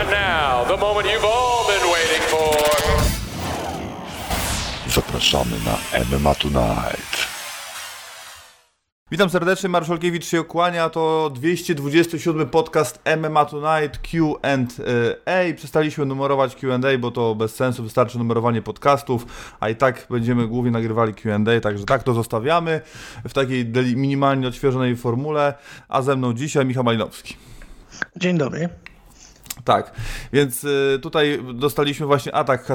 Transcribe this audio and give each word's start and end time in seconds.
And 0.00 0.10
now, 0.10 0.64
the 0.68 0.76
moment 0.76 1.06
you've 1.06 1.24
all 1.24 1.66
been 1.66 1.92
waiting 1.92 2.22
for. 2.22 2.56
Zapraszamy 4.88 5.56
na 5.64 6.04
MMA 6.04 6.34
Tonight. 6.34 7.28
Witam 9.10 9.30
serdecznie, 9.30 9.68
Marszolkiewicz 9.68 10.24
się 10.24 10.40
okłania, 10.40 10.90
to 10.90 11.30
227 11.34 12.48
podcast 12.48 13.00
MMA 13.16 13.44
Tonight 13.44 13.98
Q&A. 13.98 15.54
Przestaliśmy 15.56 16.06
numerować 16.06 16.56
Q&A, 16.56 16.98
bo 16.98 17.10
to 17.10 17.34
bez 17.34 17.54
sensu, 17.54 17.82
wystarczy 17.82 18.18
numerowanie 18.18 18.62
podcastów, 18.62 19.26
a 19.60 19.68
i 19.68 19.76
tak 19.76 20.06
będziemy 20.10 20.46
głównie 20.46 20.70
nagrywali 20.70 21.14
Q&A, 21.14 21.60
także 21.60 21.84
tak 21.84 22.02
to 22.02 22.14
zostawiamy 22.14 22.80
w 23.28 23.32
takiej 23.32 23.66
minimalnie 23.96 24.48
odświeżonej 24.48 24.96
formule, 24.96 25.54
a 25.88 26.02
ze 26.02 26.16
mną 26.16 26.32
dzisiaj 26.32 26.66
Michał 26.66 26.84
Malinowski. 26.84 27.36
Dzień 28.16 28.38
dobry. 28.38 28.68
Tak, 29.64 29.92
więc 30.32 30.64
y, 30.64 30.98
tutaj 31.02 31.40
dostaliśmy 31.54 32.06
właśnie 32.06 32.34
atak 32.34 32.66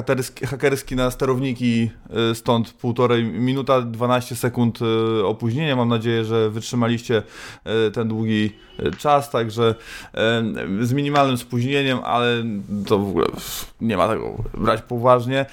hakerski, 0.46 0.96
na 0.96 1.10
sterowniki, 1.10 1.90
y, 2.30 2.34
stąd 2.34 2.72
półtorej 2.72 3.24
minuta, 3.24 3.82
12 3.82 4.36
sekund 4.36 4.78
y, 4.82 5.26
opóźnienia. 5.26 5.76
Mam 5.76 5.88
nadzieję, 5.88 6.24
że 6.24 6.50
wytrzymaliście 6.50 7.22
ten 7.92 8.08
długi 8.08 8.52
czas, 8.98 9.30
także 9.30 9.74
z 10.80 10.92
minimalnym 10.92 11.36
spóźnieniem, 11.36 11.98
ale 12.04 12.44
to 12.86 12.98
w 12.98 13.08
ogóle 13.08 13.26
nie 13.80 13.96
ma 13.96 14.08
tego 14.08 14.36
brać 14.54 14.82
poważnie. 14.82 15.46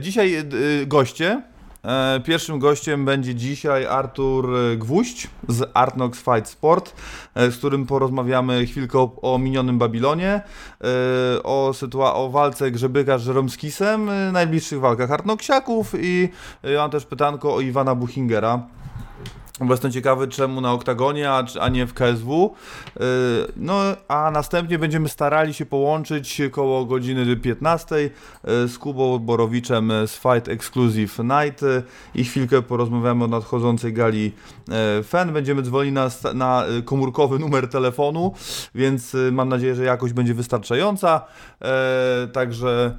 Dzisiaj 0.00 0.44
goście. 0.86 1.42
E, 1.84 2.20
Pierwszym 2.24 2.58
gościem 2.58 3.04
będzie 3.04 3.34
dzisiaj 3.34 3.86
Artur 3.86 4.50
Gwóźdź 4.76 5.28
z 5.48 5.70
Artnox 5.74 6.18
Fight 6.18 6.48
Sport, 6.48 6.94
e, 7.34 7.50
z 7.50 7.56
którym 7.56 7.86
porozmawiamy 7.86 8.66
chwilkę 8.66 9.08
o, 9.22 9.38
minionym 9.38 9.78
Babilonie, 9.78 10.30
e, 10.34 11.42
o, 11.42 11.70
sytua- 11.72 12.14
o 12.14 12.30
walce 12.30 12.70
Grzebyka 12.70 13.18
z 13.18 13.22
Żeromskisem, 13.22 14.10
najbliższych 14.32 14.80
walkach 14.80 15.10
Artnoxiaków 15.10 15.92
i 16.00 16.28
mam 16.76 16.90
też 16.90 17.04
pytanko 17.06 17.54
o 17.54 17.60
Iwana 17.60 17.94
Buchingera. 17.94 18.62
Bo 19.60 19.74
jestem 19.74 19.92
ciekawy, 19.92 20.28
czemu 20.28 20.60
na 20.60 20.72
oktagonie, 20.72 21.30
a, 21.30 21.44
a 21.60 21.68
nie 21.68 21.86
w 21.86 21.94
KSW. 21.94 22.54
Yy, 23.00 23.06
No, 23.56 23.80
a 24.08 24.30
następnie 24.30 24.78
będziemy 24.78 25.08
starali 25.08 25.54
się 25.54 25.66
połączyć 25.66 26.42
koło 26.52 26.84
godziny 26.84 27.36
15 27.36 27.96
yy, 27.96 28.10
z 28.68 28.78
Kubą 28.78 29.18
Borowiczem 29.18 29.92
z 30.06 30.12
Fight 30.12 30.48
Exclusive 30.48 31.18
Night 31.18 31.62
yy, 31.62 31.82
i 32.14 32.24
chwilkę 32.24 32.62
porozmawiamy 32.62 33.24
o 33.24 33.28
nadchodzącej 33.28 33.92
gali 33.92 34.32
FEN. 35.04 35.32
Będziemy 35.32 35.62
dzwonić 35.62 35.94
na, 35.94 36.10
na 36.34 36.64
komórkowy 36.84 37.38
numer 37.38 37.68
telefonu, 37.68 38.34
więc 38.74 39.16
mam 39.32 39.48
nadzieję, 39.48 39.74
że 39.74 39.84
jakość 39.84 40.14
będzie 40.14 40.34
wystarczająca. 40.34 41.20
Także. 42.32 42.96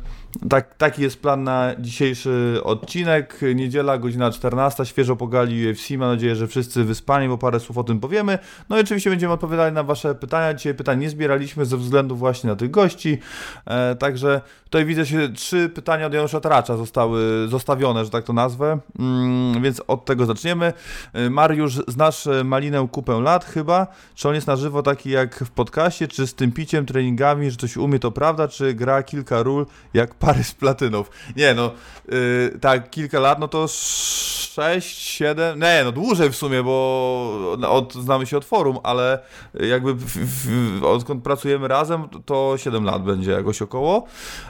Tak, 0.49 0.75
taki 0.75 1.01
jest 1.01 1.21
plan 1.21 1.43
na 1.43 1.71
dzisiejszy 1.79 2.59
odcinek. 2.63 3.39
Niedziela, 3.55 3.97
godzina 3.97 4.31
14, 4.31 4.85
świeżo 4.85 5.15
po 5.15 5.27
gali 5.27 5.71
UFC. 5.71 5.89
Mam 5.89 6.09
nadzieję, 6.09 6.35
że 6.35 6.47
wszyscy 6.47 6.83
wyspani, 6.83 7.27
bo 7.27 7.37
parę 7.37 7.59
słów 7.59 7.77
o 7.77 7.83
tym 7.83 7.99
powiemy. 7.99 8.39
No 8.69 8.77
i 8.77 8.81
oczywiście 8.81 9.09
będziemy 9.09 9.33
odpowiadali 9.33 9.75
na 9.75 9.83
Wasze 9.83 10.15
pytania. 10.15 10.53
Dzisiaj 10.53 10.73
pytań 10.73 10.99
nie 10.99 11.09
zbieraliśmy 11.09 11.65
ze 11.65 11.77
względu 11.77 12.15
właśnie 12.15 12.49
na 12.49 12.55
tych 12.55 12.71
gości. 12.71 13.17
E, 13.65 13.95
także 13.95 14.41
tutaj 14.63 14.85
widzę 14.85 15.05
się 15.05 15.29
trzy 15.29 15.69
pytania 15.69 16.05
od 16.05 16.13
Janusza 16.13 16.39
Taracza 16.39 16.77
zostały 16.77 17.47
zostawione, 17.47 18.05
że 18.05 18.11
tak 18.11 18.23
to 18.23 18.33
nazwę. 18.33 18.79
Mm, 18.99 19.61
więc 19.63 19.81
od 19.87 20.05
tego 20.05 20.25
zaczniemy. 20.25 20.73
E, 21.13 21.29
Mariusz, 21.29 21.81
znasz 21.87 22.27
e, 22.27 22.43
Malinę 22.43 22.87
kupę 22.91 23.21
lat 23.21 23.45
chyba? 23.45 23.87
Czy 24.15 24.29
on 24.29 24.35
jest 24.35 24.47
na 24.47 24.55
żywo 24.55 24.83
taki 24.83 25.09
jak 25.09 25.35
w 25.39 25.51
podcaście? 25.51 26.07
Czy 26.07 26.27
z 26.27 26.33
tym 26.33 26.51
piciem, 26.51 26.85
treningami, 26.85 27.51
że 27.51 27.57
coś 27.57 27.77
umie, 27.77 27.99
to 27.99 28.11
prawda? 28.11 28.47
Czy 28.47 28.73
gra 28.73 29.03
kilka 29.03 29.43
ról 29.43 29.65
jak 29.93 30.15
pary 30.25 30.43
z 30.43 30.51
platynów? 30.51 31.11
Nie 31.35 31.53
no, 31.53 31.71
yy, 32.09 32.57
tak, 32.61 32.89
kilka 32.89 33.19
lat, 33.19 33.39
no 33.39 33.47
to 33.47 33.67
6, 33.67 34.97
7, 34.97 35.59
nie 35.59 35.81
no 35.85 35.91
dłużej 35.91 36.29
w 36.29 36.35
sumie, 36.35 36.63
bo 36.63 37.57
od, 37.67 37.93
znamy 37.93 38.25
się 38.25 38.37
od 38.37 38.45
forum, 38.45 38.79
ale 38.83 39.19
jakby 39.53 39.93
w, 39.93 40.05
w, 40.05 40.83
odkąd 40.83 41.23
pracujemy 41.23 41.67
razem, 41.67 42.07
to 42.25 42.57
7 42.57 42.83
lat 42.83 43.03
będzie 43.03 43.31
jakoś 43.31 43.61
około. 43.61 44.07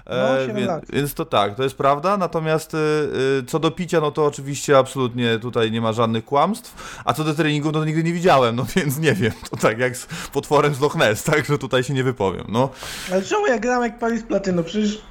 No, 0.10 0.40
siedem 0.42 0.56
więc, 0.56 0.68
lat. 0.68 0.84
więc 0.94 1.14
to 1.14 1.26
tak, 1.26 1.56
to 1.56 1.64
jest 1.64 1.78
prawda, 1.78 2.18
natomiast 2.18 2.74
y, 2.74 2.78
y, 2.78 3.46
co 3.48 3.60
do 3.60 3.72
picia, 3.72 4.02
no 4.02 4.12
to 4.12 4.26
oczywiście 4.26 4.78
absolutnie 4.78 5.40
tutaj 5.40 5.72
nie 5.72 5.82
ma 5.82 5.94
żadnych 5.94 6.26
kłamstw, 6.26 7.02
a 7.06 7.14
co 7.14 7.24
do 7.24 7.34
treningów, 7.34 7.74
no 7.74 7.80
to 7.80 7.86
nigdy 7.86 8.04
nie 8.04 8.14
widziałem, 8.14 8.56
no 8.56 8.66
więc 8.76 9.00
nie 9.00 9.14
wiem, 9.14 9.34
to 9.50 9.58
tak 9.58 9.80
jak 9.80 9.98
z 9.98 10.08
potworem 10.34 10.76
z 10.76 10.80
Loch 10.80 10.96
Ness, 10.96 11.24
tak, 11.24 11.46
że 11.46 11.58
tutaj 11.58 11.84
się 11.84 11.94
nie 11.94 12.04
wypowiem, 12.04 12.46
no. 12.50 12.70
Ale 13.12 13.22
czemu 13.22 13.48
ja 13.48 13.60
gram 13.60 13.84
jak 13.84 14.00
Paris 14.00 14.24
Platyno? 14.24 14.64
Przecież 14.64 15.02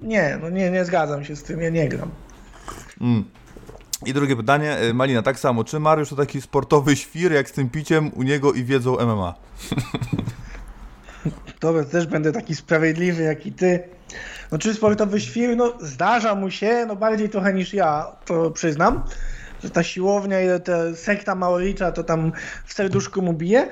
nie, 0.00 0.38
no 0.42 0.50
nie, 0.50 0.70
nie 0.70 0.84
zgadzam 0.84 1.24
się 1.24 1.36
z 1.36 1.42
tym, 1.42 1.60
ja 1.60 1.70
nie 1.70 1.88
gram. 1.88 2.10
I 4.06 4.12
drugie 4.12 4.36
pytanie, 4.36 4.82
y, 4.82 4.94
Malina, 4.94 5.22
tak 5.22 5.38
samo, 5.38 5.64
czy 5.64 5.80
Mariusz 5.80 6.08
to 6.08 6.16
taki 6.16 6.40
sportowy 6.40 6.96
świr, 6.96 7.32
jak 7.32 7.48
z 7.48 7.52
tym 7.52 7.70
piciem 7.70 8.10
u 8.14 8.22
niego 8.22 8.52
i 8.52 8.64
wiedzą 8.64 8.96
MMA? 9.06 9.34
Dobra, 11.60 11.84
też 11.92 12.06
będę 12.06 12.32
taki 12.32 12.54
sprawiedliwy 12.54 13.22
jak 13.22 13.46
i 13.46 13.52
ty. 13.52 13.82
No 14.52 14.58
czy 14.58 14.74
sportowy 14.74 15.20
świr? 15.20 15.56
No 15.56 15.72
zdarza 15.80 16.34
mu 16.34 16.50
się, 16.50 16.84
no 16.88 16.96
bardziej 16.96 17.28
trochę 17.28 17.54
niż 17.54 17.74
ja, 17.74 18.16
to 18.24 18.50
przyznam. 18.50 19.02
Że 19.62 19.70
ta 19.70 19.82
siłownia 19.82 20.40
i 20.40 20.60
ta 20.60 20.94
sekta 20.94 21.34
Maoricza 21.34 21.92
to 21.92 22.04
tam 22.04 22.32
w 22.64 22.72
serduszku 22.72 23.22
mu 23.22 23.32
bije. 23.32 23.68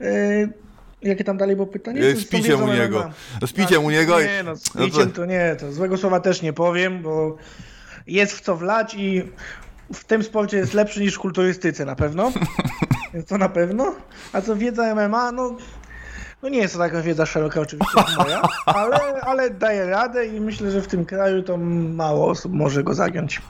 Yy, 0.00 0.52
jakie 1.08 1.24
tam 1.24 1.36
dalej 1.36 1.56
było 1.56 1.68
pytanie? 1.68 2.02
Y, 2.02 2.14
Czy 2.14 2.20
Z 2.20 2.28
piciem 2.28 2.62
u 2.62 2.72
niego, 2.72 3.10
z 3.46 3.52
piciem 3.52 3.84
u 3.84 3.90
niego. 3.90 4.20
Nie, 4.20 4.42
no 4.42 4.56
z 4.56 4.74
no 4.74 4.80
to- 4.80 4.86
piciem 4.86 5.12
to 5.12 5.24
nie, 5.26 5.56
to 5.60 5.72
złego 5.72 5.96
słowa 5.96 6.20
też 6.20 6.42
nie 6.42 6.52
powiem, 6.52 7.02
bo 7.02 7.36
jest 8.06 8.32
w 8.32 8.40
co 8.40 8.56
wlać 8.56 8.94
i 8.94 9.22
w 9.94 10.04
tym 10.04 10.22
sporcie 10.22 10.56
jest 10.56 10.74
lepszy 10.74 11.00
niż 11.00 11.14
w 11.14 11.18
kulturystyce 11.18 11.84
na 11.84 11.96
pewno. 11.96 12.32
To 13.28 13.38
na 13.38 13.48
pewno. 13.48 13.94
A 14.32 14.40
co 14.40 14.56
wiedza 14.56 14.94
MMA, 14.94 15.32
no, 15.32 15.56
no 16.42 16.48
nie 16.48 16.58
jest 16.58 16.74
to 16.74 16.80
taka 16.80 17.02
wiedza 17.02 17.26
szeroka 17.26 17.60
oczywiście 17.60 18.00
jak 18.00 18.18
moja, 18.18 18.42
ale, 18.66 18.96
ale 19.20 19.50
daje 19.50 19.86
radę 19.86 20.26
i 20.26 20.40
myślę, 20.40 20.70
że 20.70 20.82
w 20.82 20.86
tym 20.86 21.04
kraju 21.04 21.42
to 21.42 21.56
mało 21.56 22.28
osób 22.30 22.52
może 22.52 22.84
go 22.84 22.94
zagiąć. 22.94 23.42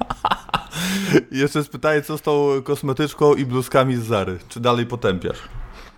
Jeszcze 1.30 1.64
pytanie, 1.64 2.02
co 2.02 2.18
z 2.18 2.22
tą 2.22 2.62
kosmetyczką 2.64 3.34
i 3.34 3.46
bluzkami 3.46 3.96
z 3.96 4.02
Zary? 4.02 4.38
Czy 4.48 4.60
dalej 4.60 4.86
potępiasz? 4.86 5.38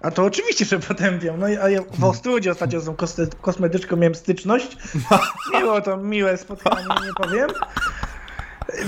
A 0.02 0.10
to 0.10 0.24
oczywiście, 0.24 0.64
że 0.64 0.78
potępiam. 0.88 1.40
No 1.40 1.48
i 1.48 1.56
a 1.56 1.68
ja 1.68 1.80
w 1.98 2.04
Ostrudzie 2.04 2.50
ostatnio 2.50 2.80
z 2.80 2.84
tą 2.84 2.96
kosmetyczką 3.40 3.96
miałem 3.96 4.14
styczność. 4.14 4.76
Miło 5.54 5.80
to, 5.80 5.96
miłe 5.96 6.36
spotkanie, 6.36 6.84
nie 7.06 7.12
powiem. 7.26 7.48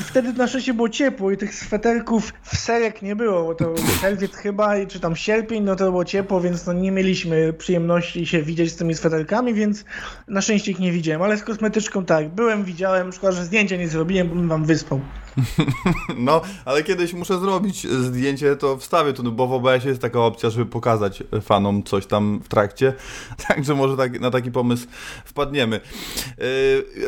Wtedy 0.06 0.32
na 0.32 0.46
szczęście 0.46 0.74
było 0.74 0.88
ciepło 0.88 1.30
i 1.30 1.36
tych 1.36 1.54
sweterków 1.54 2.32
w 2.42 2.56
serek 2.56 3.02
nie 3.02 3.16
było, 3.16 3.44
bo 3.44 3.54
to 3.54 3.74
czerwiec 4.00 4.34
chyba, 4.34 4.76
i 4.76 4.86
czy 4.86 5.00
tam 5.00 5.16
sierpień, 5.16 5.64
no 5.64 5.76
to 5.76 5.84
było 5.84 6.04
ciepło, 6.04 6.40
więc 6.40 6.66
no 6.66 6.72
nie 6.72 6.92
mieliśmy 6.92 7.52
przyjemności 7.52 8.26
się 8.26 8.42
widzieć 8.42 8.72
z 8.72 8.76
tymi 8.76 8.94
sweterkami, 8.94 9.54
więc 9.54 9.84
na 10.28 10.40
szczęście 10.40 10.70
ich 10.70 10.78
nie 10.78 10.92
widziałem, 10.92 11.22
ale 11.22 11.36
z 11.36 11.42
kosmetyczką 11.42 12.04
tak, 12.04 12.28
byłem, 12.28 12.64
widziałem, 12.64 13.12
szkoda, 13.12 13.32
że 13.32 13.44
zdjęcia 13.44 13.76
nie 13.76 13.88
zrobiłem, 13.88 14.28
bo 14.28 14.34
bym 14.34 14.48
wam 14.48 14.64
wyspał. 14.64 15.00
No, 16.16 16.40
ale 16.64 16.82
kiedyś 16.82 17.12
muszę 17.12 17.38
zrobić 17.38 17.86
zdjęcie, 17.88 18.56
to 18.56 18.76
wstawię 18.76 19.12
tu, 19.12 19.22
no 19.22 19.30
bo 19.30 19.46
w 19.46 19.52
OBS 19.52 19.84
jest 19.84 20.00
taka 20.00 20.20
opcja, 20.20 20.50
żeby 20.50 20.66
pokazać 20.66 21.22
fanom 21.42 21.82
coś 21.82 22.06
tam 22.06 22.40
w 22.44 22.48
trakcie, 22.48 22.92
także 23.48 23.74
może 23.74 23.96
tak, 23.96 24.20
na 24.20 24.30
taki 24.30 24.52
pomysł 24.52 24.86
wpadniemy. 25.24 25.80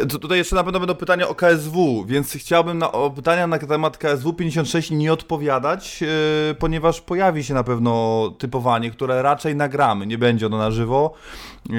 Yy, 0.00 0.06
tu- 0.06 0.18
tutaj 0.18 0.38
jeszcze 0.38 0.56
na 0.56 0.64
pewno 0.64 0.80
będą 0.80 0.94
pytania 0.94 1.28
o 1.28 1.34
KSW, 1.34 2.04
więc 2.06 2.32
chciałbym 2.32 2.78
na 2.78 2.92
o 2.92 3.10
pytania 3.10 3.46
na 3.46 3.58
temat 3.58 3.98
KSW 3.98 4.32
56 4.32 4.90
nie 4.90 5.12
odpowiadać, 5.12 6.00
yy, 6.00 6.08
ponieważ 6.58 7.00
pojawi 7.00 7.44
się 7.44 7.54
na 7.54 7.64
pewno 7.64 8.30
typowanie, 8.38 8.90
które 8.90 9.22
raczej 9.22 9.56
nagramy, 9.56 10.06
nie 10.06 10.18
będzie 10.18 10.46
ono 10.46 10.58
na 10.58 10.70
żywo, 10.70 11.14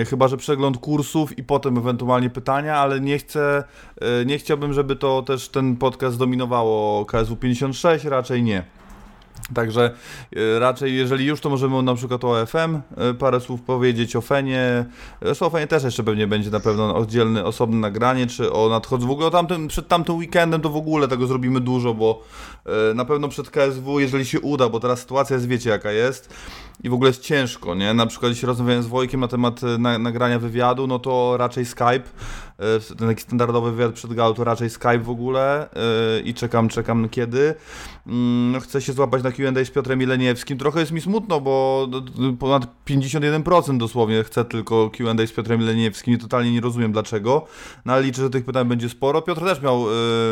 chyba 0.09 0.27
że 0.27 0.37
przegląd 0.37 0.77
kursów 0.77 1.37
i 1.37 1.43
potem 1.43 1.77
ewentualnie 1.77 2.29
pytania, 2.29 2.75
ale 2.75 2.99
nie 2.99 3.17
chcę, 3.17 3.63
yy, 4.01 4.25
nie 4.25 4.37
chciałbym, 4.37 4.73
żeby 4.73 4.95
to 4.95 5.21
też 5.21 5.49
ten 5.49 5.75
podcast 5.75 6.17
dominowało 6.17 7.05
KSW 7.05 7.35
56, 7.35 8.05
raczej 8.05 8.43
nie. 8.43 8.63
Także 9.53 9.91
e, 10.35 10.59
raczej, 10.59 10.95
jeżeli 10.95 11.25
już, 11.25 11.41
to 11.41 11.49
możemy 11.49 11.83
na 11.83 11.95
przykład 11.95 12.23
o 12.23 12.45
FM 12.45 12.57
e, 12.97 13.13
parę 13.13 13.39
słów 13.39 13.61
powiedzieć, 13.61 14.15
o 14.15 14.21
Fenie. 14.21 14.85
Zresztą 15.21 15.45
o 15.45 15.49
Fenie 15.49 15.67
też 15.67 15.83
jeszcze 15.83 16.03
pewnie 16.03 16.27
będzie 16.27 16.49
na 16.49 16.59
pewno 16.59 16.95
oddzielne, 16.95 17.45
osobne 17.45 17.77
nagranie, 17.77 18.27
czy 18.27 18.53
o 18.53 18.69
nadchodzącym. 18.69 19.09
W 19.09 19.11
ogóle 19.11 19.31
tamtym, 19.31 19.67
przed 19.67 19.87
tamtym 19.87 20.15
weekendem 20.15 20.61
to 20.61 20.69
w 20.69 20.77
ogóle 20.77 21.07
tego 21.07 21.27
zrobimy 21.27 21.59
dużo, 21.59 21.93
bo 21.93 22.23
e, 22.65 22.93
na 22.93 23.05
pewno 23.05 23.27
przed 23.27 23.49
KSW, 23.49 23.99
jeżeli 23.99 24.25
się 24.25 24.41
uda, 24.41 24.69
bo 24.69 24.79
teraz 24.79 24.99
sytuacja 24.99 25.33
jest, 25.33 25.47
wiecie 25.47 25.69
jaka 25.69 25.91
jest 25.91 26.33
i 26.83 26.89
w 26.89 26.93
ogóle 26.93 27.09
jest 27.09 27.21
ciężko, 27.21 27.75
nie? 27.75 27.93
Na 27.93 28.05
przykład 28.05 28.29
jeśli 28.29 28.45
rozmawiałem 28.45 28.83
z 28.83 28.87
Wojkiem 28.87 29.19
na 29.19 29.27
temat 29.27 29.61
na, 29.79 29.99
nagrania 29.99 30.39
wywiadu, 30.39 30.87
no 30.87 30.99
to 30.99 31.37
raczej 31.37 31.65
Skype, 31.65 32.03
ten 32.97 33.07
taki 33.07 33.21
standardowy 33.21 33.71
wywiad 33.71 33.93
przed 33.93 34.13
galą 34.13 34.33
to 34.33 34.43
raczej 34.43 34.69
Skype 34.69 34.99
w 34.99 35.09
ogóle 35.09 35.69
i 36.23 36.33
czekam, 36.33 36.69
czekam 36.69 37.09
kiedy. 37.09 37.55
Mm, 38.07 38.43
No, 38.53 38.59
chcę 38.59 38.81
się 38.81 38.93
złapać 38.93 39.23
na 39.23 39.31
Q&A 39.43 39.65
z 39.65 39.69
Piotrem 39.69 40.01
Ileniewskim. 40.01 40.57
Trochę 40.57 40.79
jest 40.79 40.91
mi 40.91 41.01
smutno, 41.01 41.41
bo 41.41 41.87
ponad 42.39 42.67
51% 42.87 43.77
dosłownie 43.77 44.23
chcę 44.23 44.45
tylko 44.45 44.89
Q&A 44.89 45.27
z 45.27 45.31
Piotrem 45.31 45.61
Ileniewskim 45.61 46.13
i 46.13 46.17
totalnie 46.17 46.51
nie 46.51 46.61
rozumiem 46.61 46.91
dlaczego. 46.91 47.45
No 47.85 47.93
ale 47.93 48.03
liczę, 48.03 48.21
że 48.21 48.29
tych 48.29 48.45
pytań 48.45 48.67
będzie 48.67 48.89
sporo. 48.89 49.21
Piotr 49.21 49.41
też 49.41 49.61
miał, 49.61 49.85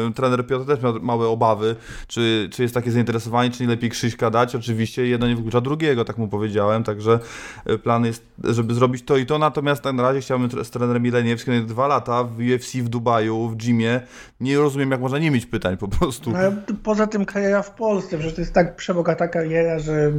e, 0.08 0.13
trener 0.16 0.48
Piotr 0.48 0.66
też 0.66 0.81
miał 0.84 1.02
małe 1.02 1.28
obawy, 1.28 1.75
czy, 2.08 2.50
czy 2.52 2.62
jest 2.62 2.74
takie 2.74 2.92
zainteresowanie, 2.92 3.52
czy 3.52 3.63
nie 3.63 3.69
lepiej 3.69 3.90
Krzyśka 3.90 4.30
dać. 4.30 4.56
Oczywiście 4.56 5.08
jedno 5.08 5.28
nie 5.28 5.36
wyklucza 5.36 5.62
drugiego, 5.62 6.06
tak 6.06 6.18
mu 6.18 6.28
powiedziałem, 6.28 6.84
także 6.84 7.19
e, 7.66 7.78
plan 7.78 8.06
jest, 8.06 8.25
żeby 8.44 8.74
zrobić 8.74 9.06
to 9.06 9.18
i 9.18 9.25
to, 9.25 9.38
natomiast 9.38 9.84
na 9.84 10.04
razie 10.04 10.22
chciałbym 10.22 10.63
z 10.63 10.69
trenerem 10.69 11.06
Ileniewskim 11.06 11.66
dwa 11.66 11.88
lata 11.88 12.24
w 12.24 12.38
UFC 12.38 12.75
w 12.75 12.90
Dubaju, 12.90 13.50
w 13.50 13.56
gymie. 13.56 14.02
Nie 14.40 14.58
rozumiem, 14.58 14.92
jak 14.92 15.02
można 15.02 15.18
nie 15.19 15.31
mieć 15.31 15.46
pytań 15.46 15.78
po 15.78 15.88
prostu. 15.88 16.31
No, 16.31 16.38
poza 16.84 17.08
tym 17.08 17.25
kariera 17.25 17.62
w 17.62 17.75
Polsce, 17.75 18.18
przecież 18.18 18.36
to 18.36 18.42
jest 18.42 18.54
tak 18.54 18.75
przebogata 18.91 19.27
kariera, 19.27 19.79
że 19.79 20.11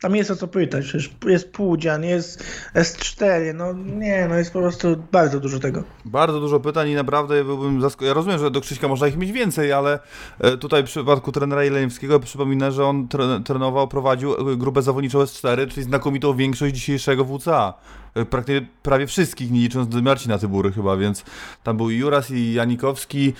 tam 0.00 0.16
jest 0.16 0.30
o 0.30 0.36
co 0.36 0.48
pytać. 0.48 0.84
Przecież 0.84 1.10
jest 1.26 1.52
Półdzian, 1.52 2.04
jest 2.04 2.44
S4, 2.74 3.54
no 3.54 3.72
nie, 3.72 4.26
no 4.28 4.34
jest 4.34 4.52
po 4.52 4.58
prostu 4.58 4.88
bardzo 5.12 5.40
dużo 5.40 5.58
tego. 5.58 5.82
Bardzo 6.04 6.40
dużo 6.40 6.60
pytań 6.60 6.88
i 6.88 6.94
naprawdę 6.94 7.44
byłbym 7.44 7.80
zaskoczony. 7.80 8.08
Ja 8.08 8.14
rozumiem, 8.14 8.38
że 8.38 8.50
do 8.50 8.60
Krzyśka 8.60 8.88
można 8.88 9.06
ich 9.06 9.16
mieć 9.16 9.32
więcej, 9.32 9.72
ale 9.72 9.98
e, 10.40 10.56
tutaj 10.56 10.82
w 10.82 10.86
przypadku 10.86 11.32
trenera 11.32 11.64
Ileniewskiego 11.64 12.20
przypominę, 12.20 12.72
że 12.72 12.86
on 12.86 13.08
tre 13.08 13.40
trenował, 13.44 13.88
prowadził 13.88 14.52
e, 14.52 14.56
grupę 14.56 14.82
zawodniczą 14.82 15.18
S4, 15.18 15.68
czyli 15.68 15.86
znakomitą 15.86 16.36
większość 16.36 16.74
dzisiejszego 16.74 17.24
WCA. 17.24 17.74
E, 18.14 18.24
Praktycznie 18.24 18.68
prawie 18.82 19.06
wszystkich, 19.06 19.50
nie 19.50 19.60
licząc 19.60 19.94
Marcina 19.94 20.38
Tybury 20.38 20.72
chyba, 20.72 20.96
więc 20.96 21.24
tam 21.62 21.76
był 21.76 21.90
Juras, 21.90 22.30
i 22.30 22.52
Janikowski, 22.52 23.32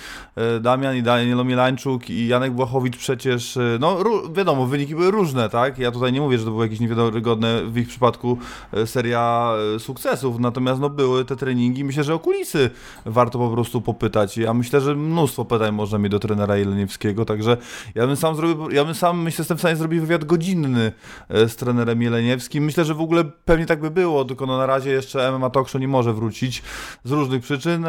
Damian, 0.60 0.96
i 0.96 1.02
Daniel 1.02 1.40
Omielańczuk, 1.40 2.10
i 2.10 2.28
Janek 2.28 2.52
Błachowicz 2.52 2.96
przecież, 2.96 3.58
no 3.80 3.98
wiadomo, 4.32 4.66
wyniki 4.66 4.94
były 4.94 5.10
różne, 5.10 5.48
tak? 5.48 5.78
Ja 5.78 5.90
tutaj 5.90 6.12
nie 6.12 6.20
mówię, 6.20 6.38
że 6.38 6.47
to 6.48 6.52
było 6.52 6.62
jakieś 6.62 6.80
niewiarygodne 6.80 7.62
w 7.64 7.78
ich 7.78 7.88
przypadku 7.88 8.38
e, 8.72 8.86
seria 8.86 9.52
e, 9.76 9.78
sukcesów, 9.78 10.38
natomiast 10.38 10.80
no 10.80 10.90
były 10.90 11.24
te 11.24 11.36
treningi, 11.36 11.84
myślę, 11.84 12.04
że 12.04 12.14
o 12.14 12.18
kulisy 12.18 12.70
warto 13.06 13.38
po 13.38 13.50
prostu 13.50 13.80
popytać. 13.80 14.36
Ja 14.36 14.54
myślę, 14.54 14.80
że 14.80 14.94
mnóstwo 14.94 15.44
pytań 15.44 15.72
można 15.72 15.98
mieć 15.98 16.12
do 16.12 16.18
trenera 16.18 16.56
Jeleniewskiego, 16.56 17.24
także 17.24 17.56
ja 17.94 18.06
bym 18.06 18.16
sam 18.16 18.36
zrobił, 18.36 18.70
ja 18.70 18.84
bym 18.84 18.94
sam, 18.94 19.22
myślę, 19.22 19.42
jestem 19.42 19.56
w 19.56 19.60
stanie 19.60 19.76
zrobić 19.76 20.00
wywiad 20.00 20.24
godzinny 20.24 20.92
e, 21.28 21.48
z 21.48 21.56
trenerem 21.56 22.02
Jeleniewskim. 22.02 22.64
Myślę, 22.64 22.84
że 22.84 22.94
w 22.94 23.00
ogóle 23.00 23.24
pewnie 23.24 23.66
tak 23.66 23.80
by 23.80 23.90
było, 23.90 24.24
tylko 24.24 24.46
no 24.46 24.58
na 24.58 24.66
razie 24.66 24.90
jeszcze 24.90 25.32
MMA 25.32 25.50
Talk 25.50 25.68
Show 25.68 25.80
nie 25.80 25.88
może 25.88 26.12
wrócić 26.12 26.62
z 27.04 27.10
różnych 27.10 27.42
przyczyn, 27.42 27.84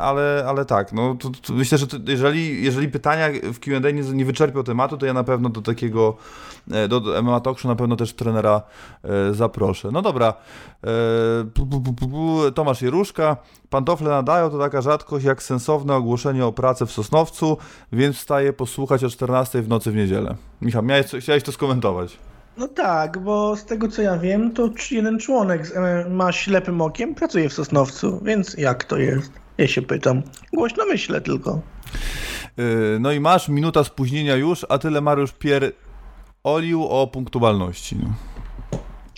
ale, 0.00 0.44
ale 0.48 0.64
tak, 0.64 0.92
no 0.92 1.14
to, 1.14 1.30
to 1.30 1.52
myślę, 1.52 1.78
że 1.78 1.86
to, 1.86 1.96
jeżeli, 2.06 2.64
jeżeli 2.64 2.88
pytania 2.88 3.28
w 3.52 3.58
Q&A 3.58 3.90
nie, 3.90 4.02
nie 4.02 4.24
wyczerpią 4.24 4.62
tematu, 4.62 4.96
to 4.96 5.06
ja 5.06 5.12
na 5.12 5.24
pewno 5.24 5.48
do 5.48 5.62
takiego, 5.62 6.16
do 6.88 7.22
MMA 7.22 7.40
Talk 7.40 7.58
Show 7.58 7.68
na 7.68 7.76
pewno 7.76 7.89
też 7.96 8.12
trenera 8.12 8.62
e, 9.04 9.34
zaproszę. 9.34 9.88
No 9.92 10.02
dobra, 10.02 10.34
e, 10.84 12.52
Tomasz 12.54 12.82
Jeruszka, 12.82 13.36
pantofle 13.70 14.10
nadają, 14.10 14.50
to 14.50 14.58
taka 14.58 14.80
rzadkość 14.80 15.24
jak 15.24 15.42
sensowne 15.42 15.94
ogłoszenie 15.94 16.46
o 16.46 16.52
pracy 16.52 16.86
w 16.86 16.92
Sosnowcu, 16.92 17.56
więc 17.92 18.16
wstaję 18.16 18.52
posłuchać 18.52 19.04
o 19.04 19.10
14 19.10 19.62
w 19.62 19.68
nocy 19.68 19.90
w 19.90 19.94
niedzielę. 19.94 20.36
Michał, 20.60 20.82
miałeś, 20.82 21.06
chciałeś 21.20 21.42
to 21.42 21.52
skomentować? 21.52 22.18
No 22.56 22.68
tak, 22.68 23.18
bo 23.18 23.56
z 23.56 23.64
tego 23.64 23.88
co 23.88 24.02
ja 24.02 24.18
wiem, 24.18 24.52
to 24.52 24.70
jeden 24.90 25.18
członek 25.18 25.66
z 25.66 25.72
ma 26.10 26.32
ślepym 26.32 26.80
okiem 26.80 27.14
pracuje 27.14 27.48
w 27.48 27.52
Sosnowcu, 27.52 28.20
więc 28.24 28.54
jak 28.54 28.84
to 28.84 28.96
jest? 28.96 29.32
Ja 29.58 29.66
się 29.66 29.82
pytam. 29.82 30.22
Głośno 30.52 30.84
myślę 30.86 31.20
tylko. 31.20 31.60
No 33.00 33.12
i 33.12 33.20
masz 33.20 33.48
minuta 33.48 33.84
spóźnienia 33.84 34.36
już, 34.36 34.66
a 34.68 34.78
tyle 34.78 35.00
Mariusz 35.00 35.32
Pier 35.32 35.72
olił 36.44 36.88
o 36.88 37.06
punktualności. 37.06 37.96
No, 37.96 38.08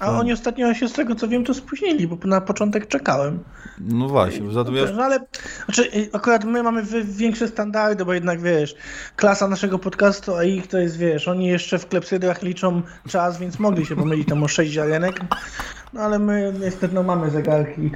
A 0.01 0.19
oni 0.19 0.33
ostatnio 0.33 0.75
się 0.75 0.89
z 0.89 0.93
tego 0.93 1.15
co 1.15 1.29
wiem 1.29 1.45
to 1.45 1.55
spóźnili, 1.55 2.07
bo 2.07 2.27
na 2.27 2.41
początek 2.41 2.89
czekałem. 2.89 3.45
no 3.81 4.09
właśnie, 4.09 4.53
za 4.53 4.65
to 4.65 4.73
ja... 4.73 4.93
No 4.93 5.03
ale 5.03 5.19
znaczy, 5.65 5.83
y, 5.83 6.11
akurat 6.13 6.45
my 6.45 6.63
mamy 6.63 6.83
większe 7.05 7.49
standardy, 7.49 8.05
bo 8.05 8.15
jednak 8.15 8.41
wiesz, 8.41 8.75
klasa 9.17 9.49
naszego 9.49 9.79
podcastu, 9.79 10.35
a 10.35 10.45
ich 10.45 10.67
to 10.67 10.79
jest 10.79 10.99
wiesz, 10.99 11.29
oni 11.29 11.47
jeszcze 11.47 11.79
w 11.79 11.89
klepsydrach 11.89 12.43
liczą 12.43 12.83
czas, 13.09 13.39
więc 13.39 13.59
mogli 13.59 13.87
się 13.87 13.97
pomylić 13.97 14.29
tam 14.29 14.43
o 14.43 14.49
6 14.49 14.73
ziarenek. 14.73 15.21
No 15.93 16.01
ale 16.01 16.19
my 16.19 16.55
niestety 16.61 16.95
no, 16.95 17.03
mamy 17.03 17.31
zegarki 17.31 17.91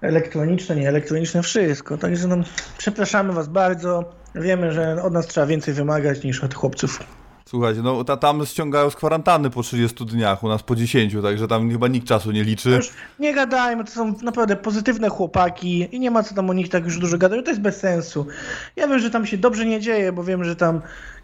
elektroniczne, 0.00 0.76
nie 0.76 0.88
elektroniczne, 0.88 1.42
wszystko. 1.42 1.98
Także 1.98 2.28
no, 2.28 2.36
przepraszamy 2.78 3.32
was 3.32 3.48
bardzo. 3.48 4.12
Wiemy, 4.34 4.72
że 4.72 5.02
od 5.02 5.12
nas 5.12 5.26
trzeba 5.26 5.46
więcej 5.46 5.74
wymagać 5.74 6.24
niż 6.24 6.44
od 6.44 6.54
chłopców. 6.54 7.00
Słuchajcie, 7.48 7.82
no 7.82 8.04
ta, 8.04 8.16
tam 8.16 8.46
ściągają 8.46 8.90
z 8.90 8.96
kwarantanny 8.96 9.50
po 9.50 9.62
30 9.62 10.06
dniach, 10.06 10.44
u 10.44 10.48
nas 10.48 10.62
po 10.62 10.76
10, 10.76 11.14
także 11.22 11.48
tam 11.48 11.70
chyba 11.70 11.88
nikt 11.88 12.08
czasu 12.08 12.32
nie 12.32 12.44
liczy. 12.44 12.70
Już 12.70 12.90
nie 13.18 13.34
gadajmy, 13.34 13.84
to 13.84 13.90
są 13.90 14.14
naprawdę 14.22 14.56
pozytywne 14.56 15.08
chłopaki 15.08 15.88
i 15.96 16.00
nie 16.00 16.10
ma 16.10 16.22
co 16.22 16.34
tam 16.34 16.50
o 16.50 16.52
nich 16.52 16.68
tak 16.68 16.84
już 16.84 16.98
dużo 16.98 17.18
gadać, 17.18 17.44
to 17.44 17.50
jest 17.50 17.60
bez 17.60 17.76
sensu. 17.76 18.26
Ja 18.76 18.88
wiem, 18.88 18.98
że 18.98 19.10
tam 19.10 19.26
się 19.26 19.38
dobrze 19.38 19.66
nie 19.66 19.80
dzieje, 19.80 20.12
bo 20.12 20.24
wiem, 20.24 20.44
że 20.44 20.56
tam 20.56 20.80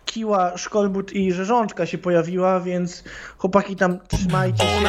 Kiła, 0.07 0.57
Szkolbut 0.59 1.13
i 1.13 1.33
Rzeżączka 1.33 1.87
się 1.87 1.99
pojawiła, 1.99 2.61
więc 2.61 3.05
chłopaki 3.39 3.77
tam 3.77 3.99
trzymajcie 4.09 4.65
się. 4.65 4.81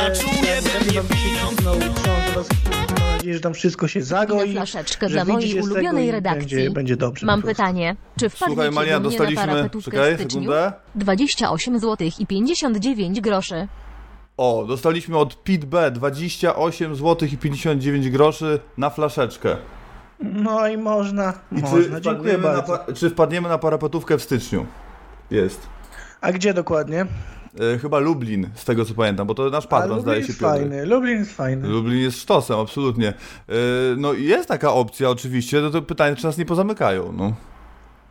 Książę 1.94 2.32
was- 2.36 2.48
Mam 2.90 3.03
nadzieję, 3.24 3.36
że 3.36 3.42
tam 3.42 3.54
wszystko 3.54 3.88
się 3.88 4.00
Na 4.00 4.06
zagoi. 4.06 4.54
flaszeczkę 4.54 5.10
że 5.10 5.14
dla 5.26 5.34
mojej 5.34 5.62
ulubionej 5.62 6.12
redakcji. 6.12 6.48
Będzie, 6.58 6.72
będzie 6.72 6.98
dobrze. 6.98 7.26
Mam 7.26 7.42
pytanie. 7.42 7.96
Czy 8.20 8.30
Słuchaj, 8.30 8.54
wpadniecie 8.54 8.76
Maria, 8.76 8.94
do 8.94 9.00
mnie 9.00 9.10
na 9.10 9.26
dostaliśmy... 9.26 9.46
parapetówkę 9.46 9.92
Czekaj, 9.92 10.12
w 10.16 10.20
styczniu? 10.20 10.42
sekundę. 10.42 10.74
28 10.96 11.80
zł 11.80 12.08
i 12.20 12.28
59 12.28 13.22
groszy. 13.22 13.68
O, 14.38 14.66
dostaliśmy 14.68 15.18
od 15.18 15.44
Pit 15.44 15.66
B 15.66 15.92
28 15.92 16.96
zł 16.96 17.28
i 17.34 17.38
59 17.38 18.10
groszy 18.10 18.60
na 18.78 18.90
flaszeczkę. 18.90 19.58
No 20.20 20.68
i 20.68 20.78
można, 20.78 21.34
I 21.52 21.56
można, 21.62 21.96
czy, 21.96 22.02
dziękuję 22.02 22.34
wpadniemy 22.34 22.44
na, 22.44 22.54
bardzo. 22.62 22.78
pa- 22.86 22.94
czy 22.94 23.10
wpadniemy 23.10 23.50
na 23.50 23.58
parapetówkę 23.58 24.18
w 24.18 24.24
styczniu? 24.24 24.66
Jest. 25.32 25.68
A 26.22 26.32
gdzie 26.32 26.54
dokładnie? 26.54 27.06
E, 27.60 27.78
chyba 27.78 28.00
Lublin, 28.00 28.50
z 28.56 28.66
tego 28.66 28.86
co 28.86 28.94
pamiętam, 28.94 29.28
bo 29.28 29.34
to 29.34 29.50
nasz 29.50 29.68
patron, 29.68 30.02
zdaje 30.02 30.22
się 30.22 30.28
jest 30.28 30.40
Piotr. 30.40 30.54
fajny, 30.54 30.86
Lublin 30.86 31.18
jest 31.18 31.34
fajny. 31.34 31.68
Lublin 31.68 32.00
jest 32.00 32.18
sztosem, 32.20 32.60
absolutnie. 32.60 33.08
E, 33.10 33.54
no 33.98 34.14
i 34.14 34.24
jest 34.24 34.48
taka 34.48 34.74
opcja 34.74 35.10
oczywiście, 35.10 35.62
no 35.62 35.70
to 35.70 35.82
pytanie, 35.82 36.16
czy 36.16 36.26
nas 36.26 36.38
nie 36.38 36.46
pozamykają, 36.46 37.12
no. 37.12 37.34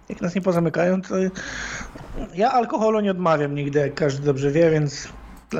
Jak 0.08 0.20
nas 0.20 0.34
nie 0.34 0.40
pozamykają, 0.40 1.02
to 1.02 1.14
ja 2.34 2.52
alkoholu 2.52 3.00
nie 3.00 3.10
odmawiam 3.10 3.54
nigdy, 3.54 3.78
jak 3.78 3.94
każdy 3.94 4.26
dobrze 4.26 4.50
wie, 4.50 4.70
więc 4.70 5.08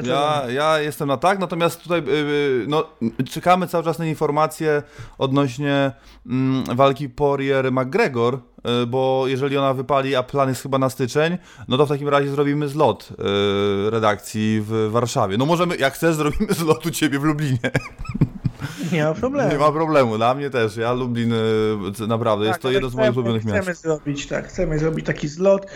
Ja, 0.03 0.51
ja 0.51 0.79
jestem 0.79 1.09
na 1.09 1.17
tak, 1.17 1.39
natomiast 1.39 1.83
tutaj 1.83 2.05
yy, 2.07 2.67
no, 2.69 2.85
czekamy 3.31 3.67
cały 3.67 3.85
czas 3.85 3.99
na 3.99 4.07
informacje 4.07 4.83
odnośnie 5.19 5.93
mm, 6.27 6.65
walki 6.77 7.09
Poirier-McGregor, 7.09 8.39
yy, 8.65 8.87
bo 8.87 9.25
jeżeli 9.27 9.57
ona 9.57 9.75
wypali, 9.75 10.17
a 10.17 10.23
plan 10.23 10.49
jest 10.49 10.63
chyba 10.63 10.79
na 10.79 10.91
styczeń, 10.91 11.39
no 11.69 11.77
to 11.77 11.87
w 11.87 11.89
takim 11.89 12.09
razie 12.09 12.31
zrobimy 12.31 12.69
zlot 12.69 13.09
redakcji 13.91 14.63
w 14.67 14.89
Warszawie. 14.91 15.39
No 15.39 15.47
możemy, 15.47 15.77
jak 15.77 15.95
chcesz, 15.95 16.15
zrobimy 16.15 16.53
zlot 16.55 16.87
u 16.87 16.91
ciebie 16.91 17.19
w 17.19 17.23
Lublinie. 17.23 17.59
Nie 18.93 19.05
ma 19.05 19.15
problemu. 19.15 19.51
Nie 19.53 19.59
ma 19.59 19.73
problemu, 19.73 20.17
dla 20.17 20.35
mnie 20.35 20.51
też. 20.51 20.77
Ja 20.77 20.93
Lublin 20.93 21.31
yy, 22.01 22.07
naprawdę, 22.07 22.47
jest 22.47 22.61
to 22.61 22.71
jedno 22.71 22.89
z 22.89 22.95
moich 22.95 23.07
chcemy- 23.07 23.15
ulubionych 23.19 23.43
chcemy 23.43 23.67
miast. 23.67 23.83
zrobić, 23.83 24.27
tak, 24.27 24.49
chcemy 24.49 24.79
zrobić 24.79 25.07
taki 25.07 25.29
zlot. 25.29 25.67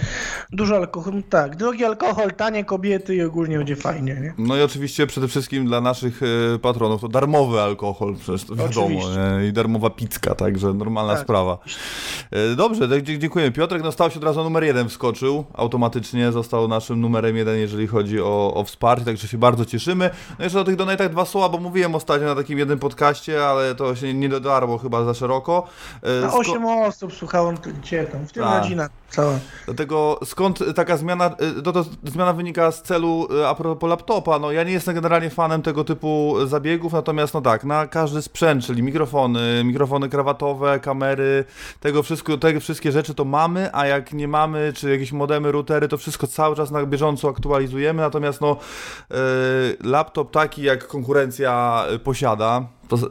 Dużo 0.53 0.77
alkoholu, 0.77 1.23
tak, 1.23 1.57
drogi 1.57 1.85
alkohol, 1.85 2.33
tanie 2.33 2.65
kobiety 2.65 3.15
i 3.15 3.23
ogólnie 3.23 3.59
będzie 3.59 3.77
fajnie, 3.77 4.15
nie? 4.15 4.35
No 4.39 4.57
i 4.57 4.63
oczywiście 4.63 5.07
przede 5.07 5.29
wszystkim 5.29 5.67
dla 5.67 5.81
naszych 5.81 6.21
e, 6.55 6.59
patronów 6.59 7.01
to 7.01 7.09
darmowy 7.09 7.61
alkohol, 7.61 8.15
przecież 8.21 8.45
to 8.45 8.55
wiadomo, 8.55 8.89
nie? 8.89 9.47
i 9.49 9.53
darmowa 9.53 9.91
pizka, 9.91 10.35
także 10.35 10.75
normalna 10.75 11.13
Tak. 11.15 11.23
sprawa. 11.23 11.59
E, 12.31 12.55
Dobrze, 12.57 12.89
tak, 12.89 13.03
dziękuję. 13.03 13.51
Piotrek 13.51 13.83
no, 13.83 13.93
stał 13.93 14.11
się 14.11 14.19
od 14.19 14.25
razu 14.25 14.45
numer 14.45 14.65
jeden, 14.65 14.89
wskoczył 14.89 15.45
automatycznie, 15.55 16.33
został 16.33 16.69
naszym 16.69 17.01
numerem 17.01 17.37
jeden, 17.37 17.57
jeżeli 17.59 17.87
chodzi 17.87 18.21
o, 18.21 18.55
o 18.55 18.65
wsparcie, 18.65 19.05
także 19.05 19.29
się 19.29 19.39
bardzo 19.39 19.65
cieszymy. 19.65 20.11
No 20.39 20.45
jeszcze 20.45 20.61
o 20.61 20.65
tych 20.65 20.77
donatach 20.77 21.11
dwa 21.11 21.25
słowa, 21.25 21.49
bo 21.49 21.59
mówiłem 21.59 21.95
ostatnio 21.95 22.27
na 22.27 22.35
takim 22.35 22.59
jednym 22.59 22.79
podcaście, 22.91 23.47
ale 23.47 23.75
to 23.75 23.97
się 23.97 24.15
nie 24.15 24.29
dodarło 24.29 24.79
chyba 24.79 25.05
za 25.05 25.15
szeroko. 25.15 25.67
E, 26.23 26.27
A 26.27 26.31
sko- 26.31 26.39
8 26.39 26.65
osób 26.67 27.13
słuchało, 27.13 27.53
no 27.53 27.59
to 27.59 27.71
gdzie 27.71 28.05
tam, 28.05 28.27
w 28.27 28.33
tym 28.33 28.43
Tak. 28.45 28.63
rodzina. 28.63 28.89
Cała. 29.11 29.33
Dlatego 29.67 30.21
skąd 30.25 30.59
taka 30.77 30.97
zmiana, 30.97 31.31
y, 31.59 31.63
to, 31.63 31.73
to 31.73 31.85
zmiana 32.05 32.33
wynika 32.33 32.71
z 32.73 32.83
celu 32.83 33.29
y, 33.41 33.47
a 33.47 33.55
propos 33.55 33.91
laptopa, 33.91 34.39
no 34.39 34.53
ja 34.53 34.63
nie 34.63 34.73
jestem 34.73 34.95
generalnie 34.95 35.31
fanem 35.31 35.63
tego 35.63 35.85
typu 35.85 36.35
zabiegów, 36.47 36.93
natomiast 36.93 37.35
no 37.35 37.41
tak, 37.41 37.65
na 37.65 37.87
każdy 37.87 38.23
sprzęt, 38.23 38.65
czyli 38.65 38.83
mikrofony, 38.83 39.65
mikrofony 39.65 40.09
krawatowe, 40.09 40.81
kamery, 40.81 41.45
tego 41.81 42.03
wszystko, 42.03 42.39
te 42.39 42.61
wszystkie 42.61 42.93
rzeczy 42.93 43.15
to 43.15 43.25
mamy, 43.25 43.71
a 43.73 43.87
jak 43.87 44.13
nie 44.13 44.29
mamy, 44.29 44.73
czy 44.77 44.91
jakieś 44.91 45.13
modemy, 45.13 45.53
routery, 45.53 45.89
to 45.89 45.97
wszystko 45.99 46.27
cały 46.27 46.57
czas 46.57 46.71
na 46.71 46.87
bieżąco 46.87 47.29
aktualizujemy, 47.29 48.03
natomiast 48.03 48.41
no 48.41 48.57
laptop 49.85 50.31
taki 50.31 50.63
jak 50.63 50.87
konkurencja 50.87 51.85
posiada, 52.05 52.63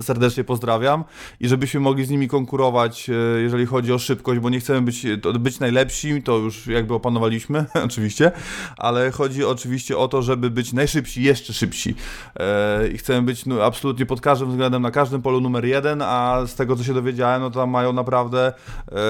serdecznie 0.01 0.44
pozdrawiam 0.44 1.03
i 1.39 1.48
żebyśmy 1.48 1.79
mogli 1.79 2.05
z 2.05 2.10
nimi 2.10 2.27
konkurować, 2.27 3.10
e, 3.10 3.13
jeżeli 3.41 3.65
chodzi 3.65 3.94
o 3.94 4.00
szybkość, 4.00 4.39
bo 4.39 4.50
nie 4.50 4.60
chcemy 4.60 4.82
być, 4.82 5.05
to- 5.22 5.34
być 5.34 5.60
najlepsi, 5.60 6.24
to 6.24 6.38
już 6.38 6.67
jakby 6.67 6.94
opanowaliśmy, 6.94 7.65
oczywiście, 7.86 8.32
ale 8.77 9.12
chodzi 9.12 9.44
oczywiście 9.46 9.98
o 9.98 10.08
to, 10.08 10.22
żeby 10.22 10.50
być 10.50 10.74
najszybsi, 10.74 11.24
jeszcze 11.24 11.53
szybsi. 11.53 11.96
E, 12.39 12.88
i 12.88 12.98
chcemy 12.98 13.22
być 13.22 13.46
no, 13.46 13.63
absolutnie 13.63 14.05
pod 14.05 14.22
każdym 14.22 14.50
względem, 14.50 14.82
na 14.82 14.91
każdym 14.91 15.22
polu 15.22 15.41
numer 15.41 15.65
jeden, 15.65 16.01
a 16.01 16.41
z 16.48 16.55
tego 16.55 16.75
co 16.75 16.84
się 16.84 16.94
dowiedziałem, 16.94 17.41
no 17.41 17.50
to 17.51 17.60
tam 17.60 17.70
mają 17.70 17.94
naprawdę 17.94 18.53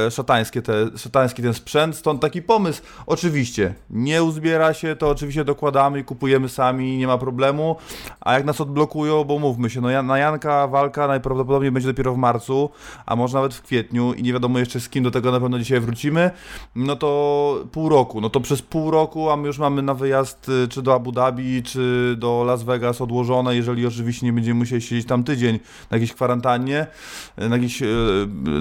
e, 0.08 0.12
szatańskie 0.12 0.62
te, 0.62 0.74
szatański 0.98 1.42
ten 1.42 1.54
sprzęt, 1.54 1.96
stąd 1.96 2.22
taki 2.22 2.42
pomysł. 2.42 2.82
Oczywiście, 3.06 3.74
nie 3.90 4.24
uzbiera 4.24 4.74
się, 4.74 4.96
to 4.96 5.10
oczywiście 5.10 5.44
dokładamy 5.46 6.00
i 6.00 6.04
kupujemy 6.04 6.50
sami, 6.50 6.98
nie 6.98 7.08
ma 7.08 7.18
problemu, 7.18 7.76
a 8.22 8.34
jak 8.34 8.46
nas 8.46 8.62
odblokują, 8.62 9.24
bo 9.24 9.40
mówmy 9.40 9.70
się, 9.70 9.82
no 9.82 9.90
ja- 9.90 10.04
na 10.04 10.18
Janka 10.18 10.55
walka 10.68 11.08
najprawdopodobniej 11.08 11.72
będzie 11.72 11.88
dopiero 11.88 12.14
w 12.14 12.18
marcu, 12.18 12.70
a 13.06 13.16
może 13.16 13.38
nawet 13.38 13.54
w 13.54 13.62
kwietniu 13.62 14.14
i 14.14 14.24
nie 14.24 14.34
wiadomo 14.34 14.60
jeszcze 14.60 14.80
z 14.80 14.90
kim, 14.90 15.04
do 15.04 15.12
tego 15.12 15.32
na 15.32 15.40
pewno 15.40 15.60
dzisiaj 15.60 15.80
wrócimy, 15.80 16.32
no 16.76 16.96
to 16.96 17.64
pół 17.72 17.90
roku, 17.90 18.22
no 18.22 18.30
to 18.30 18.40
przez 18.40 18.62
pół 18.62 18.92
roku, 18.92 19.30
a 19.30 19.38
my 19.38 19.48
już 19.48 19.60
mamy 19.60 19.82
na 19.82 19.94
wyjazd 19.94 20.50
y, 20.50 20.68
czy 20.68 20.82
do 20.82 20.94
Abu 20.94 21.12
Dhabi, 21.12 21.64
czy 21.64 22.16
do 22.18 22.44
Las 22.48 22.64
Vegas 22.64 23.02
odłożone, 23.02 23.56
jeżeli 23.56 23.88
oczywiście 23.88 24.26
nie 24.26 24.34
będziemy 24.34 24.60
musieli 24.60 24.82
siedzieć 24.82 25.08
tam 25.08 25.24
tydzień 25.24 25.60
na 25.92 25.98
jakiejś 25.98 26.14
kwarantannie, 26.14 26.88
y, 27.42 27.50
na 27.50 27.56
jakiś, 27.56 27.82
y, 27.82 27.86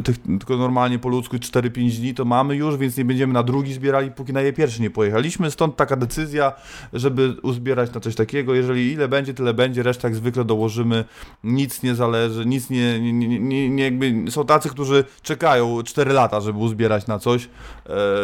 tych, 0.05 0.19
tylko 0.23 0.57
normalnie 0.57 0.99
po 0.99 1.09
ludzku 1.09 1.37
4-5 1.37 2.01
dni 2.01 2.15
to 2.15 2.25
mamy 2.25 2.57
już, 2.57 2.77
więc 2.77 2.97
nie 2.97 3.05
będziemy 3.05 3.33
na 3.33 3.43
drugi 3.43 3.73
zbierali, 3.73 4.11
póki 4.11 4.33
na 4.33 4.41
je 4.41 4.53
pierwszy 4.53 4.83
nie 4.83 4.91
pojechaliśmy, 4.91 5.51
stąd 5.51 5.77
taka 5.77 5.97
decyzja, 5.97 6.53
żeby 6.93 7.37
uzbierać 7.43 7.95
na 7.95 8.01
coś 8.01 8.15
takiego, 8.15 8.55
jeżeli 8.55 8.93
ile 8.93 9.09
będzie, 9.09 9.35
tyle 9.35 9.55
będzie, 9.55 9.83
resztę 9.83 10.09
jak 10.09 10.17
zwykle 10.17 10.45
dołożymy, 10.45 11.05
nic 11.45 11.83
nie 11.85 11.95
zależy, 11.95 12.47
nic 12.47 12.71
nie, 12.71 13.00
nie, 13.00 13.12
nie, 13.12 13.41
nie, 13.41 13.71
nie 13.71 13.85
jakby, 13.85 14.31
są 14.31 14.47
tacy, 14.47 14.69
którzy 14.69 15.05
czekają 15.23 15.83
4 15.83 16.12
lata, 16.12 16.41
żeby 16.41 16.59
uzbierać 16.59 17.07
na 17.07 17.19
coś 17.19 17.49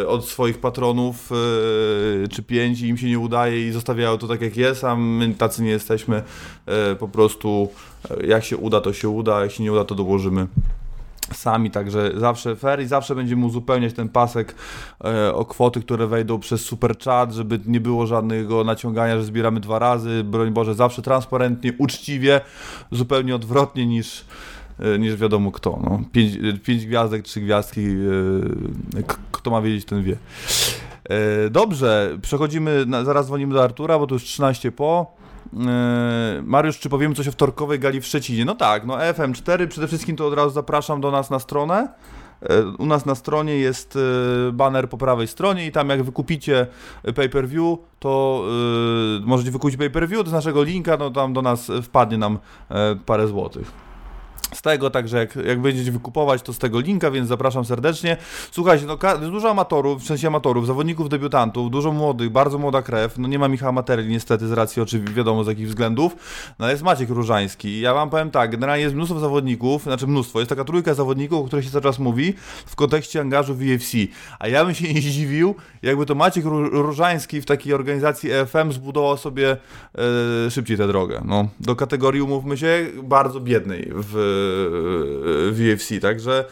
e, 0.02 0.08
od 0.08 0.28
swoich 0.28 0.58
patronów, 0.58 1.32
e, 1.32 2.28
czy 2.28 2.42
5 2.42 2.80
i 2.80 2.88
im 2.88 2.96
się 2.96 3.08
nie 3.08 3.18
udaje 3.18 3.68
i 3.68 3.72
zostawiają 3.72 4.18
to 4.18 4.28
tak 4.28 4.40
jak 4.40 4.56
jest, 4.56 4.84
a 4.84 4.96
my 4.96 5.34
tacy 5.34 5.62
nie 5.62 5.70
jesteśmy, 5.70 6.22
e, 6.66 6.94
po 6.94 7.08
prostu 7.08 7.68
e, 8.10 8.26
jak 8.26 8.44
się 8.44 8.56
uda, 8.56 8.80
to 8.80 8.92
się 8.92 9.08
uda, 9.08 9.40
jak 9.40 9.52
się 9.52 9.62
nie 9.62 9.72
uda, 9.72 9.84
to 9.84 9.94
dołożymy 9.94 10.46
sami, 11.36 11.70
także 11.70 12.12
zawsze 12.16 12.56
fair 12.56 12.80
i 12.80 12.86
zawsze 12.86 13.14
będziemy 13.14 13.46
uzupełniać 13.46 13.94
ten 13.94 14.08
pasek 14.08 14.54
e, 15.04 15.34
o 15.34 15.44
kwoty, 15.44 15.80
które 15.80 16.06
wejdą 16.06 16.38
przez 16.38 16.60
super 16.60 16.98
chat, 16.98 17.32
żeby 17.32 17.60
nie 17.66 17.80
było 17.80 18.06
żadnego 18.06 18.64
naciągania, 18.64 19.18
że 19.18 19.24
zbieramy 19.24 19.60
dwa 19.60 19.78
razy, 19.78 20.24
broń 20.24 20.50
Boże, 20.50 20.74
zawsze 20.74 21.02
transparentnie, 21.02 21.72
uczciwie, 21.78 22.40
zupełnie 22.90 23.34
odwrotnie 23.34 23.86
niż 23.86 24.24
e, 24.78 24.98
niż 24.98 25.16
wiadomo 25.16 25.52
kto. 25.52 25.78
No. 25.84 26.00
Pięć, 26.12 26.36
e, 26.36 26.58
pięć 26.58 26.86
gwiazdek, 26.86 27.22
trzy 27.22 27.40
gwiazdki, 27.40 27.80
e, 27.80 29.02
kto 29.32 29.50
ma 29.50 29.62
wiedzieć, 29.62 29.84
ten 29.84 30.02
wie. 30.02 30.16
E, 31.04 31.50
Dobrze, 31.50 32.18
przechodzimy, 32.22 32.86
na, 32.86 33.04
zaraz 33.04 33.26
dzwonimy 33.26 33.54
do 33.54 33.64
Artura, 33.64 33.98
bo 33.98 34.06
to 34.06 34.14
już 34.14 34.24
13 34.24 34.72
po. 34.72 35.19
E, 35.66 36.42
Mariusz, 36.44 36.78
czy 36.78 36.88
powiemy 36.88 37.14
coś 37.14 37.28
o 37.28 37.32
wtorkowej 37.32 37.78
gali 37.78 38.00
w 38.00 38.06
Szczecinie? 38.06 38.44
No 38.44 38.54
tak, 38.54 38.86
no 38.86 38.96
FM4, 38.96 39.66
przede 39.66 39.86
wszystkim 39.86 40.16
to 40.16 40.26
od 40.26 40.34
razu 40.34 40.50
zapraszam 40.50 41.00
do 41.00 41.10
nas 41.10 41.30
na 41.30 41.38
stronę. 41.38 41.88
E, 42.42 42.64
U 42.78 42.86
nas 42.86 43.06
na 43.06 43.14
stronie 43.14 43.56
jest 43.56 43.98
e, 44.48 44.52
banner 44.52 44.88
po 44.88 44.98
prawej 44.98 45.26
stronie 45.26 45.66
i 45.66 45.72
tam 45.72 45.88
jak 45.88 46.02
wykupicie 46.02 46.66
pay-per-view, 47.14 47.78
to 47.98 48.44
możecie 49.24 49.50
wykupić 49.50 49.76
pay-per-view, 49.76 50.28
z 50.28 50.32
naszego 50.32 50.62
linka, 50.62 50.96
no 50.96 51.10
tam 51.10 51.32
do 51.32 51.42
nas 51.42 51.70
wpadnie 51.82 52.18
nam 52.18 52.38
parę 53.06 53.28
złotych 53.28 53.89
z 54.54 54.62
tego, 54.62 54.90
także 54.90 55.18
jak, 55.18 55.36
jak 55.36 55.60
będziecie 55.60 55.92
wykupować, 55.92 56.42
to 56.42 56.52
z 56.52 56.58
tego 56.58 56.80
linka, 56.80 57.10
więc 57.10 57.28
zapraszam 57.28 57.64
serdecznie. 57.64 58.16
Słuchajcie, 58.50 58.86
no 58.86 58.98
dużo 59.30 59.50
amatorów, 59.50 60.02
w 60.02 60.06
sensie 60.06 60.26
amatorów, 60.26 60.66
zawodników, 60.66 61.08
debiutantów, 61.08 61.70
dużo 61.70 61.92
młodych, 61.92 62.30
bardzo 62.30 62.58
młoda 62.58 62.82
krew, 62.82 63.18
no 63.18 63.28
nie 63.28 63.38
ma 63.38 63.48
Michała 63.48 63.72
Materii 63.72 64.08
niestety 64.08 64.48
z 64.48 64.52
racji 64.52 64.82
oczywiście 64.82 65.14
wiadomo 65.14 65.44
z 65.44 65.46
jakich 65.46 65.68
względów, 65.68 66.16
no 66.58 66.64
ale 66.64 66.72
jest 66.72 66.82
Maciek 66.82 67.08
Różański. 67.08 67.80
Ja 67.80 67.94
wam 67.94 68.10
powiem 68.10 68.30
tak, 68.30 68.50
generalnie 68.50 68.82
jest 68.82 68.94
mnóstwo 68.94 69.20
zawodników, 69.20 69.82
znaczy 69.82 70.06
mnóstwo, 70.06 70.38
jest 70.38 70.48
taka 70.48 70.64
trójka 70.64 70.94
zawodników, 70.94 71.40
o 71.40 71.44
których 71.44 71.64
się 71.64 71.70
cały 71.70 71.82
czas 71.82 71.98
mówi 71.98 72.34
w 72.66 72.76
kontekście 72.76 73.20
angażu 73.20 73.54
w 73.54 73.60
UFC, 73.60 73.92
a 74.38 74.48
ja 74.48 74.64
bym 74.64 74.74
się 74.74 74.94
nie 74.94 75.00
zdziwił, 75.00 75.54
jakby 75.82 76.06
to 76.06 76.14
Maciek 76.14 76.44
Ró- 76.44 76.68
Różański 76.72 77.40
w 77.40 77.46
takiej 77.46 77.74
organizacji 77.74 78.30
EFM 78.32 78.72
zbudował 78.72 79.16
sobie 79.16 79.56
e, 80.46 80.50
szybciej 80.50 80.76
tę 80.76 80.86
drogę, 80.86 81.22
no, 81.24 81.48
do 81.60 81.76
kategorii, 81.76 82.22
umówmy 82.22 82.56
się, 82.56 82.86
bardzo 83.02 83.40
biednej 83.40 83.90
w, 83.94 84.39
w 85.50 85.58
UFC, 85.74 86.00
także 86.02 86.44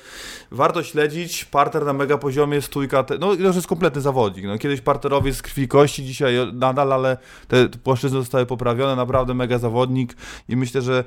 warto 0.51 0.83
śledzić, 0.83 1.45
parter 1.45 1.85
na 1.85 1.93
mega 1.93 2.19
poziomie, 2.19 2.63
stójka, 2.63 3.03
te, 3.03 3.19
no 3.19 3.37
to 3.37 3.43
już 3.43 3.57
jest 3.57 3.69
kompletny 3.69 4.01
zawodnik, 4.01 4.45
no 4.45 4.59
kiedyś 4.59 4.81
parterowiec 4.81 5.37
z 5.37 5.43
krwi 5.43 5.63
i 5.63 5.69
kości, 5.69 6.05
dzisiaj 6.05 6.35
nadal, 6.53 6.93
ale 6.93 7.17
te 7.49 7.69
płaszczyzny 7.69 8.19
zostały 8.19 8.47
poprawione, 8.47 8.97
naprawdę 8.97 9.35
mega 9.35 9.59
zawodnik. 9.59 10.17
I 10.49 10.57
myślę, 10.57 10.83
że, 10.83 11.05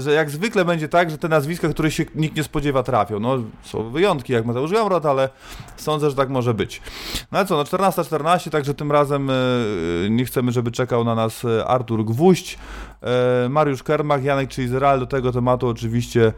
że 0.00 0.12
jak 0.12 0.30
zwykle 0.30 0.64
będzie 0.64 0.88
tak, 0.88 1.10
że 1.10 1.18
te 1.18 1.28
nazwiska, 1.28 1.68
których 1.68 1.94
się 1.94 2.04
nikt 2.14 2.36
nie 2.36 2.42
spodziewa 2.44 2.82
trafią, 2.82 3.20
no 3.20 3.38
są 3.62 3.90
wyjątki 3.90 4.32
jak 4.32 4.46
Mateusz 4.46 4.72
Gamrot, 4.72 5.06
ale 5.06 5.28
sądzę, 5.76 6.10
że 6.10 6.16
tak 6.16 6.28
może 6.28 6.54
być. 6.54 6.82
No 7.32 7.44
co, 7.44 7.56
no 7.56 7.64
14.14, 7.64 8.50
także 8.50 8.74
tym 8.74 8.92
razem 8.92 9.30
e, 9.30 9.34
nie 10.10 10.24
chcemy, 10.24 10.52
żeby 10.52 10.70
czekał 10.70 11.04
na 11.04 11.14
nas 11.14 11.44
e, 11.44 11.66
Artur 11.66 12.04
Gwóźdź, 12.04 12.58
Mariusz 13.48 13.82
Kermach, 13.82 14.24
Janek 14.24 14.48
czy 14.48 14.62
Izrael, 14.62 15.00
do 15.00 15.06
tego 15.06 15.32
tematu 15.32 15.68
oczywiście 15.68 16.32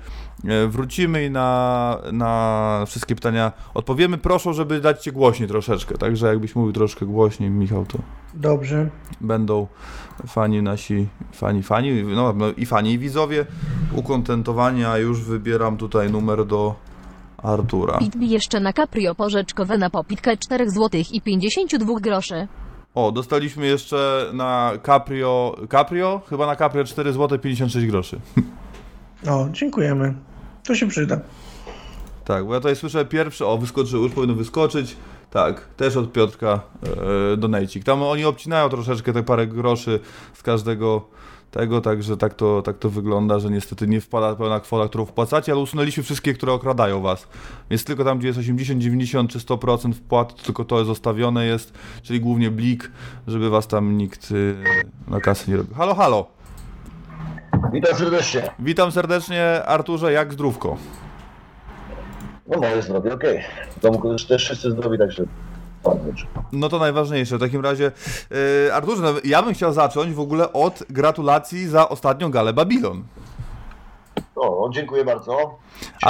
e, 0.45 0.67
wrócimy 0.67 1.25
i 1.25 1.31
na, 1.31 1.99
na 2.13 2.85
wszystkie 2.87 3.15
pytania 3.15 3.53
odpowiemy. 3.75 4.19
Proszę, 4.19 4.55
żeby 4.55 4.81
dać 4.81 5.03
Cię 5.03 5.13
głośniej 5.13 5.49
troszeczkę, 5.49 5.99
także 5.99 6.27
jakbyś 6.27 6.57
mówił 6.57 6.73
troszkę 6.73 7.07
głośniej, 7.07 7.51
Michał, 7.51 7.87
to 7.87 7.99
Dobrze. 8.35 8.91
będą 9.21 9.67
fani 10.27 10.63
nasi, 10.63 11.09
fani, 11.33 11.63
fani, 11.63 12.03
no, 12.03 12.33
no 12.33 12.47
i 12.57 12.67
fani 12.67 12.93
i 12.93 12.99
widzowie 12.99 13.47
ukontentowani, 13.93 14.85
a 14.85 14.99
już 14.99 15.23
wybieram 15.25 15.77
tutaj 15.77 16.11
numer 16.11 16.47
do 16.47 16.75
Artura. 17.43 17.99
Pitbi 17.99 18.31
jeszcze 18.31 18.61
na 18.61 18.73
Caprio 18.73 19.15
porzeczkowe 19.15 19.79
na 19.79 19.91
popitkę 19.91 20.37
4 20.37 20.71
zł 20.71 21.01
i 21.13 21.23
52 21.23 22.01
groszy. 22.01 22.49
O, 22.99 23.12
dostaliśmy 23.12 23.67
jeszcze 23.67 24.31
na 24.33 24.73
Caprio, 24.87 25.57
Caprio? 25.71 26.21
Chyba 26.28 26.47
na 26.47 26.57
Caprio 26.57 26.85
4 26.85 27.12
zł 27.12 27.38
56 27.38 27.87
groszy. 27.87 28.21
O, 29.28 29.49
dziękujemy. 29.52 30.14
To 30.64 30.75
się 30.75 30.88
przyda. 30.88 31.21
Tak, 32.25 32.47
bo 32.47 32.55
ja 32.55 32.61
tutaj 32.61 32.76
słyszę 32.76 33.05
pierwsze, 33.05 33.47
o 33.47 33.59
wyskoczyło, 33.59 34.05
już 34.05 34.12
powinno 34.12 34.35
wyskoczyć. 34.35 34.97
Tak, 35.31 35.69
też 35.76 35.97
od 35.97 36.12
Piotrka 36.12 36.61
e, 37.33 37.37
donajcik. 37.37 37.85
Tam 37.85 38.02
oni 38.02 38.25
obcinają 38.25 38.69
troszeczkę 38.69 39.12
te 39.12 39.23
parę 39.23 39.47
groszy 39.47 40.00
z 40.35 40.43
każdego 40.43 41.09
tego, 41.50 41.81
także 41.81 42.17
tak 42.17 42.35
to, 42.35 42.62
tak 42.62 42.78
to 42.78 42.90
wygląda, 42.90 43.38
że 43.38 43.50
niestety 43.50 43.87
nie 43.87 44.00
wpada 44.00 44.35
pełna 44.35 44.61
kwota, 44.61 44.88
którą 44.88 45.05
wpłacacie, 45.05 45.52
ale 45.52 45.61
usunęliśmy 45.61 46.02
wszystkie, 46.02 46.35
które 46.35 46.52
okradają 46.52 47.00
was. 47.00 47.28
Więc 47.71 47.85
tylko 47.85 48.05
tam, 48.05 48.19
gdzie 48.19 48.28
jest 48.28 48.38
80, 48.38 48.83
90 48.83 49.31
czy 49.31 49.38
100% 49.38 49.93
wpłat, 49.93 50.43
tylko 50.43 50.64
to 50.64 50.76
jest 50.76 50.87
zostawione 50.87 51.47
jest, 51.47 51.73
czyli 52.02 52.21
głównie 52.21 52.50
blik, 52.50 52.90
żeby 53.26 53.50
was 53.50 53.67
tam 53.67 53.99
nikt 53.99 54.31
y, 54.31 54.57
na 55.09 55.21
kasę 55.21 55.50
nie 55.50 55.57
robił. 55.57 55.75
Halo, 55.75 55.95
halo! 55.95 56.26
Witam 57.73 57.97
serdecznie. 57.97 58.43
Witam 58.59 58.93
serdecznie, 58.93 59.64
Arturze, 59.67 60.12
jak 60.12 60.33
zdrówko? 60.33 60.76
No 62.49 62.59
moje 62.59 62.83
zdrowie, 62.83 63.14
okej. 63.14 63.45
W 63.76 63.81
domu 63.81 64.17
też 64.28 64.45
wszyscy 64.45 64.71
zdrowi, 64.71 64.99
także. 64.99 65.25
No 66.53 66.69
to 66.69 66.79
najważniejsze. 66.79 67.37
W 67.37 67.41
takim 67.41 67.61
razie, 67.61 67.93
yy, 68.65 68.75
Arturze, 68.75 69.03
no, 69.03 69.13
ja 69.25 69.43
bym 69.43 69.55
chciał 69.55 69.73
zacząć 69.73 70.15
w 70.15 70.21
ogóle 70.21 70.53
od 70.53 70.83
gratulacji 70.91 71.69
za 71.69 71.89
ostatnią 71.89 72.31
galę 72.31 72.53
Babylon. 72.53 73.05
O, 74.37 74.71
dziękuję 74.73 75.05
bardzo. 75.05 75.59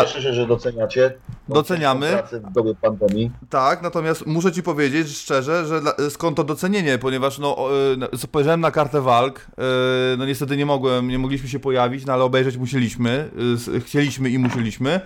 Cieszę 0.01 0.23
się, 0.23 0.33
że 0.35 0.47
doceniacie. 0.47 1.15
Doceniamy. 1.49 2.23
w 2.33 2.53
dobie 2.53 2.75
pandemii. 2.75 3.31
Tak, 3.51 3.83
natomiast 3.83 4.27
muszę 4.27 4.53
ci 4.53 4.63
powiedzieć 4.63 5.09
szczerze, 5.09 5.67
że 5.67 5.81
skąd 6.11 6.37
to 6.37 6.45
docenienie, 6.45 6.99
ponieważ 6.99 7.39
no, 7.39 7.57
no, 7.99 8.07
spojrzałem 8.17 8.61
na 8.61 8.71
kartę 8.71 9.01
walk, 9.01 9.39
y, 9.39 10.17
no 10.17 10.27
niestety 10.27 10.57
nie 10.57 10.67
mogłem, 10.67 11.09
nie 11.09 11.19
mogliśmy 11.19 11.49
się 11.49 11.59
pojawić, 11.59 12.07
no 12.07 12.13
ale 12.13 12.25
obejrzeć 12.25 12.57
musieliśmy, 12.57 13.31
y, 13.77 13.81
chcieliśmy 13.81 14.31
i 14.31 14.39
musieliśmy. 14.39 15.01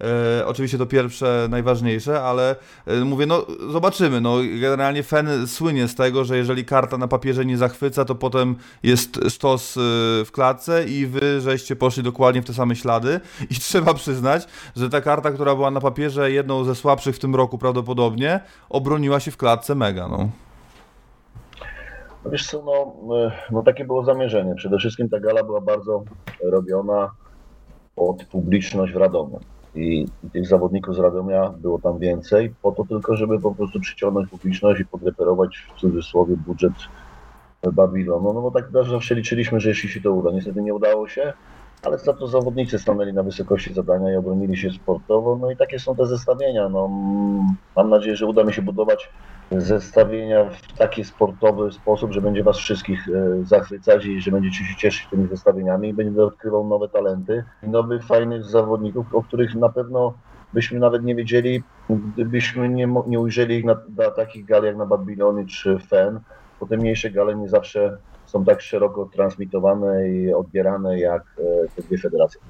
E, 0.00 0.46
oczywiście 0.46 0.78
to 0.78 0.86
pierwsze, 0.86 1.46
najważniejsze, 1.50 2.22
ale 2.22 2.56
e, 2.86 2.96
mówię, 3.04 3.26
no 3.26 3.46
zobaczymy. 3.70 4.20
No, 4.20 4.36
generalnie 4.60 5.02
Fen 5.02 5.46
słynie 5.46 5.88
z 5.88 5.94
tego, 5.94 6.24
że 6.24 6.36
jeżeli 6.36 6.64
karta 6.64 6.98
na 6.98 7.08
papierze 7.08 7.44
nie 7.44 7.56
zachwyca, 7.56 8.04
to 8.04 8.14
potem 8.14 8.56
jest 8.82 9.20
sztos 9.28 9.76
e, 9.76 9.80
w 10.24 10.28
klatce 10.32 10.84
i 10.84 11.06
wy 11.06 11.40
żeście 11.40 11.76
poszli 11.76 12.02
dokładnie 12.02 12.42
w 12.42 12.44
te 12.44 12.54
same 12.54 12.76
ślady. 12.76 13.20
I 13.50 13.54
trzeba 13.68 13.94
przyznać, 13.94 14.46
że 14.76 14.90
ta 14.90 15.00
karta, 15.00 15.30
która 15.30 15.54
była 15.54 15.70
na 15.70 15.80
papierze 15.80 16.30
jedną 16.30 16.64
ze 16.64 16.74
słabszych 16.74 17.16
w 17.16 17.18
tym 17.18 17.34
roku 17.34 17.58
prawdopodobnie, 17.58 18.40
obroniła 18.68 19.20
się 19.20 19.30
w 19.30 19.36
klatce 19.36 19.74
mega. 19.74 20.08
No. 20.08 20.28
Wiesz 22.30 22.46
co, 22.46 22.62
no, 22.62 23.16
e, 23.16 23.32
no 23.50 23.62
takie 23.62 23.84
było 23.84 24.04
zamierzenie. 24.04 24.54
Przede 24.54 24.78
wszystkim 24.78 25.08
ta 25.08 25.20
gala 25.20 25.44
była 25.44 25.60
bardzo 25.60 26.04
robiona 26.42 27.10
pod 27.94 28.24
publiczność 28.24 28.92
w 28.92 28.96
Radomiu. 28.96 29.40
I, 29.76 30.06
tych 30.32 30.46
zawodników 30.46 30.94
z 30.94 30.98
Radomia 30.98 31.48
było 31.48 31.78
tam 31.78 31.98
więcej, 31.98 32.54
po 32.62 32.72
to 32.72 32.84
tylko, 32.84 33.16
żeby 33.16 33.40
po 33.40 33.54
prostu 33.54 33.80
przyciągnąć 33.80 34.30
publiczność 34.30 34.80
i 34.80 34.86
podreperować 34.86 35.56
w 35.56 35.80
cudzysłowie 35.80 36.36
budżet 36.36 36.72
Babilonu. 37.72 38.32
No 38.32 38.42
bo 38.42 38.50
tak 38.50 38.70
zawsze 38.90 39.14
liczyliśmy, 39.14 39.60
że 39.60 39.68
jeśli 39.68 39.88
się 39.88 40.00
to 40.00 40.12
uda. 40.12 40.30
Niestety 40.32 40.62
nie 40.62 40.74
udało 40.74 41.08
się, 41.08 41.32
ale 41.86 41.98
za 41.98 42.12
to 42.12 42.26
zawodnicy 42.26 42.78
stanęli 42.78 43.12
na 43.12 43.22
wysokości 43.22 43.74
zadania 43.74 44.12
i 44.12 44.16
obronili 44.16 44.56
się 44.56 44.70
sportowo. 44.70 45.38
No 45.40 45.50
i 45.50 45.56
takie 45.56 45.78
są 45.78 45.96
te 45.96 46.06
zestawienia. 46.06 46.68
No, 46.68 46.88
mam 47.76 47.90
nadzieję, 47.90 48.16
że 48.16 48.26
uda 48.26 48.44
mi 48.44 48.52
się 48.52 48.62
budować 48.62 49.10
zestawienia 49.52 50.44
w 50.44 50.78
taki 50.78 51.04
sportowy 51.04 51.72
sposób, 51.72 52.12
że 52.12 52.20
będzie 52.20 52.42
Was 52.42 52.58
wszystkich 52.58 53.08
e, 53.08 53.44
zachwycać 53.44 54.04
i 54.04 54.20
że 54.20 54.30
będziecie 54.30 54.64
się 54.64 54.76
cieszyć 54.76 55.06
tymi 55.10 55.28
zestawieniami 55.28 55.88
i 55.88 55.94
będę 55.94 56.24
odkrywał 56.24 56.68
nowe 56.68 56.88
talenty 56.88 57.44
i 57.62 57.68
nowych, 57.68 58.04
fajnych 58.04 58.44
zawodników, 58.44 59.14
o 59.14 59.22
których 59.22 59.54
na 59.54 59.68
pewno 59.68 60.14
byśmy 60.52 60.78
nawet 60.78 61.04
nie 61.04 61.14
wiedzieli, 61.14 61.62
gdybyśmy 61.90 62.68
nie, 62.68 62.88
nie 63.06 63.20
ujrzeli 63.20 63.56
ich 63.56 63.64
na, 63.64 63.76
na 63.96 64.10
takich 64.10 64.44
gal 64.44 64.64
jak 64.64 64.76
na 64.76 64.86
Babilonie 64.86 65.46
czy 65.46 65.78
FEN, 65.78 66.20
bo 66.60 66.66
te 66.66 66.76
mniejsze 66.76 67.10
gale 67.10 67.36
nie 67.36 67.48
zawsze 67.48 67.98
są 68.36 68.44
tak 68.44 68.60
szeroko 68.60 69.08
transmitowane 69.12 70.08
i 70.08 70.34
odbierane 70.34 71.00
jak 71.00 71.22
e, 71.38 71.68
te 71.76 71.82
dwie 71.82 71.98
federacje. 71.98 72.40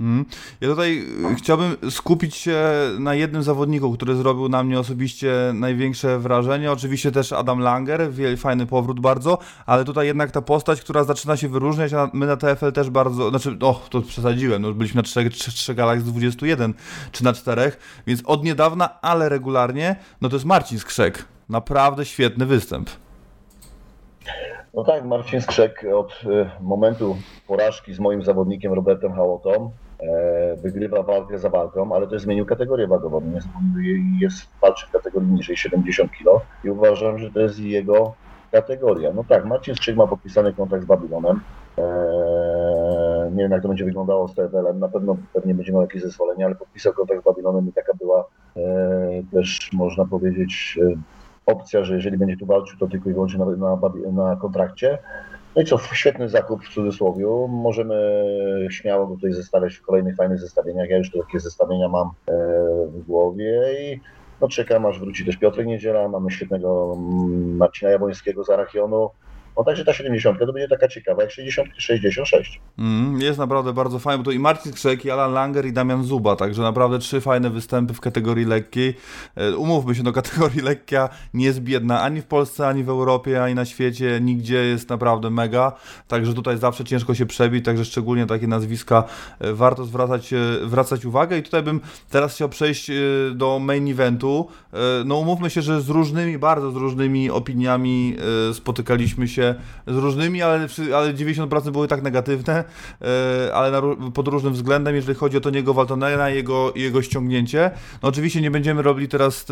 Mm. 0.00 0.24
Ja 0.60 0.68
tutaj 0.68 0.98
y, 1.32 1.34
chciałbym 1.34 1.76
skupić 1.90 2.36
się 2.36 2.58
na 2.98 3.14
jednym 3.14 3.42
zawodniku, 3.42 3.92
który 3.92 4.16
zrobił 4.16 4.48
na 4.48 4.62
mnie 4.62 4.80
osobiście 4.80 5.34
największe 5.54 6.18
wrażenie. 6.18 6.72
Oczywiście 6.72 7.12
też 7.12 7.32
Adam 7.32 7.58
Langer, 7.58 8.08
fajny 8.36 8.66
powrót 8.66 9.00
bardzo, 9.00 9.38
ale 9.66 9.84
tutaj 9.84 10.06
jednak 10.06 10.30
ta 10.30 10.42
postać, 10.42 10.80
która 10.80 11.04
zaczyna 11.04 11.36
się 11.36 11.48
wyróżniać, 11.48 11.92
a 11.92 12.10
my 12.12 12.26
na 12.26 12.36
TFL 12.36 12.72
też 12.72 12.90
bardzo, 12.90 13.30
znaczy, 13.30 13.56
o, 13.60 13.86
to 13.90 14.02
przesadziłem, 14.02 14.62
no, 14.62 14.72
byliśmy 14.72 14.98
na 14.98 15.02
trzech, 15.02 15.32
trzech, 15.32 15.54
trzech 15.54 15.76
galach 15.76 16.00
z 16.00 16.04
21, 16.04 16.74
czy 17.12 17.24
na 17.24 17.32
czterech, 17.32 18.02
więc 18.06 18.22
od 18.24 18.44
niedawna, 18.44 19.00
ale 19.00 19.28
regularnie, 19.28 19.96
no 20.20 20.28
to 20.28 20.36
jest 20.36 20.46
Marcin 20.46 20.78
Skrzek. 20.78 21.24
Naprawdę 21.48 22.04
świetny 22.04 22.46
występ. 22.46 22.90
No 24.74 24.84
tak, 24.84 25.04
Marcin 25.04 25.40
Skrzek 25.40 25.86
od 25.94 26.22
e, 26.26 26.50
momentu 26.60 27.16
porażki 27.46 27.94
z 27.94 27.98
moim 27.98 28.22
zawodnikiem 28.22 28.72
Robertem 28.72 29.12
Hałotą 29.12 29.70
e, 30.00 30.56
wygrywa 30.56 31.02
walkę 31.02 31.38
za 31.38 31.50
walką, 31.50 31.94
ale 31.94 32.06
też 32.06 32.22
zmienił 32.22 32.46
kategorię 32.46 32.86
wagową. 32.86 33.22
Jest, 33.34 33.48
jest 34.20 34.48
walczy 34.60 34.86
w 34.86 34.90
kategorii 34.90 35.28
niżej 35.28 35.56
70 35.56 36.12
kg 36.12 36.46
i 36.64 36.70
uważam, 36.70 37.18
że 37.18 37.30
to 37.30 37.40
jest 37.40 37.58
jego 37.58 38.14
kategoria. 38.52 39.12
No 39.12 39.24
tak, 39.24 39.44
Marcin 39.44 39.74
Skrzek 39.74 39.96
ma 39.96 40.06
podpisany 40.06 40.52
kontrakt 40.52 40.84
z 40.84 40.86
Babilonem. 40.86 41.40
E, 41.78 43.30
nie 43.32 43.42
wiem 43.42 43.52
jak 43.52 43.62
to 43.62 43.68
będzie 43.68 43.84
wyglądało 43.84 44.28
z 44.28 44.34
TFL-em, 44.34 44.78
na 44.78 44.88
pewno 44.88 45.16
pewnie 45.32 45.54
będzie 45.54 45.72
miał 45.72 45.82
jakieś 45.82 46.02
zezwolenie, 46.02 46.46
ale 46.46 46.54
podpisał 46.54 46.92
kontrakt 46.92 47.22
z 47.22 47.24
Babilonem 47.24 47.68
i 47.68 47.72
taka 47.72 47.92
była 47.94 48.24
e, 48.56 48.60
też 49.32 49.70
można 49.72 50.04
powiedzieć 50.06 50.78
opcja, 51.46 51.84
że 51.84 51.94
jeżeli 51.94 52.18
będzie 52.18 52.36
tu 52.36 52.46
walczył, 52.46 52.78
to 52.78 52.86
tylko 52.86 53.10
i 53.10 53.12
wyłącznie 53.12 53.38
na, 53.38 53.46
na, 53.46 53.78
na 54.12 54.36
kontrakcie. 54.36 54.98
No 55.56 55.62
i 55.62 55.64
co, 55.64 55.78
świetny 55.78 56.28
zakup 56.28 56.64
w 56.64 56.74
cudzysłowie. 56.74 57.26
Możemy 57.48 58.24
śmiało 58.70 59.06
go 59.06 59.14
tutaj 59.14 59.32
zestawiać 59.32 59.74
w 59.74 59.82
kolejnych 59.82 60.16
fajnych 60.16 60.38
zestawieniach. 60.38 60.88
Ja 60.88 60.98
już 60.98 61.10
takie 61.10 61.40
zestawienia 61.40 61.88
mam 61.88 62.06
e, 62.06 62.32
w 62.86 63.06
głowie 63.06 63.62
i 63.80 64.00
no 64.40 64.48
czekam 64.48 64.86
aż 64.86 65.00
wróci 65.00 65.26
też 65.26 65.36
Piotrek 65.36 65.66
Niedziela, 65.66 66.08
mamy 66.08 66.30
świetnego 66.30 66.96
mm, 66.96 67.56
Marcina 67.56 67.90
Jabońskiego 67.90 68.44
z 68.44 68.50
Arachionu. 68.50 69.10
Także 69.64 69.84
ta 69.84 69.92
70 69.92 70.38
to 70.38 70.52
będzie 70.52 70.68
taka 70.68 70.88
ciekawa 70.88 71.22
jak 71.22 71.30
60 71.30 71.68
66. 71.78 72.60
Mm, 72.78 73.20
jest 73.20 73.38
naprawdę 73.38 73.72
bardzo 73.72 73.98
fajny, 73.98 74.18
bo 74.18 74.24
to 74.24 74.30
i 74.30 74.38
Marcin 74.38 74.72
Skrzek, 74.72 75.04
i 75.04 75.10
Alan 75.10 75.32
Langer, 75.32 75.66
i 75.66 75.72
Damian 75.72 76.04
Zuba, 76.04 76.36
także 76.36 76.62
naprawdę 76.62 76.98
trzy 76.98 77.20
fajne 77.20 77.50
występy 77.50 77.94
w 77.94 78.00
kategorii 78.00 78.44
lekkiej. 78.46 78.94
E, 79.36 79.56
Umówmy 79.56 79.94
się, 79.94 80.02
no 80.02 80.12
kategorii 80.12 80.60
lekkia 80.60 81.08
nie 81.34 81.44
jest 81.44 81.60
biedna 81.60 82.02
ani 82.02 82.22
w 82.22 82.26
Polsce, 82.26 82.68
ani 82.68 82.84
w 82.84 82.88
Europie, 82.88 83.42
ani 83.42 83.54
na 83.54 83.64
świecie, 83.64 84.20
nigdzie 84.20 84.56
jest 84.56 84.88
naprawdę 84.88 85.30
mega, 85.30 85.72
także 86.08 86.34
tutaj 86.34 86.58
zawsze 86.58 86.84
ciężko 86.84 87.14
się 87.14 87.26
przebić, 87.26 87.64
także 87.64 87.84
szczególnie 87.84 88.26
takie 88.26 88.46
nazwiska 88.46 89.04
e, 89.40 89.52
warto 89.52 89.84
zwracać, 89.84 90.32
e, 90.32 90.38
wracać 90.62 91.04
uwagę 91.04 91.38
i 91.38 91.42
tutaj 91.42 91.62
bym 91.62 91.80
teraz 92.10 92.34
chciał 92.34 92.48
przejść 92.48 92.90
do 93.34 93.58
main 93.58 93.90
eventu. 93.90 94.48
No 95.04 95.16
umówmy 95.16 95.50
się, 95.50 95.62
że 95.62 95.80
z 95.80 95.88
różnymi, 95.88 96.38
bardzo 96.38 96.70
z 96.70 96.76
różnymi 96.76 97.30
opiniami 97.30 98.16
spotykaliśmy 98.52 99.28
się 99.28 99.49
z 99.86 99.96
różnymi, 99.96 100.42
ale, 100.42 100.66
ale 100.96 101.14
90% 101.14 101.70
były 101.70 101.88
tak 101.88 102.02
negatywne, 102.02 102.64
e, 103.02 103.54
ale 103.54 103.70
na, 103.70 103.80
pod 104.14 104.28
różnym 104.28 104.52
względem, 104.52 104.94
jeżeli 104.94 105.18
chodzi 105.18 105.36
o 105.36 105.40
Toniego 105.40 105.74
Waltonera 105.74 106.30
i 106.30 106.34
jego, 106.34 106.72
jego 106.76 107.02
ściągnięcie. 107.02 107.70
No 108.02 108.08
oczywiście 108.08 108.40
nie 108.40 108.50
będziemy 108.50 108.82
robili 108.82 109.08
teraz 109.08 109.42
e, 109.42 109.44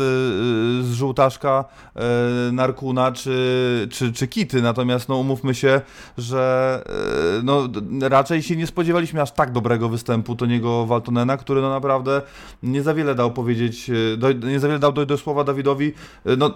z 0.83 0.91
żółtaszka 0.91 1.65
e, 1.95 2.51
Narkuna 2.51 3.11
czy, 3.11 3.87
czy, 3.91 4.13
czy 4.13 4.27
Kity, 4.27 4.61
natomiast 4.61 5.09
no 5.09 5.17
umówmy 5.17 5.55
się, 5.55 5.81
że 6.17 6.83
e, 7.39 7.43
no, 7.43 7.69
raczej 8.01 8.41
się 8.41 8.55
nie 8.55 8.67
spodziewaliśmy 8.67 9.21
aż 9.21 9.31
tak 9.31 9.51
dobrego 9.51 9.89
występu 9.89 10.35
Toniego 10.35 10.85
Waltonena, 10.85 11.37
który 11.37 11.61
no 11.61 11.69
naprawdę 11.69 12.21
nie 12.63 12.83
za 12.83 12.93
wiele 12.93 13.15
dał 13.15 13.31
powiedzieć, 13.31 13.89
e, 14.13 14.17
do, 14.17 14.31
nie 14.31 14.59
za 14.59 14.67
wiele 14.67 14.79
dał 14.79 14.93
dojść 14.93 15.09
do 15.09 15.17
słowa 15.17 15.43
Dawidowi. 15.43 15.93
E, 16.25 16.39
No, 16.39 16.55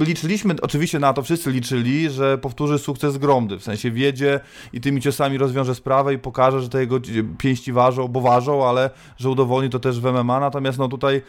liczyliśmy 0.00 0.54
oczywiście 0.62 0.98
na 0.98 1.12
to, 1.12 1.22
wszyscy 1.22 1.50
liczyli, 1.50 2.10
że 2.10 2.38
powtórzy 2.38 2.61
sukces 2.78 3.18
Gromdy, 3.18 3.58
w 3.58 3.62
sensie 3.62 3.90
wiedzie 3.90 4.40
i 4.72 4.80
tymi 4.80 5.00
ciosami 5.00 5.38
rozwiąże 5.38 5.74
sprawę 5.74 6.14
i 6.14 6.18
pokaże, 6.18 6.60
że 6.60 6.68
te 6.68 6.80
jego 6.80 7.00
pięści 7.38 7.72
ważą, 7.72 8.08
bo 8.08 8.20
ważą, 8.20 8.68
ale 8.68 8.90
że 9.16 9.30
udowodni 9.30 9.70
to 9.70 9.80
też 9.80 10.00
w 10.00 10.12
MMA, 10.12 10.40
natomiast 10.40 10.78
no 10.78 10.88
tutaj, 10.88 11.22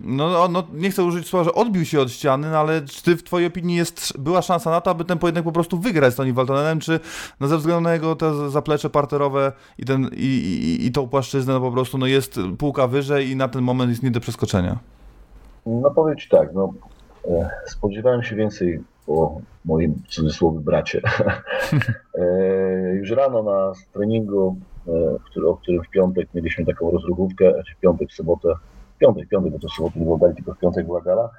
no, 0.00 0.30
no, 0.30 0.48
no 0.48 0.62
nie 0.72 0.90
chcę 0.90 1.04
użyć 1.04 1.26
słowa, 1.28 1.44
że 1.44 1.54
odbił 1.54 1.84
się 1.84 2.00
od 2.00 2.10
ściany, 2.10 2.50
no 2.50 2.58
ale 2.58 2.82
czy 2.82 3.16
w 3.16 3.22
twojej 3.22 3.46
opinii 3.46 3.76
jest, 3.76 4.18
była 4.18 4.42
szansa 4.42 4.70
na 4.70 4.80
to, 4.80 4.90
aby 4.90 5.04
ten 5.04 5.18
pojedynek 5.18 5.44
po 5.44 5.52
prostu 5.52 5.78
wygrać 5.78 6.12
z 6.12 6.16
Tony 6.16 6.32
Waltonenem, 6.32 6.80
czy 6.80 7.00
no, 7.40 7.48
ze 7.48 7.58
względu 7.58 7.80
na 7.80 7.92
jego 7.92 8.16
te 8.16 8.50
zaplecze 8.50 8.90
parterowe 8.90 9.52
i, 9.78 9.84
ten, 9.84 10.10
i, 10.12 10.26
i, 10.26 10.86
i 10.86 10.92
tą 10.92 11.08
płaszczyznę, 11.08 11.52
no 11.52 11.60
po 11.60 11.72
prostu 11.72 11.98
no, 11.98 12.06
jest 12.06 12.40
półka 12.58 12.86
wyżej 12.86 13.30
i 13.30 13.36
na 13.36 13.48
ten 13.48 13.62
moment 13.62 13.90
jest 13.90 14.02
nie 14.02 14.10
do 14.10 14.20
przeskoczenia. 14.20 14.78
No 15.66 15.90
powiem 15.90 16.16
Ci 16.16 16.28
tak, 16.28 16.54
no, 16.54 16.72
e, 17.28 17.50
spodziewałem 17.66 18.22
się 18.22 18.36
więcej 18.36 18.80
po 19.06 19.40
moim 19.64 20.02
cudzysłowie 20.08 20.60
bracie. 20.60 21.00
E, 22.18 22.94
Już 22.94 23.10
rano 23.10 23.42
na 23.42 23.72
treningu, 23.92 24.56
e, 24.88 24.90
który, 25.24 25.48
o 25.48 25.56
którym 25.56 25.82
w 25.82 25.88
piątek 25.90 26.28
mieliśmy 26.34 26.66
taką 26.66 26.90
rozruchówkę, 26.90 27.62
czy 27.66 27.74
w 27.74 27.80
piątek, 27.80 28.08
w 28.10 28.12
sobotę, 28.12 28.54
w 28.96 28.98
piątek, 28.98 29.26
w 29.26 29.28
piątek, 29.28 29.52
bo 29.52 29.58
to 29.58 29.68
w 29.68 29.72
sobotę 29.72 29.98
nie 29.98 30.04
było 30.04 30.18
gali, 30.18 30.34
tylko 30.34 30.54
w 30.54 30.58
piątek 30.58 30.86
była 30.86 31.00
gala. 31.00 31.30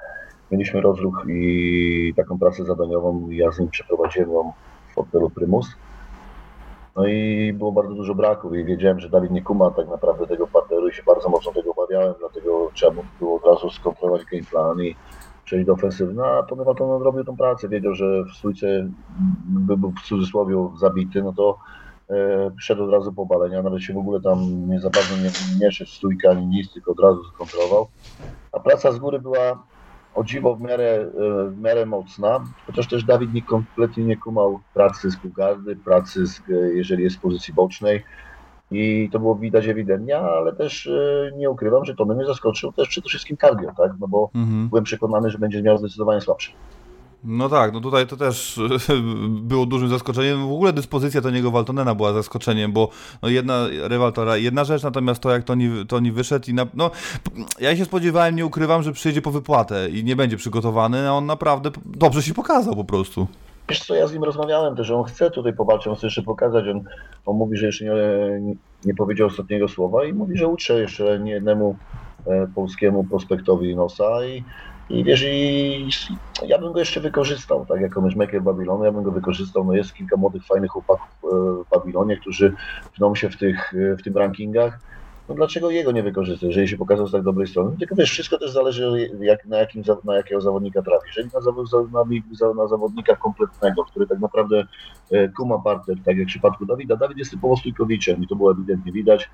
Mieliśmy 0.51 0.81
rozruch 0.81 1.25
i 1.29 2.13
taką 2.15 2.39
pracę 2.39 2.65
zadaniową, 2.65 3.29
ja 3.29 3.51
z 3.51 3.59
nim 3.59 3.69
przeprowadziłem 3.69 4.31
ją 4.31 4.51
w 4.91 4.95
hotelu 4.95 5.29
Prymus. 5.29 5.67
No 6.95 7.07
i 7.07 7.53
było 7.53 7.71
bardzo 7.71 7.93
dużo 7.93 8.15
braków 8.15 8.55
i 8.55 8.63
wiedziałem, 8.63 8.99
że 8.99 9.09
Dawid 9.09 9.31
nie 9.31 9.41
kuma 9.41 9.71
tak 9.71 9.87
naprawdę 9.87 10.27
tego 10.27 10.47
parteru 10.47 10.89
i 10.89 10.93
się 10.93 11.03
bardzo 11.03 11.29
mocno 11.29 11.53
tego 11.53 11.71
obawiałem, 11.71 12.13
dlatego 12.19 12.71
trzeba 12.73 13.01
było 13.19 13.35
od 13.35 13.45
razu 13.45 13.69
skontrolować 13.69 14.21
game 14.31 14.43
plan 14.43 14.81
i 14.81 14.95
przejść 15.47 15.65
do 15.65 15.73
ofensywy. 15.73 16.13
No 16.13 16.25
a 16.25 16.43
ponieważ 16.43 16.77
to 16.77 16.95
on 16.95 17.01
robił 17.01 17.23
tą 17.23 17.37
pracę, 17.37 17.69
wiedział, 17.69 17.95
że 17.95 18.23
w 18.23 18.37
stójce 18.37 18.67
by 19.45 19.77
był 19.77 19.91
w 19.91 20.07
cudzysłowie 20.07 20.69
zabity, 20.79 21.23
no 21.23 21.33
to 21.33 21.57
e, 22.09 22.51
przyszedł 22.57 22.83
od 22.83 22.91
razu 22.91 23.13
po 23.13 23.21
obalenia, 23.21 23.61
nawet 23.61 23.81
się 23.81 23.93
w 23.93 23.97
ogóle 23.97 24.21
tam 24.21 24.69
nie 24.69 24.79
za 24.79 24.89
bardzo 24.89 25.15
nie, 25.15 25.59
nie 25.65 25.71
szedł 25.71 25.91
w 25.91 25.93
stójkę 25.93 26.29
ani 26.29 26.45
nic, 26.45 26.73
tylko 26.73 26.91
od 26.91 26.99
razu 26.99 27.23
skontrolował. 27.23 27.87
A 28.51 28.59
praca 28.59 28.91
z 28.91 28.99
góry 28.99 29.19
była 29.19 29.63
o 30.15 30.23
dziwo 30.23 30.55
w 30.55 30.61
miarę, 30.61 30.85
e, 30.85 31.49
w 31.49 31.61
miarę 31.61 31.85
mocna, 31.85 32.39
chociaż 32.65 32.87
też 32.87 33.03
Dawid 33.03 33.33
nie 33.33 33.41
kompletnie 33.41 34.03
nie 34.03 34.17
kumał 34.17 34.59
pracy 34.73 35.11
z 35.11 35.17
półgardy, 35.17 35.75
pracy 35.75 36.27
z, 36.27 36.39
e, 36.39 36.53
jeżeli 36.53 37.03
jest 37.03 37.15
w 37.15 37.21
pozycji 37.21 37.53
bocznej. 37.53 38.03
I 38.71 39.09
to 39.11 39.19
było 39.19 39.35
widać 39.35 39.67
ewidentnie, 39.67 40.17
ale 40.19 40.53
też 40.55 40.87
e, 40.87 41.31
nie 41.37 41.49
ukrywam, 41.49 41.85
że 41.85 41.95
Tony 41.95 42.15
mnie 42.15 42.25
zaskoczył 42.25 42.71
też 42.71 42.87
przede 42.89 43.09
wszystkim 43.09 43.37
cardio, 43.37 43.71
tak? 43.77 43.91
No 43.99 44.07
bo 44.07 44.29
Mhm. 44.35 44.67
byłem 44.69 44.83
przekonany, 44.83 45.29
że 45.29 45.37
będzie 45.37 45.61
miał 45.61 45.77
zdecydowanie 45.77 46.21
słabszy. 46.21 46.51
No 47.23 47.49
tak, 47.49 47.73
no 47.73 47.79
tutaj 47.81 48.07
to 48.07 48.17
też 48.17 48.59
było 49.29 49.65
dużym 49.65 49.89
zaskoczeniem. 49.89 50.47
W 50.47 50.51
ogóle 50.51 50.73
dyspozycja 50.73 51.21
Toniego 51.21 51.51
Waltonena 51.51 51.95
była 51.95 52.13
zaskoczeniem, 52.13 52.71
bo 52.73 52.89
no 53.21 53.29
jedna 53.29 53.65
rywal 53.81 54.13
to 54.13 54.25
ra- 54.25 54.37
jedna 54.37 54.63
rzecz, 54.63 54.83
natomiast 54.83 55.21
to 55.21 55.29
jak 55.31 55.43
Toni, 55.43 55.69
Toni 55.87 56.11
wyszedł 56.11 56.51
i 56.51 56.53
na, 56.53 56.65
no 56.73 56.91
ja 57.59 57.77
się 57.77 57.85
spodziewałem, 57.85 58.35
nie 58.35 58.45
ukrywam, 58.45 58.83
że 58.83 58.91
przyjdzie 58.93 59.21
po 59.21 59.31
wypłatę 59.31 59.89
i 59.89 60.03
nie 60.03 60.15
będzie 60.15 60.37
przygotowany, 60.37 61.09
a 61.09 61.13
on 61.13 61.25
naprawdę 61.25 61.71
dobrze 61.85 62.23
się 62.23 62.33
pokazał 62.33 62.75
po 62.75 62.83
prostu. 62.85 63.27
Wiesz 63.69 63.85
co, 63.85 63.95
ja 63.95 64.07
z 64.07 64.13
nim 64.13 64.23
rozmawiałem 64.23 64.75
też, 64.75 64.91
on 64.91 65.03
chce 65.03 65.31
tutaj 65.31 65.53
powalczyć, 65.53 65.87
on 65.87 65.95
chce 65.95 66.07
jeszcze 66.07 66.21
pokazać, 66.21 66.67
on, 66.67 66.83
on 67.25 67.37
mówi, 67.37 67.57
że 67.57 67.65
jeszcze 67.65 67.85
nie, 67.85 67.91
nie, 68.41 68.55
nie 68.85 68.95
powiedział 68.95 69.27
ostatniego 69.27 69.67
słowa 69.67 70.05
i 70.05 70.13
mówi, 70.13 70.37
że 70.37 70.47
utrze 70.47 70.81
jeszcze 70.81 71.19
niejednemu 71.19 71.79
e, 72.25 72.47
polskiemu 72.55 73.03
prospektowi 73.07 73.75
nosa 73.75 74.25
i, 74.25 74.45
i 74.89 75.03
wiesz, 75.03 75.23
i 75.23 75.89
ja 76.47 76.57
bym 76.59 76.73
go 76.73 76.79
jeszcze 76.79 77.01
wykorzystał, 77.01 77.65
tak, 77.65 77.81
jako 77.81 78.01
matchmaker 78.01 78.41
Babilonu, 78.41 78.83
ja 78.83 78.91
bym 78.91 79.03
go 79.03 79.11
wykorzystał, 79.11 79.65
no 79.65 79.73
jest 79.73 79.93
kilka 79.93 80.17
młodych, 80.17 80.45
fajnych 80.45 80.71
chłopaków 80.71 81.09
e, 81.23 81.27
w 81.63 81.69
Babilonie, 81.69 82.17
którzy 82.17 82.53
pną 82.95 83.15
się 83.15 83.29
w 83.29 83.37
tych, 83.37 83.73
e, 83.73 83.95
w 83.95 84.03
tym 84.03 84.17
rankingach, 84.17 84.79
no 85.29 85.35
dlaczego 85.35 85.69
jego 85.69 85.91
nie 85.91 86.03
wykorzystać, 86.03 86.49
jeżeli 86.49 86.67
się 86.67 86.77
pokazał 86.77 87.07
z 87.07 87.11
tak 87.11 87.23
dobrej 87.23 87.47
strony? 87.47 87.77
Tylko 87.79 87.95
wiesz, 87.95 88.11
wszystko 88.11 88.37
też 88.37 88.51
zależy 88.51 89.09
jak, 89.19 89.45
na, 89.45 89.57
jakim, 89.57 89.83
na 90.03 90.15
jakiego 90.15 90.41
zawodnika 90.41 90.81
trafi. 90.81 91.07
Jeżeli 91.07 91.29
na, 91.33 91.39
na, 91.91 92.53
na 92.53 92.67
zawodnika 92.67 93.15
kompletnego, 93.15 93.85
który 93.85 94.07
tak 94.07 94.19
naprawdę 94.19 94.67
e, 95.11 95.29
kuma 95.29 95.59
partner, 95.59 95.97
tak 96.05 96.17
jak 96.17 96.27
w 96.27 96.29
przypadku 96.29 96.65
Dawida, 96.65 96.95
Dawid 96.95 97.17
jest 97.17 97.31
typowo 97.31 97.57
stójkowiczem 97.57 98.23
i 98.23 98.27
to 98.27 98.35
było 98.35 98.51
ewidentnie 98.51 98.91
widać. 98.91 99.29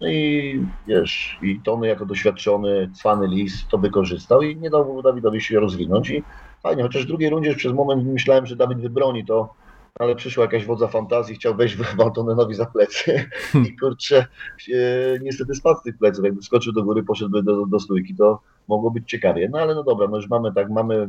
No 0.00 0.08
i 0.08 0.66
wiesz, 0.86 1.38
i 1.42 1.60
Tony 1.60 1.86
jako 1.86 2.06
doświadczony, 2.06 2.90
cwany 2.94 3.26
lis 3.26 3.66
to 3.70 3.78
wykorzystał 3.78 4.42
i 4.42 4.56
nie 4.56 4.70
dał 4.70 5.02
Dawidowi 5.02 5.40
się 5.40 5.60
rozwinąć 5.60 6.10
i 6.10 6.22
fajnie, 6.62 6.82
chociaż 6.82 7.04
w 7.04 7.08
drugiej 7.08 7.30
rundzie 7.30 7.54
przez 7.54 7.72
moment 7.72 8.06
myślałem, 8.06 8.46
że 8.46 8.56
Dawid 8.56 8.80
wybroni 8.80 9.24
to, 9.24 9.54
ale 9.98 10.16
przyszła 10.16 10.44
jakaś 10.44 10.64
wodza 10.64 10.86
fantazji, 10.86 11.34
chciał 11.34 11.54
wejść 11.54 11.76
Waltonenowi 11.96 12.54
za 12.54 12.66
plecy 12.66 13.24
i 13.68 13.76
kurczę, 13.76 14.26
e, 14.74 15.18
niestety 15.22 15.54
spadł 15.54 15.80
z 15.80 15.82
tych 15.82 15.98
pleców, 15.98 16.24
jakby 16.24 16.42
skoczył 16.42 16.72
do 16.72 16.84
góry, 16.84 17.02
poszedłby 17.02 17.42
do, 17.42 17.66
do 17.66 17.80
stójki, 17.80 18.14
to 18.14 18.40
mogło 18.68 18.90
być 18.90 19.10
ciekawie. 19.10 19.48
No 19.52 19.58
ale 19.58 19.74
no 19.74 19.84
dobra, 19.84 20.08
no 20.08 20.16
już 20.16 20.28
mamy 20.28 20.52
tak, 20.54 20.70
mamy, 20.70 20.94
e, 20.94 21.08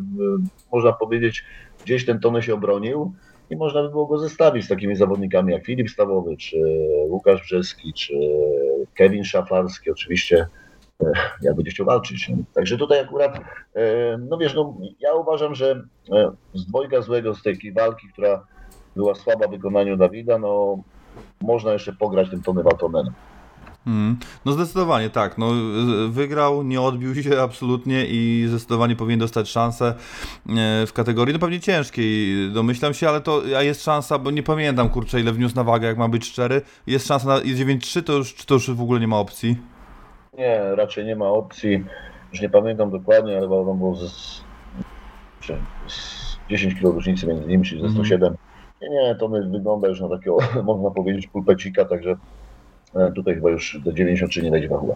można 0.71 0.93
powiedzieć, 0.93 1.45
gdzieś 1.83 2.05
ten 2.05 2.19
Tony 2.19 2.43
się 2.43 2.53
obronił 2.53 3.13
i 3.49 3.55
można 3.55 3.83
by 3.83 3.89
było 3.89 4.05
go 4.05 4.17
zestawić 4.17 4.65
z 4.65 4.67
takimi 4.67 4.95
zawodnikami 4.95 5.53
jak 5.53 5.65
Filip 5.65 5.89
Stawowy, 5.89 6.37
czy 6.37 6.57
Łukasz 7.07 7.41
Brzeski, 7.41 7.93
czy 7.93 8.13
Kevin 8.93 9.23
Szaflarski, 9.23 9.91
oczywiście 9.91 10.47
e, 11.03 11.11
jak 11.41 11.55
będzie 11.55 11.71
chciał 11.71 11.85
walczyć. 11.85 12.31
Także 12.53 12.77
tutaj 12.77 12.99
akurat, 12.99 13.39
e, 13.75 14.17
no 14.17 14.37
wiesz, 14.37 14.53
no, 14.55 14.77
ja 14.99 15.13
uważam, 15.13 15.55
że 15.55 15.83
e, 16.11 16.31
z 16.53 16.65
dwojga 16.65 17.01
złego, 17.01 17.35
z 17.35 17.43
tej 17.43 17.73
walki, 17.73 18.07
która 18.13 18.45
była 18.99 19.15
słaba 19.15 19.47
w 19.47 19.51
wykonaniu 19.51 19.97
Dawida, 19.97 20.37
no 20.37 20.77
można 21.41 21.73
jeszcze 21.73 21.93
pograć 21.93 22.29
tym 22.29 22.41
Tony 22.41 22.63
Waltonenem. 22.63 23.13
Mm. 23.87 24.17
No 24.45 24.51
zdecydowanie 24.51 25.09
tak, 25.09 25.37
no 25.37 25.51
wygrał, 26.09 26.63
nie 26.63 26.81
odbił 26.81 27.15
się 27.15 27.41
absolutnie 27.47 28.05
i 28.05 28.45
zdecydowanie 28.47 28.95
powinien 28.95 29.19
dostać 29.19 29.49
szansę 29.49 29.85
e, 29.87 30.85
w 30.85 30.93
kategorii, 30.93 31.33
no 31.33 31.39
pewnie 31.39 31.59
ciężkiej, 31.59 32.35
domyślam 32.53 32.93
się, 32.93 33.09
ale 33.09 33.21
to 33.21 33.41
a 33.57 33.63
jest 33.63 33.83
szansa, 33.83 34.17
bo 34.19 34.31
nie 34.31 34.43
pamiętam 34.43 34.89
kurczę 34.89 35.19
ile 35.19 35.31
wniósł 35.31 35.55
na 35.55 35.63
wagę, 35.63 35.87
jak 35.87 35.97
ma 35.97 36.07
być 36.07 36.31
4, 36.31 36.61
jest 36.87 37.07
szansa 37.07 37.27
na 37.27 37.35
jest 37.35 37.61
9-3, 37.61 38.03
to 38.03 38.13
już, 38.13 38.45
to 38.45 38.53
już 38.53 38.71
w 38.71 38.81
ogóle 38.81 38.99
nie 38.99 39.07
ma 39.07 39.17
opcji? 39.19 39.57
Nie, 40.37 40.75
raczej 40.75 41.05
nie 41.05 41.15
ma 41.15 41.27
opcji. 41.27 41.85
Już 42.31 42.41
nie 42.41 42.49
pamiętam 42.49 42.91
dokładnie, 42.91 43.31
ale 43.31 43.41
chyba 43.41 43.65
tam 43.65 43.77
było 43.77 43.95
z, 43.95 44.43
z 45.87 46.37
10 46.49 46.75
kg 46.75 46.95
różnicy 46.95 47.27
między 47.27 47.47
nimi, 47.47 47.65
czyli 47.65 47.81
ze 47.81 47.87
Mhm. 47.87 48.05
107. 48.05 48.33
Nie, 48.33 48.48
nie, 48.81 49.15
to 49.15 49.29
wygląda 49.29 49.87
już 49.87 50.01
na 50.01 50.09
takiego, 50.09 50.37
można 50.63 50.91
powiedzieć, 50.91 51.27
pulpecika, 51.27 51.85
także 51.85 52.15
tutaj 53.15 53.35
chyba 53.35 53.49
już 53.49 53.77
do 53.85 53.93
93 53.93 54.43
nie 54.43 54.51
wejdzie 54.51 54.69
wachła. 54.69 54.95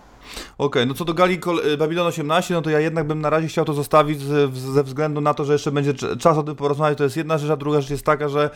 Okej, 0.57 0.87
no 0.87 0.93
co 0.93 1.05
do 1.05 1.13
gali 1.13 1.39
y, 1.73 1.77
Babylon 1.77 2.07
18, 2.07 2.53
no 2.53 2.61
to 2.61 2.69
ja 2.69 2.79
jednak 2.79 3.07
bym 3.07 3.21
na 3.21 3.29
razie 3.29 3.47
chciał 3.47 3.65
to 3.65 3.73
zostawić 3.73 4.21
ze 4.53 4.83
względu 4.83 5.21
na 5.21 5.33
to, 5.33 5.45
że 5.45 5.53
jeszcze 5.53 5.71
będzie 5.71 5.93
cz- 5.93 6.17
czas 6.17 6.37
o 6.37 6.43
tym 6.43 6.55
porozmawiać, 6.55 6.97
to 6.97 7.03
jest 7.03 7.17
jedna 7.17 7.37
rzecz, 7.37 7.51
a 7.51 7.55
druga 7.55 7.81
rzecz 7.81 7.89
jest 7.89 8.05
taka, 8.05 8.29
że 8.29 8.49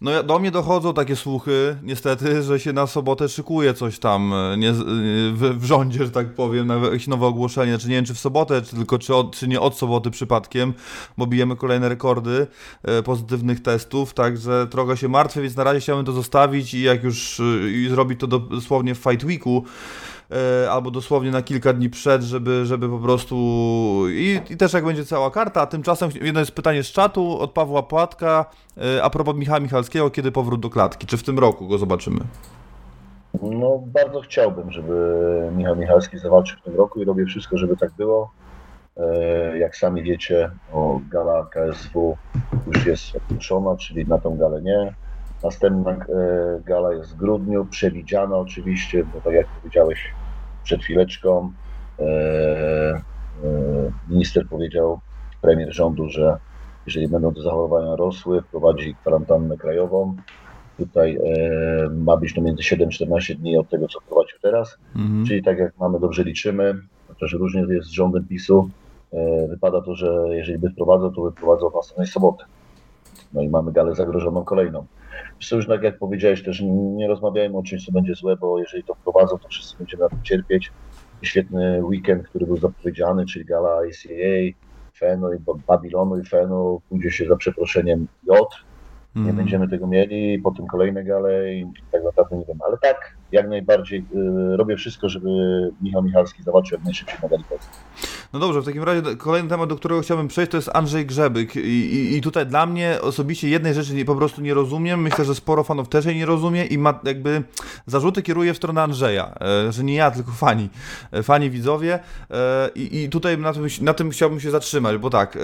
no 0.00 0.22
do 0.22 0.38
mnie 0.38 0.50
dochodzą 0.50 0.94
takie 0.94 1.16
słuchy, 1.16 1.76
niestety, 1.82 2.42
że 2.42 2.60
się 2.60 2.72
na 2.72 2.86
sobotę 2.86 3.28
szykuje 3.28 3.74
coś 3.74 3.98
tam 3.98 4.32
e, 4.32 4.56
nie, 4.56 4.70
e, 4.70 4.74
w, 5.32 5.58
w 5.58 5.64
rządzie, 5.64 6.04
że 6.04 6.10
tak 6.10 6.34
powiem, 6.34 6.66
na 6.66 6.74
jakieś 6.74 7.06
nowe 7.06 7.26
ogłoszenie, 7.26 7.72
znaczy 7.72 7.88
nie 7.88 7.94
wiem 7.94 8.04
czy 8.04 8.14
w 8.14 8.18
sobotę, 8.18 8.62
czy 8.62 8.76
tylko 8.76 8.98
czy, 8.98 9.14
od, 9.14 9.36
czy 9.36 9.48
nie 9.48 9.60
od 9.60 9.78
soboty 9.78 10.10
przypadkiem, 10.10 10.74
bo 11.18 11.26
bijemy 11.26 11.56
kolejne 11.56 11.88
rekordy 11.88 12.46
e, 12.82 13.02
pozytywnych 13.02 13.62
testów, 13.62 14.14
także 14.14 14.66
trochę 14.70 14.96
się 14.96 15.08
martwię, 15.08 15.42
więc 15.42 15.56
na 15.56 15.64
razie 15.64 15.80
chciałbym 15.80 16.06
to 16.06 16.12
zostawić 16.12 16.74
i 16.74 16.82
jak 16.82 17.04
już 17.04 17.40
e, 17.40 17.70
i 17.70 17.88
zrobić 17.88 18.20
to 18.20 18.26
dosłownie 18.64 18.94
w 18.94 18.98
Fight 18.98 19.24
Weeku, 19.24 19.64
e, 20.64 20.70
albo 20.70 20.90
dosłownie 20.90 21.30
na 21.30 21.42
kilka 21.42 21.72
dni 21.72 21.90
przed, 21.90 22.22
żeby, 22.22 22.66
żeby 22.66 22.88
po 22.88 22.98
prostu 22.98 23.34
i, 24.08 24.40
i 24.50 24.56
też 24.56 24.72
jak 24.72 24.84
będzie 24.84 25.04
cała 25.04 25.30
karta, 25.30 25.60
a 25.60 25.66
tymczasem 25.66 26.10
jedno 26.22 26.40
jest 26.40 26.52
pytanie 26.52 26.82
z 26.82 26.92
czatu 26.92 27.38
od 27.40 27.52
Pawła 27.52 27.82
Płatka 27.82 28.44
e, 28.96 29.02
a 29.02 29.10
propos 29.10 29.36
Michała 29.36 29.60
Michalskiego, 29.60 30.10
kiedy 30.10 30.32
powrót 30.32 30.60
do 30.60 30.70
klatki, 30.70 31.06
czy 31.06 31.16
w 31.16 31.22
tym 31.22 31.38
roku 31.38 31.68
go 31.68 31.78
zobaczymy? 31.78 32.20
No 33.42 33.78
bardzo 33.86 34.20
chciałbym, 34.20 34.72
żeby 34.72 34.94
Michał 35.56 35.76
Michalski 35.76 36.18
zawalczył 36.18 36.58
w 36.58 36.62
tym 36.62 36.76
roku 36.76 37.02
i 37.02 37.04
robię 37.04 37.24
wszystko, 37.26 37.58
żeby 37.58 37.76
tak 37.76 37.90
było. 37.92 38.30
E, 38.96 39.58
Jak 39.58 39.76
sami 39.76 40.02
wiecie, 40.02 40.50
o, 40.72 41.00
gala 41.10 41.46
KSW 41.50 42.16
już 42.66 42.86
jest 42.86 43.02
ogłoszona, 43.30 43.76
czyli 43.76 44.06
na 44.06 44.18
tą 44.18 44.36
galę 44.36 44.62
nie. 44.62 44.94
Następna 45.44 45.90
e, 45.90 45.96
gala 46.64 46.92
jest 46.92 47.12
w 47.12 47.16
grudniu, 47.16 47.64
przewidziana 47.70 48.36
oczywiście, 48.36 49.04
bo 49.04 49.20
tak 49.20 49.34
jak 49.34 49.46
powiedziałeś 49.46 50.12
przed 50.62 50.82
chwileczką, 50.82 51.52
e, 51.98 52.04
e, 52.04 53.02
minister 54.08 54.48
powiedział, 54.48 55.00
premier 55.40 55.74
rządu, 55.74 56.08
że 56.08 56.36
jeżeli 56.86 57.08
będą 57.08 57.34
te 57.34 57.42
zachorowania 57.42 57.96
rosły, 57.96 58.42
wprowadzi 58.42 58.94
kwarantannę 58.94 59.56
krajową. 59.56 60.16
Tutaj 60.78 61.18
ma 61.90 62.16
być 62.16 62.34
to 62.34 62.40
między 62.40 62.62
7-14 62.62 63.34
dni 63.34 63.58
od 63.58 63.68
tego, 63.68 63.88
co 63.88 64.00
wprowadził 64.00 64.38
teraz. 64.42 64.78
Mhm. 64.96 65.26
Czyli 65.26 65.42
tak 65.42 65.58
jak 65.58 65.78
mamy, 65.78 66.00
dobrze 66.00 66.24
liczymy, 66.24 66.74
chociaż 67.08 67.32
różnie 67.32 67.64
jest 67.68 67.88
z 67.88 67.92
rządem 67.92 68.24
PiSu, 68.24 68.70
wypada 69.48 69.80
to, 69.80 69.94
że 69.94 70.24
jeżeli 70.30 70.58
by 70.58 70.70
wprowadzał, 70.70 71.12
to 71.12 71.22
wyprowadzał 71.22 71.70
w 71.70 71.74
następnej 71.74 72.06
soboty. 72.06 72.44
No 73.32 73.42
i 73.42 73.48
mamy 73.48 73.72
galę 73.72 73.94
zagrożoną 73.94 74.44
kolejną. 74.44 74.86
Już 75.52 75.66
tak 75.66 75.82
jak 75.82 75.98
powiedziałeś, 75.98 76.42
też 76.42 76.60
nie 76.96 77.08
rozmawiajmy 77.08 77.58
o 77.58 77.62
czymś, 77.62 77.86
co 77.86 77.92
będzie 77.92 78.14
złe, 78.14 78.36
bo 78.36 78.58
jeżeli 78.58 78.84
to 78.84 78.94
wprowadzą, 78.94 79.38
to 79.38 79.48
wszyscy 79.48 79.78
będziemy 79.78 80.02
na 80.02 80.08
tym 80.08 80.22
cierpieć. 80.22 80.72
Świetny 81.22 81.84
weekend, 81.84 82.28
który 82.28 82.46
był 82.46 82.56
zapowiedziany, 82.56 83.26
czyli 83.26 83.44
gala 83.44 83.80
ICAA, 83.86 84.58
Fenu 84.98 85.32
i 85.32 85.36
Babilonu 85.66 86.18
i 86.18 86.24
Fenu, 86.24 86.80
pójdzie 86.88 87.10
się 87.10 87.26
za 87.26 87.36
przeproszeniem 87.36 88.06
J, 88.26 88.38
nie 89.14 89.20
Mhm. 89.20 89.36
będziemy 89.36 89.68
tego 89.68 89.86
mieli, 89.86 90.38
potem 90.38 90.66
kolejne 90.66 91.04
gale 91.04 91.54
i 91.54 91.66
tak 91.92 92.04
naprawdę 92.04 92.36
nie 92.36 92.44
wiem, 92.44 92.58
ale 92.68 92.78
tak, 92.78 93.16
jak 93.32 93.48
najbardziej 93.48 93.98
y, 94.52 94.56
robię 94.56 94.76
wszystko, 94.76 95.08
żeby 95.08 95.28
Michał 95.82 96.02
Michalski 96.02 96.42
zawalczył 96.42 96.78
jak 96.78 96.84
najszybciej 96.84 97.18
na 97.22 97.28
gali 97.28 97.44
Polski. 97.44 97.76
No 98.34 98.40
dobrze, 98.40 98.62
w 98.62 98.64
takim 98.64 98.82
razie 98.82 99.16
kolejny 99.16 99.48
temat, 99.48 99.68
do 99.68 99.76
którego 99.76 100.00
chciałbym 100.00 100.28
przejść, 100.28 100.50
to 100.50 100.56
jest 100.56 100.70
Andrzej 100.72 101.06
Grzebyk. 101.06 101.56
I, 101.56 101.60
i, 101.60 102.16
i 102.16 102.20
tutaj 102.20 102.46
dla 102.46 102.66
mnie 102.66 102.98
osobiście 103.02 103.48
jednej 103.48 103.74
rzeczy 103.74 104.04
po 104.04 104.14
prostu 104.14 104.40
nie 104.40 104.54
rozumiem. 104.54 105.02
Myślę, 105.02 105.24
że 105.24 105.34
sporo 105.34 105.64
fanów 105.64 105.88
też 105.88 106.04
jej 106.04 106.16
nie 106.16 106.26
rozumie 106.26 106.66
i 106.66 106.78
ma 106.78 107.00
jakby 107.04 107.42
zarzuty 107.86 108.22
kieruje 108.22 108.54
w 108.54 108.56
stronę 108.56 108.82
Andrzeja, 108.82 109.34
e, 109.40 109.72
że 109.72 109.84
nie 109.84 109.94
ja, 109.94 110.10
tylko 110.10 110.32
fani, 110.32 110.68
e, 111.12 111.22
fani 111.22 111.50
widzowie. 111.50 111.98
E, 112.30 112.70
i, 112.74 113.02
I 113.02 113.08
tutaj 113.08 113.38
na 113.38 113.52
tym, 113.52 113.66
na 113.80 113.94
tym 113.94 114.10
chciałbym 114.10 114.40
się 114.40 114.50
zatrzymać, 114.50 114.98
bo 114.98 115.10
tak, 115.10 115.38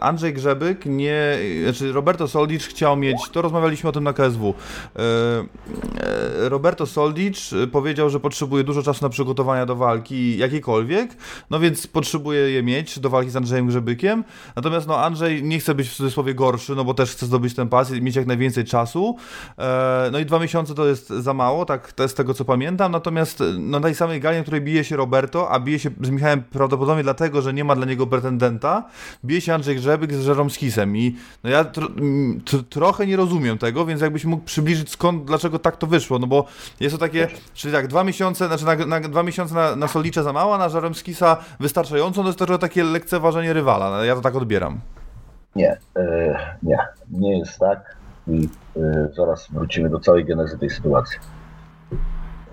Andrzej 0.00 0.34
Grzebyk 0.34 0.86
nie, 0.86 1.38
znaczy 1.62 1.92
Roberto 1.92 2.28
Soldic 2.28 2.64
chciał 2.64 2.96
mieć, 2.96 3.16
to 3.32 3.42
rozmawialiśmy 3.42 3.90
o 3.90 3.92
tym 3.92 4.04
na 4.04 4.12
KSW. 4.12 4.54
Roberto 6.38 6.86
Soldic 6.86 7.50
powiedział, 7.72 8.10
że 8.10 8.20
potrzebuje 8.20 8.64
dużo 8.64 8.82
czasu 8.82 9.04
na 9.04 9.08
przygotowania 9.08 9.66
do 9.66 9.76
walki 9.76 10.38
jakiejkolwiek, 10.38 11.16
no 11.50 11.60
więc 11.60 11.86
potrzebuje 11.86 12.31
próbuje 12.32 12.50
je 12.50 12.62
mieć 12.62 12.98
do 12.98 13.10
walki 13.10 13.30
z 13.30 13.36
Andrzejem 13.36 13.66
Grzebykiem, 13.66 14.24
natomiast 14.56 14.86
no 14.86 14.98
Andrzej 14.98 15.42
nie 15.42 15.58
chce 15.58 15.74
być 15.74 15.88
w 15.88 15.94
cudzysłowie 15.94 16.34
gorszy, 16.34 16.74
no 16.74 16.84
bo 16.84 16.94
też 16.94 17.12
chce 17.12 17.26
zdobyć 17.26 17.54
ten 17.54 17.68
pas 17.68 17.90
i 17.90 18.02
mieć 18.02 18.16
jak 18.16 18.26
najwięcej 18.26 18.64
czasu, 18.64 19.16
e, 19.58 20.08
no 20.12 20.18
i 20.18 20.26
dwa 20.26 20.38
miesiące 20.38 20.74
to 20.74 20.86
jest 20.86 21.08
za 21.08 21.34
mało, 21.34 21.64
tak 21.64 21.92
to 21.92 22.02
jest 22.02 22.14
z 22.14 22.16
tego 22.16 22.34
co 22.34 22.44
pamiętam, 22.44 22.92
natomiast 22.92 23.42
no, 23.58 23.78
na 23.78 23.80
tej 23.80 23.94
samej 23.94 24.20
gali, 24.20 24.36
na 24.36 24.42
której 24.42 24.60
bije 24.60 24.84
się 24.84 24.96
Roberto, 24.96 25.50
a 25.50 25.60
bije 25.60 25.78
się 25.78 25.90
z 26.00 26.10
Michałem 26.10 26.42
prawdopodobnie 26.42 27.02
dlatego, 27.02 27.42
że 27.42 27.52
nie 27.52 27.64
ma 27.64 27.76
dla 27.76 27.86
niego 27.86 28.06
pretendenta, 28.06 28.84
bije 29.24 29.40
się 29.40 29.54
Andrzej 29.54 29.76
Grzebyk 29.76 30.14
z 30.14 30.20
Żeromskisem 30.20 30.96
i 30.96 31.16
no 31.44 31.50
ja 31.50 31.64
trochę 32.70 33.06
nie 33.06 33.16
rozumiem 33.16 33.58
tego, 33.58 33.86
więc 33.86 34.00
jakbyś 34.00 34.24
mógł 34.24 34.44
przybliżyć 34.44 34.90
skąd, 34.90 35.24
dlaczego 35.24 35.58
tak 35.58 35.76
to 35.76 35.86
wyszło, 35.86 36.18
no 36.18 36.26
bo 36.26 36.46
jest 36.80 36.94
to 36.94 36.98
takie, 36.98 37.28
czyli 37.54 37.74
tak, 37.74 37.88
dwa 37.88 38.04
miesiące, 38.04 38.46
znaczy 38.46 38.64
na, 38.64 39.00
na 39.00 39.00
dwa 39.00 39.22
miesiące 39.22 39.54
na, 39.54 39.76
na 39.76 39.88
Solicza 39.88 40.22
za 40.22 40.32
mało, 40.32 40.58
na 40.58 40.68
Żeromskisa 40.68 41.36
wystarczająco, 41.60 42.21
no 42.22 42.28
jest 42.28 42.38
to 42.38 42.46
trochę 42.46 42.58
takie 42.58 42.84
lekceważenie 42.84 43.52
rywala, 43.52 43.90
no, 43.90 44.04
ja 44.04 44.14
to 44.14 44.20
tak 44.20 44.36
odbieram. 44.36 44.80
Nie, 45.56 45.78
e, 45.96 46.38
nie, 46.62 46.78
nie 47.10 47.38
jest 47.38 47.58
tak 47.58 47.96
i 48.28 48.48
e, 48.76 49.08
zaraz 49.16 49.48
wrócimy 49.50 49.88
do 49.90 50.00
całej 50.00 50.24
genezy 50.24 50.58
tej 50.58 50.70
sytuacji. 50.70 51.18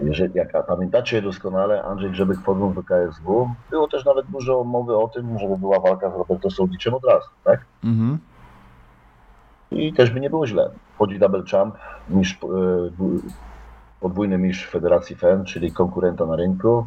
Jeżeli, 0.01 0.33
jak 0.33 0.55
a 0.55 0.63
pamiętacie 0.63 1.21
doskonale, 1.21 1.83
Andrzej 1.83 2.11
Grzebyk 2.11 2.39
wchodząc 2.39 2.75
do 2.75 2.83
KSW, 2.83 3.49
było 3.69 3.87
też 3.87 4.05
nawet 4.05 4.25
dużo 4.25 4.63
mowy 4.63 4.97
o 4.97 5.07
tym, 5.07 5.39
żeby 5.39 5.57
była 5.57 5.79
walka 5.79 6.09
z 6.09 6.13
Roberto 6.13 6.49
Soldiczem 6.51 6.93
od 6.93 7.03
razu, 7.05 7.29
tak? 7.43 7.59
Mhm. 7.83 8.17
I 9.71 9.93
też 9.93 10.11
by 10.11 10.19
nie 10.19 10.29
było 10.29 10.47
źle. 10.47 10.69
Wchodzi 10.95 11.19
double 11.19 11.43
champ, 11.51 11.75
mistrz, 12.09 12.37
e, 12.43 12.47
dwu- 12.91 13.19
podwójny 13.99 14.37
mistrz 14.37 14.69
Federacji 14.69 15.15
FEN, 15.15 15.45
czyli 15.45 15.71
konkurenta 15.71 16.25
na 16.25 16.35
rynku. 16.35 16.85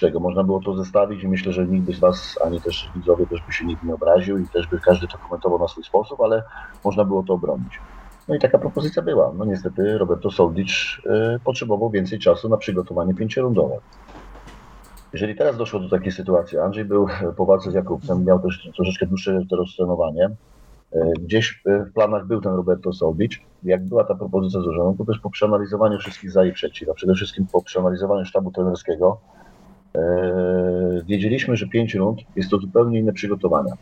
Tego. 0.00 0.20
Można 0.20 0.44
było 0.44 0.60
to 0.60 0.76
zestawić 0.76 1.22
i 1.22 1.28
myślę, 1.28 1.52
że 1.52 1.66
nikt 1.66 1.92
z 1.92 1.98
Was, 1.98 2.38
ani 2.44 2.60
też 2.60 2.90
widzowie 2.96 3.26
też 3.26 3.40
by 3.46 3.52
się 3.52 3.64
nikt 3.64 3.82
nie 3.82 3.94
obraził 3.94 4.38
i 4.38 4.48
też 4.48 4.66
by 4.66 4.80
każdy 4.80 5.06
to 5.08 5.18
komentował 5.18 5.58
na 5.58 5.68
swój 5.68 5.84
sposób, 5.84 6.20
ale 6.20 6.42
można 6.84 7.04
było 7.04 7.22
to 7.22 7.34
obronić. 7.34 7.80
No 8.28 8.34
i 8.34 8.38
taka 8.38 8.58
propozycja 8.58 9.02
była. 9.02 9.32
No 9.38 9.44
niestety 9.44 9.98
Roberto 9.98 10.30
Soldic 10.30 10.70
e, 11.06 11.38
potrzebował 11.44 11.90
więcej 11.90 12.18
czasu 12.18 12.48
na 12.48 12.56
przygotowanie 12.56 13.14
pięciorundowe. 13.14 13.78
Jeżeli 15.12 15.36
teraz 15.36 15.56
doszło 15.56 15.80
do 15.80 15.88
takiej 15.88 16.12
sytuacji, 16.12 16.58
Andrzej 16.58 16.84
był 16.84 17.06
po 17.36 17.46
walce 17.46 17.70
z 17.70 17.74
Jakubcem, 17.74 18.24
miał 18.24 18.38
też 18.38 18.70
troszeczkę 18.76 19.06
dłuższe 19.06 19.40
teraz 19.50 19.76
trenowanie, 19.76 20.30
E, 20.92 21.12
Gdzieś 21.20 21.62
e, 21.66 21.84
w 21.84 21.92
planach 21.92 22.26
był 22.26 22.40
ten 22.40 22.54
Roberto 22.54 22.92
Soldic. 22.92 23.32
Jak 23.62 23.84
była 23.84 24.04
ta 24.04 24.14
propozycja 24.14 24.60
złożona, 24.60 24.98
to 24.98 25.04
też 25.04 25.18
po 25.18 25.30
przeanalizowaniu 25.30 25.98
wszystkich 25.98 26.30
za 26.30 26.44
i 26.44 26.52
przeciw, 26.52 26.88
a 26.88 26.94
przede 26.94 27.14
wszystkim 27.14 27.46
po 27.52 27.62
przeanalizowaniu 27.62 28.24
sztabu 28.24 28.50
trenerskiego, 28.50 29.20
wiedzieliśmy, 31.06 31.56
że 31.56 31.66
pięć 31.66 31.94
rund 31.94 32.20
jest 32.36 32.50
to 32.50 32.58
zupełnie 32.58 32.98
inne 32.98 33.12
przygotowania. 33.12 33.74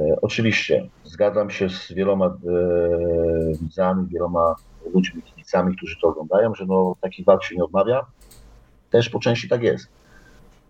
E, 0.00 0.16
oczywiście 0.22 0.88
zgadzam 1.04 1.50
się 1.50 1.68
z 1.70 1.92
wieloma 1.92 2.26
e, 2.26 2.32
widzami, 3.62 4.06
wieloma 4.08 4.54
ludźmi, 4.94 5.22
kibicami, 5.22 5.76
którzy 5.76 5.96
to 6.02 6.08
oglądają, 6.08 6.54
że 6.54 6.66
no, 6.66 6.96
takich 7.00 7.26
walk 7.26 7.44
się 7.44 7.56
nie 7.56 7.64
odmawia. 7.64 8.06
Też 8.90 9.10
po 9.10 9.18
części 9.18 9.48
tak 9.48 9.62
jest. 9.62 9.88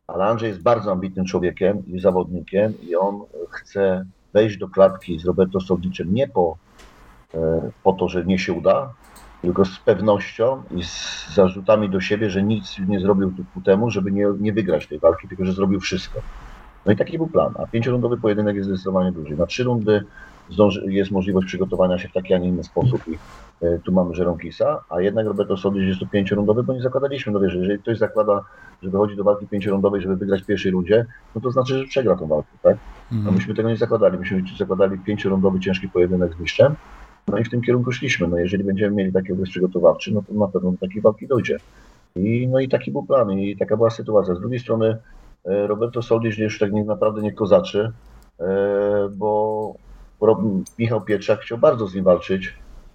Ale 0.06 0.24
Andrzej 0.24 0.48
jest 0.48 0.62
bardzo 0.62 0.92
ambitnym 0.92 1.26
człowiekiem 1.26 1.86
i 1.86 2.00
zawodnikiem 2.00 2.74
i 2.82 2.96
on 2.96 3.20
chce 3.50 4.04
wejść 4.32 4.58
do 4.58 4.68
klatki 4.68 5.18
z 5.18 5.24
Roberto 5.24 5.60
Soldicem 5.60 6.14
nie 6.14 6.28
po, 6.28 6.56
e, 7.34 7.70
po 7.82 7.92
to, 7.92 8.08
że 8.08 8.24
nie 8.24 8.38
się 8.38 8.52
uda, 8.52 8.94
tylko 9.42 9.64
z 9.64 9.78
pewnością 9.78 10.62
i 10.76 10.84
z 10.84 11.26
zarzutami 11.34 11.90
do 11.90 12.00
siebie, 12.00 12.30
że 12.30 12.42
nic 12.42 12.78
nie 12.88 13.00
zrobił 13.00 13.32
ku 13.54 13.60
temu, 13.60 13.90
żeby 13.90 14.12
nie, 14.12 14.26
nie 14.40 14.52
wygrać 14.52 14.86
tej 14.86 14.98
walki, 14.98 15.28
tylko 15.28 15.44
że 15.44 15.52
zrobił 15.52 15.80
wszystko. 15.80 16.20
No 16.86 16.92
i 16.92 16.96
taki 16.96 17.16
był 17.18 17.26
plan. 17.26 17.54
A 17.58 17.66
pięciorundowy 17.66 18.16
pojedynek 18.16 18.56
jest 18.56 18.68
zdecydowanie 18.68 19.12
dłużej. 19.12 19.36
Na 19.36 19.46
trzy 19.46 19.64
rundy 19.64 20.04
jest 20.86 21.10
możliwość 21.10 21.46
przygotowania 21.46 21.98
się 21.98 22.08
w 22.08 22.12
taki, 22.12 22.34
a 22.34 22.38
nie 22.38 22.48
inny 22.48 22.64
sposób 22.64 23.00
i 23.08 23.18
e, 23.64 23.78
tu 23.78 23.92
mamy 23.92 24.14
Żeronkisa, 24.14 24.84
a 24.90 25.00
jednak 25.00 25.26
Roberto 25.26 25.56
Soldic 25.56 25.82
jest 25.82 26.00
to 26.00 26.06
pięciorundowy, 26.06 26.62
bo 26.62 26.72
nie 26.72 26.82
zakładaliśmy, 26.82 27.32
no 27.32 27.40
wiesz, 27.40 27.54
jeżeli 27.54 27.78
ktoś 27.78 27.98
zakłada, 27.98 28.44
że 28.82 28.90
wychodzi 28.90 29.16
do 29.16 29.24
walki 29.24 29.46
pięciorundowej, 29.46 30.00
żeby 30.00 30.16
wygrać 30.16 30.42
w 30.42 30.46
pierwszej 30.46 30.72
rundzie, 30.72 31.06
no 31.34 31.40
to 31.40 31.50
znaczy, 31.50 31.78
że 31.78 31.84
przegra 31.84 32.16
tą 32.16 32.26
walkę, 32.26 32.48
tak? 32.62 32.76
No 33.24 33.32
myśmy 33.32 33.54
tego 33.54 33.68
nie 33.68 33.76
zakładali. 33.76 34.18
Myśmy 34.18 34.42
zakładali 34.58 34.98
pięciorundowy 34.98 35.60
ciężki 35.60 35.88
pojedynek 35.88 36.34
z 36.34 36.40
mistrzem. 36.40 36.74
No 37.28 37.38
i 37.38 37.44
w 37.44 37.50
tym 37.50 37.62
kierunku 37.62 37.92
szliśmy. 37.92 38.28
No 38.28 38.38
jeżeli 38.38 38.64
będziemy 38.64 38.96
mieli 38.96 39.12
taki 39.12 39.32
okres 39.32 39.50
przygotowawczy, 39.50 40.14
no 40.14 40.22
to 40.28 40.34
na 40.34 40.48
pewno 40.48 40.72
do 40.72 40.78
takiej 40.78 41.02
walki 41.02 41.26
dojdzie. 41.26 41.58
I, 42.16 42.48
no 42.48 42.60
i 42.60 42.68
taki 42.68 42.90
był 42.90 43.02
plan 43.02 43.30
i 43.30 43.56
taka 43.56 43.76
była 43.76 43.90
sytuacja. 43.90 44.34
Z 44.34 44.40
drugiej 44.40 44.60
strony 44.60 44.96
e, 45.44 45.66
Roberto 45.66 46.02
Soldic 46.02 46.38
już 46.38 46.58
tak 46.58 46.72
nie, 46.72 46.84
naprawdę 46.84 47.22
nie 47.22 47.32
kozaczy, 47.32 47.92
e, 48.40 49.08
bo 49.16 49.74
Michał 50.78 51.00
Pietrzak 51.00 51.40
chciał 51.40 51.58
bardzo 51.58 51.86
z 51.86 51.94
nim 51.94 52.04
walczyć 52.04 52.54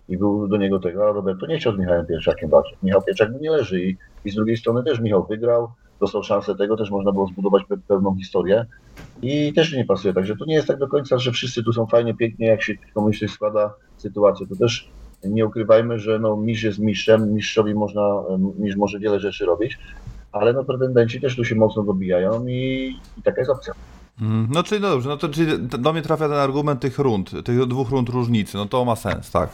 i 0.10 0.18
był 0.18 0.48
do 0.48 0.58
niego 0.58 0.80
tego, 0.80 1.10
a 1.10 1.12
Roberto 1.12 1.48
nie 1.48 1.58
chciał 1.58 1.74
z 1.74 1.78
Michałem 1.78 2.06
Pietrzakiem 2.06 2.50
walczyć. 2.50 2.78
Michał 2.84 3.02
Pietrzak 3.02 3.32
mu 3.32 3.40
nie 3.40 3.52
leży 3.52 3.84
i, 3.84 3.98
i 4.26 4.32
z 4.32 4.36
drugiej 4.36 4.58
strony 4.58 4.84
też 4.84 5.00
Michał 5.00 5.26
wygrał, 5.26 5.72
dostał 6.00 6.24
szansę 6.24 6.56
tego, 6.56 6.78
też 6.78 6.92
można 6.92 7.12
było 7.12 7.28
zbudować 7.28 7.64
pe 7.64 7.78
pewną 7.88 8.16
historię 8.16 8.66
i 9.22 9.54
też 9.54 9.74
nie 9.74 9.86
pasuje. 9.86 10.14
Także 10.14 10.36
to 10.36 10.46
nie 10.46 10.54
jest 10.54 10.68
tak 10.68 10.78
do 10.78 10.88
końca, 10.88 11.18
że 11.18 11.32
wszyscy 11.32 11.64
tu 11.64 11.74
są 11.74 11.86
fajnie, 11.86 12.14
pięknie, 12.14 12.48
jak 12.48 12.64
się 12.64 12.74
komuś 12.94 13.20
coś 13.20 13.32
składa 13.32 13.74
sytuacja. 13.98 14.46
To 14.48 14.56
też 14.56 14.90
nie 15.24 15.46
ukrywajmy, 15.46 16.00
że 16.00 16.20
no, 16.20 16.38
mistrz 16.38 16.64
jest 16.64 16.80
mistrzem, 16.80 17.34
mistrzowi 17.34 17.74
można, 17.74 18.24
mistrz 18.60 18.78
może 18.78 19.00
wiele 19.00 19.20
rzeczy 19.20 19.46
robić, 19.46 19.78
ale 20.32 20.54
no 20.54 20.64
pretendenci 20.64 21.22
też 21.22 21.36
tu 21.36 21.46
się 21.46 21.56
mocno 21.56 21.84
dobijają 21.84 22.48
i, 22.48 22.94
i 23.18 23.22
taka 23.22 23.42
jest 23.42 23.52
opcja. 23.52 23.74
Mm, 24.22 24.48
No 24.54 24.64
czyli 24.64 24.82
no 24.82 24.90
dobrze, 24.90 25.10
no 25.10 25.18
to 25.18 25.30
czyli 25.30 25.60
do 25.60 25.94
mnie 25.94 26.02
trafia 26.02 26.30
ten 26.30 26.38
argument 26.38 26.82
tych 26.82 27.00
rund, 27.00 27.32
tych 27.46 27.66
dwóch 27.66 27.90
rund 27.90 28.10
różnicy, 28.10 28.58
no 28.58 28.66
to 28.66 28.86
ma 28.86 28.96
sens, 28.96 29.32
tak. 29.32 29.50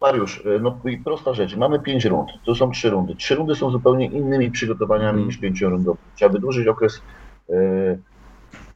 Mariusz, 0.00 0.42
no 0.60 0.78
i 0.84 0.98
prosta 0.98 1.34
rzecz. 1.34 1.56
Mamy 1.56 1.80
pięć 1.80 2.04
rund, 2.04 2.28
to 2.46 2.54
są 2.54 2.70
trzy 2.70 2.90
rundy. 2.90 3.14
Trzy 3.16 3.34
rundy 3.34 3.54
są 3.54 3.70
zupełnie 3.70 4.06
innymi 4.06 4.50
przygotowaniami 4.50 5.08
Mhm. 5.08 5.26
niż 5.26 5.38
pięciorundowe. 5.38 5.98
Trzeba 6.16 6.32
wydłużyć 6.32 6.66
okres 6.68 7.00
e, 7.50 7.52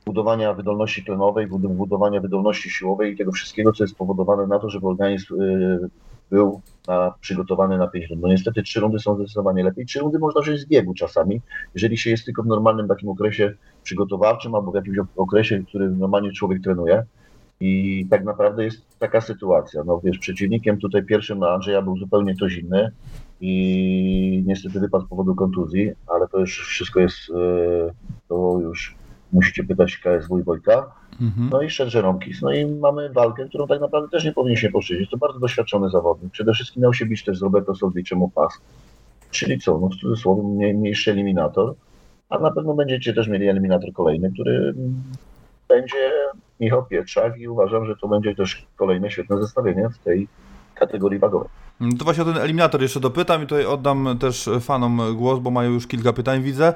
budowania 0.06 0.54
wydolności 0.54 1.04
tlenowej, 1.04 1.46
bud- 1.46 1.74
budowania 1.74 2.20
wydolności 2.20 2.70
siłowej 2.70 3.12
i 3.12 3.16
tego 3.16 3.32
wszystkiego, 3.32 3.72
co 3.72 3.84
jest 3.84 3.94
spowodowane 3.94 4.46
na 4.46 4.58
to, 4.58 4.70
żeby 4.70 4.86
organizm 4.86 5.34
e, 5.42 5.78
był 6.30 6.60
na, 6.88 7.14
przygotowany 7.20 7.78
na 7.78 7.86
pięć 7.86 8.10
rund. 8.10 8.22
No 8.22 8.28
niestety 8.28 8.62
trzy 8.62 8.80
rundy 8.80 8.98
są 8.98 9.16
zdecydowanie 9.16 9.64
lepiej. 9.64 9.86
Trzy 9.86 10.00
rundy 10.00 10.18
można 10.18 10.40
wziąć 10.40 10.60
z 10.60 10.66
biegu 10.66 10.94
czasami, 10.94 11.40
jeżeli 11.74 11.98
się 11.98 12.10
jest 12.10 12.24
tylko 12.24 12.42
w 12.42 12.46
normalnym 12.46 12.88
takim 12.88 13.08
okresie 13.08 13.54
przygotowawczym 13.82 14.54
albo 14.54 14.72
w 14.72 14.74
jakimś 14.74 14.98
ok- 14.98 15.08
okresie, 15.16 15.58
w 15.58 15.66
którym 15.66 15.98
normalnie 15.98 16.32
człowiek 16.32 16.62
trenuje. 16.62 17.02
I 17.60 18.06
tak 18.10 18.24
naprawdę 18.24 18.64
jest 18.64 18.98
taka 18.98 19.20
sytuacja. 19.20 19.84
No 19.84 20.00
wiesz, 20.04 20.18
przeciwnikiem 20.18 20.78
tutaj 20.78 21.04
pierwszym 21.04 21.38
na 21.38 21.48
Andrzeja 21.50 21.82
był 21.82 21.96
zupełnie 21.96 22.34
ktoś 22.34 22.56
inny 22.56 22.90
i 23.40 24.42
niestety 24.46 24.80
wypadł 24.80 25.06
z 25.06 25.08
powodu 25.08 25.34
kontuzji, 25.34 25.92
ale 26.06 26.28
to 26.28 26.38
już 26.38 26.66
wszystko 26.66 27.00
jest, 27.00 27.16
e, 27.30 27.92
to 28.28 28.58
już 28.62 28.94
musicie 29.34 29.64
pytać 29.64 29.96
KSW 29.96 30.38
i 30.38 30.42
Wojtka. 30.42 30.92
Mhm. 31.20 31.48
No 31.52 31.62
i 31.62 31.70
szedł 31.70 31.90
Żeromkis. 31.90 32.42
No 32.42 32.52
i 32.52 32.66
mamy 32.66 33.10
walkę, 33.10 33.48
którą 33.48 33.66
tak 33.66 33.80
naprawdę 33.80 34.08
też 34.08 34.24
nie 34.24 34.32
powinien 34.32 34.56
się 34.56 34.70
poszczycić. 34.70 35.10
To 35.10 35.16
bardzo 35.16 35.38
doświadczony 35.38 35.90
zawodnik. 35.90 36.32
Przede 36.32 36.52
wszystkim 36.52 36.82
miał 36.82 36.94
się 36.94 37.06
bić 37.06 37.24
też 37.24 37.38
z 37.38 37.42
Roberto 37.42 37.74
Soldiczem 37.74 38.22
o 38.22 38.28
pas. 38.28 38.60
Czyli 39.30 39.58
co, 39.58 39.78
no 39.78 39.88
w 39.88 39.96
cudzysłowie 39.96 40.42
mniej, 40.42 40.74
mniejszy 40.74 41.10
eliminator, 41.10 41.74
a 42.28 42.38
na 42.38 42.50
pewno 42.50 42.74
będziecie 42.74 43.14
też 43.14 43.28
mieli 43.28 43.48
eliminator 43.48 43.92
kolejny, 43.92 44.32
który 44.32 44.74
będzie 45.68 46.10
Michał 46.60 46.86
Pietrzak 46.86 47.38
i 47.38 47.48
uważam, 47.48 47.86
że 47.86 47.96
to 47.96 48.08
będzie 48.08 48.34
też 48.34 48.66
kolejne 48.76 49.10
świetne 49.10 49.42
zestawienie 49.42 49.88
w 49.88 49.98
tej 49.98 50.28
kategorii 50.74 51.18
wagowej. 51.18 51.48
No 51.80 51.96
To 51.98 52.04
właśnie 52.04 52.22
o 52.22 52.26
ten 52.26 52.37
eliminator 52.37 52.82
jeszcze 52.82 53.00
dopytam 53.00 53.42
i 53.42 53.46
tutaj 53.46 53.66
oddam 53.66 54.18
też 54.20 54.50
fanom 54.60 55.16
głos, 55.16 55.38
bo 55.38 55.50
mają 55.50 55.70
już 55.70 55.87
kilka 55.87 56.12
pytań, 56.12 56.42
widzę. 56.42 56.74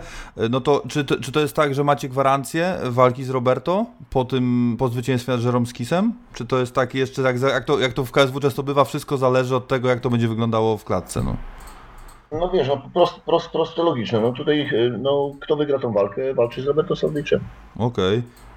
No 0.51 0.61
to 0.61 0.83
czy, 0.89 1.05
to 1.05 1.21
czy 1.21 1.33
to 1.33 1.41
jest 1.41 1.57
tak, 1.57 1.75
że 1.75 1.85
macie 1.85 2.09
gwarancję 2.09 2.79
walki 2.85 3.25
z 3.25 3.31
Roberto 3.31 3.87
po 4.11 4.25
tym, 4.25 4.77
po 4.79 4.89
zwycięstwie 4.89 5.33
nad 5.33 5.41
Żeromskisem? 5.41 6.13
Czy 6.35 6.47
to 6.47 6.59
jest 6.59 6.75
tak 6.75 6.95
jeszcze, 6.95 7.23
jak, 7.23 7.41
jak, 7.41 7.65
to, 7.65 7.79
jak 7.79 7.93
to 7.93 8.05
w 8.05 8.13
KSW 8.13 8.41
często 8.41 8.63
bywa, 8.63 8.85
wszystko 8.85 9.17
zależy 9.17 9.57
od 9.57 9.69
tego, 9.69 9.89
jak 9.89 10.01
to 10.01 10.11
będzie 10.11 10.29
wyglądało 10.29 10.79
w 10.79 10.85
klatce, 10.85 11.23
no. 11.23 11.37
No 12.33 12.51
wiesz, 12.51 12.69
no 12.69 12.83
prost, 12.95 13.51
prost, 13.53 13.79
logiczne. 13.79 14.21
No 14.21 14.33
tutaj, 14.33 14.61
y, 14.73 14.99
no 14.99 15.31
kto 15.41 15.57
wygra 15.57 15.79
tą 15.79 15.93
walkę, 15.93 16.35
walczy 16.35 16.63
z 16.63 16.67
Roberto 16.67 16.97
Soldiczem. 16.97 17.41
Okej. 17.79 18.17
Yy, 18.17 18.48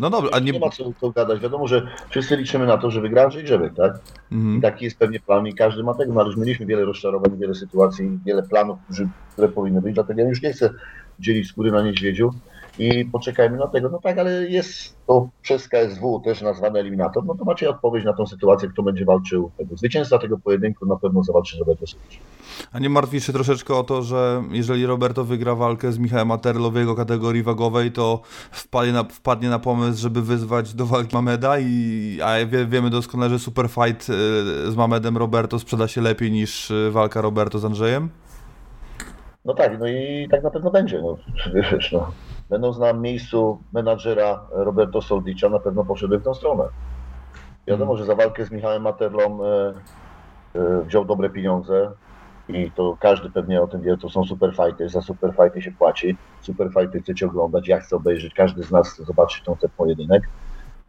no 0.00 0.10
dobra, 0.10 0.30
a 0.32 0.38
Nie, 0.38 0.52
nie... 0.52 0.58
ma 0.58 0.68
co, 0.70 0.92
co 1.00 1.10
gadać. 1.10 1.40
Wiadomo, 1.40 1.68
że 1.68 1.86
wszyscy 2.10 2.36
liczymy 2.36 2.66
na 2.66 2.78
to, 2.78 2.90
że 2.90 3.00
wygra 3.00 3.22
Andrzej 3.22 3.44
Grzebek, 3.44 3.74
tak? 3.74 3.98
I 4.30 4.34
Mhm. 4.34 4.60
taki 4.60 4.84
jest 4.84 4.98
pewnie 4.98 5.20
plan 5.20 5.46
i 5.46 5.54
każdy 5.54 5.82
ma 5.82 5.94
tego. 5.94 6.12
No, 6.12 6.26
już 6.26 6.36
mieliśmy 6.36 6.66
wiele 6.66 6.84
rozczarowań, 6.84 7.38
wiele 7.38 7.54
sytuacji, 7.54 8.18
wiele 8.26 8.42
planów, 8.42 8.78
które 9.32 9.48
powinny 9.48 9.82
być, 9.82 9.94
dlatego 9.94 10.20
ja 10.20 10.28
już 10.28 10.42
nie 10.42 10.52
chcę 10.52 10.70
dzielić 11.20 11.48
skóry 11.48 11.72
na 11.72 11.82
niedźwiedziu 11.82 12.30
i 12.78 13.04
poczekajmy 13.04 13.56
na 13.56 13.66
tego. 13.66 13.88
No 13.88 13.98
tak, 14.02 14.18
ale 14.18 14.30
jest 14.48 14.96
to 15.06 15.28
przez 15.42 15.68
KSW 15.68 16.20
też 16.24 16.42
nazwany 16.42 16.80
eliminator, 16.80 17.24
no 17.24 17.34
to 17.34 17.44
macie 17.44 17.70
odpowiedź 17.70 18.04
na 18.04 18.12
tą 18.12 18.26
sytuację, 18.26 18.68
kto 18.68 18.82
będzie 18.82 19.04
walczył. 19.04 19.50
Tego. 19.58 19.76
Zwycięzca 19.76 20.18
tego 20.18 20.38
pojedynku 20.38 20.86
na 20.86 20.96
pewno 20.96 21.22
zawalczy 21.22 21.58
Roberto 21.58 21.86
Soldic. 21.86 22.18
A 22.72 22.78
nie 22.78 22.90
martwisz 22.90 23.26
się 23.26 23.32
troszeczkę 23.32 23.74
o 23.74 23.84
to, 23.84 24.02
że 24.02 24.42
jeżeli 24.50 24.86
Roberto 24.86 25.24
wygra 25.24 25.54
walkę 25.54 25.92
z 25.92 25.98
Michałem 25.98 26.28
Materlo 26.28 26.70
w 26.70 26.76
jego 26.76 26.94
kategorii 26.94 27.42
wagowej, 27.42 27.92
to 27.92 28.20
wpadnie 28.50 28.92
na, 28.92 29.04
wpadnie 29.04 29.48
na 29.48 29.58
pomysł, 29.58 30.02
żeby 30.02 30.22
wyzwać 30.22 30.74
do 30.74 30.86
walki 30.86 31.16
Mameda 31.16 31.58
i 31.58 32.18
a 32.24 32.46
wie, 32.46 32.66
wiemy 32.66 32.90
doskonale, 32.90 33.30
że 33.30 33.38
super 33.38 33.68
fight 33.68 34.10
y, 34.10 34.12
z 34.72 34.76
Mamedem 34.76 35.16
Roberto 35.16 35.58
sprzeda 35.58 35.88
się 35.88 36.00
lepiej 36.00 36.32
niż 36.32 36.70
y, 36.70 36.90
walka 36.90 37.20
Roberto 37.20 37.58
z 37.58 37.64
Andrzejem? 37.64 38.08
No 39.44 39.54
tak, 39.54 39.78
no 39.78 39.86
i 39.86 40.28
tak 40.30 40.42
na 40.42 40.50
pewno 40.50 40.70
będzie. 40.70 41.02
No, 41.02 41.16
wiesz, 41.72 41.92
no. 41.92 42.12
Będąc 42.50 42.78
na 42.78 42.92
miejscu 42.92 43.58
menadżera 43.72 44.46
Roberto 44.50 45.02
Soldicza, 45.02 45.48
na 45.48 45.58
pewno 45.58 45.84
poszedłem 45.84 46.20
w 46.20 46.24
tą 46.24 46.34
stronę. 46.34 46.64
Wiadomo, 47.66 47.96
że 47.96 48.04
za 48.04 48.14
walkę 48.14 48.44
z 48.44 48.50
Michałem 48.50 48.82
Materlą 48.82 49.44
e, 49.44 49.74
e, 50.54 50.82
wziął 50.82 51.04
dobre 51.04 51.30
pieniądze 51.30 51.90
i 52.48 52.70
to 52.70 52.96
każdy 53.00 53.30
pewnie 53.30 53.62
o 53.62 53.66
tym 53.66 53.82
wie, 53.82 53.96
to 53.96 54.08
są 54.08 54.24
super 54.24 54.56
fighty, 54.56 54.88
za 54.88 55.02
super 55.02 55.34
fighty 55.36 55.62
się 55.62 55.72
płaci, 55.72 56.16
super 56.40 56.68
fighty 56.72 57.00
chcecie 57.00 57.26
oglądać, 57.26 57.68
ja 57.68 57.80
chcę 57.80 57.96
obejrzeć, 57.96 58.34
każdy 58.34 58.62
z 58.62 58.70
nas 58.70 58.92
chce 58.92 59.04
zobaczyć 59.04 59.44
ten, 59.44 59.56
ten 59.56 59.70
pojedynek. 59.76 60.22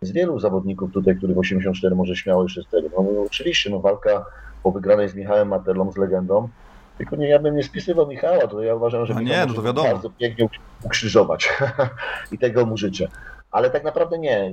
Z 0.01 0.11
wielu 0.11 0.39
zawodników 0.39 0.91
tutaj, 0.91 1.17
których 1.17 1.37
84 1.37 1.95
może 1.95 2.15
śmiało 2.15 2.43
jeszcze 2.43 2.63
z 2.63 2.67
tego. 2.67 2.89
No, 2.97 3.03
no, 3.13 3.21
oczywiście, 3.21 3.69
no 3.69 3.79
walka 3.79 4.25
po 4.63 4.71
wygranej 4.71 5.09
z 5.09 5.15
Michałem 5.15 5.47
Materlą, 5.47 5.91
z 5.91 5.97
legendą, 5.97 6.49
tylko 6.97 7.15
nie, 7.15 7.27
ja 7.29 7.39
bym 7.39 7.55
nie 7.55 7.63
spisywał 7.63 8.07
Michała, 8.07 8.47
to 8.47 8.61
ja 8.63 8.75
uważam, 8.75 9.05
że 9.05 9.13
Michał 9.13 9.37
nie, 9.37 9.45
no 9.45 9.53
to 9.53 9.61
wiadomo. 9.61 9.87
bardzo 9.89 10.09
pięknie 10.09 10.47
ukrzyżować 10.83 11.49
i 12.31 12.37
tego 12.37 12.65
mu 12.65 12.77
życzę. 12.77 13.07
Ale 13.51 13.69
tak 13.69 13.83
naprawdę 13.83 14.19
nie. 14.19 14.37
e, 14.39 14.51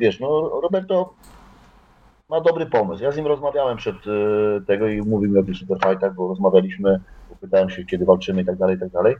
Wiesz, 0.00 0.20
no 0.20 0.60
Roberto 0.62 1.14
ma 2.30 2.40
dobry 2.40 2.66
pomysł. 2.66 3.02
Ja 3.04 3.12
z 3.12 3.16
nim 3.16 3.26
rozmawiałem 3.26 3.76
przed 3.76 3.96
e, 3.96 4.60
tego 4.66 4.88
i 4.88 5.02
mówił 5.02 5.30
mi 5.32 5.38
o 5.38 5.42
tych 5.42 5.56
superfightach, 5.56 6.14
bo 6.14 6.28
rozmawialiśmy, 6.28 7.00
pytałem 7.40 7.70
się, 7.70 7.84
kiedy 7.84 8.04
walczymy 8.04 8.42
i 8.42 8.44
tak 8.44 8.56
dalej, 8.56 8.76
i 8.76 8.80
tak 8.80 8.88
dalej. 8.88 9.16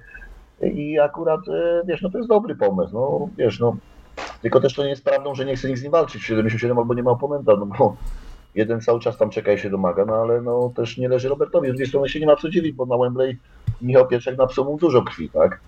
I 0.63 0.99
akurat, 0.99 1.41
e, 1.49 1.83
wiesz, 1.87 2.03
no 2.03 2.11
to 2.11 2.19
jest 2.19 2.29
dobry 2.31 2.55
pomysł. 2.57 2.95
No 2.95 3.29
wiesz, 3.39 3.61
no 3.61 3.77
tylko 4.43 4.61
też 4.61 4.75
to 4.75 4.83
nie 4.83 4.91
jest 4.91 5.05
prawdą, 5.05 5.35
że 5.35 5.45
nie 5.45 5.57
chce 5.57 5.69
nikt 5.69 5.81
z 5.81 5.83
nim 5.83 5.93
walczyć 5.93 6.23
w 6.23 6.27
77 6.27 6.79
albo 6.79 6.95
nie 6.95 7.03
ma 7.03 7.11
oponenta, 7.11 7.53
no 7.57 7.67
bo 7.67 7.97
jeden 8.55 8.81
cały 8.81 9.01
czas 9.01 9.19
tam 9.19 9.31
czeka 9.31 9.53
i 9.53 9.59
się 9.59 9.71
domaga, 9.71 10.05
no 10.05 10.15
ale 10.15 10.41
no 10.41 10.73
też 10.77 10.99
nie 10.99 11.09
leży 11.09 11.29
Robertowi. 11.29 11.69
Z 11.69 11.71
drugiej 11.71 11.87
strony 11.87 12.09
się 12.09 12.21
nie 12.21 12.27
ma 12.27 12.37
co 12.37 12.49
dziwić, 12.49 12.73
bo 12.73 12.87
na 12.87 12.99
Wembley 12.99 13.39
Michał 13.83 14.09
Pieczek 14.09 14.39
napsuł 14.39 14.65
mu 14.65 14.79
dużo 14.79 15.03
krwi, 15.03 15.31
tak? 15.31 15.61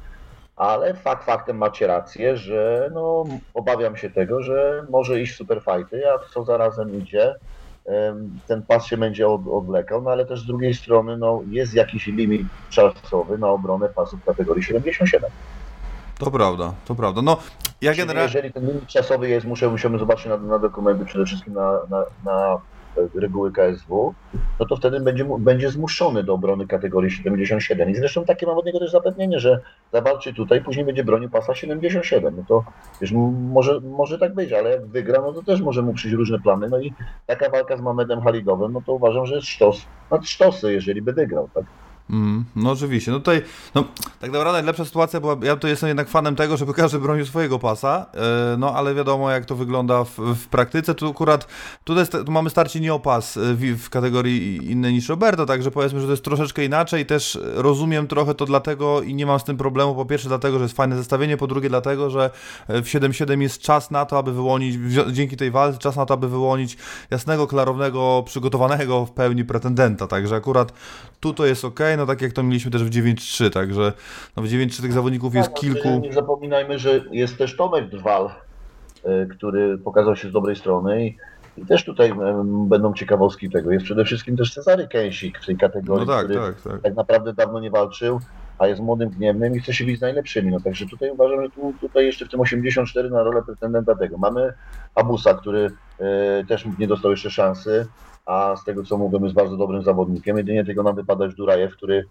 Ale 0.56 0.94
fakt 0.94 1.24
faktem 1.24 1.58
macie 1.58 1.86
rację, 1.86 2.36
że 2.36 2.90
no, 2.94 3.24
obawiam 3.54 3.96
się 3.96 4.10
tego, 4.10 4.42
że 4.42 4.86
może 4.90 5.20
iść 5.20 5.32
w 5.32 5.36
superfighty, 5.36 6.02
a 6.10 6.18
co 6.34 6.44
zarazem 6.44 6.98
idzie, 6.98 7.34
ten 8.46 8.62
pas 8.62 8.86
się 8.86 8.96
będzie 8.96 9.28
od, 9.28 9.40
odwlekał, 9.52 10.02
no 10.02 10.10
ale 10.10 10.26
też 10.26 10.40
z 10.40 10.46
drugiej 10.46 10.74
strony 10.74 11.16
no, 11.16 11.42
jest 11.50 11.74
jakiś 11.74 12.06
limit 12.06 12.46
czasowy 12.70 13.38
na 13.38 13.48
obronę 13.48 13.88
pasów 13.88 14.24
kategorii 14.24 14.62
77. 14.62 15.30
To 16.20 16.30
prawda, 16.30 16.74
to 16.84 16.94
prawda. 16.94 17.22
No, 17.22 17.36
ja 17.80 17.94
generalnie... 17.94 18.32
Jeżeli 18.34 18.52
ten 18.52 18.66
limit 18.66 18.86
czasowy 18.86 19.28
jest, 19.28 19.46
muszę, 19.46 19.68
musimy 19.68 19.98
zobaczyć 19.98 20.26
na, 20.26 20.36
na 20.36 20.58
dokumenty, 20.58 21.04
przede 21.04 21.24
wszystkim 21.24 21.54
na, 21.54 21.80
na, 21.90 22.04
na 22.24 22.60
e, 22.96 23.20
reguły 23.20 23.52
KSW, 23.52 24.14
no 24.60 24.66
to 24.66 24.76
wtedy 24.76 25.00
będzie, 25.00 25.24
będzie 25.38 25.70
zmuszony 25.70 26.24
do 26.24 26.34
obrony 26.34 26.66
kategorii 26.66 27.10
77. 27.10 27.90
I 27.90 27.94
zresztą 27.94 28.24
takie 28.24 28.46
mam 28.46 28.58
od 28.58 28.66
niego 28.66 28.78
też 28.78 28.90
zapewnienie, 28.90 29.40
że 29.40 29.60
zawalczy 29.92 30.34
tutaj, 30.34 30.64
później 30.64 30.86
będzie 30.86 31.04
bronił 31.04 31.30
pasa 31.30 31.54
77. 31.54 32.34
No 32.36 32.44
to 32.48 32.64
wiesz, 33.00 33.12
może, 33.52 33.80
może 33.80 34.18
tak 34.18 34.34
być, 34.34 34.52
ale 34.52 34.70
jak 34.70 34.86
wygra, 34.86 35.22
no 35.22 35.32
to 35.32 35.42
też 35.42 35.60
może 35.60 35.82
mu 35.82 35.94
przyjść 35.94 36.16
różne 36.16 36.38
plany. 36.38 36.68
No 36.68 36.80
i 36.80 36.92
taka 37.26 37.50
walka 37.50 37.76
z 37.76 37.80
Mamedem 37.80 38.20
Halidowem, 38.20 38.72
no 38.72 38.82
to 38.86 38.92
uważam, 38.92 39.26
że 39.26 39.34
jest 39.34 39.48
sztos 39.48 39.86
nad 40.10 40.26
sztosy, 40.26 40.72
jeżeli 40.72 41.02
by 41.02 41.12
wygrał. 41.12 41.48
Tak? 41.54 41.64
Mm, 42.10 42.44
no 42.56 42.70
oczywiście. 42.70 43.10
No 43.10 43.18
tutaj, 43.18 43.42
no, 43.74 43.84
tak 44.20 44.30
naprawdę 44.30 44.52
najlepsza 44.52 44.84
sytuacja 44.84 45.20
była, 45.20 45.36
ja 45.42 45.56
to 45.56 45.68
jestem 45.68 45.88
jednak 45.88 46.08
fanem 46.08 46.36
tego, 46.36 46.56
żeby 46.56 46.74
każdy 46.74 46.98
bronił 46.98 47.26
swojego 47.26 47.58
pasa, 47.58 48.06
e, 48.14 48.56
no 48.58 48.74
ale 48.74 48.94
wiadomo 48.94 49.30
jak 49.30 49.44
to 49.44 49.54
wygląda 49.56 50.04
w, 50.04 50.18
w 50.18 50.48
praktyce, 50.48 50.94
tu 50.94 51.08
akurat 51.08 51.46
tutaj 51.84 52.06
tu 52.26 52.32
mamy 52.32 52.50
starcie 52.50 52.80
nie 52.80 52.94
o 52.94 53.00
pas 53.00 53.36
e, 53.36 53.40
w, 53.54 53.84
w 53.84 53.90
kategorii 53.90 54.70
innej 54.70 54.92
niż 54.92 55.08
Roberto, 55.08 55.46
także 55.46 55.70
powiedzmy, 55.70 56.00
że 56.00 56.06
to 56.06 56.10
jest 56.10 56.24
troszeczkę 56.24 56.64
inaczej, 56.64 57.06
też 57.06 57.38
rozumiem 57.54 58.06
trochę 58.06 58.34
to 58.34 58.46
dlatego 58.46 59.02
i 59.02 59.14
nie 59.14 59.26
mam 59.26 59.40
z 59.40 59.44
tym 59.44 59.56
problemu, 59.56 59.94
po 59.94 60.04
pierwsze 60.04 60.28
dlatego, 60.28 60.58
że 60.58 60.64
jest 60.64 60.76
fajne 60.76 60.96
zestawienie, 60.96 61.36
po 61.36 61.46
drugie 61.46 61.68
dlatego, 61.68 62.10
że 62.10 62.30
w 62.68 62.84
7-7 62.84 63.40
jest 63.40 63.60
czas 63.60 63.90
na 63.90 64.06
to, 64.06 64.18
aby 64.18 64.32
wyłonić, 64.32 64.76
dzięki 65.12 65.36
tej 65.36 65.50
walce, 65.50 65.78
czas 65.78 65.96
na 65.96 66.06
to, 66.06 66.14
aby 66.14 66.28
wyłonić 66.28 66.76
jasnego, 67.10 67.46
klarownego, 67.46 68.22
przygotowanego 68.26 69.06
w 69.06 69.10
pełni 69.10 69.44
pretendenta, 69.44 70.06
także 70.06 70.36
akurat 70.36 70.72
tu 71.20 71.34
to 71.34 71.46
jest 71.46 71.64
ok, 71.64 71.80
no 72.00 72.06
tak 72.06 72.22
jak 72.22 72.32
to 72.32 72.42
mieliśmy 72.42 72.70
też 72.70 72.84
w 72.84 72.90
9-3, 72.90 73.50
także 73.50 73.92
no 74.36 74.42
w 74.42 74.46
9-3 74.46 74.82
tych 74.82 74.92
zawodników 74.92 75.34
jest 75.34 75.48
Tak, 75.48 75.56
no, 75.56 75.60
kilku. 75.60 75.88
Nie 75.88 76.12
zapominajmy, 76.12 76.78
że 76.78 77.00
jest 77.10 77.38
też 77.38 77.56
Tomek 77.56 77.88
Drwal, 77.88 78.30
y, 79.06 79.26
który 79.30 79.78
pokazał 79.78 80.16
się 80.16 80.28
z 80.28 80.32
dobrej 80.32 80.56
strony 80.56 81.06
i, 81.06 81.16
i 81.56 81.66
też 81.66 81.84
tutaj 81.84 82.12
będą 82.68 82.94
ciekawostki 82.94 83.50
tego. 83.50 83.72
Jest 83.72 83.84
przede 83.84 84.04
wszystkim 84.04 84.36
też 84.36 84.54
Cezary 84.54 84.88
Kęsik 84.88 85.38
w 85.38 85.46
tej 85.46 85.56
kategorii, 85.56 86.06
No 86.06 86.12
tak, 86.12 86.24
który 86.24 86.40
tak, 86.40 86.62
tak. 86.62 86.82
tak 86.82 86.96
naprawdę 86.96 87.32
dawno 87.32 87.60
nie 87.60 87.70
walczył, 87.70 88.20
a 88.58 88.66
jest 88.66 88.80
młodym, 88.80 89.08
gniewnym 89.10 89.56
i 89.56 89.60
chce 89.60 89.74
się 89.74 89.84
bić 89.84 89.98
z 89.98 90.02
najlepszymi. 90.02 90.50
No 90.50 90.60
także 90.60 90.86
tutaj 90.86 91.10
uważam, 91.10 91.42
że 91.42 91.50
tu, 91.50 91.74
tutaj 91.80 92.06
jeszcze 92.06 92.26
w 92.26 92.28
tym 92.28 92.40
84 92.40 93.10
na 93.10 93.22
rolę 93.22 93.42
pretendenta 93.42 93.94
tego. 93.94 94.18
Mamy 94.18 94.52
Abusa, 94.94 95.34
który 95.34 95.70
e, 96.00 96.44
też 96.48 96.66
nie 96.78 96.86
dostał 96.86 97.10
jeszcze 97.10 97.30
szansy, 97.30 97.86
a 98.30 98.56
z 98.56 98.64
tego 98.64 98.84
co 98.84 98.98
mówimy 98.98 99.26
jest 99.26 99.36
bardzo 99.36 99.56
dobrym 99.56 99.82
zawodnikiem. 99.82 100.36
Jedynie 100.36 100.64
tylko 100.64 100.82
nam 100.82 100.96
wypada 100.96 101.28
Durajew, 101.28 101.76
który 101.76 102.04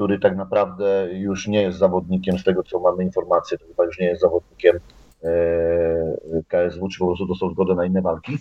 który 0.00 0.18
tak 0.18 0.36
naprawdę 0.36 1.08
już 1.12 1.46
nie 1.46 1.62
jest 1.62 1.78
zawodnikiem, 1.78 2.38
z 2.38 2.44
tego 2.44 2.62
co 2.62 2.80
mamy 2.80 3.04
informacje, 3.04 3.58
to 3.58 3.66
chyba 3.66 3.84
już 3.84 3.98
nie 3.98 4.06
jest 4.06 4.20
zawodnikiem 4.20 4.76
e, 5.24 6.42
KSW, 6.48 6.88
czy 6.88 6.98
po 6.98 7.06
prostu 7.06 7.26
dostał 7.26 7.50
zgodę 7.50 7.74
na 7.74 7.84
inne 7.84 8.02
walki. 8.02 8.38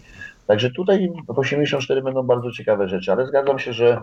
Także 0.47 0.71
tutaj 0.71 1.11
w 1.27 1.39
84 1.39 2.01
będą 2.01 2.23
bardzo 2.23 2.51
ciekawe 2.51 2.87
rzeczy, 2.87 3.11
ale 3.11 3.27
zgadzam 3.27 3.59
się, 3.59 3.73
że 3.73 4.01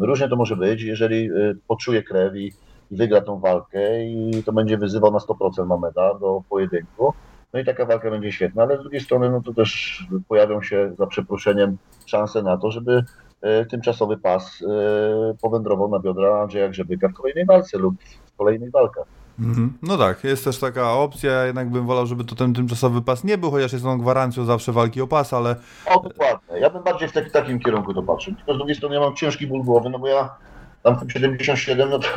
różnie 0.00 0.28
to 0.28 0.36
może 0.36 0.56
być, 0.56 0.82
jeżeli 0.82 1.26
e, 1.26 1.54
poczuje 1.68 2.02
krew 2.02 2.36
i, 2.36 2.52
i 2.90 2.96
wygra 2.96 3.20
tą 3.20 3.40
walkę 3.40 4.04
i 4.04 4.42
to 4.46 4.52
będzie 4.52 4.78
wyzywał 4.78 5.12
na 5.12 5.18
100% 5.18 5.66
Mameda 5.66 6.14
do 6.14 6.42
pojedynku. 6.48 7.12
No 7.52 7.60
i 7.60 7.64
taka 7.64 7.86
walka 7.86 8.10
będzie 8.10 8.32
świetna, 8.32 8.62
ale 8.62 8.78
z 8.78 8.80
drugiej 8.80 9.00
strony 9.00 9.30
no 9.30 9.40
to 9.40 9.54
też 9.54 10.02
pojawią 10.28 10.62
się 10.62 10.92
za 10.98 11.06
przeproszeniem 11.06 11.76
szanse 12.06 12.42
na 12.42 12.56
to, 12.56 12.70
żeby 12.70 13.04
e, 13.40 13.66
tymczasowy 13.66 14.16
pas 14.16 14.62
e, 14.62 15.34
powędrował 15.42 15.88
na 15.88 15.98
biodra 15.98 16.42
Andrzeja 16.42 16.68
Grzebyka 16.68 17.08
w 17.08 17.12
kolejnej 17.12 17.46
walce 17.46 17.78
lub 17.78 17.94
w 18.26 18.36
kolejnych 18.36 18.70
walkach. 18.70 19.04
Mhm. 19.38 19.72
No 19.82 19.98
tak, 19.98 20.24
jest 20.24 20.44
też 20.44 20.58
taka 20.58 20.92
opcja, 20.92 21.32
ja 21.32 21.46
jednak 21.46 21.70
bym 21.70 21.86
wolał, 21.86 22.06
żeby 22.06 22.24
to 22.24 22.34
ten 22.34 22.54
tymczasowy 22.54 23.02
pas 23.02 23.24
nie 23.24 23.38
był, 23.38 23.50
chociaż 23.50 23.72
jest 23.72 23.84
on 23.84 24.00
gwarancją 24.00 24.44
zawsze 24.44 24.72
walki 24.72 25.00
o 25.00 25.06
pas, 25.06 25.32
ale 25.32 25.56
O, 25.86 26.00
dokładnie. 26.00 26.60
Ja 26.60 26.70
bym 26.70 26.82
bardziej 26.82 27.08
w 27.08 27.12
tak, 27.12 27.30
takim 27.30 27.60
kierunku 27.60 27.94
to 27.94 28.02
patrzył. 28.02 28.34
Tylko 28.34 28.54
z 28.54 28.56
drugiej 28.56 28.76
strony 28.76 28.94
ja 28.94 29.00
mam 29.00 29.16
ciężki 29.16 29.46
ból 29.46 29.62
głowy, 29.62 29.90
no 29.90 29.98
bo 29.98 30.08
ja 30.08 30.34
tam 30.82 30.96
w 30.96 31.00
tym 31.00 31.10
77, 31.10 31.90
no 31.90 31.98
to, 31.98 32.08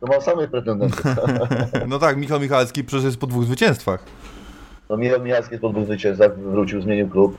to 0.00 0.06
mam 0.06 0.20
samych 0.20 0.50
pretendentów. 0.50 1.02
no 1.88 1.98
tak, 1.98 2.16
Michał 2.16 2.40
Michalski 2.40 2.84
przecież 2.84 3.04
jest 3.04 3.20
po 3.20 3.26
dwóch 3.26 3.44
zwycięstwach. 3.44 4.04
No 4.90 4.96
Michał 4.96 5.22
Michalski 5.22 5.58
po 5.58 5.68
dwóch 5.68 5.84
zwycięstwach, 5.84 6.38
wrócił, 6.38 6.80
zmienił 6.80 7.08
klub. 7.08 7.36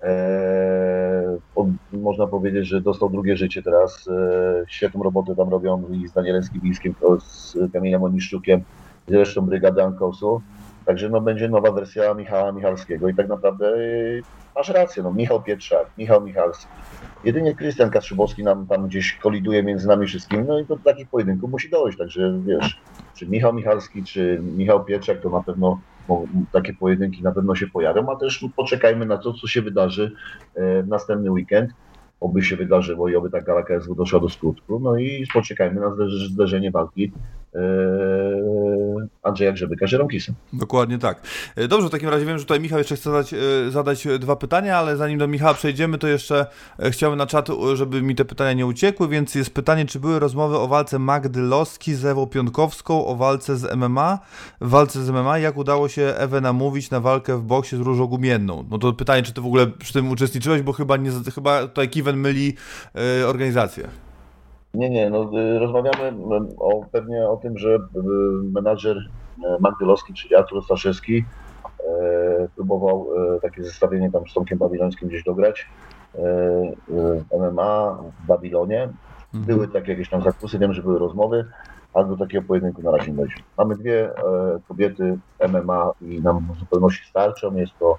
Eee, 0.00 1.38
od, 1.54 1.66
można 1.92 2.26
powiedzieć, 2.26 2.66
że 2.66 2.80
dostał 2.80 3.10
drugie 3.10 3.36
życie 3.36 3.62
teraz. 3.62 4.08
Eee, 4.08 4.64
świetną 4.68 5.02
robotę 5.02 5.36
tam 5.36 5.48
robią 5.48 5.88
i 5.92 6.08
z 6.08 6.12
Danielem 6.12 6.42
Skibińskim, 6.42 6.94
z 7.20 7.56
Kamilem 7.72 8.02
Oniszczukiem, 8.02 8.60
zresztą 9.08 9.40
brygady 9.40 9.82
Ankosu. 9.82 10.42
Także 10.86 11.08
no, 11.08 11.20
będzie 11.20 11.48
nowa 11.48 11.72
wersja 11.72 12.14
Michała 12.14 12.52
Michalskiego 12.52 13.08
i 13.08 13.14
tak 13.14 13.28
naprawdę 13.28 13.66
eee, 13.76 14.22
masz 14.56 14.68
rację, 14.68 15.02
no, 15.02 15.12
Michał 15.12 15.42
Pietrzak, 15.42 15.92
Michał 15.98 16.20
Michalski. 16.24 16.84
Jedynie 17.24 17.54
Krystian 17.54 17.90
Kaszybowski 17.90 18.44
nam 18.44 18.66
tam 18.66 18.86
gdzieś 18.88 19.18
koliduje 19.22 19.62
między 19.62 19.88
nami 19.88 20.06
wszystkimi, 20.06 20.44
no 20.44 20.60
i 20.60 20.66
do 20.66 20.78
takich 20.78 21.08
pojedynków 21.10 21.50
musi 21.50 21.70
dojść, 21.70 21.98
także 21.98 22.40
wiesz, 22.46 22.82
czy 23.18 23.28
Michał 23.28 23.54
Michalski, 23.54 24.04
czy 24.04 24.40
Michał 24.42 24.84
Pietrzak, 24.84 25.20
to 25.22 25.30
na 25.30 25.42
pewno 25.42 25.82
bo 26.08 26.24
takie 26.52 26.74
pojedynki 26.74 27.22
na 27.22 27.32
pewno 27.32 27.54
się 27.54 27.66
pojawią, 27.66 28.12
a 28.12 28.16
też 28.16 28.44
poczekajmy 28.56 29.06
na 29.06 29.18
to, 29.18 29.32
co 29.32 29.46
się 29.46 29.62
wydarzy 29.62 30.12
e, 30.54 30.82
w 30.82 30.88
następny 30.88 31.30
weekend. 31.30 31.70
Oby 32.20 32.42
się 32.42 32.56
wydarzyło 32.56 33.08
i 33.08 33.16
oby 33.16 33.30
ta 33.30 33.40
gala 33.40 33.62
KSW 33.62 33.94
doszła 33.94 34.20
do 34.20 34.28
skutku. 34.28 34.80
No 34.80 34.96
i 34.96 35.26
poczekajmy 35.34 35.80
na 35.80 35.96
zderzenie 36.28 36.70
walki 36.70 37.04
e, 37.04 37.41
Andrzeja 39.22 39.52
Grzebyka 39.52 39.86
Żeromkisem. 39.86 40.34
Dokładnie 40.52 40.98
tak. 40.98 41.22
E, 41.56 41.68
Dobrze, 41.68 41.88
w 41.88 41.90
takim 41.90 42.08
razie 42.08 42.26
wiem, 42.26 42.38
że 42.38 42.44
tutaj 42.44 42.60
Michał 42.60 42.78
jeszcze 42.78 42.96
chce 42.96 43.10
zadać, 43.10 43.34
e, 43.34 43.70
zadać 43.70 44.06
dwa 44.18 44.36
pytania, 44.36 44.78
ale 44.78 44.96
zanim 44.96 45.18
do 45.18 45.28
Michała 45.28 45.54
przejdziemy, 45.54 45.98
to 45.98 46.08
jeszcze 46.08 46.46
e, 46.78 46.90
chciałbym 46.90 47.18
na 47.18 47.26
czat, 47.26 47.48
żeby 47.74 48.02
mi 48.02 48.14
te 48.14 48.24
pytania 48.24 48.52
nie 48.52 48.66
uciekły, 48.66 49.08
więc 49.08 49.34
jest 49.34 49.54
pytanie, 49.54 49.86
czy 49.86 50.00
były 50.00 50.18
rozmowy 50.18 50.58
o 50.58 50.68
walce 50.68 50.98
Magdy 50.98 51.40
Loski 51.40 51.94
z 51.94 52.04
Ewą 52.04 52.26
Piątkowską, 52.26 53.06
o 53.06 53.16
walce 53.16 53.56
z 53.56 53.76
MMA, 53.76 54.18
walce 54.60 55.02
z 55.02 55.10
MMA, 55.10 55.38
jak 55.38 55.56
udało 55.56 55.88
się 55.88 56.02
Ewę 56.02 56.40
namówić 56.40 56.90
na 56.90 57.00
walkę 57.00 57.38
w 57.38 57.42
boksie 57.42 57.76
z 57.76 57.80
Różą 57.80 58.06
Gumienną? 58.06 58.64
No 58.70 58.78
to 58.78 58.92
pytanie, 58.92 59.22
czy 59.22 59.32
ty 59.32 59.40
w 59.40 59.46
ogóle 59.46 59.66
przy 59.66 59.92
tym 59.92 60.10
uczestniczyłeś, 60.10 60.62
bo 60.62 60.72
chyba, 60.72 60.96
nie, 60.96 61.10
chyba 61.34 61.60
tutaj 61.60 61.88
Kiwen 61.88 62.16
myli 62.16 62.54
organizację. 63.26 63.88
Nie, 64.74 64.90
nie, 64.90 65.10
no 65.10 65.30
y, 65.38 65.58
rozmawiamy 65.58 66.12
o, 66.58 66.84
pewnie 66.92 67.28
o 67.28 67.36
tym, 67.36 67.58
że 67.58 67.74
y, 67.74 67.78
menadżer 68.52 68.96
e, 68.96 69.56
Magdalowski, 69.60 70.14
czyli 70.14 70.34
Artur 70.34 70.64
Staszewski 70.64 71.24
próbował 72.54 73.08
takie 73.42 73.64
zestawienie 73.64 74.10
tam 74.10 74.28
z 74.28 74.34
Tomkiem 74.34 74.58
Babilońskim 74.58 75.08
gdzieś 75.08 75.24
dograć 75.24 75.68
MMA 77.38 77.98
w 78.22 78.26
Babilonie. 78.26 78.88
Były 79.34 79.68
takie 79.68 79.92
jakieś 79.92 80.08
tam 80.08 80.22
zakusy, 80.22 80.58
wiem, 80.58 80.72
że 80.72 80.82
były 80.82 80.98
rozmowy, 80.98 81.44
ale 81.94 82.06
do 82.06 82.16
takiego 82.16 82.46
pojedynku 82.46 82.82
na 82.82 82.90
razie 82.90 83.10
nie 83.10 83.16
dojdzie. 83.16 83.34
Mamy 83.58 83.76
dwie 83.76 84.10
kobiety 84.68 85.18
MMA 85.48 85.90
i 86.00 86.20
nam 86.20 86.48
w 86.54 86.58
zupełności 86.58 87.08
starczą. 87.08 87.54
Jest 87.54 87.78
to 87.78 87.98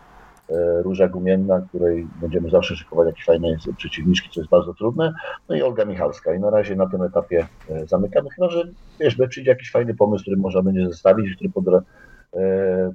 Róża 0.83 1.07
Gumienna, 1.07 1.61
której 1.69 2.07
będziemy 2.21 2.49
zawsze 2.49 2.75
szykować 2.75 3.07
jakieś 3.07 3.25
fajne 3.25 3.57
przeciwniczki, 3.77 4.29
co 4.29 4.39
jest 4.39 4.49
bardzo 4.49 4.73
trudne. 4.73 5.13
No 5.49 5.55
i 5.55 5.61
Olga 5.61 5.85
Michalska. 5.85 6.33
I 6.33 6.39
na 6.39 6.49
razie 6.49 6.75
na 6.75 6.89
tym 6.89 7.01
etapie 7.01 7.47
e, 7.69 7.87
zamykamy. 7.87 8.29
Chyba, 8.29 8.49
że 8.49 8.63
wiesz, 8.99 9.17
przyjdzie 9.29 9.51
jakiś 9.51 9.71
fajny 9.71 9.93
pomysł, 9.93 10.23
który 10.23 10.37
można 10.37 10.61
będzie 10.61 10.87
zestawić, 10.87 11.35
który 11.35 11.49
pod, 11.49 11.65
e, 11.67 11.83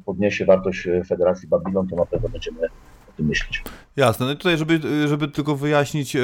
podniesie 0.04 0.44
wartość 0.44 0.86
e, 0.86 1.04
Federacji 1.04 1.48
Babylon, 1.48 1.88
to 1.88 1.96
na 1.96 2.06
pewno 2.06 2.28
będziemy 2.28 2.66
o 3.08 3.12
tym 3.16 3.26
myśleć. 3.26 3.62
Jasne, 3.96 4.26
no 4.26 4.32
i 4.32 4.36
tutaj, 4.36 4.56
żeby, 4.56 4.80
żeby 5.08 5.28
tylko 5.28 5.56
wyjaśnić, 5.56 6.16
e, 6.16 6.20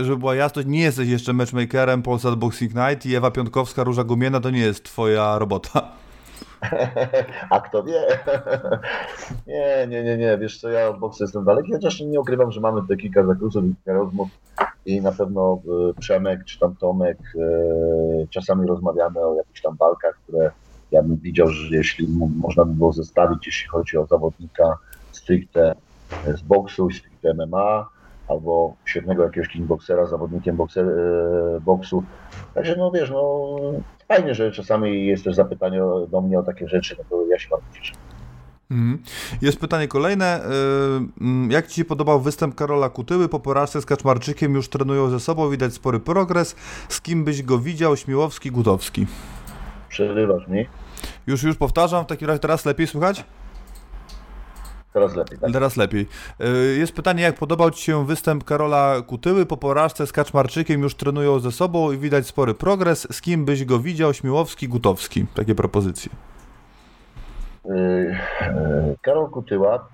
żeby 0.00 0.16
była 0.16 0.34
jasność, 0.34 0.68
nie 0.68 0.82
jesteś 0.82 1.08
jeszcze 1.08 1.32
matchmakerem 1.32 2.02
Polsat 2.02 2.34
Boxing 2.34 2.74
Night 2.74 3.06
i 3.06 3.14
Ewa 3.16 3.30
Piątkowska, 3.30 3.84
Róża 3.84 4.04
Gumiena 4.04 4.40
to 4.40 4.50
nie 4.50 4.60
jest 4.60 4.84
twoja 4.84 5.38
robota. 5.38 5.92
A 7.50 7.60
kto 7.60 7.82
wie? 7.82 8.00
nie, 9.46 9.86
nie, 9.88 10.04
nie, 10.04 10.16
nie. 10.16 10.38
Wiesz 10.38 10.60
co, 10.60 10.68
ja 10.68 10.88
od 10.88 10.98
boksu 10.98 11.24
jestem 11.24 11.44
daleki, 11.44 11.72
chociaż 11.72 12.00
nie 12.00 12.20
ukrywam, 12.20 12.52
że 12.52 12.60
mamy 12.60 12.80
tutaj 12.80 12.96
kilka 12.96 13.26
zakusów 13.26 13.64
i 13.64 13.74
kilka 13.74 13.92
rozmów 13.92 14.28
i 14.86 15.00
na 15.00 15.12
pewno 15.12 15.60
e, 15.90 16.00
Przemek 16.00 16.44
czy 16.44 16.58
tam 16.58 16.76
Tomek 16.76 17.18
e, 17.36 18.26
czasami 18.30 18.66
rozmawiamy 18.66 19.20
o 19.20 19.34
jakichś 19.34 19.62
tam 19.62 19.76
walkach, 19.76 20.18
które 20.22 20.50
ja 20.92 21.02
bym 21.02 21.16
widział, 21.16 21.48
że 21.48 21.76
jeśli 21.76 22.08
można 22.38 22.64
by 22.64 22.74
było 22.74 22.92
zestawić, 22.92 23.46
jeśli 23.46 23.68
chodzi 23.68 23.98
o 23.98 24.06
zawodnika 24.06 24.78
stricte 25.12 25.74
z 26.34 26.42
boksu 26.42 26.90
stricte 26.90 27.34
MMA, 27.34 27.88
albo 28.28 28.74
świetnego 28.84 29.22
jakiegoś 29.22 29.48
kickboxera, 29.48 30.06
zawodnikiem 30.06 30.56
bokser, 30.56 30.86
boksu. 31.60 32.02
Także 32.54 32.76
no 32.76 32.90
wiesz, 32.90 33.10
no 33.10 33.46
fajnie, 34.08 34.34
że 34.34 34.52
czasami 34.52 35.06
jest 35.06 35.24
też 35.24 35.34
zapytanie 35.34 35.80
do 36.10 36.20
mnie 36.20 36.38
o 36.38 36.42
takie 36.42 36.68
rzeczy, 36.68 36.96
no 36.98 37.04
to 37.10 37.26
ja 37.26 37.38
się 37.38 37.48
bardzo 37.48 37.66
cieszę. 37.74 37.92
Mhm. 38.70 38.98
Jest 39.42 39.60
pytanie 39.60 39.88
kolejne. 39.88 40.40
y, 40.40 41.20
mm, 41.20 41.50
Jak 41.50 41.66
Ci 41.66 41.74
się 41.74 41.84
podobał 41.84 42.20
występ 42.20 42.54
Karola 42.54 42.88
Kutyły? 42.88 43.28
Po 43.28 43.40
porażce 43.40 43.80
z 43.80 43.86
Kaczmarczykiem 43.86 44.54
już 44.54 44.68
trenują 44.68 45.10
ze 45.10 45.20
sobą, 45.20 45.50
widać 45.50 45.74
spory 45.74 46.00
progres. 46.00 46.56
Z 46.88 47.00
kim 47.00 47.24
byś 47.24 47.42
go 47.42 47.58
widział? 47.58 47.96
Śmiłowski, 47.96 48.50
Gutowski. 48.50 49.06
Przerywasz 49.88 50.48
mi, 50.48 50.66
Już, 51.26 51.42
już 51.42 51.56
powtarzam, 51.56 52.04
w 52.04 52.06
takim 52.06 52.28
razie 52.28 52.38
teraz 52.40 52.64
lepiej 52.64 52.86
słychać? 52.86 53.24
Teraz 54.96 55.16
lepiej, 55.16 55.38
tak? 55.38 55.52
Teraz 55.52 55.76
lepiej. 55.76 56.06
Y, 56.40 56.76
Jest 56.78 56.92
pytanie, 56.92 57.22
jak 57.22 57.38
podobał 57.38 57.70
Ci 57.70 57.84
się 57.84 58.06
występ 58.06 58.44
Karola 58.44 59.02
Kutyły? 59.06 59.46
Po 59.46 59.56
porażce 59.56 60.06
z 60.06 60.12
Kaczmarczykiem 60.12 60.82
już 60.82 60.94
trenują 60.94 61.38
ze 61.38 61.52
sobą 61.52 61.92
i 61.92 61.98
widać 61.98 62.26
spory 62.26 62.54
progres. 62.54 63.08
Z 63.10 63.20
kim 63.20 63.44
byś 63.44 63.64
go 63.64 63.78
widział? 63.78 64.14
Śmiłowski, 64.14 64.68
Gutowski. 64.68 65.26
Takie 65.34 65.54
propozycje. 65.54 66.12
Yy, 67.64 67.74
yy, 67.74 68.96
Karol 69.02 69.30
Kutyła, 69.30 69.88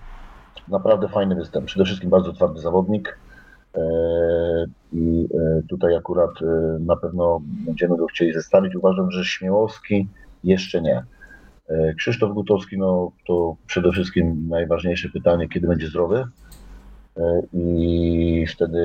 naprawdę 0.68 1.08
fajny 1.08 1.34
występ. 1.34 1.66
Przede 1.66 1.84
wszystkim 1.84 2.10
bardzo 2.10 2.32
twardy 2.32 2.60
zawodnik. 2.60 3.18
I 4.92 5.28
tutaj 5.68 5.96
akurat 5.96 6.30
na 6.80 6.96
pewno 6.96 7.40
będziemy 7.42 7.96
go 7.96 8.06
chcieli 8.06 8.32
zestawić. 8.32 8.76
Uważam, 8.76 9.10
że 9.10 9.24
Śmiałowski 9.24 10.08
jeszcze 10.44 10.82
nie. 10.82 11.04
Yy, 11.72 11.94
Krzysztof 11.94 12.32
Gutowski, 12.32 12.78
no 12.78 13.12
to 13.26 13.56
przede 13.66 13.92
wszystkim 13.92 14.48
najważniejsze 14.48 15.08
pytanie, 15.08 15.48
kiedy 15.48 15.68
będzie 15.68 15.86
zdrowy. 15.86 16.24
Yy, 17.16 17.22
I 17.52 18.46
wtedy 18.46 18.80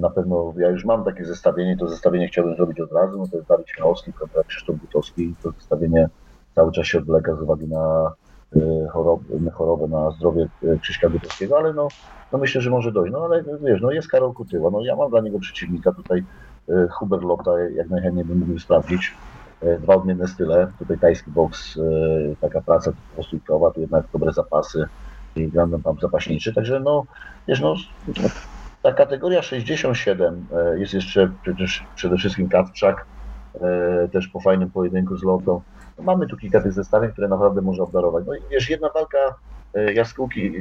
na 0.00 0.10
pewno 0.10 0.54
ja 0.56 0.70
już 0.70 0.84
mam 0.84 1.04
takie 1.04 1.24
zestawienie, 1.24 1.76
to 1.76 1.88
zestawienie 1.88 2.28
chciałbym 2.28 2.56
zrobić 2.56 2.80
od 2.80 2.92
razu. 2.92 3.18
No 3.18 3.28
to 3.28 3.36
jest 3.36 3.48
Dawid 3.48 3.68
Śmiałowski 3.68 4.12
kontra 4.12 4.42
Krzysztof 4.44 4.76
Gutowski. 4.76 5.34
To 5.42 5.50
zestawienie 5.50 6.08
cały 6.54 6.72
czas 6.72 6.86
się 6.86 6.98
odwleka 6.98 7.36
z 7.36 7.42
uwagi 7.42 7.68
na 7.68 8.12
y, 8.56 8.60
chorobę, 8.92 9.50
chorobę, 9.52 9.88
na 9.88 10.10
zdrowie 10.10 10.48
Krzyśka 10.80 11.08
Gutowskiego, 11.08 11.58
ale 11.58 11.72
no, 11.72 11.88
no 12.32 12.38
myślę, 12.38 12.60
że 12.60 12.70
może 12.70 12.92
dojść. 12.92 13.12
No 13.12 13.24
ale 13.24 13.44
wiesz, 13.62 13.80
no 13.82 13.90
jest 13.90 14.08
Karol 14.08 14.32
Kutyła, 14.32 14.70
no 14.70 14.84
ja 14.84 14.96
mam 14.96 15.10
dla 15.10 15.20
niego 15.20 15.38
przeciwnika 15.38 15.92
tutaj 15.92 16.24
Huber 16.90 17.22
Lota, 17.22 17.50
jak 17.60 17.90
najchętniej 17.90 18.24
bym 18.24 18.38
mógł 18.38 18.58
sprawdzić. 18.58 19.14
Y, 19.64 19.78
Dwa 19.80 19.94
odmienne 19.94 20.28
style, 20.28 20.72
tutaj 20.78 20.98
tajski 20.98 21.30
boks, 21.30 21.76
y, 21.76 22.36
taka 22.40 22.60
praca 22.60 22.92
stójkowa, 23.22 23.70
tu 23.70 23.80
jednak 23.80 24.04
dobre 24.12 24.32
zapasy 24.32 24.84
i 25.36 25.48
Grand 25.48 25.82
Pump 25.82 26.00
zapaśniczy, 26.00 26.54
także 26.54 26.80
no, 26.80 27.04
wiesz, 27.48 27.60
no, 27.60 27.74
ta 28.82 28.92
kategoria 28.92 29.42
67 29.42 30.46
y, 30.74 30.80
jest 30.80 30.94
jeszcze 30.94 31.30
przecież 31.42 31.84
przede 31.94 32.16
wszystkim 32.16 32.48
Katczak, 32.48 33.06
y, 33.54 34.08
też 34.08 34.28
po 34.28 34.40
fajnym 34.40 34.70
pojedynku 34.70 35.16
z 35.16 35.22
Lotą. 35.22 35.62
No, 35.98 36.04
Mamy 36.04 36.26
tu 36.26 36.36
kilka 36.36 36.60
tych 36.60 36.72
zestawień, 36.72 37.12
które 37.12 37.28
naprawdę 37.28 37.60
może 37.60 37.82
obdarować. 37.82 38.24
No 38.26 38.34
i 38.34 38.38
wiesz, 38.50 38.70
jedna 38.70 38.88
walka 38.88 39.18
e, 39.74 39.92
jaskółki, 39.92 40.52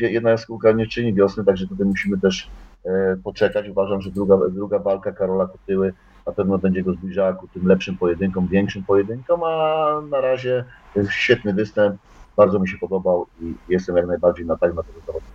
jedna 0.00 0.30
jaskółka 0.30 0.72
nie 0.72 0.86
czyni 0.86 1.14
wiosny, 1.14 1.44
także 1.44 1.66
tutaj 1.66 1.86
musimy 1.86 2.20
też 2.20 2.50
e, 2.84 3.16
poczekać. 3.24 3.68
Uważam, 3.68 4.00
że 4.00 4.10
druga, 4.10 4.36
druga 4.50 4.78
walka 4.78 5.12
Karola 5.12 5.46
Kutyły 5.46 5.92
na 6.26 6.32
pewno 6.32 6.58
będzie 6.58 6.82
go 6.82 6.92
zbliżała 6.92 7.32
ku 7.32 7.48
tym 7.48 7.66
lepszym 7.66 7.96
pojedynkom, 7.96 8.46
większym 8.46 8.84
pojedynkom, 8.84 9.40
a 9.44 9.86
na 10.10 10.20
razie 10.20 10.64
świetny 11.10 11.54
występ, 11.54 11.96
bardzo 12.36 12.58
mi 12.58 12.68
się 12.68 12.78
podobał 12.78 13.26
i 13.42 13.54
jestem 13.68 13.96
jak 13.96 14.06
najbardziej 14.06 14.46
na 14.46 14.56
tak 14.56 14.74
na 14.74 14.82
tego 14.82 15.00
zawodnika. 15.06 15.34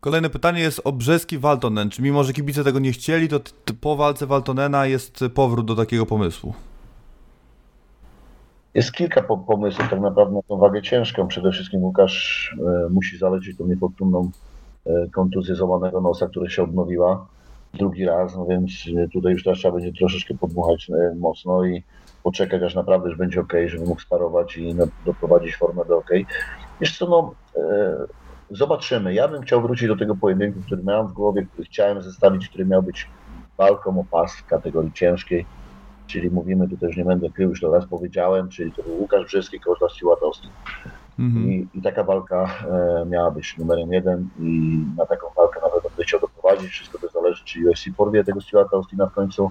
Kolejne 0.00 0.30
pytanie 0.30 0.60
jest 0.60 0.80
o 0.84 0.92
Brzeski 0.92 1.38
Waltonen. 1.38 1.90
Czy 1.90 2.02
mimo, 2.02 2.24
że 2.24 2.32
kibice 2.32 2.64
tego 2.64 2.78
nie 2.78 2.92
chcieli, 2.92 3.28
to 3.28 3.40
po 3.80 3.96
walce 3.96 4.26
Waltonena 4.26 4.86
jest 4.86 5.24
powrót 5.34 5.66
do 5.66 5.76
takiego 5.76 6.06
pomysłu? 6.06 6.54
Jest 8.74 8.92
kilka 8.92 9.22
po- 9.22 9.38
pomysłów 9.38 9.90
tak 9.90 10.00
naprawdę 10.00 10.34
na 10.34 10.42
tą 10.42 10.56
wagę 10.56 10.82
ciężką. 10.82 11.28
Przede 11.28 11.52
wszystkim 11.52 11.82
Łukasz 11.82 12.54
e, 12.86 12.88
musi 12.90 13.18
zaleczyć 13.18 13.58
tą 13.58 13.66
niefortunną 13.66 14.30
e, 14.86 14.90
kontuzję 15.12 15.54
złamanego 15.54 16.00
nosa, 16.00 16.26
która 16.28 16.50
się 16.50 16.62
odnowiła 16.62 17.26
drugi 17.74 18.04
raz, 18.04 18.36
no 18.36 18.46
więc 18.46 18.70
e, 18.96 19.08
tutaj 19.08 19.32
już 19.32 19.44
teraz 19.44 19.58
trzeba 19.58 19.74
będzie 19.74 19.92
troszeczkę 19.92 20.34
podmuchać 20.34 20.90
e, 20.90 21.14
mocno 21.14 21.64
i 21.64 21.82
poczekać 22.22 22.62
aż 22.62 22.74
naprawdę 22.74 23.08
już 23.08 23.18
będzie 23.18 23.40
ok, 23.40 23.52
żeby 23.66 23.86
mógł 23.86 24.00
sparować 24.00 24.56
i 24.56 24.74
doprowadzić 25.06 25.56
formę 25.56 25.84
do 25.84 25.98
ok. 25.98 26.10
Wiesz 26.80 26.98
co, 26.98 27.06
no 27.06 27.34
e, 27.56 27.96
zobaczymy. 28.50 29.14
Ja 29.14 29.28
bym 29.28 29.42
chciał 29.42 29.62
wrócić 29.62 29.88
do 29.88 29.96
tego 29.96 30.16
pojedynku, 30.16 30.60
który 30.66 30.82
miałem 30.82 31.06
w 31.06 31.12
głowie, 31.12 31.46
który 31.52 31.64
chciałem 31.64 32.02
zestawić, 32.02 32.48
który 32.48 32.64
miał 32.64 32.82
być 32.82 33.08
walką 33.58 34.00
o 34.00 34.04
pas 34.04 34.36
w 34.36 34.46
kategorii 34.46 34.92
ciężkiej. 34.92 35.46
Czyli 36.06 36.30
mówimy, 36.30 36.68
tu 36.68 36.76
też 36.76 36.96
nie 36.96 37.04
będę 37.04 37.30
krył, 37.30 37.48
już 37.48 37.60
to 37.60 37.72
raz 37.72 37.86
powiedziałem, 37.86 38.48
czyli 38.48 38.72
to 38.72 38.82
był 38.82 39.00
Łukasz 39.00 39.24
Brzeski 39.26 39.58
Stuart 39.96 40.22
Austin. 40.22 40.50
Mhm. 41.20 41.52
I, 41.52 41.68
I 41.74 41.82
taka 41.82 42.04
walka 42.04 42.44
e, 42.44 43.04
miała 43.06 43.30
być 43.30 43.58
numerem 43.58 43.92
jeden 43.92 44.28
i 44.38 44.80
na 44.96 45.06
taką 45.06 45.26
walkę 45.36 45.60
nawet 45.62 45.82
będę 45.82 46.04
chciał 46.04 46.20
doprowadzić. 46.20 46.70
Wszystko 46.70 46.98
to 46.98 47.08
zależy, 47.08 47.44
czy 47.44 47.68
UFC 47.68 47.84
porwie 47.96 48.24
tego 48.24 48.40
Stuarta 48.40 48.76
Austina 48.76 49.06
w 49.06 49.12
końcu 49.12 49.50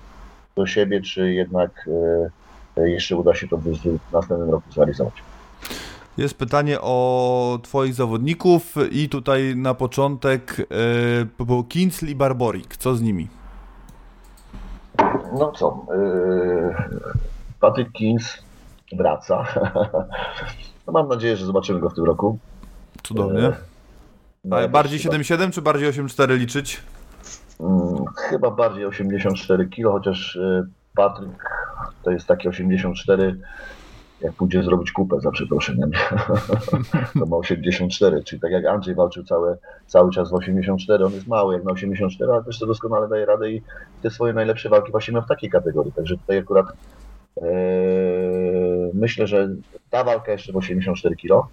do 0.55 0.67
siebie, 0.67 1.01
czy 1.01 1.33
jednak 1.33 1.89
e, 2.77 2.81
e, 2.81 2.89
jeszcze 2.89 3.15
uda 3.15 3.35
się 3.35 3.47
to 3.47 3.57
w, 3.57 3.65
następnym 4.13 4.49
roku 4.49 4.71
zrealizować. 4.71 5.13
Jest 6.17 6.37
pytanie 6.37 6.81
o 6.81 7.59
Twoich 7.63 7.93
zawodników 7.93 8.75
i 8.91 9.09
tutaj 9.09 9.55
na 9.55 9.73
początek 9.73 10.57
yy, 10.57 11.45
było 11.45 11.63
Kincl 11.63 12.07
i 12.07 12.15
Barborik. 12.15 12.77
Co 12.77 12.95
z 12.95 13.01
nimi? 13.01 13.27
No 15.39 15.51
co, 15.51 15.85
e, 15.95 16.89
Patryk 17.59 17.91
Kins 17.91 18.43
wraca. 18.97 19.45
no 20.91 20.93
mam 21.01 21.09
nadzieję, 21.09 21.37
że 21.37 21.45
zobaczymy 21.45 21.79
go 21.79 21.89
w 21.89 21.93
tym 21.93 22.03
roku. 22.05 22.39
Cudownie. 23.03 23.47
E, 23.47 23.53
no, 24.45 24.69
bardziej 24.69 24.99
też 24.99 25.27
chyba- 25.27 25.43
7-7 25.45 25.51
czy 25.51 25.61
bardziej 25.61 25.89
8-4 25.93 26.37
liczyć? 26.37 26.81
Mm, 27.59 28.05
Chyba 28.15 28.51
bardziej 28.51 28.85
84 28.85 29.67
kg, 29.69 29.91
chociaż 29.91 30.35
y, 30.35 30.67
Patryk 30.95 31.49
to 32.03 32.11
jest 32.11 32.27
taki 32.27 32.47
84, 32.49 33.35
jak 34.21 34.33
pójdzie 34.33 34.63
zrobić 34.63 34.91
kupę 34.91 35.19
za 35.21 35.31
przeproszeniem. 35.31 35.91
to 37.19 37.25
ma 37.25 37.37
84, 37.37 38.23
czyli 38.23 38.41
tak 38.41 38.51
jak 38.51 38.65
Andrzej 38.65 38.95
walczył 38.95 39.23
całe, 39.23 39.57
cały 39.87 40.11
czas 40.11 40.29
w 40.31 40.33
84, 40.33 41.05
on 41.05 41.13
jest 41.13 41.27
mały 41.27 41.53
jak 41.53 41.63
na 41.63 41.71
84, 41.71 42.31
ale 42.31 42.43
też 42.43 42.59
to 42.59 42.65
doskonale 42.65 43.07
daje 43.07 43.25
radę 43.25 43.51
i 43.51 43.61
te 44.01 44.09
swoje 44.09 44.33
najlepsze 44.33 44.69
walki 44.69 44.91
właśnie 44.91 45.13
ma 45.13 45.21
w 45.21 45.27
takiej 45.27 45.49
kategorii. 45.49 45.91
Także 45.91 46.17
tutaj 46.17 46.37
akurat 46.37 46.65
e, 47.37 47.41
myślę, 48.93 49.27
że 49.27 49.49
ta 49.89 50.03
walka 50.03 50.31
jeszcze 50.31 50.53
w 50.53 50.57
84 50.57 51.15
kg. 51.15 51.47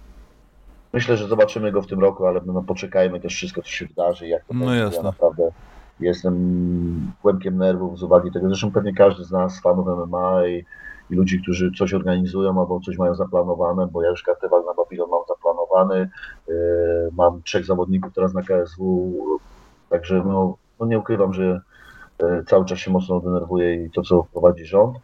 Myślę, 0.93 1.17
że 1.17 1.27
zobaczymy 1.27 1.71
go 1.71 1.81
w 1.81 1.87
tym 1.87 1.99
roku, 1.99 2.25
ale 2.25 2.41
no, 2.45 2.63
poczekajmy 2.63 3.19
też 3.19 3.33
wszystko, 3.33 3.61
co 3.61 3.69
się 3.69 3.85
wydarzy 3.85 4.27
jak 4.27 4.45
to 4.45 4.53
No 4.53 4.65
będzie. 4.65 4.79
jasne. 4.79 4.97
Ja 4.97 5.03
naprawdę 5.03 5.51
jestem 5.99 7.11
kłębkiem 7.21 7.57
nerwów 7.57 7.99
z 7.99 8.03
uwagi 8.03 8.31
tego, 8.31 8.47
zresztą 8.47 8.71
pewnie 8.71 8.93
każdy 8.93 9.23
z 9.23 9.31
nas, 9.31 9.61
fanów 9.61 9.87
MMA 9.87 10.47
i, 10.47 10.65
i 11.09 11.15
ludzi, 11.15 11.41
którzy 11.41 11.71
coś 11.77 11.93
organizują 11.93 12.59
albo 12.59 12.79
coś 12.79 12.97
mają 12.97 13.15
zaplanowane, 13.15 13.87
bo 13.87 14.03
ja 14.03 14.09
już 14.09 14.23
kartywal 14.23 14.65
na 14.65 14.73
Babylon 14.73 15.09
mam 15.09 15.21
zaplanowany, 15.27 16.09
yy, 16.47 16.55
mam 17.11 17.41
trzech 17.43 17.65
zawodników 17.65 18.13
teraz 18.13 18.33
na 18.33 18.41
KSW, 18.41 19.39
także 19.89 20.23
no, 20.25 20.57
no 20.79 20.85
nie 20.85 20.99
ukrywam, 20.99 21.33
że 21.33 21.61
yy, 22.21 22.43
cały 22.47 22.65
czas 22.65 22.79
się 22.79 22.91
mocno 22.91 23.19
denerwuję 23.19 23.85
i 23.85 23.91
to, 23.91 24.01
co 24.01 24.27
prowadzi 24.31 24.65
rząd, 24.65 24.97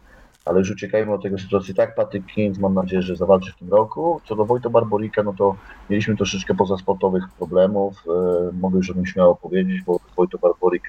ale 0.44 0.58
już 0.58 0.70
uciekajmy 0.70 1.12
od 1.12 1.22
tego 1.22 1.38
sytuacji. 1.38 1.74
Tak, 1.74 1.94
Patryk 1.94 2.26
Kings 2.26 2.58
mam 2.58 2.74
nadzieję, 2.74 3.02
że 3.02 3.16
zawalczy 3.16 3.52
w 3.52 3.56
tym 3.56 3.70
roku. 3.70 4.20
Co 4.28 4.36
do 4.36 4.44
Wojta 4.44 4.70
Barborika, 4.70 5.22
no 5.22 5.32
to 5.32 5.56
mieliśmy 5.90 6.16
troszeczkę 6.16 6.54
pozasportowych 6.54 7.24
problemów. 7.38 8.04
E, 8.06 8.52
mogę 8.52 8.76
już 8.76 8.90
o 8.90 8.94
tym 8.94 9.06
śmiało 9.06 9.36
powiedzieć, 9.36 9.82
bo 9.82 10.00
Wojto 10.16 10.38
Barborik 10.38 10.82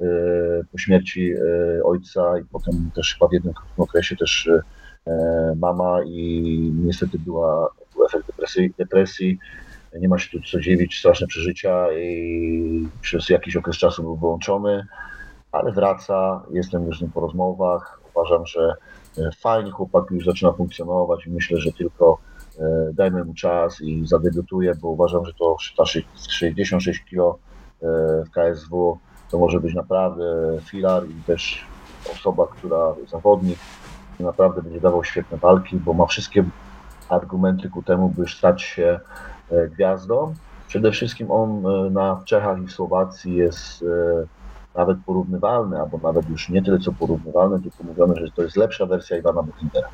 e, 0.00 0.04
po 0.72 0.78
śmierci 0.78 1.32
e, 1.32 1.84
ojca 1.84 2.38
i 2.38 2.44
potem 2.44 2.90
też 2.94 3.14
chyba 3.14 3.28
w 3.28 3.32
jednym 3.32 3.54
okresie 3.76 4.16
też 4.16 4.50
mama 5.56 5.98
i 6.06 6.72
niestety 6.74 7.18
była, 7.18 7.68
był 7.94 8.06
efekt 8.06 8.26
depresji, 8.26 8.74
depresji. 8.78 9.38
Nie 10.00 10.08
ma 10.08 10.18
się 10.18 10.30
tu 10.30 10.44
co 10.50 10.60
dziwić, 10.60 10.98
straszne 10.98 11.26
przeżycia 11.26 11.92
i 11.92 12.88
przez 13.00 13.28
jakiś 13.28 13.56
okres 13.56 13.76
czasu 13.76 14.02
był 14.02 14.16
wyłączony, 14.16 14.86
ale 15.52 15.72
wraca, 15.72 16.42
jestem 16.50 16.86
już 16.86 16.98
z 16.98 17.02
nim 17.02 17.10
po 17.10 17.20
rozmowach. 17.20 18.00
Uważam, 18.14 18.46
że 18.46 18.74
fajnie 19.40 19.70
chłopak 19.70 20.10
już 20.10 20.24
zaczyna 20.24 20.52
funkcjonować 20.52 21.26
i 21.26 21.30
myślę, 21.30 21.58
że 21.58 21.72
tylko 21.72 22.18
e, 22.58 22.92
dajmy 22.92 23.24
mu 23.24 23.34
czas 23.34 23.80
i 23.80 24.06
zadebiutuje, 24.06 24.74
bo 24.74 24.88
uważam, 24.88 25.24
że 25.24 25.32
to 25.34 25.56
ta 25.76 25.86
szy- 25.86 26.04
66 26.28 27.04
kg 27.10 27.34
w 28.26 28.30
KSW 28.30 28.98
to 29.30 29.38
może 29.38 29.60
być 29.60 29.74
naprawdę 29.74 30.24
filar 30.62 31.08
i 31.08 31.22
też 31.26 31.66
osoba, 32.12 32.46
która, 32.46 32.94
zawodnik, 33.10 33.58
naprawdę 34.20 34.62
będzie 34.62 34.80
dawał 34.80 35.04
świetne 35.04 35.38
walki, 35.38 35.76
bo 35.76 35.92
ma 35.92 36.06
wszystkie 36.06 36.44
argumenty 37.08 37.70
ku 37.70 37.82
temu, 37.82 38.08
by 38.08 38.28
stać 38.28 38.62
się 38.62 39.00
e, 39.50 39.68
gwiazdą. 39.68 40.34
Przede 40.68 40.92
wszystkim 40.92 41.30
on 41.30 41.66
e, 41.66 41.90
na 41.90 42.22
Czechach 42.24 42.62
i 42.62 42.68
Słowacji 42.68 43.36
jest 43.36 43.82
e, 43.82 44.26
nawet 44.74 44.98
porównywalny, 45.06 45.80
albo 45.80 45.98
nawet 45.98 46.28
już 46.30 46.48
nie 46.48 46.62
tyle 46.62 46.78
co 46.78 46.92
porównywalny, 46.92 47.62
tylko 47.62 47.84
mówione, 47.84 48.14
że 48.16 48.32
to 48.36 48.42
jest 48.42 48.56
lepsza 48.56 48.86
wersja 48.86 49.16
Iwana 49.18 49.42
Buchingera. 49.42 49.88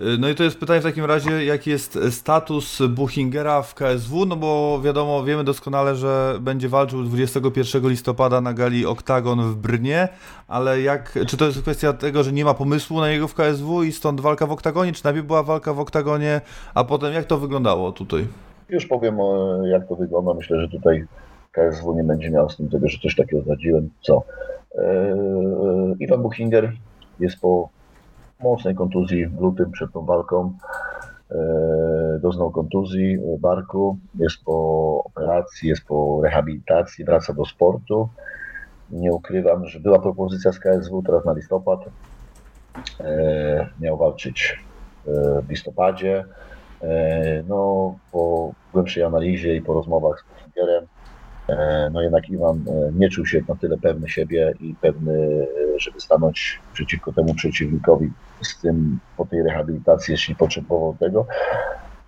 Y, 0.00 0.18
No 0.18 0.28
i 0.28 0.34
to 0.34 0.44
jest 0.44 0.58
pytanie 0.58 0.80
w 0.80 0.84
takim 0.84 1.04
razie, 1.04 1.44
jaki 1.44 1.70
jest 1.70 1.98
status 2.10 2.82
Buchingera 2.88 3.62
w 3.62 3.74
KSW, 3.74 4.26
no 4.26 4.36
bo 4.36 4.80
wiadomo, 4.84 5.24
wiemy 5.24 5.44
doskonale, 5.44 5.96
że 5.96 6.38
będzie 6.40 6.68
walczył 6.68 7.02
21 7.02 7.88
listopada 7.88 8.40
na 8.40 8.54
gali 8.54 8.86
Oktagon 8.86 9.40
w 9.40 9.56
Brnie, 9.56 10.08
ale 10.48 10.80
jak, 10.80 11.18
czy 11.26 11.36
to 11.36 11.44
jest 11.46 11.62
kwestia 11.62 11.92
tego, 11.92 12.22
że 12.22 12.32
nie 12.32 12.44
ma 12.44 12.54
pomysłu 12.54 13.00
na 13.00 13.08
jego 13.08 13.28
w 13.28 13.34
KSW 13.34 13.82
i 13.82 13.92
stąd 13.92 14.20
walka 14.20 14.46
w 14.46 14.52
Oktagonie, 14.52 14.92
czy 14.92 15.04
najpierw 15.04 15.26
była 15.26 15.42
walka 15.42 15.74
w 15.74 15.80
Oktagonie, 15.80 16.40
a 16.74 16.84
potem 16.84 17.12
jak 17.12 17.24
to 17.24 17.38
wyglądało 17.38 17.92
tutaj? 17.92 18.26
Już 18.68 18.86
powiem, 18.86 19.20
e, 19.20 19.68
jak 19.68 19.88
to 19.88 19.96
wygląda. 19.96 20.34
Myślę, 20.34 20.60
że 20.60 20.68
tutaj 20.68 21.06
KSW 21.52 21.94
nie 21.94 22.04
będzie 22.04 22.30
miał 22.30 22.50
z 22.50 22.56
tym 22.56 22.68
tego, 22.68 22.88
że 22.88 22.98
coś 22.98 23.16
takiego 23.16 23.42
zdradziłem. 23.42 23.90
Co? 24.00 24.22
Eee, 24.78 25.96
Iwan 26.00 26.22
Buchinger 26.22 26.72
jest 27.20 27.40
po 27.40 27.68
mocnej 28.40 28.74
kontuzji 28.74 29.26
w 29.26 29.40
lutym 29.40 29.70
przed 29.70 29.92
tą 29.92 30.04
walką. 30.04 30.52
Eee, 31.30 32.20
doznał 32.20 32.50
kontuzji 32.50 33.18
barku, 33.38 33.98
jest 34.14 34.36
po 34.44 34.54
operacji, 35.04 35.68
jest 35.68 35.84
po 35.84 36.20
rehabilitacji, 36.22 37.04
wraca 37.04 37.32
do 37.32 37.44
sportu. 37.44 38.08
Nie 38.90 39.12
ukrywam, 39.12 39.66
że 39.66 39.80
była 39.80 39.98
propozycja 39.98 40.52
z 40.52 40.58
KSW 40.58 41.02
teraz 41.02 41.24
na 41.24 41.32
listopad. 41.32 41.80
Eee, 43.00 43.66
miał 43.80 43.96
walczyć 43.96 44.58
e, 45.06 45.42
w 45.42 45.50
listopadzie. 45.50 46.24
No, 47.48 47.94
po 48.12 48.52
głębszej 48.72 49.02
analizie 49.02 49.56
i 49.56 49.62
po 49.62 49.74
rozmowach 49.74 50.20
z 50.20 50.24
Buchingerem, 50.24 50.84
e, 50.84 50.99
no 51.92 52.02
jednak 52.02 52.28
Iwan 52.28 52.64
e, 52.68 52.92
nie 52.92 53.08
czuł 53.08 53.26
się 53.26 53.40
na 53.48 53.54
tyle 53.54 53.78
pewny 53.78 54.08
siebie 54.08 54.54
i 54.60 54.74
pewny, 54.80 55.46
e, 55.76 55.78
żeby 55.78 56.00
stanąć 56.00 56.60
przeciwko 56.72 57.12
temu 57.12 57.34
przeciwnikowi 57.34 58.10
z 58.42 58.60
tym 58.60 58.98
po 59.16 59.26
tej 59.26 59.42
rehabilitacji, 59.42 60.12
jeśli 60.12 60.34
potrzebował 60.34 60.96
tego. 61.00 61.26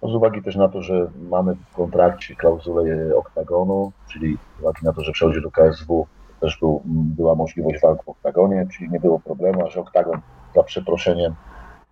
No 0.03 0.09
z 0.09 0.15
uwagi 0.15 0.43
też 0.43 0.57
na 0.57 0.69
to, 0.69 0.83
że 0.83 1.11
mamy 1.31 1.55
w 1.55 1.75
kontrakcie 1.75 2.37
klauzulę 2.37 3.17
oktagonu, 3.17 3.93
czyli 4.13 4.39
z 4.59 4.61
uwagi 4.61 4.81
na 4.83 4.93
to, 4.93 5.03
że 5.03 5.13
przechodzi 5.13 5.43
do 5.43 5.51
KSW, 5.51 6.07
też 6.41 6.59
był, 6.59 6.83
była 6.87 7.35
możliwość 7.35 7.83
walk 7.83 8.05
w 8.05 8.09
oktagonie, 8.09 8.67
czyli 8.73 8.91
nie 8.91 9.01
było 9.01 9.21
problemu, 9.21 9.67
a 9.67 9.71
że 9.71 9.81
oktagon 9.81 10.21
za 10.55 10.63
przeproszeniem 10.63 11.35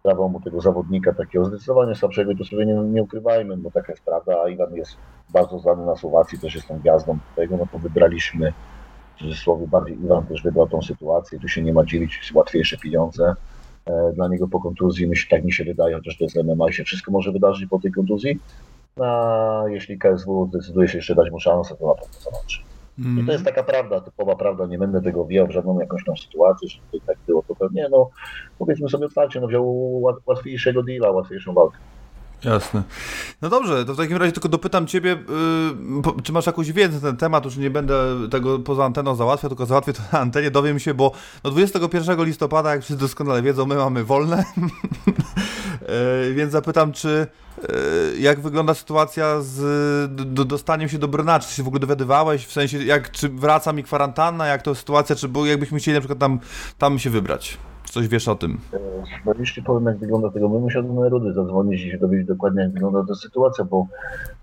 dawał 0.04 0.28
mu 0.28 0.40
tego 0.40 0.60
zawodnika 0.60 1.12
takiego 1.12 1.44
zdecydowanie 1.44 1.94
słabszego 1.94 2.30
i 2.30 2.36
to 2.36 2.44
sobie 2.44 2.66
nie, 2.66 2.74
nie 2.74 3.02
ukrywajmy, 3.02 3.56
bo 3.56 3.70
taka 3.70 3.92
jest 3.92 4.04
prawda, 4.04 4.48
Iwan 4.48 4.74
jest 4.74 4.96
bardzo 5.30 5.58
znany 5.58 5.86
na 5.86 5.96
Słowacji, 5.96 6.38
też 6.38 6.54
jest 6.54 6.68
tą 6.68 6.78
gwiazdą 6.78 7.18
tego, 7.36 7.56
no 7.56 7.66
to 7.72 7.78
wybraliśmy, 7.78 8.52
w 9.16 9.18
cudzysłowie 9.18 9.66
bardziej 9.66 10.04
Iwan 10.04 10.26
też 10.26 10.42
wybrał 10.42 10.68
tą 10.68 10.82
sytuację, 10.82 11.40
tu 11.40 11.48
się 11.48 11.62
nie 11.62 11.72
ma 11.72 11.84
dzielić, 11.84 12.32
łatwiejsze 12.34 12.78
pieniądze 12.78 13.34
e, 13.86 14.12
dla 14.12 14.28
niego 14.28 14.48
po 14.48 14.60
kontuzji, 14.60 15.06
myśl, 15.06 15.28
tak 15.30 15.44
mi 15.44 15.52
się 15.52 15.64
wydaje, 15.64 15.96
chociaż 15.96 16.18
to 16.18 16.24
jest 16.24 16.36
MMA 16.36 16.72
się 16.72 16.84
wszystko 16.84 17.12
może 17.12 17.32
wydarzyć 17.32 17.68
po 17.68 17.78
tej 17.78 17.92
kontuzji, 17.92 18.40
a 19.00 19.62
jeśli 19.68 19.98
KSW 19.98 20.46
zdecyduje 20.46 20.88
się 20.88 20.98
jeszcze 20.98 21.14
dać 21.14 21.30
mu 21.30 21.40
szansę, 21.40 21.76
to 21.76 21.86
na 21.86 21.94
pewno 21.94 22.20
zobaczy. 22.20 22.60
I 23.00 23.26
to 23.26 23.32
jest 23.32 23.44
taka 23.44 23.62
prawda, 23.62 24.00
typowa 24.00 24.36
prawda, 24.36 24.66
nie 24.66 24.78
będę 24.78 25.02
tego 25.02 25.24
wijał 25.24 25.46
w 25.46 25.50
żadną 25.50 25.80
jakąś 25.80 26.04
tam 26.04 26.16
sytuację, 26.16 26.68
że 26.68 26.78
tutaj 26.80 27.00
tak 27.06 27.16
było, 27.26 27.42
to 27.48 27.56
pewnie, 27.56 27.88
no 27.90 28.10
powiedzmy 28.58 28.88
sobie 28.88 29.06
otwarcie, 29.06 29.40
no 29.40 29.46
wziął 29.46 30.00
łat, 30.00 30.16
łatwiejszego 30.26 30.82
deala, 30.82 31.10
łatwiejszą 31.10 31.54
walkę. 31.54 31.78
Jasne. 32.44 32.82
No 33.42 33.48
dobrze, 33.48 33.84
to 33.84 33.94
w 33.94 33.96
takim 33.96 34.16
razie 34.16 34.32
tylko 34.32 34.48
dopytam 34.48 34.86
Ciebie, 34.86 35.10
yy, 35.10 36.22
czy 36.22 36.32
masz 36.32 36.46
jakąś 36.46 36.72
wiedzę 36.72 36.94
na 36.94 37.00
ten 37.00 37.16
temat, 37.16 37.44
już 37.44 37.56
nie 37.56 37.70
będę 37.70 38.28
tego 38.30 38.58
poza 38.58 38.84
anteną 38.84 39.14
załatwiał, 39.14 39.48
tylko 39.48 39.66
załatwię 39.66 39.92
to 39.92 40.02
na 40.12 40.20
antenie, 40.20 40.50
dowiem 40.50 40.78
się, 40.78 40.94
bo 40.94 41.12
no 41.44 41.50
21 41.50 42.24
listopada, 42.24 42.70
jak 42.70 42.82
wszyscy 42.82 43.00
doskonale 43.00 43.42
wiedzą, 43.42 43.66
my 43.66 43.74
mamy 43.74 44.04
wolne, 44.04 44.44
Yy, 46.26 46.34
więc 46.36 46.52
zapytam, 46.52 46.92
czy 46.92 47.26
yy, 47.62 48.18
jak 48.18 48.40
wygląda 48.40 48.74
sytuacja 48.74 49.40
z 49.40 50.34
do, 50.34 50.44
dostaniem 50.44 50.88
się 50.88 50.98
do 50.98 51.08
Brna, 51.08 51.40
czy 51.40 51.54
się 51.54 51.62
w 51.62 51.66
ogóle 51.66 51.80
dowiadywałeś, 51.80 52.46
w 52.46 52.52
sensie, 52.52 52.84
jak, 52.84 53.10
czy 53.10 53.28
wraca 53.28 53.72
mi 53.72 53.84
kwarantanna, 53.84 54.46
jak 54.46 54.62
to 54.62 54.74
sytuacja, 54.74 55.16
czy 55.16 55.28
było, 55.28 55.46
jakbyśmy 55.46 55.78
chcieli 55.78 55.94
na 55.94 56.00
przykład 56.00 56.18
tam, 56.18 56.40
tam 56.78 56.98
się 56.98 57.10
wybrać, 57.10 57.58
czy 57.90 57.94
coś 57.94 58.08
wiesz 58.08 58.28
o 58.28 58.34
tym? 58.34 58.58
E, 58.74 58.78
No 59.26 59.32
jeśli 59.38 59.62
powiem, 59.62 59.86
jak 59.86 59.98
wygląda 59.98 60.30
tego, 60.30 60.48
bym 60.48 60.62
musiał 60.62 60.82
do 60.82 61.08
Rudy 61.08 61.32
zadzwonić 61.32 61.82
i 61.84 61.90
się 61.90 61.98
dowiedzieć 61.98 62.26
dokładnie, 62.28 62.62
jak 62.62 62.72
wygląda 62.72 63.04
ta 63.08 63.14
sytuacja, 63.14 63.64
bo 63.64 63.86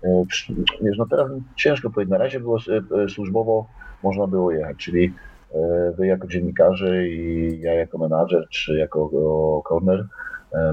e, 0.04 0.24
wiesz, 0.82 0.98
no 0.98 1.06
teraz 1.06 1.30
ciężko 1.56 1.90
powiedzieć. 1.90 2.10
Na 2.12 2.18
razie 2.18 2.40
było 2.40 2.58
e, 3.04 3.08
służbowo, 3.08 3.66
można 4.02 4.26
było 4.26 4.50
jechać, 4.52 4.76
czyli 4.76 5.12
wy 5.96 6.06
jako 6.06 6.28
dziennikarze 6.28 7.08
i 7.08 7.60
ja 7.60 7.74
jako 7.74 7.98
menadżer, 7.98 8.48
czy 8.50 8.78
jako 8.78 9.10
corner 9.68 10.06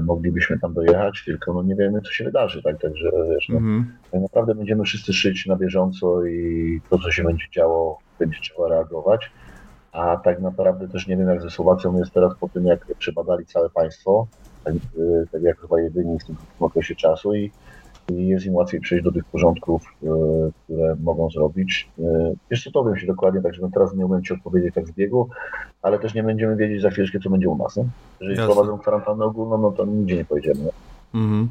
moglibyśmy 0.02 0.58
tam 0.58 0.74
dojechać, 0.74 1.22
tylko 1.26 1.52
no 1.52 1.62
nie 1.62 1.74
wiemy, 1.74 2.00
co 2.02 2.10
się 2.12 2.24
wydarzy, 2.24 2.62
tak, 2.62 2.80
także 2.80 3.10
wiesz, 3.30 3.48
no, 3.48 3.56
Mhm. 3.56 3.92
tak 4.12 4.20
naprawdę 4.20 4.54
będziemy 4.54 4.84
wszyscy 4.84 5.12
szyć 5.12 5.46
na 5.46 5.56
bieżąco 5.56 6.24
i 6.26 6.80
to, 6.90 6.98
co 6.98 7.10
się 7.10 7.22
będzie 7.24 7.44
działo, 7.54 7.98
będzie 8.18 8.38
trzeba 8.42 8.68
reagować. 8.68 9.30
A 9.96 10.16
tak 10.16 10.40
naprawdę 10.40 10.88
też 10.88 11.06
nie 11.06 11.16
wiem, 11.16 11.28
jak 11.28 11.42
ze 11.42 11.50
Słowacją 11.50 11.98
jest 11.98 12.12
teraz 12.12 12.32
po 12.40 12.48
tym, 12.48 12.66
jak 12.66 12.86
przebadali 12.98 13.46
całe 13.46 13.70
państwo, 13.70 14.26
tak, 14.64 14.74
y, 14.74 15.26
tak 15.32 15.42
jak 15.42 15.60
chyba 15.60 15.80
jedyni 15.80 16.18
w 16.18 16.24
tym 16.24 16.36
okresie 16.60 16.94
czasu 16.94 17.34
i, 17.34 17.50
i 18.08 18.26
jest 18.26 18.46
im 18.46 18.54
łatwiej 18.54 18.80
przejść 18.80 19.04
do 19.04 19.12
tych 19.12 19.24
porządków, 19.24 19.82
y, 20.02 20.06
które 20.64 20.96
mogą 21.02 21.30
zrobić. 21.30 21.88
Jeszcze 22.50 22.70
to 22.70 22.84
wiem 22.84 22.96
się 22.96 23.06
dokładnie, 23.06 23.42
także 23.42 23.62
no 23.62 23.68
teraz 23.74 23.94
nie 23.94 24.06
umiem 24.06 24.22
Ci 24.22 24.34
odpowiedzieć 24.34 24.74
tak 24.74 24.86
z 24.86 24.92
biegu, 24.92 25.28
ale 25.82 25.98
też 25.98 26.14
nie 26.14 26.22
będziemy 26.22 26.56
wiedzieć 26.56 26.82
za 26.82 26.90
chwileczkę, 26.90 27.20
co 27.20 27.30
będzie 27.30 27.48
u 27.48 27.56
nas. 27.56 27.76
Nie? 27.76 27.84
Jeżeli 28.20 28.38
Jasne. 28.38 28.52
wprowadzą 28.52 28.78
kwarantannę 28.78 29.24
ogólną, 29.24 29.58
no 29.58 29.72
to 29.72 29.84
nigdzie 29.84 30.16
nie 30.16 30.24
pojedziemy. 30.24 30.70
Mhm. 31.14 31.48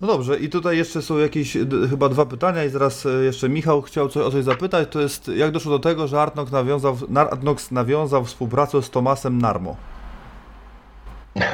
No 0.00 0.06
dobrze, 0.06 0.38
i 0.38 0.48
tutaj 0.48 0.76
jeszcze 0.76 1.02
są 1.02 1.18
jakieś 1.18 1.56
chyba 1.90 2.08
dwa 2.08 2.26
pytania 2.26 2.64
i 2.64 2.68
zaraz 2.68 3.06
e, 3.06 3.08
jeszcze 3.08 3.48
Michał 3.48 3.82
chciał 3.82 4.08
coś, 4.08 4.22
o 4.22 4.30
coś 4.30 4.44
zapytać, 4.44 4.88
to 4.90 5.00
jest 5.00 5.28
jak 5.28 5.50
doszło 5.50 5.72
do 5.72 5.78
tego, 5.78 6.06
że 6.06 6.20
Artnox 6.20 6.52
nawiązał, 6.52 6.96
Artnox 7.16 7.70
nawiązał 7.70 8.24
współpracę 8.24 8.82
z 8.82 8.90
Tomasem 8.90 9.38
Narmo? 9.38 9.76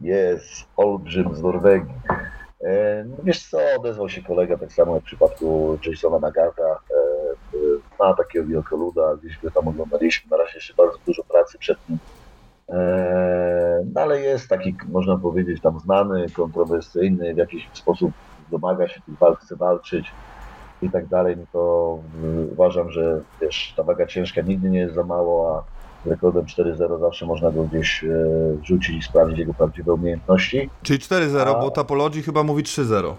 Jest 0.00 0.66
olbrzym 0.76 1.34
z 1.34 1.42
Norwegii. 1.42 1.94
E, 2.60 3.04
no 3.04 3.16
wiesz 3.24 3.42
co, 3.42 3.58
odezwał 3.78 4.08
się 4.08 4.22
kolega 4.22 4.58
tak 4.58 4.72
samo 4.72 4.94
jak 4.94 5.02
w 5.02 5.06
przypadku 5.06 5.78
Jasona 5.86 6.18
Nagarta. 6.18 6.62
E, 6.62 6.76
ma 7.98 8.14
takiego 8.14 8.46
wielkoluda, 8.46 9.16
gdzieś 9.16 9.38
go 9.38 9.50
tam 9.50 9.68
oglądaliśmy. 9.68 10.30
Na 10.30 10.36
razie 10.36 10.54
jeszcze 10.54 10.74
bardzo 10.74 10.98
dużo 11.06 11.24
pracy 11.24 11.58
przed 11.58 11.78
nim. 11.88 11.98
E, 12.78 13.84
no 13.94 14.00
ale 14.00 14.20
jest 14.20 14.48
taki, 14.48 14.74
można 14.88 15.16
powiedzieć, 15.16 15.62
tam 15.62 15.80
znany, 15.80 16.26
kontrowersyjny, 16.36 17.34
w 17.34 17.36
jakiś 17.36 17.68
sposób 17.72 18.12
domaga 18.50 18.88
się 18.88 19.00
tych 19.00 19.18
walk, 19.18 19.40
chce 19.40 19.56
walczyć. 19.56 20.06
i 20.82 20.90
tak 20.90 21.06
dalej, 21.06 21.36
no 21.36 21.42
to 21.52 21.98
y, 22.24 22.46
uważam, 22.52 22.90
że 22.90 23.20
wiesz, 23.40 23.74
ta 23.76 23.82
waga 23.82 24.06
ciężka 24.06 24.40
nigdy 24.42 24.70
nie 24.70 24.78
jest 24.78 24.94
za 24.94 25.04
mało, 25.04 25.56
a 25.58 25.62
z 26.06 26.10
rekordem 26.10 26.44
4-0 26.44 27.00
zawsze 27.00 27.26
można 27.26 27.50
go 27.50 27.64
gdzieś 27.64 28.04
e, 28.04 28.08
rzucić 28.62 28.96
i 28.96 29.02
sprawdzić 29.02 29.38
jego 29.38 29.54
prawdziwe 29.54 29.92
umiejętności. 29.92 30.70
Czyli 30.82 30.98
4-0, 30.98 31.38
A- 31.56 31.60
bo 31.60 31.70
Tapologii 31.70 32.22
chyba 32.22 32.42
mówi 32.42 32.62
3-0. 32.62 33.12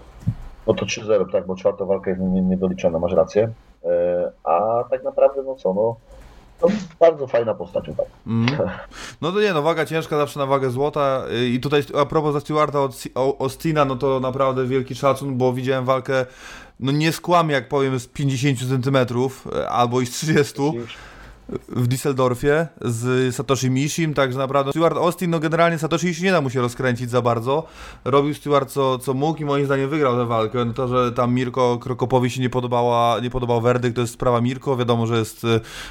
No 0.66 0.74
to 0.74 0.86
3-0, 0.86 1.32
tak, 1.32 1.46
bo 1.46 1.56
czwarta 1.56 1.84
walka 1.84 2.10
jest 2.10 2.22
nie- 2.22 2.42
niedoliczona, 2.42 2.98
masz 2.98 3.12
rację. 3.12 3.48
E, 3.84 4.30
a 4.44 4.84
tak 4.90 5.04
naprawdę, 5.04 5.42
no 5.42 5.54
co, 5.54 5.74
no, 5.74 5.96
no 6.62 6.68
bardzo 7.00 7.26
fajna 7.26 7.54
postać. 7.54 7.84
Tak. 7.96 8.06
Mhm. 8.26 8.68
No 9.20 9.32
to 9.32 9.40
nie, 9.40 9.52
no 9.52 9.62
waga 9.62 9.86
ciężka 9.86 10.16
zawsze 10.16 10.40
na 10.40 10.46
wagę 10.46 10.70
złota 10.70 11.22
Y, 11.30 11.48
i 11.48 11.60
tutaj 11.60 11.82
a 12.00 12.06
propos 12.06 12.32
za 12.32 12.40
Stewarta 12.40 12.78
Ostina, 13.38 13.84
no 13.84 13.96
to 13.96 14.20
naprawdę 14.20 14.66
wielki 14.66 14.94
szacun, 14.94 15.38
bo 15.38 15.52
widziałem 15.52 15.84
walkę, 15.84 16.26
no 16.80 16.92
nie 16.92 17.12
skłamię 17.12 17.54
jak 17.54 17.68
powiem 17.68 17.98
z 17.98 18.06
50 18.06 18.58
cm 18.58 18.96
albo 19.68 20.00
i 20.00 20.06
z 20.06 20.10
30 20.10 20.62
w 21.68 21.88
Düsseldorfie 21.88 22.66
z 22.80 23.34
Satoshi 23.34 23.70
Mishim, 23.70 24.14
także 24.14 24.38
naprawdę 24.38 24.70
Stewart 24.70 24.96
Austin, 24.96 25.30
no 25.30 25.40
generalnie 25.40 25.78
Satoshi 25.78 26.06
Ishii 26.08 26.24
nie 26.24 26.32
da 26.32 26.40
mu 26.40 26.50
się 26.50 26.60
rozkręcić 26.60 27.10
za 27.10 27.22
bardzo. 27.22 27.64
Robił 28.04 28.34
Stewart 28.34 28.70
co, 28.70 28.98
co 28.98 29.14
mógł 29.14 29.42
i 29.42 29.44
moim 29.44 29.66
zdaniem 29.66 29.90
wygrał 29.90 30.16
tę 30.16 30.26
walkę. 30.26 30.64
No 30.64 30.72
to, 30.72 30.88
że 30.88 31.12
tam 31.12 31.34
Mirko 31.34 31.78
Krokopowi 31.78 32.30
się 32.30 32.40
nie, 32.40 32.50
podobała, 32.50 33.20
nie 33.20 33.30
podobał 33.30 33.60
werdykt, 33.60 33.94
to 33.96 34.00
jest 34.00 34.12
sprawa 34.14 34.40
Mirko, 34.40 34.76
wiadomo, 34.76 35.06
że 35.06 35.18
jest 35.18 35.46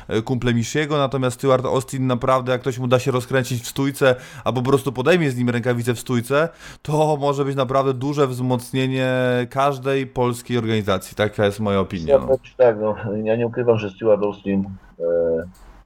e, 0.07 0.21
kumplem 0.21 0.59
Ishiego, 0.59 0.97
natomiast 0.97 1.37
Stewart 1.37 1.65
Austin 1.65 2.07
naprawdę, 2.07 2.51
jak 2.51 2.61
ktoś 2.61 2.79
mu 2.79 2.87
da 2.87 2.99
się 2.99 3.11
rozkręcić 3.11 3.63
w 3.63 3.67
stójce, 3.67 4.15
albo 4.43 4.61
po 4.61 4.69
prostu 4.69 4.91
podejmie 4.91 5.31
z 5.31 5.37
nim 5.37 5.49
rękawicę 5.49 5.93
w 5.93 5.99
stójce, 5.99 6.49
to 6.81 7.17
może 7.21 7.45
być 7.45 7.55
naprawdę 7.55 7.93
duże 7.93 8.27
wzmocnienie 8.27 9.09
każdej 9.49 10.07
polskiej 10.07 10.57
organizacji. 10.57 11.15
Taka 11.15 11.45
jest 11.45 11.59
moja 11.59 11.79
opinia. 11.79 12.13
Ja 12.13 12.19
No. 12.19 12.37
ci 12.43 12.53
tak, 12.57 12.75
no, 12.81 12.95
ja 13.23 13.35
nie 13.35 13.47
ukrywam, 13.47 13.77
że 13.77 13.89
Stewart 13.89 14.23
Austin 14.23 14.65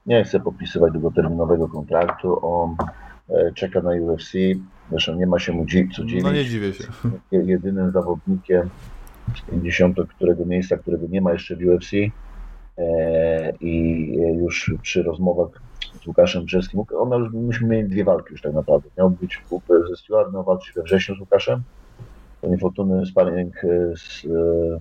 nie 0.05 0.24
chce 0.24 0.39
podpisywać 0.39 0.93
długoterminowego 0.93 1.68
kontraktu. 1.68 2.45
On 2.45 2.76
e, 3.30 3.51
czeka 3.53 3.82
na 3.82 3.89
UFC. 3.89 4.32
Zresztą 4.91 5.16
nie 5.16 5.28
ma 5.28 5.39
się 5.39 5.51
mu 5.51 5.66
co 5.66 6.05
dziwić. 6.05 6.24
no 6.24 6.32
nie 6.32 6.45
dziwię 6.45 6.74
się. 6.74 6.84
Je- 7.32 7.43
Jedynym 7.43 7.91
zawodnikiem 7.91 8.70
z 9.38 9.41
50 9.51 9.97
którego 10.16 10.45
miejsca, 10.45 10.78
którego 10.78 11.07
nie 11.10 11.22
ma 11.22 11.34
jeszcze 11.34 11.55
w 11.55 11.60
UFC. 11.60 11.91
E, 12.78 13.53
I 13.62 14.05
już 14.38 14.74
przy 14.82 15.03
rozmowach 15.03 15.49
z 16.03 16.07
Łukaszem 16.07 16.45
Brzeskim, 16.45 16.84
on 16.99 17.10
miał, 17.10 17.20
już- 17.20 17.34
myśmy 17.34 17.68
mieli 17.68 17.89
dwie 17.89 18.03
walki 18.03 18.28
już 18.32 18.41
tak 18.41 18.53
naprawdę. 18.53 18.89
Miał 18.97 19.10
być 19.10 19.38
w- 19.38 19.88
ze 19.89 19.95
Stewart, 19.95 20.34
miał 20.34 20.43
walczyć 20.43 20.74
we 20.76 20.82
wrześniu 20.84 21.16
z 21.16 21.20
Łukaszem. 21.20 21.62
To 22.41 22.47
niefortunny 22.47 23.05
sparring 23.05 23.55
e, 23.64 23.68
z 23.97 24.26
e, 24.26 24.80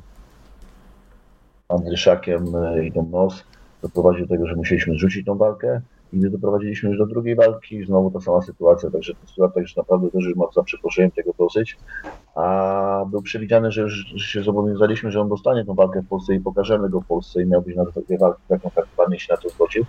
Andryszakiem 1.68 2.56
e, 2.56 2.84
i 2.86 2.92
ten 2.92 3.10
nos 3.10 3.44
doprowadził 3.82 4.26
do 4.26 4.34
tego, 4.34 4.46
że 4.46 4.56
musieliśmy 4.56 4.94
zrzucić 4.94 5.26
tą 5.26 5.34
walkę 5.34 5.80
i 6.12 6.18
gdy 6.18 6.30
doprowadziliśmy 6.30 6.88
już 6.88 6.98
do 6.98 7.06
drugiej 7.06 7.36
walki, 7.36 7.84
znowu 7.84 8.10
ta 8.10 8.20
sama 8.20 8.42
sytuacja, 8.42 8.90
także 8.90 9.14
ten 9.14 9.26
Stewart 9.26 9.54
także 9.54 9.74
naprawdę 9.76 10.10
też 10.10 10.24
już 10.24 10.36
ma 10.36 10.62
przeproszeniem 10.64 11.10
tego 11.10 11.30
dosyć, 11.38 11.78
a 12.34 13.04
był 13.10 13.22
przewidziany, 13.22 13.72
że 13.72 13.82
już 13.82 14.04
się 14.16 14.42
zobowiązaliśmy, 14.42 15.10
że 15.10 15.20
on 15.20 15.28
dostanie 15.28 15.64
tą 15.64 15.74
walkę 15.74 16.02
w 16.02 16.08
Polsce 16.08 16.34
i 16.34 16.40
pokażemy 16.40 16.90
go 16.90 17.00
w 17.00 17.06
Polsce 17.06 17.42
i 17.42 17.46
miał 17.46 17.62
być 17.62 17.76
na 17.76 17.84
dwie 17.84 18.18
walki 18.18 18.42
taką 18.48 18.70
kartowanie 18.70 19.18
się 19.18 19.32
na 19.32 19.36
to 19.36 19.48
zgodził, 19.48 19.84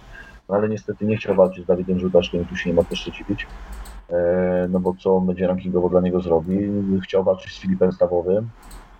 no 0.49 0.55
ale 0.55 0.69
niestety 0.69 1.05
nie 1.05 1.17
chciał 1.17 1.35
walczyć 1.35 1.63
z 1.63 1.67
Dawidem 1.67 1.99
Żółtaszkiem 1.99 2.41
i 2.41 2.45
tu 2.45 2.55
się 2.55 2.69
nie 2.69 2.75
ma 2.75 2.83
też 2.83 3.11
dziwić, 3.17 3.47
e, 4.09 4.67
no 4.69 4.79
bo 4.79 4.93
co 4.99 5.21
będzie 5.21 5.47
rankingowo 5.47 5.89
dla 5.89 6.01
niego 6.01 6.21
zrobi, 6.21 6.69
chciał 7.03 7.23
walczyć 7.23 7.53
z 7.53 7.59
Filipem 7.59 7.91
Stawowym, 7.91 8.49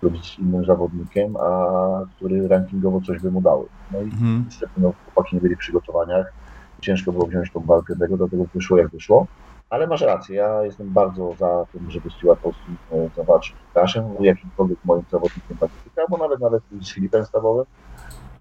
lub 0.02 0.24
z 0.26 0.38
innym 0.38 0.64
zawodnikiem, 0.64 1.36
a 1.36 1.70
który 2.16 2.48
rankingowo 2.48 3.00
coś 3.00 3.20
by 3.20 3.30
mu 3.30 3.40
dały. 3.40 3.66
No 3.92 3.98
i 4.00 4.04
Mhm. 4.04 4.42
niestety 4.46 4.72
no, 4.76 4.92
chłopaki 5.04 5.36
nie 5.36 5.42
byli 5.42 5.56
w 5.56 5.58
przygotowaniach. 5.58 6.32
Ciężko 6.80 7.12
było 7.12 7.26
wziąć 7.26 7.52
tą 7.52 7.60
walkę 7.60 7.96
tego, 7.96 8.16
dlatego 8.16 8.44
wyszło 8.54 8.78
jak 8.78 8.88
wyszło. 8.88 9.26
Ale 9.70 9.86
masz 9.86 10.00
rację, 10.00 10.36
ja 10.36 10.62
jestem 10.62 10.90
bardzo 10.90 11.34
za 11.38 11.64
tym, 11.72 11.90
żeby 11.90 12.10
Stuart 12.10 12.46
Austin 12.46 12.76
e, 12.92 13.08
zawalczył 13.16 13.56
z 13.56 13.60
Łukaszem, 13.68 14.04
jakimkolwiek 14.20 14.78
moim 14.84 15.02
zawodnikiem 15.10 15.56
Pacyfika, 15.56 16.02
albo 16.02 16.16
nawet 16.16 16.40
nawet 16.40 16.62
z 16.82 16.92
Filipem 16.94 17.24
Stawowym, 17.24 17.64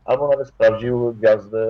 albo 0.06 0.28
nawet 0.28 0.48
sprawdził 0.48 1.14
gwiazdę 1.14 1.70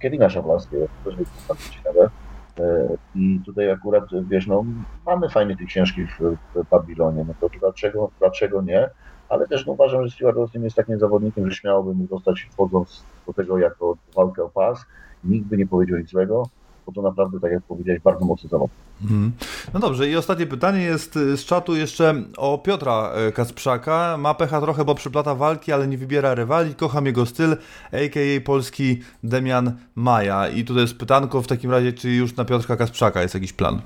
Kevina 0.00 0.30
Szaflarskiego, 0.30 0.86
to 1.04 1.10
też 1.10 1.18
by 1.18 1.24
bardzo 1.48 1.64
ciekawe. 1.70 2.10
E, 2.58 2.88
I 3.14 3.40
tutaj 3.46 3.70
akurat, 3.70 4.04
wiesz, 4.28 4.46
no, 4.46 4.64
mamy 5.06 5.28
fajnych 5.28 5.58
tych 5.58 5.72
ciężkich 5.72 6.20
w, 6.20 6.36
w 6.54 6.70
Babilonie, 6.70 7.24
no 7.28 7.34
to 7.40 7.58
dlaczego, 7.60 8.10
dlaczego 8.18 8.62
nie? 8.62 8.90
Ale 9.30 9.48
też 9.48 9.66
no, 9.66 9.72
uważam, 9.72 10.06
że 10.06 10.10
Stuart 10.10 10.36
Austin 10.36 10.64
jest 10.64 10.76
takim 10.76 10.98
zawodnikiem, 10.98 11.50
że 11.50 11.56
śmiało 11.56 11.82
by 11.82 11.94
mógł 11.94 12.14
dostać 12.14 12.48
wchodząc 12.52 13.02
do 13.26 13.32
tego 13.32 13.58
jako 13.58 13.96
walkę 14.16 14.44
o 14.44 14.48
pas. 14.48 14.84
Nikt 15.24 15.46
by 15.46 15.56
nie 15.56 15.66
powiedział 15.66 15.98
nic 15.98 16.10
złego, 16.10 16.48
bo 16.86 16.92
to 16.92 17.02
naprawdę, 17.02 17.40
tak 17.40 17.52
jak 17.52 17.62
powiedziałeś, 17.62 18.02
bardzo 18.02 18.24
mocny 18.24 18.48
zawodnik. 18.48 18.78
Mhm. 19.02 19.32
No 19.74 19.80
dobrze, 19.80 20.08
i 20.08 20.16
ostatnie 20.16 20.46
pytanie 20.46 20.82
jest 20.82 21.14
z 21.14 21.44
czatu 21.44 21.76
jeszcze 21.76 22.14
o 22.36 22.58
Piotra 22.58 23.12
y, 23.28 23.32
Kasprzaka. 23.32 24.16
Ma 24.18 24.34
pecha 24.34 24.60
trochę, 24.60 24.84
bo 24.84 24.94
przyplata 24.94 25.34
walki, 25.34 25.72
ale 25.72 25.88
nie 25.88 25.98
wybiera 25.98 26.34
rywali. 26.34 26.74
Kocham 26.74 27.06
jego 27.06 27.26
styl, 27.26 27.56
a.k.a. 27.92 28.40
polski 28.44 29.00
Demian 29.22 29.72
Maja. 29.94 30.48
I 30.48 30.64
tutaj 30.64 30.82
jest 30.82 30.98
pytanko 30.98 31.42
w 31.42 31.46
takim 31.46 31.70
razie, 31.70 31.92
czy 31.92 32.10
już 32.10 32.36
na 32.36 32.44
Piotrka 32.44 32.76
Kasprzaka 32.76 33.22
jest 33.22 33.34
jakiś 33.34 33.52
plan? 33.52 33.80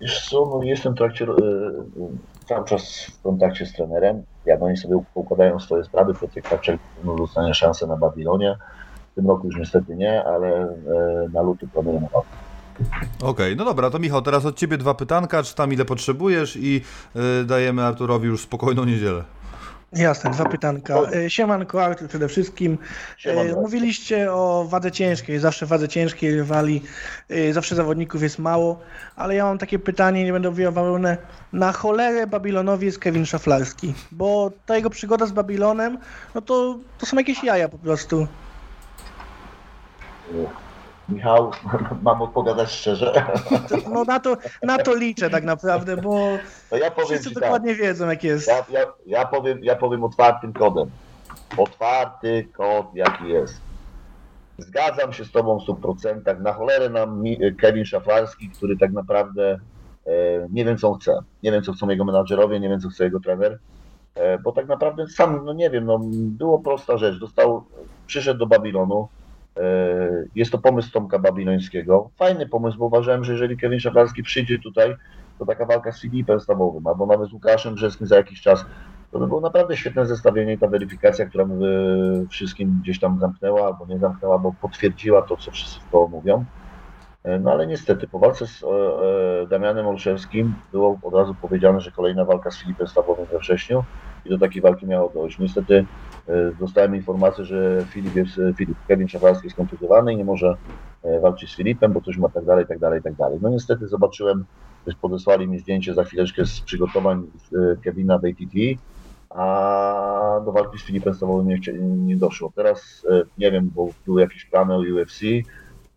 Wiesz 0.00 0.28
co, 0.30 0.46
no 0.46 0.62
jestem 0.62 0.94
w 0.94 0.96
trakcie, 0.96 1.24
e, 1.24 1.28
cały 2.48 2.64
czas 2.64 3.04
w 3.04 3.22
kontakcie 3.22 3.66
z 3.66 3.72
trenerem. 3.72 4.22
Jak 4.46 4.62
oni 4.62 4.76
sobie 4.76 5.00
układają 5.14 5.60
swoje 5.60 5.84
sprawy, 5.84 6.14
Piotrek 6.14 6.48
Kaczek 6.48 6.80
no, 7.04 7.16
dostanie 7.16 7.54
szansę 7.54 7.86
na 7.86 7.96
Babilonie. 7.96 8.56
W 9.12 9.14
tym 9.14 9.26
roku 9.26 9.46
już 9.46 9.56
niestety 9.56 9.96
nie, 9.96 10.24
ale 10.24 10.48
e, 10.48 10.74
na 11.32 11.42
luty 11.42 11.68
planujemy 11.68 12.06
walkę. 12.12 12.28
Okej, 13.22 13.56
no 13.56 13.64
dobra, 13.64 13.90
to 13.90 13.98
Michał, 13.98 14.22
teraz 14.22 14.44
od 14.44 14.56
Ciebie 14.56 14.78
dwa 14.78 14.94
pytanka, 14.94 15.42
czy 15.42 15.54
tam 15.54 15.72
ile 15.72 15.84
potrzebujesz 15.84 16.56
i 16.56 16.82
y, 17.40 17.44
dajemy 17.44 17.84
Arturowi 17.84 18.26
już 18.26 18.42
spokojną 18.42 18.84
niedzielę. 18.84 19.24
Jasne, 19.92 20.30
dwa 20.30 20.44
pytanka. 20.44 20.94
E, 20.94 21.30
Siemanko, 21.30 21.84
Artur 21.84 22.08
przede 22.08 22.28
wszystkim. 22.28 22.78
E, 23.24 23.54
Mówiliście 23.54 24.32
o 24.32 24.64
wadze 24.68 24.92
ciężkiej, 24.92 25.38
zawsze 25.38 25.66
wadze 25.66 25.88
ciężkiej 25.88 26.34
rywali, 26.36 26.82
e, 27.28 27.52
zawsze 27.52 27.74
zawodników 27.74 28.22
jest 28.22 28.38
mało, 28.38 28.80
ale 29.16 29.34
ja 29.34 29.44
mam 29.44 29.58
takie 29.58 29.78
pytanie, 29.78 30.24
nie 30.24 30.32
będę 30.32 30.50
bawełnę. 30.50 31.16
Na 31.52 31.72
cholerę 31.72 32.26
Babilonowi 32.26 32.86
jest 32.86 32.98
Kevin 32.98 33.26
Szaflarski, 33.26 33.94
bo 34.12 34.50
ta 34.66 34.76
jego 34.76 34.90
przygoda 34.90 35.26
z 35.26 35.32
Babilonem, 35.32 35.98
no 36.34 36.40
to, 36.40 36.78
to 36.98 37.06
są 37.06 37.16
jakieś 37.16 37.44
jaja 37.44 37.68
po 37.68 37.78
prostu. 37.78 38.26
Michał, 41.08 41.50
mam 42.02 42.22
odpowiadać 42.22 42.70
szczerze. 42.70 43.26
No 43.92 44.04
na 44.04 44.20
to, 44.20 44.36
na 44.62 44.78
to 44.78 44.94
liczę 44.94 45.30
tak 45.30 45.44
naprawdę, 45.44 45.96
bo 45.96 46.28
No 46.72 46.76
ja 46.78 46.90
powiem 46.90 47.08
wszyscy 47.08 47.34
tak. 47.34 47.42
dokładnie 47.42 47.74
wiedzą 47.74 48.08
jak 48.10 48.24
jest. 48.24 48.48
Ja, 48.48 48.64
ja, 48.70 48.86
ja, 49.06 49.26
powiem, 49.26 49.64
ja 49.64 49.76
powiem 49.76 50.04
otwartym 50.04 50.52
kodem. 50.52 50.90
Otwarty 51.56 52.48
kod, 52.52 52.94
jaki 52.94 53.28
jest. 53.28 53.60
Zgadzam 54.58 55.12
się 55.12 55.24
z 55.24 55.32
Tobą 55.32 55.58
w 55.58 55.62
100%. 55.66 56.40
Na 56.40 56.52
cholerę 56.52 56.88
nam 56.88 57.24
Kevin 57.60 57.84
Szaflarski, 57.84 58.50
który 58.50 58.76
tak 58.78 58.92
naprawdę 58.92 59.58
e, 60.06 60.10
nie 60.50 60.64
wiem, 60.64 60.78
co 60.78 60.94
chce. 60.94 61.18
Nie 61.42 61.52
wiem, 61.52 61.62
co 61.62 61.72
chcą 61.72 61.88
jego 61.88 62.04
menadżerowie, 62.04 62.60
nie 62.60 62.68
wiem, 62.68 62.80
co 62.80 62.88
chce 62.88 63.04
jego 63.04 63.20
trener. 63.20 63.58
E, 64.14 64.38
bo 64.38 64.52
tak 64.52 64.68
naprawdę 64.68 65.06
sam, 65.06 65.44
no 65.44 65.52
nie 65.52 65.70
wiem, 65.70 65.84
no, 65.84 65.98
było 66.12 66.58
prosta 66.58 66.98
rzecz. 66.98 67.18
Dostał, 67.20 67.64
przyszedł 68.06 68.38
do 68.38 68.46
Babilonu. 68.46 69.08
E, 69.58 70.24
jest 70.34 70.52
to 70.52 70.58
pomysł 70.58 70.92
Tomka 70.92 71.18
Babilońskiego. 71.18 72.10
Fajny 72.16 72.48
pomysł, 72.48 72.78
bo 72.78 72.86
uważałem, 72.86 73.24
że 73.24 73.32
jeżeli 73.32 73.56
Kevin 73.56 73.80
Szaflarski 73.80 74.22
przyjdzie 74.22 74.58
tutaj, 74.58 74.96
to 75.38 75.46
taka 75.46 75.66
walka 75.66 75.92
z 75.92 76.00
Filipem 76.00 76.40
Stawowym, 76.40 76.86
albo 76.86 77.06
nawet 77.06 77.30
z 77.30 77.32
Łukaszem 77.32 77.74
Brzeskim 77.74 78.06
za 78.06 78.16
jakiś 78.16 78.40
czas, 78.42 78.64
to 79.10 79.18
by 79.18 79.26
było 79.26 79.40
naprawdę 79.40 79.76
świetne 79.76 80.06
zestawienie 80.06 80.52
i 80.52 80.58
ta 80.58 80.68
weryfikacja, 80.68 81.26
która 81.26 81.44
by 81.44 82.26
wszystkim 82.30 82.78
gdzieś 82.82 83.00
tam 83.00 83.18
zamknęła, 83.20 83.66
albo 83.66 83.86
nie 83.86 83.98
zamknęła, 83.98 84.38
bo 84.38 84.52
potwierdziła 84.60 85.22
to, 85.22 85.36
co 85.36 85.50
wszyscy 85.50 85.80
w 85.80 86.10
mówią. 86.10 86.44
E, 87.24 87.38
No 87.38 87.50
ale 87.52 87.66
niestety, 87.66 88.08
po 88.08 88.18
walce 88.18 88.46
z 88.46 88.62
e, 88.62 89.46
Damianem 89.46 89.86
Olszewskim 89.86 90.62
było 90.72 90.98
od 91.02 91.14
razu 91.14 91.34
powiedziane, 91.34 91.80
że 91.80 91.92
kolejna 91.92 92.24
walka 92.24 92.50
z 92.50 92.58
Filipem 92.62 92.86
Stawowym 92.86 93.26
we 93.26 93.38
wrześniu 93.38 93.84
i 94.24 94.28
do 94.28 94.38
takiej 94.38 94.62
walki 94.62 94.86
miało 94.86 95.10
dojść. 95.14 95.38
Niestety 95.38 95.84
e, 96.28 96.52
dostałem 96.60 96.96
informację, 96.96 97.44
że 97.44 97.84
Filip 97.90 98.16
jest, 98.16 98.40
Filip, 98.56 98.78
Kevin 98.88 99.08
Szafarski 99.08 99.46
jest 99.46 99.56
kontuzjowany 99.56 100.12
i 100.12 100.16
nie 100.16 100.24
może 100.24 100.54
e, 101.02 101.20
walczyć 101.20 101.50
z 101.50 101.56
Filipem, 101.56 101.92
bo 101.92 102.00
coś 102.00 102.16
ma 102.16 102.28
tak 102.28 102.44
dalej, 102.44 102.66
tak 102.66 102.78
dalej, 102.78 103.02
tak 103.02 103.14
dalej. 103.14 103.38
No 103.42 103.48
niestety 103.48 103.88
zobaczyłem, 103.88 104.44
że 104.86 104.94
podesłali 105.00 105.48
mi 105.48 105.58
zdjęcie 105.58 105.94
za 105.94 106.04
chwileczkę 106.04 106.46
z 106.46 106.60
przygotowań 106.60 107.26
e, 107.54 107.76
Kevina 107.82 108.18
w 108.18 108.24
ATT, 108.24 108.78
a 109.30 110.40
do 110.44 110.52
walki 110.52 110.78
z 110.78 110.82
Filipem 110.82 111.14
Stawowym 111.14 111.48
nie, 111.48 111.58
nie 111.82 112.16
doszło. 112.16 112.52
Teraz 112.54 113.06
e, 113.10 113.22
nie 113.38 113.52
wiem, 113.52 113.70
bo 113.74 113.88
były 114.06 114.20
jakieś 114.20 114.44
plany 114.44 114.74
o 114.74 114.78
UFC, 114.78 115.22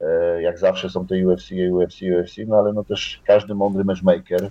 e, 0.01 0.41
jak 0.41 0.59
zawsze 0.59 0.89
są 0.89 1.07
te 1.07 1.27
UFC, 1.27 1.49
UFC, 1.71 2.01
UFC, 2.01 2.37
no 2.47 2.57
ale 2.57 2.73
no 2.73 2.83
też 2.83 3.21
każdy 3.25 3.55
mądry 3.55 3.83
matchmaker 3.83 4.49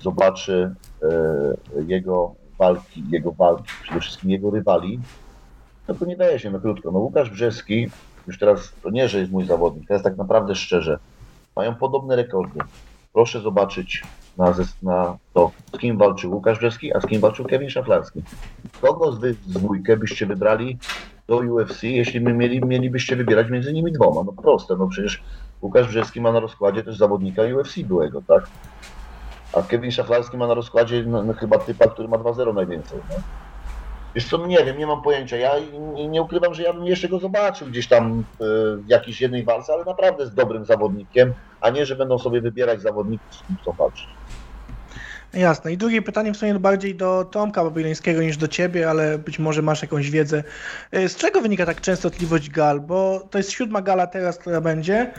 zobaczy 0.00 0.74
e, 1.02 1.82
jego 1.86 2.34
walki, 2.58 3.04
jego 3.10 3.32
walki, 3.32 3.70
przede 3.82 4.00
wszystkim 4.00 4.30
jego 4.30 4.50
rywali, 4.50 5.00
no 5.88 5.94
to 5.94 6.04
nie 6.04 6.16
daje 6.16 6.38
się 6.38 6.50
na 6.50 6.58
krótko. 6.58 6.90
No 6.90 6.98
Łukasz 6.98 7.30
Brzeski, 7.30 7.90
już 8.26 8.38
teraz 8.38 8.72
to 8.82 8.90
nie, 8.90 9.08
że 9.08 9.18
jest 9.18 9.32
mój 9.32 9.44
zawodnik, 9.44 9.88
teraz 9.88 10.02
tak 10.02 10.16
naprawdę 10.16 10.54
szczerze, 10.54 10.98
mają 11.56 11.74
podobne 11.74 12.16
rekordy. 12.16 12.60
Proszę 13.12 13.40
zobaczyć 13.40 14.02
na, 14.38 14.54
na 14.82 15.16
to, 15.34 15.50
z 15.74 15.78
kim 15.78 15.98
walczył 15.98 16.34
Łukasz 16.34 16.58
Brzeski, 16.58 16.94
a 16.94 17.00
z 17.00 17.06
kim 17.06 17.20
walczył 17.20 17.44
Kevin 17.44 17.70
Szaflarski. 17.70 18.22
Kogo 18.80 19.12
z 19.12 19.18
wy 19.18 19.34
dwójkę 19.46 19.96
byście 19.96 20.26
wybrali 20.26 20.78
do 21.26 21.36
UFC, 21.36 21.82
jeśli 21.82 22.20
my 22.20 22.32
mieli, 22.32 22.60
mielibyście 22.60 23.16
wybierać 23.16 23.50
między 23.50 23.72
nimi 23.72 23.92
dwoma? 23.92 24.22
No 24.24 24.32
proste, 24.32 24.76
no 24.76 24.88
przecież 24.88 25.22
Łukasz 25.62 25.88
Brzeski 25.88 26.20
ma 26.20 26.32
na 26.32 26.40
rozkładzie 26.40 26.82
też 26.82 26.96
zawodnika 26.96 27.42
UFC 27.42 27.78
byłego, 27.78 28.22
tak? 28.28 28.46
A 29.56 29.62
Kevin 29.62 29.90
Szaflarski 29.90 30.36
ma 30.36 30.46
na 30.46 30.54
rozkładzie 30.54 31.04
no, 31.06 31.24
no, 31.24 31.32
chyba 31.32 31.58
typa, 31.58 31.88
który 31.88 32.08
ma 32.08 32.16
2-0 32.16 32.54
najwięcej. 32.54 32.98
No. 33.08 33.16
Wiesz 34.14 34.28
co, 34.28 34.46
nie 34.46 34.64
wiem, 34.64 34.78
nie 34.78 34.86
mam 34.86 35.02
pojęcia. 35.02 35.36
Ja 35.36 35.52
nie, 36.08 36.22
ukrywam, 36.22 36.54
że 36.54 36.62
ja 36.62 36.72
bym 36.72 36.84
jeszcze 36.86 37.08
go 37.08 37.18
zobaczył 37.18 37.68
gdzieś 37.68 37.88
tam 37.88 38.24
e, 38.40 38.44
w 38.76 38.88
jakiejś 38.88 39.20
jednej 39.20 39.44
walce, 39.44 39.72
ale 39.72 39.84
naprawdę 39.84 40.22
jest 40.22 40.34
dobrym 40.36 40.64
zawodnikiem, 40.64 41.34
a 41.60 41.70
nie, 41.70 41.86
że 41.86 41.96
będą 41.96 42.18
sobie 42.18 42.40
wybierać 42.40 42.82
zawodników, 42.82 43.34
z 43.34 43.42
kim 43.46 43.56
chcą 43.56 43.72
walczyć. 43.78 44.23
Jasne. 45.36 45.72
I 45.72 45.76
drugie 45.76 46.02
pytanie 46.02 46.32
w 46.32 46.36
sumie 46.36 46.54
bardziej 46.54 46.94
do 46.94 47.24
Tomka 47.24 47.64
Babilońskiego 47.64 48.22
niż 48.22 48.36
do 48.36 48.48
ciebie, 48.48 48.90
ale 48.90 49.18
być 49.18 49.38
może 49.38 49.62
masz 49.62 49.82
jakąś 49.82 50.10
wiedzę. 50.10 50.44
Y, 50.94 51.08
Z 51.08 51.16
czego 51.16 51.40
wynika 51.40 51.66
tak 51.66 51.80
częstotliwość 51.80 52.50
gal? 52.50 52.80
Bo 52.80 53.28
to 53.30 53.38
jest 53.38 53.50
siódma 53.50 53.82
gala 53.82 54.06
teraz, 54.06 54.38
która 54.38 54.60
będzie. 54.60 55.12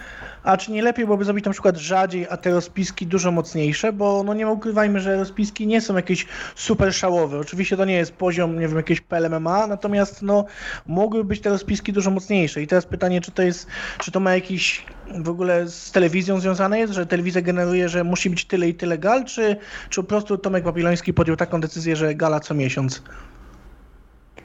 A 0.44 0.58
czy 0.58 0.72
nie 0.72 0.84
lepiej 0.84 1.06
byłoby 1.06 1.26
zrobić 1.26 1.46
na 1.46 1.52
przykład 1.52 1.78
rzadziej, 1.78 2.28
a 2.30 2.38
te 2.38 2.52
rozpiski 2.52 3.08
dużo 3.08 3.32
mocniejsze? 3.32 3.94
Bo 3.94 4.24
no 4.24 4.34
nie 4.34 4.48
ukrywajmy, 4.48 5.00
że 5.00 5.16
rozpiski 5.16 5.68
nie 5.68 5.82
są 5.82 5.96
jakieś 5.96 6.26
super 6.56 6.94
szałowe. 6.94 7.40
Oczywiście 7.40 7.78
to 7.78 7.86
nie 7.86 7.96
jest 7.96 8.14
poziom, 8.14 8.60
nie 8.60 8.68
wiem, 8.68 8.78
jakiegoś 8.78 9.02
PLMMA, 9.02 9.68
natomiast 9.68 10.22
no 10.22 10.46
mogłyby 10.88 11.26
być 11.26 11.42
te 11.42 11.50
rozpiski 11.50 11.94
dużo 11.94 12.12
mocniejsze. 12.12 12.62
I 12.62 12.68
teraz 12.68 12.86
pytanie, 12.86 13.22
czy 13.22 13.32
to 13.32 13.42
jest, 13.42 13.68
czy 14.00 14.12
to 14.12 14.20
ma 14.20 14.36
jakiś 14.36 14.86
w 15.24 15.30
ogóle 15.30 15.68
z 15.68 15.92
telewizją 15.92 16.40
związane 16.40 16.80
jest, 16.80 16.94
że 16.94 17.06
telewizja 17.06 17.42
generuje, 17.42 17.90
że 17.90 18.04
musi 18.04 18.30
być 18.30 18.46
tyle 18.46 18.68
i 18.70 18.74
tyle 18.74 18.98
gal, 18.98 19.26
czy, 19.26 19.56
czy 19.90 20.02
po 20.02 20.08
prostu 20.08 20.38
Tomek 20.38 20.64
Babiloński 20.64 21.14
podjął 21.14 21.38
taką 21.38 21.62
decyzję, 21.62 21.96
że 21.96 22.16
gala 22.16 22.40
co 22.40 22.54
miesiąc? 22.54 23.02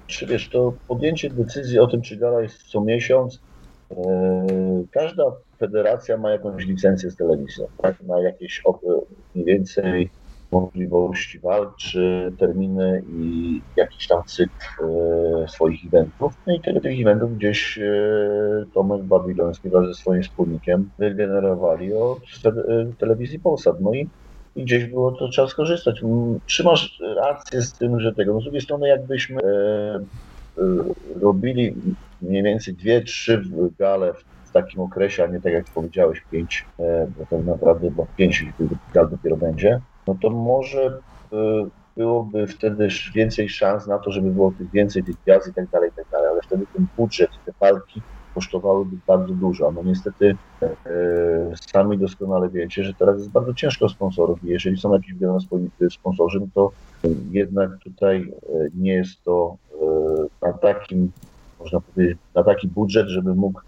Czy 0.07 0.27
wiesz, 0.27 0.49
to 0.49 0.73
podjęcie 0.89 1.31
decyzji 1.31 1.79
o 1.79 1.87
tym, 1.87 2.03
czy 2.03 2.17
gala 2.17 2.43
jest 2.43 2.63
co 2.63 2.81
miesiąc, 2.81 3.41
e, 3.91 3.97
każda 4.91 5.25
federacja 5.59 6.17
ma 6.17 6.31
jakąś 6.31 6.67
licencję 6.67 7.11
z 7.11 7.17
telewizją, 7.17 7.67
tak? 7.83 8.03
Ma 8.03 8.21
jakieś 8.21 8.63
mniej 9.35 9.47
więcej 9.47 10.11
możliwości 10.53 11.41
walk, 11.41 11.77
czy 11.81 12.33
terminy 12.39 13.03
i 13.09 13.63
jakiś 13.77 14.07
tam 14.07 14.23
cykl 14.27 14.53
e, 15.45 15.49
swoich 15.49 15.81
eventów. 15.87 16.33
No 16.47 16.55
i 16.55 16.61
tyle 16.61 16.81
tych 16.81 17.01
eventów 17.01 17.37
gdzieś 17.37 17.79
e, 17.79 18.65
Tomek 18.75 19.05
Babiloński 19.05 19.71
wraz 19.71 19.87
ze 19.87 19.95
swoim 19.95 20.23
wspólnikiem 20.23 20.91
wygenerowali 20.99 21.93
od 21.95 22.19
e, 22.47 22.53
telewizji 22.99 23.41
Polsat. 23.41 23.81
No 23.81 23.95
i 23.95 24.11
i 24.55 24.65
gdzieś 24.65 24.85
było 24.87 25.13
to 25.13 25.29
trzeba 25.29 25.49
skorzystać. 25.49 26.03
Mm, 26.03 26.39
Czy 26.47 26.65
masz 26.65 26.99
rację 27.17 27.63
z 27.63 27.75
tym, 27.79 28.01
że 28.01 28.13
tego? 28.15 28.35
No 28.35 28.41
z 28.41 28.45
drugiej 28.45 28.61
strony, 28.61 28.89
jakbyśmy 28.89 29.41
robili 31.21 31.75
mniej 32.21 32.43
więcej 32.43 32.75
dwie, 32.75 33.03
trzy 33.03 33.43
gale 33.79 34.13
w 34.45 34.51
takim 34.53 34.81
okresie, 34.81 35.25
a 35.25 35.27
nie 35.27 35.41
tak 35.41 35.53
jak 35.53 35.65
powiedziałeś, 35.75 36.21
pięć, 36.31 36.71
bo 37.09 37.27
tak 37.31 37.45
naprawdę 37.45 37.91
bo 37.91 38.07
pięć 38.17 38.45
gal 38.95 39.11
dopiero 39.11 39.37
będzie, 39.37 39.81
no 40.07 40.17
to 40.23 40.31
może 40.31 41.01
e, 41.33 41.67
byłoby 41.97 42.47
wtedy 42.47 42.89
więcej 43.15 43.49
szans 43.49 43.87
na 43.87 43.99
to, 43.99 44.13
żeby 44.13 44.31
było 44.31 44.53
tych 44.59 44.71
więcej 44.71 45.05
tych 45.05 45.17
gwiazd 45.25 45.49
i 45.49 45.55
tak 45.55 45.69
dalej, 45.71 45.91
i 45.91 45.97
tak 45.97 46.07
dalej, 46.13 46.29
ale 46.29 46.41
wtedy 46.43 46.67
ten 46.75 46.87
budżet, 46.97 47.31
te 47.47 47.53
walki 47.61 48.03
kosztowałyby 48.35 48.97
bardzo 49.07 49.35
dużo. 49.35 49.73
No 49.73 49.83
niestety 49.83 50.37
e, 50.63 50.69
sami 51.73 51.99
doskonale 51.99 52.49
wiecie, 52.49 52.85
że 52.85 52.95
teraz 52.95 53.17
jest 53.17 53.31
bardzo 53.31 53.55
ciężko 53.55 53.89
sponsorów 53.89 54.45
i 54.45 54.49
jeżeli 54.49 54.77
są 54.77 54.93
jakieś 54.93 55.15
wiadomo 55.15 55.39
sponsorzy, 55.91 56.41
no 56.41 56.47
to 56.55 56.73
jednak 57.31 57.71
tutaj 57.85 58.33
e, 58.43 58.69
nie 58.75 58.93
jest 58.93 59.25
to 59.25 59.57
e, 60.43 60.47
na 60.47 60.53
takim, 60.53 61.13
można 61.61 61.81
powiedzieć, 61.81 62.19
na 62.35 62.45
taki 62.45 62.69
budżet, 62.69 63.09
żeby 63.09 63.35
mógł 63.35 63.61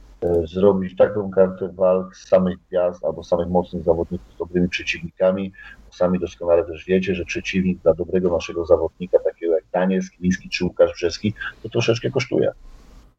zrobić 0.45 0.97
taką 0.97 1.31
kartę 1.31 1.69
walk 1.75 2.17
z 2.17 2.29
samych 2.29 2.59
gwiazd 2.69 3.05
albo 3.05 3.25
samych 3.25 3.49
mocnych 3.49 3.83
zawodników 3.85 4.33
z 4.35 4.37
dobrymi 4.37 4.69
przeciwnikami. 4.69 5.53
Sami 5.91 6.19
doskonale 6.19 6.65
też 6.65 6.85
wiecie, 6.87 7.15
że 7.15 7.25
przeciwnik 7.25 7.83
dla 7.83 7.95
dobrego 7.95 8.31
naszego 8.33 8.67
zawodnika, 8.67 9.19
takiego 9.25 9.55
jak 9.55 9.65
Daniel 9.73 10.03
Skiliński 10.03 10.49
czy 10.51 10.65
Łukasz 10.65 10.93
Brzeski, 10.95 11.35
to 11.63 11.69
troszeczkę 11.69 12.11
kosztuje. 12.11 12.51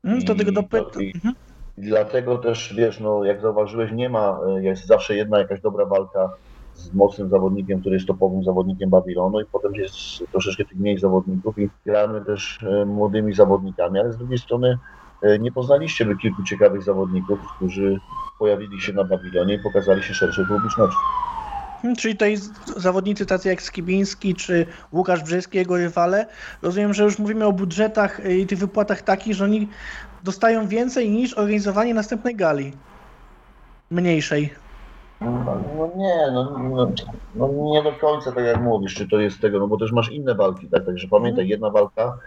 Mm, 0.04 0.22
To 0.26 0.36
tego 0.36 0.52
I- 0.52 0.54
dopytam. 0.54 1.04
i- 1.04 1.12
Mhm. 1.16 1.34
Dlatego 1.78 2.38
też, 2.38 2.74
wiesz, 2.78 3.00
no, 3.00 3.24
jak 3.24 3.42
zauważyłeś, 3.42 3.92
nie 3.92 4.10
ma, 4.10 4.40
e, 4.48 4.64
jest 4.64 4.86
zawsze 4.88 5.16
jedna 5.16 5.40
jakaś 5.40 5.62
dobra 5.62 5.86
walka 5.86 6.30
z 6.74 6.94
mocnym 6.94 7.30
zawodnikiem, 7.30 7.80
który 7.80 7.96
jest 7.96 8.08
topowym 8.08 8.44
zawodnikiem 8.44 8.90
Babilonu 8.90 9.40
i 9.42 9.46
potem 9.52 9.76
jest 9.76 9.96
troszeczkę 10.32 10.66
tych 10.66 10.78
mniej 10.80 10.98
zawodników 10.98 11.58
i 11.58 11.70
gramy 11.86 12.26
też 12.26 12.64
e, 12.64 12.86
młodymi 12.86 13.34
zawodnikami, 13.34 14.00
ale 14.00 14.14
z 14.14 14.18
drugiej 14.18 14.38
strony 14.38 14.68
e, 14.70 14.78
nie 15.40 15.52
poznaliście 15.52 16.06
by 16.06 16.16
kilku 16.18 16.44
ciekawych 16.44 16.84
zawodników, 16.84 17.40
którzy 17.56 18.00
pojawili 18.40 18.82
się 18.82 18.94
na 18.94 19.04
Babilonie 19.04 19.54
i 19.54 19.60
pokazali 19.60 20.04
się 20.04 20.14
szerszej 20.14 20.46
publiczności. 20.46 20.98
Hmm, 21.82 21.96
Czyli 21.96 22.14
tutaj 22.14 22.38
zawodnicy 22.78 23.26
tacy 23.26 23.50
jak 23.50 23.62
Skibiński 23.62 24.36
czy 24.36 24.66
Łukasz 24.92 25.24
Brzeski, 25.24 25.58
jego 25.58 25.78
rywale, 25.78 26.26
rozumiem, 26.62 26.94
że 26.94 27.04
już 27.04 27.20
mówimy 27.20 27.46
o 27.46 27.52
budżetach 27.52 28.20
y, 28.26 28.38
i 28.38 28.48
tych 28.48 28.60
wypłatach 28.60 29.02
takich, 29.02 29.34
że 29.34 29.44
oni 29.44 29.68
dostają 30.24 30.68
więcej 30.68 31.10
niż 31.10 31.34
organizowanie 31.34 31.94
następnej 31.94 32.36
gali. 32.36 32.74
Mniejszej. 33.92 34.54
No, 35.22 35.32
no 35.78 35.90
nie, 35.96 36.32
no, 36.32 36.60
no, 36.60 36.92
no 37.36 37.50
nie 37.72 37.84
do 37.84 37.92
końca 37.92 38.32
tak 38.32 38.46
jak 38.46 38.62
mówisz, 38.62 38.96
czy 38.96 39.08
to 39.08 39.20
jest 39.20 39.42
tego, 39.42 39.60
no 39.60 39.68
bo 39.68 39.78
też 39.78 39.92
masz 39.92 40.12
inne 40.12 40.36
walki, 40.36 40.68
tak? 40.68 40.86
Także 40.86 41.08
pamiętaj, 41.08 41.48
jedna 41.48 41.70
walka, 41.70 42.18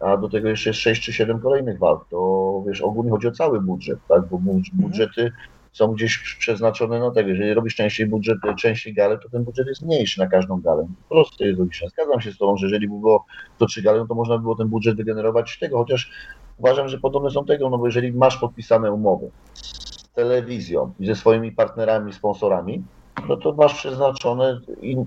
a 0.00 0.16
do 0.16 0.28
tego 0.28 0.48
jeszcze 0.48 0.70
jest 0.70 0.80
6 0.80 1.02
czy 1.02 1.12
7 1.12 1.40
kolejnych 1.40 1.78
walk. 1.78 2.08
To 2.10 2.62
wiesz, 2.66 2.82
ogólnie 2.82 3.10
chodzi 3.10 3.28
o 3.28 3.32
cały 3.32 3.60
budżet, 3.60 3.98
tak? 4.08 4.28
Bo 4.28 4.38
budż- 4.38 4.70
budżety 4.72 5.32
są 5.72 5.92
gdzieś 5.92 6.36
przeznaczone 6.38 7.00
na 7.00 7.10
tego. 7.10 7.28
Jeżeli 7.28 7.54
robisz 7.54 7.74
częściej 7.74 8.06
budżet, 8.06 8.38
częściej 8.58 8.94
galę, 8.94 9.18
to 9.18 9.28
ten 9.28 9.44
budżet 9.44 9.66
jest 9.66 9.82
mniejszy 9.82 10.20
na 10.20 10.26
każdą 10.26 10.60
galę. 10.60 10.86
Proste 11.08 11.46
jest 11.46 11.58
logiczne. 11.58 11.88
Zgadzam 11.88 12.20
się 12.20 12.32
z 12.32 12.38
tobą, 12.38 12.56
że 12.56 12.66
jeżeli 12.66 12.88
by 12.88 12.98
było 13.00 13.24
to 13.58 13.66
trzy 13.66 13.82
gale, 13.82 13.98
no 13.98 14.06
to 14.06 14.14
można 14.14 14.36
by 14.36 14.42
było 14.42 14.56
ten 14.56 14.68
budżet 14.68 14.96
wygenerować 14.96 15.50
z 15.50 15.58
tego, 15.58 15.78
chociaż 15.78 16.10
uważam, 16.58 16.88
że 16.88 16.98
podobne 16.98 17.30
są 17.30 17.44
tego, 17.44 17.70
no 17.70 17.78
bo 17.78 17.86
jeżeli 17.86 18.12
masz 18.12 18.36
podpisane 18.36 18.92
umowy 18.92 19.30
z 19.54 20.08
telewizją 20.08 20.92
i 21.00 21.06
ze 21.06 21.14
swoimi 21.14 21.52
partnerami, 21.52 22.12
sponsorami, 22.12 22.84
no 23.28 23.36
to 23.36 23.52
masz 23.52 23.74
przeznaczone 23.74 24.60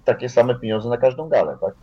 takie 0.06 0.30
same 0.30 0.56
pieniądze 0.56 0.90
na 0.90 0.98
każdą 0.98 1.30
galę, 1.30 1.58
tak? 1.62 1.74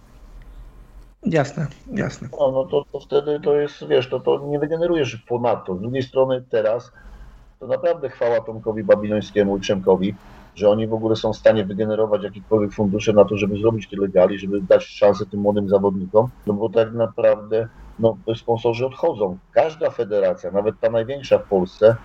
Jasne, 1.26 1.66
jasne. 1.92 2.28
No, 2.40 2.50
no 2.50 2.64
to, 2.64 2.84
to 2.92 3.00
wtedy 3.00 3.40
to 3.40 3.56
jest, 3.56 3.86
wiesz, 3.88 4.08
to, 4.08 4.20
to 4.20 4.46
nie 4.46 4.58
wygenerujesz 4.58 5.16
ponadto. 5.16 5.76
Z 5.76 5.80
drugiej 5.80 6.02
strony 6.02 6.44
teraz 6.50 6.92
to 7.60 7.66
naprawdę 7.66 8.08
chwała 8.08 8.40
Tomkowi 8.40 8.84
Babilońskiemu 8.84 9.56
i 9.56 9.60
Przemkowi, 9.60 10.14
że 10.54 10.70
oni 10.70 10.86
w 10.86 10.94
ogóle 10.94 11.16
są 11.16 11.32
w 11.32 11.36
stanie 11.36 11.64
wygenerować 11.64 12.22
jakiekolwiek 12.22 12.72
fundusze 12.72 13.12
na 13.12 13.24
to, 13.24 13.36
żeby 13.36 13.58
zrobić 13.58 13.88
tyle 13.88 14.08
gali, 14.08 14.38
żeby 14.38 14.60
dać 14.60 14.84
szansę 14.84 15.26
tym 15.26 15.40
młodym 15.40 15.68
zawodnikom, 15.68 16.28
no 16.46 16.54
bo 16.54 16.68
tak 16.68 16.92
naprawdę 16.92 17.68
no, 17.98 18.16
sponsorzy 18.36 18.86
odchodzą. 18.86 19.38
Każda 19.52 19.90
federacja, 19.90 20.50
nawet 20.50 20.80
ta 20.80 20.90
największa 20.90 21.38
w 21.38 21.48
Polsce, 21.48 21.96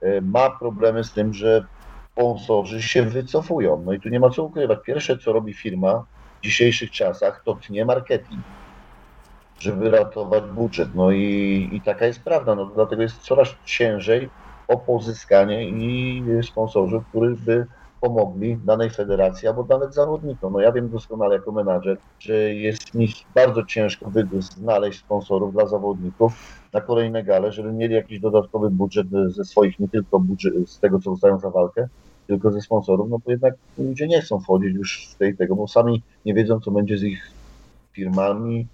e, 0.00 0.20
ma 0.20 0.50
problemy 0.50 1.04
z 1.04 1.12
tym, 1.12 1.34
że 1.34 1.64
sponsorzy 2.12 2.82
się 2.82 3.02
wycofują. 3.02 3.82
No 3.86 3.92
i 3.92 4.00
tu 4.00 4.08
nie 4.08 4.20
ma 4.20 4.30
co 4.30 4.44
ukrywać. 4.44 4.78
Pierwsze, 4.84 5.18
co 5.18 5.32
robi 5.32 5.54
firma 5.54 6.04
w 6.40 6.42
dzisiejszych 6.44 6.90
czasach, 6.90 7.42
to 7.44 7.54
tnie 7.54 7.84
marketing 7.84 8.40
żeby 9.60 9.90
ratować 9.90 10.44
budżet. 10.44 10.88
No 10.94 11.10
i, 11.10 11.68
i 11.72 11.80
taka 11.80 12.06
jest 12.06 12.22
prawda. 12.22 12.54
No, 12.54 12.66
dlatego 12.66 13.02
jest 13.02 13.18
coraz 13.18 13.48
ciężej 13.64 14.28
o 14.68 14.76
pozyskanie 14.76 15.68
i 15.68 16.22
sponsorów, 16.42 17.04
którzy 17.08 17.36
by 17.36 17.66
pomogli 18.00 18.56
danej 18.64 18.90
federacji 18.90 19.48
albo 19.48 19.66
nawet 19.68 19.94
zawodnikom. 19.94 20.52
No 20.52 20.60
ja 20.60 20.72
wiem 20.72 20.90
doskonale 20.90 21.34
jako 21.34 21.52
menadżer, 21.52 21.96
że 22.18 22.34
jest 22.54 22.94
mi 22.94 23.08
bardzo 23.34 23.64
ciężko 23.64 24.10
znaleźć 24.40 24.98
sponsorów 25.00 25.52
dla 25.52 25.66
zawodników 25.66 26.32
na 26.72 26.80
kolejne 26.80 27.24
gale, 27.24 27.52
żeby 27.52 27.72
mieli 27.72 27.94
jakiś 27.94 28.20
dodatkowy 28.20 28.70
budżet 28.70 29.06
ze 29.26 29.44
swoich, 29.44 29.78
nie 29.78 29.88
tylko 29.88 30.20
budżet, 30.20 30.54
z 30.70 30.78
tego, 30.78 30.98
co 30.98 31.10
dostają 31.10 31.38
za 31.38 31.50
walkę, 31.50 31.88
tylko 32.26 32.50
ze 32.50 32.60
sponsorów, 32.60 33.10
no 33.10 33.18
bo 33.24 33.30
jednak 33.30 33.54
ludzie 33.78 34.08
nie 34.08 34.20
chcą 34.20 34.40
wchodzić 34.40 34.74
już 34.74 35.08
w 35.12 35.14
tej 35.14 35.36
tego, 35.36 35.56
bo 35.56 35.68
sami 35.68 36.02
nie 36.24 36.34
wiedzą, 36.34 36.60
co 36.60 36.70
będzie 36.70 36.98
z 36.98 37.02
ich 37.02 37.30
firmami, 37.92 38.66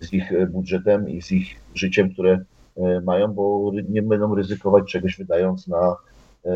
z 0.00 0.12
ich 0.12 0.32
e, 0.32 0.46
budżetem 0.46 1.08
i 1.08 1.22
z 1.22 1.32
ich 1.32 1.60
życiem, 1.74 2.10
które 2.10 2.38
e, 2.76 3.00
mają, 3.00 3.32
bo 3.32 3.72
nie 3.88 4.02
będą 4.02 4.34
ryzykować 4.34 4.92
czegoś 4.92 5.16
wydając 5.16 5.68
na 5.68 5.96
e, 6.44 6.52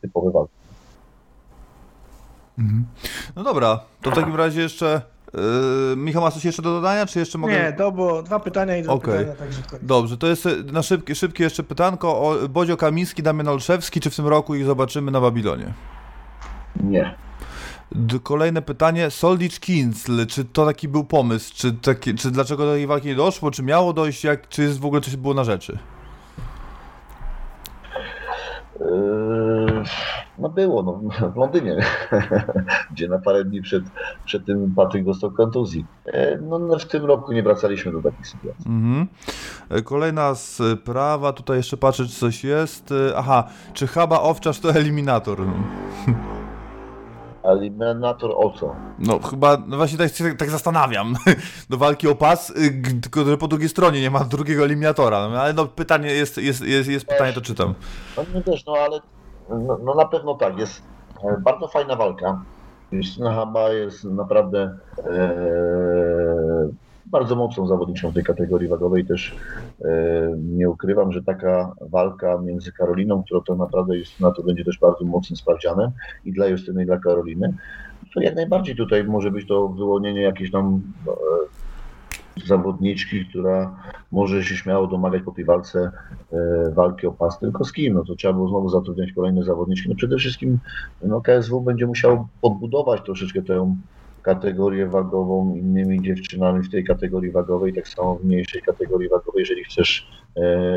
typowe 0.00 0.30
walki. 0.30 0.52
No 3.36 3.44
dobra, 3.44 3.80
to 4.02 4.10
w 4.10 4.14
takim 4.14 4.36
razie 4.36 4.60
jeszcze 4.60 5.02
Yy, 5.34 5.96
Michał, 5.96 6.22
masz 6.22 6.34
coś 6.34 6.44
jeszcze 6.44 6.62
do 6.62 6.70
dodania, 6.70 7.06
czy 7.06 7.18
jeszcze 7.18 7.38
mogę... 7.38 7.52
Nie, 7.52 7.72
to 7.72 7.92
było 7.92 8.22
dwa 8.22 8.40
pytania 8.40 8.76
i 8.76 8.82
dwa 8.82 8.92
Okej. 8.92 9.18
pytania, 9.18 9.36
także 9.36 9.62
koniec. 9.62 9.86
Dobrze, 9.86 10.16
to 10.16 10.26
jest 10.26 10.48
na 10.72 10.82
szybkie, 10.82 11.14
szybkie 11.14 11.44
jeszcze 11.44 11.62
pytanko 11.62 12.20
o 12.20 12.48
Bodzio 12.48 12.76
Kamiński, 12.76 13.22
Damian 13.22 13.48
Olszewski, 13.48 14.00
czy 14.00 14.10
w 14.10 14.16
tym 14.16 14.26
roku 14.26 14.54
ich 14.54 14.64
zobaczymy 14.64 15.10
na 15.10 15.20
Babilonie? 15.20 15.72
Nie. 16.80 17.14
Kolejne 18.22 18.62
pytanie, 18.62 19.10
Soldicz 19.10 19.60
Kinsl, 19.60 20.26
czy 20.26 20.44
to 20.44 20.66
taki 20.66 20.88
był 20.88 21.04
pomysł, 21.04 21.52
czy, 21.56 21.72
taki, 21.72 22.14
czy 22.14 22.30
dlaczego 22.30 22.64
do 22.64 22.72
tej 22.72 22.86
walki 22.86 23.08
nie 23.08 23.14
doszło, 23.14 23.50
czy 23.50 23.62
miało 23.62 23.92
dojść, 23.92 24.24
jak, 24.24 24.48
czy 24.48 24.62
jest 24.62 24.80
w 24.80 24.86
ogóle 24.86 25.00
coś 25.00 25.16
było 25.16 25.34
na 25.34 25.44
rzeczy? 25.44 25.78
Yy, 28.80 29.82
No 30.38 30.48
było, 30.48 30.82
no, 30.82 31.00
w 31.30 31.36
Londynie, 31.36 31.76
gdzie 32.92 33.08
na 33.08 33.18
parę 33.18 33.44
dni 33.44 33.62
przed, 33.62 33.84
przed 34.24 34.46
tym 34.46 34.74
Patryk 34.76 35.04
dostał 35.04 35.30
kontuzji. 35.30 35.86
E, 36.06 36.38
No, 36.40 36.58
no 36.58 36.78
w 36.78 36.84
tym 36.84 37.04
roku 37.04 37.32
nie 37.32 37.42
wracaliśmy 37.42 37.92
do 37.92 38.02
takich 38.02 38.26
sytuacji. 38.26 38.66
Mhm. 38.66 39.06
E, 39.70 39.82
Kolejna 39.82 40.34
sprawa, 40.34 41.32
tutaj 41.32 41.56
jeszcze 41.56 41.76
patrzę, 41.76 42.06
czy 42.06 42.12
coś 42.20 42.44
jest. 42.44 42.94
Aha, 43.16 43.44
czy 43.74 43.86
Haba 43.86 44.20
Owczarz 44.20 44.60
to 44.60 44.70
eliminator? 44.70 45.38
Eliminator 47.42 48.30
o 48.36 48.50
co? 48.50 48.74
No 48.98 49.18
chyba, 49.18 49.56
no 49.66 49.76
właśnie 49.76 49.98
tak 49.98 50.12
się 50.12 50.36
tak 50.36 50.50
zastanawiam. 50.50 51.14
Do 51.70 51.76
walki 51.76 52.08
o 52.08 52.14
pas, 52.14 52.50
y, 52.50 53.00
tylko 53.02 53.24
że 53.24 53.38
po 53.38 53.48
drugiej 53.48 53.68
stronie 53.68 54.00
nie 54.00 54.10
ma 54.10 54.20
drugiego 54.20 54.64
eliminatora. 54.64 55.28
No, 55.28 55.40
ale 55.40 55.52
no 55.52 55.66
pytanie 55.66 56.08
jest, 56.08 56.38
jest, 56.38 56.60
jest, 56.60 56.88
jest 56.88 57.06
pytanie, 57.06 57.32
to 57.32 57.40
czytam. 57.40 57.74
No 58.16 58.24
nie 58.34 58.42
też, 58.42 58.66
no 58.66 58.72
ale 58.72 59.00
no, 59.48 59.78
no 59.84 59.94
na 59.94 60.04
pewno 60.04 60.34
tak, 60.34 60.58
jest 60.58 60.82
e, 61.24 61.38
bardzo 61.40 61.68
fajna 61.68 61.96
walka. 61.96 62.42
Justyna 62.92 63.34
Haba 63.34 63.68
jest 63.68 64.04
naprawdę 64.04 64.78
e, 64.98 65.32
bardzo 67.06 67.36
mocną 67.36 67.66
zawodniczką 67.66 68.10
w 68.10 68.14
tej 68.14 68.24
kategorii 68.24 68.68
wagowej. 68.68 69.04
Też 69.04 69.36
e, 69.84 69.88
nie 70.36 70.70
ukrywam, 70.70 71.12
że 71.12 71.22
taka 71.22 71.72
walka 71.80 72.38
między 72.38 72.72
Karoliną, 72.72 73.22
która 73.22 73.40
to 73.40 73.54
naprawdę 73.54 73.98
Justyna 73.98 74.30
to 74.30 74.42
będzie 74.42 74.64
też 74.64 74.78
bardzo 74.78 75.04
mocnym 75.04 75.36
sprawdzianem 75.36 75.90
i 76.24 76.32
dla 76.32 76.46
Justyny 76.46 76.82
i 76.82 76.86
dla 76.86 76.98
Karoliny, 76.98 77.54
to 78.14 78.20
jak 78.20 78.34
najbardziej 78.34 78.76
tutaj 78.76 79.04
może 79.04 79.30
być 79.30 79.48
to 79.48 79.68
wyłonienie 79.68 80.22
jakiejś 80.22 80.50
tam 80.50 80.82
e, 81.08 81.12
zawodniczki, 82.46 83.26
która 83.26 83.76
może 84.12 84.44
się 84.44 84.56
śmiało 84.56 84.86
domagać 84.86 85.22
po 85.22 85.32
tej 85.32 85.44
walce 85.44 85.90
e, 86.32 86.70
walki 86.70 87.06
o 87.06 87.12
pas, 87.12 87.38
tylko 87.38 87.64
z 87.64 87.72
kim? 87.72 87.94
No 87.94 88.04
to 88.04 88.16
trzeba 88.16 88.34
było 88.34 88.48
znowu 88.48 88.68
zatrudniać 88.68 89.12
kolejne 89.12 89.44
zawodniczki. 89.44 89.88
No 89.88 89.94
przede 89.94 90.16
wszystkim 90.16 90.58
no 91.02 91.20
KSW 91.20 91.60
będzie 91.60 91.86
musiał 91.86 92.28
podbudować 92.40 93.02
troszeczkę 93.04 93.42
tę 93.42 93.76
kategorię 94.22 94.86
wagową 94.86 95.54
innymi 95.54 96.02
dziewczynami 96.02 96.62
w 96.62 96.70
tej 96.70 96.84
kategorii 96.84 97.30
wagowej, 97.30 97.74
tak 97.74 97.88
samo 97.88 98.16
w 98.16 98.24
mniejszej 98.24 98.62
kategorii 98.62 99.08
wagowej, 99.08 99.40
jeżeli 99.40 99.64
chcesz 99.64 100.21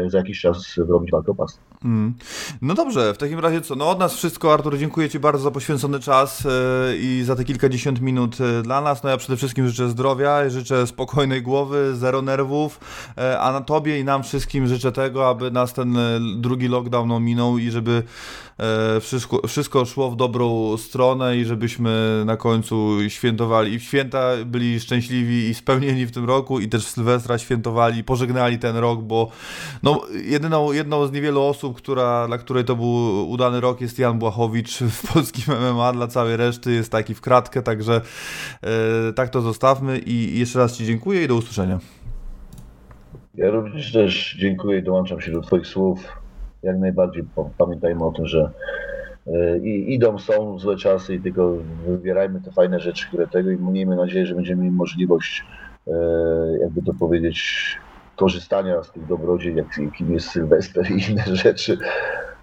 za 0.08 0.18
jakiś 0.18 0.42
czas 0.42 0.74
zrobić 0.76 1.12
walkę 1.12 1.32
o 1.32 1.36
pas. 1.36 1.60
Mm. 1.86 2.14
No 2.62 2.74
dobrze, 2.74 3.14
w 3.14 3.18
takim 3.18 3.40
razie 3.40 3.62
co? 3.62 3.76
No 3.76 3.90
od 3.90 4.00
nas 4.00 4.16
wszystko, 4.16 4.54
Artur, 4.54 4.78
dziękuję 4.78 5.10
Ci 5.10 5.20
bardzo 5.20 5.44
za 5.44 5.52
poświęcony 5.52 6.00
czas 6.00 6.46
e, 6.46 6.50
i 6.98 7.24
za 7.24 7.36
te 7.36 7.44
kilkadziesiąt 7.44 8.02
minut 8.02 8.38
e, 8.42 8.62
dla 8.62 8.82
nas. 8.82 9.04
No 9.04 9.10
ja 9.10 9.18
przede 9.18 9.38
wszystkim 9.38 9.68
życzę 9.68 9.90
zdrowia, 9.90 10.50
życzę 10.50 10.88
spokojnej 10.88 11.42
głowy, 11.42 11.96
zero 11.96 12.22
nerwów, 12.22 12.80
e, 13.18 13.40
a 13.40 13.52
na 13.52 13.62
Tobie 13.62 14.00
i 14.00 14.04
nam 14.04 14.24
wszystkim 14.24 14.68
życzę 14.68 14.92
tego, 14.92 15.30
aby 15.30 15.52
nas 15.52 15.74
ten 15.74 15.98
e, 15.98 16.20
drugi 16.38 16.68
lockdown 16.68 17.12
ominął 17.12 17.58
i 17.58 17.72
żeby 17.72 18.04
e, 18.58 19.00
wszystko, 19.00 19.48
wszystko 19.48 19.86
szło 19.86 20.12
w 20.12 20.16
dobrą 20.16 20.78
stronę 20.78 21.38
i 21.38 21.46
żebyśmy 21.46 22.24
na 22.26 22.38
końcu 22.38 22.98
świętowali 23.08 23.74
i 23.74 23.80
w 23.80 23.84
święta 23.84 24.32
byli 24.46 24.80
szczęśliwi 24.80 25.50
i 25.50 25.54
spełnieni 25.54 26.06
w 26.06 26.12
tym 26.12 26.26
roku 26.26 26.60
i 26.60 26.70
też 26.70 26.86
w 26.86 26.90
Sylwestra 26.90 27.38
świętowali, 27.38 28.04
pożegnali 28.04 28.60
ten 28.60 28.78
rok, 28.78 29.02
bo 29.02 29.32
no, 29.84 30.02
jedyną, 30.26 30.72
jedną 30.72 31.08
z 31.08 31.12
niewielu 31.12 31.44
osób, 31.44 31.78
która, 31.78 32.28
dla 32.28 32.38
której 32.38 32.66
to 32.66 32.76
był 32.76 33.30
udany 33.30 33.62
rok 33.62 33.82
jest 33.82 34.00
Jan 34.00 34.20
Błachowicz 34.20 34.78
w 34.80 35.08
polskim 35.14 35.56
MMA, 35.72 35.94
dla 35.94 36.08
całej 36.08 36.38
reszty 36.38 36.72
jest 36.72 36.92
taki 36.92 37.14
w 37.14 37.22
kratkę, 37.22 37.62
także 37.62 38.02
e, 38.62 39.14
tak 39.14 39.30
to 39.30 39.42
zostawmy 39.42 40.00
i 40.00 40.40
jeszcze 40.40 40.60
raz 40.60 40.78
Ci 40.78 40.86
dziękuję 40.86 41.24
i 41.24 41.28
do 41.28 41.36
usłyszenia. 41.36 41.80
Ja 43.36 43.50
również 43.50 43.92
też 43.92 44.36
dziękuję 44.40 44.80
i 44.80 44.84
dołączam 44.84 45.22
się 45.22 45.32
do 45.32 45.42
Twoich 45.42 45.68
słów. 45.68 46.22
Jak 46.64 46.78
najbardziej 46.78 47.24
pamiętajmy 47.58 48.06
o 48.06 48.12
tym, 48.12 48.28
że 48.28 48.52
e, 49.28 49.58
i, 49.58 49.94
idą, 49.94 50.20
są 50.20 50.60
złe 50.60 50.78
czasy 50.78 51.16
i 51.16 51.22
tylko 51.22 51.54
wybierajmy 51.88 52.42
te 52.42 52.52
fajne 52.52 52.80
rzeczy, 52.80 53.08
które 53.08 53.28
tego 53.28 53.52
i 53.52 53.58
miejmy 53.58 53.96
nadzieję, 53.96 54.26
że 54.26 54.36
będziemy 54.36 54.64
mieli 54.64 54.76
możliwość, 54.76 55.44
e, 55.88 55.92
jakby 56.62 56.82
to 56.82 56.94
powiedzieć, 56.94 57.78
korzystania 58.16 58.84
z 58.84 58.92
tych 58.92 59.06
dobrodziej, 59.06 59.56
jak, 59.56 59.78
jakim 59.78 60.14
jest 60.14 60.30
Sylwester 60.30 60.92
i 60.92 61.12
inne 61.12 61.36
rzeczy, 61.46 61.78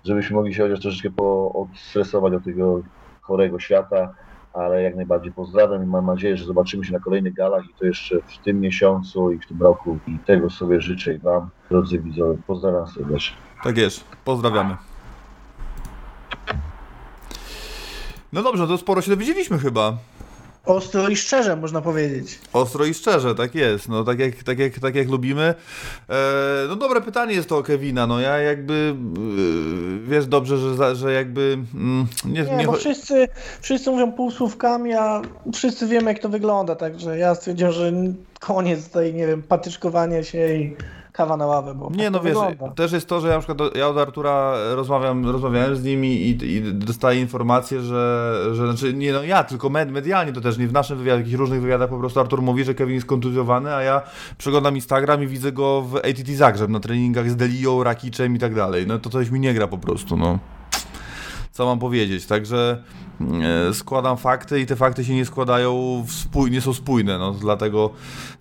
żebyśmy 0.04 0.36
mogli 0.36 0.54
się 0.54 0.62
chociaż 0.62 0.80
troszeczkę 0.80 1.10
odstresować 1.54 2.34
od 2.34 2.44
tego 2.44 2.82
chorego 3.20 3.60
świata, 3.60 4.14
ale 4.52 4.82
jak 4.82 4.96
najbardziej 4.96 5.32
pozdrawiam 5.32 5.84
i 5.84 5.86
mam 5.86 6.06
nadzieję, 6.06 6.36
że 6.36 6.44
zobaczymy 6.44 6.84
się 6.84 6.92
na 6.92 7.00
kolejnych 7.00 7.34
galach 7.34 7.64
i 7.64 7.74
to 7.78 7.84
jeszcze 7.84 8.16
w 8.26 8.38
tym 8.44 8.60
miesiącu 8.60 9.32
i 9.32 9.38
w 9.38 9.46
tym 9.46 9.62
roku 9.62 9.98
i 10.08 10.18
tego 10.18 10.50
sobie 10.50 10.80
życzę 10.80 11.14
i 11.14 11.18
Wam, 11.18 11.48
drodzy 11.70 11.98
widzowie. 11.98 12.38
Pozdrawiam 12.46 12.86
serdecznie. 12.86 13.36
Tak 13.64 13.76
jest, 13.76 14.04
pozdrawiamy. 14.24 14.76
No 18.32 18.42
dobrze, 18.42 18.66
to 18.66 18.78
sporo 18.78 19.02
się 19.02 19.10
dowiedzieliśmy 19.10 19.58
chyba. 19.58 19.96
Ostro 20.66 21.08
i 21.08 21.16
szczerze, 21.16 21.56
można 21.56 21.80
powiedzieć. 21.80 22.38
Ostro 22.52 22.84
i 22.84 22.94
szczerze, 22.94 23.34
tak 23.34 23.54
jest, 23.54 23.88
no 23.88 24.04
tak 24.04 24.18
jak, 24.18 24.34
tak 24.42 24.58
jak, 24.58 24.78
tak 24.78 24.94
jak 24.94 25.08
lubimy. 25.08 25.54
E, 26.08 26.14
no 26.68 26.76
dobre 26.76 27.00
pytanie 27.00 27.34
jest 27.34 27.48
to 27.48 27.58
o 27.58 27.62
Kevina, 27.62 28.06
no 28.06 28.20
ja 28.20 28.38
jakby, 28.38 28.94
e, 30.06 30.08
wiesz 30.10 30.26
dobrze, 30.26 30.58
że, 30.58 30.74
za- 30.76 30.94
że 30.94 31.12
jakby, 31.12 31.58
mm, 31.74 32.06
nie, 32.24 32.42
Nie, 32.42 32.56
nie, 32.56 32.66
bo 32.66 32.72
wszyscy, 32.72 33.28
wszyscy 33.60 33.90
mówią 33.90 34.12
półsłówkami, 34.12 34.92
a 34.94 35.22
wszyscy 35.54 35.86
wiemy 35.86 36.10
jak 36.12 36.18
to 36.22 36.28
wygląda, 36.28 36.76
także 36.76 37.18
ja 37.18 37.34
stwierdziłem, 37.34 37.72
że 37.72 37.92
koniec 38.40 38.88
tej, 38.88 39.14
nie 39.14 39.26
wiem, 39.26 39.42
patyczkowania 39.42 40.22
się 40.24 40.54
i 40.54 40.76
kawa 41.12 41.36
na 41.36 41.46
ławę, 41.46 41.74
bo 41.74 41.90
Nie, 41.90 42.04
tak 42.04 42.12
no 42.12 42.20
wiesz, 42.20 42.34
wygląda. 42.38 42.68
też 42.68 42.92
jest 42.92 43.06
to, 43.08 43.20
że 43.20 43.28
ja 43.28 43.34
na 43.34 43.40
przykład 43.40 43.58
do- 43.58 43.78
ja 43.78 43.88
od 43.88 43.98
Artura 43.98 44.54
rozmawiam, 44.74 45.26
rozmawiałem 45.30 45.76
z 45.76 45.84
nimi 45.84 46.08
i, 46.22 46.44
i 46.56 46.74
dostaję 46.74 47.20
informację, 47.20 47.80
że, 47.80 48.34
że 48.52 48.66
znaczy 48.72 48.94
nie 48.94 49.12
no 49.12 49.22
ja, 49.22 49.44
tylko 49.44 49.70
med, 49.70 49.90
medialnie 49.90 50.32
to 50.32 50.40
też, 50.40 50.58
nie 50.58 50.68
w 50.68 50.72
naszym 50.72 50.98
wywiadzie, 50.98 51.16
w 51.16 51.20
jakichś 51.20 51.38
różnych 51.38 51.62
wywiadach 51.62 51.88
po 51.90 51.98
prostu 51.98 52.20
Artur 52.20 52.42
mówi, 52.42 52.64
że 52.64 52.74
Kevin 52.74 52.94
jest 52.94 53.06
kontuzjowany, 53.06 53.74
a 53.74 53.82
ja 53.82 54.02
przeglądam 54.38 54.74
Instagram 54.74 55.22
i 55.22 55.26
widzę 55.26 55.52
go 55.52 55.82
w 55.82 55.96
ATT 55.96 56.28
Zagrzeb 56.28 56.70
na 56.70 56.80
treningach 56.80 57.30
z 57.30 57.36
Delią, 57.36 57.82
Rakiczem 57.84 58.36
i 58.36 58.38
tak 58.38 58.54
dalej. 58.54 58.86
No 58.86 58.98
to 58.98 59.10
coś 59.10 59.30
mi 59.30 59.40
nie 59.40 59.54
gra 59.54 59.68
po 59.68 59.78
prostu, 59.78 60.16
no. 60.16 60.38
Co 61.52 61.66
mam 61.66 61.78
powiedzieć, 61.78 62.26
także 62.26 62.82
e, 63.68 63.74
składam 63.74 64.16
fakty 64.16 64.60
i 64.60 64.66
te 64.66 64.76
fakty 64.76 65.04
się 65.04 65.14
nie 65.14 65.26
składają, 65.26 66.04
spój, 66.08 66.50
nie 66.50 66.60
są 66.60 66.74
spójne, 66.74 67.18
no 67.18 67.32
dlatego, 67.32 67.90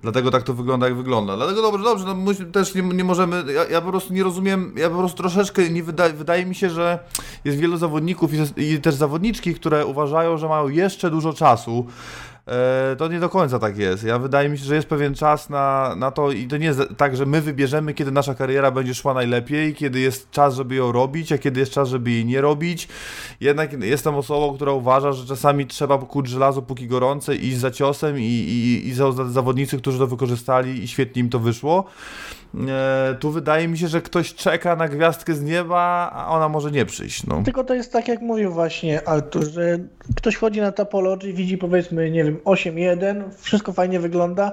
dlatego 0.01 0.31
tak 0.31 0.43
to 0.43 0.53
wygląda 0.53 0.87
jak 0.87 0.97
wygląda. 0.97 1.35
Dlatego 1.35 1.61
dobrze, 1.61 1.83
dobrze, 1.83 2.05
no 2.05 2.15
musi, 2.15 2.45
też 2.45 2.75
nie, 2.75 2.81
nie 2.81 3.03
możemy, 3.03 3.43
ja, 3.53 3.65
ja 3.65 3.81
po 3.81 3.89
prostu 3.89 4.13
nie 4.13 4.23
rozumiem, 4.23 4.73
ja 4.77 4.89
po 4.89 4.97
prostu 4.97 5.17
troszeczkę 5.17 5.69
nie 5.69 5.83
wydaje, 5.83 6.13
wydaje 6.13 6.45
mi 6.45 6.55
się, 6.55 6.69
że 6.69 6.99
jest 7.45 7.57
wielu 7.57 7.77
zawodników 7.77 8.31
i, 8.33 8.63
i 8.63 8.81
też 8.81 8.95
zawodniczki, 8.95 9.55
które 9.55 9.85
uważają, 9.85 10.37
że 10.37 10.47
mają 10.47 10.69
jeszcze 10.69 11.11
dużo 11.11 11.33
czasu. 11.33 11.85
E, 12.47 12.95
to 12.95 13.07
nie 13.07 13.19
do 13.19 13.29
końca 13.29 13.59
tak 13.59 13.77
jest. 13.77 14.03
Ja 14.03 14.19
wydaje 14.19 14.49
mi 14.49 14.57
się, 14.57 14.65
że 14.65 14.75
jest 14.75 14.87
pewien 14.87 15.15
czas 15.15 15.49
na, 15.49 15.95
na 15.97 16.11
to 16.11 16.31
i 16.31 16.47
to 16.47 16.57
nie 16.57 16.65
jest 16.65 16.81
tak, 16.97 17.15
że 17.15 17.25
my 17.25 17.41
wybierzemy, 17.41 17.93
kiedy 17.93 18.11
nasza 18.11 18.35
kariera 18.35 18.71
będzie 18.71 18.95
szła 18.95 19.13
najlepiej, 19.13 19.75
kiedy 19.75 19.99
jest 19.99 20.31
czas, 20.31 20.55
żeby 20.55 20.75
ją 20.75 20.91
robić, 20.91 21.31
a 21.31 21.37
kiedy 21.37 21.59
jest 21.59 21.71
czas, 21.71 21.89
żeby 21.89 22.11
jej 22.11 22.25
nie 22.25 22.41
robić. 22.41 22.87
Jednak 23.41 23.83
jestem 23.83 24.15
osobą, 24.15 24.55
która 24.55 24.71
uważa, 24.71 25.11
że 25.11 25.25
czasami 25.25 25.65
trzeba 25.67 25.97
kuć 25.97 26.27
żelazo 26.27 26.61
póki 26.61 26.87
gorące, 26.87 27.35
iść 27.35 27.57
za 27.57 27.71
ciosem 27.71 28.19
i, 28.19 28.23
i, 28.23 28.87
i 28.87 28.93
za- 28.93 29.11
zawodnicy, 29.11 29.77
którzy 29.77 29.97
to 29.99 30.07
wykorzystali 30.07 30.83
i 30.83 30.87
świetnie 30.87 31.19
im 31.19 31.29
to 31.29 31.39
wyszło. 31.39 31.85
E, 32.55 33.15
tu 33.19 33.31
wydaje 33.31 33.67
mi 33.67 33.77
się, 33.77 33.87
że 33.87 34.01
ktoś 34.01 34.33
czeka 34.33 34.75
na 34.75 34.87
gwiazdkę 34.87 35.33
z 35.33 35.43
nieba, 35.43 36.11
a 36.13 36.27
ona 36.27 36.49
może 36.49 36.71
nie 36.71 36.85
przyjść. 36.85 37.27
No. 37.27 37.41
Tylko 37.45 37.63
to 37.63 37.73
jest 37.73 37.93
tak, 37.93 38.07
jak 38.07 38.21
mówił 38.21 38.51
właśnie 38.51 39.07
Artur, 39.07 39.43
że 39.43 39.77
ktoś 40.15 40.35
chodzi 40.35 40.61
na 40.61 40.71
Topology, 40.71 41.33
widzi 41.33 41.57
powiedzmy, 41.57 42.11
nie 42.11 42.23
wiem, 42.23 42.37
8-1, 42.37 43.23
wszystko 43.37 43.73
fajnie 43.73 43.99
wygląda, 43.99 44.51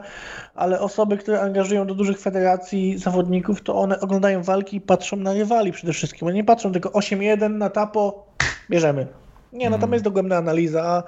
ale 0.55 0.81
osoby, 0.81 1.17
które 1.17 1.41
angażują 1.41 1.87
do 1.87 1.95
dużych 1.95 2.21
federacji 2.21 2.99
zawodników, 2.99 3.63
to 3.63 3.75
one 3.75 4.01
oglądają 4.01 4.43
walki 4.43 4.77
i 4.77 4.81
patrzą 4.81 5.17
na 5.17 5.33
rywali 5.33 5.73
przede 5.73 5.93
wszystkim. 5.93 6.29
One 6.29 6.37
nie 6.37 6.45
patrzą 6.45 6.73
tylko 6.73 6.89
8-1 6.89 7.51
na 7.51 7.71
tapo, 7.71 8.27
bierzemy. 8.71 9.07
Nie, 9.53 9.71
no 9.71 9.79
tam 9.79 9.93
jest 9.93 10.05
dogłębna 10.05 10.37
analiza, 10.37 10.83
a 10.85 11.03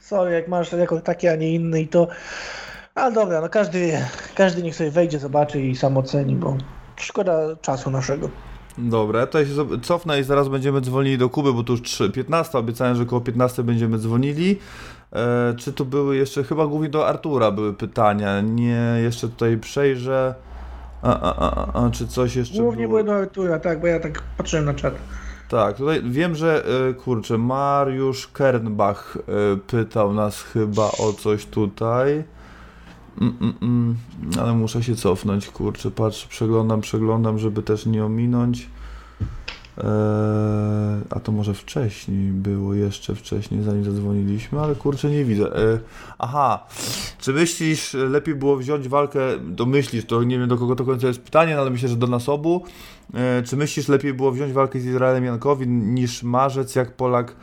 sorry, 0.00 0.32
jak 0.32 0.48
masz 0.48 0.72
jako 0.72 1.00
taki, 1.00 1.28
a 1.28 1.36
nie 1.36 1.54
inny 1.54 1.80
i 1.80 1.88
to... 1.88 2.08
Ale 3.00 3.12
dobra, 3.14 3.40
no 3.40 3.48
każdy 3.48 3.98
każdy 4.34 4.62
niech 4.62 4.76
sobie 4.76 4.90
wejdzie, 4.90 5.18
zobaczy 5.18 5.60
i 5.62 5.76
sam 5.76 5.96
oceni, 5.96 6.36
bo 6.36 6.56
szkoda 6.96 7.56
czasu 7.60 7.90
naszego. 7.90 8.28
Dobra, 8.78 9.26
to 9.26 9.40
ja 9.40 9.46
się 9.46 9.80
cofnę 9.82 10.20
i 10.20 10.24
zaraz 10.24 10.48
będziemy 10.48 10.80
dzwonili 10.80 11.18
do 11.18 11.28
Kuby, 11.28 11.52
bo 11.52 11.62
tu 11.62 11.72
już 11.72 11.82
3, 11.82 12.10
15, 12.10 12.58
obiecałem, 12.58 12.96
że 12.96 13.06
koło 13.06 13.20
15 13.20 13.62
będziemy 13.62 13.98
dzwonili. 13.98 14.58
E, 15.12 15.54
czy 15.58 15.72
tu 15.72 15.84
były 15.84 16.16
jeszcze, 16.16 16.44
chyba 16.44 16.66
głównie 16.66 16.88
do 16.88 17.08
Artura 17.08 17.50
były 17.50 17.74
pytania, 17.74 18.40
nie, 18.40 18.82
jeszcze 19.02 19.28
tutaj 19.28 19.58
przejrzę. 19.58 20.34
A, 21.02 21.20
a, 21.20 21.36
a, 21.36 21.72
a, 21.72 21.86
a 21.86 21.90
czy 21.90 22.08
coś 22.08 22.36
jeszcze 22.36 22.58
Głównie 22.62 22.88
było? 22.88 22.88
były 22.88 23.04
do 23.04 23.14
Artura, 23.14 23.58
tak, 23.58 23.80
bo 23.80 23.86
ja 23.86 24.00
tak 24.00 24.22
patrzyłem 24.36 24.64
na 24.64 24.74
czat. 24.74 24.94
Tak, 25.48 25.76
tutaj 25.76 26.02
wiem, 26.04 26.34
że 26.34 26.64
e, 26.90 26.94
kurczę, 26.94 27.38
Mariusz 27.38 28.28
Kernbach 28.28 29.16
e, 29.16 29.56
pytał 29.56 30.12
nas 30.12 30.42
chyba 30.42 30.84
o 30.84 31.12
coś 31.12 31.46
tutaj. 31.46 32.24
Mm, 33.20 33.36
mm, 33.40 33.54
mm, 33.62 33.96
ale 34.40 34.52
muszę 34.52 34.82
się 34.82 34.96
cofnąć, 34.96 35.48
kurczę, 35.48 35.90
patrz, 35.90 36.26
przeglądam, 36.26 36.80
przeglądam, 36.80 37.38
żeby 37.38 37.62
też 37.62 37.86
nie 37.86 38.04
ominąć. 38.04 38.68
E, 39.78 41.00
a 41.10 41.20
to 41.20 41.32
może 41.32 41.54
wcześniej 41.54 42.32
było, 42.32 42.74
jeszcze 42.74 43.14
wcześniej, 43.14 43.62
zanim 43.62 43.84
zadzwoniliśmy, 43.84 44.60
ale 44.60 44.74
kurczę, 44.74 45.10
nie 45.10 45.24
widzę. 45.24 45.56
E, 45.56 45.78
aha, 46.18 46.66
czy 47.18 47.32
myślisz, 47.32 47.94
lepiej 47.94 48.34
było 48.34 48.56
wziąć 48.56 48.88
walkę, 48.88 49.20
to 49.56 49.66
myślisz, 49.66 50.04
to 50.04 50.22
nie 50.22 50.38
wiem 50.38 50.48
do 50.48 50.58
kogo 50.58 50.76
to 50.76 50.84
końca 50.84 51.06
jest 51.06 51.22
pytanie, 51.22 51.54
no 51.54 51.60
ale 51.60 51.70
myślę, 51.70 51.88
że 51.88 51.96
do 51.96 52.06
nas 52.06 52.28
obu. 52.28 52.64
E, 53.14 53.42
czy 53.42 53.56
myślisz, 53.56 53.88
lepiej 53.88 54.14
było 54.14 54.32
wziąć 54.32 54.52
walkę 54.52 54.80
z 54.80 54.86
Izraelem 54.86 55.24
Jankowin 55.24 55.94
niż 55.94 56.22
Marzec, 56.22 56.74
jak 56.74 56.96
Polak 56.96 57.36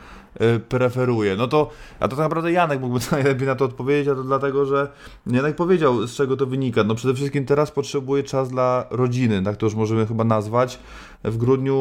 preferuje? 0.68 1.36
No 1.36 1.48
to, 1.48 1.70
a 2.00 2.08
to 2.08 2.16
tak 2.16 2.24
naprawdę 2.24 2.52
Janek 2.52 2.80
mógłby 2.80 3.00
najlepiej 3.12 3.46
na 3.46 3.54
to 3.54 3.64
odpowiedzieć, 3.64 4.08
a 4.08 4.14
to 4.14 4.22
dlatego, 4.22 4.66
że 4.66 4.88
Janek 5.26 5.56
powiedział, 5.56 6.06
z 6.06 6.14
czego 6.14 6.36
to 6.36 6.46
wynika. 6.46 6.84
No 6.84 6.94
przede 6.94 7.14
wszystkim 7.14 7.46
teraz 7.46 7.70
potrzebuje 7.70 8.22
czas 8.22 8.50
dla 8.50 8.86
rodziny, 8.90 9.42
tak 9.42 9.56
to 9.56 9.66
już 9.66 9.74
możemy 9.74 10.06
chyba 10.06 10.24
nazwać. 10.24 10.78
W 11.24 11.36
grudniu, 11.36 11.74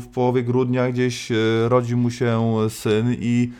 w 0.00 0.08
połowie 0.08 0.42
grudnia 0.42 0.92
gdzieś 0.92 1.32
e, 1.32 1.34
rodzi 1.68 1.96
mu 1.96 2.10
się 2.10 2.56
syn 2.68 3.16
i, 3.18 3.52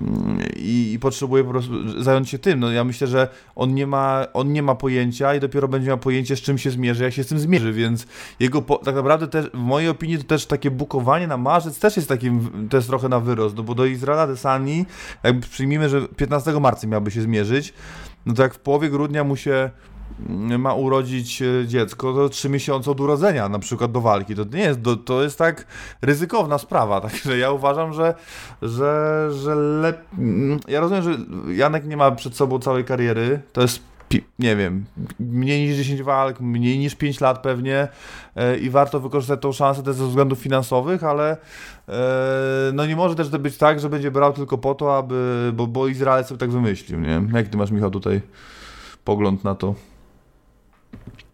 mm, 0.00 0.38
i, 0.56 0.92
i 0.92 0.98
potrzebuje 0.98 1.44
po 1.44 1.50
prostu 1.50 2.02
zająć 2.02 2.28
się 2.28 2.38
tym. 2.38 2.60
No 2.60 2.70
ja 2.70 2.84
myślę, 2.84 3.06
że 3.06 3.28
on 3.56 3.74
nie 3.74 3.86
ma, 3.86 4.26
on 4.32 4.52
nie 4.52 4.62
ma 4.62 4.74
pojęcia 4.74 5.34
i 5.34 5.40
dopiero 5.40 5.68
będzie 5.68 5.88
miał 5.88 5.98
pojęcie, 5.98 6.36
z 6.36 6.40
czym 6.40 6.58
się 6.58 6.70
zmierzy, 6.70 7.04
jak 7.04 7.12
się 7.12 7.24
z 7.24 7.26
tym 7.26 7.38
zmierzy, 7.38 7.72
więc 7.72 8.06
jego 8.40 8.62
po, 8.62 8.76
tak 8.76 8.94
naprawdę 8.94 9.28
też, 9.28 9.46
w 9.46 9.58
mojej 9.58 9.88
opinii 9.88 10.18
to 10.18 10.24
też 10.24 10.46
takie 10.46 10.70
bukowanie 10.70 11.26
na 11.26 11.36
marzec 11.36 11.78
też 11.78 11.96
jest 11.96 12.08
takim, 12.08 12.68
to 12.70 12.76
jest 12.76 12.88
trochę 12.88 13.08
na 13.08 13.20
wyrost, 13.20 13.56
no 13.56 13.62
bo 13.62 13.74
do 13.74 13.84
Izraela 13.84 14.26
Desani, 14.26 14.86
jakby 15.22 15.46
przyjmijmy, 15.46 15.88
że 15.88 16.08
15 16.08 16.60
marca 16.60 16.86
miałby 16.86 17.10
się 17.10 17.22
zmierzyć, 17.22 17.74
no 18.26 18.34
to 18.34 18.42
jak 18.42 18.54
w 18.54 18.58
połowie 18.58 18.90
grudnia 18.90 19.24
mu 19.24 19.36
się 19.36 19.70
ma 20.58 20.74
urodzić 20.74 21.42
e, 21.42 21.66
dziecko, 21.66 22.12
to 22.12 22.28
3 22.28 22.48
miesiące 22.48 22.90
od 22.90 23.00
urodzenia 23.00 23.48
na 23.48 23.58
przykład 23.58 23.92
do 23.92 24.00
walki. 24.00 24.34
To 24.34 24.44
nie 24.44 24.60
jest, 24.62 24.80
to, 25.04 25.22
jest 25.22 25.38
tak 25.38 25.66
ryzykowna 26.02 26.58
sprawa, 26.58 27.00
także 27.10 27.38
ja 27.38 27.50
uważam, 27.50 27.92
że, 27.92 28.14
że, 28.62 29.28
że 29.32 29.54
lep... 29.54 30.02
mm, 30.18 30.60
ja 30.68 30.80
rozumiem, 30.80 31.02
że 31.02 31.10
Janek 31.54 31.86
nie 31.86 31.96
ma 31.96 32.10
przed 32.10 32.36
sobą 32.36 32.58
całej 32.58 32.84
kariery, 32.84 33.40
to 33.52 33.62
jest 33.62 33.92
nie 34.38 34.56
wiem, 34.56 34.84
mniej 35.20 35.68
niż 35.68 35.76
10 35.76 36.02
walk, 36.02 36.40
mniej 36.40 36.78
niż 36.78 36.94
5 36.94 37.20
lat 37.20 37.42
pewnie 37.42 37.88
e, 38.36 38.58
i 38.58 38.70
warto 38.70 39.00
wykorzystać 39.00 39.40
tą 39.40 39.52
szansę 39.52 39.82
też 39.82 39.96
ze 39.96 40.06
względów 40.06 40.38
finansowych, 40.38 41.04
ale 41.04 41.36
e, 41.88 42.70
no 42.74 42.86
nie 42.86 42.96
może 42.96 43.14
też 43.14 43.28
to 43.28 43.38
być 43.38 43.56
tak, 43.56 43.80
że 43.80 43.88
będzie 43.88 44.10
brał 44.10 44.32
tylko 44.32 44.58
po 44.58 44.74
to, 44.74 44.98
aby, 44.98 45.50
bo, 45.54 45.66
bo 45.66 45.88
Izrael 45.88 46.24
sobie 46.24 46.38
tak 46.38 46.50
wymyślił, 46.50 47.00
nie? 47.00 47.22
Jak 47.32 47.48
ty 47.48 47.56
masz, 47.56 47.70
Michał, 47.70 47.90
tutaj 47.90 48.20
pogląd 49.04 49.44
na 49.44 49.54
to? 49.54 49.74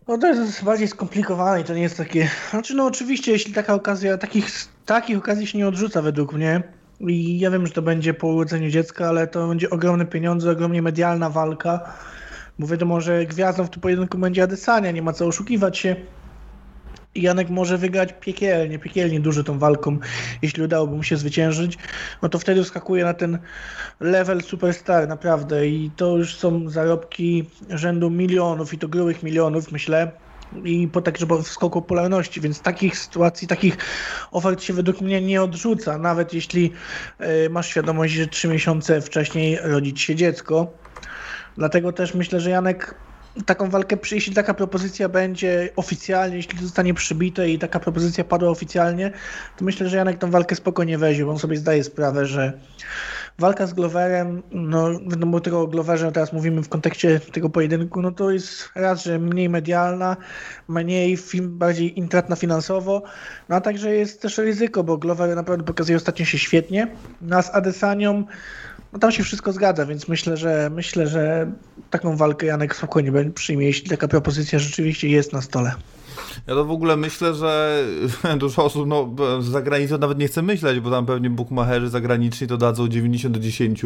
No 0.09 0.19
to 0.19 0.27
jest 0.27 0.65
bardziej 0.65 0.89
skomplikowane 0.89 1.61
i 1.61 1.65
to 1.65 1.75
nie 1.75 1.83
jest 1.83 1.97
takie... 1.97 2.31
Znaczy 2.51 2.75
no 2.75 2.87
oczywiście, 2.87 3.33
jeśli 3.33 3.55
taka 3.55 3.75
okazja, 3.75 4.19
takich, 4.19 4.51
takich 4.87 5.19
okazji 5.19 5.47
się 5.47 5.59
nie 5.59 5.69
odrzuca 5.69 6.03
według 6.03 6.33
mnie 6.33 6.63
i 7.01 7.39
ja 7.39 7.51
wiem, 7.51 7.67
że 7.67 7.73
to 7.73 7.83
będzie 7.83 8.15
po 8.15 8.27
urodzeniu 8.27 8.71
dziecka, 8.71 9.09
ale 9.09 9.27
to 9.27 9.49
będzie 9.49 9.71
ogromne 9.71 10.07
pieniądze, 10.07 10.51
ogromnie 10.51 10.83
medialna 10.83 11.31
walka, 11.31 11.93
bo 12.59 12.67
wiadomo, 12.67 13.01
że 13.01 13.27
gwiazdą 13.27 13.65
w 13.65 13.71
tym 13.71 13.81
pojedynku 13.81 14.19
będzie 14.19 14.43
Adesania, 14.43 14.91
nie 14.91 15.03
ma 15.03 15.13
co 15.13 15.27
oszukiwać 15.27 15.79
się. 15.79 15.97
Janek 17.23 17.51
może 17.51 17.79
wygrać 17.79 18.15
piekielnie, 18.21 18.79
piekielnie 18.79 19.21
dużo 19.21 19.45
tą 19.45 19.59
walką, 19.59 19.99
jeśli 20.43 20.63
udałoby 20.63 20.97
mu 20.97 21.03
się 21.03 21.17
zwyciężyć, 21.17 21.79
no 22.23 22.29
to 22.29 22.39
wtedy 22.39 22.65
skakuje 22.65 23.05
na 23.05 23.15
ten 23.15 23.39
level 24.01 24.43
superstar 24.43 25.09
naprawdę 25.09 25.69
i 25.69 25.91
to 25.97 26.17
już 26.17 26.37
są 26.37 26.71
zarobki 26.71 27.45
rzędu 27.71 28.11
milionów 28.11 28.75
i 28.75 28.79
to 28.79 28.89
grubych 28.89 29.23
milionów 29.23 29.73
myślę 29.73 30.13
i 30.65 30.89
po 30.89 31.03
także 31.03 31.27
po 31.27 31.43
skoku 31.43 31.83
popularności, 31.83 32.41
więc 32.41 32.61
takich 32.61 32.99
sytuacji, 32.99 33.49
takich 33.49 33.77
ofert 34.31 34.63
się 34.63 34.73
według 34.73 35.01
mnie 35.01 35.21
nie 35.21 35.43
odrzuca, 35.43 35.99
nawet 35.99 36.35
jeśli 36.35 36.73
y, 37.47 37.51
masz 37.51 37.69
świadomość, 37.69 38.15
że 38.15 38.27
trzy 38.27 38.49
miesiące 38.49 39.01
wcześniej 39.01 39.59
rodzić 39.63 40.01
się 40.01 40.15
dziecko. 40.15 40.73
Dlatego 41.57 41.93
też 41.93 42.15
myślę, 42.15 42.41
że 42.41 42.51
Janek 42.51 42.95
taką 43.47 43.71
walkę, 43.71 43.97
jeśli 44.13 44.35
taka 44.35 44.55
propozycja 44.55 45.09
będzie 45.09 45.69
oficjalnie, 45.77 46.37
jeśli 46.37 46.59
zostanie 46.59 46.95
przybite 46.95 47.51
i 47.51 47.59
taka 47.59 47.81
propozycja 47.81 48.25
padła 48.25 48.51
oficjalnie, 48.51 49.11
to 49.57 49.65
myślę, 49.65 49.89
że 49.89 49.97
Janek 49.97 50.19
tą 50.19 50.31
walkę 50.31 50.55
spokojnie 50.55 50.99
weźmie, 50.99 51.25
bo 51.25 51.31
on 51.31 51.39
sobie 51.39 51.57
zdaje 51.57 51.85
sprawę, 51.85 52.27
że 52.27 52.53
walka 53.39 53.67
z 53.67 53.75
Gloverem, 53.75 54.43
no 54.53 55.01
wiadomo 55.01 55.41
tego 55.41 55.61
o 55.61 55.67
Gloverze 55.67 56.13
teraz 56.13 56.33
mówimy 56.33 56.63
w 56.63 56.69
kontekście 56.69 57.21
tego 57.21 57.51
pojedynku, 57.51 58.03
no 58.03 58.13
to 58.13 58.31
jest 58.31 58.69
raz, 58.75 59.05
że 59.05 59.19
mniej 59.19 59.49
medialna, 59.49 60.17
mniej 60.69 61.17
film, 61.17 61.59
bardziej 61.59 61.99
intratna 61.99 62.37
finansowo, 62.37 63.03
no 63.49 63.57
a 63.57 63.61
także 63.61 63.95
jest 63.95 64.23
też 64.23 64.39
ryzyko, 64.39 64.85
bo 64.85 64.99
Glover 64.99 65.37
naprawdę 65.37 65.65
pokazuje 65.65 65.97
ostatnio 65.97 66.25
się 66.25 66.39
świetnie, 66.39 66.89
no 67.23 67.37
a 67.37 67.43
z 67.43 67.55
Adesanią 67.55 68.25
no 68.93 68.99
tam 68.99 69.13
się 69.13 69.23
wszystko 69.23 69.53
zgadza, 69.53 69.87
więc 69.87 70.09
myślę, 70.09 70.37
że 70.37 70.71
myślę, 70.75 71.07
że 71.07 71.51
taką 71.91 72.17
walkę 72.17 72.47
Janek 72.47 72.77
spokojnie 72.77 73.13
będzie- 73.13 73.31
przyjmie, 73.31 73.67
jeśli 73.67 73.91
taka 73.91 74.09
propozycja 74.09 74.59
rzeczywiście 74.59 75.09
jest 75.09 75.33
na 75.33 75.43
stole. 75.43 75.73
Ja 76.47 76.55
to 76.55 76.65
w 76.65 76.71
ogóle 76.71 76.97
myślę, 76.97 77.35
że 77.35 77.85
dużo 78.39 78.65
osób 78.65 78.87
no, 78.87 79.15
z 79.41 79.47
zagranicy 79.47 79.99
nawet 79.99 80.19
nie 80.19 80.29
chce 80.29 80.43
myśleć, 80.43 80.81
bo 80.81 80.91
tam 80.91 81.07
pewnie 81.07 81.31
bukmacherzy 81.31 81.89
zagraniczni 81.89 82.47
to 82.47 82.57
dadzą 82.57 82.89
90 82.89 83.35
do 83.35 83.41
10 83.41 83.83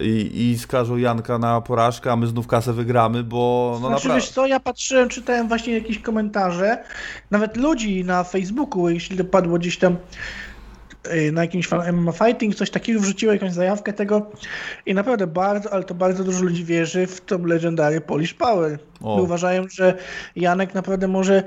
i, 0.00 0.50
i 0.50 0.58
skażą 0.58 0.96
Janka 0.96 1.38
na 1.38 1.60
porażkę, 1.60 2.12
a 2.12 2.16
my 2.16 2.26
znów 2.26 2.46
kasę 2.46 2.72
wygramy, 2.72 3.24
bo 3.24 3.70
no 3.72 3.78
znaczy, 3.78 3.94
naprawdę... 3.94 4.20
wiesz 4.20 4.30
co, 4.30 4.46
ja 4.46 4.60
patrzyłem, 4.60 5.08
czytałem 5.08 5.48
właśnie 5.48 5.74
jakieś 5.74 5.98
komentarze, 5.98 6.84
nawet 7.30 7.56
ludzi 7.56 8.04
na 8.04 8.24
Facebooku, 8.24 8.88
jeśli 8.88 9.16
to 9.16 9.24
padło 9.24 9.58
gdzieś 9.58 9.78
tam 9.78 9.96
na 11.32 11.42
jakimś 11.42 11.68
MMA 11.92 12.12
Fighting, 12.12 12.54
coś 12.54 12.70
takiego 12.70 13.00
wrzuciło 13.00 13.32
jakąś 13.32 13.52
zajawkę 13.52 13.92
tego 13.92 14.30
i 14.86 14.94
naprawdę 14.94 15.26
bardzo, 15.26 15.72
ale 15.72 15.84
to 15.84 15.94
bardzo 15.94 16.24
dużo 16.24 16.44
ludzi 16.44 16.64
wierzy 16.64 17.06
w 17.06 17.20
tą 17.20 17.44
Legendary 17.46 18.00
Polish 18.00 18.34
Power. 18.34 18.78
O. 19.02 19.22
Uważają, 19.22 19.64
że 19.70 19.94
Janek 20.36 20.74
naprawdę 20.74 21.08
może 21.08 21.42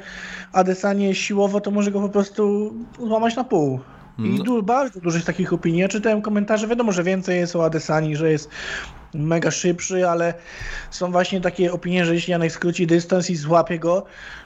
Adesanie 0.54 1.16
siłowo, 1.16 1.62
to 1.62 1.72
może 1.72 1.92
go 1.92 2.02
po 2.02 2.10
prostu 2.10 2.74
złamać 3.00 3.36
na 3.36 3.44
pół. 3.44 3.80
I 4.20 4.30
No. 4.38 4.44
du- 4.44 4.64
bardzo 4.64 5.00
dużo 5.00 5.16
jest 5.18 5.28
takich 5.28 5.54
opinii. 5.54 5.80
Ja 5.82 5.88
czytałem 5.88 6.22
komentarze, 6.22 6.68
wiadomo, 6.68 6.92
że 6.92 7.04
więcej 7.04 7.40
jest 7.40 7.56
o 7.56 7.66
Adesani, 7.66 8.16
że 8.16 8.32
jest 8.32 8.50
mega 9.14 9.52
szybszy, 9.52 10.10
ale 10.10 10.34
są 10.92 11.12
właśnie 11.12 11.42
takie 11.42 11.72
opinie, 11.74 12.06
że 12.06 12.14
jeśli 12.16 12.32
Janek 12.32 12.52
skróci 12.52 12.88
dystans 12.88 13.30
i 13.30 13.36
złapie 13.36 13.80
go, 13.80 14.04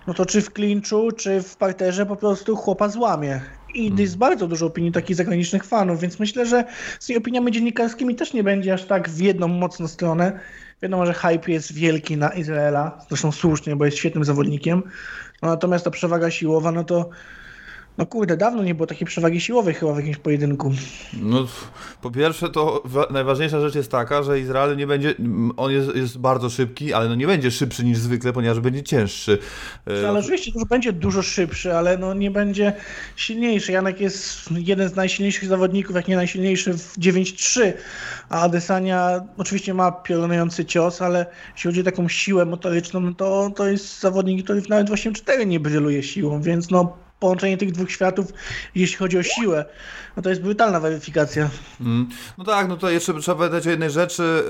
no 0.08 0.14
to 0.14 0.26
czy 0.26 0.42
w 0.42 0.54
klinczu, 0.54 1.12
czy 1.12 1.42
w 1.42 1.58
parterze 1.58 2.06
po 2.06 2.16
prostu 2.16 2.56
chłopa 2.56 2.90
złamie. 2.90 3.42
I 3.76 3.94
jest 3.98 4.18
bardzo 4.18 4.48
dużo 4.48 4.66
opinii 4.66 4.92
takich 4.92 5.16
zagranicznych 5.16 5.64
fanów, 5.64 6.00
więc 6.00 6.20
myślę, 6.20 6.46
że 6.46 6.64
z 7.00 7.06
tymi 7.06 7.18
opiniami 7.18 7.52
dziennikarskimi 7.52 8.16
też 8.16 8.34
nie 8.34 8.44
będzie 8.44 8.74
aż 8.74 8.86
tak 8.86 9.10
w 9.10 9.20
jedną 9.20 9.48
mocną 9.48 9.88
stronę. 9.88 10.40
Wiadomo, 10.82 11.06
że 11.06 11.14
hype 11.14 11.52
jest 11.52 11.74
wielki 11.74 12.18
na 12.18 12.30
Izraela, 12.30 13.06
zresztą 13.08 13.32
słusznie, 13.32 13.76
bo 13.76 13.86
jest 13.86 13.98
świetnym 13.98 14.24
zawodnikiem. 14.24 14.84
No, 15.42 15.50
natomiast 15.50 15.86
ta 15.86 15.92
przewaga 15.92 16.32
siłowa, 16.32 16.72
no 16.72 16.84
to 16.84 17.10
no 17.98 18.06
kurde, 18.06 18.38
dawno 18.38 18.64
nie 18.64 18.76
było 18.76 18.88
takiej 18.88 19.08
przewagi 19.08 19.42
siłowej 19.42 19.74
chyba 19.74 19.94
w 19.94 19.98
jakimś 19.98 20.18
pojedynku. 20.18 20.72
No, 21.14 21.48
po 22.02 22.12
pierwsze, 22.12 22.50
to 22.50 22.82
wa- 22.86 23.08
najważniejsza 23.12 23.62
rzecz 23.62 23.76
jest 23.76 23.92
taka, 23.92 24.24
że 24.24 24.40
Izrael 24.40 24.78
nie 24.78 24.88
będzie. 24.88 25.16
On 25.58 25.72
jest, 25.72 25.96
jest 25.96 26.18
bardzo 26.18 26.50
szybki, 26.50 26.94
ale 26.94 27.10
no 27.10 27.16
nie 27.16 27.28
będzie 27.28 27.52
szybszy 27.52 27.86
niż 27.86 27.98
zwykle, 27.98 28.34
ponieważ 28.34 28.60
będzie 28.60 28.84
cięższy. 28.84 29.38
E, 30.04 30.10
Ale 30.10 30.20
oczywiście 30.20 30.52
już 30.56 30.66
będzie 30.66 30.94
dużo 30.94 31.22
szybszy, 31.22 31.74
ale 31.78 31.98
no 31.98 32.14
nie 32.14 32.32
będzie 32.32 32.74
silniejszy. 33.16 33.72
Janek 33.72 34.02
jest 34.02 34.50
jeden 34.52 34.90
z 34.90 34.96
najsilniejszych 34.96 35.50
zawodników, 35.50 35.96
jak 35.96 36.08
nie 36.08 36.16
najsilniejszy 36.16 36.74
w 36.74 36.98
9-3, 36.98 37.74
a 38.30 38.42
Adesania 38.42 39.22
oczywiście 39.38 39.74
ma 39.74 39.92
piorunujący 39.92 40.66
cios, 40.66 41.02
ale 41.02 41.26
jeśli 41.56 41.68
chodzi 41.70 41.82
o 41.82 41.84
taką 41.84 42.08
siłę 42.08 42.46
motoryczną, 42.46 43.00
no 43.00 43.14
to, 43.14 43.52
to 43.56 43.68
jest 43.68 44.00
zawodnik, 44.00 44.44
który 44.44 44.62
nawet 44.70 44.90
w 44.90 44.94
8-4 44.94 45.48
nie 45.48 45.60
bryluje 45.60 46.04
siłą, 46.04 46.42
więc 46.42 46.70
no 46.72 47.05
połączenie 47.20 47.58
tych 47.58 47.72
dwóch 47.72 47.92
światów, 47.92 48.34
jeśli 48.76 48.98
chodzi 48.98 49.18
o 49.18 49.24
siłę. 49.24 49.66
No 50.18 50.24
to 50.24 50.30
jest 50.30 50.42
brutalna 50.42 50.80
weryfikacja. 50.80 51.50
Mm. 51.82 52.10
No 52.38 52.44
tak, 52.44 52.68
no 52.68 52.78
to 52.78 52.90
jeszcze 52.90 53.14
trzeba 53.14 53.38
pamiętać 53.38 53.68
o 53.68 53.70
jednej 53.70 53.90
rzeczy. 53.90 54.44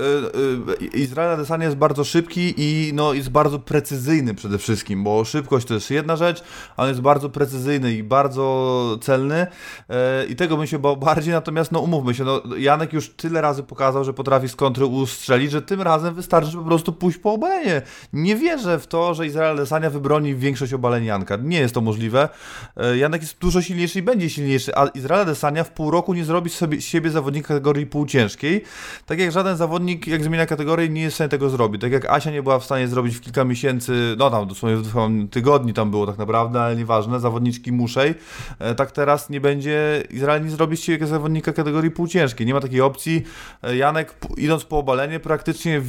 y, 0.80 0.84
y, 0.84 0.86
Izrael 0.86 1.32
Adesanya 1.32 1.66
jest 1.66 1.78
bardzo 1.78 2.04
szybki 2.04 2.54
i 2.58 2.92
no, 2.94 3.14
jest 3.14 3.30
bardzo 3.30 3.60
precyzyjny 3.60 4.36
przede 4.36 4.58
wszystkim, 4.58 5.04
bo 5.04 5.26
szybkość 5.26 5.68
to 5.68 5.74
jest 5.74 5.92
jedna 5.92 6.16
rzecz, 6.16 6.44
ale 6.78 6.90
jest 6.90 7.02
bardzo 7.02 7.30
precyzyjny 7.30 7.94
i 7.94 8.04
bardzo 8.04 8.98
celny 9.02 9.48
e, 9.90 10.26
i 10.26 10.36
tego 10.36 10.58
bym 10.58 10.68
się 10.68 10.80
bał 10.80 10.98
bardziej, 10.98 11.34
natomiast 11.34 11.72
no 11.72 11.80
umówmy 11.80 12.14
się, 12.14 12.24
no, 12.24 12.42
Janek 12.58 12.94
już 12.94 13.10
tyle 13.10 13.42
razy 13.42 13.64
pokazał, 13.64 14.04
że 14.04 14.14
potrafi 14.14 14.50
z 14.50 14.56
kontry 14.56 14.86
ustrzelić, 14.86 15.52
że 15.52 15.62
tym 15.62 15.82
razem 15.82 16.14
wystarczy 16.14 16.52
po 16.58 16.64
prostu 16.64 16.94
pójść 16.94 17.18
po 17.18 17.34
obalenie. 17.34 17.82
Nie 18.14 18.36
wierzę 18.36 18.80
w 18.80 18.88
to, 18.88 19.14
że 19.14 19.26
Izrael 19.26 19.54
Adesanya 19.54 19.90
wybroni 19.90 20.36
większość 20.36 20.74
obaleń 20.74 21.06
Janka. 21.06 21.36
Nie 21.36 21.60
jest 21.60 21.74
to 21.74 21.82
możliwe. 21.82 22.30
E, 22.78 22.98
Janek 22.98 23.22
jest 23.22 23.40
dużo 23.40 23.62
silniejszy 23.62 24.00
i 24.00 24.02
będzie 24.02 24.30
silniejszy, 24.30 24.76
a 24.76 24.88
Izrael 24.88 25.22
Adesanya 25.22 25.64
w 25.64 25.72
pół 25.72 25.92
roku 25.92 26.14
nie 26.14 26.26
zrobi 26.26 26.50
sobie, 26.50 26.82
siebie 26.82 27.10
zawodnika 27.10 27.48
kategorii 27.48 27.86
półciężkiej. 27.86 28.64
Tak 29.06 29.20
jak 29.20 29.32
żaden 29.32 29.58
zawodnik, 29.58 30.08
jak 30.08 30.24
zmienia 30.24 30.46
kategorię, 30.46 30.90
nie 30.90 31.02
jest 31.02 31.14
w 31.14 31.16
stanie 31.16 31.30
tego 31.30 31.50
zrobić. 31.50 31.82
Tak 31.82 31.92
jak 31.92 32.06
Asia 32.06 32.32
nie 32.32 32.44
była 32.44 32.60
w 32.60 32.66
stanie 32.66 32.88
zrobić 32.88 33.16
w 33.16 33.22
kilka 33.22 33.44
miesięcy, 33.44 34.16
no 34.18 34.30
tam 34.30 34.48
dosłownie 34.48 35.28
tygodni 35.32 35.74
tam 35.74 35.92
było 35.92 36.08
tak 36.08 36.18
naprawdę, 36.18 36.62
ale 36.62 36.76
nieważne, 36.76 37.20
zawodniczki 37.20 37.72
muszej. 37.72 38.16
E, 38.60 38.76
Tak 38.76 38.92
teraz 38.92 39.30
nie 39.30 39.42
będzie, 39.42 40.04
Izrael 40.10 40.44
nie 40.44 40.50
zrobi 40.50 40.78
siebie 40.78 41.08
zawodnika 41.08 41.54
kategorii 41.54 41.92
półciężkiej. 41.92 42.48
Nie 42.48 42.54
ma 42.54 42.62
takiej 42.62 42.82
opcji. 42.82 43.24
E, 43.64 43.78
Janek 43.78 44.16
idąc 44.38 44.66
po 44.66 44.78
obalenie, 44.78 45.20
praktycznie 45.20 45.82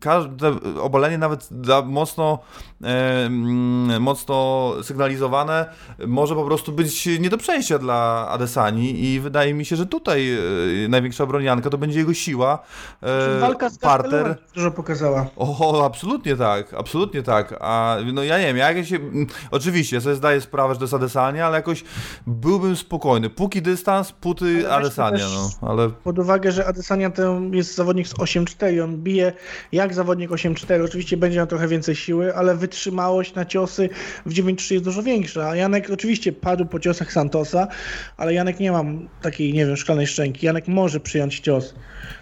każde 0.00 0.48
obalenie 0.80 1.18
nawet 1.18 1.48
mocno, 1.86 2.38
mm, 2.82 4.02
mocno 4.02 4.72
sygnalizowane 4.82 5.66
może 6.14 6.34
po 6.34 6.44
prostu 6.44 6.72
być 6.72 7.06
nie 7.20 7.30
do 7.30 7.38
przejścia 7.38 7.78
dla 7.78 8.28
Adesani 8.28 9.04
i 9.04 9.20
wydaje 9.20 9.54
mi 9.54 9.64
się, 9.64 9.76
że 9.76 9.86
tutaj 9.86 10.32
e, 10.32 10.88
największa 10.88 11.26
bronianka 11.26 11.70
to 11.70 11.78
będzie 11.78 11.98
jego 11.98 12.14
siła. 12.14 12.58
E, 13.02 13.40
Walka 13.40 13.70
z 13.70 13.78
parter. 13.78 14.36
Dużo 14.54 14.70
pokazała. 14.70 15.26
O, 15.36 15.84
absolutnie 15.86 16.36
tak, 16.36 16.74
absolutnie 16.74 17.22
tak. 17.22 17.54
A 17.60 17.96
no 18.12 18.24
ja 18.24 18.38
nie 18.38 18.46
wiem, 18.46 18.56
ja 18.56 18.72
jak 18.72 18.86
się. 18.86 18.96
mm, 18.96 19.26
Oczywiście, 19.50 20.00
sobie 20.00 20.14
zdaję 20.14 20.40
sprawę, 20.40 20.74
że 20.74 20.78
to 20.78 20.84
jest 20.84 20.94
Adesania, 20.94 21.46
ale 21.46 21.56
jakoś 21.56 21.84
byłbym 22.26 22.76
spokojny. 22.76 23.30
Póki 23.30 23.62
dystans, 23.62 24.12
póty 24.12 24.64
Ale 24.66 24.74
Adesania, 24.74 25.24
no. 25.34 25.68
Ale 25.68 25.90
Pod 25.90 26.18
uwagę, 26.18 26.52
że 26.52 26.66
Adesanya 26.66 27.10
to 27.10 27.40
jest 27.52 27.74
zawodnik 27.74 28.08
z 28.08 28.14
8-4, 28.14 28.84
on 28.84 28.96
bije 28.96 29.32
jak 29.72 29.94
zawodnik 29.94 30.30
8-4, 30.30 30.84
oczywiście 30.84 31.16
będzie 31.16 31.38
miał 31.38 31.46
trochę 31.46 31.68
więcej 31.68 31.96
siły, 31.96 32.36
ale 32.36 32.56
wytrzymałość 32.56 33.34
na 33.34 33.44
ciosy 33.44 33.88
w 34.26 34.32
9-3 34.32 34.72
jest 34.72 34.84
dużo 34.84 35.02
większa. 35.02 35.48
A 35.48 35.56
Janek 35.56 35.90
oczywiście 35.90 36.03
padł 36.40 36.66
po 36.66 36.80
ciosach 36.80 37.12
Santosa, 37.12 37.68
ale 38.16 38.34
Janek 38.34 38.60
nie 38.60 38.72
ma 38.72 38.84
takiej, 39.22 39.52
nie 39.52 39.66
wiem, 39.66 39.76
szklanej 39.76 40.06
szczęki. 40.06 40.46
Janek 40.46 40.68
może 40.68 41.00
przyjąć 41.00 41.40
cios. 41.40 41.74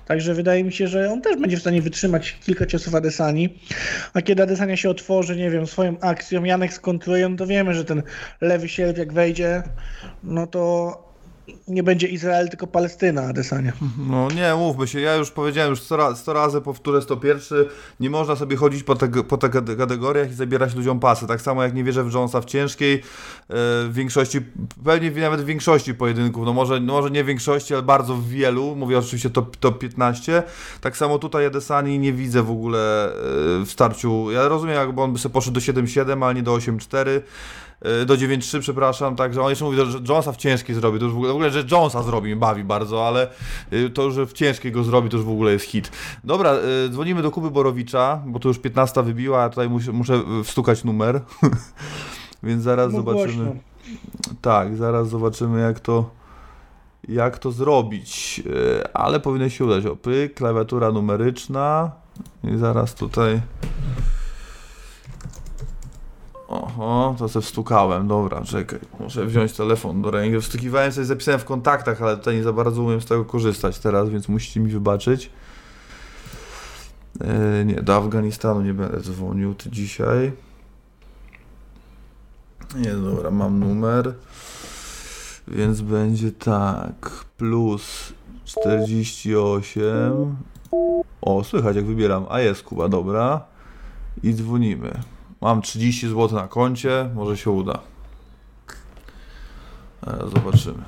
Także 0.06 0.34
wydaje 0.34 0.64
mi 0.64 0.72
się, 0.72 0.88
że 0.88 1.12
on 1.12 1.22
też 1.22 1.36
będzie 1.36 1.56
w 1.56 1.60
stanie 1.60 1.82
wytrzymać 1.82 2.36
kilka 2.46 2.66
ciosów 2.66 2.94
Adesani. 2.94 3.58
A 4.14 4.22
kiedy 4.22 4.42
Adesania 4.42 4.76
się 4.76 4.90
otworzy, 4.90 5.36
nie 5.36 5.50
wiem, 5.50 5.66
swoją 5.66 6.00
akcją, 6.00 6.44
Janek 6.44 6.72
skontruje, 6.72 7.28
no 7.28 7.36
to 7.36 7.46
wiemy, 7.46 7.74
że 7.74 7.84
ten 7.84 8.02
lewy 8.40 8.68
sierp 8.68 8.98
jak 8.98 9.12
wejdzie, 9.12 9.62
no 10.22 10.46
to 10.46 11.11
nie 11.68 11.82
będzie 11.82 12.06
Izrael, 12.06 12.48
tylko 12.48 12.66
Palestyna 12.66 13.22
Adesania. 13.22 13.72
No 14.10 14.28
nie, 14.30 14.54
mówmy 14.54 14.86
się, 14.86 15.00
ja 15.00 15.16
już 15.16 15.30
powiedziałem 15.30 15.70
już 15.70 15.80
100 15.80 15.96
razy, 15.96 16.20
100 16.20 16.32
razy 16.32 16.60
powtórzę 16.60 17.02
101, 17.02 17.64
nie 18.00 18.10
można 18.10 18.36
sobie 18.36 18.56
chodzić 18.56 18.82
po, 18.82 18.94
te, 18.94 19.08
po 19.08 19.38
tych 19.38 19.50
kategoriach 19.78 20.30
i 20.30 20.34
zabierać 20.34 20.74
ludziom 20.74 21.00
pasy, 21.00 21.26
tak 21.26 21.40
samo 21.40 21.62
jak 21.62 21.74
nie 21.74 21.84
wierzę 21.84 22.04
w 22.04 22.14
Jonesa 22.14 22.40
w 22.40 22.44
ciężkiej, 22.44 22.94
e, 22.94 23.00
w 23.48 23.90
większości, 23.92 24.38
pewnie 24.84 25.10
nawet 25.10 25.40
w 25.40 25.44
większości 25.44 25.94
pojedynków, 25.94 26.46
no 26.46 26.52
może, 26.52 26.80
no 26.80 26.92
może 26.92 27.10
nie 27.10 27.24
w 27.24 27.26
większości, 27.26 27.74
ale 27.74 27.82
bardzo 27.82 28.14
w 28.14 28.28
wielu, 28.28 28.76
mówię 28.76 28.98
oczywiście 28.98 29.30
top, 29.30 29.56
top 29.56 29.78
15, 29.78 30.42
tak 30.80 30.96
samo 30.96 31.18
tutaj 31.18 31.46
Adesani 31.46 31.98
nie 31.98 32.12
widzę 32.12 32.42
w 32.42 32.50
ogóle 32.50 33.06
e, 33.06 33.14
w 33.64 33.68
starciu, 33.68 34.30
ja 34.30 34.48
rozumiem 34.48 34.76
jakby 34.76 35.00
on 35.00 35.12
by 35.12 35.18
sobie 35.18 35.32
poszedł 35.32 35.54
do 35.54 35.60
7-7, 35.60 36.24
ale 36.24 36.34
nie 36.34 36.42
do 36.42 36.56
8-4, 36.56 37.08
e, 37.08 37.22
do 38.06 38.14
9-3, 38.14 38.60
przepraszam, 38.60 39.16
także 39.16 39.42
on 39.42 39.50
jeszcze 39.50 39.64
mówi, 39.64 39.76
że 39.76 39.98
Jonesa 40.08 40.32
w 40.32 40.36
ciężkiej 40.36 40.74
zrobi, 40.74 40.98
to 40.98 41.04
już 41.04 41.14
w 41.14 41.16
ogóle, 41.16 41.32
w 41.32 41.34
ogóle 41.34 41.50
że 41.50 41.64
Jonesa 41.70 42.02
zrobi, 42.02 42.26
mnie 42.26 42.36
bawi 42.36 42.64
bardzo, 42.64 43.06
ale 43.08 43.28
y, 43.72 43.90
to, 43.90 44.10
że 44.10 44.26
w 44.26 44.32
ciężkiej 44.32 44.72
go 44.72 44.84
zrobi, 44.84 45.08
to 45.08 45.16
już 45.16 45.26
w 45.26 45.30
ogóle 45.30 45.52
jest 45.52 45.64
hit. 45.64 45.90
Dobra, 46.24 46.54
y, 46.86 46.88
dzwonimy 46.88 47.22
do 47.22 47.30
Kuby 47.30 47.50
Borowicza, 47.50 48.22
bo 48.26 48.38
to 48.38 48.48
już 48.48 48.58
15 48.58 49.02
wybiła, 49.02 49.42
a 49.42 49.48
tutaj 49.48 49.68
muszę, 49.68 49.92
muszę 49.92 50.14
y, 50.40 50.44
wstukać 50.44 50.84
numer, 50.84 51.20
więc 52.42 52.62
zaraz 52.62 52.92
Mów 52.92 53.04
zobaczymy. 53.04 53.44
głośno. 53.44 53.62
Tak, 54.40 54.76
zaraz 54.76 55.08
zobaczymy 55.08 55.60
jak 55.60 55.80
to 55.80 56.10
jak 57.08 57.38
to 57.38 57.52
zrobić, 57.52 58.42
y, 58.46 58.92
ale 58.92 59.20
powinno 59.20 59.48
się 59.48 59.64
udać. 59.64 59.86
O, 59.86 59.96
pyk, 59.96 60.34
klawiatura 60.34 60.92
numeryczna 60.92 61.90
i 62.44 62.56
zaraz 62.56 62.94
tutaj 62.94 63.40
Oho, 66.52 67.14
to 67.18 67.28
sobie 67.28 67.42
wstukałem, 67.42 68.08
dobra, 68.08 68.42
czekaj, 68.42 68.78
muszę 69.00 69.26
wziąć 69.26 69.52
telefon 69.52 70.02
do 70.02 70.10
ręki. 70.10 70.40
Wstukiwałem 70.40 70.92
sobie, 70.92 71.04
zapisałem 71.04 71.40
w 71.40 71.44
kontaktach, 71.44 72.02
ale 72.02 72.16
tutaj 72.16 72.36
nie 72.36 72.42
za 72.42 72.52
bardzo 72.52 72.82
umiem 72.82 73.00
z 73.00 73.04
tego 73.04 73.24
korzystać 73.24 73.78
teraz, 73.78 74.08
więc 74.08 74.28
musicie 74.28 74.60
mi 74.60 74.70
wybaczyć. 74.70 75.30
E, 77.20 77.64
nie, 77.64 77.74
do 77.74 77.96
Afganistanu 77.96 78.62
nie 78.62 78.74
będę 78.74 79.00
dzwonił 79.00 79.54
dzisiaj. 79.66 80.32
Nie, 82.76 82.92
dobra, 82.92 83.30
mam 83.30 83.58
numer. 83.58 84.14
Więc 85.48 85.80
będzie 85.80 86.32
tak, 86.32 87.10
plus 87.36 88.12
48. 88.44 90.36
O, 91.22 91.44
słychać 91.44 91.76
jak 91.76 91.84
wybieram. 91.84 92.26
A 92.30 92.40
jest 92.40 92.62
Kuba, 92.62 92.88
dobra. 92.88 93.44
I 94.22 94.34
dzwonimy. 94.34 95.11
Mam 95.42 95.62
30 95.62 96.08
zł 96.08 96.28
na 96.38 96.48
koncie, 96.48 97.10
może 97.14 97.36
się 97.36 97.50
uda. 97.50 97.78
E, 100.06 100.16
Zobaczymy. 100.34 100.82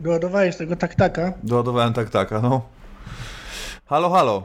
Doładowałeś 0.00 0.56
tego 0.56 0.76
taktaka. 0.76 1.32
Doładowałem 1.42 1.92
tak 1.92 2.10
taka, 2.10 2.40
no. 2.40 2.62
Halo, 3.86 4.10
halo. 4.10 4.42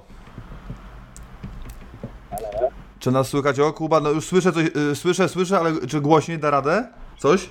Czy 3.00 3.12
nas 3.12 3.28
słychać? 3.28 3.60
O, 3.60 3.74
Kuba, 3.74 4.00
no 4.00 4.10
już 4.10 4.26
słyszę 4.26 4.52
coś, 4.54 4.66
y, 4.92 4.96
słyszę, 4.96 5.30
słyszę, 5.30 5.60
ale 5.60 5.88
czy 5.88 6.02
głośniej 6.02 6.40
da 6.40 6.50
radę? 6.50 6.88
Coś? 7.18 7.50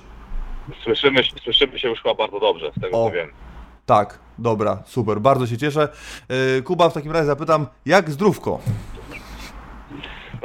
Słyszymy, 0.83 1.23
się- 1.23 1.35
słyszymy 1.43 1.79
się 1.79 1.89
już 1.89 2.01
chyba 2.01 2.15
bardzo 2.15 2.39
dobrze, 2.39 2.71
z 2.77 2.81
tego 2.81 3.01
O. 3.03 3.07
co 3.07 3.11
wiem. 3.15 3.29
Tak, 3.85 4.19
dobra, 4.39 4.83
super, 4.85 5.21
bardzo 5.21 5.47
się 5.47 5.57
cieszę. 5.57 5.89
Y, 6.57 6.61
Kuba, 6.61 6.89
w 6.89 6.93
takim 6.93 7.11
razie 7.11 7.25
zapytam, 7.25 7.67
jak 7.85 8.11
zdrówko? 8.11 8.59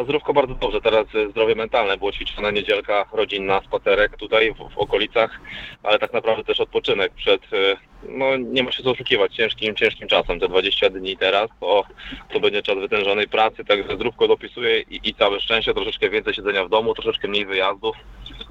Zdrówko 0.04 0.32
bardzo 0.32 0.54
dobrze, 0.54 0.80
teraz 0.80 1.14
y, 1.14 1.30
zdrowie 1.30 1.54
mentalne, 1.54 1.96
było 1.96 2.12
ćwiczona 2.12 2.50
niedzielka 2.50 3.04
rodzinna, 3.12 3.60
spacerek 3.60 4.16
tutaj 4.16 4.54
w, 4.54 4.74
w 4.74 4.78
okolicach, 4.78 5.40
ale 5.82 5.98
tak 5.98 6.12
naprawdę 6.12 6.44
też 6.44 6.60
odpoczynek 6.60 7.12
przed, 7.14 7.52
y, 7.52 7.76
no 8.08 8.36
nie 8.36 8.62
ma 8.62 8.72
się 8.72 8.82
co 8.82 8.90
oszukiwać, 8.90 9.34
ciężkim, 9.34 9.76
ciężkim 9.76 10.08
czasem, 10.08 10.40
te 10.40 10.48
20 10.48 10.90
dni 10.90 11.16
teraz, 11.16 11.50
to, 11.60 11.84
to 12.32 12.40
będzie 12.40 12.62
czas 12.62 12.78
wytężonej 12.78 13.28
pracy, 13.28 13.64
także 13.64 13.94
zdrówko 13.94 14.28
dopisuje 14.28 14.80
i, 14.80 15.00
i 15.08 15.14
całe 15.14 15.40
szczęście, 15.40 15.74
troszeczkę 15.74 16.10
więcej 16.10 16.34
siedzenia 16.34 16.64
w 16.64 16.68
domu, 16.68 16.94
troszeczkę 16.94 17.28
mniej 17.28 17.46
wyjazdów, 17.46 17.96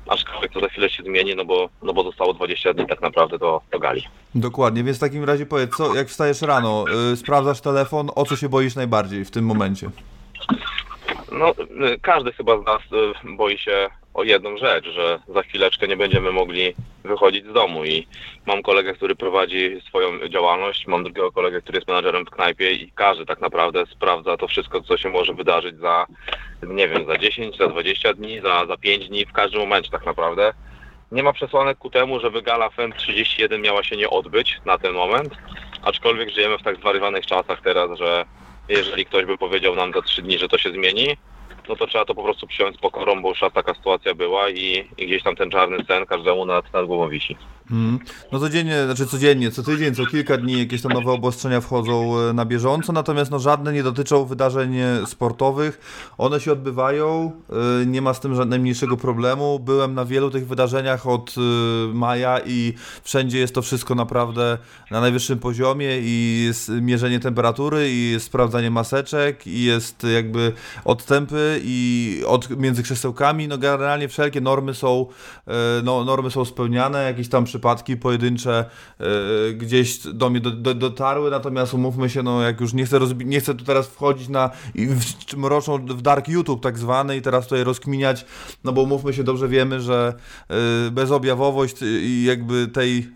aczkolwiek 0.07 0.51
to 0.51 0.59
za 0.59 0.67
chwilę 0.67 0.89
się 0.89 1.03
zmieni, 1.03 1.35
no 1.35 1.45
bo, 1.45 1.69
no 1.83 1.93
bo 1.93 2.03
zostało 2.03 2.33
20 2.33 2.73
dni 2.73 2.87
tak 2.87 3.01
naprawdę 3.01 3.37
do, 3.37 3.61
do 3.71 3.79
gali. 3.79 4.03
Dokładnie, 4.35 4.83
więc 4.83 4.97
w 4.97 5.01
takim 5.01 5.23
razie 5.23 5.45
powiedz, 5.45 5.75
co, 5.77 5.95
jak 5.95 6.07
wstajesz 6.07 6.41
rano, 6.41 6.85
y, 7.13 7.17
sprawdzasz 7.17 7.61
telefon, 7.61 8.09
o 8.15 8.25
co 8.25 8.35
się 8.35 8.49
boisz 8.49 8.75
najbardziej 8.75 9.25
w 9.25 9.31
tym 9.31 9.45
momencie? 9.45 9.89
No, 11.31 11.51
y, 11.51 11.99
każdy 12.01 12.31
chyba 12.31 12.61
z 12.61 12.65
nas 12.65 12.81
y, 13.25 13.35
boi 13.35 13.57
się 13.57 13.89
o 14.13 14.23
jedną 14.23 14.57
rzecz, 14.57 14.85
że 14.85 15.19
za 15.27 15.43
chwileczkę 15.43 15.87
nie 15.87 15.97
będziemy 15.97 16.31
mogli 16.31 16.73
wychodzić 17.03 17.45
z 17.45 17.53
domu 17.53 17.85
i 17.85 18.07
mam 18.45 18.61
kolegę, 18.61 18.93
który 18.93 19.15
prowadzi 19.15 19.81
swoją 19.87 20.27
działalność, 20.29 20.87
mam 20.87 21.03
drugiego 21.03 21.31
kolegę, 21.31 21.61
który 21.61 21.77
jest 21.77 21.87
menadżerem 21.87 22.25
w 22.25 22.29
knajpie 22.29 22.71
i 22.71 22.91
każdy 22.91 23.25
tak 23.25 23.41
naprawdę 23.41 23.85
sprawdza 23.85 24.37
to 24.37 24.47
wszystko, 24.47 24.81
co 24.81 24.97
się 24.97 25.09
może 25.09 25.33
wydarzyć 25.33 25.77
za, 25.77 26.05
nie 26.63 26.87
wiem, 26.87 27.05
za 27.05 27.17
10, 27.17 27.57
za 27.57 27.67
20 27.67 28.13
dni, 28.13 28.41
za, 28.41 28.65
za 28.65 28.77
5 28.77 29.07
dni, 29.07 29.25
w 29.25 29.33
każdym 29.33 29.59
momencie 29.61 29.91
tak 29.91 30.05
naprawdę. 30.05 30.53
Nie 31.11 31.23
ma 31.23 31.33
przesłanek 31.33 31.77
ku 31.77 31.89
temu, 31.89 32.19
żeby 32.19 32.41
gala 32.41 32.69
FEM 32.69 32.93
31 32.93 33.61
miała 33.61 33.83
się 33.83 33.97
nie 33.97 34.09
odbyć 34.09 34.59
na 34.65 34.77
ten 34.77 34.93
moment, 34.93 35.33
aczkolwiek 35.83 36.29
żyjemy 36.29 36.57
w 36.57 36.63
tak 36.63 36.75
zwariowanych 36.75 37.25
czasach 37.25 37.61
teraz, 37.61 37.99
że 37.99 38.25
jeżeli 38.69 39.05
ktoś 39.05 39.25
by 39.25 39.37
powiedział 39.37 39.75
nam 39.75 39.93
za 39.93 40.01
3 40.01 40.21
dni, 40.21 40.37
że 40.37 40.47
to 40.47 40.57
się 40.57 40.71
zmieni, 40.71 41.17
no 41.69 41.75
to 41.75 41.87
trzeba 41.87 42.05
to 42.05 42.15
po 42.15 42.23
prostu 42.23 42.47
przyjąć 42.47 42.75
z 42.75 42.79
pokorą, 42.79 43.21
bo 43.21 43.29
już 43.29 43.39
taka 43.53 43.73
sytuacja 43.73 44.15
była 44.15 44.49
i, 44.49 44.87
i 44.97 45.07
gdzieś 45.07 45.23
tam 45.23 45.35
ten 45.35 45.49
czarny 45.49 45.77
sen 45.87 46.05
każdemu 46.05 46.45
nad, 46.45 46.73
nad 46.73 46.85
głową 46.85 47.09
wisi. 47.09 47.37
Mm. 47.71 47.99
No 48.31 48.39
codziennie, 48.39 48.85
znaczy 48.85 49.05
codziennie, 49.05 49.51
co 49.51 49.63
tydzień, 49.63 49.95
co 49.95 50.05
kilka 50.05 50.37
dni 50.37 50.59
jakieś 50.59 50.81
tam 50.81 50.91
nowe 50.93 51.11
obostrzenia 51.11 51.61
wchodzą 51.61 52.19
e, 52.19 52.33
na 52.33 52.45
bieżąco, 52.45 52.93
natomiast 52.93 53.31
no 53.31 53.39
żadne 53.39 53.73
nie 53.73 53.83
dotyczą 53.83 54.25
wydarzeń 54.25 54.77
e, 54.77 55.05
sportowych. 55.05 55.79
One 56.17 56.39
się 56.39 56.51
odbywają, 56.51 57.31
e, 57.81 57.85
nie 57.85 58.01
ma 58.01 58.13
z 58.13 58.19
tym 58.19 58.35
żadnego 58.35 58.61
mniejszego 58.61 58.97
problemu. 58.97 59.59
Byłem 59.59 59.93
na 59.93 60.05
wielu 60.05 60.29
tych 60.29 60.47
wydarzeniach 60.47 61.07
od 61.07 61.35
maja 61.93 62.39
i 62.45 62.73
wszędzie 63.03 63.39
jest 63.39 63.55
to 63.55 63.61
wszystko 63.61 63.95
naprawdę 63.95 64.57
na 64.91 65.01
najwyższym 65.01 65.39
poziomie 65.39 65.99
i 65.99 66.43
jest 66.47 66.69
mierzenie 66.69 67.19
temperatury 67.19 67.91
i 67.91 68.11
jest 68.11 68.25
sprawdzanie 68.25 68.71
maseczek 68.71 69.47
i 69.47 69.63
jest 69.63 70.03
jakby 70.13 70.53
odstępy 70.85 71.56
i 71.63 72.23
od, 72.25 72.57
między 72.57 72.83
krzesełkami, 72.83 73.47
no 73.47 73.57
generalnie 73.57 74.07
wszelkie 74.07 74.41
normy 74.41 74.73
są, 74.73 75.05
e, 75.47 75.53
no, 75.83 76.03
normy 76.03 76.31
są 76.31 76.45
spełniane, 76.45 77.03
jakieś 77.03 77.29
tam 77.29 77.45
przypadki 77.45 77.97
pojedyncze 77.97 78.65
e, 78.99 79.53
gdzieś 79.53 79.97
do 79.97 80.29
mnie 80.29 80.39
do, 80.39 80.51
do, 80.51 80.73
dotarły, 80.73 81.31
natomiast 81.31 81.73
umówmy 81.73 82.09
się, 82.09 82.23
no 82.23 82.41
jak 82.41 82.61
już 82.61 82.73
nie 82.73 82.85
chcę, 82.85 82.99
rozbi- 82.99 83.25
nie 83.25 83.39
chcę 83.39 83.55
tu 83.55 83.65
teraz 83.65 83.87
wchodzić 83.87 84.29
na 84.29 84.49
w, 84.75 85.37
mroczą 85.37 85.77
w 85.85 86.01
dark 86.01 86.27
YouTube 86.27 86.63
tak 86.63 86.77
zwany 86.77 87.17
i 87.17 87.21
teraz 87.21 87.43
tutaj 87.43 87.63
rozkminiać, 87.63 88.25
no 88.63 88.73
bo 88.73 88.81
umówmy 88.81 89.13
się, 89.13 89.23
dobrze 89.23 89.47
wiemy, 89.47 89.81
że 89.81 90.13
e, 90.49 90.91
bezobjawowość 90.91 91.75
i 91.81 92.23
jakby 92.23 92.67
tej, 92.67 93.07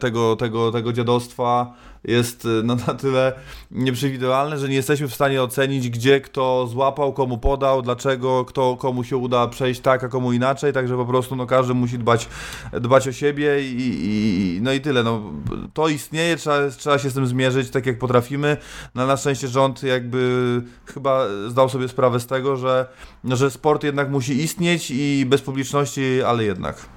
tego, 0.00 0.36
tego, 0.36 0.72
tego 0.72 0.92
dziadostwa 0.92 1.74
jest 2.06 2.44
e, 2.44 2.48
no, 2.64 2.76
na 2.86 2.94
tyle 2.94 3.32
nieprzewidywalne, 3.70 4.58
że 4.58 4.68
nie 4.68 4.74
jesteśmy 4.74 5.08
w 5.08 5.14
stanie 5.14 5.42
ocenić, 5.42 5.90
gdzie 5.90 6.20
kto 6.20 6.66
złapał, 6.66 7.12
komu 7.12 7.38
podał, 7.38 7.82
dlaczego, 7.82 8.44
kto 8.44 8.76
komu 8.76 9.04
się 9.04 9.16
uda 9.16 9.46
przejść 9.48 9.80
tak, 9.80 10.04
a 10.04 10.08
komu 10.08 10.32
inaczej, 10.32 10.72
także 10.72 10.96
po 10.96 11.06
prostu 11.06 11.36
no, 11.36 11.46
każdy 11.46 11.74
musi 11.74 11.98
dbać, 11.98 12.28
dbać 12.72 13.08
o 13.08 13.12
siebie 13.12 13.62
i, 13.62 13.76
i, 13.78 14.58
no 14.62 14.72
i 14.72 14.80
tyle. 14.80 15.02
No, 15.02 15.32
to 15.74 15.88
istnieje, 15.88 16.36
trzeba, 16.36 16.70
trzeba 16.70 16.98
się 16.98 17.10
z 17.10 17.14
tym 17.14 17.26
zmierzyć 17.26 17.70
tak 17.70 17.86
jak 17.86 17.98
potrafimy. 17.98 18.56
No, 18.94 19.06
na 19.06 19.16
szczęście 19.16 19.48
rząd 19.48 19.82
jakby 19.82 20.62
chyba 20.86 21.26
zdał 21.48 21.68
sobie 21.68 21.88
sprawę 21.88 22.20
z 22.20 22.26
tego, 22.26 22.56
że, 22.56 22.86
że 23.24 23.50
sport 23.50 23.84
jednak 23.84 24.10
musi 24.10 24.42
istnieć 24.42 24.90
i 24.90 25.26
bez 25.26 25.42
publiczności, 25.42 26.22
ale 26.22 26.44
jednak. 26.44 26.95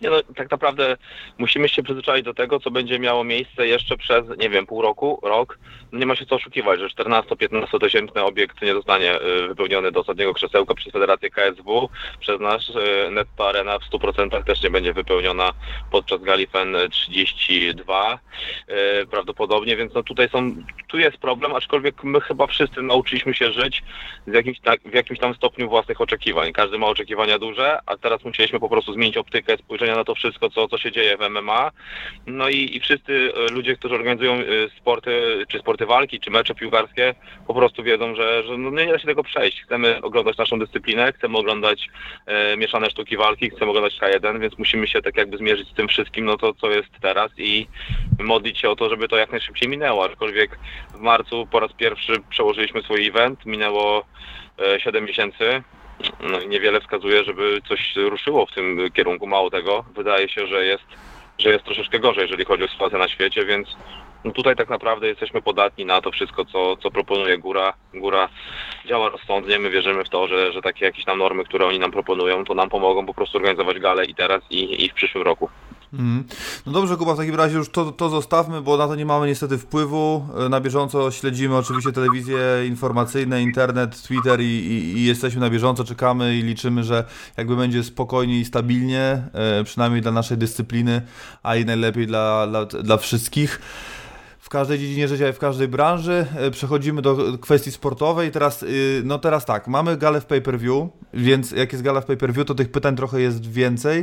Nie 0.00 0.10
no, 0.10 0.16
tak 0.36 0.50
naprawdę 0.50 0.96
musimy 1.38 1.68
się 1.68 1.82
przyzwyczaić 1.82 2.24
do 2.24 2.34
tego, 2.34 2.60
co 2.60 2.70
będzie 2.70 2.98
miało 2.98 3.24
miejsce 3.24 3.66
jeszcze 3.66 3.96
przez, 3.96 4.24
nie 4.38 4.50
wiem, 4.50 4.66
pół 4.66 4.82
roku, 4.82 5.20
rok. 5.22 5.58
No 5.92 5.98
nie 5.98 6.06
ma 6.06 6.16
się 6.16 6.26
co 6.26 6.34
oszukiwać, 6.34 6.80
że 6.80 6.86
14-15 6.86 7.80
tysięczny 7.80 8.22
obiekt 8.22 8.62
nie 8.62 8.74
zostanie 8.74 9.20
y, 9.20 9.48
wypełniony 9.48 9.92
do 9.92 10.00
ostatniego 10.00 10.34
krzesełka 10.34 10.74
przez 10.74 10.92
Federację 10.92 11.30
KSW. 11.30 11.88
Przez 12.20 12.40
nasz 12.40 12.68
y, 12.68 13.10
Netto 13.10 13.48
Arena 13.48 13.78
w 13.78 13.90
100% 13.90 14.44
też 14.44 14.62
nie 14.62 14.70
będzie 14.70 14.92
wypełniona 14.92 15.52
podczas 15.90 16.22
gali 16.22 16.46
FEN 16.46 16.76
32 16.90 18.18
y, 19.02 19.06
prawdopodobnie, 19.06 19.76
więc 19.76 19.94
no 19.94 20.02
tutaj 20.02 20.28
są, 20.28 20.56
tu 20.88 20.98
jest 20.98 21.16
problem, 21.16 21.54
aczkolwiek 21.54 22.04
my 22.04 22.20
chyba 22.20 22.46
wszyscy 22.46 22.82
nauczyliśmy 22.82 23.34
się 23.34 23.52
żyć 23.52 23.82
w 24.26 24.34
jakimś, 24.34 24.60
tak, 24.60 24.80
w 24.80 24.94
jakimś 24.94 25.18
tam 25.18 25.34
stopniu 25.34 25.68
własnych 25.68 26.00
oczekiwań. 26.00 26.52
Każdy 26.52 26.78
ma 26.78 26.86
oczekiwania 26.86 27.38
duże, 27.38 27.78
a 27.86 27.96
teraz 27.96 28.24
musieliśmy 28.24 28.60
po 28.60 28.68
prostu 28.68 28.92
zmienić 28.92 29.16
optykę, 29.16 29.56
spojrzenia 29.56 29.93
na 29.96 30.04
to 30.04 30.14
wszystko, 30.14 30.50
co, 30.50 30.68
co 30.68 30.78
się 30.78 30.92
dzieje 30.92 31.16
w 31.16 31.30
MMA. 31.30 31.70
No 32.26 32.48
i, 32.48 32.76
i 32.76 32.80
wszyscy 32.80 33.32
e, 33.36 33.52
ludzie, 33.52 33.76
którzy 33.76 33.94
organizują 33.94 34.32
e, 34.32 34.44
sporty, 34.78 35.44
czy 35.48 35.58
sporty 35.58 35.86
walki, 35.86 36.20
czy 36.20 36.30
mecze 36.30 36.54
piłkarskie, 36.54 37.14
po 37.46 37.54
prostu 37.54 37.82
wiedzą, 37.82 38.14
że, 38.14 38.42
że 38.42 38.58
no 38.58 38.70
nie 38.70 38.92
da 38.92 38.98
się 38.98 39.06
tego 39.06 39.24
przejść. 39.24 39.62
Chcemy 39.62 40.02
oglądać 40.02 40.36
naszą 40.36 40.58
dyscyplinę, 40.58 41.12
chcemy 41.12 41.38
oglądać 41.38 41.88
e, 42.26 42.56
mieszane 42.56 42.90
sztuki 42.90 43.16
walki, 43.16 43.50
chcemy 43.50 43.70
oglądać 43.70 43.98
K1, 44.00 44.40
więc 44.40 44.58
musimy 44.58 44.88
się 44.88 45.02
tak 45.02 45.16
jakby 45.16 45.36
zmierzyć 45.36 45.68
z 45.68 45.74
tym 45.74 45.88
wszystkim, 45.88 46.24
no 46.24 46.36
to 46.36 46.54
co 46.54 46.70
jest 46.70 46.90
teraz 47.00 47.30
i 47.38 47.66
modlić 48.18 48.60
się 48.60 48.70
o 48.70 48.76
to, 48.76 48.90
żeby 48.90 49.08
to 49.08 49.16
jak 49.16 49.30
najszybciej 49.30 49.68
minęło. 49.68 50.04
Aczkolwiek 50.04 50.58
w 50.94 51.00
marcu 51.00 51.46
po 51.46 51.60
raz 51.60 51.72
pierwszy 51.72 52.12
przełożyliśmy 52.30 52.82
swój 52.82 53.06
event, 53.06 53.46
minęło 53.46 54.04
e, 54.58 54.80
7 54.80 55.04
miesięcy. 55.04 55.62
No 56.20 56.38
niewiele 56.40 56.80
wskazuje, 56.80 57.24
żeby 57.24 57.60
coś 57.68 57.96
ruszyło 57.96 58.46
w 58.46 58.54
tym 58.54 58.90
kierunku. 58.92 59.26
Mało 59.26 59.50
tego, 59.50 59.84
wydaje 59.94 60.28
się, 60.28 60.46
że 60.46 60.66
jest, 60.66 60.84
że 61.38 61.50
jest 61.50 61.64
troszeczkę 61.64 61.98
gorzej, 61.98 62.22
jeżeli 62.22 62.44
chodzi 62.44 62.64
o 62.64 62.68
sytuację 62.68 62.98
na 62.98 63.08
świecie, 63.08 63.44
więc 63.44 63.68
no 64.24 64.32
tutaj 64.32 64.56
tak 64.56 64.68
naprawdę 64.68 65.08
jesteśmy 65.08 65.42
podatni 65.42 65.84
na 65.84 66.00
to 66.00 66.10
wszystko, 66.10 66.44
co, 66.44 66.76
co 66.76 66.90
proponuje 66.90 67.38
góra. 67.38 67.74
Góra 67.94 68.28
działa 68.86 69.08
rozsądnie, 69.08 69.58
my 69.58 69.70
wierzymy 69.70 70.04
w 70.04 70.08
to, 70.08 70.28
że, 70.28 70.52
że 70.52 70.62
takie 70.62 70.84
jakieś 70.84 71.04
tam 71.04 71.18
normy, 71.18 71.44
które 71.44 71.66
oni 71.66 71.78
nam 71.78 71.90
proponują, 71.90 72.44
to 72.44 72.54
nam 72.54 72.68
pomogą 72.68 73.06
po 73.06 73.14
prostu 73.14 73.38
organizować 73.38 73.78
galę 73.78 74.04
i 74.04 74.14
teraz, 74.14 74.42
i, 74.50 74.84
i 74.84 74.88
w 74.88 74.94
przyszłym 74.94 75.24
roku. 75.24 75.48
Mm. 75.98 76.24
No 76.66 76.72
dobrze, 76.72 76.96
Kuba, 76.96 77.14
w 77.14 77.16
takim 77.16 77.34
razie 77.34 77.56
już 77.56 77.68
to, 77.68 77.92
to 77.92 78.08
zostawmy, 78.08 78.62
bo 78.62 78.76
na 78.76 78.86
to 78.86 78.94
nie 78.94 79.06
mamy 79.06 79.26
niestety 79.26 79.58
wpływu. 79.58 80.26
Na 80.50 80.60
bieżąco 80.60 81.10
śledzimy 81.10 81.56
oczywiście 81.56 81.92
telewizje 81.92 82.38
informacyjne, 82.66 83.42
internet, 83.42 84.02
Twitter 84.02 84.40
i, 84.40 84.44
i, 84.44 84.98
i 84.98 85.04
jesteśmy 85.04 85.40
na 85.40 85.50
bieżąco, 85.50 85.84
czekamy 85.84 86.36
i 86.36 86.42
liczymy, 86.42 86.84
że 86.84 87.04
jakby 87.36 87.56
będzie 87.56 87.84
spokojnie 87.84 88.40
i 88.40 88.44
stabilnie, 88.44 89.22
e, 89.32 89.64
przynajmniej 89.64 90.02
dla 90.02 90.12
naszej 90.12 90.38
dyscypliny, 90.38 91.02
a 91.42 91.56
i 91.56 91.64
najlepiej 91.64 92.06
dla, 92.06 92.46
dla, 92.46 92.64
dla 92.64 92.96
wszystkich 92.96 93.60
w 94.44 94.48
każdej 94.48 94.78
dziedzinie 94.78 95.08
życia 95.08 95.28
i 95.28 95.32
w 95.32 95.38
każdej 95.38 95.68
branży. 95.68 96.26
E, 96.36 96.50
Przechodzimy 96.50 97.02
do 97.02 97.38
kwestii 97.40 97.70
sportowej. 97.70 98.30
Teraz, 98.30 98.62
y, 98.62 99.02
no 99.04 99.18
teraz 99.18 99.44
tak, 99.44 99.68
mamy 99.68 99.96
galę 99.96 100.20
w 100.20 100.26
pay-per-view, 100.26 100.88
więc 101.14 101.50
jak 101.50 101.72
jest 101.72 101.84
gala 101.84 102.00
w 102.00 102.04
pay-per-view, 102.04 102.46
to 102.46 102.54
tych 102.54 102.70
pytań 102.70 102.96
trochę 102.96 103.20
jest 103.20 103.50
więcej. 103.50 103.98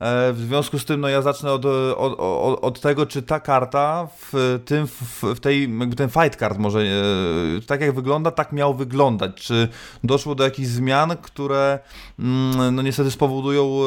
E, 0.00 0.32
W 0.32 0.38
związku 0.38 0.78
z 0.78 0.84
tym, 0.84 1.00
no 1.00 1.08
ja 1.08 1.22
zacznę 1.22 1.52
od, 1.52 1.64
od, 1.96 2.14
od, 2.18 2.64
od 2.64 2.80
tego, 2.80 3.06
czy 3.06 3.22
ta 3.22 3.40
karta 3.40 4.08
w 4.32 4.60
tym, 4.64 4.86
w, 4.86 5.22
w 5.22 5.40
tej, 5.40 5.70
ten 5.96 6.08
fight 6.08 6.36
card 6.36 6.58
może, 6.58 6.80
e, 6.80 6.84
tak 7.66 7.80
jak 7.80 7.94
wygląda, 7.94 8.30
tak 8.30 8.52
miał 8.52 8.74
wyglądać. 8.74 9.34
Czy 9.34 9.68
doszło 10.04 10.34
do 10.34 10.44
jakichś 10.44 10.68
zmian, 10.68 11.16
które 11.22 11.78
mm, 12.18 12.74
no 12.74 12.82
niestety 12.82 13.10
spowodują, 13.10 13.80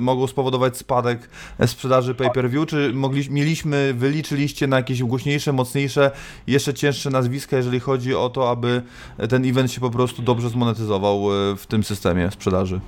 mogą 0.00 0.26
spowodować 0.26 0.76
spadek 0.76 1.28
sprzedaży 1.66 2.14
pay-per-view, 2.14 2.66
czy 2.66 2.92
mogli, 2.94 3.30
mieliśmy, 3.30 3.94
wyliczyliście 3.94 4.66
na 4.66 4.76
jakieś 4.76 5.02
głośniejsze, 5.16 5.52
mocniejsze, 5.52 6.10
jeszcze 6.46 6.74
cięższe 6.74 7.10
nazwiska, 7.10 7.56
jeżeli 7.56 7.80
chodzi 7.80 8.14
o 8.14 8.28
to, 8.28 8.50
aby 8.50 8.82
ten 9.28 9.44
event 9.44 9.72
się 9.72 9.80
po 9.80 9.90
prostu 9.90 10.22
dobrze 10.22 10.50
zmonetyzował 10.50 11.16
e, 11.16 11.56
w 11.56 11.66
tym 11.66 11.84
systemie 11.84 12.30
sprzedaży. 12.30 12.80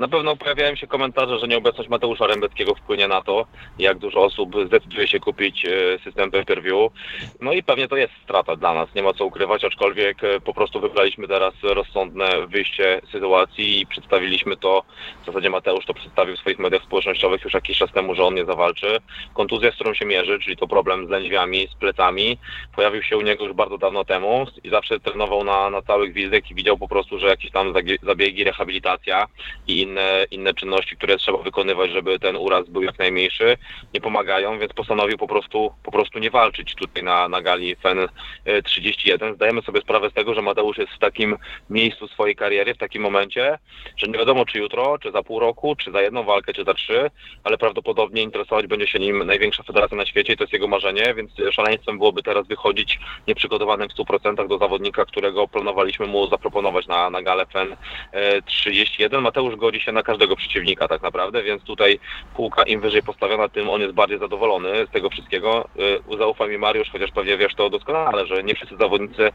Na 0.00 0.08
pewno 0.08 0.36
pojawiają 0.36 0.76
się 0.76 0.86
komentarze, 0.86 1.38
że 1.38 1.48
nieobecność 1.48 1.90
Mateusza 1.90 2.26
Rębeckiego 2.26 2.74
wpłynie 2.74 3.08
na 3.08 3.22
to, 3.22 3.46
jak 3.78 3.98
dużo 3.98 4.24
osób 4.24 4.56
zdecyduje 4.66 5.08
się 5.08 5.20
kupić 5.20 5.66
e, 5.66 5.98
system 6.04 6.30
pay-per-view. 6.30 6.92
No 7.40 7.52
i 7.52 7.62
pewnie 7.62 7.88
to 7.88 7.96
jest 7.96 8.12
strata 8.24 8.56
dla 8.56 8.74
nas, 8.74 8.94
nie 8.94 9.02
ma 9.02 9.12
co 9.12 9.24
ukrywać, 9.24 9.64
aczkolwiek 9.64 10.24
e, 10.24 10.40
po 10.40 10.54
prostu 10.54 10.80
wybraliśmy 10.80 11.28
teraz 11.28 11.54
rozsądne 11.62 12.46
wyjście 12.46 13.00
sytuacji 13.12 13.80
i 13.80 13.86
przedstawiliśmy 13.86 14.56
to, 14.56 14.82
w 15.22 15.26
zasadzie 15.26 15.50
Mateusz 15.50 15.86
to 15.86 15.94
przedstawił 15.94 16.36
w 16.36 16.38
swoich 16.38 16.58
mediach 16.58 16.82
społecznościowych 16.82 17.44
już 17.44 17.54
jakiś 17.54 17.78
czas 17.78 17.92
temu, 17.92 18.14
że 18.14 18.24
on 18.24 18.34
nie 18.34 18.44
zawalczy. 18.44 18.98
Kontuzja, 19.34 19.72
z 19.72 19.74
którą 19.74 19.94
się 19.94 20.06
mierzy, 20.06 20.38
czyli 20.38 20.56
to 20.56 20.68
problem 20.68 21.06
z 21.06 21.10
lędźwiami, 21.10 21.68
z 21.72 21.74
plecami, 21.74 22.38
pojawił 22.76 23.02
się 23.02 23.16
u 23.16 23.22
niego 23.22 23.44
już 23.44 23.52
bardzo 23.52 23.78
dawno 23.78 24.04
temu 24.04 24.46
i 24.64 24.70
zawsze 24.70 25.00
trenował 25.00 25.44
na, 25.44 25.70
na 25.70 25.82
cały 25.82 26.08
gwizdek 26.08 26.50
i 26.50 26.54
widział 26.54 26.78
po 26.78 26.88
prostu, 26.88 27.18
że 27.18 27.26
jakieś 27.26 27.50
tam 27.50 27.74
zabiegi, 28.02 28.44
rehabilitacja 28.44 29.26
i 29.66 29.89
inne, 29.89 29.89
inne 30.30 30.54
czynności, 30.54 30.96
które 30.96 31.16
trzeba 31.16 31.38
wykonywać, 31.38 31.90
żeby 31.90 32.18
ten 32.18 32.36
uraz 32.36 32.68
był 32.68 32.82
jak 32.82 32.98
najmniejszy, 32.98 33.56
nie 33.94 34.00
pomagają, 34.00 34.58
więc 34.58 34.72
postanowił 34.72 35.18
po 35.18 35.28
prostu, 35.28 35.74
po 35.82 35.92
prostu 35.92 36.18
nie 36.18 36.30
walczyć 36.30 36.74
tutaj 36.74 37.02
na, 37.02 37.28
na 37.28 37.42
gali 37.42 37.76
FEN 37.76 37.98
e, 38.44 38.62
31. 38.62 39.34
Zdajemy 39.34 39.62
sobie 39.62 39.80
sprawę 39.80 40.10
z 40.10 40.14
tego, 40.14 40.34
że 40.34 40.42
Mateusz 40.42 40.78
jest 40.78 40.92
w 40.92 40.98
takim 40.98 41.36
miejscu 41.70 42.08
swojej 42.08 42.36
kariery, 42.36 42.74
w 42.74 42.78
takim 42.78 43.02
momencie, 43.02 43.58
że 43.96 44.06
nie 44.06 44.18
wiadomo 44.18 44.44
czy 44.44 44.58
jutro, 44.58 44.98
czy 44.98 45.12
za 45.12 45.22
pół 45.22 45.40
roku, 45.40 45.76
czy 45.76 45.92
za 45.92 46.02
jedną 46.02 46.24
walkę, 46.24 46.52
czy 46.52 46.64
za 46.64 46.74
trzy, 46.74 47.10
ale 47.44 47.58
prawdopodobnie 47.58 48.22
interesować 48.22 48.66
będzie 48.66 48.86
się 48.86 48.98
nim 48.98 49.26
największa 49.26 49.62
federacja 49.62 49.96
na 49.96 50.06
świecie 50.06 50.32
i 50.32 50.36
to 50.36 50.44
jest 50.44 50.52
jego 50.52 50.68
marzenie, 50.68 51.14
więc 51.14 51.30
szaleństwem 51.50 51.98
byłoby 51.98 52.22
teraz 52.22 52.46
wychodzić 52.46 52.98
nieprzygotowanym 53.28 53.88
w 53.88 53.94
100% 53.94 54.48
do 54.48 54.58
zawodnika, 54.58 55.04
którego 55.04 55.48
planowaliśmy 55.48 56.06
mu 56.06 56.28
zaproponować 56.28 56.86
na, 56.86 57.10
na 57.10 57.22
galę 57.22 57.46
FEN 57.46 57.76
e, 58.12 58.42
31. 58.42 59.20
Mateusz 59.22 59.56
godzi 59.70 59.84
się 59.84 59.92
na 59.92 60.02
każdego 60.02 60.36
przeciwnika 60.36 60.88
tak 60.88 61.02
naprawdę, 61.02 61.42
więc 61.42 61.62
tutaj 61.62 61.98
półka 62.34 62.62
im 62.62 62.80
wyżej 62.80 63.02
postawiona, 63.02 63.48
tym 63.48 63.68
on 63.68 63.80
jest 63.80 63.94
bardziej 63.94 64.18
zadowolony 64.18 64.86
z 64.86 64.90
tego 64.90 65.10
wszystkiego. 65.10 65.68
Y, 66.12 66.18
Zaufaj 66.18 66.48
mi 66.48 66.58
Mariusz, 66.58 66.90
chociaż 66.90 67.10
pewnie 67.10 67.36
wiesz 67.36 67.54
to 67.54 67.70
doskonale, 67.70 68.26
że 68.26 68.42
nie 68.42 68.54
wszyscy 68.54 68.76
zawodnicy, 68.76 69.30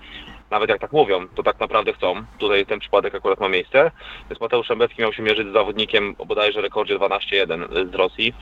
nawet 0.51 0.69
jak 0.69 0.79
tak 0.79 0.91
mówią, 0.91 1.27
to 1.35 1.43
tak 1.43 1.59
naprawdę 1.59 1.93
chcą. 1.93 2.25
Tutaj 2.39 2.65
ten 2.65 2.79
przypadek 2.79 3.15
akurat 3.15 3.39
ma 3.39 3.49
miejsce. 3.49 3.91
Więc 4.29 4.41
Mateusz 4.41 4.67
Szembecki 4.67 5.01
miał 5.01 5.13
się 5.13 5.23
mierzyć 5.23 5.47
z 5.47 5.53
zawodnikiem 5.53 6.15
o 6.17 6.25
bodajże 6.25 6.61
rekordzie 6.61 6.99
12-1 6.99 7.91
z 7.91 7.95
Rosji. 7.95 8.33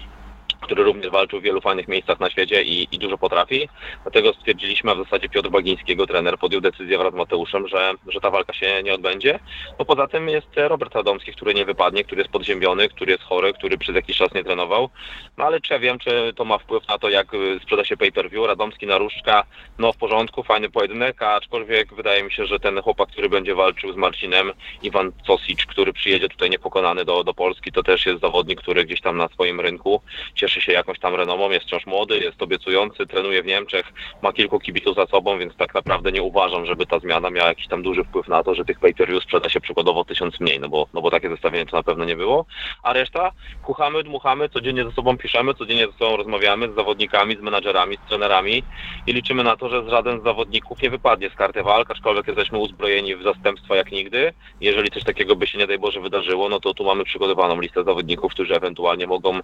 Który 0.63 0.83
również 0.83 1.09
walczył 1.09 1.39
w 1.39 1.43
wielu 1.43 1.61
fajnych 1.61 1.87
miejscach 1.87 2.19
na 2.19 2.29
świecie 2.29 2.63
i, 2.63 2.87
i 2.95 2.99
dużo 2.99 3.17
potrafi. 3.17 3.69
Dlatego 4.03 4.33
stwierdziliśmy, 4.33 4.91
a 4.91 4.95
w 4.95 5.03
zasadzie 5.03 5.29
Piotr 5.29 5.49
Bagiński, 5.49 5.91
jego 5.91 6.07
trener, 6.07 6.37
podjął 6.37 6.61
decyzję 6.61 6.97
wraz 6.97 7.13
z 7.13 7.17
Mateuszem, 7.17 7.67
że, 7.67 7.93
że 8.07 8.19
ta 8.21 8.29
walka 8.29 8.53
się 8.53 8.83
nie 8.83 8.93
odbędzie. 8.93 9.39
Bo 9.77 9.85
poza 9.85 10.07
tym 10.07 10.29
jest 10.29 10.47
Robert 10.55 10.95
Radomski, 10.95 11.31
który 11.31 11.53
nie 11.53 11.65
wypadnie, 11.65 12.03
który 12.03 12.21
jest 12.21 12.31
podziębiony, 12.31 12.89
który 12.89 13.11
jest 13.11 13.23
chory, 13.23 13.53
który 13.53 13.77
przez 13.77 13.95
jakiś 13.95 14.17
czas 14.17 14.33
nie 14.33 14.43
trenował. 14.43 14.89
No 15.37 15.45
ale 15.45 15.61
czy 15.61 15.73
ja 15.73 15.79
wiem, 15.79 15.99
czy 15.99 16.33
to 16.35 16.45
ma 16.45 16.57
wpływ 16.57 16.87
na 16.87 16.97
to, 16.97 17.09
jak 17.09 17.33
y, 17.33 17.59
sprzeda 17.63 17.85
się 17.85 17.97
pay-per-view. 17.97 18.47
Radomski 18.47 18.87
na 18.87 18.97
różdżka, 18.97 19.43
no 19.77 19.93
w 19.93 19.97
porządku, 19.97 20.43
fajny 20.43 20.69
pojedynek, 20.69 21.21
aczkolwiek 21.21 21.93
wydaje 21.93 22.23
mi 22.23 22.31
się, 22.31 22.45
że 22.45 22.59
ten 22.59 22.81
chłopak, 22.81 23.09
który 23.09 23.29
będzie 23.29 23.55
walczył 23.55 23.93
z 23.93 23.95
Marcinem, 23.95 24.53
Iwan 24.83 25.11
Cosic, 25.27 25.65
który 25.65 25.93
przyjedzie 25.93 26.29
tutaj 26.29 26.49
niepokonany 26.49 27.05
do, 27.05 27.23
do 27.23 27.33
Polski, 27.33 27.71
to 27.71 27.83
też 27.83 28.05
jest 28.05 28.21
zawodnik, 28.21 28.61
który 28.61 28.85
gdzieś 28.85 29.01
tam 29.01 29.17
na 29.17 29.27
swoim 29.27 29.59
rynku 29.59 30.01
cieszy 30.35 30.52
się 30.61 30.71
jakąś 30.71 30.99
tam 30.99 31.15
renomą, 31.15 31.51
jest 31.51 31.65
wciąż 31.65 31.85
młody, 31.85 32.19
jest 32.19 32.41
obiecujący, 32.41 33.07
trenuje 33.07 33.43
w 33.43 33.45
Niemczech, 33.45 33.93
ma 34.21 34.33
kilku 34.33 34.59
kibiców 34.59 34.95
za 34.95 35.05
sobą, 35.05 35.37
więc 35.39 35.55
tak 35.55 35.73
naprawdę 35.73 36.11
nie 36.11 36.21
uważam, 36.21 36.65
żeby 36.65 36.85
ta 36.85 36.99
zmiana 36.99 37.29
miała 37.29 37.49
jakiś 37.49 37.67
tam 37.67 37.83
duży 37.83 38.03
wpływ 38.03 38.27
na 38.27 38.43
to, 38.43 38.55
że 38.55 38.65
tych 38.65 38.79
pay-per-view 38.79 39.23
sprzeda 39.23 39.49
się 39.49 39.61
przykładowo 39.61 40.05
tysiąc 40.05 40.39
mniej, 40.39 40.59
no 40.59 40.69
bo, 40.69 40.87
no 40.93 41.01
bo 41.01 41.11
takie 41.11 41.29
zestawienie 41.29 41.65
to 41.65 41.77
na 41.77 41.83
pewno 41.83 42.05
nie 42.05 42.15
było. 42.15 42.45
A 42.83 42.93
reszta 42.93 43.31
kuchamy, 43.63 44.03
dmuchamy, 44.03 44.49
codziennie 44.49 44.83
ze 44.83 44.91
sobą 44.91 45.17
piszemy, 45.17 45.53
codziennie 45.53 45.87
ze 45.87 45.93
sobą 45.93 46.17
rozmawiamy 46.17 46.71
z 46.71 46.75
zawodnikami, 46.75 47.35
z 47.35 47.39
menadżerami, 47.39 47.97
z 48.05 48.09
trenerami 48.09 48.63
i 49.07 49.13
liczymy 49.13 49.43
na 49.43 49.55
to, 49.55 49.69
że 49.69 49.89
żaden 49.89 50.21
z 50.21 50.23
zawodników 50.23 50.81
nie 50.81 50.89
wypadnie 50.89 51.29
z 51.29 51.35
karty 51.35 51.63
walk, 51.63 51.91
aczkolwiek 51.91 52.27
jesteśmy 52.27 52.57
uzbrojeni 52.57 53.15
w 53.15 53.23
zastępstwa 53.23 53.75
jak 53.75 53.91
nigdy. 53.91 54.33
Jeżeli 54.61 54.91
coś 54.91 55.03
takiego 55.03 55.35
by 55.35 55.47
się 55.47 55.57
nie 55.57 55.67
daj 55.67 55.79
Boże 55.79 56.01
wydarzyło, 56.01 56.49
no 56.49 56.59
to 56.59 56.73
tu 56.73 56.83
mamy 56.83 57.03
przygotowaną 57.03 57.61
listę 57.61 57.83
zawodników, 57.83 58.33
którzy 58.33 58.55
ewentualnie 58.55 59.07
mogą 59.07 59.39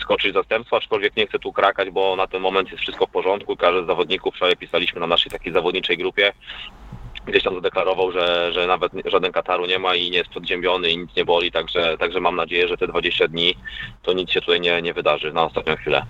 skoczyć 0.00 0.30
w 0.30 0.34
zastępstwo, 0.44 0.76
aczkolwiek 0.76 1.16
nie 1.16 1.26
chcę 1.26 1.38
tu 1.38 1.52
krakać, 1.52 1.90
bo 1.90 2.16
na 2.16 2.26
ten 2.26 2.42
moment 2.42 2.70
jest 2.70 2.82
wszystko 2.82 3.06
w 3.06 3.10
porządku. 3.10 3.56
Każdy 3.56 3.84
z 3.84 3.86
zawodników, 3.86 4.34
wczoraj 4.34 4.56
pisaliśmy 4.56 5.00
na 5.00 5.06
naszej 5.06 5.32
takiej 5.32 5.52
zawodniczej 5.52 5.98
grupie, 5.98 6.32
gdzieś 7.26 7.42
tam 7.42 7.54
zadeklarował, 7.54 8.12
że, 8.12 8.52
że 8.52 8.66
nawet 8.66 8.92
żaden 9.04 9.32
Kataru 9.32 9.66
nie 9.66 9.78
ma 9.78 9.94
i 9.94 10.10
nie 10.10 10.18
jest 10.18 10.30
podziębiony 10.30 10.90
i 10.90 10.98
nic 10.98 11.16
nie 11.16 11.24
boli, 11.24 11.52
także, 11.52 11.98
także 11.98 12.20
mam 12.20 12.36
nadzieję, 12.36 12.68
że 12.68 12.76
te 12.76 12.86
20 12.86 13.28
dni 13.28 13.54
to 14.02 14.12
nic 14.12 14.30
się 14.30 14.40
tutaj 14.40 14.60
nie, 14.60 14.82
nie 14.82 14.94
wydarzy 14.94 15.32
na 15.32 15.42
ostatnią 15.42 15.76
chwilę. 15.76 16.02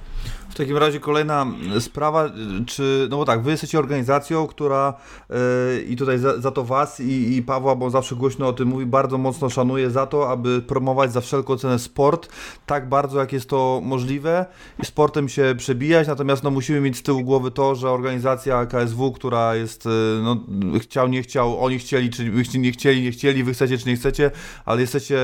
W 0.49 0.57
takim 0.57 0.77
razie 0.77 1.01
kolejna 1.01 1.47
sprawa, 1.81 2.31
czy, 2.66 3.09
no 3.11 3.16
bo 3.16 3.25
tak, 3.25 3.43
wy 3.43 3.51
jesteście 3.51 3.79
organizacją, 3.79 4.47
która 4.47 4.95
yy, 5.31 5.37
i 5.83 5.97
tutaj 5.97 6.19
za, 6.19 6.41
za, 6.41 6.51
to 6.51 6.65
was 6.65 7.01
i, 7.01 7.37
i 7.37 7.43
Pawła, 7.43 7.77
bo 7.77 7.91
zawsze 7.91 8.16
głośno 8.16 8.49
o 8.49 8.53
tym 8.53 8.69
mówi, 8.69 8.87
bardzo 8.87 9.19
mocno 9.19 9.51
szanuje 9.51 9.91
za 9.91 10.07
to, 10.07 10.31
aby 10.31 10.62
promować 10.62 11.12
za 11.12 11.21
wszelką 11.21 11.57
cenę 11.57 11.79
sport, 11.79 12.29
tak 12.66 12.89
bardzo 12.89 13.21
jak 13.21 13.33
jest 13.33 13.49
to 13.49 13.81
możliwe. 13.85 14.47
I 14.83 14.87
sportem 14.87 15.29
się 15.29 15.55
przebijać, 15.59 16.09
natomiast 16.09 16.43
no 16.43 16.51
musimy 16.51 16.81
mieć 16.81 16.97
z 16.97 17.03
tyłu 17.03 17.25
głowy 17.25 17.51
to, 17.51 17.75
że 17.75 17.91
organizacja 17.91 18.66
KSW, 18.66 19.12
która 19.12 19.55
jest, 19.55 19.89
no 20.23 20.37
chciał, 20.81 21.09
nie 21.09 21.23
chciał, 21.23 21.65
oni 21.65 21.79
chcieli, 21.79 22.11
czy 22.11 22.59
nie 22.59 22.73
chcieli, 22.73 23.03
nie 23.03 23.11
chcieli, 23.11 23.45
wy 23.45 23.53
chcecie, 23.53 23.79
czy 23.79 23.89
nie 23.89 23.97
chcecie, 23.97 24.31
ale 24.65 24.81
jesteście 24.81 25.19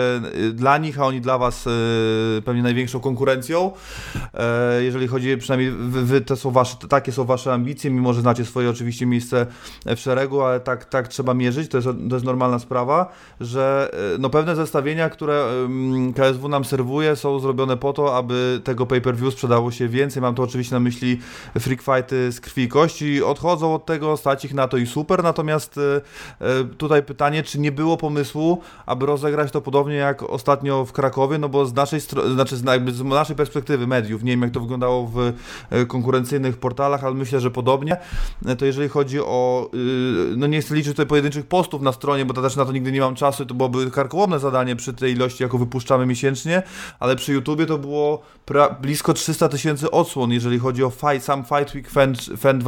dla 0.53 0.79
nich, 0.79 1.01
a 1.01 1.07
oni 1.07 1.21
dla 1.21 1.39
was 1.39 1.69
pewnie 2.45 2.63
największą 2.63 3.01
konkurencją, 3.01 3.73
jeżeli 4.81 5.09
chodzi 5.11 5.37
przynajmniej 5.37 5.70
wy, 5.70 6.05
wy 6.05 6.20
te 6.20 6.37
są 6.37 6.51
wasze, 6.51 6.77
takie 6.89 7.12
są 7.12 7.24
wasze 7.24 7.53
ambicje, 7.53 7.91
mimo 7.91 8.12
że 8.12 8.20
znacie 8.20 8.45
swoje 8.45 8.70
oczywiście 8.70 9.07
miejsce 9.07 9.47
w 9.87 9.99
szeregu, 9.99 10.43
ale 10.43 10.61
tak, 10.61 10.85
tak 10.85 11.09
trzeba 11.09 11.35
mierzyć, 11.35 11.70
to 11.70 11.78
jest, 11.78 11.89
to 12.09 12.16
jest 12.16 12.24
normalna 12.24 12.59
sprawa, 12.59 13.12
że 13.41 13.91
e, 14.15 14.19
no 14.19 14.31
pewne 14.31 14.57
zestawienia, 14.57 15.11
które 15.11 15.47
KSW 16.16 16.49
nam 16.49 16.65
serwuje 16.65 17.16
są 17.16 17.39
zrobione 17.39 17.77
po 17.77 17.93
to, 17.93 18.16
aby 18.16 18.61
tego 18.65 18.87
pay-per-view 18.87 19.32
sprzedało 19.32 19.70
się 19.70 19.89
więcej, 19.89 20.23
mam 20.23 20.35
to 20.35 20.43
oczywiście 20.43 20.74
na 20.74 20.81
myśli 20.81 21.20
freak 21.59 21.82
fighty 21.82 22.32
z 22.32 22.41
krwi 22.41 22.62
i 22.62 22.69
kości, 22.69 23.23
odchodzą 23.23 23.74
od 23.74 23.87
tego, 23.87 24.16
stać 24.16 24.45
ich 24.45 24.55
na 24.55 24.69
to 24.69 24.77
i 24.77 24.87
super, 24.87 25.23
natomiast 25.23 25.78
e, 25.78 26.01
e, 26.41 26.65
tutaj 26.65 27.03
pytanie, 27.03 27.43
czy 27.43 27.61
nie 27.61 27.73
było 27.73 27.97
pomysłu, 27.97 28.62
aby 28.87 29.07
rozegrać 29.07 29.53
to 29.53 29.61
podobnie 29.61 29.95
jak 29.95 30.23
ostatnio 30.23 30.85
w 30.85 30.93
Krakowie, 30.93 31.39
no 31.39 31.49
bo 31.49 31.66
z 31.66 31.74
naszej, 31.74 32.01
znaczy 32.35 32.57
z, 32.57 32.65
jakby 32.65 32.93
z 32.93 33.03
naszej 33.03 33.37
perspektywy 33.37 33.87
mediów, 33.87 34.23
nie 34.23 34.32
wiem 34.32 34.43
jak 34.43 34.51
to 34.51 34.61
wyglądało 34.61 34.99
w 35.06 35.32
e, 35.70 35.86
konkurencyjnych 35.86 36.56
portalach, 36.56 37.05
ale 37.05 37.14
myślę, 37.14 37.40
że 37.40 37.51
podobnie. 37.51 37.97
E, 38.47 38.56
to 38.56 38.64
jeżeli 38.66 38.89
chodzi 38.89 39.20
o, 39.20 39.70
y, 39.74 40.36
no 40.36 40.47
nie 40.47 40.60
chcę 40.60 40.74
liczyć 40.74 40.93
tutaj 40.93 41.06
pojedynczych 41.06 41.47
postów 41.47 41.82
na 41.82 41.93
stronie, 41.93 42.24
bo 42.24 42.35
to 42.35 42.43
też 42.43 42.56
na 42.56 42.64
to 42.64 42.72
nigdy 42.72 42.93
nie 42.93 43.01
mam 43.01 43.14
czasu, 43.14 43.47
to 43.47 43.55
byłoby 43.55 43.90
karkołomne 43.90 44.39
zadanie 44.39 44.77
przy 44.77 44.94
tej 44.94 45.12
ilości, 45.12 45.43
jaką 45.43 45.59
wypuszczamy 45.59 46.06
miesięcznie, 46.06 46.62
ale 47.01 47.16
przy 47.16 47.32
YouTubie 47.32 47.66
to 47.66 47.78
było 47.78 48.22
blisko 48.82 49.12
300 49.12 49.48
tysięcy 49.48 49.90
odsłon, 49.90 50.32
jeżeli 50.32 50.59
chodzi 50.59 50.85
o 50.85 50.90
fight, 50.90 51.24
sam 51.24 51.44
Fight 51.44 51.74
Week 51.74 51.90
Fan, 51.90 52.14
Fan 52.36 52.62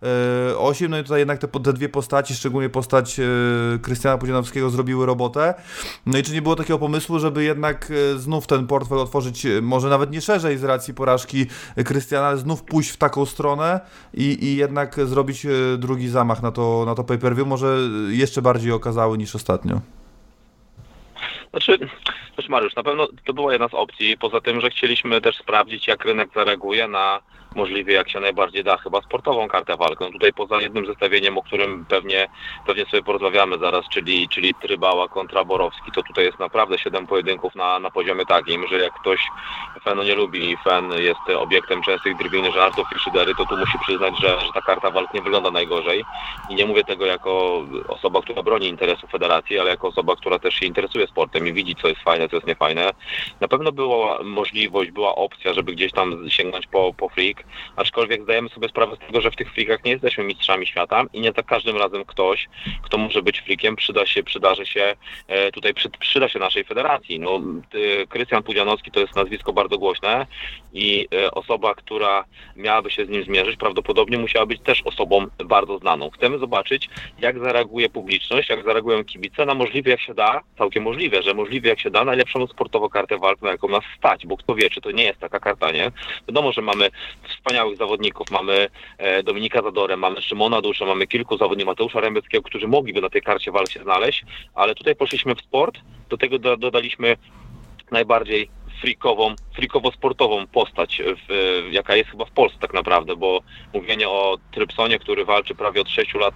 28, 0.00 0.90
no 0.90 0.98
i 0.98 1.02
tutaj 1.02 1.18
jednak 1.18 1.38
te, 1.38 1.48
te 1.48 1.72
dwie 1.72 1.88
postaci, 1.88 2.34
szczególnie 2.34 2.68
postać 2.68 3.20
e, 3.20 3.24
Krystiana 3.82 4.18
Pudzianowskiego 4.18 4.70
zrobiły 4.70 5.06
robotę. 5.06 5.54
No 6.06 6.18
i 6.18 6.22
czy 6.22 6.32
nie 6.32 6.42
było 6.42 6.56
takiego 6.56 6.78
pomysłu, 6.78 7.18
żeby 7.18 7.44
jednak 7.44 7.92
znów 8.16 8.46
ten 8.46 8.66
portfel 8.66 8.98
otworzyć, 8.98 9.46
może 9.62 9.88
nawet 9.88 10.10
nie 10.10 10.20
szerzej 10.20 10.58
z 10.58 10.64
racji 10.64 10.94
porażki 10.94 11.46
Krystiana, 11.84 12.36
znów 12.36 12.62
pójść 12.62 12.90
w 12.90 12.96
taką 12.96 13.26
stronę 13.26 13.80
i, 14.14 14.44
i 14.44 14.56
jednak 14.56 15.06
zrobić 15.06 15.46
e, 15.46 15.50
drugi 15.78 16.08
zamach 16.08 16.42
na 16.42 16.52
to, 16.52 16.82
na 16.86 16.94
to 16.94 17.04
pay-per-view, 17.04 17.46
może 17.46 17.76
jeszcze 18.08 18.42
bardziej 18.42 18.72
okazały 18.72 19.18
niż 19.18 19.34
ostatnio. 19.34 19.80
Znaczy, 21.50 21.78
też 22.36 22.48
Mariusz, 22.48 22.76
na 22.76 22.82
pewno 22.82 23.08
to 23.24 23.32
była 23.32 23.52
jedna 23.52 23.68
z 23.68 23.74
opcji, 23.74 24.18
poza 24.18 24.40
tym, 24.40 24.60
że 24.60 24.70
chcieliśmy 24.70 25.20
też 25.20 25.36
sprawdzić, 25.36 25.86
jak 25.88 26.04
rynek 26.04 26.30
zareaguje 26.34 26.88
na 26.88 27.20
możliwie 27.54 27.94
jak 27.94 28.10
się 28.10 28.20
najbardziej 28.20 28.64
da 28.64 28.76
chyba 28.76 29.00
sportową 29.00 29.48
kartę 29.48 29.76
walkę. 29.76 30.04
No 30.04 30.12
tutaj 30.12 30.32
poza 30.32 30.60
jednym 30.60 30.86
zestawieniem, 30.86 31.38
o 31.38 31.42
którym 31.42 31.84
pewnie, 31.88 32.28
pewnie 32.66 32.84
sobie 32.84 33.02
porozmawiamy 33.02 33.58
zaraz, 33.58 33.84
czyli, 33.88 34.28
czyli 34.28 34.54
Trybała 34.54 35.08
kontra 35.08 35.44
Borowski, 35.44 35.92
to 35.92 36.02
tutaj 36.02 36.24
jest 36.24 36.38
naprawdę 36.38 36.78
7 36.78 37.06
pojedynków 37.06 37.54
na, 37.54 37.78
na 37.78 37.90
poziomie 37.90 38.26
takim, 38.26 38.66
że 38.68 38.78
jak 38.78 38.92
ktoś 38.92 39.20
Fenu 39.84 40.02
nie 40.02 40.14
lubi 40.14 40.50
i 40.50 40.56
Fen 40.56 40.92
jest 40.92 41.20
obiektem 41.38 41.82
częstych 41.82 42.16
drwin, 42.16 42.52
żartów 42.52 42.86
i 42.96 42.98
szydery, 42.98 43.34
to 43.34 43.46
tu 43.46 43.56
musi 43.56 43.78
przyznać, 43.78 44.14
że, 44.20 44.40
że 44.40 44.52
ta 44.54 44.60
karta 44.60 44.90
walk 44.90 45.14
nie 45.14 45.22
wygląda 45.22 45.50
najgorzej. 45.50 46.04
I 46.50 46.54
nie 46.54 46.66
mówię 46.66 46.84
tego 46.84 47.06
jako 47.06 47.62
osoba, 47.88 48.22
która 48.22 48.42
broni 48.42 48.68
interesów 48.68 49.10
federacji, 49.10 49.58
ale 49.58 49.70
jako 49.70 49.88
osoba, 49.88 50.16
która 50.16 50.38
też 50.38 50.54
się 50.54 50.66
interesuje 50.66 51.06
sportem 51.06 51.46
i 51.46 51.52
widzi, 51.52 51.74
co 51.82 51.88
jest 51.88 52.00
fajne, 52.00 52.28
co 52.28 52.36
jest 52.36 52.46
niefajne. 52.46 52.90
Na 53.40 53.48
pewno 53.48 53.72
była 53.72 54.22
możliwość, 54.22 54.90
była 54.90 55.14
opcja, 55.14 55.54
żeby 55.54 55.72
gdzieś 55.72 55.92
tam 55.92 56.30
sięgnąć 56.30 56.66
po, 56.66 56.94
po 56.94 57.08
freak, 57.08 57.39
aczkolwiek 57.76 58.22
zdajemy 58.22 58.48
sobie 58.48 58.68
sprawę 58.68 58.96
z 58.96 59.06
tego, 59.06 59.20
że 59.20 59.30
w 59.30 59.36
tych 59.36 59.52
freakach 59.52 59.84
nie 59.84 59.92
jesteśmy 59.92 60.24
mistrzami 60.24 60.66
świata 60.66 61.04
i 61.12 61.20
nie 61.20 61.32
za 61.32 61.42
każdym 61.42 61.76
razem 61.76 62.04
ktoś, 62.04 62.48
kto 62.82 62.98
może 62.98 63.22
być 63.22 63.40
freakiem, 63.40 63.76
przyda 63.76 64.06
się, 64.06 64.22
przydarzy 64.22 64.66
się, 64.66 64.96
e, 65.28 65.52
tutaj 65.52 65.74
przy, 65.74 65.90
przyda 65.90 66.28
się 66.28 66.38
naszej 66.38 66.64
federacji. 66.64 67.20
No, 67.20 67.40
Krystian 68.08 68.42
Pudzianowski 68.42 68.90
to 68.90 69.00
jest 69.00 69.16
nazwisko 69.16 69.52
bardzo 69.52 69.78
głośne 69.78 70.26
i 70.72 71.08
e, 71.14 71.30
osoba, 71.30 71.74
która 71.74 72.24
miałaby 72.56 72.90
się 72.90 73.06
z 73.06 73.08
nim 73.08 73.24
zmierzyć, 73.24 73.56
prawdopodobnie 73.56 74.18
musiała 74.18 74.46
być 74.46 74.60
też 74.62 74.82
osobą 74.82 75.26
bardzo 75.44 75.78
znaną. 75.78 76.10
Chcemy 76.10 76.38
zobaczyć, 76.38 76.88
jak 77.18 77.38
zareaguje 77.38 77.88
publiczność, 77.88 78.48
jak 78.48 78.64
zareagują 78.64 79.04
kibice, 79.04 79.46
na 79.46 79.54
możliwie 79.54 79.90
jak 79.90 80.00
się 80.00 80.14
da, 80.14 80.40
całkiem 80.58 80.82
możliwe, 80.82 81.22
że 81.22 81.34
możliwie 81.34 81.70
jak 81.70 81.80
się 81.80 81.90
da, 81.90 82.04
najlepszą 82.04 82.46
sportowo 82.46 82.90
kartę 82.90 83.18
walk, 83.18 83.42
na 83.42 83.50
jaką 83.50 83.68
nas 83.68 83.84
stać, 83.98 84.26
bo 84.26 84.36
kto 84.36 84.54
wie, 84.54 84.70
czy 84.70 84.80
to 84.80 84.90
nie 84.90 85.04
jest 85.04 85.20
taka 85.20 85.40
karta, 85.40 85.70
nie? 85.70 85.92
Wiadomo, 86.28 86.52
że 86.52 86.62
mamy 86.62 86.90
wspaniałych 87.30 87.76
zawodników. 87.76 88.30
Mamy 88.30 88.68
e, 88.98 89.22
Dominika 89.22 89.62
Zadorę, 89.62 89.96
mamy 89.96 90.22
Szymona 90.22 90.60
Dusza, 90.60 90.84
mamy 90.84 91.06
kilku 91.06 91.38
zawodników, 91.38 91.66
Mateusza 91.66 92.00
Rębeckiego, 92.00 92.42
którzy 92.42 92.68
mogliby 92.68 93.00
na 93.00 93.10
tej 93.10 93.22
karcie 93.22 93.52
walki 93.52 93.78
znaleźć, 93.82 94.24
ale 94.54 94.74
tutaj 94.74 94.96
poszliśmy 94.96 95.34
w 95.34 95.40
sport, 95.40 95.78
do 96.08 96.16
tego 96.16 96.38
dodaliśmy 96.38 97.16
najbardziej 97.90 98.48
frikową, 98.80 99.34
frikowo-sportową 99.56 100.46
postać, 100.46 101.02
w, 101.28 101.68
jaka 101.70 101.96
jest 101.96 102.10
chyba 102.10 102.24
w 102.24 102.30
Polsce 102.30 102.58
tak 102.58 102.74
naprawdę, 102.74 103.16
bo 103.16 103.40
mówienie 103.74 104.08
o 104.08 104.38
Trypsonie, 104.50 104.98
który 104.98 105.24
walczy 105.24 105.54
prawie 105.54 105.80
od 105.80 105.88
6 105.88 106.14
lat, 106.14 106.34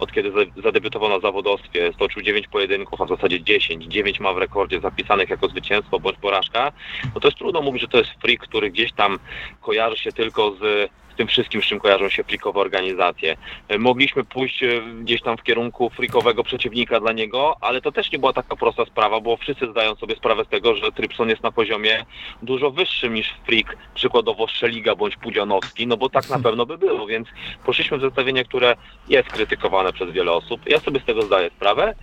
od 0.00 0.12
kiedy 0.12 0.32
zadebiutował 0.62 1.10
na 1.10 1.20
zawodowstwie, 1.20 1.92
stoczył 1.92 2.22
9 2.22 2.48
pojedynków, 2.48 3.00
a 3.00 3.04
w 3.04 3.08
zasadzie 3.08 3.42
10, 3.42 3.84
9 3.84 4.20
ma 4.20 4.32
w 4.32 4.38
rekordzie 4.38 4.80
zapisanych 4.80 5.30
jako 5.30 5.48
zwycięstwo 5.48 6.00
bądź 6.00 6.16
porażka, 6.18 6.72
no 7.14 7.20
to 7.20 7.28
jest 7.28 7.38
trudno 7.38 7.62
mówić, 7.62 7.82
że 7.82 7.88
to 7.88 7.98
jest 7.98 8.10
freak, 8.22 8.40
który 8.40 8.70
gdzieś 8.70 8.92
tam 8.92 9.18
kojarzy 9.60 9.96
się 9.96 10.12
tylko 10.12 10.50
z 10.50 10.90
tym 11.14 11.28
wszystkim, 11.28 11.62
z 11.62 11.64
czym 11.64 11.80
kojarzą 11.80 12.08
się 12.08 12.24
frikowe 12.24 12.60
organizacje. 12.60 13.36
E, 13.68 13.78
mogliśmy 13.78 14.24
pójść 14.24 14.62
e, 14.62 14.80
gdzieś 15.00 15.22
tam 15.22 15.36
w 15.36 15.42
kierunku 15.42 15.90
frikowego 15.90 16.44
przeciwnika 16.44 17.00
dla 17.00 17.12
niego, 17.12 17.56
ale 17.60 17.80
to 17.80 17.92
też 17.92 18.12
nie 18.12 18.18
była 18.18 18.32
taka 18.32 18.56
prosta 18.56 18.84
sprawa, 18.84 19.20
bo 19.20 19.36
wszyscy 19.36 19.70
zdają 19.70 19.94
sobie 19.94 20.16
sprawę 20.16 20.44
z 20.44 20.48
tego, 20.48 20.74
że 20.74 20.92
Trypson 20.92 21.28
jest 21.28 21.42
na 21.42 21.52
poziomie 21.52 22.04
dużo 22.42 22.70
wyższym 22.70 23.14
niż 23.14 23.34
frik, 23.46 23.76
przykładowo 23.94 24.46
Szeliga 24.46 24.94
bądź 24.94 25.16
Pudzianowski, 25.16 25.86
no 25.86 25.96
bo 25.96 26.08
tak 26.08 26.30
na 26.30 26.38
pewno 26.46 26.66
by 26.66 26.78
było, 26.78 27.06
więc 27.06 27.28
poszliśmy 27.64 27.98
w 27.98 28.00
zestawienie, 28.00 28.44
które 28.44 28.76
jest 29.08 29.28
krytykowane 29.28 29.92
przez 29.92 30.10
wiele 30.10 30.32
osób. 30.32 30.60
Ja 30.66 30.80
sobie 30.80 31.00
z 31.00 31.04
tego 31.04 31.22
zdaję 31.22 31.50
sprawę, 31.50 31.94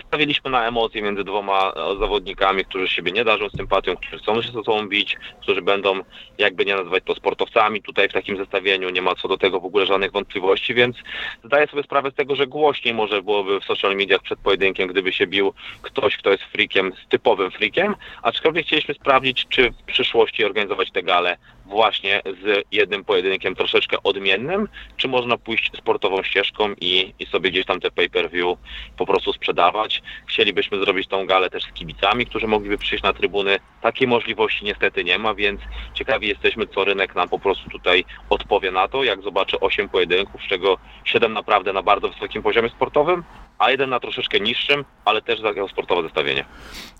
postawiliśmy 0.00 0.50
na 0.50 0.68
emocje 0.68 1.02
między 1.02 1.24
dwoma 1.24 1.72
e, 1.76 1.98
zawodnikami, 1.98 2.64
którzy 2.64 2.88
siebie 2.88 3.12
nie 3.12 3.24
darzą 3.24 3.50
sympatią, 3.50 3.96
którzy 3.96 4.18
chcą 4.18 4.42
się 4.42 4.48
ze 4.48 4.62
sobą 4.62 4.88
bić, 4.88 5.16
którzy 5.40 5.62
będą, 5.62 6.00
jakby 6.38 6.64
nie 6.64 6.76
nazwać 6.76 7.04
to 7.06 7.14
sportowcami 7.14 7.82
tutaj 7.82 8.08
w 8.08 8.12
takim 8.12 8.36
zestawieniu, 8.36 8.90
nie 8.90 9.02
ma 9.02 9.14
co 9.14 9.28
do 9.28 9.38
tego 9.38 9.60
w 9.60 9.64
ogóle 9.64 9.86
żadnych 9.86 10.12
wątpliwości, 10.12 10.74
więc 10.74 10.96
zdaję 11.44 11.66
sobie 11.66 11.82
sprawę 11.82 12.10
z 12.10 12.14
tego, 12.14 12.36
że 12.36 12.46
głośniej 12.46 12.94
może 12.94 13.22
byłoby 13.22 13.60
w 13.60 13.64
social 13.64 13.96
mediach 13.96 14.22
przed 14.22 14.38
pojedynkiem, 14.38 14.88
gdyby 14.88 15.12
się 15.12 15.26
bił 15.26 15.52
ktoś, 15.82 16.16
kto 16.16 16.30
jest 16.30 16.42
freakiem, 16.42 16.92
z 17.06 17.08
typowym 17.08 17.50
freakiem, 17.50 17.94
aczkolwiek 18.22 18.66
chcieliśmy 18.66 18.94
sprawdzić, 18.94 19.46
czy 19.48 19.70
w 19.70 19.82
przyszłości 19.82 20.44
organizować 20.44 20.90
te 20.90 21.02
gale 21.02 21.36
właśnie 21.66 22.22
z 22.24 22.64
jednym 22.72 23.04
pojedynkiem 23.04 23.54
troszeczkę 23.54 23.96
odmiennym, 24.02 24.68
czy 24.96 25.08
można 25.08 25.38
pójść 25.38 25.70
sportową 25.76 26.22
ścieżką 26.22 26.74
i, 26.80 27.14
i 27.18 27.26
sobie 27.26 27.50
gdzieś 27.50 27.66
tam 27.66 27.80
te 27.80 27.90
pay-per-view 27.90 28.58
po 28.96 29.06
prostu 29.06 29.32
sprzedawać. 29.32 30.02
Chcielibyśmy 30.26 30.78
zrobić 30.78 31.08
tą 31.08 31.26
galę 31.26 31.50
też 31.50 31.64
z 31.64 31.72
kibicami, 31.72 32.26
którzy 32.26 32.46
mogliby 32.46 32.78
przyjść 32.78 33.04
na 33.04 33.12
trybuny. 33.12 33.58
Takiej 33.80 34.08
możliwości 34.08 34.64
niestety 34.64 35.04
nie 35.04 35.18
ma, 35.18 35.34
więc 35.34 35.60
ciekawi 35.94 36.28
jesteśmy, 36.28 36.66
co 36.66 36.84
rynek 36.84 37.14
nam 37.14 37.28
po 37.28 37.38
prostu 37.38 37.70
tutaj 37.70 38.04
odpowie 38.30 38.70
na 38.70 38.88
to, 38.88 39.04
jak 39.04 39.22
zobaczę 39.22 39.60
8 39.60 39.88
pojedynków, 39.88 40.42
z 40.42 40.48
czego 40.48 40.78
7 41.04 41.32
naprawdę 41.32 41.72
na 41.72 41.82
bardzo 41.82 42.08
wysokim 42.08 42.42
poziomie 42.42 42.68
sportowym, 42.68 43.24
a 43.58 43.70
jeden 43.70 43.90
na 43.90 44.00
troszeczkę 44.00 44.40
niższym, 44.40 44.84
ale 45.04 45.22
też 45.22 45.40
za 45.40 45.68
sportowe 45.72 46.02
zestawienie. 46.02 46.44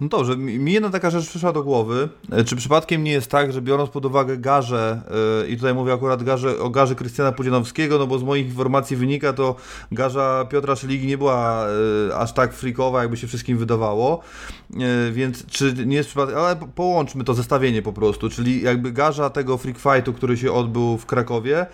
No 0.01 0.09
dobrze, 0.09 0.37
mi 0.37 0.73
jedna 0.73 0.91
taka 0.91 1.11
rzecz 1.11 1.29
przyszła 1.29 1.53
do 1.53 1.63
głowy. 1.63 2.09
E, 2.33 2.45
Czy 2.45 2.57
przypadkiem 2.57 3.05
nie 3.05 3.13
jest 3.13 3.31
tak, 3.31 3.53
że 3.53 3.63
biorąc 3.63 3.91
pod 3.91 4.05
uwagę 4.07 4.37
garzę, 4.37 5.03
yy, 5.43 5.49
i 5.49 5.57
tutaj 5.57 5.75
mówię 5.75 5.93
akurat 5.93 6.23
garze, 6.23 6.59
o 6.59 6.71
garze 6.71 6.95
Krystiana 6.95 7.33
Pudzianowskiego, 7.33 7.99
no 7.99 8.07
bo 8.07 8.19
z 8.19 8.23
moich 8.23 8.47
informacji 8.47 8.97
wynika, 8.97 9.33
to 9.33 9.57
garza 9.93 10.47
Piotra 10.51 10.77
Szyligi 10.77 11.07
nie 11.07 11.19
była 11.19 11.67
yy, 12.09 12.17
aż 12.17 12.33
tak 12.33 12.53
freakowa, 12.55 13.01
jakby 13.01 13.17
się 13.17 13.27
wszystkim 13.27 13.59
wydawało. 13.59 14.21
Yy, 14.71 15.13
więc 15.13 15.47
czy 15.47 15.75
nie 15.87 15.97
jest 15.97 16.09
przypadek, 16.09 16.37
ale 16.37 16.57
po- 16.57 16.67
połączmy 16.67 17.25
to 17.25 17.35
zestawienie 17.35 17.83
po 17.83 17.93
prostu, 17.93 18.31
czyli 18.31 18.63
jakby 18.63 18.93
garza 18.93 19.31
tego 19.31 19.59
freak 19.59 19.79
fightu, 19.79 20.13
który 20.13 20.37
się 20.37 20.53
odbył 20.53 20.99
w 20.99 21.07
Krakowie, 21.07 21.67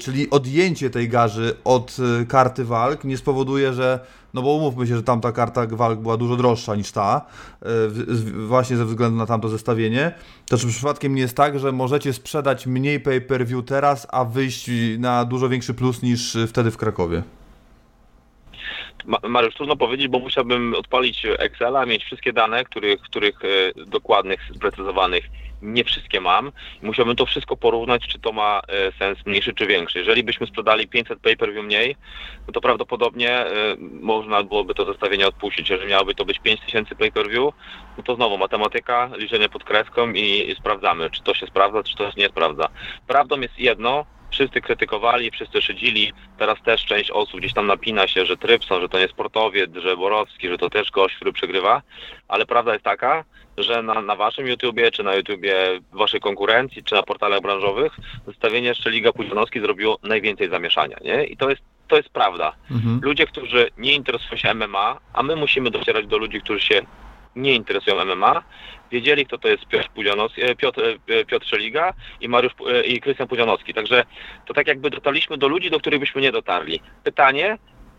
czyli 0.00 0.30
odjęcie 0.30 0.90
tej 0.90 1.08
garzy 1.08 1.54
od 1.64 1.96
karty 2.28 2.64
walk 2.64 3.04
nie 3.04 3.16
spowoduje, 3.16 3.72
że 3.72 4.00
no 4.34 4.42
bo 4.42 4.54
umówmy 4.54 4.86
się, 4.86 4.96
że 4.96 5.02
tamta 5.02 5.32
karta 5.32 5.66
walk 5.66 6.00
była 6.00 6.16
dużo 6.16 6.36
droższa 6.36 6.74
niż 6.74 6.92
ta, 6.92 7.26
e, 7.62 7.66
właśnie 8.46 8.76
ze 8.76 8.84
względu 8.84 9.18
na 9.18 9.26
tamto 9.26 9.48
zestawienie. 9.48 10.14
To 10.48 10.58
czy 10.58 10.66
przypadkiem 10.66 11.14
nie 11.14 11.20
jest 11.20 11.36
tak, 11.36 11.58
że 11.58 11.72
możecie 11.72 12.12
sprzedać 12.12 12.66
mniej 12.66 13.00
pay-per-view 13.00 13.64
teraz, 13.64 14.06
a 14.10 14.24
wyjść 14.24 14.70
na 14.98 15.24
dużo 15.24 15.48
większy 15.48 15.74
plus 15.74 16.02
niż 16.02 16.36
wtedy 16.48 16.70
w 16.70 16.76
Krakowie? 16.76 17.22
Ma- 19.08 19.28
Mariusz, 19.28 19.54
trudno 19.54 19.76
powiedzieć, 19.76 20.08
bo 20.08 20.18
musiałbym 20.18 20.74
odpalić 20.74 21.26
Excela, 21.38 21.86
mieć 21.86 22.04
wszystkie 22.04 22.32
dane, 22.32 22.64
których, 22.64 23.00
których 23.00 23.40
e, 23.44 23.84
dokładnych, 23.86 24.40
sprecyzowanych 24.56 25.24
nie 25.62 25.84
wszystkie 25.84 26.20
mam. 26.20 26.52
Musiałbym 26.82 27.16
to 27.16 27.26
wszystko 27.26 27.56
porównać, 27.56 28.08
czy 28.08 28.18
to 28.18 28.32
ma 28.32 28.60
e, 28.68 28.92
sens 28.92 29.26
mniejszy 29.26 29.54
czy 29.54 29.66
większy. 29.66 29.98
Jeżeli 29.98 30.22
byśmy 30.22 30.46
sprzedali 30.46 30.88
500 30.88 31.20
pay-per-view 31.20 31.64
mniej, 31.64 31.96
no 32.46 32.52
to 32.52 32.60
prawdopodobnie 32.60 33.30
e, 33.30 33.76
można 34.00 34.42
byłoby 34.42 34.74
to 34.74 34.84
zestawienie 34.84 35.26
odpuścić. 35.26 35.70
Jeżeli 35.70 35.90
miałoby 35.90 36.14
to 36.14 36.24
być 36.24 36.38
5000 36.38 36.94
pay-per-view, 36.94 37.54
no 37.96 38.02
to 38.02 38.14
znowu 38.14 38.38
matematyka, 38.38 39.10
liczenie 39.16 39.48
pod 39.48 39.64
kreską 39.64 40.12
i, 40.12 40.50
i 40.50 40.54
sprawdzamy, 40.54 41.10
czy 41.10 41.22
to 41.22 41.34
się 41.34 41.46
sprawdza, 41.46 41.82
czy 41.82 41.96
to 41.96 42.10
się 42.10 42.20
nie 42.20 42.28
sprawdza. 42.28 42.68
Prawdą 43.06 43.40
jest 43.40 43.58
jedno, 43.58 44.04
wszyscy 44.30 44.60
krytykowali, 44.60 45.30
wszyscy 45.30 45.62
szydzili, 45.62 46.12
teraz 46.38 46.62
też 46.62 46.84
część 46.84 47.10
osób 47.10 47.40
gdzieś 47.40 47.54
tam 47.54 47.66
napina 47.66 48.08
się, 48.08 48.26
że 48.26 48.36
Trypson, 48.36 48.80
że 48.80 48.88
to 48.88 48.98
nie 48.98 49.08
sportowiec, 49.08 49.70
że 49.76 49.96
Borowski, 49.96 50.48
że 50.48 50.58
to 50.58 50.70
też 50.70 50.90
gość, 50.90 51.16
który 51.16 51.32
przegrywa, 51.32 51.82
ale 52.28 52.46
prawda 52.46 52.72
jest 52.72 52.84
taka, 52.84 53.24
że 53.58 53.82
na, 53.82 54.02
na 54.02 54.16
waszym 54.16 54.46
YouTubie, 54.46 54.90
czy 54.90 55.02
na 55.02 55.14
YouTubie 55.14 55.54
waszej 55.92 56.20
konkurencji, 56.20 56.84
czy 56.84 56.94
na 56.94 57.02
portalach 57.02 57.40
branżowych 57.40 57.92
zestawienie 58.26 58.68
jeszcze 58.68 58.90
Liga 58.90 59.12
Pudzianowski 59.12 59.60
zrobiło 59.60 59.98
najwięcej 60.02 60.50
zamieszania, 60.50 60.96
nie? 61.04 61.24
I 61.24 61.36
to 61.36 61.50
jest, 61.50 61.62
to 61.88 61.96
jest 61.96 62.08
prawda. 62.08 62.52
Mhm. 62.70 63.00
Ludzie, 63.02 63.26
którzy 63.26 63.70
nie 63.78 63.94
interesują 63.94 64.36
się 64.36 64.54
MMA, 64.54 64.98
a 65.12 65.22
my 65.22 65.36
musimy 65.36 65.70
docierać 65.70 66.06
do 66.06 66.18
ludzi, 66.18 66.40
którzy 66.40 66.60
się 66.60 66.82
nie 67.38 67.54
interesują 67.54 68.04
MMA, 68.04 68.42
wiedzieli, 68.90 69.26
kto 69.26 69.38
to 69.38 69.48
jest 69.48 69.66
Piotr, 69.66 69.88
Pudzianowski, 69.88 70.42
e, 70.42 70.54
Piotr, 70.54 70.82
e, 71.08 71.24
Piotr 71.24 71.46
Szeliga 71.46 71.92
i 72.20 72.28
Mariusz 72.28 72.52
e, 72.66 72.86
i 72.86 73.00
Krystian 73.00 73.28
Pudzianowski. 73.28 73.74
Także 73.74 74.04
to 74.46 74.54
tak 74.54 74.66
jakby 74.66 74.90
dotarliśmy 74.90 75.38
do 75.38 75.48
ludzi, 75.48 75.70
do 75.70 75.80
których 75.80 76.00
byśmy 76.00 76.20
nie 76.20 76.32
dotarli. 76.32 76.80
Pytanie, 77.04 77.58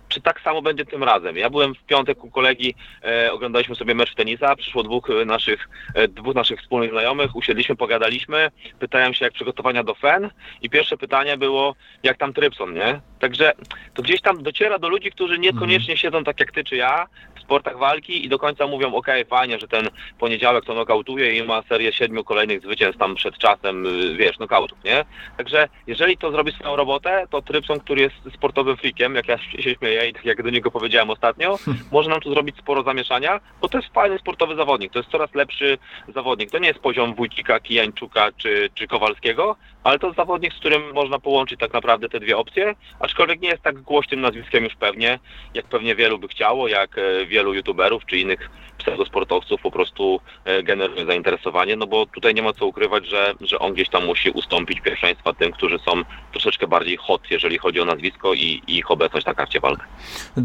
czy 0.09 0.21
tak 0.21 0.41
samo 0.41 0.61
będzie 0.61 0.85
tym 0.85 1.03
razem? 1.03 1.37
Ja 1.37 1.49
byłem 1.49 1.75
w 1.75 1.83
piątek 1.83 2.23
u 2.23 2.31
kolegi, 2.31 2.75
e, 3.03 3.31
oglądaliśmy 3.31 3.75
sobie 3.75 3.95
mecz 3.95 4.15
tenisa, 4.15 4.55
przyszło 4.55 4.83
dwóch 4.83 5.09
naszych, 5.25 5.69
e, 5.93 6.07
dwóch 6.07 6.35
naszych 6.35 6.59
wspólnych 6.59 6.91
znajomych, 6.91 7.35
usiedliśmy, 7.35 7.75
pogadaliśmy, 7.75 8.51
pytałem 8.79 9.13
się 9.13 9.25
jak 9.25 9.33
przygotowania 9.33 9.83
do 9.83 9.95
FEN 9.95 10.29
i 10.61 10.69
pierwsze 10.69 10.97
pytanie 10.97 11.37
było, 11.37 11.75
jak 12.03 12.17
tam 12.17 12.33
Trypson, 12.33 12.73
nie? 12.73 13.01
Także 13.19 13.51
to 13.93 14.01
gdzieś 14.01 14.21
tam 14.21 14.43
dociera 14.43 14.79
do 14.79 14.89
ludzi, 14.89 15.11
którzy 15.11 15.39
niekoniecznie 15.39 15.97
siedzą 15.97 16.23
tak 16.23 16.39
jak 16.39 16.51
ty 16.51 16.63
czy 16.63 16.75
ja 16.75 17.07
sportach 17.49 17.77
walki 17.77 18.25
i 18.25 18.29
do 18.29 18.39
końca 18.39 18.67
mówią, 18.67 18.93
okej, 18.93 19.25
fajnie, 19.25 19.59
że 19.59 19.67
ten 19.67 19.89
poniedziałek 20.19 20.65
to 20.65 20.73
nokautuje 20.73 21.37
i 21.37 21.43
ma 21.43 21.61
serię 21.61 21.93
siedmiu 21.93 22.23
kolejnych 22.23 22.61
zwycięstw 22.61 22.99
tam 22.99 23.15
przed 23.15 23.37
czasem, 23.37 23.85
y, 23.85 24.15
wiesz, 24.15 24.39
nokautów, 24.39 24.83
nie? 24.83 25.05
Także 25.37 25.67
jeżeli 25.87 26.17
to 26.17 26.31
zrobi 26.31 26.51
swoją 26.51 26.75
robotę, 26.75 27.27
to 27.29 27.41
Trypson, 27.41 27.79
który 27.79 28.01
jest 28.01 28.15
sportowym 28.35 28.77
freakiem, 28.77 29.15
jak 29.15 29.27
ja 29.27 29.37
się 29.37 29.75
śmieję 29.75 30.09
i 30.09 30.13
tak 30.13 30.25
jak 30.25 30.43
do 30.43 30.49
niego 30.49 30.71
powiedziałem 30.71 31.09
ostatnio, 31.09 31.59
może 31.91 32.09
nam 32.09 32.21
tu 32.21 32.33
zrobić 32.33 32.57
sporo 32.57 32.83
zamieszania, 32.83 33.39
bo 33.61 33.69
to 33.69 33.77
jest 33.77 33.93
fajny 33.93 34.19
sportowy 34.19 34.55
zawodnik, 34.55 34.91
to 34.91 34.99
jest 34.99 35.11
coraz 35.11 35.35
lepszy 35.35 35.77
zawodnik. 36.15 36.51
To 36.51 36.59
nie 36.59 36.67
jest 36.67 36.79
poziom 36.79 37.15
Wójcika, 37.15 37.59
Kijańczuka 37.59 38.29
czy, 38.37 38.69
czy 38.73 38.87
Kowalskiego, 38.87 39.55
ale 39.83 39.99
to 39.99 40.07
jest 40.07 40.17
zawodnik, 40.17 40.53
z 40.53 40.59
którym 40.59 40.93
można 40.93 41.19
połączyć 41.19 41.59
tak 41.59 41.73
naprawdę 41.73 42.09
te 42.09 42.19
dwie 42.19 42.37
opcje, 42.37 42.75
aczkolwiek 42.99 43.41
nie 43.41 43.49
jest 43.49 43.63
tak 43.63 43.81
głośnym 43.81 44.21
nazwiskiem 44.21 44.63
już 44.63 44.75
pewnie, 44.75 45.19
jak 45.53 45.65
pewnie 45.65 45.95
wielu 45.95 46.19
by 46.19 46.27
chciało, 46.27 46.67
jak 46.67 46.97
e, 46.97 47.25
wielu 47.39 47.53
youtuberów 47.53 48.05
czy 48.05 48.17
innych 48.17 48.49
pseudosportowców 48.77 49.61
po 49.61 49.71
prostu 49.71 50.19
e, 50.45 50.63
generuje 50.63 51.05
zainteresowanie, 51.05 51.75
no 51.75 51.87
bo 51.87 52.05
tutaj 52.05 52.33
nie 52.33 52.41
ma 52.41 52.53
co 52.53 52.65
ukrywać, 52.65 53.07
że, 53.07 53.33
że 53.41 53.59
on 53.59 53.73
gdzieś 53.73 53.89
tam 53.89 54.05
musi 54.05 54.29
ustąpić 54.29 54.81
pierwszeństwa 54.81 55.33
tym, 55.33 55.51
którzy 55.51 55.79
są 55.79 55.91
troszeczkę 56.31 56.67
bardziej 56.67 56.97
hot, 56.97 57.21
jeżeli 57.31 57.57
chodzi 57.57 57.79
o 57.79 57.85
nazwisko 57.85 58.33
i, 58.33 58.61
i 58.67 58.77
ich 58.77 58.91
obecność 58.91 59.25
na 59.25 59.33
karcie 59.33 59.59
walk. 59.59 59.79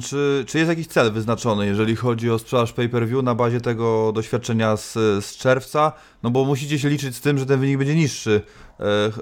Czy, 0.03 0.45
czy 0.49 0.59
jest 0.59 0.71
jakiś 0.71 0.87
cel 0.87 1.13
wyznaczony, 1.13 1.67
jeżeli 1.67 1.97
chodzi 1.97 2.31
o 2.31 2.39
sprzedaż 2.39 2.73
pay-per-view 2.73 3.23
na 3.23 3.35
bazie 3.35 3.61
tego 3.61 4.13
doświadczenia 4.13 4.77
z, 4.77 4.93
z 5.25 5.37
czerwca? 5.37 5.93
No 6.23 6.31
bo 6.31 6.45
musicie 6.45 6.79
się 6.79 6.89
liczyć 6.89 7.17
z 7.17 7.21
tym, 7.21 7.39
że 7.39 7.47
ten 7.47 7.61
wynik 7.61 7.79
będzie 7.79 7.95
niższy 7.95 8.43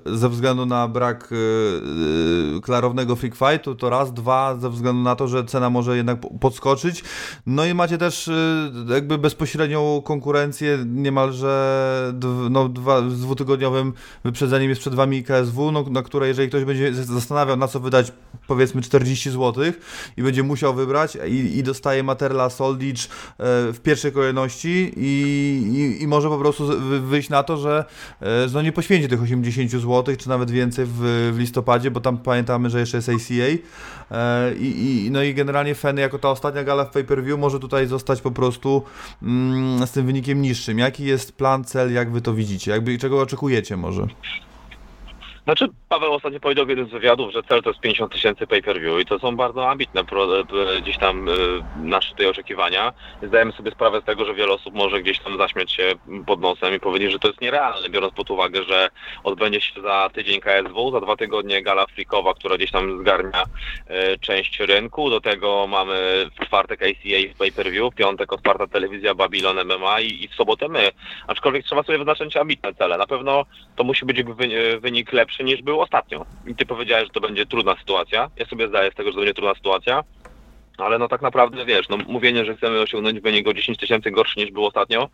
ze 0.06 0.28
względu 0.28 0.66
na 0.66 0.88
brak 0.88 1.30
e, 1.32 2.56
e, 2.56 2.60
klarownego 2.60 3.16
freak 3.16 3.34
fightu, 3.34 3.74
to 3.74 3.90
raz, 3.90 4.12
dwa, 4.12 4.56
ze 4.56 4.70
względu 4.70 5.02
na 5.02 5.16
to, 5.16 5.28
że 5.28 5.44
cena 5.44 5.70
może 5.70 5.96
jednak 5.96 6.20
po- 6.20 6.30
podskoczyć. 6.30 7.04
No 7.46 7.64
i 7.64 7.74
macie 7.74 7.98
też 7.98 8.28
e, 8.28 8.72
jakby 8.88 9.18
bezpośrednią 9.18 10.02
konkurencję, 10.04 10.78
niemalże 10.86 12.12
no, 12.50 12.68
dwa, 12.68 13.10
z 13.10 13.20
dwutygodniowym 13.20 13.92
wyprzedzeniem 14.24 14.70
jest 14.70 14.80
przed 14.80 14.94
wami 14.94 15.24
KSW, 15.24 15.72
no, 15.72 15.84
na 15.90 16.02
które 16.02 16.28
jeżeli 16.28 16.48
ktoś 16.48 16.64
będzie 16.64 16.94
zastanawiał, 16.94 17.56
na 17.56 17.68
co 17.68 17.80
wydać 17.80 18.12
powiedzmy 18.46 18.82
40 18.82 19.30
zł 19.30 19.64
i 20.16 20.22
będzie 20.22 20.42
musiał 20.42 20.74
wybrać 20.74 21.18
i, 21.28 21.58
i 21.58 21.62
dostaje 21.62 22.02
Materla 22.02 22.50
Soldicz 22.50 23.04
e, 23.04 23.08
w 23.72 23.78
pierwszej 23.82 24.12
kolejności 24.12 24.92
i, 24.96 25.12
i, 25.72 26.02
i 26.02 26.06
może 26.06 26.28
po 26.28 26.38
prostu 26.38 26.68
wyjść 27.02 27.28
na 27.28 27.42
to, 27.42 27.54
e, 27.54 27.58
że 27.58 27.84
no 28.54 28.62
nie 28.62 28.72
poświęci 28.72 29.08
tych 29.08 29.22
80 29.22 29.41
zł, 29.80 30.16
czy 30.16 30.28
nawet 30.28 30.50
więcej 30.50 30.86
w, 30.86 31.00
w 31.34 31.38
listopadzie, 31.38 31.90
bo 31.90 32.00
tam 32.00 32.18
pamiętamy, 32.18 32.70
że 32.70 32.80
jeszcze 32.80 32.96
jest 32.96 33.08
ACA 33.08 33.32
e, 34.10 34.54
i, 34.54 35.06
i, 35.06 35.10
no 35.10 35.22
i 35.22 35.34
generalnie 35.34 35.74
Feny 35.74 36.00
jako 36.00 36.18
ta 36.18 36.30
ostatnia 36.30 36.64
gala 36.64 36.84
w 36.84 36.90
pay-per-view 36.90 37.38
może 37.38 37.60
tutaj 37.60 37.86
zostać 37.86 38.20
po 38.20 38.30
prostu 38.30 38.82
mm, 39.22 39.86
z 39.86 39.90
tym 39.90 40.06
wynikiem 40.06 40.42
niższym. 40.42 40.78
Jaki 40.78 41.04
jest 41.04 41.32
plan, 41.36 41.64
cel, 41.64 41.92
jak 41.92 42.12
wy 42.12 42.20
to 42.20 42.34
widzicie? 42.34 42.70
Jakby 42.70 42.98
czego 42.98 43.20
oczekujecie 43.20 43.76
może? 43.76 44.06
Znaczy, 45.44 45.68
Paweł 45.88 46.12
ostatnio 46.12 46.40
powiedział 46.40 46.66
w 46.66 46.68
jednym 46.68 46.88
z 46.88 46.90
wywiadów, 46.90 47.32
że 47.32 47.42
cel 47.42 47.62
to 47.62 47.70
jest 47.70 47.80
50 47.80 48.12
tysięcy 48.12 48.46
pay-per-view 48.46 49.00
i 49.00 49.04
to 49.04 49.18
są 49.18 49.36
bardzo 49.36 49.70
ambitne 49.70 50.04
pro, 50.04 50.40
e, 50.40 50.44
gdzieś 50.82 50.98
tam 50.98 51.28
e, 51.28 51.32
nasze 51.74 52.10
tutaj 52.10 52.26
oczekiwania. 52.26 52.92
Zdajemy 53.22 53.52
sobie 53.52 53.70
sprawę 53.70 54.00
z 54.00 54.04
tego, 54.04 54.24
że 54.24 54.34
wiele 54.34 54.52
osób 54.52 54.74
może 54.74 55.02
gdzieś 55.02 55.18
tam 55.20 55.38
zaśmiać 55.38 55.72
się 55.72 55.92
pod 56.26 56.40
nosem 56.40 56.74
i 56.74 56.80
powiedzieć, 56.80 57.12
że 57.12 57.18
to 57.18 57.28
jest 57.28 57.40
nierealne, 57.40 57.88
biorąc 57.88 58.14
pod 58.14 58.30
uwagę, 58.30 58.64
że 58.64 58.88
odbędzie 59.24 59.60
się 59.60 59.82
za 59.82 60.10
tydzień 60.12 60.40
KSW, 60.40 60.90
za 60.92 61.00
dwa 61.00 61.16
tygodnie 61.16 61.62
gala 61.62 61.86
freakowa, 61.86 62.34
która 62.34 62.56
gdzieś 62.56 62.70
tam 62.70 63.00
zgarnia 63.00 63.44
e, 63.86 64.18
część 64.18 64.60
rynku. 64.60 65.10
Do 65.10 65.20
tego 65.20 65.66
mamy 65.66 66.26
w 66.40 66.46
czwartek 66.46 66.82
ACA 66.82 67.34
w 67.34 67.38
pay-per-view, 67.38 67.92
w 67.92 67.96
piątek 67.96 68.32
otwarta 68.32 68.66
telewizja 68.66 69.14
Babylon 69.14 69.56
MMA 69.64 70.00
i, 70.00 70.24
i 70.24 70.28
w 70.28 70.34
sobotę 70.34 70.68
my. 70.68 70.90
Aczkolwiek 71.26 71.64
trzeba 71.64 71.82
sobie 71.82 71.98
wyznaczyć 71.98 72.36
ambitne 72.36 72.74
cele. 72.74 72.98
Na 72.98 73.06
pewno 73.06 73.44
to 73.76 73.84
musi 73.84 74.06
być 74.06 74.22
wy- 74.22 74.80
wynik 74.80 75.12
lepszy 75.12 75.31
niż 75.40 75.62
był 75.62 75.80
ostatnio. 75.80 76.26
I 76.46 76.54
ty 76.54 76.66
powiedziałeś, 76.66 77.04
że 77.04 77.10
to 77.10 77.20
będzie 77.20 77.46
trudna 77.46 77.76
sytuacja. 77.76 78.30
Ja 78.36 78.46
sobie 78.46 78.68
zdaję 78.68 78.90
z 78.90 78.94
tego, 78.94 79.10
że 79.10 79.14
to 79.14 79.20
będzie 79.20 79.34
trudna 79.34 79.54
sytuacja. 79.54 80.04
ale 80.78 80.98
no 80.98 81.08
tak 81.08 81.22
naprawdę 81.22 81.64
wiesz, 81.64 81.88
no 81.88 81.96
mówienie, 81.96 82.44
że 82.44 82.56
chcemy 82.56 82.80
osiągnąć 82.80 83.20
wynik 83.20 83.48
o 83.48 83.54
10 83.54 83.78
tysięcy 83.78 84.10
gorszy 84.10 84.40
niż 84.40 84.50
był 84.50 84.66
ostatnio, 84.66 85.08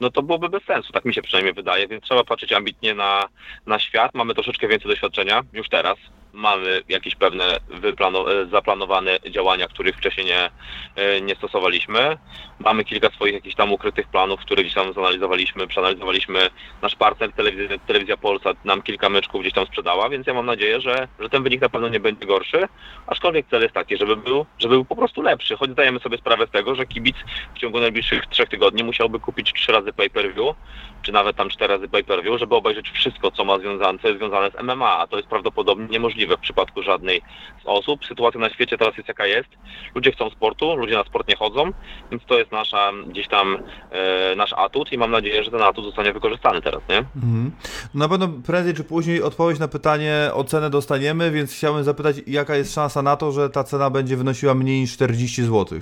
no 0.00 0.10
to 0.10 0.22
byłoby 0.22 0.48
bez 0.48 0.62
sensu, 0.64 0.92
tak 0.92 1.04
mi 1.04 1.14
się 1.14 1.22
przynajmniej 1.22 1.54
wydaje, 1.54 1.88
więc 1.88 2.04
trzeba 2.04 2.24
patrzeć 2.24 2.52
ambitnie 2.52 2.94
na, 2.94 3.28
na 3.66 3.78
świat. 3.78 4.14
Mamy 4.14 4.34
troszeczkę 4.34 4.68
więcej 4.68 4.90
doświadczenia 4.90 5.42
już 5.52 5.68
teraz. 5.68 5.98
Mamy 6.36 6.82
jakieś 6.88 7.14
pewne 7.14 7.44
e, 7.44 8.46
zaplanowane 8.50 9.18
działania, 9.30 9.68
których 9.68 9.96
wcześniej 9.96 10.26
nie, 10.26 10.50
e, 10.96 11.20
nie 11.20 11.34
stosowaliśmy. 11.34 12.18
Mamy 12.58 12.84
kilka 12.84 13.10
swoich 13.10 13.34
jakichś 13.34 13.54
tam 13.54 13.72
ukrytych 13.72 14.08
planów, 14.08 14.40
które 14.40 14.62
gdzieś 14.62 14.74
tam 14.74 14.92
zanalizowaliśmy, 14.92 15.66
przeanalizowaliśmy. 15.66 16.50
Nasz 16.82 16.94
partner 16.94 17.32
telewizja, 17.32 17.78
telewizja 17.86 18.16
Polsat 18.16 18.64
nam 18.64 18.82
kilka 18.82 19.08
myczków 19.08 19.40
gdzieś 19.40 19.52
tam 19.52 19.66
sprzedała, 19.66 20.08
więc 20.08 20.26
ja 20.26 20.34
mam 20.34 20.46
nadzieję, 20.46 20.80
że, 20.80 21.08
że 21.20 21.28
ten 21.28 21.42
wynik 21.42 21.60
na 21.60 21.68
pewno 21.68 21.88
nie 21.88 22.00
będzie 22.00 22.26
gorszy, 22.26 22.68
aczkolwiek 23.06 23.46
cel 23.50 23.62
jest 23.62 23.74
taki, 23.74 23.96
żeby 23.96 24.16
był, 24.16 24.46
żeby 24.58 24.74
był 24.74 24.84
po 24.84 24.96
prostu 24.96 25.22
lepszy, 25.22 25.56
choć 25.56 25.70
zdajemy 25.70 26.00
sobie 26.00 26.18
sprawę 26.18 26.46
z 26.46 26.50
tego, 26.50 26.74
że 26.74 26.86
kibic 26.86 27.16
w 27.54 27.58
ciągu 27.58 27.80
najbliższych 27.80 28.26
trzech 28.26 28.48
tygodni 28.48 28.84
musiałby 28.84 29.20
kupić 29.20 29.52
trzy 29.52 29.72
razy 29.72 29.92
pay-per-view, 29.92 30.56
czy 31.02 31.12
nawet 31.12 31.36
tam 31.36 31.48
cztery 31.48 31.74
razy 31.74 31.88
pay-per-view, 31.88 32.38
żeby 32.38 32.54
obejrzeć 32.54 32.90
wszystko, 32.90 33.30
co 33.30 33.44
ma 33.44 33.58
związane, 33.58 33.98
co 33.98 34.08
jest 34.08 34.20
związane 34.20 34.50
z 34.50 34.62
MMA, 34.62 34.98
a 34.98 35.06
to 35.06 35.16
jest 35.16 35.28
prawdopodobnie 35.28 35.86
niemożliwe 35.86 36.25
w 36.28 36.40
przypadku 36.40 36.82
żadnej 36.82 37.22
z 37.62 37.66
osób. 37.66 38.06
Sytuacja 38.06 38.40
na 38.40 38.50
świecie 38.50 38.78
teraz 38.78 38.96
jest 38.96 39.08
jaka 39.08 39.26
jest. 39.26 39.48
Ludzie 39.94 40.12
chcą 40.12 40.30
sportu, 40.30 40.76
ludzie 40.76 40.94
na 40.94 41.04
sport 41.04 41.28
nie 41.28 41.36
chodzą, 41.36 41.70
więc 42.10 42.24
to 42.24 42.38
jest 42.38 42.52
nasza 42.52 42.92
gdzieś 43.06 43.28
tam 43.28 43.58
e, 43.90 44.36
nasz 44.36 44.52
atut 44.52 44.92
i 44.92 44.98
mam 44.98 45.10
nadzieję, 45.10 45.44
że 45.44 45.50
ten 45.50 45.62
atut 45.62 45.84
zostanie 45.84 46.12
wykorzystany 46.12 46.62
teraz, 46.62 46.82
nie? 46.88 46.98
Mhm. 46.98 47.52
Na 47.94 48.08
pewno 48.08 48.28
prędzej 48.46 48.74
czy 48.74 48.84
później 48.84 49.22
odpowiedź 49.22 49.58
na 49.58 49.68
pytanie 49.68 50.30
o 50.34 50.44
cenę 50.44 50.70
dostaniemy, 50.70 51.30
więc 51.30 51.52
chciałbym 51.52 51.84
zapytać, 51.84 52.16
jaka 52.26 52.56
jest 52.56 52.74
szansa 52.74 53.02
na 53.02 53.16
to, 53.16 53.32
że 53.32 53.50
ta 53.50 53.64
cena 53.64 53.90
będzie 53.90 54.16
wynosiła 54.16 54.54
mniej 54.54 54.80
niż 54.80 54.92
40 54.92 55.42
zł? 55.42 55.80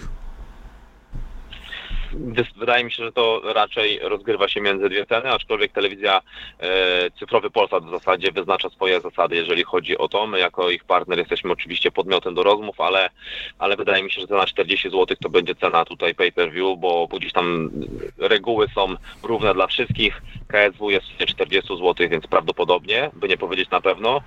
Wydaje 2.57 2.85
mi 2.85 2.93
się, 2.93 3.05
że 3.05 3.13
to 3.13 3.41
raczej 3.45 3.99
rozgrywa 4.03 4.49
się 4.49 4.61
między 4.61 4.89
dwie 4.89 5.07
ceny, 5.07 5.33
aczkolwiek 5.33 5.73
telewizja 5.73 6.21
e, 6.61 7.11
cyfrowy 7.11 7.51
Polsat 7.51 7.85
w 7.85 7.91
zasadzie 7.91 8.33
wyznacza 8.33 8.71
swoje 8.71 9.01
zasady, 9.01 9.37
jeżeli 9.37 9.65
chodzi 9.65 9.99
o 9.99 10.09
to. 10.09 10.27
My 10.27 10.39
jako 10.39 10.71
ich 10.71 10.85
partner 10.85 11.19
jesteśmy 11.19 11.53
oczywiście 11.53 11.91
podmiotem 11.91 12.35
do 12.35 12.43
rozmów, 12.43 12.81
ale, 12.81 13.11
ale 13.59 13.77
wydaje 13.77 14.03
mi 14.03 14.11
się, 14.11 14.21
że 14.21 14.27
cena 14.27 14.47
40 14.47 14.91
zł 14.91 15.17
to 15.23 15.29
będzie 15.29 15.55
cena 15.55 15.85
tutaj 15.85 16.15
pay-per-view, 16.15 16.79
bo 16.79 17.07
gdzieś 17.07 17.33
tam 17.33 17.71
reguły 18.19 18.67
są 18.75 18.95
równe 19.23 19.55
dla 19.55 19.67
wszystkich. 19.67 20.23
KSW 20.49 20.91
jest 20.91 21.07
w 21.07 21.19
cenie 21.19 21.27
40 21.27 21.77
zł, 21.77 22.09
więc 22.11 22.27
prawdopodobnie, 22.27 23.11
by 23.13 23.29
nie 23.29 23.37
powiedzieć 23.37 23.71
na 23.71 23.81
pewno, 23.81 24.21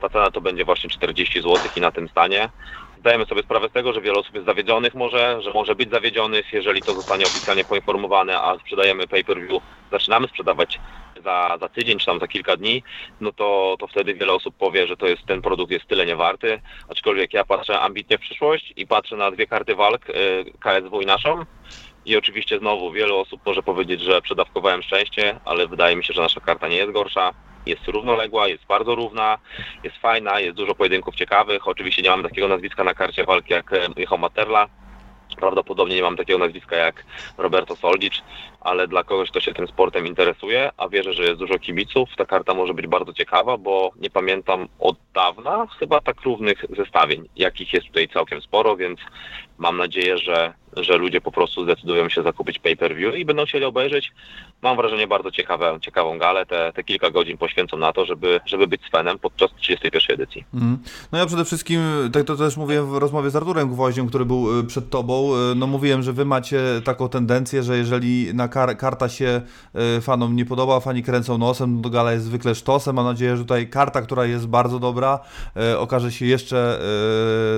ta 0.00 0.08
cena 0.08 0.30
to 0.30 0.40
będzie 0.40 0.64
właśnie 0.64 0.90
40 0.90 1.40
zł 1.40 1.58
i 1.76 1.80
na 1.80 1.90
tym 1.90 2.08
stanie. 2.08 2.48
Zdajemy 3.04 3.26
sobie 3.26 3.42
sprawę 3.42 3.68
z 3.68 3.72
tego, 3.72 3.92
że 3.92 4.00
wiele 4.00 4.18
osób 4.18 4.34
jest 4.34 4.46
zawiedzionych 4.46 4.94
może, 4.94 5.42
że 5.42 5.50
może 5.54 5.74
być 5.74 5.90
zawiedzionych, 5.90 6.52
jeżeli 6.52 6.82
to 6.82 6.94
zostanie 6.94 7.26
oficjalnie 7.26 7.64
poinformowane, 7.64 8.40
a 8.40 8.58
sprzedajemy 8.58 9.06
pay-per-view, 9.06 9.62
zaczynamy 9.92 10.28
sprzedawać 10.28 10.80
za, 11.24 11.56
za 11.60 11.68
tydzień 11.68 11.98
czy 11.98 12.06
tam 12.06 12.20
za 12.20 12.28
kilka 12.28 12.56
dni, 12.56 12.82
no 13.20 13.32
to, 13.32 13.76
to 13.78 13.86
wtedy 13.86 14.14
wiele 14.14 14.32
osób 14.32 14.56
powie, 14.56 14.86
że 14.86 14.96
to 14.96 15.06
jest, 15.06 15.26
ten 15.26 15.42
produkt 15.42 15.72
jest 15.72 15.86
tyle 15.86 16.06
niewarty, 16.06 16.60
aczkolwiek 16.88 17.34
ja 17.34 17.44
patrzę 17.44 17.80
ambitnie 17.80 18.18
w 18.18 18.20
przyszłość 18.20 18.72
i 18.76 18.86
patrzę 18.86 19.16
na 19.16 19.30
dwie 19.30 19.46
karty 19.46 19.74
walk, 19.74 20.10
y, 20.10 20.44
KSW 20.60 21.00
i 21.00 21.06
naszą, 21.06 21.44
i 22.04 22.16
oczywiście 22.16 22.58
znowu 22.58 22.92
wiele 22.92 23.14
osób 23.14 23.40
może 23.46 23.62
powiedzieć, 23.62 24.00
że 24.00 24.22
przedawkowałem 24.22 24.82
szczęście, 24.82 25.40
ale 25.44 25.66
wydaje 25.66 25.96
mi 25.96 26.04
się, 26.04 26.14
że 26.14 26.22
nasza 26.22 26.40
karta 26.40 26.68
nie 26.68 26.76
jest 26.76 26.92
gorsza. 26.92 27.32
Jest 27.66 27.88
równoległa, 27.88 28.48
jest 28.48 28.66
bardzo 28.66 28.94
równa, 28.94 29.38
jest 29.84 29.96
fajna, 29.96 30.40
jest 30.40 30.56
dużo 30.56 30.74
pojedynków 30.74 31.14
ciekawych. 31.14 31.68
Oczywiście 31.68 32.02
nie 32.02 32.10
mam 32.10 32.22
takiego 32.22 32.48
nazwiska 32.48 32.84
na 32.84 32.94
karcie 32.94 33.24
walki 33.24 33.52
jak 33.52 33.72
e, 33.72 33.88
Michał 33.96 34.18
Materla. 34.18 34.68
Prawdopodobnie 35.36 35.96
nie 35.96 36.02
mam 36.02 36.16
takiego 36.16 36.38
nazwiska 36.38 36.76
jak 36.76 37.04
Roberto 37.38 37.76
Soldic, 37.76 38.14
ale 38.60 38.88
dla 38.88 39.04
kogoś, 39.04 39.30
kto 39.30 39.40
się 39.40 39.54
tym 39.54 39.68
sportem 39.68 40.06
interesuje, 40.06 40.70
a 40.76 40.88
wierzę, 40.88 41.12
że 41.12 41.22
jest 41.22 41.38
dużo 41.38 41.58
kibiców, 41.58 42.08
ta 42.16 42.24
karta 42.24 42.54
może 42.54 42.74
być 42.74 42.86
bardzo 42.86 43.12
ciekawa, 43.12 43.56
bo 43.56 43.90
nie 43.96 44.10
pamiętam 44.10 44.68
od 44.78 44.96
dawna 45.14 45.66
chyba 45.78 46.00
tak 46.00 46.20
równych 46.20 46.64
zestawień, 46.76 47.28
jakich 47.36 47.72
jest 47.72 47.86
tutaj 47.86 48.08
całkiem 48.08 48.42
sporo, 48.42 48.76
więc 48.76 49.00
mam 49.58 49.76
nadzieję, 49.76 50.18
że, 50.18 50.54
że 50.76 50.96
ludzie 50.96 51.20
po 51.20 51.32
prostu 51.32 51.64
zdecydują 51.64 52.08
się 52.08 52.22
zakupić 52.22 52.58
pay-per-view 52.58 53.16
i 53.16 53.24
będą 53.24 53.44
chcieli 53.44 53.64
obejrzeć. 53.64 54.12
Mam 54.62 54.76
wrażenie 54.76 55.06
bardzo 55.06 55.30
ciekawe, 55.30 55.78
ciekawą 55.80 56.18
galę. 56.18 56.46
Te, 56.46 56.72
te 56.72 56.84
kilka 56.84 57.10
godzin 57.10 57.38
poświęcą 57.38 57.76
na 57.76 57.92
to, 57.92 58.06
żeby, 58.06 58.40
żeby 58.46 58.66
być 58.66 58.82
z 58.86 58.90
fanem 58.90 59.18
podczas 59.18 59.50
31 59.60 60.14
edycji. 60.14 60.44
Mhm. 60.54 60.78
No 61.12 61.18
ja 61.18 61.26
przede 61.26 61.44
wszystkim, 61.44 61.80
tak 62.12 62.24
to 62.24 62.36
też 62.36 62.56
mówiłem 62.56 62.86
w 62.86 62.96
rozmowie 62.96 63.30
z 63.30 63.36
Arturem 63.36 63.68
Gwoździem, 63.68 64.08
który 64.08 64.24
był 64.24 64.60
y, 64.60 64.64
przed 64.64 64.90
tobą, 64.90 65.34
y, 65.52 65.54
no 65.54 65.66
mówiłem, 65.66 66.02
że 66.02 66.12
wy 66.12 66.24
macie 66.24 66.60
taką 66.84 67.08
tendencję, 67.08 67.62
że 67.62 67.76
jeżeli 67.76 68.34
na 68.34 68.48
kar 68.48 68.76
karta 68.76 69.08
się 69.08 69.42
y, 69.98 70.00
fanom 70.00 70.36
nie 70.36 70.44
podoba, 70.44 70.80
fani 70.80 71.02
kręcą 71.02 71.38
nosem, 71.38 71.76
no 71.76 71.82
to 71.82 71.90
gala 71.90 72.12
jest 72.12 72.24
zwykle 72.24 72.54
sztosem. 72.54 72.96
Mam 72.96 73.04
nadzieję, 73.04 73.36
że 73.36 73.42
tutaj 73.42 73.68
karta, 73.68 74.02
która 74.02 74.24
jest 74.24 74.46
bardzo 74.46 74.78
dobra, 74.78 75.20
okaże 75.78 76.12
się 76.12 76.26
jeszcze 76.26 76.78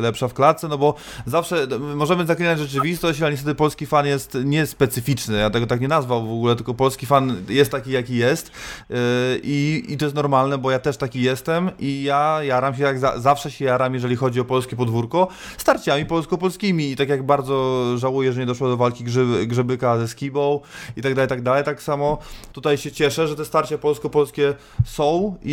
lepsza 0.03 0.29
w 0.29 0.35
klatce, 0.35 0.69
no 0.69 0.79
bo 0.79 0.95
zawsze 1.27 1.63
y, 1.63 1.79
możemy 1.79 2.27
zaklinać 2.27 2.59
rzeczywistość, 2.59 3.06
ale 3.07 3.31
niestety 3.31 3.55
polski 3.55 3.87
fan 3.87 4.07
jest 4.07 4.39
niespecyficzny. 4.45 5.39
Ja 5.39 5.51
tego 5.51 5.67
tak 5.67 5.81
nie 5.81 5.89
nazwał 5.89 6.27
w 6.27 6.33
ogóle, 6.33 6.57
tylko 6.57 6.75
polski 6.75 7.07
fan 7.07 7.37
jest 7.49 7.71
taki, 7.71 7.91
jaki 7.91 8.17
jest. 8.17 8.49
Y, 8.49 8.95
i, 9.43 9.85
i 9.89 9.97
to 9.97 10.05
jest 10.05 10.15
normalne, 10.15 10.59
bo 10.59 10.71
ja 10.71 10.79
też 10.79 10.97
taki 10.97 11.23
jestem 11.23 11.71
i 11.79 12.03
ja 12.03 12.39
jaram 12.43 12.75
się, 12.75 12.83
jak 12.83 12.99
za, 12.99 13.19
zawsze 13.21 13.51
się 13.51 13.65
jaram, 13.65 13.95
jeżeli 13.95 14.17
chodzi 14.17 14.41
o 14.41 14.45
polskie 14.45 14.77
podwórko, 14.77 15.29
starciami 15.59 16.07
polsko-polskimi. 16.07 16.91
I 16.91 16.97
tak 16.97 17.09
jak 17.09 17.23
bardzo 17.27 17.85
żałuję, 17.99 18.33
że 18.33 18.41
nie 18.41 18.47
doszło 18.47 18.69
do 18.69 18.77
walki 18.77 19.05
grzyby, 19.05 19.47
Grzybyka 19.47 19.99
ze 19.99 20.09
Skibą 20.09 20.61
i 20.97 21.03
tak 21.03 21.15
dalej, 21.15 21.29
tak 21.29 21.43
dalej, 21.43 21.65
tak 21.65 21.83
samo 21.83 22.19
tutaj 22.53 22.79
się 22.79 22.93
cieszę, 22.93 23.29
że 23.29 23.37
te 23.37 23.45
starcia 23.45 23.79
polsko-polskie 23.79 24.55
są 24.85 25.37
i, 25.43 25.53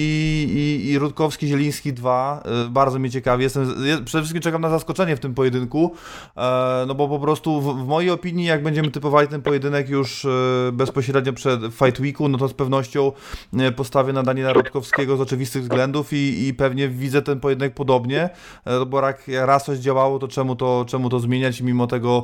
i, 0.86 0.90
i 0.92 1.00
Rutkowski, 1.00 1.48
Zieliński 1.48 1.94
2, 1.94 2.44
y, 2.66 2.70
bardzo 2.70 3.00
mnie 3.00 3.10
ciekawi, 3.12 3.44
jestem, 3.44 3.86
je- 3.86 3.98
przede 4.06 4.22
wszystkim 4.22 4.42
czekam 4.42 4.62
na 4.62 4.70
zaskoczenie 4.70 5.16
w 5.16 5.20
tym 5.20 5.34
pojedynku, 5.34 5.92
e, 6.38 6.84
no 6.88 6.96
bo 6.96 7.08
po 7.10 7.20
prostu 7.20 7.43
w, 7.52 7.84
w 7.84 7.88
mojej 7.88 8.12
opinii, 8.12 8.46
jak 8.46 8.64
będziemy 8.64 8.92
typowali 8.92 9.28
ten 9.28 9.42
pojedynek 9.42 9.90
już 9.90 10.26
e, 10.26 10.30
bezpośrednio 10.74 11.34
przed 11.34 11.62
Fight 11.62 12.00
Weeku, 12.00 12.30
no 12.30 12.38
to 12.38 12.48
z 12.48 12.54
pewnością 12.54 13.12
e, 13.54 13.72
postawię 13.72 14.14
na 14.14 14.24
Daniela 14.24 14.54
Rutkowskiego 14.54 15.18
z 15.18 15.22
oczywistych 15.22 15.62
względów 15.62 16.14
i, 16.14 16.48
i 16.48 16.54
pewnie 16.54 16.90
widzę 16.90 17.22
ten 17.22 17.40
pojedynek 17.40 17.74
podobnie, 17.74 18.30
e, 18.66 18.86
bo 18.86 19.06
jak 19.06 19.24
raz 19.28 19.66
coś 19.66 19.80
działało, 19.80 20.20
to 20.20 20.28
czemu 20.28 20.56
to, 20.56 20.86
czemu 20.88 21.10
to 21.10 21.20
zmieniać, 21.20 21.62
mimo 21.62 21.88
tego, 21.88 22.24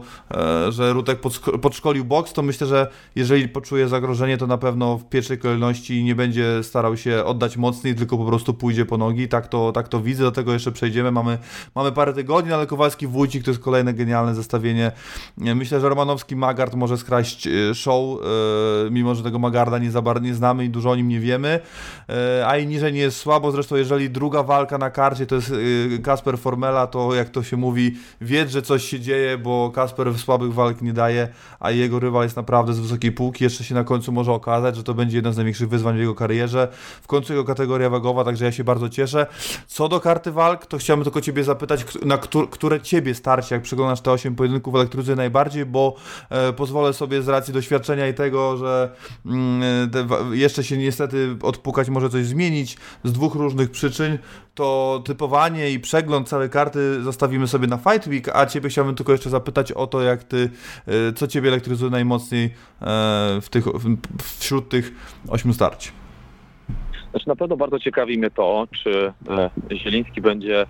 że 0.69 0.93
Rutek 0.93 1.21
podszko- 1.21 1.59
podszkolił 1.59 2.05
boks, 2.05 2.33
to 2.33 2.41
myślę, 2.41 2.67
że 2.67 2.87
jeżeli 3.15 3.49
poczuje 3.49 3.87
zagrożenie, 3.87 4.37
to 4.37 4.47
na 4.47 4.57
pewno 4.57 4.97
w 4.97 5.09
pierwszej 5.09 5.37
kolejności 5.37 6.03
nie 6.03 6.15
będzie 6.15 6.63
starał 6.63 6.97
się 6.97 7.23
oddać 7.25 7.57
mocniej, 7.57 7.95
tylko 7.95 8.17
po 8.17 8.25
prostu 8.25 8.53
pójdzie 8.53 8.85
po 8.85 8.97
nogi, 8.97 9.27
tak 9.27 9.47
to, 9.47 9.71
tak 9.71 9.87
to 9.87 9.99
widzę, 9.99 10.23
do 10.23 10.31
tego 10.31 10.53
jeszcze 10.53 10.71
przejdziemy, 10.71 11.11
mamy, 11.11 11.37
mamy 11.75 11.91
parę 11.91 12.13
tygodni, 12.13 12.53
ale 12.53 12.67
Kowalski 12.67 13.07
Wójcik 13.07 13.43
to 13.43 13.51
jest 13.51 13.61
kolejne 13.61 13.93
genialne 13.93 14.35
zestawienie. 14.35 14.91
Myślę, 15.38 15.80
że 15.80 15.90
Romanowski 15.90 16.36
Magard 16.36 16.76
może 16.76 16.98
skraść 16.98 17.48
e, 17.48 17.76
show, 17.76 18.19
e, 18.22 18.91
mimo 18.91 19.15
że 19.15 19.23
tego 19.23 19.40
Magarda 19.40 19.77
nie 19.77 19.91
za 19.91 20.02
bardzo 20.02 20.26
nie 20.26 20.34
znamy 20.34 20.65
i 20.65 20.69
dużo 20.69 20.90
o 20.91 20.95
nim 20.95 21.07
nie 21.07 21.19
wiemy, 21.19 21.60
e, 22.10 22.48
a 22.48 22.57
i 22.57 22.68
niżej 22.68 22.94
nie 22.94 22.99
jest 22.99 23.18
słabo, 23.18 23.52
zresztą 23.52 23.76
jeżeli 23.76 24.10
druga 24.10 24.44
walka 24.44 24.77
na 24.77 24.90
karcie 24.90 25.26
to 25.26 25.36
jest 25.36 25.53
Kasper 26.03 26.38
Formela, 26.40 26.88
to 26.88 27.15
jak 27.15 27.30
to 27.30 27.44
się 27.44 27.57
mówi, 27.57 27.95
wiedz, 28.22 28.52
że 28.52 28.61
coś 28.61 28.84
się 28.84 28.99
dzieje, 28.99 29.38
bo 29.38 29.72
Kasper 29.76 30.18
słabych 30.18 30.53
walk 30.53 30.81
nie 30.81 30.94
daje, 30.94 31.27
a 31.60 31.72
jego 31.72 31.99
rywal 31.99 32.23
jest 32.23 32.36
naprawdę 32.36 32.73
z 32.73 32.80
wysokiej 32.80 33.11
półki, 33.11 33.44
jeszcze 33.44 33.64
się 33.64 33.76
na 33.76 33.84
końcu 33.84 34.11
może 34.11 34.31
okazać, 34.31 34.76
że 34.76 34.84
to 34.84 34.94
będzie 34.94 35.18
jedno 35.18 35.34
z 35.34 35.36
największych 35.36 35.69
wyzwań 35.69 35.95
w 35.95 35.99
jego 35.99 36.15
karierze, 36.15 36.68
w 37.02 37.07
końcu 37.07 37.34
jego 37.34 37.45
kategoria 37.45 37.90
wagowa, 37.90 38.23
także 38.23 38.45
ja 38.45 38.52
się 38.52 38.64
bardzo 38.64 38.90
cieszę. 38.90 39.27
Co 39.68 39.90
do 39.90 39.99
karty 39.99 40.31
walk, 40.31 40.65
to 40.65 40.77
chciałbym 40.77 41.03
tylko 41.03 41.22
Ciebie 41.22 41.44
zapytać, 41.44 41.86
na 42.06 42.18
któ- 42.18 42.48
które 42.48 42.81
Ciebie 42.81 43.15
starcie, 43.15 43.56
jak 43.56 43.64
przeglądasz 43.64 44.02
te 44.02 44.11
8 44.11 44.36
pojedynków 44.36 44.76
elektrycy 44.99 45.15
najbardziej, 45.15 45.65
bo 45.65 45.95
e, 46.30 46.53
pozwolę 46.53 46.93
sobie 46.93 47.21
z 47.21 47.27
racji 47.27 47.53
doświadczenia 47.53 48.07
i 48.07 48.13
tego, 48.13 48.57
że 48.57 48.91
mm, 49.26 49.89
wa- 50.07 50.19
jeszcze 50.31 50.63
się 50.63 50.77
niestety 50.77 51.35
odpukać 51.41 51.89
może 51.89 52.09
coś 52.09 52.26
zmienić 52.26 52.77
z 53.03 53.11
dwóch 53.11 53.35
różnych 53.35 53.71
przyczyn, 53.71 54.17
to 54.55 55.01
typowanie 55.05 55.71
i 55.71 55.80
przegląd 55.80 56.27
całej 56.27 56.49
karty 56.49 57.03
zostawimy 57.03 57.47
sobie 57.47 57.67
na 57.67 57.77
Fight 57.77 58.07
Week, 58.07 58.30
a 58.34 58.45
Ciebie 58.45 58.69
chciałbym 58.69 58.95
tylko 58.95 59.11
jeszcze 59.11 59.30
zapytać 59.30 59.71
o 59.71 59.88
to, 59.88 60.01
jak 60.01 60.23
Ty, 60.23 60.49
e, 60.88 61.13
co 61.13 61.27
Ciebie 61.27 61.49
elektryzuje 61.49 61.91
najmocniej 61.91 62.45
e, 62.45 62.51
w 63.41 63.47
tych, 63.49 63.65
wśród 64.39 64.69
tych 64.69 64.91
ośmiu 65.30 65.53
starć. 65.53 65.91
Znaczy 67.11 67.27
na 67.27 67.35
pewno 67.35 67.57
bardzo 67.57 67.80
ciekawi 67.80 68.17
mnie 68.17 68.31
to, 68.31 68.67
czy 68.84 69.13
e, 69.30 69.49
Zieliński 69.77 70.21
będzie 70.21 70.65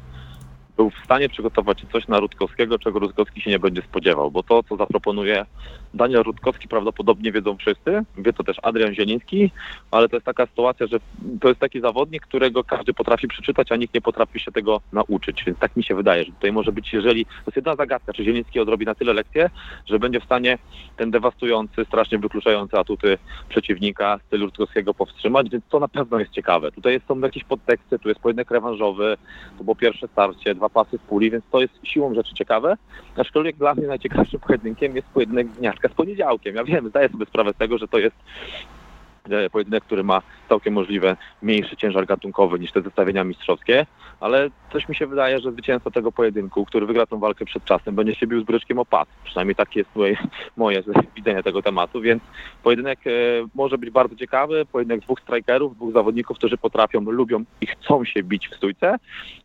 był 0.80 0.90
w 0.90 1.06
stanie 1.06 1.30
przygotować 1.30 1.86
coś 1.92 2.08
na 2.08 2.20
Rutkowskiego, 2.20 2.80
czego 2.80 3.00
Rutkowski 3.00 3.42
się 3.42 3.50
nie 3.50 3.60
będzie 3.60 3.82
spodziewał, 3.82 4.32
bo 4.32 4.44
to, 4.44 4.64
co 4.64 4.78
zaproponuje 4.78 5.46
Daniel 5.94 6.24
Rutkowski, 6.24 6.68
prawdopodobnie 6.68 7.32
wiedzą 7.32 7.58
wszyscy, 7.58 8.04
wie 8.18 8.34
to 8.34 8.44
też 8.44 8.58
Adrian 8.64 8.94
Zieliński, 8.94 9.52
ale 9.92 10.10
to 10.10 10.16
jest 10.16 10.26
taka 10.26 10.46
sytuacja, 10.46 10.88
że 10.88 11.00
to 11.42 11.48
jest 11.48 11.60
taki 11.60 11.82
zawodnik, 11.82 12.24
którego 12.24 12.64
każdy 12.64 12.94
potrafi 12.94 13.28
przeczytać, 13.28 13.72
a 13.72 13.76
nikt 13.76 13.94
nie 13.94 14.02
potrafi 14.02 14.40
się 14.40 14.52
tego 14.52 14.82
nauczyć, 14.94 15.44
więc 15.46 15.60
tak 15.60 15.76
mi 15.76 15.84
się 15.84 15.96
wydaje, 15.96 16.24
że 16.24 16.32
tutaj 16.32 16.52
może 16.52 16.72
być, 16.72 16.94
jeżeli, 16.94 17.26
to 17.26 17.32
jest 17.46 17.56
jedna 17.56 17.76
zagadka, 17.76 18.14
czy 18.14 18.24
Zieliński 18.24 18.60
odrobi 18.60 18.86
na 18.86 18.96
tyle 18.96 19.14
lekcje, 19.14 19.50
że 19.86 20.00
będzie 20.00 20.20
w 20.20 20.24
stanie 20.24 20.58
ten 20.98 21.12
dewastujący, 21.12 21.86
strasznie 21.86 22.18
wykluczający 22.18 22.78
atuty 22.78 23.18
przeciwnika 23.50 24.20
stylu 24.28 24.46
Rutkowskiego 24.46 24.94
powstrzymać, 24.94 25.50
więc 25.50 25.66
to 25.70 25.80
na 25.80 25.88
pewno 25.88 26.20
jest 26.20 26.32
ciekawe. 26.32 26.72
Tutaj 26.72 27.02
są 27.08 27.20
jakieś 27.20 27.44
podteksty, 27.44 28.00
tu 28.00 28.10
jest 28.10 28.22
pojedynek 28.22 28.52
rewanżowy, 28.52 29.18
to 29.58 29.64
było 29.64 29.76
pierwsze 29.76 30.08
starcie, 30.08 30.56
dwa 30.56 30.70
pasy 30.70 30.98
w 30.98 31.02
puli, 31.02 31.32
więc 31.32 31.44
to 31.52 31.62
jest 31.62 31.74
siłą 31.84 32.14
rzeczy 32.14 32.34
ciekawe. 32.34 32.78
Aczkolwiek 33.16 33.56
dla 33.56 33.76
mnie 33.76 33.88
najciekawszym 33.88 34.40
pojedynkiem 34.40 34.96
jest 34.96 35.08
pojedynek 35.08 35.48
dniaczka 35.48 35.79
z 35.88 35.94
poniedziałkiem. 35.94 36.56
Ja 36.56 36.64
wiem, 36.64 36.90
zdaję 36.90 37.10
sobie 37.10 37.26
sprawę 37.26 37.54
z 37.54 37.58
tego, 37.58 37.78
że 37.78 37.88
to 37.88 37.98
jest 37.98 38.16
pojedynek, 39.52 39.84
który 39.84 40.04
ma 40.04 40.22
całkiem 40.50 40.74
możliwe 40.74 41.18
mniejszy 41.42 41.78
ciężar 41.78 42.06
gatunkowy 42.06 42.60
niż 42.60 42.72
te 42.72 42.82
zestawienia 42.82 43.24
mistrzowskie, 43.24 43.86
ale 44.20 44.50
coś 44.74 44.90
mi 44.90 44.96
się 44.96 45.08
wydaje, 45.08 45.40
że 45.40 45.52
zwycięzca 45.52 45.92
tego 45.92 46.12
pojedynku, 46.12 46.66
który 46.66 46.86
wygra 46.86 47.06
tą 47.06 47.20
walkę 47.20 47.46
przed 47.46 47.66
czasem, 47.66 47.96
będzie 47.96 48.16
się 48.16 48.28
bił 48.28 48.42
z 48.42 48.44
bryczkiem 48.44 48.80
o 48.80 48.86
pas. 48.86 49.08
Przynajmniej 49.24 49.56
takie 49.56 49.80
jest 49.80 49.96
moje, 49.96 50.18
moje 50.58 50.84
widzenie 51.16 51.44
tego 51.44 51.62
tematu, 51.62 52.02
więc 52.02 52.24
pojedynek 52.64 53.00
e, 53.08 53.12
może 53.56 53.78
być 53.78 53.90
bardzo 53.90 54.16
ciekawy, 54.16 54.66
pojedynek 54.66 55.02
dwóch 55.02 55.20
strikerów, 55.20 55.76
dwóch 55.76 55.94
zawodników, 55.94 56.38
którzy 56.38 56.58
potrafią, 56.58 57.02
lubią 57.02 57.44
i 57.62 57.68
chcą 57.68 58.06
się 58.06 58.24
bić 58.24 58.50
w 58.50 58.56
stójce. 58.56 58.96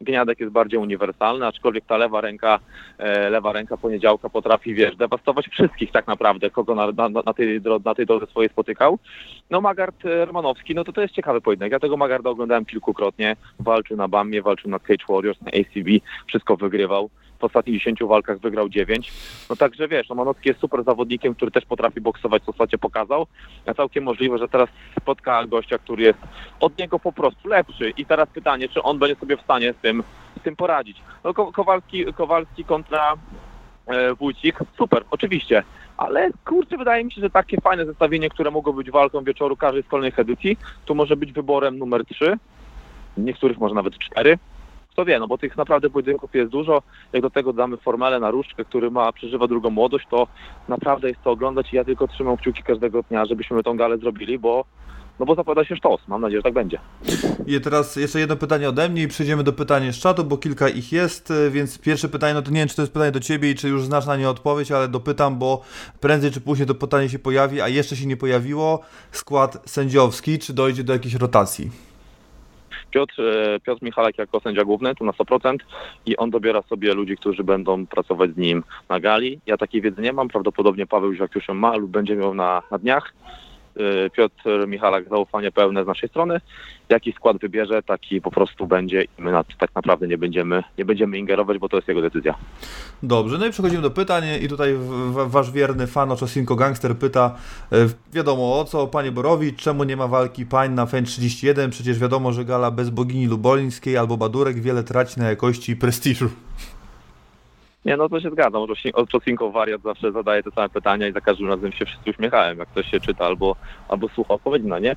Gniadek 0.01 0.41
jest 0.41 0.53
bardziej 0.53 0.81
uniwersalny, 0.81 1.47
aczkolwiek 1.47 1.85
ta 1.87 1.97
lewa 1.97 2.21
ręka, 2.21 2.61
e, 2.99 3.31
lewa 3.31 3.53
ręka 3.53 3.77
poniedziałka 3.77 4.29
potrafi, 4.29 4.75
wiesz, 4.75 4.97
dewastować 4.97 5.49
wszystkich 5.49 5.93
tak 5.93 6.07
naprawdę, 6.07 6.51
kogo 6.51 6.75
na, 6.75 6.93
na, 6.93 7.09
na, 7.09 7.35
tej, 7.35 7.61
dro- 7.61 7.85
na 7.85 7.95
tej 7.95 8.07
drodze 8.07 8.27
swojej 8.27 8.51
spotykał. 8.51 8.99
No 9.51 9.61
Magard 9.75 10.05
e, 10.07 10.25
Romanowski, 10.25 10.75
no 10.75 10.85
to 10.85 10.93
to 10.93 11.01
jest 11.01 11.15
ciekawy 11.15 11.41
pojedynek. 11.41 11.73
Ja 11.73 11.81
tego 11.81 11.97
Magarda 11.97 12.31
oglądałem 12.31 12.65
kilkukrotnie. 12.65 13.37
Walczył 13.61 13.97
na 13.97 14.09
Bamie, 14.09 14.43
walczył 14.43 14.71
na 14.71 14.79
Cage 14.79 15.05
Warriors, 15.09 15.41
na 15.41 15.49
ACB, 15.49 15.89
wszystko 16.27 16.57
wygrywał. 16.57 17.11
W 17.39 17.45
ostatnich 17.45 17.79
10 17.79 18.01
walkach 18.03 18.39
wygrał 18.39 18.69
9. 18.69 19.13
No 19.51 19.57
także 19.57 19.89
wiesz, 19.89 20.09
Romanowski 20.09 20.49
jest 20.49 20.61
super 20.61 20.85
zawodnikiem, 20.85 21.35
który 21.35 21.51
też 21.51 21.65
potrafi 21.65 22.01
boksować, 22.01 22.43
co 22.43 22.53
w 22.53 22.55
ostatnio 22.55 22.79
pokazał. 22.79 23.27
A 23.67 23.75
całkiem 23.75 24.05
możliwe, 24.05 24.39
że 24.39 24.49
teraz 24.49 24.69
spotka 25.01 25.47
gościa, 25.47 25.79
który 25.79 26.03
jest 26.03 26.19
od 26.61 26.79
niego 26.79 26.99
po 26.99 27.13
prostu 27.13 27.49
lepszy. 27.49 27.91
I 27.97 28.07
teraz 28.07 28.29
pytanie, 28.29 28.69
czy 28.69 28.83
on 28.83 28.99
będzie 28.99 29.17
sobie 29.17 29.37
w 29.37 29.41
stanie 29.43 29.73
z 29.73 29.77
tym, 29.77 30.03
z 30.41 30.43
tym 30.43 30.57
poradzić. 30.57 31.03
No 31.25 31.35
Ko- 31.35 31.53
Kowalski, 31.53 32.05
Kowalski 32.15 32.65
kontra 32.65 33.15
Wójcik, 34.21 34.59
super, 34.79 35.05
oczywiście. 35.11 35.63
Ale 35.97 36.31
kurczę, 36.45 36.77
wydaje 36.77 37.05
mi 37.05 37.13
się, 37.13 37.21
że 37.21 37.31
takie 37.31 37.61
fajne 37.61 37.87
zestawienie, 37.87 38.31
które 38.31 38.51
mogło 38.51 38.73
być 38.73 38.91
walką 38.91 39.25
wieczoru 39.25 39.57
każdej 39.57 39.83
z 39.83 39.89
kolejnych 39.89 40.19
edycji, 40.19 40.57
to 40.85 40.95
może 40.95 41.17
być 41.17 41.33
wyborem 41.33 41.79
numer 41.79 42.05
3, 42.05 42.39
niektórych 43.17 43.59
może 43.59 43.75
nawet 43.75 43.99
4. 43.99 44.39
Kto 44.91 45.05
wie, 45.05 45.19
no 45.19 45.27
bo 45.27 45.39
tych 45.39 45.57
naprawdę 45.57 45.91
pojedynków 45.91 46.35
jest 46.35 46.51
dużo. 46.51 46.83
Jak 47.13 47.23
do 47.23 47.31
tego 47.31 47.53
damy 47.53 47.77
formele 47.77 48.21
na 48.21 48.31
różdżkę, 48.31 48.65
który 48.65 48.91
ma, 48.91 49.13
przeżywa 49.13 49.47
drugą 49.47 49.71
młodość, 49.71 50.07
to 50.11 50.27
naprawdę 50.69 51.09
jest 51.09 51.23
to 51.23 51.31
oglądać 51.31 51.73
i 51.73 51.77
ja 51.77 51.85
tylko 51.85 52.09
trzymam 52.09 52.37
kciuki 52.37 52.63
każdego 52.63 53.03
dnia, 53.03 53.25
żebyśmy 53.25 53.63
tą 53.63 53.77
galę 53.77 53.99
zrobili, 53.99 54.39
bo 54.39 54.65
no 55.19 55.27
bo 55.27 55.35
zapowiada 55.35 55.65
się 55.65 55.77
sztos. 55.77 56.01
Mam 56.09 56.21
nadzieję, 56.21 56.39
że 56.39 56.43
tak 56.43 56.55
będzie. 56.55 56.79
I 57.47 57.61
teraz 57.61 57.97
jeszcze 57.97 58.21
jedno 58.21 58.37
pytanie 58.37 58.69
ode 58.69 58.89
mnie 58.89 59.03
i 59.03 59.09
przejdziemy 59.09 59.43
do 59.43 59.53
pytań 59.53 59.93
z 59.93 59.99
czatu, 59.99 60.25
bo 60.25 60.37
kilka 60.37 60.69
ich 60.69 60.93
jest, 60.93 61.31
e, 61.31 61.51
więc 61.51 61.79
pierwsze 61.79 62.09
pytanie, 62.09 62.35
no 62.35 62.43
to 62.43 62.51
nie 62.51 62.61
wiem, 62.61 62.69
czy 62.69 62.77
to 62.77 62.83
jest 62.83 62.93
pytanie 62.93 63.13
do 63.13 63.21
Ciebie 63.21 63.51
i 63.51 63.55
czy 63.55 63.69
już 63.69 63.85
znasz 63.85 64.07
na 64.07 64.17
nie 64.17 64.29
odpowiedź, 64.29 64.73
ale 64.73 64.89
dopytam, 64.89 65.39
bo 65.39 65.63
prędzej 66.01 66.31
czy 66.31 66.41
później 66.41 66.69
to 66.69 66.75
pytanie 66.75 67.09
się 67.09 67.19
pojawi, 67.19 67.61
a 67.61 67.69
jeszcze 67.69 67.97
się 67.97 68.07
nie 68.07 68.17
pojawiło. 68.17 68.81
Skład 69.13 69.71
sędziowski, 69.71 70.39
czy 70.39 70.53
dojdzie 70.53 70.85
do 70.85 70.93
jakiejś 70.93 71.15
rotacji? 71.15 71.71
Piotr, 72.91 73.21
e, 73.21 73.61
Piotr 73.61 73.83
Michalak 73.83 74.19
jako 74.19 74.41
sędzia 74.41 74.65
główny, 74.65 74.95
tu 74.95 75.05
na 75.05 75.13
100% 75.13 75.57
i 76.07 76.17
on 76.17 76.31
dobiera 76.31 76.63
sobie 76.63 76.95
ludzi, 76.95 77.17
którzy 77.17 77.45
będą 77.45 77.87
pracować 77.87 78.31
z 78.31 78.37
nim 78.37 78.65
na 78.89 79.01
gali. 79.01 79.41
Ja 79.47 79.57
takiej 79.57 79.81
wiedzy 79.81 80.03
nie 80.03 80.13
mam, 80.13 80.29
prawdopodobnie 80.29 80.87
Paweł 80.87 81.13
już 81.13 81.21
już 81.35 81.49
ją 81.49 81.55
ma 81.55 81.77
lub 81.77 81.91
będzie 81.91 82.17
miał 82.17 82.35
na, 82.35 82.63
na 82.71 82.79
dniach. 82.79 83.13
E, 83.77 84.11
Piotr 84.11 84.67
Michalak 84.67 85.09
zaufanie 85.09 85.53
pełne 85.53 85.85
z 85.85 85.87
naszej 85.87 86.09
strony. 86.09 86.41
Jaki 86.89 87.13
skład 87.13 87.39
wybierze, 87.39 87.83
taki 87.83 88.21
po 88.21 88.31
prostu 88.31 88.67
będzie 88.67 89.03
i 89.03 89.09
my 89.19 89.33
na, 89.33 89.45
tak 89.59 89.75
naprawdę 89.75 90.09
nie 90.09 90.19
będziemy, 90.19 90.63
nie 90.79 90.85
będziemy 90.85 91.19
ingerować, 91.19 91.59
bo 91.59 91.69
to 91.69 91.77
jest 91.77 91.89
jego 91.89 92.03
decyzja. 92.03 92.35
Dobrze, 93.03 93.39
no 93.39 93.47
i 93.47 93.51
przechodzimy 93.51 93.83
do 93.83 93.91
pytań 93.91 94.25
i 94.43 94.49
tutaj 94.49 94.75
wasz 95.27 95.51
wierny 95.51 95.87
fan 95.87 96.13
Oczosinko 96.13 96.57
Gangster 96.57 96.97
pyta, 96.97 97.37
e, 97.73 97.77
wiadomo 98.13 98.61
o 98.61 98.65
co, 98.65 98.87
panie 98.87 99.13
Borowicz, 99.13 99.57
czemu 99.57 99.85
nie 99.85 99.97
ma 99.97 100.09
walki 100.09 100.47
pań 100.47 100.73
na 100.73 100.87
FEN 100.87 101.05
31? 101.05 101.71
Przecież 101.71 101.99
wiadomo, 101.99 102.33
że 102.33 102.45
gala 102.45 102.71
bez 102.71 102.91
bogini 102.91 103.27
lubolińskiej 103.27 103.97
albo 103.97 104.17
Badurek 104.17 104.61
wiele 104.61 104.83
traci 104.83 105.21
na 105.21 105.29
jakości 105.29 105.73
i 105.73 105.77
prestiżu. 105.77 106.31
Nie, 107.85 107.97
no 107.97 108.09
to 108.09 108.21
się 108.21 108.31
zgadzam. 108.31 108.67
Oczosinko 108.93 109.51
wariat 109.51 109.83
zawsze 109.83 110.13
zadaje 110.13 110.43
te 110.43 110.51
same 110.51 110.69
pytania 110.69 111.09
i 111.09 111.13
za 111.13 111.21
każdym 111.21 111.49
razem 111.49 111.73
się 111.73 111.85
wszyscy 111.85 112.11
uśmiechałem, 112.11 112.59
jak 112.59 112.69
ktoś 112.69 112.91
się 112.91 113.01
czyta 113.01 113.25
albo, 113.25 113.57
albo 113.89 114.09
słucha 114.09 114.35
odpowiedzi 114.35 114.67
na 114.67 114.79
nie. 114.79 114.97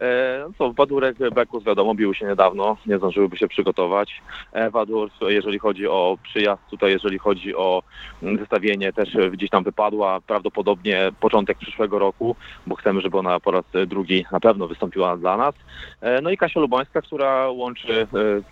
E, 0.00 0.44
no 0.48 0.52
co, 0.58 0.72
Badurek, 0.72 1.16
Bekus 1.34 1.64
wiadomo, 1.64 1.94
biły 1.94 2.14
się 2.14 2.26
niedawno, 2.26 2.76
nie 2.86 2.98
zdążyłyby 2.98 3.36
się 3.36 3.48
przygotować. 3.48 4.22
E, 4.52 4.70
Wadur, 4.70 5.10
jeżeli 5.20 5.58
chodzi 5.58 5.86
o 5.86 6.18
przyjazd, 6.22 6.62
tutaj 6.70 6.90
jeżeli 6.90 7.18
chodzi 7.18 7.56
o 7.56 7.82
mm, 8.22 8.38
zestawienie, 8.38 8.92
też 8.92 9.16
gdzieś 9.32 9.50
tam 9.50 9.64
wypadła, 9.64 10.20
prawdopodobnie 10.20 11.12
początek 11.20 11.58
przyszłego 11.58 11.98
roku, 11.98 12.36
bo 12.66 12.74
chcemy, 12.74 13.00
żeby 13.00 13.18
ona 13.18 13.40
po 13.40 13.50
raz 13.50 13.64
drugi 13.86 14.24
na 14.32 14.40
pewno 14.40 14.68
wystąpiła 14.68 15.16
dla 15.16 15.36
nas. 15.36 15.54
E, 16.00 16.20
no 16.20 16.30
i 16.30 16.36
Kasia 16.36 16.60
Lubańska, 16.60 17.02
która 17.02 17.48
łączy 17.48 18.02
e, 18.02 18.06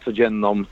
codzienną 0.05 0.53
e, 0.53 0.65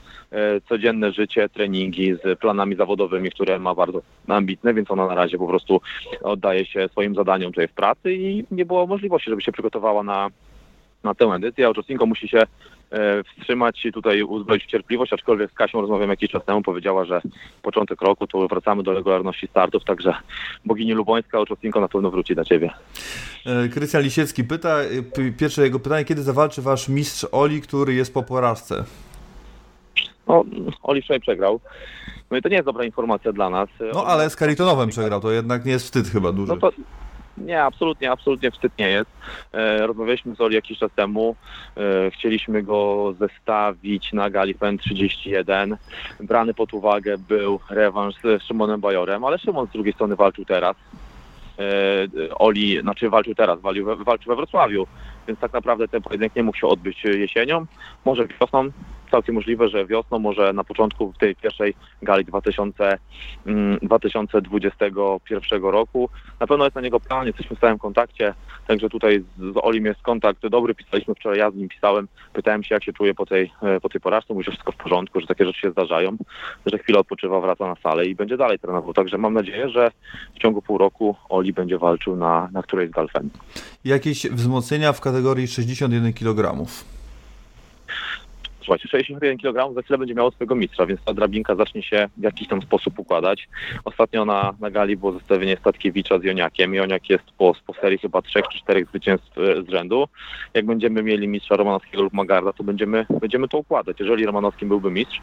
codzienne 0.69 1.11
życie, 1.11 1.49
treningi 1.49 2.13
z 2.13 2.39
planami 2.39 2.75
zawodowymi, 2.75 3.31
które 3.31 3.59
ma 3.59 3.75
bardzo 3.75 4.01
ambitne, 4.27 4.73
więc 4.73 4.91
ona 4.91 5.07
na 5.07 5.15
razie 5.15 5.37
po 5.37 5.47
prostu 5.47 5.81
oddaje 6.23 6.65
się 6.65 6.87
swoim 6.91 7.15
zadaniom 7.15 7.51
tutaj 7.51 7.67
w 7.67 7.73
pracy 7.73 8.13
i 8.13 8.45
nie 8.51 8.65
było 8.65 8.87
możliwości, 8.87 9.29
żeby 9.29 9.41
się 9.41 9.51
przygotowała 9.51 10.03
na, 10.03 10.29
na 11.03 11.15
tę 11.15 11.25
edycję. 11.25 11.69
Oczosinko 11.69 12.05
musi 12.05 12.27
się 12.27 12.39
e, 12.91 13.23
wstrzymać 13.23 13.85
i 13.85 13.91
tutaj 13.91 14.23
uzbroić 14.23 14.65
cierpliwość, 14.65 15.13
aczkolwiek 15.13 15.51
z 15.51 15.53
Kasią 15.53 15.81
rozmawiam 15.81 16.09
jakiś 16.09 16.31
czas 16.31 16.45
temu, 16.45 16.61
powiedziała, 16.61 17.05
że 17.05 17.21
początek 17.61 18.01
roku 18.01 18.27
to 18.27 18.47
wracamy 18.47 18.83
do 18.83 18.93
regularności 18.93 19.47
startów, 19.47 19.83
także 19.83 20.13
bogini 20.65 20.93
Lubońska, 20.93 21.39
Oczosinko 21.39 21.81
na 21.81 21.87
pewno 21.87 22.11
wróci 22.11 22.35
dla 22.35 22.43
Ciebie. 22.43 22.69
E, 23.45 23.69
Krystian 23.69 24.03
Lisiecki 24.03 24.43
pyta, 24.43 24.79
e, 24.79 25.31
pierwsze 25.37 25.63
jego 25.63 25.79
pytanie, 25.79 26.05
kiedy 26.05 26.21
zawalczy 26.21 26.61
wasz 26.61 26.89
mistrz 26.89 27.25
Oli, 27.31 27.61
który 27.61 27.93
jest 27.93 28.13
po 28.13 28.23
porażce? 28.23 28.83
No, 30.29 30.45
Oli 30.83 31.01
wczoraj 31.01 31.19
przegrał. 31.19 31.59
No 32.31 32.37
i 32.37 32.41
to 32.41 32.49
nie 32.49 32.55
jest 32.55 32.65
dobra 32.65 32.83
informacja 32.83 33.33
dla 33.33 33.49
nas. 33.49 33.69
No 33.93 34.05
ale 34.05 34.29
z 34.29 34.35
Karitonowem 34.35 34.89
przegrał, 34.89 35.21
to 35.21 35.31
jednak 35.31 35.65
nie 35.65 35.71
jest 35.71 35.85
wstyd 35.85 36.07
chyba 36.07 36.31
duży. 36.31 36.53
No 36.53 36.57
to 36.59 36.71
nie, 37.37 37.63
absolutnie, 37.63 38.11
absolutnie 38.11 38.51
wstyd 38.51 38.73
nie 38.79 38.89
jest. 38.89 39.09
E, 39.53 39.87
rozmawialiśmy 39.87 40.35
z 40.35 40.41
Oli 40.41 40.55
jakiś 40.55 40.79
czas 40.79 40.91
temu. 40.95 41.35
E, 41.77 42.11
chcieliśmy 42.11 42.63
go 42.63 43.13
zestawić 43.19 44.13
na 44.13 44.29
gali 44.29 44.55
PN 44.55 44.77
31. 44.77 45.77
Brany 46.19 46.53
pod 46.53 46.73
uwagę 46.73 47.17
był 47.17 47.59
rewanż 47.69 48.15
z 48.15 48.43
Szymonem 48.43 48.81
Bajorem, 48.81 49.25
ale 49.25 49.39
Szymon 49.39 49.67
z 49.67 49.71
drugiej 49.71 49.93
strony 49.93 50.15
walczył 50.15 50.45
teraz. 50.45 50.75
E, 51.59 52.35
Oli, 52.35 52.81
znaczy 52.81 53.09
walczył 53.09 53.35
teraz, 53.35 53.61
walczył 53.61 53.85
we, 53.85 53.95
walczył 53.95 54.29
we 54.29 54.35
Wrocławiu, 54.35 54.87
więc 55.27 55.39
tak 55.39 55.53
naprawdę 55.53 55.87
ten 55.87 56.01
pojedynek 56.01 56.35
nie 56.35 56.43
mógł 56.43 56.57
się 56.57 56.67
odbyć 56.67 57.03
jesienią, 57.03 57.65
może 58.05 58.27
wiosną, 58.27 58.69
całkiem 59.11 59.35
możliwe, 59.35 59.69
że 59.69 59.85
wiosną, 59.85 60.19
może 60.19 60.53
na 60.53 60.63
początku 60.63 61.13
tej 61.19 61.35
pierwszej 61.35 61.73
gali 62.01 62.25
2000, 62.25 62.97
mm, 63.45 63.77
2021 63.81 65.71
roku. 65.71 66.09
Na 66.39 66.47
pewno 66.47 66.63
jest 66.63 66.75
na 66.75 66.81
niego 66.81 66.99
plan, 66.99 67.27
jesteśmy 67.27 67.55
w 67.55 67.59
stałym 67.59 67.79
kontakcie, 67.79 68.33
także 68.67 68.89
tutaj 68.89 69.23
z, 69.37 69.53
z 69.53 69.57
Olim 69.61 69.85
jest 69.85 70.01
kontakt 70.01 70.47
dobry, 70.47 70.75
pisaliśmy 70.75 71.15
wczoraj, 71.15 71.39
ja 71.39 71.51
z 71.51 71.55
nim 71.55 71.69
pisałem, 71.69 72.07
pytałem 72.33 72.63
się 72.63 72.75
jak 72.75 72.83
się 72.83 72.93
czuje 72.93 73.13
po 73.13 73.25
tej, 73.25 73.51
e, 73.61 73.79
po 73.79 73.89
tej 73.89 74.01
porażce, 74.01 74.33
mówi, 74.33 74.45
że 74.45 74.51
wszystko 74.51 74.71
w 74.71 74.75
porządku, 74.75 75.21
że 75.21 75.27
takie 75.27 75.45
rzeczy 75.45 75.61
się 75.61 75.71
zdarzają, 75.71 76.17
że 76.65 76.77
chwilę 76.77 76.99
odpoczywa, 76.99 77.39
wraca 77.39 77.67
na 77.67 77.75
salę 77.75 78.05
i 78.05 78.15
będzie 78.15 78.37
dalej 78.37 78.59
trenował, 78.59 78.93
także 78.93 79.17
mam 79.17 79.33
nadzieję, 79.33 79.69
że 79.69 79.91
w 80.35 80.39
ciągu 80.39 80.61
pół 80.61 80.77
roku 80.77 81.15
Oli 81.29 81.53
będzie 81.53 81.77
walczył 81.77 82.15
na, 82.15 82.49
na 82.51 82.63
którejś 82.63 82.89
z 82.89 82.93
galfen. 82.93 83.29
Jakieś 83.85 84.29
wzmocnienia 84.29 84.93
w 84.93 85.01
kategorii 85.01 85.47
61 85.47 86.13
kg? 86.13 86.65
Słuchajcie, 88.69 88.87
61 88.87 89.37
kg 89.37 89.73
za 89.73 89.81
chwilę 89.81 89.97
będzie 89.97 90.13
miało 90.15 90.31
swojego 90.31 90.55
mistrza, 90.55 90.85
więc 90.85 91.01
ta 91.05 91.13
drabinka 91.13 91.55
zacznie 91.55 91.83
się 91.83 92.09
w 92.17 92.23
jakiś 92.23 92.47
tam 92.47 92.61
sposób 92.61 92.99
układać. 92.99 93.47
Ostatnio 93.85 94.25
na, 94.25 94.53
na 94.59 94.71
gali 94.71 94.97
było 94.97 95.11
zestawienie 95.11 95.57
Statkiewicza 95.57 96.19
z 96.19 96.23
Joniakiem. 96.23 96.73
Joniak 96.73 97.09
jest 97.09 97.23
po, 97.37 97.55
po 97.67 97.73
serii 97.73 97.97
chyba 97.97 98.21
trzech 98.21 98.47
czy 98.47 98.59
czterech 98.59 98.87
zwycięstw 98.87 99.37
e, 99.37 99.61
z 99.63 99.69
rzędu. 99.69 100.05
Jak 100.53 100.65
będziemy 100.65 101.03
mieli 101.03 101.27
mistrza 101.27 101.55
Romanowskiego 101.55 102.03
lub 102.03 102.13
Magarda, 102.13 102.53
to 102.53 102.63
będziemy, 102.63 103.05
będziemy 103.21 103.47
to 103.47 103.57
układać. 103.57 103.99
Jeżeli 103.99 104.25
Romanowskim 104.25 104.69
byłby 104.69 104.91
mistrz, 104.91 105.21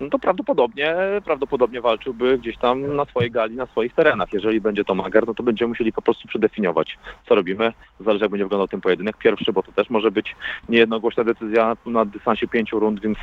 no 0.00 0.08
to 0.10 0.18
prawdopodobnie, 0.18 0.96
prawdopodobnie 1.24 1.80
walczyłby 1.80 2.38
gdzieś 2.38 2.56
tam 2.56 2.96
na 2.96 3.04
swojej 3.04 3.30
gali, 3.30 3.56
na 3.56 3.66
swoich 3.66 3.94
terenach. 3.94 4.32
Jeżeli 4.32 4.60
będzie 4.60 4.84
to 4.84 4.94
Magar, 4.94 5.26
no 5.26 5.34
to 5.34 5.42
będziemy 5.42 5.68
musieli 5.68 5.92
po 5.92 6.02
prostu 6.02 6.28
przedefiniować, 6.28 6.98
co 7.28 7.34
robimy. 7.34 7.72
Zależy 8.00 8.24
jak 8.24 8.30
będzie 8.30 8.44
wyglądał 8.44 8.68
ten 8.68 8.80
pojedynek 8.80 9.16
pierwszy, 9.16 9.52
bo 9.52 9.62
to 9.62 9.72
też 9.72 9.90
może 9.90 10.10
być 10.10 10.36
niejednogłośna 10.68 11.24
decyzja 11.24 11.76
na 11.86 12.04
dystansie 12.04 12.48
pięciu 12.48 12.78
rund, 12.80 13.00
więc 13.00 13.18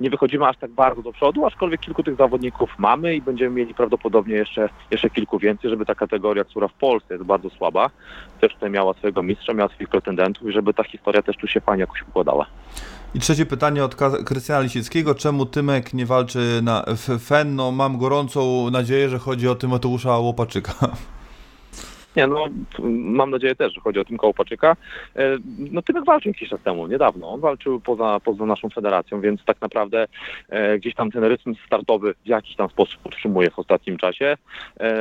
nie 0.00 0.10
wychodzimy 0.10 0.46
aż 0.46 0.56
tak 0.56 0.70
bardzo 0.70 1.02
do 1.02 1.12
przodu, 1.12 1.46
aczkolwiek 1.46 1.80
kilku 1.80 2.02
tych 2.02 2.16
zawodników 2.16 2.70
mamy 2.78 3.14
i 3.14 3.22
będziemy 3.22 3.56
mieli 3.56 3.74
prawdopodobnie 3.74 4.34
jeszcze, 4.34 4.68
jeszcze 4.90 5.10
kilku 5.10 5.38
więcej, 5.38 5.70
żeby 5.70 5.86
ta 5.86 5.94
kategoria, 5.94 6.44
która 6.44 6.68
w 6.68 6.74
Polsce 6.74 7.14
jest 7.14 7.26
bardzo 7.26 7.50
słaba, 7.50 7.90
też 8.40 8.54
tutaj 8.54 8.70
miała 8.70 8.94
swojego 8.94 9.22
mistrza, 9.22 9.54
miała 9.54 9.68
swoich 9.68 9.88
pretendentów 9.88 10.48
i 10.48 10.52
żeby 10.52 10.74
ta 10.74 10.84
historia 10.84 11.22
też 11.22 11.36
tu 11.36 11.46
się 11.46 11.60
fajnie 11.60 11.80
jakoś 11.80 12.02
układała. 12.02 12.46
I 13.14 13.20
trzecie 13.20 13.46
pytanie 13.46 13.84
od 13.84 13.94
Krystiana 14.24 14.60
Lisickiego. 14.60 15.14
Czemu 15.14 15.46
Tymek 15.46 15.94
nie 15.94 16.06
walczy 16.06 16.60
na 16.62 16.84
FEN? 17.20 17.56
No 17.56 17.70
mam 17.70 17.98
gorącą 17.98 18.70
nadzieję, 18.70 19.08
że 19.08 19.18
chodzi 19.18 19.48
o 19.48 19.54
Tymoteusza 19.54 20.18
Łopaczyka. 20.18 20.74
Nie, 22.16 22.26
no 22.26 22.44
mam 22.88 23.30
nadzieję 23.30 23.54
też, 23.54 23.74
że 23.74 23.80
chodzi 23.80 23.98
o 23.98 24.04
Tymka 24.04 24.26
Łopaczyka. 24.26 24.76
E, 25.16 25.22
No 25.58 25.82
Tymek 25.82 26.04
walczył 26.04 26.30
jakiś 26.30 26.48
czas 26.48 26.60
temu, 26.60 26.86
niedawno. 26.86 27.28
On 27.32 27.40
walczył 27.40 27.80
poza, 27.80 28.20
poza 28.24 28.46
naszą 28.46 28.68
federacją, 28.70 29.20
więc 29.20 29.44
tak 29.44 29.60
naprawdę 29.60 30.06
e, 30.48 30.78
gdzieś 30.78 30.94
tam 30.94 31.10
ten 31.10 31.24
rytm 31.24 31.54
startowy 31.66 32.14
w 32.24 32.26
jakiś 32.28 32.56
tam 32.56 32.68
sposób 32.68 33.00
utrzymuje 33.06 33.50
w 33.50 33.58
ostatnim 33.58 33.96
czasie. 33.96 34.36
E, 34.80 34.94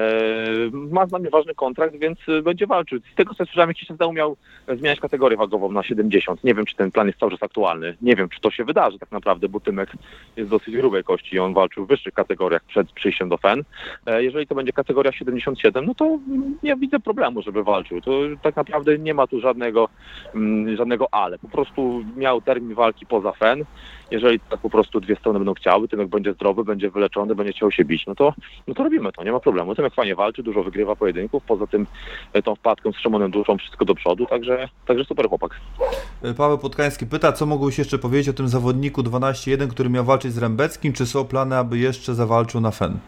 Ma 0.73 1.05
z 1.07 1.11
nami 1.11 1.29
ważny 1.29 1.55
kontrakt, 1.55 1.95
więc 1.95 2.19
e, 2.29 2.41
będzie 2.41 2.67
walczył. 2.67 2.99
Z 3.13 3.15
tego 3.15 3.33
co 3.33 3.45
słyszałem, 3.45 3.69
jakiś 3.69 3.87
czas 3.87 3.97
temu 3.97 4.13
miał 4.13 4.37
zmieniać 4.67 4.99
kategorię 4.99 5.37
wagową 5.37 5.71
na 5.71 5.83
70. 5.83 6.43
Nie 6.43 6.53
wiem, 6.53 6.65
czy 6.65 6.75
ten 6.75 6.91
plan 6.91 7.07
jest 7.07 7.19
cały 7.19 7.31
czas 7.31 7.43
aktualny. 7.43 7.97
Nie 8.01 8.15
wiem, 8.15 8.29
czy 8.29 8.41
to 8.41 8.51
się 8.51 8.63
wydarzy 8.63 8.99
tak 8.99 9.11
naprawdę, 9.11 9.49
bo 9.49 9.59
Tymek 9.59 9.91
jest 10.37 10.49
dosyć 10.49 10.75
grubej 10.75 11.03
kości 11.03 11.35
i 11.35 11.39
on 11.39 11.53
walczył 11.53 11.85
w 11.85 11.87
wyższych 11.87 12.13
kategoriach 12.13 12.63
przed 12.63 12.91
przyjściem 12.91 13.29
do 13.29 13.37
FEN. 13.37 13.63
E, 14.05 14.23
Jeżeli 14.23 14.47
to 14.47 14.55
będzie 14.55 14.73
kategoria 14.73 15.11
77, 15.11 15.85
no 15.85 15.95
to 15.95 16.19
nie 16.63 16.75
widzę 16.75 16.99
problemu, 17.01 17.41
żeby 17.41 17.63
walczył. 17.63 18.01
To 18.01 18.11
tak 18.41 18.55
naprawdę 18.55 18.97
nie 18.97 19.13
ma 19.13 19.27
tu 19.27 19.39
żadnego, 19.39 19.89
mm, 20.35 20.75
żadnego 20.75 21.13
ale. 21.13 21.39
Po 21.39 21.47
prostu 21.47 22.03
miał 22.17 22.41
termin 22.41 22.73
walki 22.73 23.05
poza 23.05 23.31
FEN. 23.31 23.65
Jeżeli 24.11 24.39
tak 24.39 24.59
po 24.59 24.69
prostu 24.69 24.99
dwie 24.99 25.15
strony 25.15 25.39
będą 25.39 25.53
chciały, 25.53 25.87
Tymek 25.87 26.07
będzie 26.07 26.33
zdrowy, 26.33 26.63
będzie 26.63 26.89
wyleczony, 26.89 27.35
będzie 27.35 27.53
chciał 27.53 27.71
się 27.71 27.85
bić, 27.85 28.07
no 28.07 28.15
to, 28.15 28.33
no 28.67 28.73
to 28.73 28.83
robimy 28.83 29.11
to, 29.11 29.23
nie 29.23 29.31
ma 29.31 29.39
problemu. 29.39 29.75
Tymek 29.75 29.93
fajnie 29.93 30.15
walczy, 30.15 30.43
dużo 30.43 30.63
wygrywa 30.63 30.95
pojedynków, 30.95 31.43
poza 31.43 31.67
tym 31.67 31.87
e, 32.33 32.41
tą 32.41 32.55
wpadką 32.55 32.91
z 32.91 32.97
Szymonem 32.97 33.31
Duszą 33.31 33.57
wszystko 33.57 33.85
do 33.85 33.95
przodu, 33.95 34.25
także, 34.25 34.69
także 34.87 35.05
super 35.05 35.29
chłopak. 35.29 35.59
Paweł 36.37 36.57
Podkański 36.57 37.05
pyta, 37.05 37.31
co 37.31 37.45
mogłeś 37.45 37.79
jeszcze 37.79 37.97
powiedzieć 37.97 38.29
o 38.29 38.33
tym 38.33 38.47
zawodniku 38.47 39.01
12-1, 39.01 39.67
który 39.67 39.89
miał 39.89 40.03
walczyć 40.03 40.33
z 40.33 40.37
Rębeckim? 40.37 40.93
Czy 40.93 41.05
są 41.05 41.25
plany, 41.25 41.57
aby 41.57 41.77
jeszcze 41.77 42.15
zawalczył 42.15 42.61
na 42.61 42.71
FEN? 42.71 42.99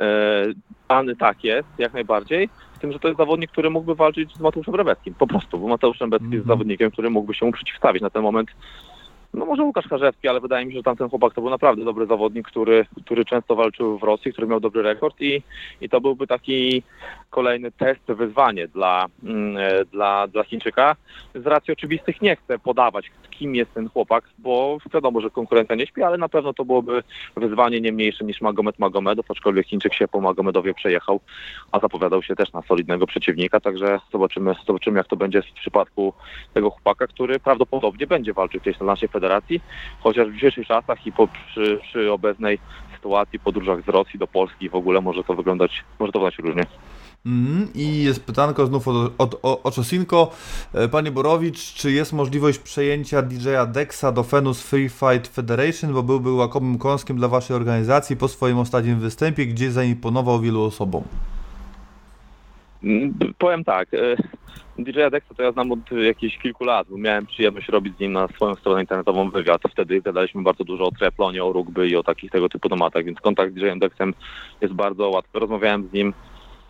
E, 0.00 0.44
Plany 0.88 1.16
tak 1.16 1.44
jest, 1.44 1.68
jak 1.78 1.92
najbardziej. 1.92 2.48
Z 2.76 2.78
tym, 2.80 2.92
że 2.92 2.98
to 2.98 3.08
jest 3.08 3.18
zawodnik, 3.18 3.50
który 3.50 3.70
mógłby 3.70 3.94
walczyć 3.94 4.34
z 4.34 4.40
Mateuszem 4.40 4.74
Rebeckim. 4.74 5.14
Po 5.14 5.26
prostu, 5.26 5.58
bo 5.58 5.68
Mateusz 5.68 6.00
Rebecki 6.00 6.24
jest 6.24 6.34
Mhm. 6.34 6.48
zawodnikiem, 6.48 6.90
który 6.90 7.10
mógłby 7.10 7.34
się 7.34 7.46
mu 7.46 7.52
przeciwstawić 7.52 8.02
na 8.02 8.10
ten 8.10 8.22
moment. 8.22 8.48
No 9.34 9.46
może 9.46 9.62
Łukasz 9.62 9.88
Karzewski, 9.88 10.28
ale 10.28 10.40
wydaje 10.40 10.66
mi 10.66 10.72
się, 10.72 10.78
że 10.78 10.82
tamten 10.82 11.08
chłopak 11.08 11.34
to 11.34 11.40
był 11.40 11.50
naprawdę 11.50 11.84
dobry 11.84 12.06
zawodnik, 12.06 12.48
który, 12.48 12.86
który 13.04 13.24
często 13.24 13.56
walczył 13.56 13.98
w 13.98 14.02
Rosji, 14.02 14.32
który 14.32 14.46
miał 14.46 14.60
dobry 14.60 14.82
rekord 14.82 15.20
i, 15.20 15.42
i 15.80 15.88
to 15.88 16.00
byłby 16.00 16.26
taki 16.26 16.82
kolejny 17.30 17.72
test, 17.72 18.00
wyzwanie 18.08 18.68
dla, 18.68 19.06
mm, 19.24 19.56
e, 19.56 19.84
dla, 19.84 20.26
dla 20.26 20.44
Chińczyka. 20.44 20.96
Z 21.34 21.46
racji 21.46 21.72
oczywistych 21.72 22.22
nie 22.22 22.36
chcę 22.36 22.58
podawać, 22.58 23.10
kim 23.30 23.54
jest 23.54 23.74
ten 23.74 23.88
chłopak, 23.88 24.24
bo 24.38 24.78
wiadomo, 24.94 25.20
że 25.20 25.30
konkurencja 25.30 25.76
nie 25.76 25.86
śpi, 25.86 26.02
ale 26.02 26.18
na 26.18 26.28
pewno 26.28 26.52
to 26.52 26.64
byłoby 26.64 27.02
wyzwanie 27.36 27.80
nie 27.80 27.92
mniejsze 27.92 28.24
niż 28.24 28.40
Magomed 28.40 28.78
Magomedow, 28.78 29.30
aczkolwiek 29.30 29.66
Chińczyk 29.66 29.94
się 29.94 30.08
po 30.08 30.20
Magomedowie 30.20 30.74
przejechał, 30.74 31.20
a 31.72 31.80
zapowiadał 31.80 32.22
się 32.22 32.36
też 32.36 32.52
na 32.52 32.62
solidnego 32.62 33.06
przeciwnika, 33.06 33.60
także 33.60 34.00
zobaczymy, 34.12 34.54
zobaczymy 34.66 34.98
jak 34.98 35.06
to 35.06 35.16
będzie 35.16 35.42
w 35.42 35.52
przypadku 35.52 36.12
tego 36.54 36.70
chłopaka, 36.70 37.06
który 37.06 37.40
prawdopodobnie 37.40 38.06
będzie 38.06 38.32
walczył 38.32 38.60
gdzieś 38.60 38.80
na 38.80 38.86
naszej 38.86 39.08
federacji, 39.08 39.60
chociaż 40.00 40.28
w 40.28 40.34
dzisiejszych 40.34 40.66
czasach 40.66 41.06
i 41.06 41.12
po, 41.12 41.28
przy, 41.28 41.80
przy 41.82 42.12
obecnej 42.12 42.58
sytuacji, 42.96 43.38
podróżach 43.38 43.84
z 43.84 43.88
Rosji 43.88 44.18
do 44.18 44.26
Polski 44.26 44.68
w 44.68 44.74
ogóle 44.74 45.00
może 45.00 45.24
to 45.24 45.34
wyglądać, 45.34 45.84
może 45.98 46.12
to 46.12 46.18
wyglądać 46.18 46.38
różnie. 46.38 46.64
Mhm. 47.28 47.68
I 47.74 48.04
jest 48.04 48.26
pytanko 48.26 48.66
znów 48.66 48.88
od, 48.88 49.12
od, 49.18 49.40
od. 49.42 49.76
E, 50.74 50.88
Panie 50.88 51.10
Borowicz, 51.10 51.74
czy 51.74 51.90
jest 51.90 52.12
możliwość 52.12 52.58
przejęcia 52.58 53.22
DJ-a 53.22 53.66
Dexa 53.66 54.12
do 54.12 54.22
Fenus 54.22 54.62
Free 54.62 54.88
Fight 54.88 55.34
Federation, 55.34 55.92
bo 55.92 56.02
byłby 56.02 56.32
łakomym 56.32 56.78
kąskiem 56.78 57.16
dla 57.16 57.28
Waszej 57.28 57.56
organizacji 57.56 58.16
po 58.16 58.28
swoim 58.28 58.58
ostatnim 58.58 59.00
występie, 59.00 59.46
gdzie 59.46 59.70
zaimponował 59.70 60.40
wielu 60.40 60.62
osobom? 60.62 61.02
Mm, 62.84 63.14
Powiem 63.38 63.64
tak, 63.64 63.94
e, 63.94 64.16
DJ 64.78 65.02
Adexa 65.02 65.34
to 65.36 65.42
ja 65.42 65.52
znam 65.52 65.72
od 65.72 65.78
jakichś 65.92 66.38
kilku 66.38 66.64
lat, 66.64 66.86
bo 66.90 66.98
miałem 66.98 67.26
przyjemność 67.26 67.68
robić 67.68 67.96
z 67.96 68.00
nim 68.00 68.12
na 68.12 68.28
swoją 68.28 68.54
stronę 68.54 68.80
internetową 68.80 69.30
wywiad. 69.30 69.62
Wtedy 69.70 70.00
gadaliśmy 70.02 70.42
bardzo 70.42 70.64
dużo 70.64 70.84
o 70.84 70.92
triathlonie, 70.92 71.44
o 71.44 71.52
rugby 71.52 71.88
i 71.88 71.96
o 71.96 72.02
takich 72.02 72.30
tego 72.30 72.48
typu 72.48 72.68
tematach, 72.68 73.04
więc 73.04 73.20
kontakt 73.20 73.52
z 73.52 73.54
DJ 73.54 73.68
Adexem 73.68 74.14
jest 74.60 74.74
bardzo 74.74 75.08
łatwy. 75.08 75.38
Rozmawiałem 75.38 75.88
z 75.88 75.92
nim 75.92 76.14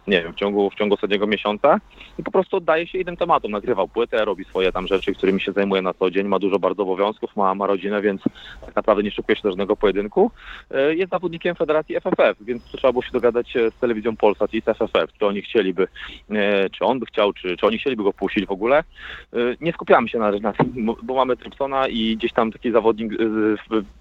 nie 0.09 0.23
wiem, 0.23 0.33
w 0.33 0.37
ciągu, 0.37 0.71
w 0.71 0.75
ciągu 0.75 0.95
ostatniego 0.95 1.27
miesiąca 1.27 1.81
i 2.19 2.23
po 2.23 2.31
prostu 2.31 2.57
oddaje 2.57 2.87
się 2.87 2.99
innym 2.99 3.17
tematom. 3.17 3.51
Nagrywał 3.51 3.89
płytę, 3.89 4.25
robi 4.25 4.45
swoje 4.45 4.73
tam 4.73 4.87
rzeczy, 4.87 5.15
którymi 5.15 5.41
się 5.41 5.53
zajmuje 5.53 5.83
na 5.83 5.95
co 5.95 6.11
dzień, 6.11 6.27
ma 6.29 6.39
dużo 6.39 6.59
bardzo 6.59 6.83
obowiązków, 6.83 7.37
ma, 7.37 7.55
ma 7.55 7.67
rodzinę, 7.67 8.03
więc 8.03 8.23
tak 8.67 8.77
naprawdę 8.77 9.03
nie 9.03 9.11
szykuje 9.11 9.37
się 9.37 9.43
do 9.43 9.51
żadnego 9.51 9.77
pojedynku. 9.77 10.31
E, 10.71 10.95
Jest 10.95 11.11
zawodnikiem 11.11 11.55
Federacji 11.55 11.97
FFF, 12.01 12.37
więc 12.41 12.65
trzeba 12.65 12.93
było 12.93 13.03
się 13.03 13.13
dogadać 13.13 13.57
e, 13.57 13.71
z 13.71 13.75
telewizją 13.75 14.17
Polsat 14.17 14.55
i 14.55 14.61
z 14.61 14.65
FFF, 14.65 15.13
czy 15.19 15.27
oni 15.27 15.43
chcieliby, 15.43 15.89
e, 16.31 16.71
czy 16.71 16.85
on 16.85 16.99
by 16.99 17.07
chciał, 17.07 17.33
czy, 17.33 17.57
czy 17.57 17.67
oni 17.67 17.79
chcieliby 17.79 18.03
go 18.03 18.13
puścić 18.13 18.47
w 18.47 18.51
ogóle. 18.51 18.85
Nie 19.61 19.73
skupiamy 19.73 20.09
się 20.09 20.19
na, 20.19 20.31
na 20.31 20.53
tym, 20.53 20.87
bo- 21.03 21.15
mamy 21.15 21.37
Trypsona 21.37 21.89
i 21.89 22.17
gdzieś 22.17 22.33
tam 22.33 22.53
taki 22.53 22.71
zawodnik, 22.73 23.13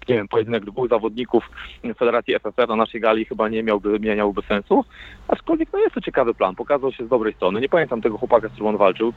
nie 0.09 0.15
wiem, 0.15 0.27
pojedynek 0.27 0.65
dwóch 0.65 0.89
zawodników 0.89 1.49
Federacji 1.97 2.34
FFF 2.39 2.67
na 2.69 2.75
naszej 2.75 3.01
gali 3.01 3.25
chyba 3.25 3.49
nie 3.49 3.63
miałby, 3.63 3.99
nie 3.99 4.15
miałby 4.15 4.41
sensu. 4.41 4.85
Aczkolwiek 5.27 5.69
no 5.73 5.79
jest 5.79 5.97
to 5.98 6.02
ciekawy 6.02 6.34
plan, 6.34 6.56
pokazał 6.56 6.91
się 6.91 7.06
z 7.06 7.10
dobrej 7.10 7.34
strony. 7.34 7.61
Nie 7.61 7.69
pamiętam 7.69 8.02
tego 8.02 8.18
chłopaka, 8.18 8.48
z 8.48 8.52
którym 8.52 8.68
on 8.68 8.78
walczył, 8.78 9.14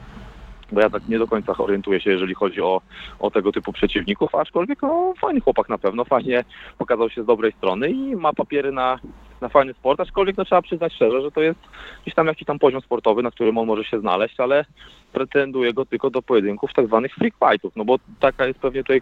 bo 0.71 0.81
ja 0.81 0.89
tak 0.89 1.07
nie 1.09 1.19
do 1.19 1.27
końca 1.27 1.57
orientuję 1.57 1.99
się, 1.99 2.11
jeżeli 2.11 2.33
chodzi 2.33 2.61
o, 2.61 2.81
o 3.19 3.31
tego 3.31 3.51
typu 3.51 3.73
przeciwników, 3.73 4.35
aczkolwiek 4.35 4.81
no, 4.81 5.13
fajny 5.21 5.41
chłopak 5.41 5.69
na 5.69 5.77
pewno, 5.77 6.05
fajnie 6.05 6.43
pokazał 6.77 7.09
się 7.09 7.23
z 7.23 7.25
dobrej 7.25 7.51
strony 7.51 7.89
i 7.89 8.15
ma 8.15 8.33
papiery 8.33 8.71
na, 8.71 8.99
na 9.41 9.49
fajny 9.49 9.73
sport, 9.73 9.99
aczkolwiek 9.99 10.37
no, 10.37 10.45
trzeba 10.45 10.61
przyznać 10.61 10.93
szczerze, 10.93 11.21
że 11.21 11.31
to 11.31 11.41
jest 11.41 11.59
gdzieś 12.01 12.15
tam 12.15 12.27
jakiś 12.27 12.45
tam 12.47 12.59
poziom 12.59 12.81
sportowy, 12.81 13.23
na 13.23 13.31
którym 13.31 13.57
on 13.57 13.67
może 13.67 13.83
się 13.83 13.99
znaleźć, 13.99 14.39
ale 14.39 14.65
pretenduje 15.13 15.73
go 15.73 15.85
tylko 15.85 16.09
do 16.09 16.21
pojedynków 16.21 16.73
tak 16.73 16.87
zwanych 16.87 17.15
freak 17.15 17.33
fightów, 17.49 17.75
no 17.75 17.85
bo 17.85 17.95
taka 18.19 18.45
jest 18.45 18.59
pewnie 18.59 18.83
tutaj 18.83 19.01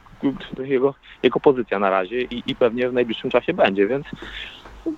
jego, 0.58 0.94
jego 1.24 1.40
pozycja 1.40 1.80
na 1.80 1.90
razie 1.90 2.22
i, 2.22 2.44
i 2.48 2.56
pewnie 2.56 2.90
w 2.90 2.94
najbliższym 2.94 3.30
czasie 3.30 3.54
będzie, 3.54 3.88
więc 3.88 4.06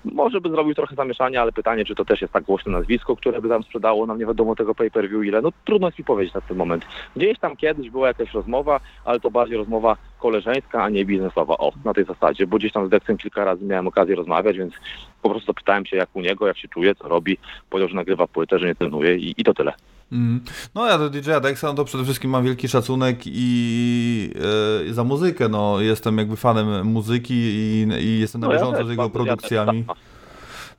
może 0.05 0.41
by 0.41 0.49
zrobił 0.49 0.73
trochę 0.73 0.95
zamieszania, 0.95 1.41
ale 1.41 1.51
pytanie, 1.51 1.85
czy 1.85 1.95
to 1.95 2.05
też 2.05 2.21
jest 2.21 2.33
tak 2.33 2.43
głośne 2.43 2.71
nazwisko, 2.71 3.15
które 3.15 3.41
by 3.41 3.49
tam 3.49 3.63
sprzedało 3.63 4.05
nam 4.05 4.19
nie 4.19 4.25
wiadomo 4.25 4.55
tego 4.55 4.75
pay-per-view 4.75 5.23
ile, 5.23 5.41
no 5.41 5.49
trudno 5.65 5.87
jest 5.87 5.99
mi 5.99 6.05
powiedzieć 6.05 6.33
na 6.33 6.41
ten 6.41 6.57
moment. 6.57 6.85
Gdzieś 7.15 7.39
tam 7.39 7.55
kiedyś 7.55 7.89
była 7.89 8.07
jakaś 8.07 8.33
rozmowa, 8.33 8.79
ale 9.05 9.19
to 9.19 9.31
bardziej 9.31 9.57
rozmowa 9.57 9.97
koleżeńska, 10.19 10.83
a 10.83 10.89
nie 10.89 11.05
biznesowa, 11.05 11.57
o, 11.57 11.71
na 11.85 11.93
tej 11.93 12.05
zasadzie, 12.05 12.47
bo 12.47 12.57
gdzieś 12.57 12.71
tam 12.71 12.87
z 12.87 12.89
Dexem 12.89 13.17
kilka 13.17 13.45
razy 13.45 13.65
miałem 13.65 13.87
okazję 13.87 14.15
rozmawiać, 14.15 14.57
więc 14.57 14.73
po 15.21 15.29
prostu 15.29 15.47
zapytałem 15.47 15.85
się 15.85 15.97
jak 15.97 16.09
u 16.13 16.21
niego, 16.21 16.47
jak 16.47 16.57
się 16.57 16.67
czuje, 16.67 16.95
co 16.95 17.07
robi, 17.07 17.37
powiedział, 17.69 17.89
że 17.89 17.95
nagrywa 17.95 18.27
płytę, 18.27 18.59
że 18.59 18.67
nie 18.67 18.75
trenuje 18.75 19.15
i, 19.15 19.33
i 19.37 19.43
to 19.43 19.53
tyle. 19.53 19.73
Mm. 20.11 20.41
No 20.75 20.87
ja 20.87 20.97
do 20.97 21.09
DJ-a 21.09 21.39
Dexa 21.39 21.67
no 21.67 21.73
to 21.73 21.85
przede 21.85 22.03
wszystkim 22.03 22.31
mam 22.31 22.43
wielki 22.43 22.67
szacunek 22.67 23.19
i 23.25 24.33
e, 24.89 24.93
za 24.93 25.03
muzykę, 25.03 25.49
no 25.49 25.79
jestem 25.79 26.17
jakby 26.17 26.35
fanem 26.37 26.87
muzyki 26.87 27.33
i, 27.33 27.87
i 27.99 28.19
jestem 28.19 28.41
na 28.41 28.47
No 28.47 28.53
ja 28.53 28.59
bieżąco 28.59 28.77
też 28.77 28.87
z 28.87 28.89
jego 28.89 29.03
ja 29.03 29.09
produkcjami. 29.09 29.83
też, 29.83 29.95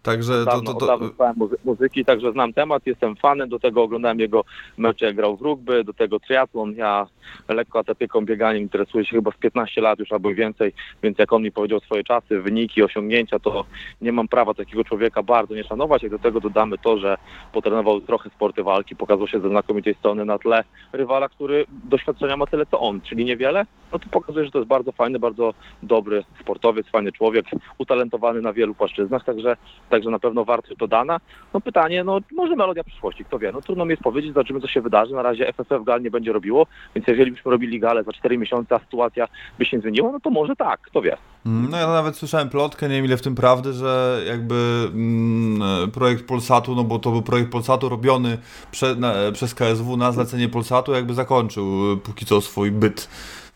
Także 0.02 0.32
to, 0.32 0.44
Dawno, 0.44 0.72
to, 0.72 0.78
to, 0.78 0.86
dawno 0.86 1.08
słuchałem 1.08 1.36
muzy- 1.36 1.56
muzyki, 1.64 2.04
także 2.04 2.32
znam 2.32 2.52
temat, 2.52 2.86
jestem 2.86 3.16
fanem, 3.16 3.48
do 3.48 3.58
tego 3.58 3.82
oglądałem 3.82 4.20
jego 4.20 4.44
mecze, 4.76 5.06
jak 5.06 5.16
grał 5.16 5.36
w 5.36 5.42
rugby, 5.42 5.84
do 5.84 5.92
tego 5.92 6.20
triatlon, 6.20 6.74
ja 6.74 7.06
lekko 7.48 7.78
atletyką, 7.78 8.24
bieganiem 8.24 8.62
interesuję 8.62 9.04
się 9.04 9.16
chyba 9.16 9.30
z 9.30 9.36
15 9.36 9.80
lat 9.80 9.98
już 9.98 10.12
albo 10.12 10.34
więcej, 10.34 10.72
więc 11.02 11.18
jak 11.18 11.32
on 11.32 11.42
mi 11.42 11.52
powiedział 11.52 11.80
swoje 11.80 12.04
czasy, 12.04 12.40
wyniki, 12.40 12.82
osiągnięcia, 12.82 13.38
to 13.38 13.64
nie 14.00 14.12
mam 14.12 14.28
prawa 14.28 14.54
takiego 14.54 14.84
człowieka 14.84 15.22
bardzo 15.22 15.54
nie 15.54 15.64
szanować, 15.64 16.02
jak 16.02 16.12
do 16.12 16.18
tego 16.18 16.40
dodamy 16.40 16.78
to, 16.78 16.98
że 16.98 17.16
potrenował 17.52 18.00
trochę 18.00 18.30
sporty 18.30 18.62
walki, 18.62 18.96
pokazał 18.96 19.28
się 19.28 19.40
ze 19.40 19.48
znakomitej 19.48 19.94
strony 19.94 20.24
na 20.24 20.38
tle 20.38 20.64
rywala, 20.92 21.28
który 21.28 21.66
doświadczenia 21.84 22.36
ma 22.36 22.46
tyle 22.46 22.66
co 22.66 22.80
on, 22.80 23.00
czyli 23.00 23.24
niewiele, 23.24 23.66
no 23.92 23.98
to 23.98 24.08
pokazuje, 24.10 24.44
że 24.44 24.50
to 24.50 24.58
jest 24.58 24.68
bardzo 24.68 24.92
fajny, 24.92 25.18
bardzo 25.18 25.54
dobry 25.82 26.24
sportowiec, 26.40 26.86
fajny 26.88 27.12
człowiek, 27.12 27.46
utalentowany 27.78 28.40
na 28.40 28.52
wielu 28.52 28.74
płaszczyznach, 28.74 29.24
także 29.24 29.56
także 29.92 30.10
na 30.10 30.18
pewno 30.18 30.44
wartość 30.44 30.76
dodana. 30.76 31.20
No 31.54 31.60
pytanie, 31.60 32.04
no 32.04 32.18
może 32.32 32.56
melodia 32.56 32.84
przyszłości, 32.84 33.24
kto 33.24 33.38
wie, 33.38 33.52
no 33.52 33.60
trudno 33.60 33.84
mi 33.84 33.90
jest 33.90 34.02
powiedzieć, 34.02 34.32
zobaczymy 34.34 34.60
co 34.60 34.68
się 34.68 34.80
wydarzy, 34.80 35.14
na 35.14 35.22
razie 35.22 35.52
FFF 35.52 35.84
Gal 35.84 36.02
nie 36.02 36.10
będzie 36.10 36.32
robiło, 36.32 36.66
więc 36.94 37.08
jeżeli 37.08 37.32
byśmy 37.32 37.50
robili 37.50 37.80
galę 37.80 38.04
za 38.04 38.12
4 38.12 38.38
miesiące, 38.38 38.74
a 38.74 38.78
sytuacja 38.78 39.28
by 39.58 39.64
się 39.64 39.80
zmieniła, 39.80 40.12
no 40.12 40.20
to 40.20 40.30
może 40.30 40.56
tak, 40.56 40.80
kto 40.80 41.02
wie. 41.02 41.16
Mm, 41.46 41.70
No 41.70 41.76
ja 41.76 41.86
nawet 41.86 42.16
słyszałem 42.16 42.48
plotkę, 42.48 42.88
nie 42.88 42.94
wiem 42.94 43.04
ile 43.04 43.16
w 43.16 43.22
tym 43.22 43.34
prawdy, 43.34 43.72
że 43.72 44.20
jakby 44.26 44.54
mm, 44.94 45.90
projekt 45.90 46.26
Polsatu, 46.26 46.74
no 46.74 46.84
bo 46.84 46.98
to 46.98 47.10
był 47.10 47.22
projekt 47.22 47.52
Polsatu 47.52 47.88
robiony 47.88 48.38
prze, 48.70 48.96
na, 48.96 49.14
przez 49.32 49.54
KSW 49.54 49.96
na 49.96 50.12
zlecenie 50.12 50.48
Polsatu, 50.48 50.92
jakby 50.92 51.14
zakończył 51.14 51.92
y, 51.92 51.96
póki 51.96 52.26
co 52.26 52.40
swój 52.40 52.70
byt. 52.70 53.08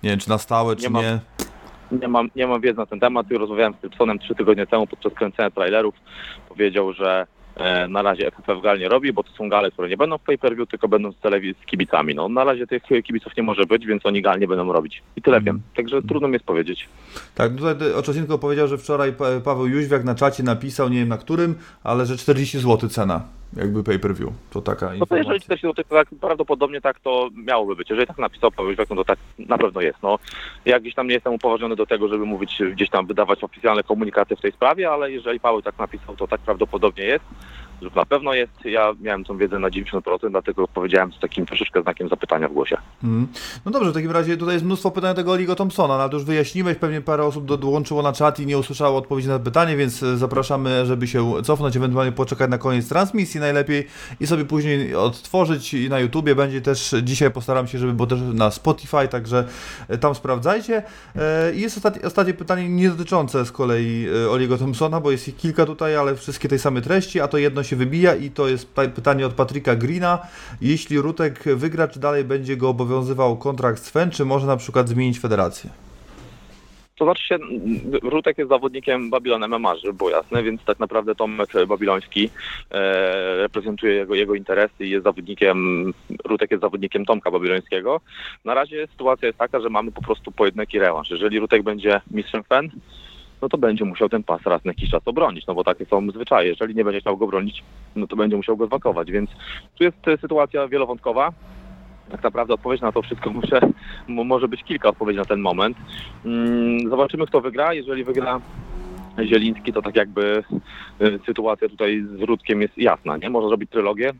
Nie 0.03 0.11
wiem 0.11 0.19
czy 0.19 0.29
na 0.29 0.39
stałe, 0.39 0.77
czy 0.77 0.91
Nie 0.91 1.01
nie. 1.01 1.21
Nie 1.93 2.09
mam, 2.09 2.31
nie 2.37 2.47
mam 2.47 2.61
wiedzy 2.61 2.79
na 2.79 2.87
ten 2.87 3.01
temat. 3.01 3.31
Już 3.31 3.41
rozmawiałem 3.41 3.75
z 3.75 3.81
Typsonem 3.81 4.19
trzy 4.19 4.35
tygodnie 4.35 4.67
temu 4.67 4.87
podczas 4.87 5.13
kręcenia 5.13 5.51
trailerów. 5.51 5.95
Powiedział, 6.49 6.93
że 6.93 7.27
e, 7.57 7.89
na 7.89 8.03
razie 8.03 8.31
FFF 8.31 8.63
Gal 8.63 8.79
nie 8.79 8.89
robi, 8.89 9.13
bo 9.13 9.23
to 9.23 9.33
są 9.33 9.49
gale, 9.49 9.71
które 9.71 9.89
nie 9.89 9.97
będą 9.97 10.19
w 10.19 10.23
pay-per-view, 10.23 10.69
tylko 10.69 10.89
będą 10.89 11.13
z 11.13 11.17
telewizji 11.17 11.63
z 11.63 11.67
kibicami. 11.67 12.15
No 12.15 12.29
na 12.29 12.45
razie 12.45 12.67
tych 12.67 12.83
kibiców 13.05 13.37
nie 13.37 13.43
może 13.43 13.67
być, 13.67 13.87
więc 13.87 14.07
oni 14.07 14.23
gal 14.23 14.41
nie 14.41 14.49
będą 14.49 14.73
robić. 14.73 15.03
I 15.17 15.23
tyle 15.23 15.41
wiem. 15.41 15.61
Także 15.77 16.03
trudno 16.03 16.29
mi 16.29 16.35
jest 16.35 16.45
powiedzieć. 16.47 16.89
Tak, 17.35 17.55
tutaj 17.57 17.93
Oczosinko 17.95 18.39
powiedział, 18.39 18.69
że 18.69 18.79
wczoraj 18.79 19.13
Pa- 19.13 19.41
Paweł 19.45 19.67
Jóźwiak 19.67 20.05
na 20.05 20.15
czacie 20.15 20.43
napisał, 20.43 20.89
nie 20.89 20.99
wiem 20.99 21.09
na 21.09 21.19
którym, 21.19 21.55
ale 21.85 22.07
że 22.07 22.17
40 22.17 22.59
zł 22.59 22.89
cena, 22.89 23.21
jakby 23.57 23.83
pay-per-view. 23.83 24.31
To 24.51 24.61
taka 24.61 24.87
No 24.87 24.91
to 24.91 24.95
informacja. 24.95 25.17
jeżeli 25.17 25.41
40 25.41 25.67
zł, 25.67 25.85
to 25.89 25.95
tak 25.95 26.09
prawdopodobnie 26.21 26.81
tak 26.81 27.01
to 27.01 27.29
miałoby 27.35 27.77
być. 27.77 27.91
Jeżeli 27.91 28.07
tak 28.07 28.19
napisał 28.19 28.51
Paweł 28.51 28.75
no 28.91 28.97
to 28.97 29.05
tak 29.05 29.19
na 29.39 29.59
pewno 29.59 29.81
jest. 29.81 29.99
No, 30.03 30.19
ja 30.65 30.81
gdzieś 30.81 30.95
tam 30.95 31.07
nie 31.09 31.15
jestem 31.15 31.33
upoważniony 31.33 31.77
do 31.77 31.87
tego, 31.87 32.09
żeby 32.09 32.27
mówić, 32.27 32.63
gdzieś 32.73 32.91
tam 32.91 33.07
wydawać 33.07 33.45
oficjalne 33.45 33.83
komunikaty 33.83 34.37
w 34.37 34.41
tej 34.41 34.53
sprawie, 34.53 34.91
ale 34.91 35.13
jeżeli 35.13 35.41
Paweł 35.41 35.63
tak 35.63 35.79
napisał, 35.79 36.17
to 36.17 36.27
tak 36.27 36.41
prawdopodobnie 36.41 37.05
jest. 37.05 37.25
Na 37.97 38.05
pewno 38.05 38.35
jest. 38.35 38.53
Ja 38.65 38.93
miałem 39.01 39.25
tą 39.25 39.39
wiedzę 39.39 39.59
na 39.59 39.69
90%, 39.69 40.31
dlatego 40.31 40.69
powiedziałem 40.69 41.13
z 41.13 41.21
takim 41.21 41.47
troszeczkę 41.47 41.83
znakiem 41.83 42.09
zapytania 42.09 42.49
w 42.49 42.53
głosie. 42.53 42.77
Mhm. 43.05 43.29
No 43.65 43.73
dobrze, 43.73 43.91
w 43.91 43.95
takim 43.95 44.11
razie 44.11 44.37
tutaj 44.37 44.55
jest 44.55 44.65
mnóstwo 44.65 44.91
pytań 44.91 45.17
tego 45.17 45.33
Oligo 45.33 45.55
Thompsona, 45.55 45.95
ale 45.95 46.11
to 46.11 46.17
już 46.17 46.25
wyjaśniłeś, 46.25 46.77
pewnie 46.77 47.01
parę 47.01 47.25
osób 47.25 47.45
do, 47.45 47.57
dołączyło 47.57 48.03
na 48.03 48.13
czat 48.13 48.41
i 48.41 48.47
nie 48.47 48.59
usłyszało 48.59 48.99
odpowiedzi 48.99 49.29
na 49.29 49.39
pytanie, 49.39 49.77
więc 49.77 50.03
e, 50.03 50.17
zapraszamy, 50.17 50.87
żeby 50.87 51.07
się 51.07 51.43
cofnąć, 51.43 51.77
ewentualnie 51.77 52.13
poczekać 52.13 52.51
na 52.51 52.59
koniec 52.59 52.89
transmisji 52.89 53.41
najlepiej 53.41 53.87
i 54.21 54.27
sobie 54.27 54.45
później 54.45 54.95
odtworzyć 54.95 55.75
i 55.75 55.89
na 55.89 56.01
YouTubie 56.01 56.35
będzie 56.35 56.61
też, 56.61 56.95
dzisiaj 57.03 57.31
postaram 57.31 57.67
się, 57.67 57.79
żeby 57.79 57.93
było 57.93 58.07
też 58.07 58.21
na 58.21 58.51
Spotify, 58.51 59.09
także 59.11 59.45
e, 59.89 59.99
tam 59.99 60.15
sprawdzajcie. 60.15 60.83
E, 61.17 61.55
I 61.55 61.61
jest 61.61 61.77
ostatnie, 61.77 62.03
ostatnie 62.03 62.35
pytanie 62.35 62.69
nie 62.69 62.89
dotyczące 62.91 63.45
z 63.45 63.53
kolei 63.53 64.07
Oliego 64.31 64.59
Thompsona, 64.59 65.01
bo 65.01 65.11
jest 65.11 65.29
ich 65.29 65.37
kilka 65.37 65.67
tutaj, 65.67 65.97
ale 65.97 66.17
wszystkie 66.17 66.49
tej 66.49 66.59
samej 66.59 66.83
treści, 66.83 67.21
a 67.21 67.29
to 67.29 67.39
jedno 67.39 67.63
się 67.67 67.77
wybija 67.77 68.15
i 68.15 68.31
to 68.31 68.49
jest 68.49 68.75
pytanie 68.75 69.27
od 69.27 69.35
Patryka 69.35 69.77
Greena. 69.77 70.19
Jeśli 70.61 70.99
Rutek 70.99 71.45
wygra, 71.45 71.89
czy 71.89 72.01
dalej 72.01 72.25
będzie 72.25 72.57
go 72.57 72.69
obowiązywał 72.69 73.37
kontrakt 73.37 73.83
z 73.83 73.91
FEN, 73.91 74.11
czy 74.11 74.25
może 74.25 74.47
na 74.47 74.57
przykład 74.57 74.89
zmienić 74.89 75.19
federację? 75.19 75.71
To 76.97 77.05
znaczy 77.05 77.27
się, 77.27 77.39
Rutek 78.03 78.39
jest 78.39 78.49
zawodnikiem 78.49 79.11
Babilon 79.11 79.49
MMA, 79.49 79.77
żeby 79.77 79.93
było 79.93 80.11
jasne, 80.11 80.43
więc 80.43 80.65
tak 80.65 80.79
naprawdę 80.79 81.15
Tomek 81.15 81.49
Babiloński 81.69 82.31
e, 82.71 83.37
reprezentuje 83.37 83.95
jego, 83.95 84.15
jego 84.15 84.35
interesy 84.35 84.87
i 84.87 84.91
jest 84.91 85.05
zawodnikiem, 85.05 85.93
Rutek 86.25 86.51
jest 86.51 86.61
zawodnikiem 86.61 87.05
Tomka 87.05 87.31
Babilońskiego. 87.31 88.01
Na 88.45 88.55
razie 88.55 88.87
sytuacja 88.87 89.27
jest 89.27 89.39
taka, 89.39 89.61
że 89.61 89.71
mamy 89.71 89.93
po 89.93 90.03
prostu 90.03 90.33
pojedynek 90.33 90.75
i 90.75 90.79
rewanż. 90.79 91.11
Jeżeli 91.11 91.39
Rutek 91.39 91.63
będzie 91.63 92.01
mistrzem 92.11 92.45
FEN, 92.45 92.71
no 93.43 93.49
to 93.49 93.59
będzie 93.59 93.85
musiał 93.85 94.09
ten 94.09 94.23
pas 94.23 94.43
raz 94.43 94.65
na 94.65 94.71
jakiś 94.71 94.91
czas 94.91 95.03
obronić, 95.05 95.47
no 95.47 95.55
bo 95.55 95.65
takie 95.65 95.87
są 95.87 96.11
zwyczaje. 96.11 96.49
Jeżeli 96.49 96.75
nie 96.75 96.85
będzie 96.85 97.01
chciał 97.01 97.17
go 97.17 97.27
bronić, 97.27 97.63
no 97.97 98.07
to 98.07 98.17
będzie 98.17 98.37
musiał 98.37 98.57
go 98.57 98.67
zwakować, 98.67 99.11
więc 99.11 99.31
tu 99.75 99.85
jest 99.85 99.97
sytuacja 100.21 100.69
wielowątkowa. 100.69 101.33
Tak 102.11 102.23
naprawdę 102.23 102.55
odpowiedź 102.55 102.81
na 102.81 102.93
to 102.93 103.03
wszystko 103.03 103.31
muszę, 103.41 103.61
może 104.09 104.49
być 104.49 104.65
kilka 104.65 104.89
odpowiedzi 104.89 105.19
na 105.19 105.25
ten 105.25 105.41
moment. 105.41 105.77
Mm, 106.25 106.91
Zobaczymy, 106.91 107.27
kto 107.27 107.41
wygra. 107.41 107.75
Jeżeli 107.75 108.05
wygra 108.05 108.41
Zieliński, 109.25 109.73
to 109.73 109.83
tak 109.83 109.97
jakby 109.97 110.45
y, 111.01 111.19
sytuacja 111.27 111.69
tutaj 111.69 112.05
z 112.19 112.23
Rudkiem 112.23 112.63
jest 112.63 112.79
jasna, 112.79 113.17
nie? 113.17 113.31
Można 113.31 113.49
zrobić 113.49 113.71
trylogię, 113.71 114.13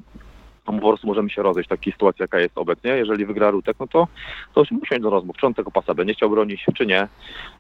po 0.73 0.89
prostu 0.89 1.07
możemy 1.07 1.31
się 1.31 1.43
rozejść 1.43 1.69
w 1.69 1.71
takiej 1.71 1.93
sytuacji, 1.93 2.23
jaka 2.23 2.39
jest 2.39 2.59
obecnie. 2.59 2.91
Jeżeli 2.91 3.27
wygra 3.27 3.51
Rutek, 3.51 3.77
no 3.81 3.87
to, 3.87 4.09
to 4.55 4.61
już 4.61 4.71
musi 4.71 4.95
mieć 4.95 5.03
do 5.03 5.11
rozmów, 5.11 5.37
czy 5.37 5.47
on 5.47 5.55
tego 5.55 5.71
pasa 5.71 5.95
będzie 5.95 6.15
chciał 6.15 6.31
bronić, 6.31 6.67
czy 6.75 6.87
nie. 6.87 7.09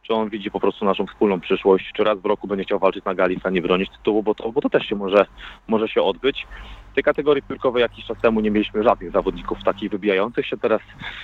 Czy 0.03 0.15
on 0.15 0.29
widzi 0.29 0.51
po 0.51 0.61
prostu 0.61 0.85
naszą 0.85 1.07
wspólną 1.07 1.41
przyszłość, 1.41 1.93
czy 1.97 2.05
raz 2.05 2.21
w 2.21 2.27
roku 2.27 2.49
będzie 2.49 2.65
chciał 2.65 2.79
walczyć 2.79 3.05
na 3.05 3.15
gali, 3.15 3.39
a 3.45 3.51
nie 3.51 3.63
bronić 3.63 3.91
tytułu, 3.91 4.23
bo 4.23 4.35
to, 4.35 4.53
bo 4.53 4.61
to 4.61 4.71
też 4.71 4.87
się 4.87 4.97
może, 4.97 5.27
może 5.69 5.89
się 5.89 6.03
odbyć. 6.03 6.47
Tej 6.97 7.05
kategorii 7.05 7.43
piłkowej 7.43 7.83
jakiś 7.83 8.05
czas 8.05 8.19
temu 8.19 8.41
nie 8.41 8.51
mieliśmy 8.51 8.83
żadnych 8.83 9.11
zawodników 9.11 9.59
takich 9.65 9.91
wybijających 9.91 10.47
się. 10.47 10.57
Teraz, 10.57 10.81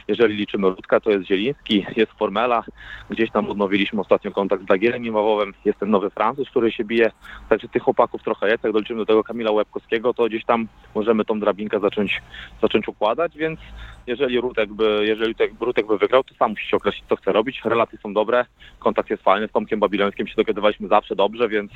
jeżeli 0.08 0.36
liczymy 0.36 0.68
Rudka, 0.68 1.00
to 1.00 1.10
jest 1.10 1.26
Zieliński, 1.26 1.86
jest 1.96 2.12
Formela, 2.12 2.64
gdzieś 3.10 3.30
tam 3.30 3.50
odnowiliśmy 3.50 4.00
ostatnio 4.00 4.30
kontakt 4.30 4.62
z 4.62 4.66
Dagierem 4.66 5.02
Mimawowem, 5.02 5.54
jest 5.64 5.78
ten 5.78 5.90
nowy 5.90 6.10
Francuz, 6.10 6.50
który 6.50 6.72
się 6.72 6.84
bije, 6.84 7.10
także 7.48 7.68
tych 7.68 7.82
chłopaków 7.82 8.22
trochę 8.22 8.50
jest, 8.50 8.64
jak 8.64 8.72
doliczymy 8.72 8.98
do 8.98 9.06
tego 9.06 9.24
Kamila 9.24 9.50
Łebkowskiego, 9.50 10.14
to 10.14 10.26
gdzieś 10.26 10.44
tam 10.44 10.68
możemy 10.94 11.24
tą 11.24 11.40
drabinkę 11.40 11.80
zacząć, 11.80 12.22
zacząć 12.62 12.88
układać, 12.88 13.36
więc 13.36 13.60
jeżeli 14.06 14.40
Rutek 14.40 14.72
by, 14.72 15.04
jeżeli 15.06 15.34
Rutek 15.60 15.86
by 15.86 15.98
wygrał, 15.98 16.24
to 16.24 16.34
sam 16.34 16.50
musi 16.50 16.68
się 16.68 16.76
określić, 16.76 17.04
co 17.08 17.16
chce 17.16 17.32
robić, 17.32 17.60
relacje 17.64 17.98
są 17.98 18.14
dobre, 18.14 18.46
kontakt 18.78 19.10
jest 19.10 19.22
fajny, 19.22 19.48
z 19.48 19.52
Tomkiem 19.52 19.80
Babilońskim 19.80 20.26
się 20.26 20.34
dogadywaliśmy 20.36 20.88
zawsze 20.88 21.16
dobrze, 21.16 21.48
więc 21.48 21.70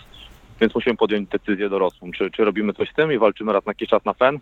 więc 0.61 0.75
musimy 0.75 0.97
podjąć 0.97 1.29
decyzję 1.29 1.69
dorosłą, 1.69 2.11
czy, 2.13 2.31
czy 2.31 2.45
robimy 2.45 2.73
coś 2.73 2.91
z 2.91 2.95
tym 2.95 3.13
i 3.13 3.19
walczymy 3.19 3.53
raz 3.53 3.67
na 3.67 3.71
jakiś 3.71 3.89
czas 3.89 4.05
na 4.05 4.13
FEN, 4.13 4.39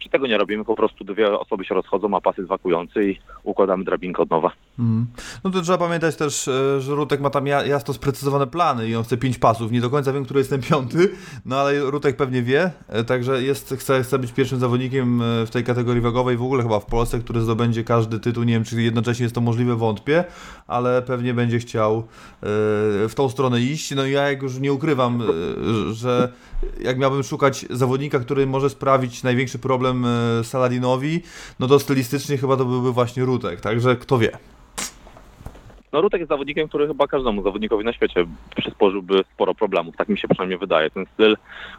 czy 0.00 0.08
tego 0.08 0.26
nie 0.26 0.38
robimy, 0.38 0.64
po 0.64 0.76
prostu 0.76 1.04
dwie 1.04 1.38
osoby 1.38 1.64
się 1.64 1.74
rozchodzą, 1.74 2.16
a 2.16 2.20
pas 2.20 2.36
jest 2.38 2.50
i 2.96 3.18
układamy 3.44 3.84
drabinkę 3.84 4.22
od 4.22 4.30
nowa. 4.30 4.52
Mhm. 4.78 5.06
No 5.44 5.50
to 5.50 5.62
trzeba 5.62 5.78
pamiętać 5.78 6.16
też, 6.16 6.48
e, 6.48 6.80
że 6.80 6.94
Rutek 6.94 7.20
ma 7.20 7.30
tam 7.30 7.46
ja- 7.46 7.66
jasno 7.66 7.94
sprecyzowane 7.94 8.46
plany 8.46 8.88
i 8.88 8.96
on 8.96 9.04
chce 9.04 9.16
pięć 9.16 9.38
pasów. 9.38 9.72
Nie 9.72 9.80
do 9.80 9.90
końca 9.90 10.12
wiem, 10.12 10.24
który 10.24 10.40
jest 10.40 10.50
ten 10.50 10.60
piąty, 10.62 11.10
no 11.46 11.56
ale 11.56 11.80
Rutek 11.80 12.16
pewnie 12.16 12.42
wie, 12.42 12.70
e, 12.88 13.04
także 13.04 13.42
jest, 13.42 13.74
chce, 13.78 14.02
chce 14.02 14.18
być 14.18 14.32
pierwszym 14.32 14.58
zawodnikiem 14.58 15.22
e, 15.22 15.46
w 15.46 15.50
tej 15.50 15.64
kategorii 15.64 16.02
wagowej 16.02 16.36
w 16.36 16.42
ogóle 16.42 16.62
chyba 16.62 16.80
w 16.80 16.86
Polsce, 16.86 17.18
który 17.18 17.40
zdobędzie 17.40 17.84
każdy 17.84 18.20
tytuł. 18.20 18.44
Nie 18.44 18.52
wiem, 18.52 18.64
czy 18.64 18.82
jednocześnie 18.82 19.22
jest 19.22 19.34
to 19.34 19.40
możliwe, 19.40 19.76
wątpię, 19.76 20.24
ale 20.66 21.02
pewnie 21.02 21.34
będzie 21.34 21.58
chciał 21.58 22.06
w 23.08 23.12
tą 23.16 23.28
stronę 23.28 23.60
iść. 23.60 23.94
No 23.94 24.06
i 24.06 24.12
ja 24.12 24.30
jak 24.30 24.42
już 24.42 24.58
nie 24.58 24.72
ukrywam, 24.72 25.22
że 25.92 26.32
jak 26.80 26.98
miałbym 26.98 27.22
szukać 27.22 27.66
zawodnika, 27.70 28.18
który 28.18 28.46
może 28.46 28.70
sprawić 28.70 29.22
największy 29.22 29.58
problem 29.58 29.89
e, 29.90 30.44
Saladinowi, 30.44 31.22
no 31.60 31.66
to 31.66 31.78
stylistycznie 31.78 32.36
chyba 32.36 32.56
to 32.56 32.64
byłby 32.64 32.92
właśnie 32.92 33.24
Rutek, 33.24 33.60
także 33.60 33.96
kto 33.96 34.18
wie. 34.18 34.38
No 35.92 36.00
Rutek 36.00 36.20
jest 36.20 36.28
zawodnikiem, 36.28 36.68
który 36.68 36.86
chyba 36.86 37.06
każdemu 37.06 37.42
zawodnikowi 37.42 37.84
na 37.84 37.92
świecie 37.92 38.26
przysporzyłby 38.56 39.24
sporo 39.34 39.54
problemów, 39.54 39.96
tak 39.96 40.08
mi 40.08 40.18
się 40.18 40.28
przynajmniej 40.28 40.58
wydaje. 40.58 40.90
Ten 40.90 41.06
styl, 41.14 41.36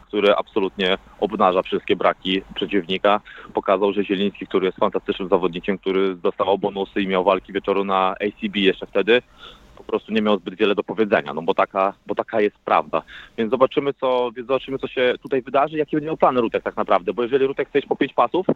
który 0.08 0.34
absolutnie 0.36 0.98
obnaża 1.20 1.62
wszystkie 1.62 1.96
braki 1.96 2.42
przeciwnika, 2.54 3.20
pokazał, 3.54 3.92
że 3.92 4.04
Zieliński, 4.04 4.46
który 4.46 4.66
jest 4.66 4.78
fantastycznym 4.78 5.28
zawodnikiem, 5.28 5.78
który 5.78 6.14
dostawał 6.16 6.58
bonusy 6.58 7.02
i 7.02 7.06
miał 7.06 7.24
walki 7.24 7.52
wieczoru 7.52 7.84
na 7.84 8.10
ACB 8.10 8.56
jeszcze 8.56 8.86
wtedy, 8.86 9.22
po 9.82 9.88
prostu 9.88 10.12
nie 10.12 10.22
miał 10.22 10.38
zbyt 10.38 10.54
wiele 10.54 10.74
do 10.74 10.82
powiedzenia, 10.82 11.34
no 11.34 11.42
bo 11.42 11.54
taka, 11.54 11.94
bo 12.06 12.14
taka 12.14 12.40
jest 12.40 12.56
prawda. 12.64 13.02
Więc 13.38 13.50
zobaczymy 13.50 13.94
co, 13.94 14.30
zobaczymy, 14.36 14.78
co 14.78 14.88
się 14.88 15.14
tutaj 15.22 15.42
wydarzy, 15.42 15.78
jakie 15.78 15.96
będzie 15.96 16.06
miał 16.06 16.16
plan 16.16 16.38
Rutek 16.38 16.62
tak 16.62 16.76
naprawdę, 16.76 17.12
bo 17.12 17.22
jeżeli 17.22 17.46
Rutek 17.46 17.68
chce 17.68 17.78
iść 17.78 17.88
po 17.88 17.96
pięć 17.96 18.12
pasów, 18.14 18.46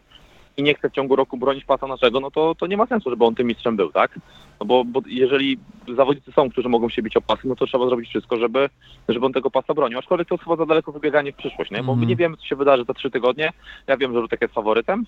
i 0.57 0.63
nie 0.63 0.75
chce 0.75 0.91
w 0.91 0.93
ciągu 0.93 1.17
roku 1.17 1.37
bronić 1.37 1.65
pasa 1.65 1.87
naszego, 1.87 2.21
no 2.21 2.31
to, 2.31 2.55
to 2.55 2.67
nie 2.67 2.77
ma 2.77 2.87
sensu, 2.87 3.11
żeby 3.11 3.25
on 3.25 3.35
tym 3.35 3.47
mistrzem 3.47 3.77
był, 3.77 3.93
tak? 3.93 4.19
No 4.61 4.67
bo, 4.67 4.85
bo 4.85 5.01
jeżeli 5.07 5.59
zawodnicy 5.97 6.33
są, 6.33 6.51
którzy 6.51 6.69
mogą 6.69 6.89
się 6.89 7.03
bić 7.03 7.17
o 7.17 7.21
pasy, 7.21 7.49
no 7.49 7.57
to 7.57 7.67
trzeba 7.67 7.87
zrobić 7.87 8.09
wszystko, 8.09 8.37
żeby, 8.37 8.69
żeby 9.09 9.27
on 9.27 9.33
tego 9.33 9.51
pasa 9.51 9.75
bronił. 9.75 9.99
Aczkolwiek 9.99 10.29
to 10.29 10.35
jest 10.35 10.45
chyba 10.45 10.57
za 10.57 10.67
daleko 10.67 10.93
wybieganie 10.93 11.33
w 11.33 11.37
przyszłość, 11.37 11.71
nie? 11.71 11.79
Bo 11.79 11.85
my 11.85 11.93
Mhm. 11.93 12.09
nie 12.09 12.17
wiemy, 12.17 12.37
co 12.37 12.45
się 12.47 12.57
wydarzy 12.57 12.85
za 12.85 12.95
trzy 12.95 13.11
tygodnie. 13.11 13.53
Ja 13.87 13.97
wiem, 13.97 14.13
że 14.13 14.21
Rutek 14.21 14.41
jest 14.43 14.55
faworytem, 14.55 15.07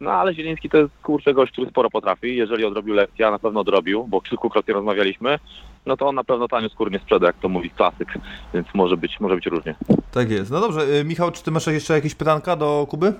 no 0.00 0.10
ale 0.10 0.34
Zieliński 0.34 0.70
to 0.70 0.78
jest 0.78 0.92
kurczę 1.02 1.34
gość, 1.34 1.52
który 1.52 1.70
sporo 1.70 1.90
potrafi. 1.90 2.36
Jeżeli 2.36 2.64
odrobił 2.64 2.94
lekcję, 2.94 3.28
a 3.28 3.30
na 3.30 3.38
pewno 3.38 3.60
odrobił, 3.60 4.04
bo 4.04 4.20
kilkukrotnie 4.20 4.74
rozmawialiśmy, 4.74 5.38
no 5.86 5.96
to 5.96 6.08
on 6.08 6.14
na 6.14 6.24
pewno 6.24 6.48
tanio 6.48 6.68
skór 6.68 6.90
nie 6.90 6.98
sprzeda, 6.98 7.26
jak 7.26 7.36
to 7.36 7.48
mówi 7.48 7.70
klasyk, 7.70 8.14
więc 8.54 8.66
może 8.74 8.96
być, 8.96 9.20
może 9.20 9.34
być 9.34 9.46
różnie. 9.46 9.74
Tak 10.12 10.30
jest. 10.30 10.50
No 10.50 10.60
dobrze, 10.60 10.80
y, 10.80 11.04
Michał, 11.04 11.30
czy 11.30 11.42
ty 11.42 11.50
masz 11.50 11.66
jeszcze 11.66 11.94
jakieś 11.94 12.14
pytanka 12.14 12.56
do 12.56 12.86
Kuby? 12.90 13.12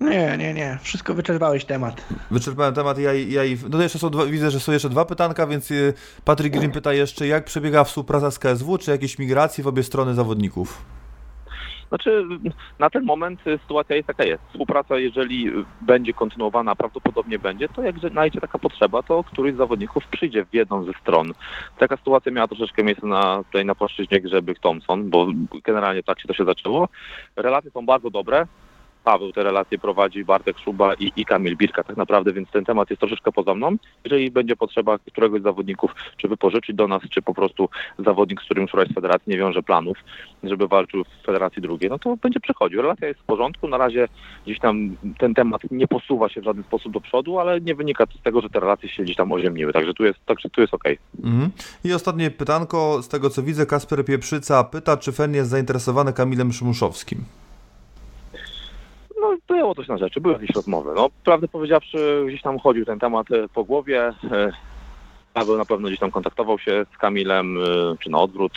Nie, 0.00 0.36
nie, 0.38 0.54
nie. 0.54 0.78
Wszystko 0.82 1.14
wyczerpałeś 1.14 1.64
temat. 1.64 2.04
Wyczerpałem 2.30 2.74
temat. 2.74 2.98
Ja, 2.98 3.12
ja 3.12 3.44
i. 3.44 3.56
No 3.62 3.78
to 3.78 3.82
jeszcze 3.82 3.98
są 3.98 4.10
dwa, 4.10 4.26
widzę, 4.26 4.50
że 4.50 4.60
są 4.60 4.72
jeszcze 4.72 4.88
dwa 4.88 5.04
pytanka, 5.04 5.46
więc 5.46 5.70
y, 5.70 5.94
Patryk 6.24 6.52
Green 6.52 6.72
pyta 6.72 6.92
jeszcze, 6.92 7.26
jak 7.26 7.44
przebiega 7.44 7.84
współpraca 7.84 8.30
z 8.30 8.38
KSW, 8.38 8.78
czy 8.78 8.90
jakieś 8.90 9.18
migracje 9.18 9.64
w 9.64 9.66
obie 9.66 9.82
strony 9.82 10.14
zawodników? 10.14 10.84
Znaczy, 11.88 12.24
na 12.78 12.90
ten 12.90 13.04
moment 13.04 13.46
y, 13.46 13.58
sytuacja 13.58 13.96
jest 13.96 14.06
taka 14.06 14.24
jest. 14.24 14.42
Współpraca, 14.48 14.98
jeżeli 14.98 15.50
będzie 15.80 16.12
kontynuowana, 16.12 16.74
prawdopodobnie 16.74 17.38
będzie, 17.38 17.68
to 17.68 17.82
jak 17.82 17.98
znajdzie 17.98 18.40
taka 18.40 18.58
potrzeba, 18.58 19.02
to 19.02 19.24
któryś 19.24 19.54
z 19.54 19.56
zawodników 19.56 20.06
przyjdzie 20.06 20.44
w 20.44 20.54
jedną 20.54 20.84
ze 20.84 20.92
stron. 20.92 21.32
Taka 21.78 21.96
sytuacja 21.96 22.32
miała 22.32 22.48
troszeczkę 22.48 22.84
miejsce 22.84 23.06
na, 23.06 23.44
tutaj 23.44 23.64
na 23.64 23.74
płaszczyźnie 23.74 24.20
Grzebych 24.20 24.58
Thompson, 24.58 25.10
bo 25.10 25.26
generalnie 25.64 26.02
tak 26.02 26.20
się 26.20 26.28
to 26.28 26.34
się 26.34 26.44
zaczęło. 26.44 26.88
Relacje 27.36 27.70
są 27.70 27.86
bardzo 27.86 28.10
dobre. 28.10 28.46
Paweł 29.06 29.32
te 29.32 29.42
relacje 29.42 29.78
prowadzi, 29.78 30.24
Bartek 30.24 30.58
Szuba 30.58 30.94
i, 30.94 31.12
i 31.16 31.24
Kamil 31.24 31.56
Birka 31.56 31.84
tak 31.84 31.96
naprawdę, 31.96 32.32
więc 32.32 32.50
ten 32.50 32.64
temat 32.64 32.90
jest 32.90 33.00
troszeczkę 33.00 33.32
poza 33.32 33.54
mną. 33.54 33.76
Jeżeli 34.04 34.30
będzie 34.30 34.56
potrzeba 34.56 34.98
któregoś 34.98 35.40
z 35.40 35.44
zawodników, 35.44 35.94
czy 36.16 36.28
wypożyczyć 36.28 36.76
do 36.76 36.88
nas, 36.88 37.02
czy 37.10 37.22
po 37.22 37.34
prostu 37.34 37.68
zawodnik, 37.98 38.42
z 38.42 38.44
którym 38.44 38.66
któraś 38.66 38.88
z 38.88 38.94
federacji 38.94 39.30
nie 39.30 39.38
wiąże 39.38 39.62
planów, 39.62 39.98
żeby 40.42 40.68
walczył 40.68 41.04
w 41.04 41.26
federacji 41.26 41.62
drugiej, 41.62 41.90
no 41.90 41.98
to 41.98 42.16
będzie 42.16 42.40
przechodził. 42.40 42.82
Relacja 42.82 43.08
jest 43.08 43.20
w 43.20 43.24
porządku, 43.24 43.68
na 43.68 43.78
razie 43.78 44.08
gdzieś 44.44 44.58
tam 44.58 44.96
ten 45.18 45.34
temat 45.34 45.62
nie 45.70 45.88
posuwa 45.88 46.28
się 46.28 46.40
w 46.40 46.44
żaden 46.44 46.64
sposób 46.64 46.92
do 46.92 47.00
przodu, 47.00 47.38
ale 47.38 47.60
nie 47.60 47.74
wynika 47.74 48.06
to 48.06 48.18
z 48.18 48.22
tego, 48.22 48.40
że 48.40 48.50
te 48.50 48.60
relacje 48.60 48.88
się 48.88 49.02
gdzieś 49.02 49.16
tam 49.16 49.32
oziemniły, 49.32 49.72
także 49.72 49.94
tu 49.94 50.04
jest, 50.04 50.18
także 50.26 50.50
tu 50.50 50.60
jest 50.60 50.74
okej. 50.74 50.98
Mhm. 51.24 51.50
I 51.84 51.92
ostatnie 51.92 52.30
pytanko, 52.30 53.02
z 53.02 53.08
tego 53.08 53.30
co 53.30 53.42
widzę, 53.42 53.66
Kasper 53.66 54.04
Pieprzyca 54.04 54.64
pyta, 54.64 54.96
czy 54.96 55.12
Fen 55.12 55.34
jest 55.34 55.50
zainteresowany 55.50 56.12
Kamilem 56.12 56.52
Szymuszowskim? 56.52 57.24
No, 59.26 59.56
było 59.56 59.74
coś 59.74 59.88
na 59.88 59.98
rzeczy, 59.98 60.20
były 60.20 60.34
jakieś 60.34 60.50
rozmowy. 60.50 60.92
No, 60.96 61.08
prawdę 61.24 61.48
powiedziawszy, 61.48 62.24
gdzieś 62.28 62.42
tam 62.42 62.58
chodził 62.58 62.84
ten 62.84 62.98
temat 62.98 63.32
e, 63.32 63.48
po 63.48 63.64
głowie. 63.64 64.12
E, 64.30 64.52
Paweł 65.34 65.56
na 65.56 65.64
pewno 65.64 65.88
gdzieś 65.88 66.00
tam 66.00 66.10
kontaktował 66.10 66.58
się 66.58 66.86
z 66.94 66.98
Kamilem, 66.98 67.58
e, 67.58 67.62
czy 67.98 68.10
na 68.10 68.18
odwrót, 68.18 68.52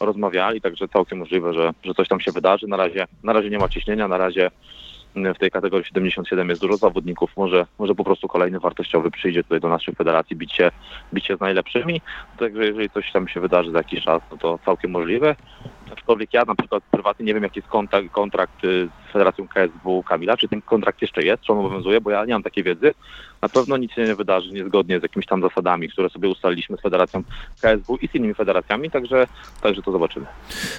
rozmawiali, 0.00 0.60
także 0.60 0.88
całkiem 0.88 1.18
możliwe, 1.18 1.54
że, 1.54 1.70
że 1.82 1.94
coś 1.94 2.08
tam 2.08 2.20
się 2.20 2.32
wydarzy. 2.32 2.66
Na 2.66 2.76
razie, 2.76 3.06
na 3.22 3.32
razie 3.32 3.50
nie 3.50 3.58
ma 3.58 3.68
ciśnienia, 3.68 4.08
na 4.08 4.18
razie 4.18 4.50
w 5.14 5.38
tej 5.38 5.50
kategorii 5.50 5.86
77 5.86 6.48
jest 6.48 6.60
dużo 6.60 6.76
zawodników, 6.76 7.36
może, 7.36 7.66
może 7.78 7.94
po 7.94 8.04
prostu 8.04 8.28
kolejny 8.28 8.60
wartościowy 8.60 9.10
przyjdzie 9.10 9.42
tutaj 9.42 9.60
do 9.60 9.68
naszej 9.68 9.94
federacji 9.94 10.36
bić 10.36 10.52
się, 10.52 10.70
bić 11.14 11.26
się 11.26 11.36
z 11.36 11.40
najlepszymi. 11.40 12.00
Także 12.38 12.66
jeżeli 12.66 12.90
coś 12.90 13.12
tam 13.12 13.28
się 13.28 13.40
wydarzy 13.40 13.70
za 13.70 13.78
jakiś 13.78 14.04
czas, 14.04 14.22
no 14.30 14.36
to 14.36 14.58
całkiem 14.64 14.90
możliwe. 14.90 15.36
Aczkolwiek 15.92 16.34
ja 16.34 16.44
na 16.44 16.54
przykład 16.54 16.82
prywatnie 16.90 17.26
nie 17.26 17.34
wiem, 17.34 17.42
jaki 17.42 17.58
jest 17.58 17.68
kontrakt, 17.68 18.10
kontrakt 18.12 18.64
y, 18.64 18.88
z 19.08 19.12
Federacją 19.12 19.48
KSW 19.48 20.02
Kamila, 20.02 20.36
czy 20.36 20.48
ten 20.48 20.62
kontrakt 20.62 21.02
jeszcze 21.02 21.22
jest, 21.22 21.42
czy 21.42 21.52
on 21.52 21.58
obowiązuje, 21.58 22.00
bo 22.00 22.10
ja 22.10 22.24
nie 22.24 22.32
mam 22.32 22.42
takiej 22.42 22.64
wiedzy. 22.64 22.94
Na 23.42 23.48
pewno 23.48 23.76
nic 23.76 23.92
się 23.92 24.04
nie 24.04 24.14
wydarzy 24.14 24.52
niezgodnie 24.52 25.00
z 25.00 25.02
jakimiś 25.02 25.26
tam 25.26 25.42
zasadami, 25.42 25.88
które 25.88 26.10
sobie 26.10 26.28
ustaliliśmy 26.28 26.76
z 26.76 26.80
Federacją 26.80 27.22
KSW 27.60 27.96
i 27.96 28.08
z 28.08 28.14
innymi 28.14 28.34
federacjami, 28.34 28.90
także, 28.90 29.26
także 29.62 29.82
to 29.82 29.92
zobaczymy. 29.92 30.26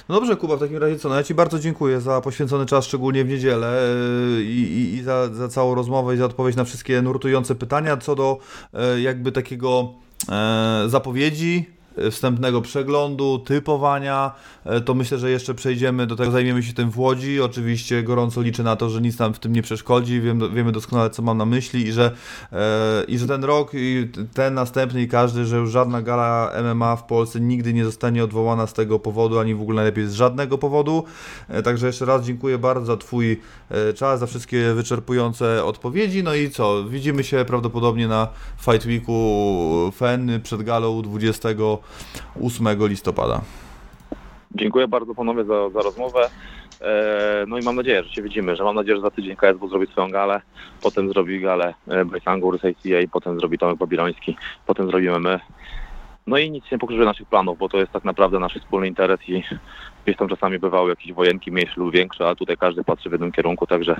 No 0.08 0.14
dobrze, 0.14 0.36
Kuba, 0.36 0.56
w 0.56 0.60
takim 0.60 0.76
razie 0.76 0.98
co? 0.98 1.08
No 1.08 1.14
ja 1.14 1.22
Ci 1.22 1.34
bardzo 1.34 1.58
dziękuję 1.58 2.00
za 2.00 2.20
poświęcony 2.20 2.66
czas, 2.66 2.84
szczególnie 2.84 3.24
w 3.24 3.28
niedzielę 3.28 3.90
y, 4.38 4.44
i, 4.44 4.60
i, 4.60 4.94
i 4.94 5.02
za, 5.02 5.28
za 5.28 5.48
całą 5.48 5.74
rozmowę 5.74 6.14
i 6.14 6.16
za 6.16 6.24
odpowiedź 6.24 6.56
na 6.56 6.64
wszystkie 6.64 7.02
nurtujące 7.02 7.54
pytania 7.54 7.96
co 7.96 8.14
do 8.14 8.38
e, 8.74 9.00
jakby 9.00 9.32
takiego 9.32 9.92
e, 10.28 10.84
zapowiedzi 10.86 11.73
wstępnego 12.10 12.62
przeglądu, 12.62 13.38
typowania, 13.38 14.32
e, 14.64 14.80
to 14.80 14.94
myślę, 14.94 15.18
że 15.18 15.30
jeszcze 15.30 15.54
przejdziemy 15.54 16.06
do 16.06 16.16
tego, 16.16 16.30
zajmiemy 16.30 16.62
się 16.62 16.72
tym 16.72 16.90
w 16.90 16.98
Łodzi. 16.98 17.40
Oczywiście 17.40 18.02
gorąco 18.02 18.42
liczę 18.42 18.62
na 18.62 18.76
to, 18.76 18.90
że 18.90 19.00
nic 19.00 19.18
nam 19.18 19.34
w 19.34 19.38
tym 19.38 19.52
nie 19.52 19.62
przeszkodzi, 19.62 20.20
Wiem, 20.20 20.54
wiemy 20.54 20.72
doskonale, 20.72 21.10
co 21.10 21.22
mam 21.22 21.38
na 21.38 21.44
myśli 21.44 21.86
i 21.86 21.92
że, 21.92 22.10
e, 22.52 23.04
i 23.08 23.18
że 23.18 23.26
ten 23.26 23.44
rok, 23.44 23.70
i 23.74 24.08
ten 24.34 24.54
następny 24.54 25.02
i 25.02 25.08
każdy, 25.08 25.44
że 25.44 25.56
już 25.56 25.70
żadna 25.70 26.02
gala 26.02 26.52
MMA 26.62 26.96
w 26.96 27.06
Polsce 27.06 27.40
nigdy 27.40 27.72
nie 27.72 27.84
zostanie 27.84 28.24
odwołana 28.24 28.66
z 28.66 28.72
tego 28.72 28.98
powodu, 28.98 29.38
ani 29.38 29.54
w 29.54 29.62
ogóle 29.62 29.76
najlepiej 29.76 30.06
z 30.06 30.12
żadnego 30.12 30.58
powodu. 30.58 31.04
E, 31.48 31.62
także 31.62 31.86
jeszcze 31.86 32.04
raz 32.04 32.24
dziękuję 32.24 32.58
bardzo 32.58 32.86
za 32.86 32.96
Twój 32.96 33.40
e, 33.70 33.92
czas, 33.92 34.20
za 34.20 34.26
wszystkie 34.26 34.74
wyczerpujące 34.74 35.64
odpowiedzi. 35.64 36.22
No 36.22 36.34
i 36.34 36.50
co, 36.50 36.84
widzimy 36.84 37.24
się 37.24 37.44
prawdopodobnie 37.44 38.08
na 38.08 38.28
Fight 38.60 38.86
Weeku 38.86 39.92
FEN 39.94 40.40
przed 40.42 40.62
galą 40.62 41.02
20 41.02 41.48
8 42.42 42.88
listopada. 42.88 43.40
Dziękuję 44.54 44.88
bardzo 44.88 45.14
panowie 45.14 45.44
za, 45.44 45.70
za 45.70 45.80
rozmowę. 45.80 46.30
E, 46.80 47.44
no 47.48 47.58
i 47.58 47.62
mam 47.62 47.76
nadzieję, 47.76 48.02
że 48.02 48.10
się 48.10 48.22
widzimy, 48.22 48.56
że 48.56 48.64
mam 48.64 48.74
nadzieję, 48.74 48.96
że 48.96 49.02
za 49.02 49.10
tydzień 49.10 49.36
KSW 49.36 49.68
zrobi 49.68 49.86
swoją 49.86 50.10
galę, 50.10 50.40
potem 50.82 51.08
zrobi 51.08 51.40
galę 51.40 51.74
e, 51.88 52.04
Bryce 52.04 52.30
Angur 52.30 52.58
z 52.60 52.64
ACA, 52.64 53.08
potem 53.12 53.38
zrobi 53.38 53.58
Tomek 53.58 53.78
Babiloński, 53.78 54.36
potem 54.66 54.86
zrobimy 54.86 55.20
my. 55.20 55.40
No 56.26 56.38
i 56.38 56.50
nic 56.50 56.64
nie 56.72 56.78
pokrzyży 56.78 57.04
naszych 57.04 57.28
planów, 57.28 57.58
bo 57.58 57.68
to 57.68 57.78
jest 57.78 57.92
tak 57.92 58.04
naprawdę 58.04 58.38
nasz 58.38 58.54
wspólny 58.54 58.88
interes 58.88 59.20
i 59.28 59.42
gdzieś 60.04 60.16
tam 60.16 60.28
czasami 60.28 60.58
bywały 60.58 60.90
jakieś 60.90 61.12
wojenki 61.12 61.52
mniejsze 61.52 61.74
lub 61.76 61.92
większe, 61.92 62.28
a 62.28 62.34
tutaj 62.34 62.56
każdy 62.56 62.84
patrzy 62.84 63.08
w 63.08 63.12
jednym 63.12 63.32
kierunku, 63.32 63.66
także, 63.66 63.96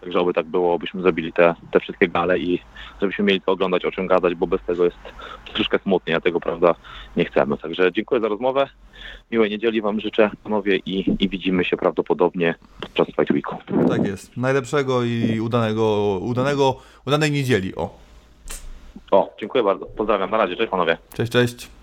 także 0.00 0.20
oby 0.20 0.34
tak 0.34 0.46
było, 0.46 0.78
byśmy 0.78 1.02
zrobili 1.02 1.32
te, 1.32 1.54
te 1.70 1.80
wszystkie 1.80 2.08
gale 2.08 2.38
i 2.38 2.60
żebyśmy 3.00 3.24
mieli 3.24 3.40
co 3.40 3.52
oglądać, 3.52 3.84
o 3.84 3.90
czym 3.90 4.06
gadać, 4.06 4.34
bo 4.34 4.46
bez 4.46 4.62
tego 4.62 4.84
jest 4.84 4.96
troszkę 5.54 5.78
smutnie, 5.78 6.16
a 6.16 6.20
tego 6.20 6.40
prawda 6.40 6.74
nie 7.16 7.24
chcemy. 7.24 7.58
Także 7.58 7.92
dziękuję 7.92 8.20
za 8.20 8.28
rozmowę, 8.28 8.68
miłej 9.30 9.50
niedzieli 9.50 9.82
Wam 9.82 10.00
życzę 10.00 10.30
panowie 10.44 10.76
i, 10.76 11.16
i 11.24 11.28
widzimy 11.28 11.64
się 11.64 11.76
prawdopodobnie 11.76 12.54
podczas 12.80 13.06
Fight 13.06 13.32
Weeku. 13.32 13.56
Tak 13.88 14.06
jest, 14.06 14.36
najlepszego 14.36 15.04
i 15.04 15.40
udanego, 15.40 16.18
udanego, 16.22 16.76
udanej 17.06 17.30
niedzieli, 17.30 17.74
o. 17.74 18.06
O, 19.10 19.34
dziękuję 19.40 19.64
bardzo. 19.64 19.86
Pozdrawiam. 19.86 20.30
Na 20.30 20.36
razie. 20.36 20.56
Cześć 20.56 20.70
panowie. 20.70 20.98
Cześć, 21.14 21.32
cześć. 21.32 21.75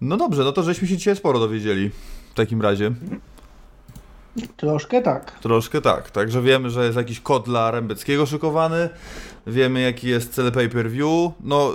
No 0.00 0.16
dobrze, 0.16 0.44
no 0.44 0.52
to 0.52 0.62
żeśmy 0.62 0.88
się 0.88 0.96
dzisiaj 0.96 1.16
sporo 1.16 1.38
dowiedzieli 1.38 1.90
w 2.30 2.34
takim 2.34 2.62
razie. 2.62 2.92
Troszkę 4.56 5.02
tak. 5.02 5.38
Troszkę 5.40 5.80
tak. 5.80 6.10
Także 6.10 6.42
wiemy, 6.42 6.70
że 6.70 6.84
jest 6.84 6.96
jakiś 6.96 7.20
kod 7.20 7.44
dla 7.44 7.70
Rębeckiego 7.70 8.26
szykowany. 8.26 8.88
Wiemy, 9.46 9.80
jaki 9.80 10.08
jest 10.08 10.34
cel 10.34 10.52
pay-per-view. 10.52 11.32
No, 11.40 11.72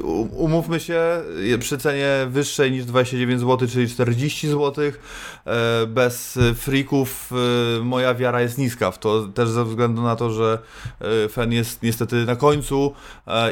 y, 0.00 0.04
umówmy 0.36 0.80
się, 0.80 1.02
przy 1.60 1.78
cenie 1.78 2.08
wyższej 2.28 2.72
niż 2.72 2.84
29 2.84 3.40
zł, 3.40 3.68
czyli 3.68 3.88
40 3.88 4.48
zł, 4.48 4.84
e, 4.84 5.86
bez 5.86 6.38
freaków, 6.54 7.32
e, 7.78 7.84
moja 7.84 8.14
wiara 8.14 8.40
jest 8.40 8.58
niska 8.58 8.90
w 8.90 8.98
to, 8.98 9.28
też 9.28 9.48
ze 9.48 9.64
względu 9.64 10.02
na 10.02 10.16
to, 10.16 10.30
że 10.30 10.58
e, 11.24 11.28
fan 11.28 11.52
jest 11.52 11.82
niestety 11.82 12.24
na 12.24 12.36
końcu 12.36 12.92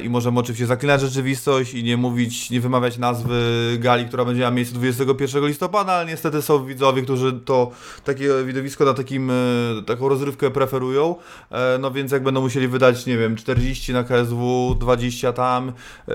i 0.02 0.08
możemy 0.08 0.40
oczywiście 0.40 0.66
zaklinać 0.66 1.00
rzeczywistość 1.00 1.74
i 1.74 1.84
nie 1.84 1.96
mówić, 1.96 2.50
nie 2.50 2.60
wymawiać 2.60 2.98
nazwy 2.98 3.40
gali, 3.78 4.06
która 4.06 4.24
będzie 4.24 4.40
miała 4.40 4.52
miejsce 4.52 4.74
21 4.74 5.46
listopada, 5.46 5.92
ale 5.92 6.06
niestety 6.10 6.42
są 6.42 6.64
widzowie, 6.64 7.02
którzy 7.02 7.32
to 7.32 7.70
takie 8.04 8.25
widowisko 8.44 8.84
na 8.84 8.94
takim, 8.94 9.32
taką 9.86 10.08
rozrywkę 10.08 10.50
preferują, 10.50 11.14
no 11.80 11.90
więc 11.90 12.12
jak 12.12 12.22
będą 12.22 12.40
musieli 12.40 12.68
wydać, 12.68 13.06
nie 13.06 13.18
wiem, 13.18 13.36
40 13.36 13.92
na 13.92 14.04
KSW, 14.04 14.76
20 14.80 15.32
tam, 15.32 15.72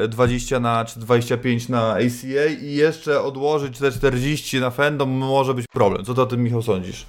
20 0.09 0.59
na, 0.59 0.85
czy 0.85 0.99
25 0.99 1.69
na 1.69 1.91
ACA 1.93 2.45
i 2.61 2.73
jeszcze 2.73 3.21
odłożyć 3.21 3.79
te 3.79 3.91
40 3.91 4.59
na 4.59 4.69
Fandom 4.69 5.09
może 5.09 5.53
być 5.53 5.65
problem. 5.73 6.05
Co 6.05 6.13
ty 6.13 6.21
o 6.21 6.25
tym, 6.25 6.43
Michał, 6.43 6.61
sądzisz? 6.61 7.05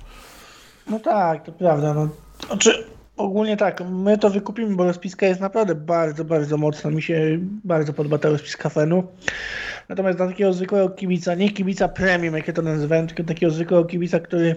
No 0.90 1.00
tak, 1.00 1.44
to 1.44 1.52
prawda. 1.52 1.94
No, 1.94 2.08
znaczy, 2.46 2.84
ogólnie 3.16 3.56
tak, 3.56 3.82
my 3.90 4.18
to 4.18 4.30
wykupimy, 4.30 4.76
bo 4.76 4.84
rozpiska 4.84 5.26
jest 5.26 5.40
naprawdę 5.40 5.74
bardzo, 5.74 6.24
bardzo 6.24 6.56
mocna. 6.56 6.90
Mi 6.90 7.02
się 7.02 7.38
bardzo 7.64 7.92
podoba 7.92 8.18
ta 8.18 8.28
rozpiska 8.28 8.68
Fenu. 8.68 9.04
Natomiast 9.88 10.18
dla 10.18 10.26
takiego 10.26 10.52
zwykłego 10.52 10.90
kibica, 10.90 11.34
nie 11.34 11.50
kibica 11.50 11.88
premium, 11.88 12.34
jak 12.34 12.48
ja 12.48 12.52
to 12.52 12.62
nazywałem, 12.62 13.06
tylko 13.06 13.24
takiego 13.24 13.52
zwykłego 13.52 13.84
kibica, 13.84 14.20
który 14.20 14.54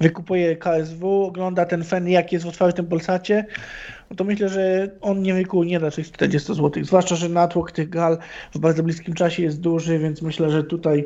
wykupuje 0.00 0.56
KSW, 0.56 1.24
ogląda 1.24 1.66
ten 1.66 1.84
fen, 1.84 2.08
jak 2.08 2.32
jest 2.32 2.44
w 2.44 2.48
otwartym 2.48 2.86
Polsacie, 2.86 3.44
no 4.10 4.16
to 4.16 4.24
myślę, 4.24 4.48
że 4.48 4.90
on 5.00 5.22
nie 5.22 5.34
wykuje 5.34 5.70
nie 5.70 5.80
da 5.80 5.90
tych 5.90 6.12
40 6.12 6.54
zł. 6.54 6.84
Zwłaszcza, 6.84 7.16
że 7.16 7.28
natłok 7.28 7.72
tych 7.72 7.88
gal 7.88 8.18
w 8.54 8.58
bardzo 8.58 8.82
bliskim 8.82 9.14
czasie 9.14 9.42
jest 9.42 9.60
duży, 9.60 9.98
więc 9.98 10.22
myślę, 10.22 10.50
że 10.50 10.64
tutaj 10.64 11.04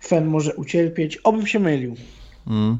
fen 0.00 0.26
może 0.26 0.54
ucierpieć. 0.54 1.16
Obym 1.16 1.46
się 1.46 1.58
mylił. 1.58 1.96
Mm. 2.46 2.78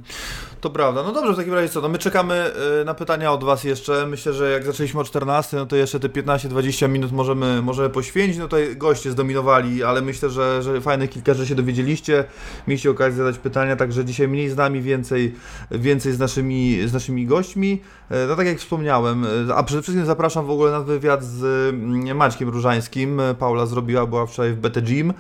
To 0.60 0.70
prawda. 0.70 1.02
No 1.02 1.12
dobrze, 1.12 1.32
w 1.32 1.36
takim 1.36 1.55
razie 1.55 1.68
co? 1.68 1.80
No 1.80 1.88
my 1.88 1.98
czekamy 1.98 2.51
y, 2.80 2.84
na 2.84 2.94
pytania 2.94 3.32
od 3.32 3.44
Was 3.44 3.64
jeszcze. 3.64 4.06
Myślę, 4.06 4.32
że 4.32 4.51
jak 4.51 4.64
zaczęliśmy 4.64 5.01
o 5.01 5.05
14, 5.05 5.56
no 5.56 5.66
to 5.66 5.76
jeszcze 5.76 6.01
te 6.01 6.09
15-20 6.09 6.88
minut 6.88 7.12
możemy, 7.12 7.62
możemy 7.62 7.90
poświęcić. 7.90 8.38
No 8.38 8.44
tutaj 8.44 8.76
goście 8.76 9.10
zdominowali, 9.10 9.84
ale 9.84 10.02
myślę, 10.02 10.30
że, 10.30 10.62
że 10.62 10.80
fajne 10.80 11.09
kilka, 11.09 11.34
że 11.34 11.47
się 11.47 11.55
dowiedzieliście. 11.55 12.24
Mieliście 12.68 12.90
okazję 12.90 13.16
zadać 13.16 13.38
pytania, 13.38 13.76
także 13.76 14.05
dzisiaj 14.05 14.28
mniej 14.28 14.48
z 14.48 14.56
nami, 14.56 14.82
więcej, 14.82 15.34
więcej 15.70 16.12
z, 16.12 16.18
naszymi, 16.18 16.88
z 16.88 16.93
naszymi 16.93 17.26
gośćmi. 17.26 17.80
E, 18.10 18.26
no 18.26 18.36
tak 18.36 18.47
jak 18.47 18.59
wspomniałem, 18.59 19.26
e, 19.48 19.55
a 19.55 19.62
przede 19.62 19.82
wszystkim 19.82 20.06
zapraszam 20.06 20.47
w 20.47 20.51
ogóle 20.51 20.70
na 20.70 20.80
wywiad 20.80 21.24
z 21.24 21.44
mm, 21.74 22.16
Maćkiem 22.16 22.48
Różańskim. 22.48 23.20
Paula 23.38 23.66
zrobiła, 23.66 24.06
była 24.06 24.26
wczoraj 24.26 24.52
w 24.52 24.56
BT 24.56 24.82
Gym. 24.82 25.12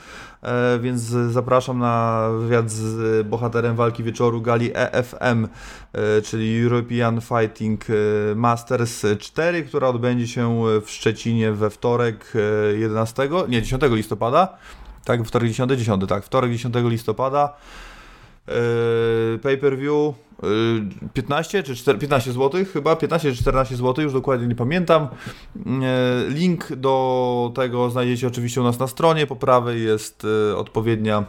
E, 0.42 0.78
więc 0.78 1.00
zapraszam 1.30 1.78
na 1.78 2.28
wywiad 2.40 2.70
z 2.70 3.26
bohaterem 3.26 3.76
walki 3.76 4.02
wieczoru 4.02 4.35
gali 4.40 4.70
EFM, 4.74 5.48
e, 5.92 6.22
czyli 6.22 6.62
European 6.62 7.20
Fighting 7.20 7.84
e, 7.90 7.94
Masters 8.34 9.06
4, 9.18 9.62
która 9.62 9.88
odbędzie 9.88 10.28
się 10.28 10.62
w 10.82 10.90
Szczecinie 10.90 11.52
we 11.52 11.70
wtorek 11.70 12.32
11, 12.78 13.28
nie 13.48 13.62
10 13.62 13.82
listopada. 13.90 14.56
Tak, 15.04 15.24
wtorek 15.24 15.48
10, 15.48 15.72
10, 15.72 16.02
tak, 16.08 16.24
wtorek 16.24 16.52
10 16.52 16.74
listopada. 16.84 17.56
Pay-per-view 19.42 20.14
yy, 20.42 21.08
15 21.14 21.62
czy 21.62 21.76
4, 21.76 21.98
15 21.98 22.32
zł 22.32 22.64
chyba, 22.72 22.96
15 22.96 23.32
czy 23.32 23.38
14 23.38 23.76
zł, 23.76 24.04
już 24.04 24.12
dokładnie 24.12 24.46
nie 24.46 24.54
pamiętam. 24.54 25.08
Link 26.28 26.76
do 26.76 27.52
tego 27.54 27.90
znajdziecie 27.90 28.26
oczywiście 28.26 28.60
u 28.60 28.64
nas 28.64 28.78
na 28.78 28.86
stronie, 28.86 29.26
po 29.26 29.36
prawej 29.36 29.84
jest 29.84 30.26
odpowiednia 30.56 31.24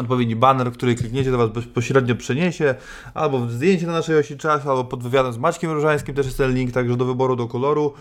odpowiedni 0.00 0.36
banner, 0.36 0.72
który 0.72 0.94
klikniecie, 0.94 1.30
do 1.30 1.38
Was 1.38 1.50
bezpośrednio 1.50 2.14
przeniesie, 2.14 2.74
albo 3.14 3.38
w 3.38 3.52
zdjęcie 3.52 3.86
na 3.86 3.92
naszej 3.92 4.18
osi 4.18 4.36
czasu, 4.36 4.70
albo 4.70 4.84
pod 4.84 5.02
wywiadem 5.02 5.32
z 5.32 5.38
Maćkiem 5.38 5.70
Różańskim 5.70 6.14
też 6.14 6.26
jest 6.26 6.38
ten 6.38 6.54
link, 6.54 6.72
także 6.72 6.96
do 6.96 7.04
wyboru, 7.04 7.36
do 7.36 7.48
koloru, 7.48 7.94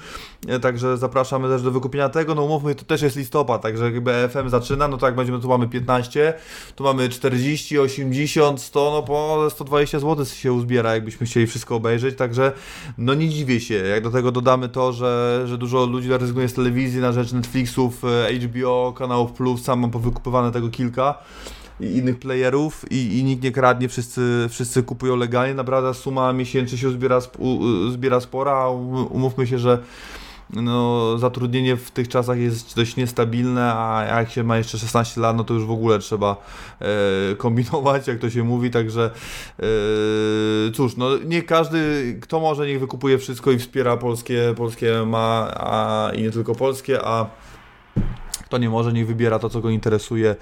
E, 0.47 0.59
także 0.59 0.97
zapraszamy 0.97 1.47
też 1.47 1.61
do 1.61 1.71
wykupienia 1.71 2.09
tego, 2.09 2.35
no 2.35 2.43
umówmy, 2.43 2.75
to 2.75 2.85
też 2.85 3.01
jest 3.01 3.15
listopad, 3.15 3.61
także 3.61 3.83
jakby 3.83 4.29
FM 4.29 4.49
zaczyna, 4.49 4.87
no 4.87 4.97
to 4.97 5.05
jak 5.05 5.15
będziemy, 5.15 5.39
tu 5.39 5.47
mamy 5.47 5.67
15, 5.67 6.33
tu 6.75 6.83
mamy 6.83 7.09
40, 7.09 7.79
80, 7.79 8.61
100, 8.61 8.91
no 8.91 9.03
po 9.03 9.47
120 9.49 9.99
zł 9.99 10.25
się 10.25 10.53
uzbiera, 10.53 10.93
jakbyśmy 10.93 11.25
chcieli 11.25 11.47
wszystko 11.47 11.75
obejrzeć, 11.75 12.17
także 12.17 12.51
no 12.97 13.13
nie 13.13 13.29
dziwię 13.29 13.59
się, 13.59 13.73
jak 13.73 14.03
do 14.03 14.11
tego 14.11 14.31
dodamy 14.31 14.69
to, 14.69 14.93
że, 14.93 15.43
że 15.45 15.57
dużo 15.57 15.85
ludzi 15.85 16.09
rezygnuje 16.09 16.47
z 16.47 16.53
telewizji 16.53 17.01
na 17.01 17.11
rzecz 17.11 17.31
Netflixów, 17.31 18.03
e, 18.05 18.33
HBO, 18.33 18.93
kanałów 18.97 19.31
Plus, 19.31 19.63
sam 19.63 19.79
mam 19.79 19.91
powykupywane 19.91 20.51
tego 20.51 20.69
kilka, 20.69 21.17
i 21.81 21.97
innych 21.97 22.19
playerów 22.19 22.91
i, 22.91 23.19
i 23.19 23.23
nikt 23.23 23.43
nie 23.43 23.51
kradnie, 23.51 23.89
wszyscy, 23.89 24.47
wszyscy 24.49 24.83
kupują 24.83 25.15
legalnie, 25.15 25.53
naprawdę 25.53 25.93
suma 25.93 26.33
miesięcznie 26.33 26.77
się 26.77 26.91
zbiera, 26.91 27.19
zbiera 27.91 28.19
spora, 28.19 28.69
um- 28.69 29.07
umówmy 29.07 29.47
się, 29.47 29.59
że 29.59 29.79
no, 30.53 31.17
zatrudnienie 31.17 31.75
w 31.75 31.91
tych 31.91 32.07
czasach 32.07 32.37
jest 32.37 32.75
dość 32.75 32.95
niestabilne, 32.95 33.73
a 33.73 34.05
jak 34.19 34.31
się 34.31 34.43
ma 34.43 34.57
jeszcze 34.57 34.77
16 34.77 35.21
lat, 35.21 35.37
no 35.37 35.43
to 35.43 35.53
już 35.53 35.65
w 35.65 35.71
ogóle 35.71 35.99
trzeba 35.99 36.35
e, 36.79 36.85
kombinować, 37.35 38.07
jak 38.07 38.19
to 38.19 38.29
się 38.29 38.43
mówi, 38.43 38.71
także 38.71 39.11
e, 39.59 40.71
cóż, 40.71 40.97
no 40.97 41.09
nie 41.25 41.41
każdy, 41.41 41.79
kto 42.21 42.39
może, 42.39 42.67
niech 42.67 42.79
wykupuje 42.79 43.17
wszystko 43.17 43.51
i 43.51 43.57
wspiera 43.57 43.97
polskie, 43.97 44.53
polskie 44.57 45.05
ma, 45.05 45.51
a, 45.55 46.11
i 46.13 46.21
nie 46.21 46.31
tylko 46.31 46.55
polskie, 46.55 47.05
a 47.05 47.25
kto 48.51 48.57
nie 48.57 48.69
może, 48.69 48.93
niech 48.93 49.07
wybiera 49.07 49.39
to, 49.39 49.49
co 49.49 49.61
go 49.61 49.69
interesuje, 49.69 50.35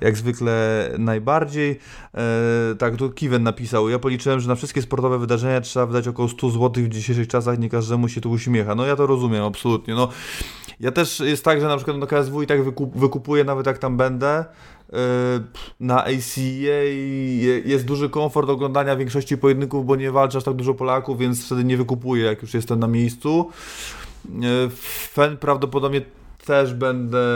jak 0.00 0.16
zwykle 0.16 0.88
najbardziej. 0.98 1.78
E, 2.14 2.74
tak, 2.78 2.96
tu 2.96 3.10
Kiven 3.10 3.42
napisał, 3.42 3.88
ja 3.88 3.98
policzyłem, 3.98 4.40
że 4.40 4.48
na 4.48 4.54
wszystkie 4.54 4.82
sportowe 4.82 5.18
wydarzenia 5.18 5.60
trzeba 5.60 5.86
wydać 5.86 6.08
około 6.08 6.28
100 6.28 6.50
zł 6.50 6.84
w 6.84 6.88
dzisiejszych 6.88 7.28
czasach, 7.28 7.58
nie 7.58 7.68
każdemu 7.68 8.08
się 8.08 8.20
tu 8.20 8.30
uśmiecha. 8.30 8.74
No 8.74 8.86
ja 8.86 8.96
to 8.96 9.06
rozumiem, 9.06 9.44
absolutnie. 9.44 9.94
No, 9.94 10.08
ja 10.80 10.92
też 10.92 11.20
jest 11.20 11.44
tak, 11.44 11.60
że 11.60 11.68
na 11.68 11.76
przykład 11.76 11.96
na 11.96 12.06
KSW 12.06 12.42
i 12.42 12.46
tak 12.46 12.64
wykup, 12.64 12.96
wykupuję 12.98 13.44
nawet 13.44 13.66
jak 13.66 13.78
tam 13.78 13.96
będę. 13.96 14.28
E, 14.28 14.44
Na 15.80 16.04
ACA 16.04 16.40
je- 16.40 17.60
jest 17.64 17.84
duży 17.84 18.08
komfort 18.10 18.48
oglądania 18.50 18.96
większości 18.96 19.38
pojedynków, 19.38 19.86
bo 19.86 19.96
nie 19.96 20.12
walczy 20.12 20.38
aż 20.38 20.44
tak 20.44 20.54
dużo 20.54 20.74
Polaków, 20.74 21.18
więc 21.18 21.46
wtedy 21.46 21.64
nie 21.64 21.76
wykupuję, 21.76 22.24
jak 22.24 22.42
już 22.42 22.54
jestem 22.54 22.78
na 22.78 22.86
miejscu. 22.86 23.50
E, 24.28 24.30
Fen 25.12 25.36
prawdopodobnie 25.36 26.00
też 26.50 26.74
będę, 26.74 27.26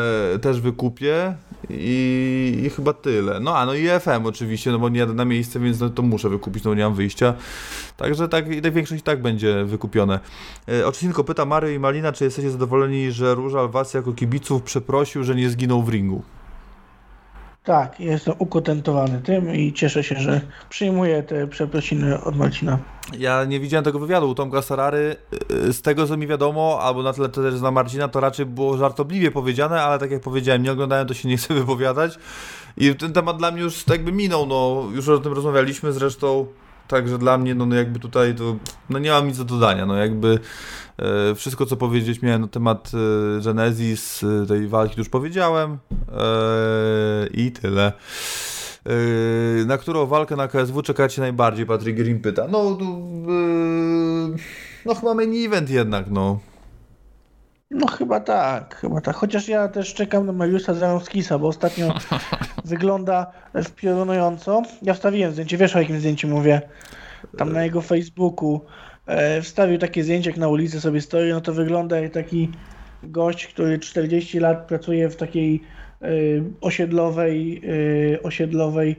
też 0.40 0.60
wykupię 0.60 1.34
i, 1.70 2.62
i 2.66 2.70
chyba 2.70 2.92
tyle. 2.92 3.40
No 3.40 3.56
a 3.56 3.66
no 3.66 3.74
i 3.74 3.88
FM 4.00 4.26
oczywiście, 4.26 4.70
no 4.70 4.78
bo 4.78 4.88
nie 4.88 4.98
jadę 4.98 5.14
na 5.14 5.24
miejsce, 5.24 5.60
więc 5.60 5.80
no, 5.80 5.90
to 5.90 6.02
muszę 6.02 6.28
wykupić, 6.28 6.64
no 6.64 6.70
bo 6.70 6.74
nie 6.74 6.84
mam 6.84 6.94
wyjścia. 6.94 7.34
Także 7.96 8.28
tak, 8.28 8.52
i 8.52 8.62
tak 8.62 8.72
większość 8.72 9.00
i 9.00 9.04
tak 9.04 9.22
będzie 9.22 9.64
wykupione. 9.64 10.20
E, 10.68 11.24
pyta 11.26 11.44
Mary 11.44 11.74
i 11.74 11.78
Malina, 11.78 12.12
czy 12.12 12.24
jesteście 12.24 12.50
zadowoleni, 12.50 13.12
że 13.12 13.34
Różal 13.34 13.68
was 13.68 13.94
jako 13.94 14.12
kibiców 14.12 14.62
przeprosił, 14.62 15.24
że 15.24 15.34
nie 15.34 15.50
zginął 15.50 15.82
w 15.82 15.88
ringu? 15.88 16.22
Tak, 17.64 18.00
jestem 18.00 18.34
ukontentowany 18.38 19.20
tym 19.20 19.54
i 19.54 19.72
cieszę 19.72 20.04
się, 20.04 20.14
że 20.16 20.40
przyjmuję 20.68 21.22
te 21.22 21.46
przeprosiny 21.46 22.24
od 22.24 22.36
Marcina. 22.36 22.78
Ja 23.18 23.44
nie 23.44 23.60
widziałem 23.60 23.84
tego 23.84 23.98
wywiadu 23.98 24.30
u 24.30 24.34
Tomka 24.34 24.62
Sarary. 24.62 25.16
Z 25.48 25.82
tego 25.82 26.06
co 26.06 26.16
mi 26.16 26.26
wiadomo, 26.26 26.78
albo 26.82 27.02
na 27.02 27.12
tyle 27.12 27.28
też 27.28 27.54
znam 27.54 27.74
Marcina, 27.74 28.08
to 28.08 28.20
raczej 28.20 28.46
było 28.46 28.76
żartobliwie 28.76 29.30
powiedziane, 29.30 29.82
ale 29.82 29.98
tak 29.98 30.10
jak 30.10 30.20
powiedziałem, 30.20 30.62
nie 30.62 30.72
oglądałem, 30.72 31.08
to 31.08 31.14
się 31.14 31.28
nie 31.28 31.36
chcę 31.36 31.54
wypowiadać. 31.54 32.18
I 32.76 32.94
ten 32.94 33.12
temat 33.12 33.36
dla 33.36 33.50
mnie 33.50 33.62
już 33.62 33.86
jakby 33.86 34.12
minął, 34.12 34.46
no 34.46 34.84
już 34.94 35.08
o 35.08 35.18
tym 35.18 35.32
rozmawialiśmy 35.32 35.92
zresztą. 35.92 36.46
Także 36.94 37.18
dla 37.18 37.38
mnie, 37.38 37.54
no, 37.54 37.66
no 37.66 37.76
jakby 37.76 37.98
tutaj 37.98 38.34
to, 38.34 38.56
no 38.90 38.98
nie 38.98 39.10
mam 39.10 39.26
nic 39.28 39.38
do 39.38 39.44
dodania, 39.44 39.86
no 39.86 39.96
jakby 39.96 40.38
e, 40.98 41.34
wszystko 41.34 41.66
co 41.66 41.76
powiedzieć 41.76 42.22
miałem 42.22 42.40
na 42.40 42.48
temat 42.48 42.92
e, 43.38 43.40
Genesis, 43.40 44.24
e, 44.24 44.46
tej 44.46 44.68
walki 44.68 44.94
już 44.98 45.08
powiedziałem 45.08 45.78
e, 46.08 47.26
i 47.26 47.52
tyle. 47.52 47.92
Yy, 48.86 49.66
na 49.66 49.78
którą 49.78 50.06
walkę 50.06 50.36
na 50.36 50.48
KSW 50.48 50.82
czekacie 50.82 51.20
najbardziej? 51.22 51.66
Patrick 51.66 51.98
Green 51.98 52.20
pyta. 52.20 52.48
No, 52.48 52.78
no 54.86 54.94
chyba 54.94 55.14
main 55.14 55.46
event 55.46 55.70
jednak, 55.70 56.10
no. 56.10 56.38
No 57.70 57.86
chyba 57.86 58.20
tak, 58.20 58.74
chyba 58.74 59.00
tak. 59.00 59.16
Chociaż 59.16 59.48
ja 59.48 59.68
też 59.68 59.94
czekam 59.94 60.26
na 60.26 60.32
Mariusza 60.32 60.74
Zarowskisa, 60.74 61.38
bo 61.38 61.48
ostatnio 61.48 61.94
wygląda 62.64 63.32
piorunująco. 63.76 64.62
Ja 64.82 64.94
wstawiłem 64.94 65.32
zdjęcie, 65.32 65.56
wiesz 65.56 65.76
o 65.76 65.78
jakim 65.78 65.98
zdjęciu 65.98 66.28
mówię? 66.28 66.62
Tam 67.38 67.52
na 67.52 67.64
jego 67.64 67.80
Facebooku 67.80 68.60
e, 69.06 69.42
wstawił 69.42 69.78
takie 69.78 70.04
zdjęcie, 70.04 70.30
jak 70.30 70.38
na 70.38 70.48
ulicy 70.48 70.80
sobie 70.80 71.00
stoi, 71.00 71.30
no 71.30 71.40
to 71.40 71.52
wygląda 71.52 72.00
jak 72.00 72.12
taki 72.12 72.50
gość, 73.02 73.46
który 73.46 73.78
40 73.78 74.38
lat 74.38 74.66
pracuje 74.66 75.08
w 75.08 75.16
takiej 75.16 75.62
e, 76.02 76.06
osiedlowej, 76.60 77.62
e, 78.14 78.22
osiedlowej 78.22 78.96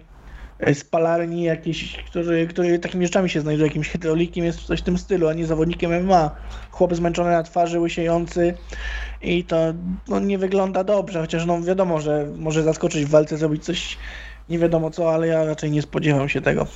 spalarni 0.73 1.44
jakiejś, 1.44 2.03
który, 2.10 2.48
który 2.48 2.80
takimi 2.80 3.06
rzeczami 3.06 3.30
się 3.30 3.41
znajduje, 3.41 3.68
jakimś 3.68 3.90
hydraulikiem 3.90 4.45
jest 4.45 4.61
coś 4.61 4.80
w 4.80 4.84
tym 4.84 4.98
stylu, 4.98 5.27
a 5.27 5.34
nie 5.34 5.45
zawodnikiem 5.45 6.03
MMA. 6.03 6.32
Chłop 6.72 6.95
zmęczony 6.95 7.32
na 7.32 7.44
twarzy, 7.44 7.80
łysiejący 7.80 8.53
i 9.22 9.44
to 9.44 9.57
no, 10.07 10.19
nie 10.19 10.38
wygląda 10.38 10.84
dobrze, 10.84 11.22
chociaż 11.22 11.45
no 11.45 11.61
wiadomo, 11.61 12.02
że 12.02 12.27
może 12.38 12.64
zaskoczyć 12.64 13.06
w 13.06 13.10
walce, 13.10 13.38
zrobić 13.38 13.64
coś 13.64 13.98
nie 14.49 14.60
wiadomo 14.60 14.91
co, 14.91 15.14
ale 15.14 15.27
ja 15.27 15.45
raczej 15.45 15.72
nie 15.72 15.82
spodziewam 15.82 16.30
się 16.30 16.41
tego. 16.41 16.68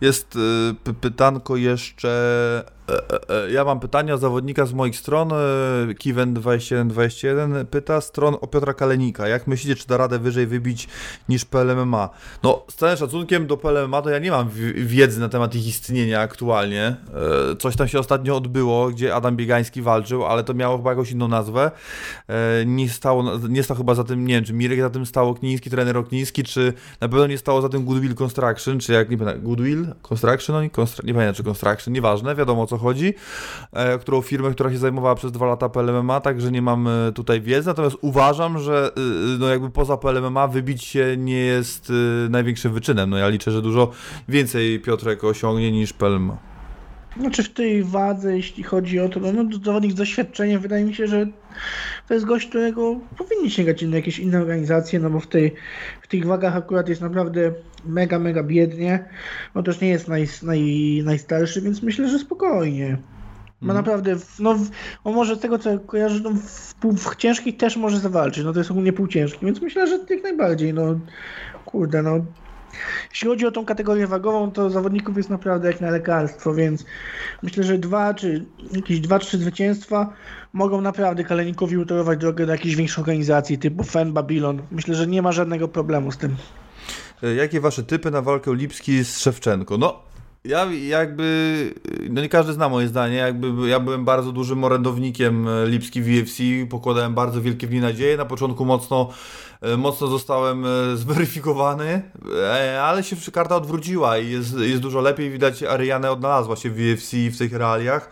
Jest 0.00 0.36
y, 0.36 0.38
py- 0.84 0.94
pytanko 0.94 1.56
jeszcze. 1.56 2.64
E, 2.88 2.92
e, 3.12 3.44
e, 3.46 3.50
Ja 3.50 3.64
mam 3.64 3.80
pytania 3.80 4.16
zawodnika 4.16 4.66
z 4.66 4.72
moich 4.72 4.96
stron. 4.96 5.32
e, 5.32 5.34
Kiwen2121 5.94 7.64
pyta 7.64 8.00
stron 8.00 8.36
o 8.40 8.46
Piotra 8.46 8.74
Kalenika. 8.74 9.28
Jak 9.28 9.46
myślicie, 9.46 9.76
czy 9.76 9.86
da 9.86 9.96
radę 9.96 10.18
wyżej 10.18 10.46
wybić 10.46 10.88
niż 11.28 11.44
PLMMA? 11.44 12.08
No, 12.42 12.64
z 12.70 12.74
całym 12.74 12.96
szacunkiem 12.96 13.46
do 13.46 13.56
PLMMA 13.56 14.02
to 14.02 14.10
ja 14.10 14.18
nie 14.18 14.30
mam 14.30 14.48
wi- 14.48 14.74
wiedzy 14.86 15.20
na 15.20 15.28
temat 15.28 15.54
ich 15.54 15.66
istnienia 15.66 16.20
aktualnie. 16.20 16.96
Coś 17.58 17.76
tam 17.76 17.88
się 17.88 17.98
ostatnio 17.98 18.36
odbyło, 18.36 18.88
gdzie 18.90 19.14
Adam 19.14 19.36
Biegański 19.36 19.82
walczył, 19.82 20.24
ale 20.24 20.44
to 20.44 20.54
miało 20.54 20.76
chyba 20.76 20.90
jakąś 20.90 21.10
inną 21.10 21.28
nazwę. 21.28 21.70
Nie 22.66 22.88
stało, 22.88 23.24
nie 23.48 23.62
stał 23.62 23.76
chyba 23.76 23.94
za 23.94 24.04
tym, 24.04 24.26
nie 24.26 24.34
wiem, 24.34 24.44
czy 24.44 24.52
Mirek 24.52 24.80
za 24.80 24.90
tym 24.90 25.06
stał 25.06 25.28
Okniński, 25.28 25.70
trener 25.70 25.96
Okniński, 25.98 26.42
czy 26.42 26.72
na 27.00 27.08
pewno 27.08 27.26
nie 27.26 27.38
stało 27.38 27.62
za 27.62 27.68
tym 27.68 27.84
Goodwill 27.84 28.14
Construction, 28.14 28.78
czy 28.80 28.92
jak 28.92 29.10
nie 29.10 29.18
pamiętam, 29.18 29.42
Goodwill 29.44 29.86
Construction, 30.02 30.56
oni 30.56 30.70
nie 31.04 31.14
pamiętam 31.14 31.34
czy 31.34 31.44
Construction, 31.44 31.94
nieważne, 31.94 32.34
wiadomo 32.34 32.62
o 32.62 32.66
co 32.74 32.78
chodzi, 32.78 33.14
e, 33.72 33.98
którą 33.98 34.20
firmę, 34.20 34.50
która 34.50 34.70
się 34.70 34.78
zajmowała 34.78 35.14
przez 35.14 35.32
dwa 35.32 35.46
lata 35.46 35.68
PLMMA, 35.68 36.20
także 36.20 36.50
nie 36.50 36.62
mam 36.62 36.88
tutaj 37.14 37.40
wiedzy, 37.40 37.68
natomiast 37.68 37.96
uważam, 38.00 38.58
że 38.58 38.90
y, 38.98 39.00
y, 39.00 39.38
no 39.38 39.48
jakby 39.48 39.70
poza 39.70 39.96
PLMMA 39.96 40.48
wybić 40.48 40.84
się 40.84 41.16
nie 41.18 41.38
jest 41.38 41.90
y, 41.90 42.26
największym 42.30 42.72
wyczynem, 42.72 43.10
no 43.10 43.16
ja 43.16 43.28
liczę, 43.28 43.50
że 43.50 43.62
dużo 43.62 43.90
więcej 44.28 44.80
Piotrek 44.80 45.24
osiągnie 45.24 45.72
niż 45.72 45.92
PLMMA. 45.92 46.53
Znaczy 47.20 47.42
w 47.42 47.52
tej 47.52 47.84
wadze, 47.84 48.36
jeśli 48.36 48.62
chodzi 48.62 49.00
o 49.00 49.08
to, 49.08 49.20
no, 49.20 49.32
no 49.32 49.44
zawodnik 49.64 49.92
z 49.92 49.94
doświadczeniem, 49.94 50.60
wydaje 50.60 50.84
mi 50.84 50.94
się, 50.94 51.06
że 51.06 51.26
to 52.08 52.14
jest 52.14 52.26
gość, 52.26 52.48
którego 52.48 53.00
powinni 53.18 53.50
sięgać 53.50 53.82
na 53.82 53.96
jakieś 53.96 54.18
inne 54.18 54.40
organizacje, 54.40 55.00
no 55.00 55.10
bo 55.10 55.20
w, 55.20 55.26
tej, 55.26 55.54
w 56.02 56.08
tych 56.08 56.26
wagach 56.26 56.56
akurat 56.56 56.88
jest 56.88 57.00
naprawdę 57.00 57.52
mega, 57.86 58.18
mega 58.18 58.42
biednie. 58.42 59.04
No 59.54 59.62
też 59.62 59.80
nie 59.80 59.88
jest 59.88 60.08
naj, 60.08 60.28
naj, 60.42 60.62
najstarszy, 61.04 61.60
więc 61.60 61.82
myślę, 61.82 62.08
że 62.08 62.18
spokojnie. 62.18 62.98
Ma 63.60 63.74
naprawdę, 63.74 64.16
w- 64.16 64.40
no 64.40 64.58
on 65.04 65.14
może 65.14 65.36
z 65.36 65.40
tego 65.40 65.58
co 65.58 65.78
kojarzę, 65.78 66.20
no 66.24 66.30
w, 66.30 66.74
w 66.98 67.16
ciężkich 67.16 67.56
też 67.56 67.76
może 67.76 68.00
zawalczyć, 68.00 68.44
no 68.44 68.52
to 68.52 68.58
jest 68.60 68.70
ogólnie 68.70 68.92
półciężki, 68.92 69.46
więc 69.46 69.62
myślę, 69.62 69.86
że 69.86 69.98
jak 70.10 70.22
najbardziej, 70.22 70.74
no 70.74 71.00
kurde, 71.64 72.02
no 72.02 72.24
jeśli 73.10 73.28
chodzi 73.28 73.46
o 73.46 73.50
tą 73.50 73.64
kategorię 73.64 74.06
wagową, 74.06 74.50
to 74.50 74.70
zawodników 74.70 75.16
jest 75.16 75.30
naprawdę 75.30 75.68
jak 75.68 75.80
na 75.80 75.90
lekarstwo, 75.90 76.54
więc 76.54 76.84
myślę, 77.42 77.64
że 77.64 77.78
dwa 77.78 78.14
czy 78.14 78.44
jakieś 78.72 79.00
dwa, 79.00 79.18
trzy 79.18 79.38
zwycięstwa 79.38 80.12
mogą 80.52 80.80
naprawdę 80.80 81.24
Kalenikowi 81.24 81.76
utorować 81.76 82.18
drogę 82.18 82.46
do 82.46 82.52
jakiejś 82.52 82.76
większej 82.76 83.02
organizacji 83.02 83.58
typu 83.58 83.84
FEN, 83.84 84.12
Babylon. 84.12 84.62
Myślę, 84.70 84.94
że 84.94 85.06
nie 85.06 85.22
ma 85.22 85.32
żadnego 85.32 85.68
problemu 85.68 86.12
z 86.12 86.16
tym. 86.16 86.36
E, 87.22 87.34
Jakie 87.34 87.60
wasze 87.60 87.82
typy 87.82 88.10
na 88.10 88.22
walkę 88.22 88.54
Lipski 88.54 89.04
z 89.04 89.18
Szewczenko? 89.18 89.78
No, 89.78 90.02
ja 90.44 90.66
jakby, 90.72 91.74
no 92.10 92.22
nie 92.22 92.28
każdy 92.28 92.52
zna 92.52 92.68
moje 92.68 92.88
zdanie, 92.88 93.16
jakby 93.16 93.68
ja 93.68 93.80
byłem 93.80 94.04
bardzo 94.04 94.32
dużym 94.32 94.64
orędownikiem 94.64 95.48
e, 95.48 95.66
Lipski 95.66 96.02
w 96.02 96.22
UFC, 96.22 96.38
pokładałem 96.70 97.14
bardzo 97.14 97.42
wielkie 97.42 97.66
w 97.66 97.72
nie 97.72 97.80
nadzieje, 97.80 98.16
na 98.16 98.24
początku 98.24 98.64
mocno 98.64 99.08
e, 99.60 99.76
mocno 99.76 100.06
zostałem 100.06 100.64
e, 100.66 100.96
zweryfikowany, 100.96 102.02
ale 102.82 103.02
się 103.02 103.16
karta 103.32 103.56
odwróciła 103.56 104.18
i 104.18 104.30
jest, 104.30 104.58
jest 104.58 104.82
dużo 104.82 105.00
lepiej. 105.00 105.30
Widać, 105.30 105.62
Ariane 105.62 106.10
odnalazła 106.10 106.56
się 106.56 106.70
w 106.70 106.78
UFC 106.78 107.12
w 107.12 107.38
tych 107.38 107.52
realiach 107.52 108.10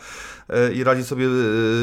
i 0.74 0.84
radzi 0.84 1.04
sobie 1.04 1.26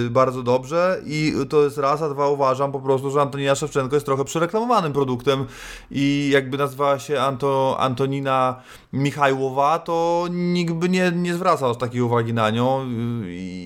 bardzo 0.09 0.43
dobrze 0.43 1.01
i 1.05 1.33
to 1.49 1.63
jest 1.63 1.77
raz, 1.77 2.01
a 2.01 2.09
dwa 2.09 2.29
uważam 2.29 2.71
po 2.71 2.79
prostu, 2.79 3.11
że 3.11 3.21
Antonina 3.21 3.55
Szewczenko 3.55 3.95
jest 3.95 4.05
trochę 4.05 4.25
przereklamowanym 4.25 4.93
produktem 4.93 5.45
i 5.91 6.29
jakby 6.33 6.57
nazwała 6.57 6.99
się 6.99 7.21
Anto, 7.21 7.75
Antonina 7.79 8.55
Michajłowa, 8.93 9.79
to 9.79 10.27
nikt 10.31 10.73
by 10.73 10.89
nie, 10.89 11.11
nie 11.15 11.33
zwracał 11.33 11.75
takiej 11.75 12.01
uwagi 12.01 12.33
na 12.33 12.49
nią. 12.49 12.85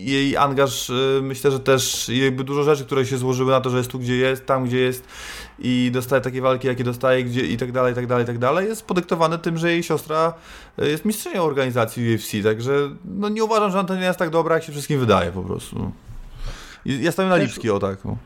Jej 0.04 0.38
angaż, 0.38 0.92
myślę, 1.22 1.52
że 1.52 1.60
też 1.60 2.10
jakby 2.10 2.44
dużo 2.44 2.64
rzeczy, 2.64 2.86
które 2.86 3.06
się 3.06 3.18
złożyły 3.18 3.52
na 3.52 3.62
to, 3.62 3.70
że 3.70 3.78
jest 3.78 3.90
tu, 3.90 4.00
gdzie 4.00 4.16
jest, 4.16 4.46
tam, 4.46 4.66
gdzie 4.66 4.80
jest 4.80 5.08
i 5.60 5.90
dostaje 5.94 6.22
takie 6.22 6.42
walki, 6.42 6.68
jakie 6.68 6.84
dostaje, 6.84 7.24
gdzie 7.24 7.42
i 7.42 7.58
tak 7.58 7.72
dalej, 7.72 7.92
i 7.92 7.96
tak 7.96 8.08
dalej, 8.08 8.24
i 8.24 8.28
tak 8.28 8.38
dalej, 8.38 8.68
jest 8.68 8.86
podyktowane 8.86 9.40
tym, 9.40 9.58
że 9.58 9.72
jej 9.72 9.84
siostra 9.84 10.34
jest 10.78 11.06
mistrzynią 11.06 11.42
organizacji 11.42 12.16
UFC, 12.16 12.32
także 12.44 12.72
no 13.06 13.30
nie 13.30 13.44
uważam, 13.44 13.72
że 13.72 13.80
Antonina 13.80 14.06
jest 14.06 14.20
tak 14.20 14.30
dobra, 14.30 14.56
jak 14.56 14.64
się 14.64 14.72
wszystkim 14.72 15.00
wydaje 15.00 15.32
po 15.32 15.44
prostu. 15.44 15.92
Ja 16.86 17.12
stawiam 17.12 17.30
na 17.30 17.38
Lipski, 17.38 17.70
o 17.70 17.80
tak. 17.80 18.06
No. 18.06 18.18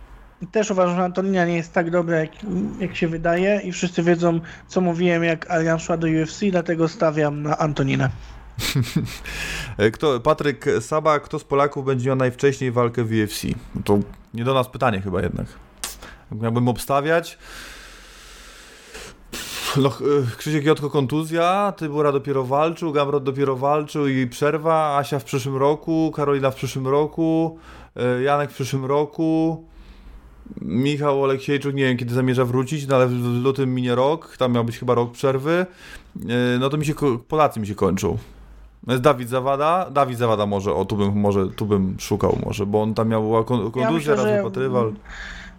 Też 0.52 0.72
uważam, 0.72 0.96
że 0.96 1.04
Antonina 1.04 1.46
nie 1.46 1.56
jest 1.56 1.74
tak 1.74 1.92
dobra, 1.92 2.20
jak, 2.20 2.30
jak 2.80 2.96
się 2.96 3.08
wydaje 3.08 3.62
i 3.64 3.72
wszyscy 3.72 4.04
wiedzą, 4.04 4.40
co 4.68 4.82
mówiłem, 4.82 5.24
jak 5.24 5.52
Arian 5.52 5.80
szła 5.80 5.98
do 5.98 6.08
UFC, 6.08 6.40
dlatego 6.52 6.88
stawiam 6.88 7.42
na 7.42 7.58
Antoninę. 7.58 8.10
kto, 9.94 10.20
Patryk 10.20 10.66
Saba, 10.80 11.20
kto 11.20 11.40
z 11.40 11.44
Polaków 11.44 11.86
będzie 11.86 12.08
miał 12.08 12.16
najwcześniej 12.16 12.72
walkę 12.72 13.04
w 13.04 13.12
UFC? 13.12 13.44
No 13.76 13.82
to 13.86 14.00
nie 14.34 14.44
do 14.44 14.54
nas 14.54 14.68
pytanie 14.70 15.02
chyba 15.02 15.22
jednak. 15.22 15.48
Miałbym 16.32 16.68
obstawiać. 16.68 17.38
No, 19.78 19.92
Krzysiek 20.38 20.66
Jotko 20.66 20.90
kontuzja, 20.90 21.74
Tybura 21.78 22.12
dopiero 22.12 22.44
walczył, 22.44 22.92
Gamrot 22.92 23.24
dopiero 23.24 23.56
walczył 23.56 24.08
i 24.08 24.28
przerwa, 24.28 24.98
Asia 24.98 25.20
w 25.20 25.24
przyszłym 25.24 25.58
roku, 25.58 26.12
Karolina 26.16 26.52
w 26.52 26.56
przyszłym 26.56 26.88
roku, 26.88 27.60
e, 27.96 28.22
Janek 28.22 28.52
w 28.52 28.54
przyszłym 28.54 28.86
roku, 28.86 29.64
Michał 30.62 31.24
Oleksiejczuk, 31.24 31.76
nie 31.76 31.84
wiem 31.84 31.98
kiedy 31.98 32.14
zamierza 32.14 32.46
wrócić, 32.46 32.88
no 32.88 32.96
ale 32.96 33.08
w 33.08 33.44
lutym 33.44 33.76
minie 33.76 33.96
rok, 33.96 34.38
tam 34.38 34.54
miał 34.54 34.64
być 34.64 34.78
chyba 34.80 34.94
rok 34.94 35.12
przerwy, 35.12 35.66
e, 36.16 36.60
no 36.60 36.70
to 36.70 36.78
mi 36.78 36.86
się, 36.86 36.94
Polacy 37.28 37.60
mi 37.60 37.68
się 37.68 37.76
kończą. 37.76 38.18
Jest 38.88 39.02
Dawid 39.02 39.30
Zawada, 39.30 39.90
Dawid 39.92 40.18
Zawada 40.18 40.46
może, 40.46 40.74
o 40.74 40.86
tu 40.86 40.96
bym, 40.96 41.20
może, 41.20 41.48
tu 41.48 41.66
bym 41.66 41.96
szukał 42.00 42.38
może, 42.46 42.66
bo 42.66 42.82
on 42.82 42.94
tam 42.94 43.08
miał 43.08 43.46
kontuzję, 43.46 43.82
ja 43.82 43.92
myślę, 43.92 44.16
raz 44.16 44.26
wypatrywał. 44.26 44.94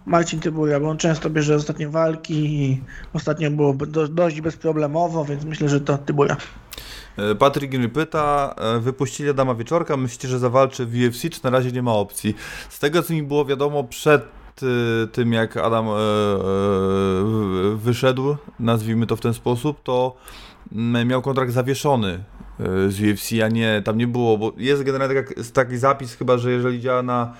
Marcin 0.05 0.39
Tyburia, 0.39 0.79
bo 0.79 0.89
on 0.89 0.97
często 0.97 1.29
bierze 1.29 1.55
ostatnie 1.55 1.89
walki 1.89 2.33
i 2.33 2.81
ostatnio 3.13 3.51
było 3.51 3.75
dość 4.09 4.41
bezproblemowo, 4.41 5.25
więc 5.25 5.45
myślę, 5.45 5.69
że 5.69 5.81
to 5.81 5.97
Tyburia. 5.97 6.37
E, 7.17 7.35
Patryk 7.35 7.71
Gry 7.71 7.89
pyta, 7.89 8.55
e, 8.57 8.79
wypuścili 8.79 9.29
Adama 9.29 9.55
Wieczorka, 9.55 9.97
myślicie, 9.97 10.27
że 10.27 10.39
zawalczy 10.39 10.85
w 10.85 10.93
UFC, 10.93 11.29
czy 11.29 11.43
na 11.43 11.49
razie 11.49 11.71
nie 11.71 11.81
ma 11.81 11.93
opcji? 11.93 12.35
Z 12.69 12.79
tego, 12.79 13.03
co 13.03 13.13
mi 13.13 13.23
było 13.23 13.45
wiadomo 13.45 13.83
przed 13.83 14.21
e, 14.23 15.07
tym, 15.07 15.33
jak 15.33 15.57
Adam 15.57 15.85
wyszedł, 17.75 18.35
nazwijmy 18.59 19.07
to 19.07 19.15
w 19.15 19.21
ten 19.21 19.33
sposób, 19.33 19.83
to 19.83 20.15
miał 21.05 21.21
kontrakt 21.21 21.51
zawieszony 21.51 22.23
z 22.87 23.01
UFC, 23.01 23.31
a 23.45 23.47
nie, 23.47 23.81
tam 23.85 23.97
nie 23.97 24.07
było, 24.07 24.37
bo 24.37 24.53
jest 24.57 24.83
generalnie 24.83 25.23
taki 25.53 25.77
zapis 25.77 26.15
chyba, 26.15 26.37
że 26.37 26.51
jeżeli 26.51 26.81
działa 26.81 27.03
na 27.03 27.33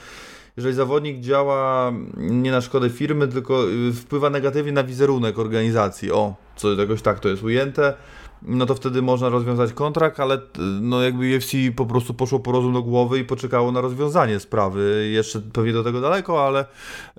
jeżeli 0.57 0.75
zawodnik 0.75 1.19
działa 1.19 1.91
nie 2.17 2.51
na 2.51 2.61
szkodę 2.61 2.89
firmy, 2.89 3.27
tylko 3.27 3.63
wpływa 3.95 4.29
negatywnie 4.29 4.71
na 4.71 4.83
wizerunek 4.83 5.39
organizacji. 5.39 6.11
O, 6.11 6.35
co 6.55 6.73
jakoś 6.73 7.01
tak 7.01 7.19
to 7.19 7.29
jest 7.29 7.43
ujęte 7.43 7.93
no 8.41 8.65
to 8.65 8.75
wtedy 8.75 9.01
można 9.01 9.29
rozwiązać 9.29 9.73
kontrakt, 9.73 10.19
ale 10.19 10.41
no 10.81 11.01
jakby 11.01 11.37
UFC 11.37 11.51
po 11.75 11.85
prostu 11.85 12.13
poszło 12.13 12.39
po 12.39 12.51
rozum 12.51 12.73
do 12.73 12.81
głowy 12.81 13.19
i 13.19 13.25
poczekało 13.25 13.71
na 13.71 13.81
rozwiązanie 13.81 14.39
sprawy. 14.39 15.09
Jeszcze 15.13 15.41
pewnie 15.41 15.73
do 15.73 15.83
tego 15.83 16.01
daleko, 16.01 16.47
ale 16.47 16.65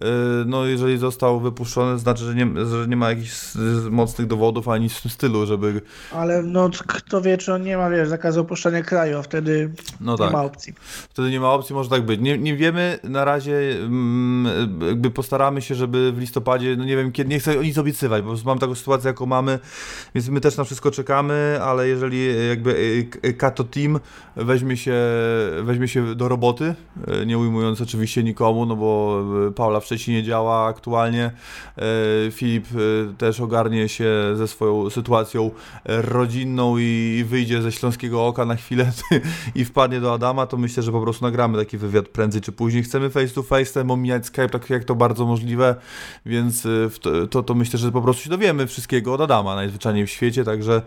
yy, 0.01 0.09
no 0.47 0.64
jeżeli 0.64 0.98
został 0.98 1.40
wypuszczony, 1.40 1.98
znaczy, 1.98 2.24
że 2.24 2.34
nie, 2.34 2.66
że 2.66 2.88
nie 2.88 2.97
ma 2.97 3.10
jakichś 3.10 3.34
mocnych 3.90 4.26
dowodów 4.26 4.68
ani 4.68 4.84
nic 4.84 4.92
w 4.92 5.02
tym 5.02 5.10
stylu, 5.10 5.47
żeby... 5.47 5.82
Ale 6.12 6.42
no 6.42 6.70
kto 6.86 7.22
wie, 7.22 7.38
czy 7.38 7.55
on 7.55 7.62
nie 7.62 7.76
ma, 7.76 7.90
wiesz, 7.90 8.09
zakazu 8.09 8.40
opuszczania 8.40 8.82
kraju, 8.82 9.18
a 9.18 9.22
wtedy 9.22 9.72
no 10.01 10.16
tak. 10.16 10.26
nie 10.26 10.32
ma 10.32 10.42
opcji. 10.42 10.74
Wtedy 11.10 11.30
nie 11.30 11.40
ma 11.40 11.52
opcji, 11.52 11.74
może 11.74 11.90
tak 11.90 12.02
być. 12.02 12.20
Nie, 12.20 12.38
nie 12.38 12.56
wiemy, 12.56 12.98
na 13.05 13.24
razie 13.24 13.59
mm, 13.82 14.80
jakby 14.86 15.10
postaramy 15.10 15.62
się, 15.62 15.74
żeby 15.74 16.12
w 16.12 16.18
listopadzie, 16.18 16.76
no 16.76 16.84
nie 16.84 16.97
wiem, 16.97 17.12
kiedy, 17.12 17.30
nie 17.30 17.38
chcę 17.38 17.56
nic 17.56 17.78
obiecywać, 17.78 18.22
bo 18.22 18.34
mam 18.44 18.59
taką 18.59 18.74
sytuację, 18.74 19.09
jaką 19.09 19.26
mamy, 19.26 19.59
więc 20.14 20.28
my 20.28 20.40
też 20.40 20.56
na 20.56 20.64
wszystko 20.64 20.90
czekamy 20.90 21.09
czekamy, 21.10 21.58
ale 21.62 21.88
jeżeli 21.88 22.48
jakby 22.48 23.06
Kato 23.38 23.64
Team 23.64 24.00
weźmie 24.36 24.76
się, 24.76 24.94
weźmie 25.62 25.88
się 25.88 26.14
do 26.14 26.28
roboty, 26.28 26.74
nie 27.26 27.38
ujmując 27.38 27.80
oczywiście 27.80 28.22
nikomu, 28.22 28.66
no 28.66 28.76
bo 28.76 29.22
Paula 29.56 29.80
w 29.80 29.84
Szczecinie 29.84 30.22
działa 30.22 30.66
aktualnie, 30.66 31.30
Filip 32.30 32.66
też 33.18 33.40
ogarnie 33.40 33.88
się 33.88 34.10
ze 34.34 34.48
swoją 34.48 34.90
sytuacją 34.90 35.50
rodzinną 35.84 36.76
i 36.78 37.24
wyjdzie 37.28 37.62
ze 37.62 37.72
Śląskiego 37.72 38.26
Oka 38.26 38.44
na 38.44 38.56
chwilę 38.56 38.92
i 39.54 39.64
wpadnie 39.64 40.00
do 40.00 40.12
Adama, 40.12 40.46
to 40.46 40.56
myślę, 40.56 40.82
że 40.82 40.92
po 40.92 41.02
prostu 41.02 41.24
nagramy 41.24 41.58
taki 41.58 41.78
wywiad 41.78 42.08
prędzej 42.08 42.40
czy 42.40 42.52
później. 42.52 42.82
Chcemy 42.82 43.10
face 43.10 43.28
to 43.28 43.42
face, 43.42 43.64
chcemy 43.64 43.92
omijać 43.92 44.26
Skype 44.26 44.48
tak 44.48 44.70
jak 44.70 44.84
to 44.84 44.94
bardzo 44.94 45.26
możliwe, 45.26 45.76
więc 46.26 46.66
to, 47.30 47.42
to 47.42 47.54
myślę, 47.54 47.78
że 47.78 47.92
po 47.92 48.02
prostu 48.02 48.22
się 48.22 48.30
dowiemy 48.30 48.66
wszystkiego 48.66 49.14
od 49.14 49.20
Adama 49.20 49.54
najzwyczajniej 49.54 50.06
w 50.06 50.10
świecie, 50.10 50.44
także 50.44 50.70
E, 50.72 50.82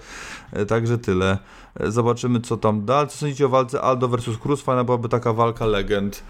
także 0.68 0.98
tyle. 0.98 1.38
E, 1.80 1.91
zobaczymy, 1.91 2.41
co 2.41 2.57
tam 2.57 2.85
dalej. 2.85 3.07
Co 3.07 3.18
sądzicie 3.18 3.45
o 3.45 3.49
walce 3.49 3.81
Aldo 3.81 4.07
versus 4.07 4.38
Cruz? 4.38 4.61
Fajna 4.61 4.84
byłaby 4.84 5.10
taka 5.10 5.34
walka 5.34 5.65
legend. 5.65 6.23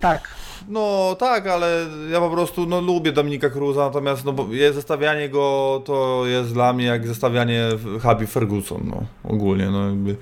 Tak. 0.00 0.28
No 0.68 1.16
tak, 1.18 1.46
ale 1.46 1.86
ja 2.10 2.20
po 2.20 2.30
prostu 2.30 2.66
no, 2.66 2.80
lubię 2.80 3.12
Dominika 3.12 3.50
Cruza, 3.50 3.80
natomiast 3.80 4.24
no, 4.24 4.34
zestawianie 4.72 5.28
go 5.28 5.82
to 5.84 6.22
jest 6.26 6.52
dla 6.52 6.72
mnie 6.72 6.84
jak 6.84 7.06
zestawianie 7.06 7.68
Habi 8.02 8.26
Ferguson, 8.26 8.82
no 8.84 9.02
ogólnie, 9.24 9.70
no 9.70 9.86
jakby 9.86 10.16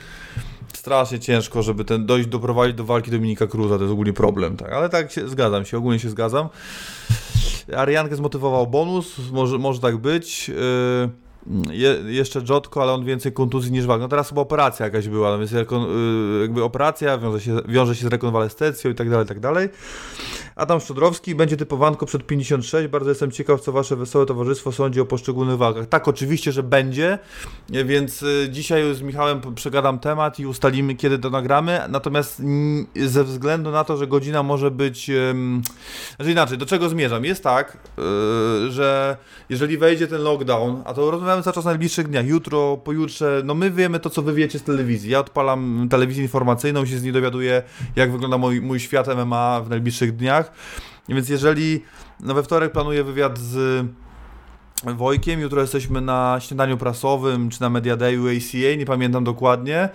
strasznie 0.72 1.20
ciężko, 1.20 1.62
żeby 1.62 1.84
ten 1.84 2.06
dojść, 2.06 2.28
doprowadzić 2.28 2.76
do 2.76 2.84
walki 2.84 3.10
Dominika 3.10 3.46
Cruza, 3.46 3.76
to 3.76 3.82
jest 3.82 3.92
ogólnie 3.92 4.12
problem, 4.12 4.56
tak, 4.56 4.72
ale 4.72 4.88
tak 4.88 5.12
się, 5.12 5.28
zgadzam 5.28 5.64
się, 5.64 5.78
ogólnie 5.78 5.98
się 5.98 6.10
zgadzam. 6.10 6.48
Ariankę 7.76 8.16
zmotywował 8.16 8.66
bonus, 8.66 9.18
może, 9.32 9.58
może 9.58 9.80
tak 9.80 9.96
być. 9.96 10.48
Yy 10.48 10.54
je, 11.70 11.98
jeszcze 12.06 12.40
Jotko, 12.48 12.82
ale 12.82 12.92
on 12.92 13.04
więcej 13.04 13.32
kontuzji 13.32 13.72
niż 13.72 13.86
walk. 13.86 14.00
No 14.00 14.08
teraz 14.08 14.28
chyba 14.28 14.40
operacja 14.40 14.86
jakaś 14.86 15.08
była, 15.08 15.30
no 15.30 15.38
więc 15.38 15.52
y, 15.52 15.56
jakby 16.40 16.64
operacja 16.64 17.18
wiąże 17.18 17.40
się, 17.40 17.56
wiąże 17.68 17.96
się 17.96 18.06
z 18.06 18.10
rekonwalescencją 18.10 18.90
i 18.90 18.94
tak 18.94 19.10
dalej, 19.10 19.24
i 19.24 19.28
tak 19.28 19.40
dalej. 19.40 19.68
Adam 20.56 20.80
Szczodrowski 20.80 21.34
będzie 21.34 21.56
typowanko 21.56 22.06
przed 22.06 22.26
56. 22.26 22.88
Bardzo 22.88 23.10
jestem 23.10 23.30
ciekaw, 23.30 23.60
co 23.60 23.72
wasze 23.72 23.96
wesołe 23.96 24.26
towarzystwo 24.26 24.72
sądzi 24.72 25.00
o 25.00 25.04
poszczególnych 25.04 25.56
walkach. 25.56 25.86
Tak, 25.86 26.08
oczywiście, 26.08 26.52
że 26.52 26.62
będzie, 26.62 27.18
więc 27.68 28.22
y, 28.22 28.48
dzisiaj 28.50 28.94
z 28.94 29.02
Michałem 29.02 29.40
przegadam 29.54 29.98
temat 29.98 30.40
i 30.40 30.46
ustalimy, 30.46 30.94
kiedy 30.94 31.18
to 31.18 31.30
nagramy. 31.30 31.80
Natomiast 31.88 32.42
ze 32.96 33.24
względu 33.24 33.70
na 33.70 33.84
to, 33.84 33.96
że 33.96 34.06
godzina 34.06 34.42
może 34.42 34.70
być. 34.70 35.10
Znaczy 36.16 36.32
inaczej, 36.32 36.58
do 36.58 36.66
czego 36.66 36.88
zmierzam? 36.88 37.24
Jest 37.24 37.42
tak, 37.42 37.78
y, 37.98 38.70
że 38.70 39.16
jeżeli 39.48 39.78
wejdzie 39.78 40.06
ten 40.06 40.22
lockdown, 40.22 40.82
a 40.84 40.94
to 40.94 41.10
rozmawiamy 41.10 41.42
cały 41.42 41.54
czas 41.54 41.64
na 41.64 41.70
najbliższych 41.70 42.08
dniach, 42.08 42.26
jutro, 42.26 42.76
pojutrze, 42.76 43.42
no 43.44 43.54
my 43.54 43.70
wiemy 43.70 44.00
to, 44.00 44.10
co 44.10 44.22
wy 44.22 44.32
wiecie 44.32 44.58
z 44.58 44.62
telewizji. 44.62 45.10
Ja 45.10 45.18
odpalam 45.18 45.86
telewizję 45.90 46.22
informacyjną, 46.22 46.86
się 46.86 46.98
z 46.98 47.02
niej 47.02 47.12
dowiaduję, 47.12 47.62
jak 47.96 48.12
wygląda 48.12 48.38
mój, 48.38 48.60
mój 48.60 48.80
świat 48.80 49.06
MMA 49.16 49.60
w 49.60 49.70
najbliższych 49.70 50.16
dniach. 50.16 50.41
Więc 51.08 51.28
jeżeli 51.28 51.82
no 52.20 52.34
we 52.34 52.42
wtorek 52.42 52.72
planuję 52.72 53.04
wywiad 53.04 53.38
z 53.38 53.86
Wojkiem, 54.84 55.40
jutro 55.40 55.60
jesteśmy 55.60 56.00
na 56.00 56.36
śniadaniu 56.40 56.76
prasowym, 56.76 57.50
czy 57.50 57.60
na 57.60 57.70
Media 57.70 57.96
Dayu 57.96 58.28
ACA, 58.28 58.76
nie 58.78 58.86
pamiętam 58.86 59.24
dokładnie. 59.24 59.88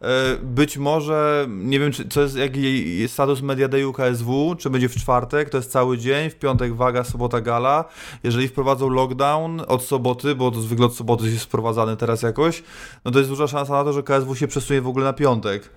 E, 0.00 0.36
być 0.42 0.78
może, 0.78 1.46
nie 1.48 1.80
wiem, 1.80 1.92
czy, 1.92 2.08
co 2.08 2.20
jest, 2.20 2.36
jaki 2.36 2.98
jest 2.98 3.14
status 3.14 3.42
Media 3.42 3.68
Dayu 3.68 3.92
KSW, 3.92 4.56
czy 4.58 4.70
będzie 4.70 4.88
w 4.88 4.96
czwartek, 4.96 5.50
to 5.50 5.56
jest 5.56 5.72
cały 5.72 5.98
dzień, 5.98 6.30
w 6.30 6.34
piątek 6.34 6.74
waga, 6.74 7.04
sobota 7.04 7.40
gala. 7.40 7.84
Jeżeli 8.22 8.48
wprowadzą 8.48 8.88
lockdown 8.88 9.62
od 9.68 9.84
soboty, 9.84 10.34
bo 10.34 10.50
to 10.50 10.60
zwykle 10.60 10.86
od 10.86 10.94
soboty 10.94 11.30
jest 11.30 11.44
wprowadzany 11.44 11.96
teraz 11.96 12.22
jakoś, 12.22 12.62
no 13.04 13.10
to 13.10 13.18
jest 13.18 13.30
duża 13.30 13.46
szansa 13.46 13.72
na 13.72 13.84
to, 13.84 13.92
że 13.92 14.02
KSW 14.02 14.34
się 14.34 14.48
przesunie 14.48 14.80
w 14.80 14.88
ogóle 14.88 15.04
na 15.04 15.12
piątek. 15.12 15.70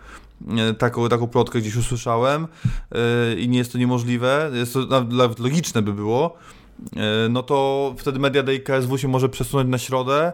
E, 0.58 0.74
taką, 0.74 1.10
taką 1.10 1.28
plotkę 1.28 1.60
gdzieś 1.60 1.76
usłyszałem 1.76 2.48
yy, 2.92 3.00
i 3.40 3.50
nie 3.50 3.58
jest 3.58 3.72
to 3.72 3.78
niemożliwe, 3.78 4.52
jest 4.54 4.74
to 4.74 5.06
logiczne 5.40 5.82
by 5.82 5.94
było, 5.94 6.36
e, 6.36 6.63
no 7.30 7.44
to 7.44 7.96
wtedy 7.98 8.20
Media 8.20 8.44
Day 8.44 8.60
KSW 8.60 8.98
się 8.98 9.08
może 9.08 9.30
przesunąć 9.30 9.70
na 9.70 9.78
środę 9.78 10.34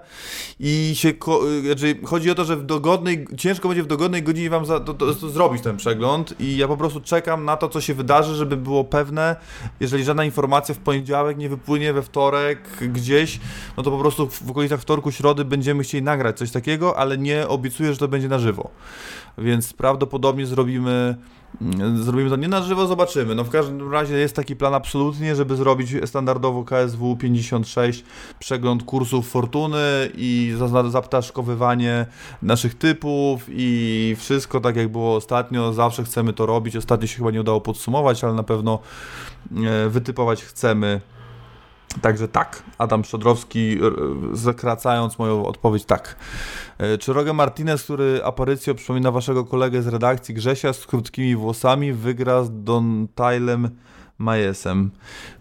i 0.59 0.91
się, 0.95 1.09
e, 1.09 1.61
znaczy 1.65 1.95
chodzi 2.05 2.31
o 2.31 2.35
to, 2.35 2.45
że 2.45 2.57
w 2.57 2.65
dogodnej, 2.65 3.27
ciężko 3.37 3.67
będzie 3.67 3.83
w 3.83 3.87
dogodnej 3.87 4.23
godzinie 4.23 4.49
wam 4.49 4.65
za, 4.65 4.79
to, 4.79 4.93
to, 4.93 5.15
to 5.15 5.29
zrobić 5.29 5.63
ten 5.63 5.77
przegląd 5.77 6.35
i 6.39 6.57
ja 6.57 6.67
po 6.67 6.77
prostu 6.77 7.01
czekam 7.01 7.45
na 7.45 7.57
to, 7.57 7.69
co 7.69 7.81
się 7.81 7.93
wydarzy, 7.93 8.35
żeby 8.35 8.57
było 8.57 8.83
pewne, 8.83 9.35
jeżeli 9.79 10.03
żadna 10.03 10.25
informacja 10.25 10.75
w 10.75 10.77
poniedziałek 10.77 11.37
nie 11.37 11.49
wypłynie 11.49 11.93
we 11.93 12.01
wtorek 12.01 12.59
gdzieś, 12.81 13.39
no 13.77 13.83
to 13.83 13.91
po 13.91 13.99
prostu 13.99 14.29
w, 14.29 14.51
okolicach 14.51 14.81
wtorku, 14.81 15.11
środy 15.11 15.45
będziemy 15.45 15.83
chcieli 15.83 16.03
nagrać 16.03 16.37
coś 16.37 16.51
takiego, 16.51 16.97
ale 16.97 17.17
nie 17.17 17.47
obiecuję, 17.47 17.93
że 17.93 17.99
to 17.99 18.07
będzie 18.07 18.27
na 18.27 18.39
żywo. 18.39 18.69
Więc 19.37 19.73
prawdopodobnie 19.73 20.45
zrobimy 20.45 21.15
Zrobimy 21.95 22.29
to 22.29 22.35
nie 22.35 22.47
na 22.47 22.61
żywo, 22.61 22.87
zobaczymy. 22.87 23.35
No 23.35 23.43
w 23.43 23.49
każdym 23.49 23.91
razie 23.91 24.15
jest 24.15 24.35
taki 24.35 24.55
plan 24.55 24.73
absolutnie, 24.73 25.35
żeby 25.35 25.55
zrobić 25.55 25.89
standardowo 26.05 26.63
KSW 26.63 27.15
56, 27.15 28.03
przegląd 28.39 28.83
kursów 28.83 29.29
fortuny 29.29 30.11
i 30.15 30.55
zaptaszkowywanie 30.89 32.05
naszych 32.41 32.75
typów 32.75 33.45
i 33.49 34.15
wszystko 34.19 34.59
tak 34.59 34.75
jak 34.75 34.87
było 34.87 35.15
ostatnio. 35.15 35.73
Zawsze 35.73 36.03
chcemy 36.03 36.33
to 36.33 36.45
robić. 36.45 36.75
Ostatnio 36.75 37.07
się 37.07 37.17
chyba 37.17 37.31
nie 37.31 37.41
udało 37.41 37.61
podsumować, 37.61 38.23
ale 38.23 38.33
na 38.33 38.43
pewno 38.43 38.79
e, 39.57 39.89
wytypować 39.89 40.43
chcemy. 40.43 41.01
Także 42.01 42.27
tak, 42.27 42.63
Adam 42.77 43.03
Szczodrowski, 43.03 43.77
r- 43.83 43.93
zakracając 44.33 45.19
moją 45.19 45.45
odpowiedź, 45.45 45.85
tak. 45.85 46.15
E, 46.77 46.97
Czy 46.97 47.13
Roger 47.13 47.33
Martinez, 47.33 47.83
który 47.83 48.21
aparycjo 48.23 48.75
przypomina 48.75 49.11
waszego 49.11 49.45
kolegę 49.45 49.81
z 49.81 49.87
redakcji 49.87 50.35
Grzesia 50.35 50.73
z 50.73 50.87
krótkimi 50.87 51.35
włosami, 51.35 51.93
wygra 51.93 52.43
z 52.43 52.63
Don 52.63 53.07
Tylem 53.15 53.69
Majesem? 54.17 54.91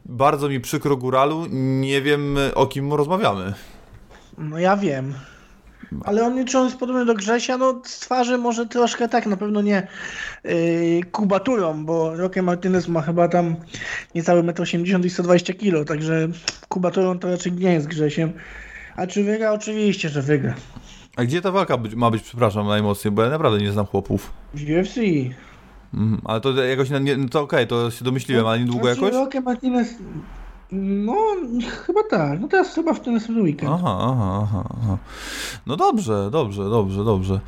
Bardzo 0.07 0.49
mi 0.49 0.61
przykro, 0.61 0.97
Góralu, 0.97 1.47
nie 1.81 2.03
wiem 2.03 2.37
o 2.55 2.66
kim 2.66 2.93
rozmawiamy. 2.93 3.55
No 4.39 4.59
ja 4.59 4.77
wiem. 4.77 5.15
Ale 6.05 6.24
on, 6.27 6.44
czy 6.44 6.59
on 6.59 6.65
jest 6.65 6.77
podobny 6.78 7.05
do 7.05 7.15
Grzesia? 7.15 7.59
No 7.59 7.81
z 7.85 7.98
twarzy 7.98 8.39
może 8.39 8.66
troszkę 8.66 9.09
tak, 9.09 9.27
na 9.27 9.36
pewno 9.36 9.62
nie 9.62 9.86
yy, 10.44 10.52
kubaturą, 11.12 11.85
bo 11.85 12.16
Roque 12.16 12.43
Martinez 12.43 12.89
ma 12.89 13.02
chyba 13.02 13.28
tam 13.28 13.56
niecały 14.15 14.43
1,80 14.43 14.94
m 14.94 15.05
i 15.05 15.10
120 15.10 15.55
kg, 15.55 15.85
także 15.89 16.28
kubaturą 16.69 17.19
to 17.19 17.31
raczej 17.31 17.52
nie 17.52 17.73
jest 17.73 17.86
Grzesiem. 17.86 18.32
A 18.97 19.06
czy 19.06 19.24
wygra? 19.24 19.52
Oczywiście, 19.52 20.09
że 20.09 20.23
wygra. 20.23 20.55
A 21.16 21.24
gdzie 21.24 21.40
ta 21.43 21.51
walka 21.51 21.77
być, 21.77 21.94
ma 21.94 22.10
być, 22.10 22.23
przepraszam, 22.23 22.66
najmocniej, 22.66 23.12
bo 23.12 23.23
ja 23.23 23.31
naprawdę 23.31 23.59
nie 23.59 23.73
znam 23.73 23.86
chłopów. 23.86 24.32
W 24.55 24.62
UFC. 24.62 24.97
Mhm, 25.94 26.20
ale 26.24 26.40
to 26.40 26.65
jakoś, 26.65 26.90
na- 26.90 26.98
nie, 26.98 27.16
no 27.16 27.28
to 27.28 27.40
okej, 27.40 27.66
to 27.66 27.90
się 27.90 28.05
domyśliłem, 28.05 28.47
ale 28.47 28.59
niedługo 28.59 28.85
Znaczy, 28.85 29.01
jakoś? 29.01 29.15
Roque 29.15 29.40
Martinez... 29.40 29.94
No, 30.73 31.16
chyba 31.86 32.01
tak. 32.11 32.40
No 32.40 32.49
teraz 32.49 32.74
chyba 32.74 32.95
w 32.95 33.01
ten 33.01 33.15
następny 33.15 33.43
weekend. 33.43 33.70
Aha, 33.74 33.99
aha, 34.01 34.40
aha, 34.43 34.65
aha. 34.82 34.99
No 35.66 35.77
dobrze, 35.77 36.28
dobrze, 36.32 36.70
dobrze, 36.70 37.05
dobrze. 37.05 37.40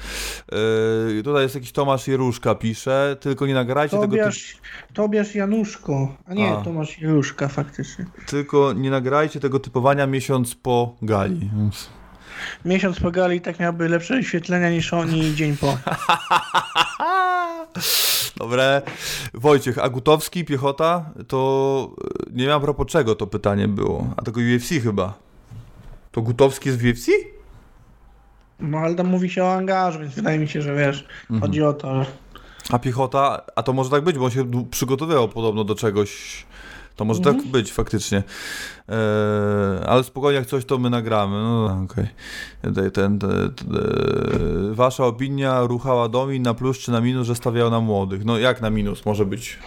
Yy, 1.17 1.23
tutaj 1.23 1.43
jest 1.43 1.55
jakiś 1.55 1.73
Tomasz 1.73 2.09
Jeruszka 2.09 2.55
pisze, 2.55 3.17
tylko 3.21 3.47
nie 3.47 3.55
nagrajcie 3.55 3.91
tego, 3.97 4.03
typ, 4.07 4.11
Tobiasz, 4.21 4.57
Tobiasz 4.95 5.35
Januszko. 5.35 6.15
A 6.27 6.35
nie, 6.35 6.57
A. 6.57 6.63
Tomasz 6.63 6.99
Januszka 6.99 7.49
faktycznie. 7.49 8.07
tylko 8.27 8.73
nie 8.73 8.91
nagrajcie 8.91 9.41
tego 9.41 9.61
typowania 9.61 10.07
miesiąc 10.07 10.55
po 10.55 10.95
gali. 11.03 11.51
Miesiąc 12.65 13.01
po 13.01 13.11
gali 13.11 13.41
tak 13.41 13.61
miałby 13.61 13.89
lepsze 13.89 14.17
wyświetlenia 14.17 14.71
niż 14.71 14.93
oni 14.93 15.35
dzień 15.35 15.57
po. 15.57 15.77
Dobre. 18.37 18.83
Wojciech 19.35 19.79
Agutowski, 19.79 20.45
piechota, 20.45 21.11
to 21.29 21.91
e, 22.27 22.31
nie 22.33 22.45
wiem 22.47 22.57
a 22.57 22.61
propos 22.61 22.87
czego 22.87 23.15
to 23.15 23.27
pytanie 23.27 23.69
było, 23.69 24.07
a 24.17 24.23
tego 24.23 24.41
UFC 24.57 24.69
chyba. 24.83 25.15
To 26.13 26.23
Gutowski 26.23 26.69
jest 26.69 26.81
w 26.81 26.85
UFC? 26.85 27.07
No 28.61 28.79
ale 28.79 28.95
tam 28.95 29.07
mówi 29.07 29.31
się 29.31 29.45
o 29.45 29.53
angażu, 29.55 29.99
więc 30.01 30.15
wydaje 30.15 30.39
mi 30.39 30.49
się, 30.49 30.63
że 30.63 30.75
wiesz, 30.77 31.07
Mhm. 31.31 31.41
chodzi 31.41 31.63
o 31.63 31.73
to, 31.73 32.05
że... 32.05 32.11
A 32.71 32.79
piechota, 32.79 33.43
a 33.57 33.63
to 33.63 33.73
może 33.73 33.91
tak 33.91 34.05
być, 34.05 34.19
bo 34.19 34.25
on 34.25 34.31
się 34.31 34.65
przygotowywał 34.71 35.29
podobno 35.29 35.65
do 35.65 35.75
czegoś. 35.75 36.47
To 36.97 37.05
może 37.05 37.21
tak 37.21 37.47
być 37.47 37.73
faktycznie. 37.73 38.23
Eee, 38.89 38.97
ale 39.87 40.05
spokojnie, 40.05 40.39
jak 40.39 40.47
coś, 40.47 40.65
to 40.65 40.79
my 40.79 40.91
nagramy. 40.91 41.37
No 41.37 41.81
okej. 41.85 42.07
Ten, 42.63 42.91
ten, 42.91 43.19
ten, 43.19 43.31
e, 43.31 44.75
wasza 44.75 45.05
opinia 45.05 45.61
ruchała 45.63 46.09
Domin 46.09 46.43
na 46.43 46.55
plus 46.55 46.79
czy 46.79 46.91
na 46.93 47.01
minus, 47.01 47.27
że 47.27 47.35
stawiał 47.35 47.71
na 47.71 47.81
młodych. 47.81 48.25
No 48.25 48.39
jak 48.39 48.61
na 48.61 48.71
minus 48.71 49.07
może 49.07 49.27
być? 49.27 49.59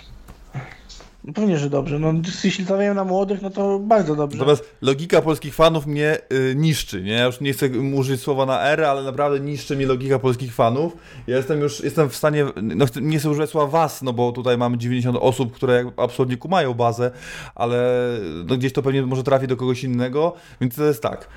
Pewnie, 1.35 1.57
że 1.57 1.69
dobrze. 1.69 1.99
No 1.99 2.13
jeśli 2.43 2.65
stawiają 2.65 2.93
na 2.93 3.03
młodych, 3.03 3.41
no 3.41 3.49
to 3.49 3.79
bardzo 3.79 4.15
dobrze. 4.15 4.37
Natomiast 4.37 4.75
logika 4.81 5.21
polskich 5.21 5.55
fanów 5.55 5.85
mnie 5.85 6.17
y, 6.33 6.55
niszczy, 6.55 7.01
nie? 7.03 7.11
Ja 7.11 7.25
już 7.25 7.41
nie 7.41 7.53
chcę 7.53 7.69
użyć 7.69 8.21
słowa 8.21 8.45
na 8.45 8.61
R, 8.61 8.83
ale 8.83 9.03
naprawdę 9.03 9.39
niszczy 9.39 9.75
mnie 9.75 9.85
logika 9.85 10.19
polskich 10.19 10.53
fanów. 10.53 10.97
Ja 11.27 11.37
jestem 11.37 11.59
już, 11.59 11.83
jestem 11.83 12.09
w 12.09 12.15
stanie, 12.15 12.45
no 12.61 12.85
nie 13.01 13.19
chcę 13.19 13.29
używać 13.29 13.49
słowa 13.49 13.67
was, 13.67 14.01
no 14.01 14.13
bo 14.13 14.31
tutaj 14.31 14.57
mamy 14.57 14.77
90 14.77 15.17
osób, 15.21 15.53
które 15.53 15.91
absolutnie 15.97 16.37
kumają 16.37 16.73
bazę, 16.73 17.11
ale 17.55 18.07
no 18.45 18.57
gdzieś 18.57 18.73
to 18.73 18.81
pewnie 18.81 19.01
może 19.01 19.23
trafi 19.23 19.47
do 19.47 19.57
kogoś 19.57 19.83
innego, 19.83 20.33
więc 20.61 20.75
to 20.75 20.83
jest 20.83 21.03
tak. 21.03 21.27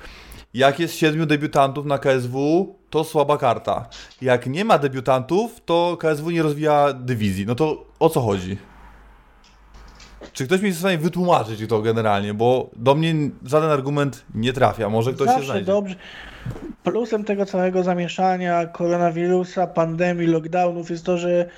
Jak 0.53 0.79
jest 0.79 0.95
siedmiu 0.95 1.25
debiutantów 1.25 1.85
na 1.85 1.97
KSW, 1.97 2.75
to 2.89 3.03
słaba 3.03 3.37
karta. 3.37 3.89
Jak 4.21 4.47
nie 4.47 4.65
ma 4.65 4.77
debiutantów, 4.77 5.61
to 5.65 5.97
KSW 5.97 6.29
nie 6.29 6.43
rozwija 6.43 6.93
dywizji. 6.93 7.45
No 7.45 7.55
to 7.55 7.85
o 7.99 8.09
co 8.09 8.21
chodzi? 8.21 8.57
Czy 10.33 10.45
ktoś 10.45 10.61
mi 10.61 10.67
jest 10.67 10.77
w 10.77 10.81
stanie 10.81 10.97
wytłumaczyć 10.97 11.69
to 11.69 11.81
generalnie, 11.81 12.33
bo 12.33 12.69
do 12.75 12.95
mnie 12.95 13.13
żaden 13.45 13.69
argument 13.69 14.25
nie 14.35 14.53
trafia. 14.53 14.89
Może 14.89 15.13
ktoś 15.13 15.27
się 15.27 15.31
Zawsze 15.33 15.45
znajdzie. 15.45 15.65
dobrze. 15.65 15.95
Plusem 16.83 17.23
tego 17.23 17.45
całego 17.45 17.83
zamieszania, 17.83 18.65
koronawirusa, 18.65 19.67
pandemii, 19.67 20.27
lockdownów 20.27 20.89
jest 20.89 21.05
to, 21.05 21.17
że 21.17 21.49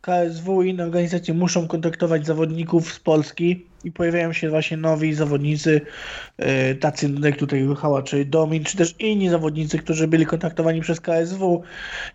KSW 0.00 0.62
i 0.62 0.70
inne 0.70 0.84
organizacje 0.84 1.34
muszą 1.34 1.68
kontaktować 1.68 2.26
zawodników 2.26 2.92
z 2.92 3.00
Polski 3.00 3.66
i 3.84 3.92
pojawiają 3.92 4.32
się 4.32 4.50
właśnie 4.50 4.76
nowi 4.76 5.14
zawodnicy, 5.14 5.80
yy, 6.38 6.74
tacy 6.74 7.10
jak 7.22 7.36
tutaj 7.36 7.64
Ruchała, 7.64 8.02
czy 8.02 8.24
Domin, 8.24 8.64
czy 8.64 8.76
też 8.76 8.94
inni 8.98 9.28
zawodnicy, 9.28 9.78
którzy 9.78 10.08
byli 10.08 10.26
kontaktowani 10.26 10.80
przez 10.80 11.00
KSW. 11.00 11.62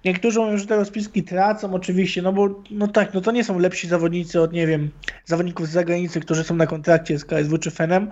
Niektórzy 0.06 0.39
mówią, 0.39 0.57
że 0.57 0.65
te 0.65 0.76
rozpiski 0.76 1.23
tracą 1.23 1.73
oczywiście, 1.73 2.22
no 2.22 2.34
bo 2.34 2.64
no 2.72 2.88
tak, 2.88 3.14
no 3.14 3.22
to 3.22 3.31
nie 3.31 3.44
są 3.44 3.60
lepsi 3.60 3.88
zawodnicy 3.88 4.41
od, 4.41 4.53
nie 4.53 4.68
wiem, 4.68 4.91
zawodników 5.26 5.68
z 5.68 5.72
zagranicy, 5.72 6.19
którzy 6.19 6.44
są 6.44 6.56
na 6.56 6.68
kontrakcie 6.68 7.19
z 7.19 7.26
KSW 7.26 7.57
czy 7.57 7.72
FENem. 7.72 8.10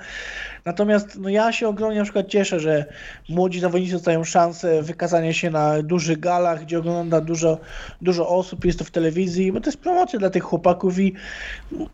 Natomiast 0.65 1.17
no 1.19 1.29
ja 1.29 1.51
się 1.51 1.67
ogromnie 1.67 1.97
na 1.97 2.03
przykład 2.03 2.27
cieszę, 2.27 2.59
że 2.59 2.85
młodzi 3.29 3.59
zawodnicy 3.59 3.93
dostają 3.93 4.23
szansę 4.23 4.81
wykazania 4.81 5.33
się 5.33 5.49
na 5.49 5.83
dużych 5.83 6.19
galach, 6.19 6.61
gdzie 6.61 6.79
ogląda 6.79 7.21
dużo, 7.21 7.59
dużo 8.01 8.29
osób, 8.29 8.65
jest 8.65 8.79
to 8.79 8.85
w 8.85 8.91
telewizji, 8.91 9.51
bo 9.51 9.61
to 9.61 9.69
jest 9.69 9.77
promocja 9.77 10.19
dla 10.19 10.29
tych 10.29 10.43
chłopaków 10.43 10.99
i 10.99 11.13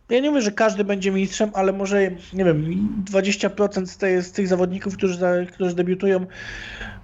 ja 0.09 0.19
nie 0.19 0.29
mówię, 0.29 0.41
że 0.41 0.51
każdy 0.51 0.83
będzie 0.83 1.11
mistrzem, 1.11 1.50
ale 1.53 1.73
może, 1.73 2.11
nie 2.33 2.45
wiem, 2.45 2.87
20% 3.11 3.85
z, 3.85 4.25
z 4.25 4.31
tych 4.31 4.47
zawodników, 4.47 4.97
którzy, 4.97 5.47
którzy 5.53 5.75
debiutują, 5.75 6.25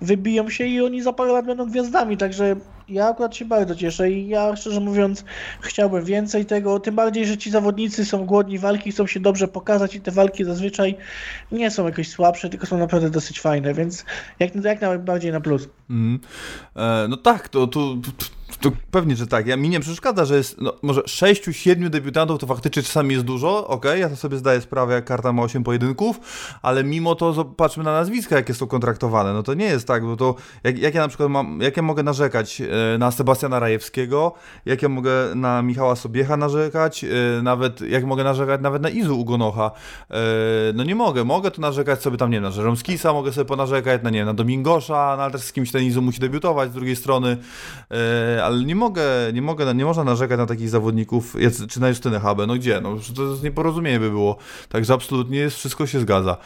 wybiją 0.01 0.49
się 0.49 0.65
i 0.65 0.81
oni 0.81 1.01
za 1.01 1.13
parę 1.13 1.33
lat 1.33 1.45
będą 1.45 1.69
gwiazdami, 1.69 2.17
także 2.17 2.55
ja 2.89 3.07
akurat 3.07 3.35
się 3.35 3.45
bardzo 3.45 3.75
cieszę 3.75 4.11
i 4.11 4.27
ja 4.27 4.55
szczerze 4.55 4.79
mówiąc 4.79 5.23
chciałbym 5.61 6.05
więcej 6.05 6.45
tego, 6.45 6.79
tym 6.79 6.95
bardziej, 6.95 7.25
że 7.25 7.37
ci 7.37 7.51
zawodnicy 7.51 8.05
są 8.05 8.25
głodni 8.25 8.59
walki, 8.59 8.91
chcą 8.91 9.07
się 9.07 9.19
dobrze 9.19 9.47
pokazać 9.47 9.95
i 9.95 10.01
te 10.01 10.11
walki 10.11 10.43
zazwyczaj 10.43 10.95
nie 11.51 11.71
są 11.71 11.85
jakoś 11.85 12.09
słabsze, 12.09 12.49
tylko 12.49 12.65
są 12.65 12.77
naprawdę 12.77 13.09
dosyć 13.09 13.39
fajne, 13.39 13.73
więc 13.73 14.05
jak, 14.39 14.55
jak 14.55 14.81
najbardziej 14.81 15.31
na 15.31 15.41
plus. 15.41 15.69
Mhm. 15.89 16.19
E, 16.75 17.07
no 17.09 17.17
tak, 17.17 17.49
to, 17.49 17.67
to, 17.67 17.97
to, 18.17 18.25
to 18.59 18.71
pewnie, 18.91 19.15
że 19.15 19.27
tak. 19.27 19.47
Ja, 19.47 19.57
mi 19.57 19.69
nie 19.69 19.79
przeszkadza, 19.79 20.25
że 20.25 20.37
jest 20.37 20.61
no, 20.61 20.73
może 20.81 21.01
6-7 21.01 21.89
debiutantów, 21.89 22.39
to 22.39 22.47
faktycznie 22.47 22.83
czasami 22.83 23.13
jest 23.13 23.25
dużo, 23.25 23.67
okej, 23.67 24.01
ja 24.01 24.09
to 24.09 24.15
sobie 24.15 24.37
zdaję 24.37 24.61
sprawę, 24.61 24.93
jak 24.93 25.05
karta 25.05 25.33
ma 25.33 25.43
8 25.43 25.63
pojedynków, 25.63 26.19
ale 26.61 26.83
mimo 26.83 27.15
to 27.15 27.33
zobaczmy 27.33 27.83
na 27.83 27.91
nazwiska, 27.91 28.35
jakie 28.35 28.53
są 28.53 28.67
kontraktowane. 28.67 29.33
No 29.33 29.43
to 29.43 29.53
nie 29.53 29.65
jest 29.65 29.87
tak, 29.87 30.05
bo 30.05 30.17
to 30.17 30.35
jak, 30.63 30.79
jak 30.79 30.95
ja 30.95 31.01
na 31.01 31.07
przykład 31.07 31.29
mam, 31.29 31.59
jak 31.61 31.77
ja 31.77 31.83
mogę 31.83 32.03
narzekać 32.03 32.61
e, 32.61 32.97
na 32.97 33.11
Sebastiana 33.11 33.59
Rajewskiego, 33.59 34.33
jak 34.65 34.81
ja 34.81 34.89
mogę 34.89 35.11
na 35.35 35.61
Michała 35.61 35.95
Sobiecha 35.95 36.37
narzekać, 36.37 37.03
e, 37.03 37.07
nawet 37.43 37.81
jak 37.81 38.05
mogę 38.05 38.23
narzekać 38.23 38.61
nawet 38.61 38.81
na 38.81 38.89
Izu 38.89 39.19
Ugonocha. 39.19 39.71
E, 40.11 40.15
no 40.73 40.83
nie 40.83 40.95
mogę, 40.95 41.23
mogę 41.23 41.51
tu 41.51 41.61
narzekać 41.61 42.01
sobie 42.01 42.17
tam, 42.17 42.29
nie 42.29 42.35
wiem, 42.35 42.43
na 42.43 42.51
Żeromskisa, 42.51 43.13
mogę 43.13 43.33
sobie 43.33 43.45
ponarzekać, 43.45 44.03
na 44.03 44.09
nie 44.09 44.19
wiem, 44.19 44.27
na 44.27 44.33
Domingosza, 44.33 45.13
no 45.17 45.23
ale 45.23 45.31
też 45.31 45.41
z 45.41 45.53
kimś 45.53 45.71
ten 45.71 45.83
Izu 45.83 46.01
musi 46.01 46.19
debiutować 46.19 46.69
z 46.71 46.73
drugiej 46.73 46.95
strony, 46.95 47.37
ale 48.47 48.63
nie 48.63 48.75
mogę, 48.75 49.03
nie 49.33 49.41
mogę, 49.41 49.75
nie 49.75 49.85
można 49.85 50.03
narzekać 50.03 50.37
na 50.37 50.45
takich 50.45 50.69
zawodników, 50.69 51.35
czy 51.69 51.81
na 51.81 51.89
Justynę 51.89 52.19
Habę, 52.19 52.47
no 52.47 52.55
gdzie, 52.55 52.81
no 52.81 52.95
to 53.15 53.23
jest 53.23 53.43
nieporozumienie 53.43 53.99
by 53.99 54.09
było, 54.09 54.37
także 54.69 54.93
absolutnie 54.93 55.37
jest, 55.37 55.57
wszystko 55.57 55.87
się 55.87 55.99
zgadza. 55.99 56.37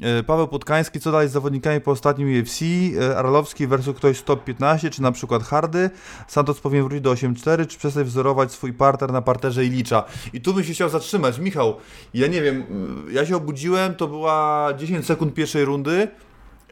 E, 0.00 0.22
Paweł 0.22 0.48
Podkański, 0.48 1.00
co 1.00 1.12
dalej 1.12 1.28
z 1.28 1.32
zawodnikami 1.32 1.80
po 1.80 1.90
ostatnim 1.90 2.40
UFC, 2.40 2.58
E, 3.00 3.16
Arlowski 3.16 3.66
versus 3.66 3.96
ktoś 3.96 4.22
top 4.22 4.44
15, 4.44 4.90
czy 4.90 5.02
na 5.02 5.12
przykład 5.12 5.42
Hardy, 5.42 5.90
Santos 6.28 6.60
powinien 6.60 6.84
wrócić 6.84 7.00
do 7.00 7.12
8-4, 7.12 7.66
czy 7.66 7.78
przestać 7.78 8.06
wzorować 8.06 8.52
swój 8.52 8.72
parter 8.72 9.12
na 9.12 9.22
parterze 9.22 9.64
i 9.64 9.70
licza. 9.70 10.04
I 10.32 10.40
tu 10.40 10.54
bym 10.54 10.64
się 10.64 10.72
chciał 10.72 10.88
zatrzymać, 10.88 11.38
Michał, 11.38 11.76
ja 12.14 12.26
nie 12.26 12.42
wiem, 12.42 12.64
mm, 12.70 13.06
ja 13.10 13.26
się 13.26 13.36
obudziłem, 13.36 13.94
to 13.94 14.08
była 14.08 14.68
10 14.78 15.06
sekund 15.06 15.34
pierwszej 15.34 15.64
rundy, 15.64 16.08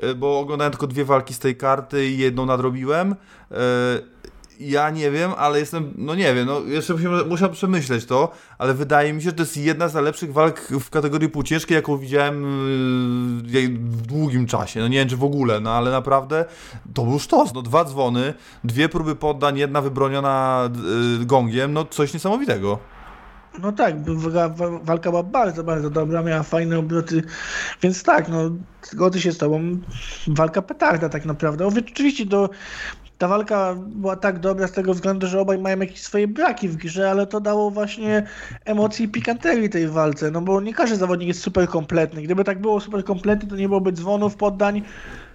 e, 0.00 0.14
bo 0.14 0.40
oglądałem 0.40 0.72
tylko 0.72 0.86
dwie 0.86 1.04
walki 1.04 1.34
z 1.34 1.38
tej 1.38 1.56
karty 1.56 2.06
i 2.06 2.18
jedną 2.18 2.46
nadrobiłem. 2.46 3.14
Ja 4.60 4.90
nie 4.90 5.10
wiem, 5.10 5.30
ale 5.36 5.58
jestem, 5.58 5.92
no 5.98 6.14
nie 6.14 6.34
wiem, 6.34 6.46
no 6.46 6.60
jeszcze 6.60 6.94
musiał 7.28 7.50
przemyśleć 7.50 8.04
to, 8.04 8.32
ale 8.58 8.74
wydaje 8.74 9.12
mi 9.12 9.22
się, 9.22 9.28
że 9.28 9.32
to 9.32 9.42
jest 9.42 9.56
jedna 9.56 9.88
z 9.88 9.94
najlepszych 9.94 10.32
walk 10.32 10.60
w 10.60 10.90
kategorii 10.90 11.28
półciężkiej, 11.28 11.74
jaką 11.74 11.98
widziałem 11.98 12.42
yy, 13.46 13.68
w 13.78 14.02
długim 14.02 14.46
czasie. 14.46 14.80
No 14.80 14.88
nie 14.88 14.98
wiem, 14.98 15.08
czy 15.08 15.16
w 15.16 15.24
ogóle, 15.24 15.60
no 15.60 15.70
ale 15.70 15.90
naprawdę 15.90 16.44
to 16.94 17.04
był 17.04 17.18
sztos. 17.18 17.54
No 17.54 17.62
dwa 17.62 17.84
dzwony, 17.84 18.34
dwie 18.64 18.88
próby 18.88 19.16
poddań, 19.16 19.58
jedna 19.58 19.80
wybroniona 19.80 20.68
yy, 21.18 21.26
gongiem, 21.26 21.72
no 21.72 21.84
coś 21.84 22.14
niesamowitego. 22.14 22.78
No 23.62 23.72
tak, 23.72 24.04
wa- 24.04 24.48
wa- 24.48 24.78
walka 24.82 25.10
była 25.10 25.22
bardzo, 25.22 25.64
bardzo 25.64 25.90
dobra, 25.90 26.22
miała 26.22 26.42
fajne 26.42 26.78
obroty, 26.78 27.22
więc 27.82 28.02
tak, 28.02 28.28
no 28.28 28.38
zgodzę 28.82 29.20
się 29.20 29.32
z 29.32 29.38
tobą, 29.38 29.78
walka 30.28 30.62
petarda 30.62 31.08
tak 31.08 31.24
naprawdę. 31.24 31.66
Oczywiście 31.66 32.26
to, 32.26 32.48
ta 33.18 33.28
walka 33.28 33.74
była 33.78 34.16
tak 34.16 34.38
dobra 34.38 34.68
z 34.68 34.72
tego 34.72 34.94
względu, 34.94 35.26
że 35.26 35.40
obaj 35.40 35.58
mają 35.58 35.78
jakieś 35.78 36.02
swoje 36.02 36.28
braki 36.28 36.68
w 36.68 36.76
grze, 36.76 37.10
ale 37.10 37.26
to 37.26 37.40
dało 37.40 37.70
właśnie 37.70 38.22
emocji 38.64 39.04
i 39.04 39.08
pikanterii 39.08 39.70
tej 39.70 39.88
walce, 39.88 40.30
no 40.30 40.40
bo 40.40 40.60
nie 40.60 40.74
każdy 40.74 40.96
zawodnik 40.96 41.28
jest 41.28 41.42
super 41.42 41.68
kompletny. 41.68 42.22
Gdyby 42.22 42.44
tak 42.44 42.60
było 42.60 42.80
super 42.80 43.04
kompletny, 43.04 43.48
to 43.48 43.56
nie 43.56 43.68
byłoby 43.68 43.92
dzwonów, 43.92 44.36
poddań, 44.36 44.82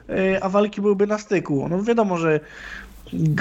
yy, 0.08 0.44
a 0.44 0.50
walki 0.50 0.82
byłyby 0.82 1.08
na 1.08 1.18
styku. 1.18 1.68
No 1.70 1.84
wiadomo, 1.84 2.18
że 2.18 2.40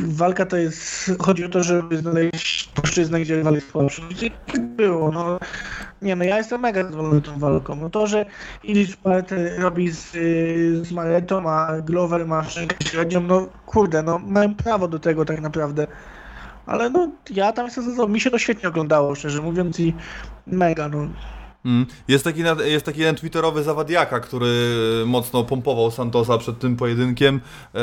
walka 0.02 0.46
to 0.46 0.56
jest, 0.56 1.10
chodzi 1.18 1.44
o 1.44 1.48
to, 1.48 1.62
żeby 1.62 1.96
znaleźć 1.96 2.68
płaszczyznę, 2.74 3.20
gdzie 3.20 3.36
rywal 3.36 3.54
jest 3.54 3.70
słabszy. 3.70 4.02
I 4.22 4.30
tak 4.30 4.66
było, 4.66 5.12
no. 5.12 5.38
Nie 6.02 6.16
no, 6.16 6.24
ja 6.24 6.36
jestem 6.36 6.60
mega 6.60 6.82
zadowolony 6.82 7.22
tą 7.22 7.38
walką. 7.38 7.76
No 7.76 7.90
to, 7.90 8.06
że 8.06 8.26
Illich 8.64 8.96
Parter 8.96 9.60
robi 9.60 9.90
z, 9.90 10.10
z 10.86 10.92
Maretą, 10.92 11.50
a 11.50 11.80
Glover 11.80 12.26
ma 12.26 12.44
szczękę 12.44 12.76
średnią, 12.84 13.20
no 13.20 13.46
kurde, 13.66 14.02
no 14.02 14.18
mają 14.18 14.54
prawo 14.54 14.88
do 14.88 14.98
tego 14.98 15.24
tak 15.24 15.40
naprawdę. 15.40 15.86
Ale 16.66 16.90
no, 16.90 17.10
ja 17.30 17.52
tam 17.52 17.66
jestem 17.66 17.84
zadowolony. 17.84 18.14
Mi 18.14 18.20
się 18.20 18.30
to 18.30 18.38
świetnie 18.38 18.68
oglądało, 18.68 19.14
szczerze 19.14 19.42
mówiąc 19.42 19.80
i 19.80 19.94
mega, 20.46 20.88
no. 20.88 21.08
Mm. 21.64 21.86
Jest, 22.08 22.24
taki, 22.24 22.42
jest 22.64 22.86
taki 22.86 23.00
jeden 23.00 23.14
twitterowy 23.14 23.62
zawadiaka, 23.62 24.20
który 24.20 24.48
mocno 25.06 25.44
pompował 25.44 25.90
Santosa 25.90 26.38
przed 26.38 26.58
tym 26.58 26.76
pojedynkiem 26.76 27.40
e, 27.74 27.80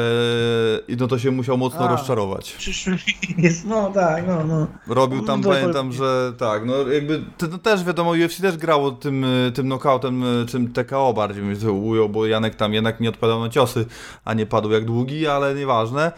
i 0.87 0.95
no 0.95 1.07
to 1.07 1.19
się 1.19 1.31
musiał 1.31 1.57
mocno 1.57 1.79
A. 1.79 1.87
rozczarować. 1.87 2.51
Przyszły 2.51 2.97
jest, 3.37 3.65
no 3.65 3.91
tak, 3.91 4.27
no, 4.27 4.43
no. 4.43 4.67
Robił 4.87 5.25
tam, 5.25 5.41
No 5.41 5.49
pamiętam, 5.49 5.93
że 5.93 6.33
tak, 6.37 6.65
no 6.65 6.73
jakby 6.91 7.23
to, 7.37 7.47
też 7.57 7.83
wiadomo, 7.83 8.11
UFC 8.11 8.41
też 8.41 8.57
grało 8.57 8.91
tym, 8.91 9.23
y, 9.23 9.51
tym 9.55 9.65
knockoutem, 9.65 10.23
y, 10.23 10.45
czym 10.45 10.73
TKO 10.73 11.13
bardziej 11.13 11.43
mi 11.43 11.57
to 11.57 11.73
ujął, 11.73 12.09
bo 12.09 12.25
Janek 12.25 12.55
tam 12.55 12.73
jednak 12.73 12.99
nie 12.99 13.09
odpowiadał 13.09 13.39
na 13.39 13.49
ciosy, 13.49 13.85
a 14.25 14.33
nie 14.33 14.45
padł 14.45 14.71
jak 14.71 14.85
długi, 14.85 15.27
ale 15.27 15.55
nieważne. 15.55 16.11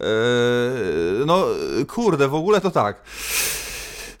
Eee, 0.00 0.06
no 1.26 1.44
kurde, 1.88 2.28
w 2.28 2.34
ogóle 2.34 2.60
to 2.60 2.70
tak. 2.70 3.02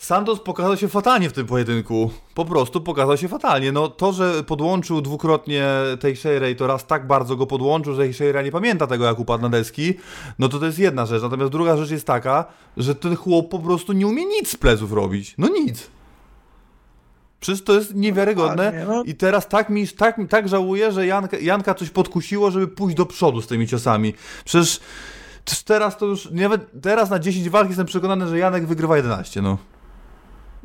Santos 0.02 0.40
pokazał 0.40 0.76
się 0.76 0.88
fatalnie 0.88 1.30
w 1.30 1.32
tym 1.32 1.46
pojedynku. 1.46 2.10
Po 2.34 2.44
prostu 2.44 2.80
pokazał 2.80 3.16
się 3.16 3.28
fatalnie. 3.28 3.72
No 3.72 3.88
to, 3.88 4.12
że 4.12 4.44
podłączył 4.44 5.00
dwukrotnie 5.00 5.66
Teixeira 6.00 6.48
i 6.48 6.56
to 6.56 6.66
raz 6.66 6.86
tak 6.86 7.06
bardzo 7.06 7.36
go 7.36 7.46
podłączył, 7.46 7.94
że 7.94 8.02
Teixeira 8.02 8.42
nie 8.42 8.52
pamięta 8.52 8.86
tego, 8.86 9.04
jak 9.04 9.18
upadł 9.18 9.42
na 9.42 9.48
deski, 9.48 9.94
no 10.38 10.48
to 10.48 10.58
to 10.58 10.66
jest 10.66 10.78
jedna 10.78 11.06
rzecz. 11.06 11.22
Natomiast 11.22 11.52
druga 11.52 11.76
rzecz 11.76 11.90
jest 11.90 12.06
taka, 12.06 12.44
że 12.76 12.94
ten 12.94 13.16
chłop 13.16 13.48
po 13.48 13.58
prostu 13.58 13.92
nie 13.92 14.06
umie 14.06 14.24
nic 14.24 14.48
z 14.48 14.56
pleców 14.56 14.92
robić. 14.92 15.34
No 15.38 15.48
nic. 15.48 15.90
Przecież 17.40 17.64
to 17.64 17.72
jest 17.72 17.94
niewiarygodne 17.94 18.84
no. 18.88 19.02
i 19.02 19.14
teraz 19.14 19.48
tak 19.48 19.70
mi 19.70 19.88
tak, 19.88 20.20
tak 20.28 20.48
żałuję, 20.48 20.92
że 20.92 21.06
Janka, 21.06 21.38
Janka 21.38 21.74
coś 21.74 21.90
podkusiło, 21.90 22.50
żeby 22.50 22.68
pójść 22.68 22.96
do 22.96 23.06
przodu 23.06 23.42
z 23.42 23.46
tymi 23.46 23.68
ciosami. 23.68 24.14
Przecież, 24.44 24.80
przecież 25.44 25.64
teraz 25.64 25.98
to 25.98 26.06
już, 26.06 26.30
nawet 26.30 26.66
teraz 26.82 27.10
na 27.10 27.18
10 27.18 27.48
walk 27.48 27.68
jestem 27.68 27.86
przekonany, 27.86 28.28
że 28.28 28.38
Janek 28.38 28.66
wygrywa 28.66 28.96
11, 28.96 29.42
no. 29.42 29.58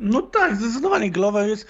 No 0.00 0.22
tak, 0.22 0.56
zdecydowanie 0.56 1.10
Glover 1.10 1.48
jest, 1.48 1.66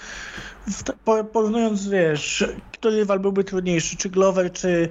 w 0.66 0.82
ta- 0.82 0.92
po- 1.04 1.24
porównując, 1.24 1.88
wiesz, 1.88 2.44
który 2.72 2.96
rywal 2.96 3.20
byłby 3.20 3.44
trudniejszy, 3.44 3.96
czy 3.96 4.08
Glover, 4.10 4.52
czy, 4.52 4.88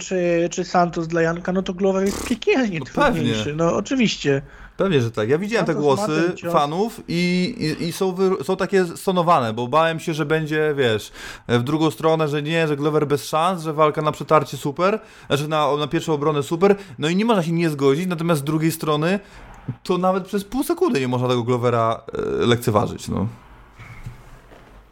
czy, 0.00 0.48
czy 0.50 0.64
Santos 0.64 1.08
dla 1.08 1.22
Janka, 1.22 1.52
no 1.52 1.62
to 1.62 1.74
Glover 1.74 2.04
jest 2.04 2.28
piekielnie 2.28 2.78
No 2.78 2.84
pewnie. 2.94 3.20
trudniejszy, 3.20 3.54
no 3.56 3.76
oczywiście. 3.76 4.42
Pewnie, 4.76 5.00
że 5.00 5.10
tak. 5.10 5.28
Ja 5.28 5.38
widziałem 5.38 5.66
te 5.66 5.72
Santos 5.72 5.98
ma 5.98 6.06
głosy 6.06 6.32
fanów 6.52 7.00
i, 7.08 7.54
i, 7.80 7.84
i 7.84 7.92
są, 7.92 8.12
wy, 8.12 8.30
są 8.44 8.56
takie 8.56 8.84
stonowane, 8.84 9.52
bo 9.52 9.68
bałem 9.68 10.00
się, 10.00 10.14
że 10.14 10.26
będzie, 10.26 10.74
wiesz, 10.76 11.12
w 11.48 11.62
drugą 11.62 11.90
stronę, 11.90 12.28
że 12.28 12.42
nie, 12.42 12.68
że 12.68 12.76
Glover 12.76 13.06
bez 13.06 13.24
szans, 13.28 13.62
że 13.62 13.72
walka 13.72 14.02
na 14.02 14.12
przetarcie 14.12 14.56
super, 14.56 15.00
znaczy 15.26 15.48
na, 15.48 15.76
na 15.76 15.86
pierwszą 15.86 16.12
obronę 16.12 16.42
super, 16.42 16.76
no 16.98 17.08
i 17.08 17.16
nie 17.16 17.24
można 17.24 17.42
się 17.42 17.52
nie 17.52 17.70
zgodzić, 17.70 18.06
natomiast 18.06 18.40
z 18.40 18.44
drugiej 18.44 18.72
strony 18.72 19.20
to 19.82 19.98
nawet 19.98 20.24
przez 20.24 20.44
pół 20.44 20.62
sekundy 20.62 21.00
nie 21.00 21.08
można 21.08 21.28
tego 21.28 21.42
Glovera 21.42 22.00
e, 22.42 22.46
lekceważyć, 22.46 23.08
no. 23.08 23.26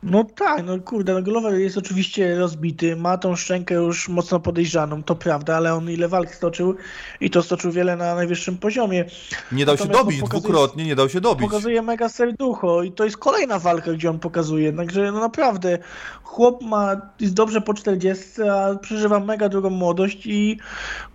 No 0.02 0.24
tak, 0.24 0.66
no 0.66 0.78
kurde, 0.78 1.14
no 1.14 1.22
Glover 1.22 1.54
jest 1.54 1.78
oczywiście 1.78 2.38
rozbity, 2.38 2.96
ma 2.96 3.18
tą 3.18 3.36
szczękę 3.36 3.74
już 3.74 4.08
mocno 4.08 4.40
podejrzaną, 4.40 5.02
to 5.02 5.14
prawda, 5.14 5.56
ale 5.56 5.74
on 5.74 5.90
ile 5.90 6.08
walk 6.08 6.34
stoczył 6.34 6.74
i 7.20 7.30
to 7.30 7.42
stoczył 7.42 7.72
wiele 7.72 7.96
na 7.96 8.14
najwyższym 8.14 8.58
poziomie. 8.58 9.04
Nie 9.52 9.66
dał 9.66 9.76
się 9.76 9.84
Natomiast 9.84 10.04
dobić, 10.04 10.20
no, 10.20 10.26
pokazuje- 10.26 10.40
dwukrotnie 10.40 10.84
nie 10.84 10.96
dał 10.96 11.08
się 11.08 11.20
dobić. 11.20 11.48
Pokazuje 11.48 11.82
mega 11.82 12.08
serducho 12.08 12.82
i 12.82 12.92
to 12.92 13.04
jest 13.04 13.16
kolejna 13.16 13.58
walka, 13.58 13.92
gdzie 13.92 14.10
on 14.10 14.18
pokazuje. 14.18 14.72
Także 14.72 15.12
no 15.12 15.20
naprawdę 15.20 15.78
chłop 16.22 16.62
ma, 16.62 17.00
jest 17.20 17.34
dobrze 17.34 17.60
po 17.60 17.74
40, 17.74 18.42
a 18.42 18.74
przeżywa 18.78 19.20
mega 19.20 19.48
drugą 19.48 19.70
młodość 19.70 20.26
i 20.26 20.58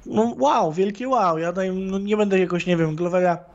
no 0.06 0.36
wow, 0.38 0.74
wielkie 0.74 1.07
wow. 1.07 1.38
Ja 1.38 1.53
no, 1.74 1.99
nie 1.99 2.18
będę 2.18 2.40
jakoś, 2.40 2.66
nie 2.66 2.78
wiem, 2.78 2.95
Glovera 2.95 3.55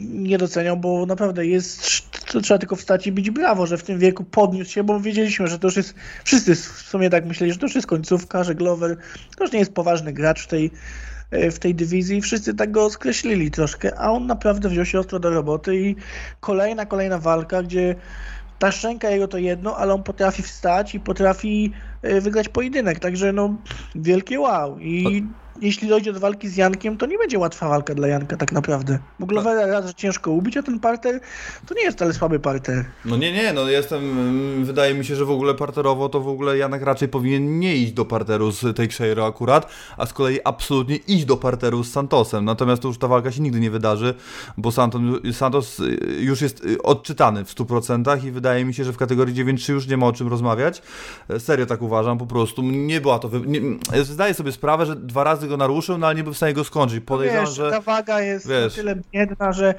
nie 0.00 0.38
doceniał, 0.38 0.76
bo 0.76 1.06
naprawdę 1.06 1.46
jest, 1.46 1.80
trzeba 2.42 2.58
tylko 2.58 2.76
wstać 2.76 3.06
i 3.06 3.12
bić 3.12 3.30
brawo, 3.30 3.66
że 3.66 3.78
w 3.78 3.82
tym 3.82 3.98
wieku 3.98 4.24
podniósł 4.24 4.70
się, 4.70 4.84
bo 4.84 5.00
wiedzieliśmy, 5.00 5.48
że 5.48 5.58
to 5.58 5.66
już 5.66 5.76
jest, 5.76 5.94
wszyscy 6.24 6.54
w 6.54 6.60
sumie 6.60 7.10
tak 7.10 7.26
myśleli, 7.26 7.52
że 7.52 7.58
to 7.58 7.66
już 7.66 7.74
jest 7.74 7.86
końcówka, 7.86 8.44
że 8.44 8.54
Glover 8.54 8.96
to 9.36 9.44
już 9.44 9.52
nie 9.52 9.58
jest 9.58 9.72
poważny 9.72 10.12
gracz 10.12 10.44
w 10.44 10.46
tej 10.46 10.70
e, 11.30 11.50
w 11.50 11.58
tej 11.58 11.74
dywizji. 11.74 12.20
Wszyscy 12.20 12.54
tak 12.54 12.70
go 12.70 12.90
skreślili 12.90 13.50
troszkę, 13.50 13.98
a 13.98 14.10
on 14.10 14.26
naprawdę 14.26 14.68
wziął 14.68 14.84
się 14.84 15.00
ostro 15.00 15.18
do 15.18 15.30
roboty 15.30 15.76
i 15.76 15.96
kolejna, 16.40 16.86
kolejna 16.86 17.18
walka, 17.18 17.62
gdzie 17.62 17.94
ta 18.58 18.72
szczęka 18.72 19.10
jego 19.10 19.28
to 19.28 19.38
jedno, 19.38 19.76
ale 19.76 19.94
on 19.94 20.02
potrafi 20.02 20.42
wstać 20.42 20.94
i 20.94 21.00
potrafi 21.00 21.72
e, 22.02 22.20
wygrać 22.20 22.48
pojedynek, 22.48 22.98
także 22.98 23.32
no 23.32 23.56
wielkie 23.94 24.40
wow. 24.40 24.78
I 24.80 25.24
jeśli 25.60 25.88
dojdzie 25.88 26.12
do 26.12 26.20
walki 26.20 26.48
z 26.48 26.56
Jankiem, 26.56 26.96
to 26.96 27.06
nie 27.06 27.18
będzie 27.18 27.38
łatwa 27.38 27.68
walka 27.68 27.94
dla 27.94 28.08
Janka 28.08 28.36
tak 28.36 28.52
naprawdę, 28.52 28.98
bo 29.18 29.26
Glovera 29.26 29.66
raz, 29.66 29.86
że 29.86 29.94
ciężko 29.94 30.30
ubić, 30.30 30.56
a 30.56 30.62
ten 30.62 30.80
parter 30.80 31.20
to 31.66 31.74
nie 31.74 31.82
jest 31.82 31.96
wcale 31.96 32.14
słaby 32.14 32.40
parter. 32.40 32.84
No 33.04 33.16
nie, 33.16 33.32
nie, 33.32 33.52
no 33.52 33.68
jestem, 33.68 34.10
mm, 34.10 34.64
wydaje 34.64 34.94
mi 34.94 35.04
się, 35.04 35.16
że 35.16 35.24
w 35.24 35.30
ogóle 35.30 35.54
parterowo 35.54 36.08
to 36.08 36.20
w 36.20 36.28
ogóle 36.28 36.58
Janek 36.58 36.82
raczej 36.82 37.08
powinien 37.08 37.58
nie 37.58 37.76
iść 37.76 37.92
do 37.92 38.04
parteru 38.04 38.50
z 38.52 38.76
Teixeira 38.76 39.26
akurat, 39.26 39.70
a 39.96 40.06
z 40.06 40.12
kolei 40.12 40.38
absolutnie 40.44 40.96
iść 40.96 41.24
do 41.24 41.36
parteru 41.36 41.84
z 41.84 41.92
Santosem. 41.92 42.44
Natomiast 42.44 42.82
to 42.82 42.88
już 42.88 42.98
ta 42.98 43.08
walka 43.08 43.32
się 43.32 43.42
nigdy 43.42 43.60
nie 43.60 43.70
wydarzy, 43.70 44.14
bo 44.56 44.72
Santos, 44.72 45.00
Santos 45.32 45.80
y, 45.80 45.98
już 46.20 46.40
jest 46.40 46.64
y, 46.64 46.82
odczytany 46.82 47.44
w 47.44 47.54
100% 47.54 48.24
i 48.24 48.30
wydaje 48.30 48.64
mi 48.64 48.74
się, 48.74 48.84
że 48.84 48.92
w 48.92 48.96
kategorii 48.96 49.34
9-3 49.34 49.72
już 49.72 49.86
nie 49.86 49.96
ma 49.96 50.06
o 50.06 50.12
czym 50.12 50.28
rozmawiać. 50.28 50.82
E, 51.28 51.40
Serio 51.40 51.66
tak 51.66 51.82
uważam, 51.82 52.18
po 52.18 52.26
prostu 52.26 52.62
nie 52.62 53.00
była 53.00 53.18
to... 53.18 53.30
Nie, 53.46 53.60
zdaję 54.04 54.34
sobie 54.34 54.52
sprawę, 54.52 54.86
że 54.86 54.96
dwa 54.96 55.24
razy 55.24 55.45
go 55.46 55.56
naruszył, 55.56 55.98
no 55.98 56.06
ale 56.06 56.16
nie 56.16 56.24
był 56.24 56.32
w 56.32 56.36
stanie 56.36 56.54
go 56.54 56.64
skończyć. 56.64 57.04
Podejrzewam, 57.04 57.44
Wiesz, 57.46 57.54
że... 57.54 57.70
ta 57.70 57.80
waga 57.80 58.20
jest 58.20 58.48
wiesz. 58.48 58.74
tyle 58.74 58.96
biedna, 59.12 59.52
że 59.52 59.74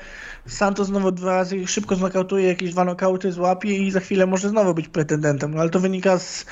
Santos 0.45 0.87
znowu 0.87 1.11
dwa 1.11 1.31
razy 1.35 1.67
szybko 1.67 1.95
znokautuje, 1.95 2.47
jakieś 2.47 2.71
dwa 2.71 2.85
nokauty 2.85 3.31
złapie 3.31 3.77
i 3.77 3.91
za 3.91 3.99
chwilę 3.99 4.25
może 4.25 4.49
znowu 4.49 4.73
być 4.73 4.87
pretendentem. 4.87 5.53
No 5.53 5.61
ale 5.61 5.69
to 5.69 5.79
wynika 5.79 6.19
z 6.19 6.45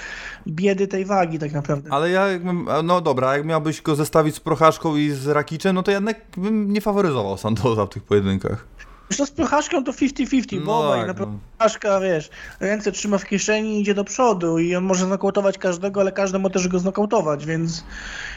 biedy 0.47 0.87
tej 0.87 1.05
wagi 1.05 1.39
tak 1.39 1.51
naprawdę. 1.51 1.89
Ale 1.93 2.09
ja, 2.09 2.27
jakbym, 2.27 2.67
no 2.83 3.01
dobra, 3.01 3.37
jak 3.37 3.45
miałbyś 3.45 3.81
go 3.81 3.95
zestawić 3.95 4.35
z 4.35 4.39
Prochaszką 4.39 4.95
i 4.95 5.09
z 5.09 5.27
Rakiczem, 5.27 5.75
no 5.75 5.83
to 5.83 5.91
jednak 5.91 6.17
bym 6.37 6.73
nie 6.73 6.81
faworyzował 6.81 7.37
Santosa 7.37 7.85
w 7.85 7.89
tych 7.89 8.03
pojedynkach. 8.03 8.65
Wiesz, 9.09 9.17
to 9.17 9.25
z 9.25 9.31
prochaszką 9.31 9.83
to 9.83 9.91
50-50, 9.91 10.59
No 10.59 10.65
bo 10.65 10.91
tak, 10.95 11.07
na 11.07 11.25
no. 11.25 11.39
prochaszka, 11.57 11.99
wiesz, 11.99 12.29
ręce 12.59 12.91
trzyma 12.91 13.17
w 13.17 13.25
kieszeni 13.25 13.77
i 13.77 13.81
idzie 13.81 13.93
do 13.93 14.03
przodu 14.03 14.59
i 14.59 14.75
on 14.75 14.83
może 14.83 15.05
znokautować 15.05 15.57
każdego, 15.57 16.01
ale 16.01 16.11
każdy 16.11 16.39
może 16.39 16.53
też 16.53 16.67
go 16.67 16.79
znokautować, 16.79 17.45
więc 17.45 17.83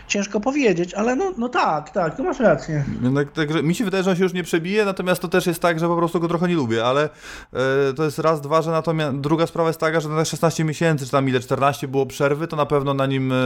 ciężko 0.09 0.41
powiedzieć, 0.41 0.95
ale 0.95 1.17
no, 1.17 1.33
no 1.39 1.49
tak, 1.49 1.91
tak, 1.91 2.17
tu 2.17 2.25
masz 2.25 2.41
rację. 2.41 2.85
Jednak, 3.03 3.33
także 3.33 3.63
mi 3.63 3.75
się 3.75 3.85
wydaje, 3.85 4.03
że 4.05 4.11
on 4.11 4.17
się 4.17 4.23
już 4.23 4.33
nie 4.33 4.43
przebije, 4.43 4.85
natomiast 4.85 5.23
to 5.23 5.29
też 5.29 5.47
jest 5.47 5.61
tak, 5.61 5.79
że 5.79 5.89
po 5.89 5.97
prostu 5.97 6.21
go 6.21 6.29
trochę 6.29 6.49
nie 6.49 6.55
lubię, 6.55 6.85
ale 6.85 7.09
e, 7.53 7.93
to 7.97 8.05
jest 8.05 8.19
raz, 8.19 8.41
dwa, 8.41 8.63
że 8.63 8.71
natomiast 8.71 9.17
druga 9.17 9.47
sprawa 9.47 9.69
jest 9.69 9.81
taka, 9.81 10.01
że 10.01 10.09
na 10.09 10.17
te 10.19 10.25
16 10.25 10.65
miesięcy, 10.65 11.05
czy 11.05 11.11
tam 11.11 11.29
ile, 11.29 11.41
14 11.41 11.89
było 11.89 12.07
przerwy, 12.07 12.47
to 12.47 12.57
na 12.57 12.67
pewno 12.67 12.95
na 12.95 13.07
nim, 13.07 13.33
e, 13.33 13.37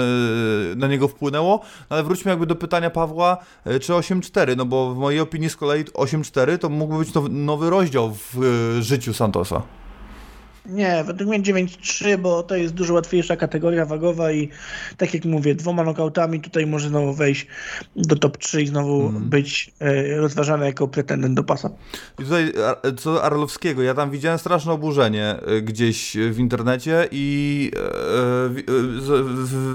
na 0.76 0.86
niego 0.86 1.08
wpłynęło, 1.08 1.60
no 1.90 1.96
ale 1.96 2.02
wróćmy 2.02 2.30
jakby 2.30 2.46
do 2.46 2.56
pytania 2.56 2.90
Pawła, 2.90 3.36
e, 3.64 3.80
czy 3.80 3.92
8-4, 3.92 4.56
no 4.56 4.64
bo 4.64 4.94
w 4.94 4.98
mojej 4.98 5.20
opinii 5.20 5.50
z 5.50 5.56
kolei 5.56 5.84
8-4 5.84 6.58
to 6.58 6.68
mógłby 6.68 6.98
być 6.98 7.11
nowy, 7.14 7.28
nowy 7.28 7.70
rozdział 7.70 8.14
w 8.14 8.43
e, 8.78 8.82
życiu 8.82 9.14
Santosa. 9.14 9.62
Nie, 10.66 11.05
według 11.05 11.30
mnie 11.30 11.40
9-3, 11.40 12.18
bo 12.18 12.43
to 12.43 12.56
jest 12.56 12.74
dużo 12.74 12.94
łatwiejsza 12.94 13.36
kategoria 13.36 13.86
wagowa 13.86 14.32
i 14.32 14.48
tak 14.97 15.14
jak 15.14 15.24
mówię, 15.24 15.55
dwoma 15.55 15.84
nokautami 15.84 16.40
tutaj 16.40 16.66
może 16.66 16.89
znowu 16.89 17.14
wejść 17.14 17.47
do 17.97 18.16
top 18.16 18.39
3 18.39 18.62
i 18.62 18.66
znowu 18.66 19.12
być 19.20 19.70
e, 19.80 20.16
rozważany 20.16 20.66
jako 20.66 20.89
pretendent 20.89 21.34
do 21.34 21.44
pasa. 21.44 21.70
I 22.18 22.22
tutaj 22.22 22.52
co 22.98 23.12
do 23.12 23.24
Arlowskiego, 23.24 23.82
ja 23.82 23.94
tam 23.94 24.10
widziałem 24.10 24.39
straszne 24.39 24.72
oburzenie 24.72 25.36
y, 25.48 25.62
gdzieś 25.62 26.16
w 26.30 26.39
internecie 26.39 27.09
i 27.10 27.70
e, 27.76 27.86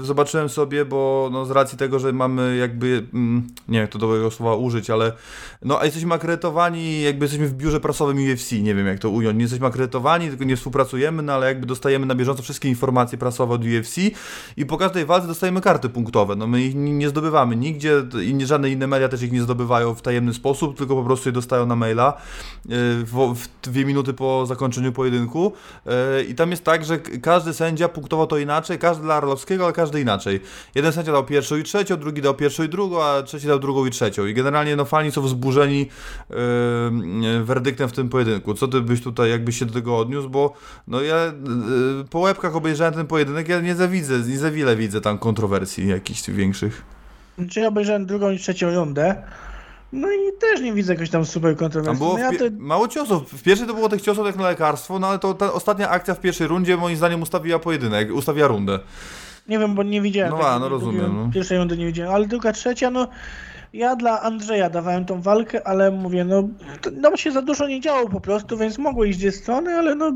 e, 0.02 0.04
zobaczyłem 0.04 0.48
sobie, 0.48 0.84
bo 0.84 1.28
no, 1.32 1.44
z 1.44 1.50
racji 1.50 1.78
tego, 1.78 1.98
że 1.98 2.12
mamy 2.12 2.56
jakby, 2.56 3.06
mm, 3.14 3.46
nie 3.68 3.72
wiem 3.72 3.82
jak 3.82 3.90
to 3.90 3.98
dobrego 3.98 4.30
słowa 4.30 4.56
użyć, 4.56 4.90
ale 4.90 5.12
no 5.62 5.80
a 5.80 5.84
jesteśmy 5.84 6.14
akredytowani, 6.14 7.02
jakby 7.02 7.24
jesteśmy 7.24 7.48
w 7.48 7.54
biurze 7.54 7.80
prasowym 7.80 8.16
UFC, 8.32 8.52
nie 8.52 8.74
wiem 8.74 8.86
jak 8.86 8.98
to 8.98 9.10
ująć, 9.10 9.36
nie 9.36 9.42
jesteśmy 9.42 9.66
akredytowani, 9.66 10.28
tylko 10.28 10.44
nie 10.44 10.56
współpracujemy, 10.56 10.77
no 11.22 11.32
ale 11.32 11.46
jakby 11.46 11.66
dostajemy 11.66 12.06
na 12.06 12.14
bieżąco 12.14 12.42
wszystkie 12.42 12.68
informacje 12.68 13.18
prasowe 13.18 13.54
od 13.54 13.64
UFC 13.64 13.96
i 14.56 14.66
po 14.66 14.76
każdej 14.76 15.06
walce 15.06 15.26
dostajemy 15.26 15.60
karty 15.60 15.88
punktowe, 15.88 16.36
no 16.36 16.46
my 16.46 16.62
ich 16.62 16.74
ni- 16.74 16.92
nie 16.92 17.08
zdobywamy 17.08 17.56
nigdzie, 17.56 17.92
i 18.22 18.46
żadne 18.46 18.70
inne 18.70 18.86
media 18.86 19.08
też 19.08 19.22
ich 19.22 19.32
nie 19.32 19.42
zdobywają 19.42 19.94
w 19.94 20.02
tajemny 20.02 20.34
sposób, 20.34 20.78
tylko 20.78 20.96
po 20.96 21.04
prostu 21.04 21.28
je 21.28 21.32
dostają 21.32 21.66
na 21.66 21.76
maila 21.76 22.12
y, 22.12 22.68
w, 23.04 23.34
w 23.34 23.48
dwie 23.62 23.84
minuty 23.84 24.14
po 24.14 24.46
zakończeniu 24.46 24.92
pojedynku 24.92 25.52
y, 26.20 26.24
i 26.24 26.34
tam 26.34 26.50
jest 26.50 26.64
tak, 26.64 26.84
że 26.84 26.98
każdy 26.98 27.54
sędzia 27.54 27.88
punktował 27.88 28.26
to 28.26 28.38
inaczej, 28.38 28.78
każdy 28.78 29.02
dla 29.02 29.14
Arlowskiego, 29.14 29.64
ale 29.64 29.72
każdy 29.72 30.00
inaczej. 30.00 30.40
Jeden 30.74 30.92
sędzia 30.92 31.12
dał 31.12 31.24
pierwszą 31.24 31.56
i 31.56 31.62
trzecią, 31.62 31.96
drugi 31.96 32.22
dał 32.22 32.34
pierwszą 32.34 32.62
i 32.62 32.68
drugą, 32.68 33.02
a 33.02 33.22
trzeci 33.22 33.46
dał 33.46 33.58
drugą 33.58 33.86
i 33.86 33.90
trzecią 33.90 34.26
i 34.26 34.34
generalnie 34.34 34.76
no 34.76 34.84
fani 34.84 35.12
są 35.12 35.22
wzburzeni 35.22 35.88
y, 36.30 36.34
y, 37.40 37.44
werdyktem 37.44 37.88
w 37.88 37.92
tym 37.92 38.08
pojedynku. 38.08 38.54
Co 38.54 38.68
ty 38.68 38.80
byś 38.80 39.02
tutaj 39.02 39.30
jakbyś 39.30 39.58
się 39.58 39.66
do 39.66 39.74
tego 39.74 39.98
odniósł, 39.98 40.30
bo 40.30 40.52
no 40.88 41.00
ja 41.00 41.26
y, 41.26 42.08
po 42.10 42.18
łebkach 42.18 42.56
obejrzałem 42.56 42.94
ten 42.94 43.06
pojedynek, 43.06 43.48
ja 43.48 43.60
nie 43.60 43.74
za 43.74 43.88
widzę, 43.88 44.18
nie 44.18 44.38
za 44.38 44.50
wiele 44.50 44.76
widzę 44.76 45.00
tam 45.00 45.18
kontrowersji 45.18 45.88
jakichś 45.88 46.30
większych. 46.30 46.82
Czy 47.50 47.60
ja 47.60 47.68
obejrzałem 47.68 48.06
drugą 48.06 48.30
i 48.30 48.38
trzecią 48.38 48.74
rundę, 48.74 49.22
no 49.92 50.08
i 50.12 50.18
też 50.40 50.60
nie 50.60 50.72
widzę 50.72 50.92
jakoś 50.92 51.10
tam 51.10 51.24
super 51.24 51.50
Tam 51.50 51.58
kontrowersji. 51.58 51.98
było 51.98 52.12
No 52.12 52.18
ja 52.18 52.32
to, 52.32 52.44
mało 52.58 52.88
ciosów. 52.88 53.32
W 53.32 53.42
pierwszej 53.42 53.68
to 53.68 53.74
było 53.74 53.88
tych 53.88 54.02
ciosów 54.02 54.26
jak 54.26 54.36
na 54.36 54.44
lekarstwo, 54.44 54.98
no 54.98 55.06
ale 55.06 55.18
to 55.18 55.34
ta 55.34 55.52
ostatnia 55.52 55.88
akcja 55.90 56.14
w 56.14 56.20
pierwszej 56.20 56.46
rundzie 56.46 56.76
moim 56.76 56.96
zdaniem 56.96 57.22
ustawiła 57.22 57.58
pojedynek, 57.58 58.14
ustawiła 58.14 58.48
rundę. 58.48 58.78
nie 59.48 59.58
wiem, 59.58 59.74
bo 59.74 59.82
nie 59.82 60.00
widziałem. 60.02 60.32
No 60.38 60.48
a, 60.48 60.58
no 60.58 60.68
rozumiem, 60.68 61.16
no. 61.16 61.30
Pierwszej 61.34 61.58
rundy 61.58 61.76
nie 61.76 61.86
widziałem, 61.86 62.14
ale 62.14 62.26
druga, 62.26 62.52
trzecia, 62.52 62.90
no 62.90 63.08
ja 63.72 63.96
dla 63.96 64.22
Andrzeja 64.22 64.70
dawałem 64.70 65.04
tą 65.04 65.22
walkę, 65.22 65.66
ale 65.66 65.90
mówię, 65.90 66.24
no 66.24 66.48
to, 66.80 66.90
nam 66.90 67.16
się 67.16 67.32
za 67.32 67.42
dużo 67.42 67.68
nie 67.68 67.80
działo 67.80 68.08
po 68.08 68.20
prostu, 68.20 68.56
więc 68.56 68.78
mogło 68.78 69.04
iść 69.04 69.18
z 69.18 69.20
dwie 69.20 69.32
strony, 69.32 69.74
ale 69.74 69.94
no 69.94 70.12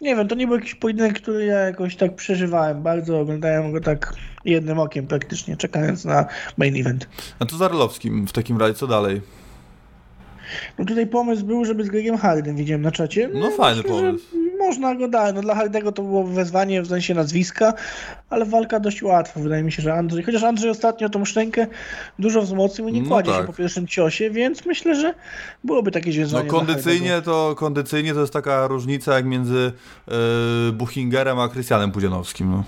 nie 0.00 0.16
wiem, 0.16 0.28
to 0.28 0.34
nie 0.34 0.46
był 0.46 0.56
jakiś 0.56 0.74
pojedynek, 0.74 1.20
który 1.20 1.44
ja 1.44 1.58
jakoś 1.58 1.96
tak 1.96 2.14
przeżywałem 2.14 2.82
bardzo, 2.82 3.20
oglądałem 3.20 3.72
go 3.72 3.80
tak 3.80 4.14
jednym 4.44 4.78
okiem 4.78 5.06
praktycznie, 5.06 5.56
czekając 5.56 6.04
na 6.04 6.26
main 6.56 6.80
event. 6.80 7.08
A 7.38 7.46
to 7.46 7.56
z 7.56 7.62
Arlowskim 7.62 8.26
w 8.26 8.32
takim 8.32 8.58
razie, 8.58 8.74
co 8.74 8.86
dalej? 8.86 9.20
No 10.78 10.84
tutaj 10.84 11.06
pomysł 11.06 11.44
był, 11.46 11.64
żeby 11.64 11.84
z 11.84 11.88
Gregiem 11.88 12.16
Hardem 12.16 12.56
widziałem 12.56 12.82
na 12.82 12.92
czacie. 12.92 13.30
No 13.34 13.50
fajny 13.50 13.82
że 13.82 13.88
pomysł. 13.88 14.26
Można 14.66 14.94
go 14.94 15.08
dać. 15.08 15.34
No 15.34 15.40
dla 15.40 15.54
Hardego 15.54 15.92
to 15.92 16.02
było 16.02 16.24
wezwanie 16.24 16.82
w 16.82 16.86
sensie 16.88 17.14
nazwiska, 17.14 17.74
ale 18.30 18.44
walka 18.44 18.80
dość 18.80 19.02
łatwa. 19.02 19.40
Wydaje 19.40 19.62
mi 19.62 19.72
się, 19.72 19.82
że 19.82 19.94
Andrzej. 19.94 20.22
Chociaż 20.24 20.42
Andrzej 20.42 20.70
ostatnio 20.70 21.08
tą 21.08 21.24
szczękę 21.24 21.66
dużo 22.18 22.42
wzmocnił 22.42 22.88
i 22.88 22.92
nie 22.92 23.02
No 23.02 23.08
kładzie 23.08 23.30
tak. 23.30 23.40
się 23.40 23.46
po 23.46 23.52
pierwszym 23.52 23.86
ciosie, 23.86 24.30
więc 24.30 24.66
myślę, 24.66 24.94
że 24.94 25.14
byłoby 25.64 25.90
takie 25.90 26.10
No 26.10 26.16
wyzwanie. 26.16 26.48
dla 26.50 26.58
kondycyjnie 26.58 27.22
to, 27.22 27.54
kondycyjnie 27.56 28.14
to 28.14 28.20
jest 28.20 28.32
taka 28.32 28.66
różnica 28.66 29.14
jak 29.14 29.24
między 29.24 29.72
yy, 30.08 30.14
Buchingerem 30.72 31.38
a 31.38 31.48
Krystianem 31.48 31.92
Pudzianowskim. 31.92 32.50
No. 32.50 32.64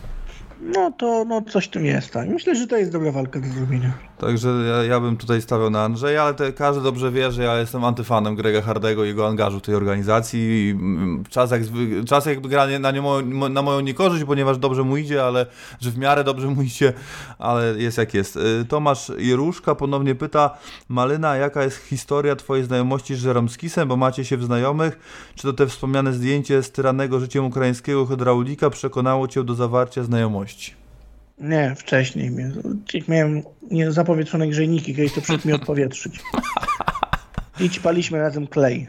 No 0.74 0.93
to 0.98 1.24
no, 1.28 1.43
coś 1.43 1.68
tym 1.68 1.86
jest, 1.86 2.12
tak. 2.12 2.28
Myślę, 2.28 2.55
że 2.55 2.66
to 2.66 2.77
jest 2.77 2.93
dobra 2.93 3.12
walka 3.12 3.40
do 3.40 3.48
zrobienia. 3.48 3.93
Także 4.18 4.48
ja, 4.48 4.84
ja 4.84 5.01
bym 5.01 5.16
tutaj 5.16 5.43
stawiał 5.43 5.70
na 5.70 5.84
Andrzeja, 5.84 6.22
ale 6.22 6.34
te, 6.34 6.52
każdy 6.52 6.82
dobrze 6.82 7.10
wie, 7.10 7.32
że 7.32 7.43
ja 7.43 7.59
jestem 7.59 7.84
antyfanem 7.84 8.34
Grega 8.36 8.62
Hardego 8.62 9.05
i 9.05 9.09
jego 9.09 9.26
angażu 9.26 9.59
w 9.59 9.62
tej 9.62 9.74
organizacji. 9.74 10.70
Mm, 10.74 11.24
czas, 11.30 11.51
jak, 11.51 11.62
czas 12.06 12.26
jakby 12.26 12.48
gra 12.48 12.66
na, 12.80 12.90
nie, 12.90 13.02
na 13.51 13.62
moją 13.62 13.80
niekorzyść, 13.80 14.24
ponieważ 14.24 14.59
dobrze 14.59 14.82
mu 14.82 14.97
idzie, 14.97 15.24
ale 15.24 15.47
że 15.80 15.90
w 15.90 15.98
miarę 15.98 16.24
dobrze 16.24 16.47
mu 16.47 16.62
idzie, 16.62 16.93
ale 17.38 17.74
jest 17.78 17.98
jak 17.98 18.14
jest. 18.14 18.36
Y, 18.36 18.64
Tomasz 18.68 19.12
Jeruszka 19.18 19.74
ponownie 19.74 20.14
pyta, 20.14 20.59
Malyna, 20.88 21.36
jaka 21.36 21.62
jest 21.62 21.76
historia 21.76 22.36
twojej 22.36 22.64
znajomości 22.64 23.14
z 23.14 23.18
Żeromskisem, 23.18 23.88
bo 23.88 23.97
macie 23.97 24.24
się 24.24 24.36
w 24.36 24.44
znajomych? 24.44 24.98
Czy 25.34 25.43
to 25.43 25.52
te 25.52 25.66
wspomniane 25.66 26.12
zdjęcie 26.12 26.62
z 26.62 26.72
tyrannego 26.72 27.20
życiem 27.20 27.44
ukraińskiego 27.44 28.06
hydraulika 28.06 28.70
przekonało 28.70 29.28
cię 29.28 29.44
do 29.44 29.55
zawarcia 29.55 30.02
znajomości? 30.02 30.86
Nie, 31.39 31.75
wcześniej. 31.75 32.31
Jak 32.95 33.09
miałem 33.09 33.43
nie, 33.71 33.93
zapowietrzone 33.93 34.49
grzejniki, 34.49 34.95
kiedyś 34.95 35.13
to 35.13 35.21
przed 35.21 35.45
mi 35.45 35.53
odpowietrzyć. 35.61 36.21
I 37.61 37.71
ćpaliśmy 37.71 38.19
razem 38.19 38.47
klej. 38.47 38.89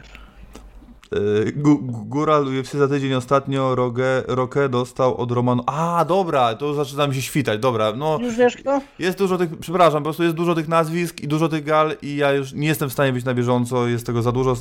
Gu- 1.56 1.80
Góral 2.06 2.48
UFC 2.60 2.74
za 2.74 2.88
tydzień 2.88 3.14
ostatnio 3.14 3.76
Roge, 3.76 4.24
Roque 4.28 4.70
dostał 4.70 5.18
od 5.18 5.32
Romanu. 5.32 5.64
A, 5.66 6.06
dobra, 6.06 6.56
to 6.56 6.74
zaczyna 6.74 7.08
mi 7.08 7.16
się 7.16 7.22
świtać, 7.22 7.60
dobra. 7.60 7.94
No, 7.98 8.18
Już 8.22 8.36
wiesz 8.36 8.58
kto? 8.58 8.82
jest 9.00 9.18
dużo 9.18 9.38
tych, 9.38 9.58
przepraszam, 9.60 10.00
po 10.00 10.04
prostu 10.04 10.24
jest 10.24 10.36
dużo 10.36 10.56
tych 10.56 10.68
nazwisk 10.68 11.22
i 11.22 11.28
dużo 11.28 11.50
tych 11.50 11.64
gal 11.64 11.96
i 12.02 12.16
ja 12.16 12.32
już 12.34 12.54
nie 12.54 12.68
jestem 12.68 12.90
w 12.90 12.94
stanie 12.94 13.14
być 13.14 13.26
na 13.26 13.34
bieżąco, 13.34 13.88
jest 13.88 14.06
tego 14.06 14.22
za 14.22 14.32
dużo. 14.32 14.52
Yy, 14.52 14.58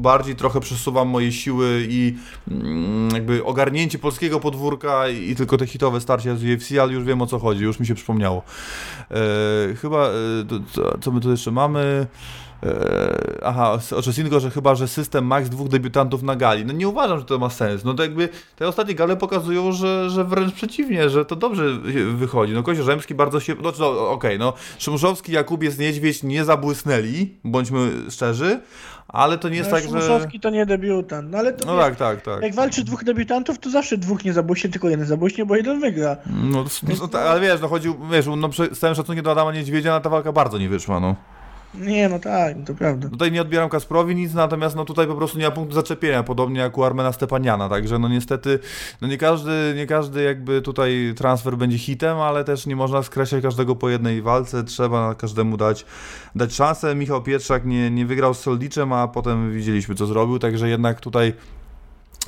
Bardziej 0.00 0.36
trochę 0.36 0.60
przesuwam 0.60 1.08
moje 1.08 1.32
siły 1.32 1.86
i 1.88 2.16
mm, 2.50 3.08
jakby 3.14 3.44
ogarnięcie 3.44 3.98
polskiego 3.98 4.40
podwórka 4.40 5.08
i, 5.08 5.34
tylko 5.36 5.56
te 5.58 5.66
hitowe 5.66 6.00
starcia 6.00 6.36
z 6.36 6.44
UFC, 6.44 6.72
ale 6.82 6.92
już 6.92 7.04
wiem 7.04 7.22
o 7.22 7.26
co 7.26 7.38
chodzi, 7.38 7.62
już 7.64 7.80
mi 7.80 7.86
się 7.86 7.94
przypomniało. 7.94 8.42
Yy, 9.10 9.76
chyba, 9.76 10.08
yy, 10.08 10.44
to, 10.48 10.54
co, 10.72 10.98
co 10.98 11.10
my 11.12 11.20
tu 11.20 11.30
jeszcze 11.30 11.50
mamy? 11.50 12.06
Eee, 12.62 12.70
aha, 13.42 13.78
o 13.96 14.02
Czesingo, 14.02 14.40
że 14.40 14.50
chyba, 14.50 14.74
że 14.74 14.88
system 14.88 15.26
max 15.26 15.48
dwóch 15.48 15.68
debiutantów 15.68 16.22
na 16.22 16.36
gali. 16.36 16.64
No 16.64 16.72
nie 16.72 16.88
uważam, 16.88 17.18
że 17.18 17.24
to 17.24 17.38
ma 17.38 17.50
sens. 17.50 17.84
No 17.84 17.94
to 17.94 18.02
jakby 18.02 18.28
te 18.56 18.68
ostatnie 18.68 18.94
gale 18.94 19.16
pokazują, 19.16 19.72
że, 19.72 20.10
że 20.10 20.24
wręcz 20.24 20.54
przeciwnie, 20.54 21.10
że 21.10 21.24
to 21.24 21.36
dobrze 21.36 21.64
wychodzi. 22.14 22.52
No 22.52 22.62
Kozio 22.62 22.84
Rzemski 22.84 23.14
bardzo 23.14 23.40
się... 23.40 23.54
No, 23.62 23.72
no 23.78 24.10
okej, 24.10 24.38
no 24.38 24.52
Szymszowski, 24.78 25.32
Jakubiec, 25.32 25.78
Niedźwiedź 25.78 26.22
nie 26.22 26.44
zabłysnęli, 26.44 27.34
bądźmy 27.44 27.90
szczerzy, 28.10 28.60
ale 29.08 29.38
to 29.38 29.48
nie 29.48 29.56
jest 29.56 29.70
No, 29.70 29.76
tak, 29.76 29.90
że... 29.90 30.02
Szumowski 30.02 30.40
to 30.40 30.50
nie 30.50 30.66
debiutant, 30.66 31.30
no 31.30 31.38
ale 31.38 31.52
to 31.52 31.66
No 31.66 31.78
tak, 31.78 31.96
tak, 31.96 32.22
tak. 32.22 32.42
Jak 32.42 32.54
walczy 32.54 32.84
dwóch 32.84 33.04
debiutantów, 33.04 33.58
to 33.58 33.70
zawsze 33.70 33.98
dwóch 33.98 34.24
nie 34.24 34.32
zabłyśnie, 34.32 34.70
tylko 34.70 34.88
jeden 34.88 35.06
zabłyśnie, 35.06 35.46
bo 35.46 35.56
jeden 35.56 35.80
wygra. 35.80 36.16
No, 36.26 36.64
no, 37.00 37.08
tak, 37.08 37.26
ale 37.26 37.40
wiesz, 37.40 37.60
no 37.60 37.68
chodził, 37.68 37.96
wiesz, 38.10 38.26
no 38.36 38.48
z 38.72 38.78
całym 38.78 38.96
szacunkiem 38.96 39.24
do 39.24 39.30
Adama 39.32 39.52
Niedźwiedzia, 39.52 39.92
no, 39.92 40.00
ta 40.00 40.10
walka 40.10 40.32
bardzo 40.32 40.58
nie 40.58 40.68
wyszła, 40.68 41.00
no. 41.00 41.14
Nie, 41.74 42.08
no 42.08 42.18
tak, 42.18 42.56
to 42.66 42.74
prawda. 42.74 43.08
Tutaj 43.08 43.32
nie 43.32 43.42
odbieram 43.42 43.68
Kasprowi 43.68 44.14
nic, 44.14 44.34
natomiast 44.34 44.76
no 44.76 44.84
tutaj 44.84 45.06
po 45.06 45.14
prostu 45.14 45.38
nie 45.38 45.44
ma 45.44 45.50
punktu 45.50 45.74
zaczepienia, 45.74 46.22
podobnie 46.22 46.60
jak 46.60 46.78
u 46.78 46.84
Armena 46.84 47.12
Stepaniana, 47.12 47.68
także 47.68 47.98
no 47.98 48.08
niestety, 48.08 48.58
no 49.00 49.08
nie 49.08 49.18
każdy, 49.18 49.72
nie 49.76 49.86
każdy 49.86 50.22
jakby 50.22 50.62
tutaj 50.62 51.14
transfer 51.16 51.56
będzie 51.56 51.78
hitem, 51.78 52.18
ale 52.18 52.44
też 52.44 52.66
nie 52.66 52.76
można 52.76 53.02
skreślać 53.02 53.42
każdego 53.42 53.76
po 53.76 53.88
jednej 53.88 54.22
walce, 54.22 54.64
trzeba 54.64 55.14
każdemu 55.14 55.56
dać, 55.56 55.84
dać 56.34 56.54
szansę. 56.54 56.94
Michał 56.94 57.22
Pietrzak 57.22 57.64
nie, 57.64 57.90
nie 57.90 58.06
wygrał 58.06 58.34
z 58.34 58.40
Soldiczem, 58.40 58.92
a 58.92 59.08
potem 59.08 59.52
widzieliśmy 59.52 59.94
co 59.94 60.06
zrobił, 60.06 60.38
także 60.38 60.68
jednak 60.68 61.00
tutaj 61.00 61.32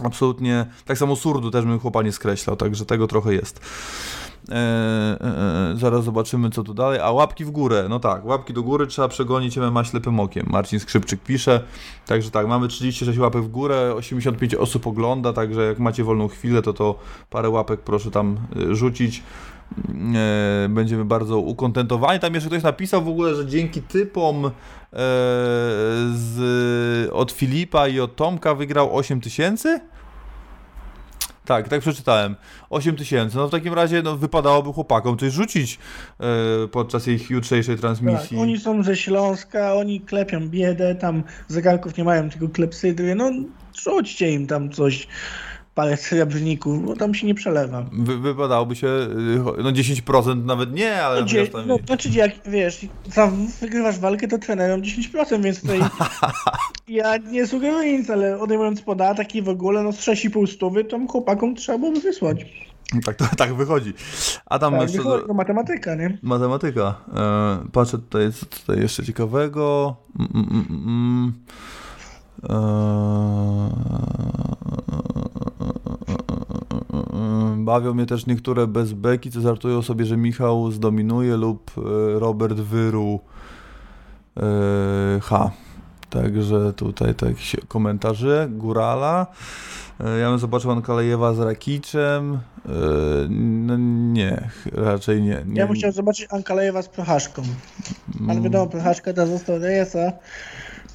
absolutnie, 0.05 0.66
tak 0.85 0.98
samo 0.98 1.16
Surdu 1.16 1.51
też 1.51 1.64
bym 1.64 1.78
chłopa 1.78 2.02
nie 2.02 2.12
skreślał, 2.12 2.56
także 2.56 2.86
tego 2.86 3.06
trochę 3.06 3.35
jest. 3.35 3.60
Eee, 4.48 4.56
e, 4.56 5.73
e, 5.73 5.77
zaraz 5.77 6.05
zobaczymy 6.05 6.51
co 6.51 6.62
tu 6.62 6.74
dalej. 6.74 7.01
A 7.01 7.10
łapki 7.10 7.44
w 7.44 7.51
górę, 7.51 7.86
no 7.89 8.01
tak, 8.01 8.24
łapki 8.24 8.52
do 8.52 8.62
góry 8.62 8.86
trzeba 8.86 9.09
przegonić 9.09 9.56
MMA 9.56 9.85
ślepym 9.85 10.20
okiem. 10.20 10.47
Marcin 10.51 10.81
Skrzypczyk 10.81 11.20
pisze. 11.20 11.60
Także 12.06 12.31
tak, 12.31 12.48
mamy 12.48 12.69
36 12.69 13.19
łapek 13.19 13.43
w 13.43 13.48
górę, 13.48 13.94
85 13.94 14.55
osób 14.55 14.86
ogląda, 14.86 15.32
także 15.32 15.62
jak 15.62 15.78
macie 15.78 16.05
wolną 16.05 16.28
chwilę, 16.28 16.62
to 16.62 16.73
to 16.73 16.98
parę 17.31 17.51
łapek 17.51 17.81
proszę 17.81 18.10
tam 18.10 18.36
rzucić. 18.70 19.23
e, 20.14 20.69
będziemy 20.69 21.05
bardzo 21.05 21.39
ukontentowani. 21.39 22.20
Tam 22.20 22.35
jeszcze 22.35 22.48
ktoś 22.48 22.62
napisał 22.62 23.02
w 23.05 23.09
ogóle, 23.09 23.35
że 23.35 23.47
dzięki 23.47 23.82
typom 23.82 24.47
e, 24.47 24.51
z, 26.14 27.10
od 27.12 27.32
Filipa 27.32 27.89
i 27.89 28.01
od 28.01 28.16
Tomka 28.16 28.55
wygrał 28.55 28.97
8 28.97 29.20
tysięcy? 29.20 29.81
Tak, 31.44 31.69
tak 31.69 31.81
przeczytałem. 31.81 32.36
8 32.70 32.97
tysięcy. 32.97 33.36
No 33.36 33.48
w 33.48 33.51
takim 33.51 33.74
razie 33.74 34.02
no, 34.02 34.16
wypadałoby 34.16 34.73
chłopakom 34.73 35.19
coś 35.19 35.32
rzucić 35.32 35.78
e, 36.20 36.69
podczas 36.69 37.09
ich 37.09 37.31
jutrzejszej 37.31 37.78
transmisji. 37.78 38.28
Tak, 38.28 38.39
oni 38.39 38.59
są 38.59 38.82
ze 38.82 38.97
Śląska, 38.97 39.74
oni 39.74 40.01
klepią 40.01 40.48
biedę, 40.48 40.94
tam 40.94 41.23
zegarków 41.48 41.97
nie 41.97 42.05
mają, 42.05 42.31
tylko 42.31 42.48
klepsydry. 42.48 43.14
No 43.14 43.31
rzućcie 43.82 44.31
im 44.31 44.47
tam 44.47 44.70
coś, 44.70 45.06
parę 45.74 45.97
srebrników, 45.97 46.86
bo 46.86 46.97
tam 46.97 47.15
się 47.15 47.27
nie 47.27 47.35
przelewa. 47.35 47.85
Wy, 47.93 48.19
wypadałoby 48.19 48.77
się, 48.77 48.86
y, 48.86 49.62
no 49.62 49.73
10% 49.73 50.44
nawet 50.44 50.73
nie, 50.73 51.03
ale 51.05 51.20
No, 51.20 51.27
dzie- 51.27 51.47
tam... 51.47 51.66
no, 51.66 51.77
znaczy, 51.86 52.09
jak 52.09 52.31
wiesz, 52.47 52.86
wygrywasz 53.61 53.99
walkę, 53.99 54.28
to 54.28 54.39
trenerom 54.39 54.82
10%, 54.82 55.43
więc 55.43 55.61
tutaj 55.61 55.81
ja 56.89 57.16
nie 57.16 57.47
sugeruję 57.47 57.99
nic, 57.99 58.11
ale 58.11 58.39
odejmując 58.40 58.82
podatek 58.82 59.35
i 59.35 59.43
w 59.43 59.49
ogóle, 59.49 59.82
no 59.82 59.93
z 59.93 59.99
6,5 60.01 60.47
stówy, 60.55 60.85
to 60.85 60.99
chłopakom 61.09 61.55
trzeba 61.55 61.78
byłoby 61.78 62.01
wysłać. 62.01 62.47
Tak, 63.05 63.16
to, 63.16 63.24
tak 63.36 63.55
wychodzi. 63.55 63.93
A 64.47 64.59
tam 64.59 64.73
Tak, 64.73 64.82
jeszcze... 64.82 64.99
wychodzi, 64.99 65.27
to 65.27 65.35
matematyka, 65.35 65.94
nie? 65.94 66.19
Matematyka. 66.23 66.94
E, 67.16 67.59
patrzę 67.73 67.99
tutaj, 67.99 68.32
co 68.32 68.47
tutaj 68.47 68.81
jeszcze 68.81 69.05
ciekawego. 69.05 69.97
Mm, 70.19 70.31
mm, 70.35 70.66
mm, 70.70 70.89
mm. 70.89 71.32
E, 72.51 72.53
bawią 77.64 77.94
mnie 77.94 78.06
też 78.06 78.26
niektóre 78.26 78.66
bezbeki, 78.66 79.30
co 79.30 79.40
żartują 79.40 79.82
sobie, 79.82 80.05
że 80.05 80.16
Michał 80.16 80.70
zdominuje 80.70 81.36
lub 81.36 81.70
e, 81.78 81.80
Robert 82.18 82.56
wyru 82.56 83.20
e, 84.36 84.40
H. 85.20 85.51
Także 86.10 86.72
tutaj 86.72 87.14
tak 87.14 87.39
się 87.39 87.59
komentarze. 87.68 88.48
Górala. 88.51 89.26
E, 90.01 90.18
Ja 90.18 90.30
bym 90.30 90.39
zobaczył 90.39 90.70
Ankalejewa 90.70 91.34
z 91.34 91.39
Rakiczem. 91.39 92.39
No 93.30 93.76
nie, 94.12 94.51
raczej 94.72 95.22
nie. 95.22 95.43
nie. 95.47 95.60
Ja 95.60 95.66
bym 95.66 95.76
chciał 95.76 95.93
zobaczyć 95.93 96.26
Ankalejewa 96.30 96.82
z 96.82 96.89
Prochaszką. 96.89 97.43
Ale 98.28 98.40
wiadomo, 98.40 98.66
Prochaszka 98.66 99.12
ta 99.12 99.26
został 99.26 99.59
Rejesa, 99.59 100.12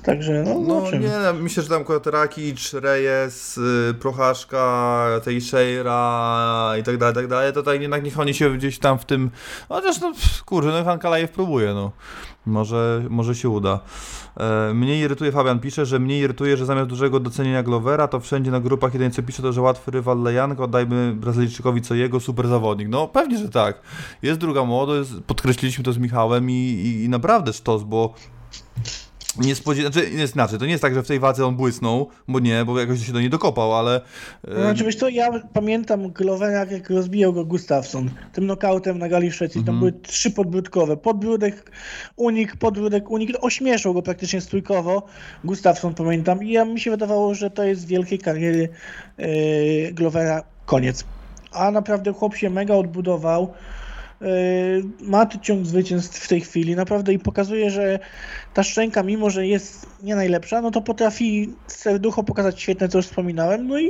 także 0.03 0.43
no, 0.43 0.59
No 0.59 0.91
nie, 0.91 1.09
no, 1.09 1.33
myślę, 1.33 1.63
że 1.63 1.69
tam 1.69 1.81
akurat 1.81 2.07
Rakic, 2.07 2.73
Reyes, 2.73 3.57
y, 3.57 3.93
Prochaszka, 3.99 5.07
Teixeira 5.23 6.73
i 6.79 6.83
tak 6.83 6.97
dalej, 6.97 7.15
tak 7.15 7.27
dalej, 7.27 7.53
to 7.53 7.63
tak 7.63 7.81
jednak 7.81 8.03
niech 8.03 8.19
oni 8.19 8.33
się 8.33 8.57
gdzieś 8.57 8.79
tam 8.79 8.99
w 8.99 9.05
tym, 9.05 9.31
chociaż 9.69 10.01
no 10.01 10.11
kurczę, 10.45 10.67
no 10.67 10.83
Han 10.85 10.99
Kalajew 10.99 11.31
próbuje, 11.31 11.73
no. 11.73 11.91
Może, 12.45 13.03
może 13.09 13.35
się 13.35 13.49
uda. 13.49 13.79
E, 14.37 14.73
Mnie 14.73 14.99
irytuje, 14.99 15.31
Fabian 15.31 15.59
pisze, 15.59 15.85
że 15.85 15.99
mnie 15.99 16.19
irytuje, 16.19 16.57
że 16.57 16.65
zamiast 16.65 16.89
dużego 16.89 17.19
docenienia 17.19 17.63
Glovera, 17.63 18.07
to 18.07 18.19
wszędzie 18.19 18.51
na 18.51 18.59
grupach 18.59 18.93
jedynie 18.93 19.11
co 19.11 19.23
pisze 19.23 19.41
to, 19.41 19.53
że 19.53 19.61
łatwy 19.61 19.91
rywal 19.91 20.21
Lejanko, 20.21 20.63
oddajmy 20.63 21.13
Brazylijczykowi 21.15 21.81
co 21.81 21.95
jego, 21.95 22.19
super 22.19 22.47
zawodnik. 22.47 22.87
No 22.89 23.07
pewnie, 23.07 23.37
że 23.37 23.49
tak. 23.49 23.81
Jest 24.21 24.39
druga 24.39 24.63
młodość, 24.63 25.09
podkreśliliśmy 25.27 25.83
to 25.83 25.93
z 25.93 25.97
Michałem 25.97 26.49
i, 26.49 26.53
i, 26.53 27.03
i 27.03 27.09
naprawdę 27.09 27.53
sztos, 27.53 27.83
bo 27.83 28.13
nie 29.39 29.55
spodziewa... 29.55 29.91
Znaczy, 29.91 30.09
jest 30.09 30.35
inaczej, 30.35 30.59
to 30.59 30.65
nie 30.65 30.71
jest 30.71 30.81
tak, 30.81 30.93
że 30.93 31.03
w 31.03 31.07
tej 31.07 31.19
walce 31.19 31.45
on 31.45 31.55
błysnął, 31.55 32.07
bo 32.27 32.39
nie, 32.39 32.65
bo 32.65 32.79
jakoś 32.79 33.05
się 33.05 33.13
do 33.13 33.19
niej 33.19 33.29
dokopał, 33.29 33.75
ale... 33.75 34.01
e, 34.47 34.61
Znaczy, 34.61 34.83
wiesz 34.83 34.95
co, 34.95 35.09
ja 35.09 35.31
pamiętam 35.53 36.11
Glovera, 36.11 36.65
jak 36.65 36.89
rozbijał 36.89 37.33
go 37.33 37.45
Gustafsson, 37.45 38.09
tym 38.33 38.43
knockoutem 38.43 38.99
na 38.99 39.09
gali 39.09 39.31
w 39.31 39.35
Szwecji, 39.35 39.63
tam 39.63 39.79
były 39.79 39.91
trzy 39.91 40.31
podbródkowe, 40.31 40.97
podbródek, 40.97 41.71
unik, 42.15 42.55
podbródek, 42.55 43.11
unik, 43.11 43.37
ośmieszał 43.41 43.93
go 43.93 44.01
praktycznie 44.01 44.41
strójkowo, 44.41 45.03
Gustafsson 45.43 45.93
pamiętam. 45.93 46.43
I 46.43 46.51
ja 46.51 46.65
mi 46.65 46.79
się 46.79 46.91
wydawało, 46.91 47.33
że 47.33 47.49
to 47.49 47.63
jest 47.63 47.87
wielkiej 47.87 48.19
kariery 48.19 48.69
yy, 49.17 49.27
Glovera 49.93 50.43
koniec. 50.65 51.05
A 51.51 51.71
naprawdę 51.71 52.13
chłop 52.13 52.35
się 52.35 52.49
mega 52.49 52.73
odbudował, 52.73 53.53
ma 55.01 55.25
tu 55.25 55.39
ciąg 55.39 55.65
zwycięstw 55.65 56.19
w 56.19 56.27
tej 56.27 56.41
chwili, 56.41 56.75
naprawdę 56.75 57.13
i 57.13 57.19
pokazuje, 57.19 57.69
że 57.69 57.99
ta 58.53 58.63
szczęka, 58.63 59.03
mimo 59.03 59.29
że 59.29 59.47
jest 59.47 59.85
nie 60.03 60.15
najlepsza, 60.15 60.61
no 60.61 60.71
to 60.71 60.81
potrafi 60.81 61.53
serducho 61.67 62.23
pokazać 62.23 62.61
świetne, 62.61 62.89
co 62.89 62.97
już 62.97 63.07
wspominałem, 63.07 63.67
no 63.67 63.79
i 63.79 63.89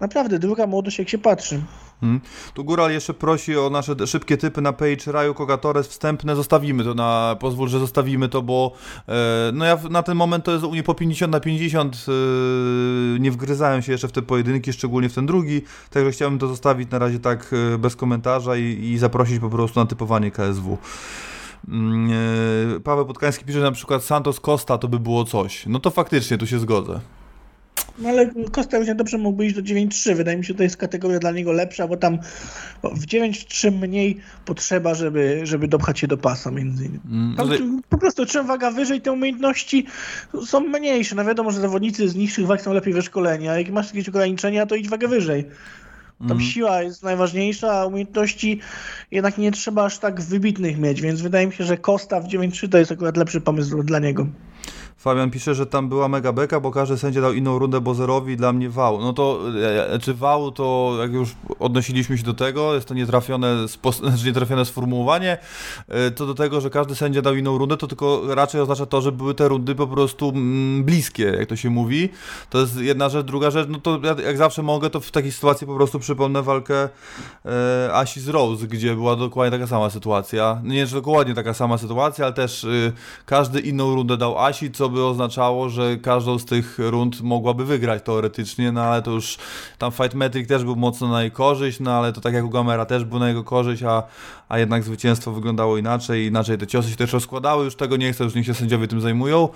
naprawdę 0.00 0.38
druga 0.38 0.66
młodość, 0.66 0.98
jak 0.98 1.08
się 1.08 1.18
patrzy. 1.18 1.60
Hmm. 2.02 2.20
Tu 2.54 2.64
Góral 2.64 2.90
jeszcze 2.90 3.14
prosi 3.14 3.56
o 3.56 3.70
nasze 3.70 4.06
szybkie 4.06 4.36
typy 4.36 4.60
na 4.60 4.72
page 4.72 5.12
Raju 5.12 5.34
Kogatores 5.34 5.86
wstępne. 5.88 6.36
Zostawimy 6.36 6.84
to 6.84 6.94
na. 6.94 7.36
Pozwól, 7.40 7.68
że 7.68 7.78
zostawimy 7.78 8.28
to, 8.28 8.42
bo 8.42 8.72
e, 9.08 9.50
no 9.54 9.64
ja 9.64 9.78
na 9.90 10.02
ten 10.02 10.16
moment 10.16 10.44
to 10.44 10.52
jest 10.52 10.64
u 10.64 10.70
mnie 10.70 10.82
po 10.82 10.94
50 10.94 11.32
na 11.32 11.40
50. 11.40 12.06
E, 13.16 13.20
nie 13.20 13.30
wgryzałem 13.30 13.82
się 13.82 13.92
jeszcze 13.92 14.08
w 14.08 14.12
te 14.12 14.22
pojedynki, 14.22 14.72
szczególnie 14.72 15.08
w 15.08 15.14
ten 15.14 15.26
drugi. 15.26 15.62
Także 15.90 16.10
chciałbym 16.12 16.38
to 16.38 16.48
zostawić 16.48 16.90
na 16.90 16.98
razie 16.98 17.18
tak 17.18 17.50
e, 17.74 17.78
bez 17.78 17.96
komentarza 17.96 18.56
i, 18.56 18.62
i 18.62 18.98
zaprosić 18.98 19.38
po 19.38 19.50
prostu 19.50 19.80
na 19.80 19.86
typowanie 19.86 20.30
KSW. 20.30 20.78
Mm, 21.68 22.10
e, 22.76 22.80
Paweł 22.80 23.06
Podkański 23.06 23.44
pisze 23.44 23.60
na 23.60 23.72
przykład 23.72 24.04
Santos 24.04 24.40
Costa 24.40 24.78
to 24.78 24.88
by 24.88 24.98
było 24.98 25.24
coś. 25.24 25.66
No 25.66 25.80
to 25.80 25.90
faktycznie 25.90 26.38
tu 26.38 26.46
się 26.46 26.58
zgodzę. 26.58 27.00
No 27.98 28.08
ale 28.08 28.30
Costa 28.52 28.78
równie 28.78 28.94
dobrze 28.94 29.18
mógłby 29.18 29.46
iść 29.46 29.54
do 29.54 29.62
9-3. 29.62 30.14
Wydaje 30.14 30.36
mi 30.38 30.44
się, 30.44 30.48
że 30.48 30.54
to 30.54 30.62
jest 30.62 30.76
kategoria 30.76 31.18
dla 31.18 31.30
niego 31.30 31.52
lepsza, 31.52 31.88
bo 31.88 31.96
tam 31.96 32.18
w 32.82 33.06
9-3 33.06 33.72
mniej 33.72 34.20
potrzeba, 34.44 34.94
żeby, 34.94 35.40
żeby 35.44 35.68
dopchać 35.68 35.98
się 35.98 36.06
do 36.06 36.16
pasa 36.16 36.50
między 36.50 36.84
innymi. 36.84 37.00
Mm, 37.10 37.36
Tam, 37.36 37.82
po 37.88 37.98
prostu 37.98 38.26
czym 38.26 38.46
waga 38.46 38.70
wyżej, 38.70 39.00
te 39.00 39.12
umiejętności 39.12 39.86
są 40.46 40.60
mniejsze. 40.60 41.14
No 41.14 41.24
wiadomo, 41.24 41.50
że 41.50 41.60
zawodnicy 41.60 42.08
z 42.08 42.14
niższych 42.16 42.46
wag 42.46 42.60
są 42.62 42.72
lepiej 42.74 42.94
wyszkoleni, 42.94 43.48
a 43.48 43.58
jak 43.58 43.70
masz 43.70 43.86
jakieś 43.86 44.08
ograniczenia, 44.08 44.66
to 44.66 44.74
idź 44.74 44.88
wagę 44.88 45.08
wyżej. 45.08 45.44
Tam 46.18 46.30
Mhm. 46.30 46.50
siła 46.50 46.82
jest 46.82 47.02
najważniejsza, 47.02 47.72
a 47.72 47.86
umiejętności 47.86 48.60
jednak 49.10 49.38
nie 49.38 49.52
trzeba 49.52 49.84
aż 49.84 49.98
tak 49.98 50.20
wybitnych 50.20 50.78
mieć, 50.78 51.00
więc 51.00 51.20
wydaje 51.20 51.46
mi 51.46 51.52
się, 51.52 51.64
że 51.64 51.76
Costa 51.76 52.20
w 52.20 52.28
9-3 52.28 52.68
to 52.68 52.78
jest 52.78 52.92
akurat 52.92 53.16
lepszy 53.16 53.40
pomysł 53.40 53.82
dla 53.82 53.98
niego. 53.98 54.26
Fabian 55.02 55.30
pisze, 55.30 55.54
że 55.54 55.66
tam 55.66 55.88
była 55.88 56.08
mega 56.08 56.32
beka, 56.32 56.60
bo 56.60 56.70
każdy 56.70 56.98
sędzia 56.98 57.20
dał 57.20 57.32
inną 57.32 57.58
rundę 57.58 57.80
Bozerowi, 57.80 58.36
dla 58.36 58.52
mnie 58.52 58.70
wał. 58.70 59.00
No 59.00 59.12
to, 59.12 59.40
e, 59.94 59.98
czy 59.98 60.14
wał, 60.14 60.50
to 60.50 60.96
jak 61.00 61.12
już 61.12 61.34
odnosiliśmy 61.58 62.18
się 62.18 62.24
do 62.24 62.34
tego, 62.34 62.74
jest 62.74 62.88
to 62.88 62.94
nietrafione, 62.94 63.56
znaczy 64.00 64.26
nietrafione 64.26 64.64
sformułowanie, 64.64 65.38
e, 65.88 66.10
to 66.10 66.26
do 66.26 66.34
tego, 66.34 66.60
że 66.60 66.70
każdy 66.70 66.94
sędzia 66.94 67.22
dał 67.22 67.34
inną 67.34 67.58
rundę, 67.58 67.76
to 67.76 67.86
tylko 67.86 68.34
raczej 68.34 68.60
oznacza 68.60 68.86
to, 68.86 69.00
że 69.00 69.12
były 69.12 69.34
te 69.34 69.48
rundy 69.48 69.74
po 69.74 69.86
prostu 69.86 70.28
mm, 70.28 70.84
bliskie, 70.84 71.24
jak 71.24 71.48
to 71.48 71.56
się 71.56 71.70
mówi. 71.70 72.08
To 72.50 72.58
jest 72.58 72.76
jedna 72.76 73.08
rzecz, 73.08 73.26
druga 73.26 73.50
rzecz, 73.50 73.68
no 73.70 73.78
to 73.80 74.00
ja, 74.02 74.16
jak 74.26 74.36
zawsze 74.36 74.62
mogę, 74.62 74.90
to 74.90 75.00
w 75.00 75.10
takiej 75.10 75.32
sytuacji 75.32 75.66
po 75.66 75.74
prostu 75.74 75.98
przypomnę 75.98 76.42
walkę 76.42 76.88
e, 77.44 77.94
Asi 77.94 78.20
z 78.20 78.28
Rose, 78.28 78.66
gdzie 78.66 78.94
była 78.94 79.16
dokładnie 79.16 79.58
taka 79.58 79.66
sama 79.66 79.90
sytuacja. 79.90 80.60
Nie 80.64 80.86
czy 80.86 80.94
dokładnie 80.94 81.34
taka 81.34 81.54
sama 81.54 81.78
sytuacja, 81.78 82.24
ale 82.24 82.34
też 82.34 82.64
y, 82.64 82.92
każdy 83.26 83.60
inną 83.60 83.94
rundę 83.94 84.16
dał 84.16 84.38
Asi, 84.38 84.70
co 84.70 84.91
by 84.92 85.04
oznaczało, 85.04 85.68
że 85.68 85.96
każdą 85.96 86.38
z 86.38 86.44
tych 86.44 86.78
rund 86.78 87.20
mogłaby 87.20 87.64
wygrać 87.64 88.02
teoretycznie, 88.02 88.72
no 88.72 88.82
ale 88.82 89.02
to 89.02 89.10
już 89.10 89.38
tam 89.78 89.92
Fight 89.92 90.14
Metric 90.14 90.48
też 90.48 90.64
był 90.64 90.76
mocno 90.76 91.08
na 91.08 91.22
jej 91.22 91.30
korzyść, 91.30 91.80
no 91.80 91.90
ale 91.90 92.12
to 92.12 92.20
tak 92.20 92.34
jak 92.34 92.44
u 92.44 92.50
Gamera 92.50 92.86
też 92.86 93.04
był 93.04 93.18
na 93.18 93.28
jego 93.28 93.44
korzyść, 93.44 93.82
a, 93.82 94.02
a 94.48 94.58
jednak 94.58 94.82
zwycięstwo 94.84 95.32
wyglądało 95.32 95.78
inaczej, 95.78 96.26
inaczej 96.26 96.58
te 96.58 96.66
ciosy 96.66 96.90
się 96.90 96.96
też 96.96 97.12
rozkładały, 97.12 97.64
już 97.64 97.76
tego 97.76 97.96
nie 97.96 98.12
chcę, 98.12 98.24
już 98.24 98.34
niech 98.34 98.46
się 98.46 98.54
sędziowie 98.54 98.88
tym 98.88 99.00
zajmują, 99.00 99.48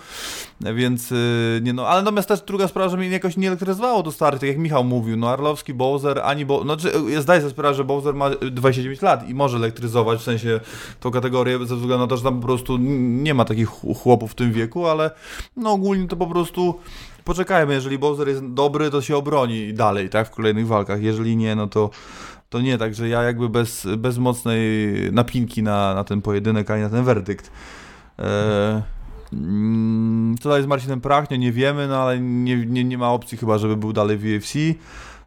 więc 0.60 1.12
y, 1.12 1.60
nie 1.62 1.72
no, 1.72 1.88
ale 1.88 2.02
natomiast 2.02 2.28
też 2.28 2.40
druga 2.40 2.68
sprawa, 2.68 2.88
że 2.88 2.96
mnie 2.96 3.08
jakoś 3.08 3.36
nie 3.36 3.48
elektryzowało 3.48 4.02
do 4.02 4.12
stary, 4.12 4.38
tak 4.38 4.48
jak 4.48 4.58
Michał 4.58 4.84
mówił, 4.84 5.16
no 5.16 5.30
Arlowski, 5.30 5.74
Bowser, 5.74 6.20
ani 6.24 6.46
Bo... 6.46 6.62
Znaczy, 6.62 6.92
ja 7.08 7.22
zdaję 7.22 7.40
sobie 7.40 7.50
sprawę, 7.50 7.74
że 7.74 7.84
Bowser 7.84 8.14
ma 8.14 8.30
29 8.30 9.02
lat 9.02 9.28
i 9.28 9.34
może 9.34 9.56
elektryzować, 9.56 10.20
w 10.20 10.22
sensie 10.22 10.60
tą 11.00 11.10
kategorię, 11.10 11.58
ze 11.58 11.76
względu 11.76 11.98
na 11.98 12.06
to, 12.06 12.16
że 12.16 12.22
tam 12.22 12.40
po 12.40 12.46
prostu 12.46 12.76
nie 12.78 13.34
ma 13.34 13.44
takich 13.44 13.68
ch- 13.68 13.98
chłopów 14.02 14.32
w 14.32 14.34
tym 14.34 14.52
wieku, 14.52 14.86
ale 14.86 15.10
no 15.56 15.72
ogólnie 15.72 16.08
to 16.08 16.16
po 16.16 16.26
prostu 16.26 16.74
poczekajmy, 17.24 17.74
jeżeli 17.74 17.98
Bowser 17.98 18.28
jest 18.28 18.46
dobry, 18.46 18.90
to 18.90 19.02
się 19.02 19.16
obroni 19.16 19.74
dalej, 19.74 20.10
tak, 20.10 20.28
w 20.28 20.30
kolejnych 20.30 20.66
walkach, 20.66 21.02
jeżeli 21.02 21.36
nie, 21.36 21.54
no 21.54 21.66
to 21.66 21.90
to 22.50 22.60
nie, 22.60 22.78
także 22.78 23.08
ja 23.08 23.22
jakby 23.22 23.48
bez, 23.48 23.86
bez 23.98 24.18
mocnej 24.18 24.60
napinki 25.12 25.62
na, 25.62 25.94
na 25.94 26.04
ten 26.04 26.22
pojedynek, 26.22 26.70
ani 26.70 26.82
na 26.82 26.88
ten 26.88 27.04
werdykt. 27.04 27.50
E, 28.18 28.82
mm, 29.32 30.34
co 30.40 30.48
dalej 30.48 30.64
z 30.64 30.66
Marcinem 30.66 31.00
Prachnie, 31.00 31.38
nie 31.38 31.52
wiemy, 31.52 31.88
no 31.88 31.96
ale 31.96 32.20
nie, 32.20 32.66
nie, 32.66 32.84
nie 32.84 32.98
ma 32.98 33.12
opcji 33.12 33.38
chyba, 33.38 33.58
żeby 33.58 33.76
był 33.76 33.92
dalej 33.92 34.18
w 34.18 34.24
UFC. 34.24 34.54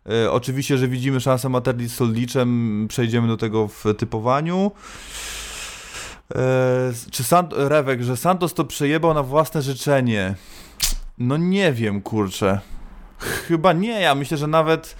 E, 0.10 0.32
oczywiście, 0.32 0.78
że 0.78 0.88
widzimy 0.88 1.20
szansę 1.20 1.50
Materli 1.50 1.90
z 1.90 1.96
Soldiczem, 1.96 2.86
przejdziemy 2.90 3.28
do 3.28 3.38
tego 3.38 3.68
w 3.68 3.84
typowaniu. 3.98 4.72
E, 6.35 6.91
czy 7.11 7.23
Sant- 7.23 7.53
Rewek, 7.57 8.01
że 8.03 8.18
Santos 8.18 8.53
to 8.53 8.65
przejebał 8.65 9.14
na 9.14 9.23
własne 9.23 9.61
życzenie? 9.61 10.35
No 11.18 11.38
nie 11.38 11.73
wiem, 11.73 12.01
kurczę. 12.01 12.60
Chyba 13.18 13.73
nie, 13.73 14.01
ja 14.01 14.15
myślę, 14.15 14.38
że 14.38 14.47
nawet 14.47 14.95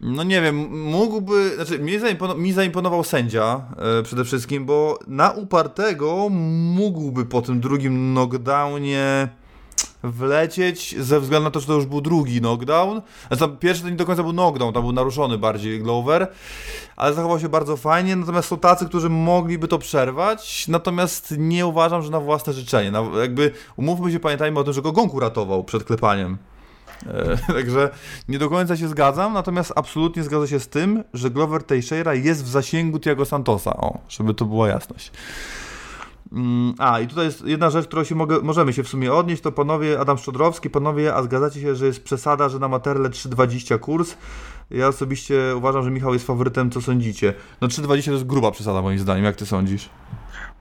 No 0.00 0.22
nie 0.22 0.42
wiem, 0.42 0.82
mógłby, 0.90 1.54
znaczy 1.54 1.78
mi, 1.78 1.98
zaimponował, 1.98 2.52
zaimponował 2.52 3.04
sędzia 3.04 3.60
e, 3.98 4.02
przede 4.02 4.24
wszystkim, 4.24 4.66
bo 4.66 4.98
na 5.06 5.30
upartego 5.30 6.28
mógłby 6.74 7.24
po 7.24 7.42
tym 7.42 7.60
drugim 7.60 8.12
knockdownie 8.12 9.28
wlecieć 10.02 10.94
ze 10.98 11.20
względu 11.20 11.44
na 11.44 11.50
to, 11.50 11.60
że 11.60 11.66
to 11.66 11.72
już 11.72 11.86
był 11.86 12.00
drugi 12.00 12.40
knockdown. 12.40 13.02
Znaczy, 13.32 13.56
pierwszy 13.60 13.82
to 13.82 13.88
nie 13.88 13.96
do 13.96 14.06
końca 14.06 14.22
był 14.22 14.32
knockdown, 14.32 14.72
tam 14.74 14.82
był 14.82 14.92
naruszony 14.92 15.38
bardziej 15.38 15.82
Glover, 15.82 16.28
ale 16.96 17.14
zachował 17.14 17.40
się 17.40 17.48
bardzo 17.48 17.76
fajnie, 17.76 18.16
natomiast 18.16 18.48
są 18.48 18.58
tacy, 18.58 18.86
którzy 18.86 19.08
mogliby 19.08 19.68
to 19.68 19.78
przerwać, 19.78 20.68
natomiast 20.68 21.34
nie 21.38 21.66
uważam, 21.66 22.02
że 22.02 22.10
na 22.10 22.20
własne 22.20 22.52
życzenie. 22.52 22.90
Na, 22.90 23.02
jakby 23.20 23.52
umówmy 23.76 24.12
się, 24.12 24.20
pamiętajmy 24.20 24.60
o 24.60 24.64
tym, 24.64 24.72
że 24.72 24.82
go 24.82 24.92
Gonk 24.92 25.14
uratował 25.14 25.64
przed 25.64 25.84
klepaniem. 25.84 26.38
E, 27.06 27.36
Także 27.54 27.90
nie 28.28 28.38
do 28.38 28.50
końca 28.50 28.76
się 28.76 28.88
zgadzam, 28.88 29.32
natomiast 29.32 29.72
absolutnie 29.76 30.22
zgadzam 30.22 30.48
się 30.48 30.60
z 30.60 30.68
tym, 30.68 31.04
że 31.14 31.30
Glover 31.30 31.62
Teixeira 31.62 32.14
jest 32.14 32.44
w 32.44 32.48
zasięgu 32.48 33.00
Tiago 33.00 33.24
Santosa. 33.24 33.76
O, 33.76 33.98
żeby 34.08 34.34
to 34.34 34.44
była 34.44 34.68
jasność. 34.68 35.12
Mm, 36.32 36.74
A, 36.78 37.00
i 37.00 37.06
tutaj 37.06 37.24
jest 37.24 37.46
jedna 37.46 37.70
rzecz, 37.70 37.86
którą 37.86 38.04
się 38.04 38.14
mogę, 38.14 38.40
możemy 38.42 38.72
się 38.72 38.82
w 38.82 38.88
sumie 38.88 39.12
odnieść, 39.12 39.42
to 39.42 39.52
panowie 39.52 40.00
Adam 40.00 40.18
Szczodrowski, 40.18 40.70
panowie, 40.70 41.14
a 41.14 41.22
zgadzacie 41.22 41.60
się, 41.60 41.74
że 41.76 41.86
jest 41.86 42.04
przesada, 42.04 42.48
że 42.48 42.58
na 42.58 42.68
Materle 42.68 43.08
3,20 43.08 43.80
kurs? 43.80 44.14
Ja 44.70 44.88
osobiście 44.88 45.56
uważam, 45.56 45.84
że 45.84 45.90
Michał 45.90 46.12
jest 46.12 46.26
faworytem, 46.26 46.70
co 46.70 46.80
sądzicie? 46.82 47.34
No 47.60 47.68
3,20 47.68 48.04
to 48.04 48.12
jest 48.12 48.26
gruba 48.26 48.50
przesada 48.50 48.82
moim 48.82 48.98
zdaniem, 48.98 49.24
jak 49.24 49.36
ty 49.36 49.46
sądzisz? 49.46 49.88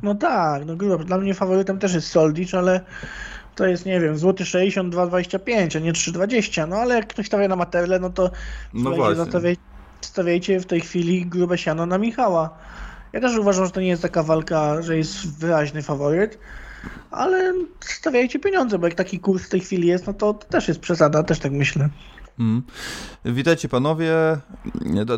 No 0.03 0.15
tak, 0.15 0.65
no 0.65 0.75
grubo. 0.75 1.03
Dla 1.03 1.17
mnie 1.17 1.33
faworytem 1.33 1.79
też 1.79 1.93
jest 1.93 2.07
Soldicz, 2.07 2.53
ale 2.53 2.81
to 3.55 3.65
jest, 3.65 3.85
nie 3.85 3.99
wiem, 3.99 4.17
złoty 4.17 4.43
62,25, 4.43 5.77
a 5.77 5.79
nie 5.79 5.93
3,20. 5.93 6.67
No 6.67 6.75
ale 6.75 6.95
jak 6.95 7.07
ktoś 7.07 7.27
stawia 7.27 7.47
na 7.47 7.55
Materle, 7.55 7.99
no 7.99 8.09
to 8.09 8.23
No 8.73 8.81
słuchajcie, 8.81 9.15
właśnie. 9.15 9.25
Stawiaj, 9.31 9.57
stawiajcie 10.01 10.59
w 10.59 10.65
tej 10.65 10.81
chwili 10.81 11.25
grube 11.25 11.57
siano 11.57 11.85
na 11.85 11.97
Michała. 11.97 12.57
Ja 13.15 13.21
też 13.21 13.37
uważam, 13.37 13.65
że 13.65 13.71
to 13.71 13.81
nie 13.81 13.87
jest 13.87 14.01
taka 14.01 14.23
walka, 14.23 14.81
że 14.81 14.97
jest 14.97 15.39
wyraźny 15.39 15.81
faworyt, 15.81 16.37
ale 17.11 17.53
stawiajcie 17.79 18.39
pieniądze, 18.39 18.79
bo 18.79 18.87
jak 18.87 18.95
taki 18.95 19.19
kurs 19.19 19.43
w 19.43 19.49
tej 19.49 19.59
chwili 19.59 19.87
jest, 19.87 20.07
no 20.07 20.13
to, 20.13 20.33
też 20.33 20.67
jest 20.67 20.79
przesada, 20.79 21.23
też 21.23 21.39
tak 21.39 21.51
myślę. 21.51 21.89
Mm. 22.39 22.63
Witajcie 23.25 23.69
panowie. 23.69 24.13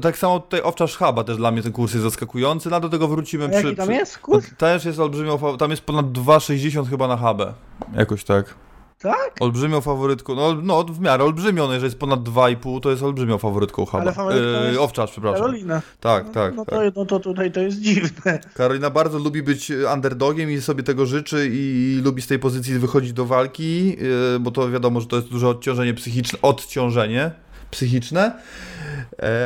Tak 0.02 0.18
samo 0.18 0.40
tutaj 0.40 0.62
Owcza 0.62 0.88
Szchaba 0.88 1.24
też 1.24 1.38
dla 1.38 1.52
mnie 1.52 1.62
ten 1.64 1.72
kurs 1.72 1.94
jest 1.94 2.04
zaskakujący, 2.04 2.70
no 2.70 2.80
do 2.80 2.90
tego 2.90 3.08
wrócimy 3.08 3.46
A 3.46 3.50
przy... 3.50 3.64
jaki 3.64 3.76
tam 3.76 3.92
jest 3.92 4.18
kurs? 4.18 4.46
Też 4.58 4.86
jest 4.86 5.00
olbrzymią, 5.00 5.38
fa- 5.38 5.58
tam 5.58 5.72
jest 5.72 5.84
ponad 5.84 6.06
2,60 6.06 6.90
chyba 6.90 7.08
na 7.08 7.18
habę. 7.18 7.54
Jakoś 7.94 8.24
tak. 8.24 8.56
Tak? 9.01 9.35
Olbrzymią 9.40 9.82
faworytką, 9.82 10.35
no, 10.35 10.53
no 10.64 10.84
w 10.84 11.00
miarę 11.00 11.24
olbrzymią, 11.24 11.67
no, 11.67 11.74
jeżeli 11.74 11.85
jest 11.88 12.00
ponad 12.00 12.19
2,5 12.19 12.80
to 12.80 12.92
jest 12.92 13.03
olbrzymią 13.03 13.38
faworytką 13.38 13.85
Haba. 13.85 14.01
Ale 14.01 14.14
faworytką 14.14 14.64
jest 14.64 14.80
Owczarz, 14.80 15.11
przepraszam. 15.11 15.42
Karolina. 15.42 15.82
Tak, 16.00 16.32
tak, 16.32 16.56
No 16.56 16.66
tak. 16.66 16.76
to, 16.76 16.92
no 16.95 17.06
to 17.06 17.19
tutaj 17.19 17.51
to 17.51 17.59
jest 17.59 17.80
dziwne. 17.80 18.40
Karolina 18.53 18.90
bardzo 18.90 19.19
lubi 19.19 19.43
być 19.43 19.72
underdogiem 19.93 20.51
i 20.51 20.61
sobie 20.61 20.84
tego 20.84 21.06
życzy 21.06 21.50
i 21.51 22.00
lubi 22.03 22.22
z 22.22 22.27
tej 22.27 22.40
pozycji 22.40 22.80
wychodzić 22.80 23.14
do 23.14 23.26
walki, 23.26 23.88
yy, 23.90 24.40
bo 24.40 24.51
to 24.51 24.69
wiadomo, 24.69 25.01
że 25.01 25.08
to 25.08 25.16
jest 25.16 25.27
duże 25.27 25.48
odciążenie 25.48 25.93
psychiczne, 25.93 26.40
odciążenie 26.42 27.32
psychiczne, 27.72 28.32
E, 28.32 28.77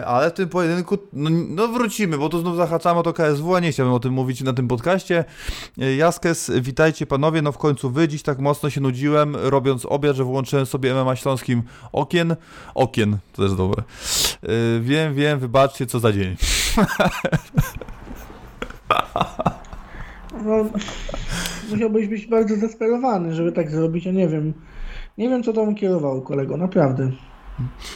ale 0.05 0.29
w 0.29 0.33
tym 0.33 0.49
pojedynku, 0.49 0.97
no, 1.13 1.29
no 1.49 1.67
wrócimy, 1.67 2.17
bo 2.17 2.29
tu 2.29 2.39
znów 2.39 2.57
zahaczamy 2.57 2.99
o 2.99 3.03
to 3.03 3.13
KSW, 3.13 3.55
a 3.55 3.59
nie 3.59 3.71
chciałbym 3.71 3.93
o 3.95 3.99
tym 3.99 4.13
mówić 4.13 4.41
na 4.41 4.53
tym 4.53 4.67
podcaście. 4.67 5.25
E, 5.81 5.95
Jaskes, 5.95 6.51
witajcie 6.61 7.05
panowie, 7.05 7.41
no 7.41 7.51
w 7.51 7.57
końcu 7.57 7.89
wy, 7.89 8.07
dziś 8.07 8.23
tak 8.23 8.39
mocno 8.39 8.69
się 8.69 8.81
nudziłem, 8.81 9.35
robiąc 9.35 9.85
obiad, 9.85 10.15
że 10.15 10.23
włączyłem 10.23 10.65
sobie 10.65 10.93
MMA 10.93 11.15
Śląskim 11.15 11.63
okien, 11.91 12.35
okien, 12.75 13.17
to 13.33 13.41
też 13.41 13.55
dobre. 13.55 13.83
E, 14.43 14.79
Wiem, 14.81 15.13
wiem, 15.15 15.39
wybaczcie, 15.39 15.85
co 15.85 15.99
za 15.99 16.11
dzień. 16.13 16.35
No, 20.45 20.65
musiałbyś 21.71 22.07
być 22.07 22.27
bardzo 22.27 22.55
zdesperowany, 22.55 23.33
żeby 23.33 23.51
tak 23.51 23.71
zrobić, 23.71 24.05
ja 24.05 24.11
nie 24.11 24.27
wiem. 24.27 24.53
Nie 25.17 25.29
wiem, 25.29 25.43
co 25.43 25.53
tam 25.53 25.75
kierowało 25.75 26.21
kolego, 26.21 26.57
naprawdę. 26.57 27.11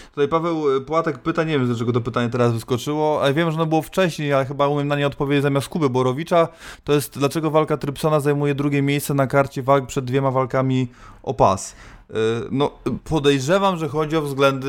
Tutaj 0.10 0.28
Paweł 0.28 0.64
Płatek 0.86 1.20
pyta, 1.20 1.44
nie 1.44 1.60
wiem 1.60 1.68
dlaczego 1.68 1.92
to 1.92 2.02
pytanie 2.02 2.30
teraz 2.30 2.54
wyskoczyło, 2.54 3.22
ale 3.22 3.34
wiem, 3.34 3.52
że 3.52 3.56
ono 3.56 3.66
było 3.66 3.82
wcześniej, 3.82 4.34
ale 4.34 4.46
chyba 4.46 4.68
umiem 4.68 4.88
na 4.88 4.96
nie 4.96 5.08
odpowiedzieć 5.08 5.44
zamiast 5.44 5.68
Kuby 5.68 5.90
Borowicza. 5.90 6.48
To 6.84 6.94
jest 6.94 7.20
dlaczego 7.20 7.52
walka 7.52 7.78
Trypsona 7.78 8.20
zajmuje 8.20 8.56
drugie 8.56 8.82
miejsce 8.82 9.14
na 9.14 9.28
karcie 9.28 9.64
walk 9.64 9.86
przed 9.88 10.06
dwiema 10.06 10.32
walkami 10.32 10.88
o 11.24 11.34
pas. 11.34 11.76
Yy, 12.10 12.16
No, 12.52 12.72
podejrzewam, 13.04 13.78
że 13.78 13.90
chodzi 13.90 14.18
o 14.18 14.22
względy 14.22 14.68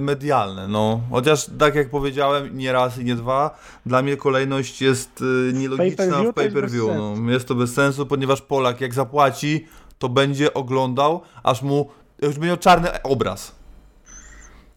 medialne, 0.00 0.68
no. 0.68 1.00
Chociaż, 1.10 1.50
tak 1.58 1.74
jak 1.74 1.90
powiedziałem, 1.90 2.58
nie 2.58 2.72
raz 2.72 2.98
i 2.98 3.04
nie 3.04 3.14
dwa, 3.14 3.58
dla 3.86 4.02
mnie 4.02 4.16
kolejność 4.16 4.82
jest 4.82 5.20
yy, 5.20 5.52
nielogiczna 5.52 6.22
w 6.22 6.32
pay-per-view. 6.32 6.86
No. 6.96 7.30
Jest 7.32 7.48
to 7.48 7.54
bez 7.54 7.74
sensu, 7.74 8.06
ponieważ 8.06 8.42
Polak 8.42 8.80
jak 8.80 8.94
zapłaci, 8.94 9.66
to 9.98 10.08
będzie 10.08 10.54
oglądał, 10.54 11.20
aż 11.42 11.62
mu 11.62 11.90
już 12.22 12.32
będzie 12.32 12.46
miał 12.46 12.56
czarny 12.56 13.02
obraz. 13.02 13.55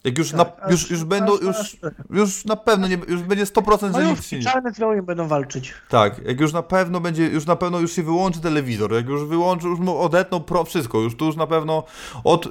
Jak 0.04 0.18
już, 0.18 0.32
na, 0.34 0.46
Tak, 0.46 0.72
już, 0.72 0.84
aż- 0.84 0.90
już 0.92 1.04
będą, 1.04 1.38
już, 1.38 1.78
już 2.10 2.46
na 2.46 2.56
pewno, 2.56 2.88
nie, 2.88 2.98
już 3.08 3.22
będzie 3.22 3.46
100%, 3.46 3.92
No 3.92 4.00
że 4.00 4.04
już 4.04 4.18
nic 4.18 4.28
się 4.28 4.38
nie 4.38 4.44
czarne 4.44 4.72
twoje 4.72 5.02
będą 5.04 5.28
walczyć. 5.28 5.74
Tak, 5.90 6.26
jak 6.26 6.40
już 6.40 6.54
na 6.54 6.64
pewno 6.64 7.00
będzie, 7.00 7.28
już 7.28 7.46
na 7.46 7.56
pewno 7.56 7.80
już 7.80 7.92
się 7.92 8.04
wyłączy 8.04 8.40
telewizor, 8.40 8.94
jak 8.94 9.08
już 9.08 9.26
wyłączy, 9.26 9.68
już 9.68 9.80
mu 9.80 9.98
odetną 9.98 10.40
pro, 10.40 10.64
wszystko, 10.64 11.00
już 11.00 11.16
tu 11.16 11.26
już 11.26 11.36
na 11.36 11.48
pewno 11.48 11.84
od, 12.24 12.50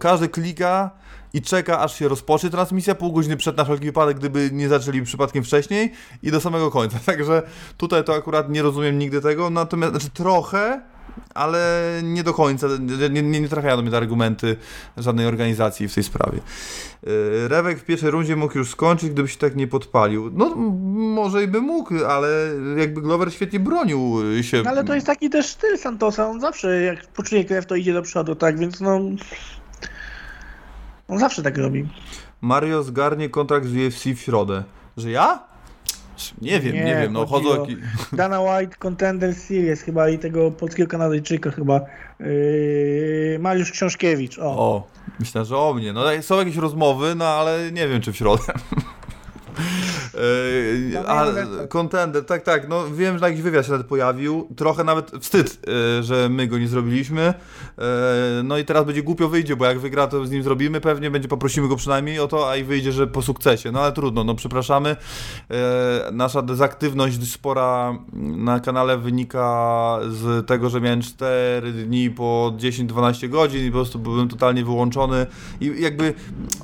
każdy 0.00 0.28
klika 0.28 0.90
i 1.32 1.42
czeka, 1.42 1.80
aż 1.80 1.98
się 1.98 2.08
rozpocznie 2.08 2.50
transmisja, 2.50 2.94
pół 2.94 3.12
godziny 3.12 3.36
przed 3.36 3.56
na 3.56 3.64
wszelki 3.64 3.86
wypadek, 3.86 4.16
gdyby 4.18 4.50
nie 4.52 4.68
zaczęli 4.68 5.02
przypadkiem 5.02 5.44
wcześniej 5.44 5.92
i 6.22 6.30
do 6.30 6.40
samego 6.40 6.70
końca, 6.70 6.98
także 7.06 7.42
tutaj 7.76 8.04
to 8.04 8.14
akurat 8.14 8.50
nie 8.50 8.62
rozumiem 8.62 8.98
nigdy 8.98 9.20
tego, 9.20 9.50
natomiast, 9.50 9.90
znaczy 9.92 10.10
trochę, 10.10 10.80
ale 11.34 11.84
nie 12.02 12.22
do 12.22 12.34
końca, 12.34 12.66
nie, 13.10 13.22
nie, 13.22 13.40
nie 13.40 13.48
trafiają 13.48 13.76
do 13.76 13.82
mnie 13.82 13.90
te 13.90 13.96
argumenty 13.96 14.56
żadnej 14.96 15.26
organizacji 15.26 15.88
w 15.88 15.94
tej 15.94 16.04
sprawie. 16.04 16.38
Yy, 17.02 17.48
Rewek 17.48 17.78
w 17.78 17.84
pierwszej 17.84 18.10
rundzie 18.10 18.36
mógł 18.36 18.58
już 18.58 18.70
skończyć, 18.70 19.10
gdyby 19.10 19.28
się 19.28 19.38
tak 19.38 19.56
nie 19.56 19.66
podpalił. 19.66 20.30
No, 20.34 20.54
może 21.14 21.42
i 21.42 21.48
by 21.48 21.60
mógł, 21.60 22.04
ale 22.04 22.28
jakby 22.76 23.02
Glover 23.02 23.32
świetnie 23.32 23.60
bronił 23.60 24.20
się. 24.42 24.62
No, 24.62 24.70
ale 24.70 24.84
to 24.84 24.94
jest 24.94 25.06
taki 25.06 25.30
też 25.30 25.46
styl 25.46 25.78
Santosa, 25.78 26.28
on 26.28 26.40
zawsze 26.40 26.82
jak 26.82 27.06
poczuje 27.06 27.44
krew, 27.44 27.66
to 27.66 27.76
idzie 27.76 27.92
do 27.92 28.02
przodu, 28.02 28.34
tak, 28.34 28.58
więc 28.58 28.80
no... 28.80 29.00
On 31.08 31.18
zawsze 31.18 31.42
tak 31.42 31.58
robi. 31.58 31.88
Mario 32.40 32.82
zgarnie 32.82 33.28
kontrakt 33.28 33.66
z 33.66 33.76
UFC 33.76 34.04
w 34.04 34.20
środę. 34.20 34.64
Że 34.96 35.10
ja? 35.10 35.47
Nie 36.42 36.60
wiem, 36.60 36.74
nie, 36.74 36.84
Nie, 36.84 36.96
wiem, 36.96 37.12
no 37.12 37.26
chodzą 37.26 37.48
o-. 37.48 37.66
Dana 38.16 38.40
White 38.40 38.76
Contender 38.78 39.34
Series 39.34 39.82
chyba 39.82 40.08
i 40.08 40.18
tego 40.18 40.50
polskiego 40.50 40.90
Kanadyjczyka 40.90 41.50
chyba. 41.50 41.80
Yy, 42.20 43.38
Mariusz 43.40 43.72
Książkiewicz, 43.72 44.38
o. 44.38 44.42
O, 44.44 44.86
myślę, 45.20 45.44
że 45.44 45.58
o 45.58 45.74
mnie. 45.74 45.92
No 45.92 46.22
są 46.22 46.38
jakieś 46.38 46.56
rozmowy, 46.56 47.14
no 47.14 47.24
ale 47.24 47.72
nie 47.72 47.88
wiem, 47.88 48.00
czy 48.00 48.12
w 48.12 48.16
środę. 48.16 48.42
Yy, 50.14 51.08
a 51.08 51.26
kontender, 51.68 52.24
tak, 52.24 52.42
tak, 52.42 52.68
no 52.68 52.90
wiem, 52.90 53.18
że 53.18 53.28
jakiś 53.28 53.42
wywiad 53.42 53.66
się 53.66 53.72
nawet 53.72 53.86
pojawił, 53.86 54.48
trochę 54.56 54.84
nawet 54.84 55.10
wstyd, 55.20 55.58
yy, 55.66 56.02
że 56.02 56.28
my 56.28 56.46
go 56.46 56.58
nie 56.58 56.68
zrobiliśmy, 56.68 57.34
yy, 57.78 57.84
no 58.44 58.58
i 58.58 58.64
teraz 58.64 58.84
będzie 58.84 59.02
głupio 59.02 59.28
wyjdzie, 59.28 59.56
bo 59.56 59.64
jak 59.64 59.78
wygra, 59.78 60.06
to 60.06 60.26
z 60.26 60.30
nim 60.30 60.42
zrobimy, 60.42 60.80
pewnie 60.80 61.10
będzie, 61.10 61.28
poprosimy 61.28 61.68
go 61.68 61.76
przynajmniej 61.76 62.20
o 62.20 62.28
to, 62.28 62.50
a 62.50 62.56
i 62.56 62.64
wyjdzie, 62.64 62.92
że 62.92 63.06
po 63.06 63.22
sukcesie, 63.22 63.72
no 63.72 63.80
ale 63.80 63.92
trudno, 63.92 64.24
no 64.24 64.34
przepraszamy, 64.34 64.96
nasza 66.12 66.42
dezaktywność 66.42 67.32
spora 67.32 67.98
na 68.12 68.60
kanale 68.60 68.98
wynika 68.98 69.98
z 70.08 70.46
tego, 70.46 70.70
że 70.70 70.80
miałem 70.80 71.02
4 71.02 71.72
dni 71.72 72.10
po 72.10 72.52
10-12 72.56 73.28
godzin 73.28 73.66
i 73.66 73.70
po 73.70 73.76
prostu 73.76 73.98
byłem 73.98 74.28
totalnie 74.28 74.64
wyłączony. 74.64 75.26
I 75.60 75.72
jakby 75.78 76.14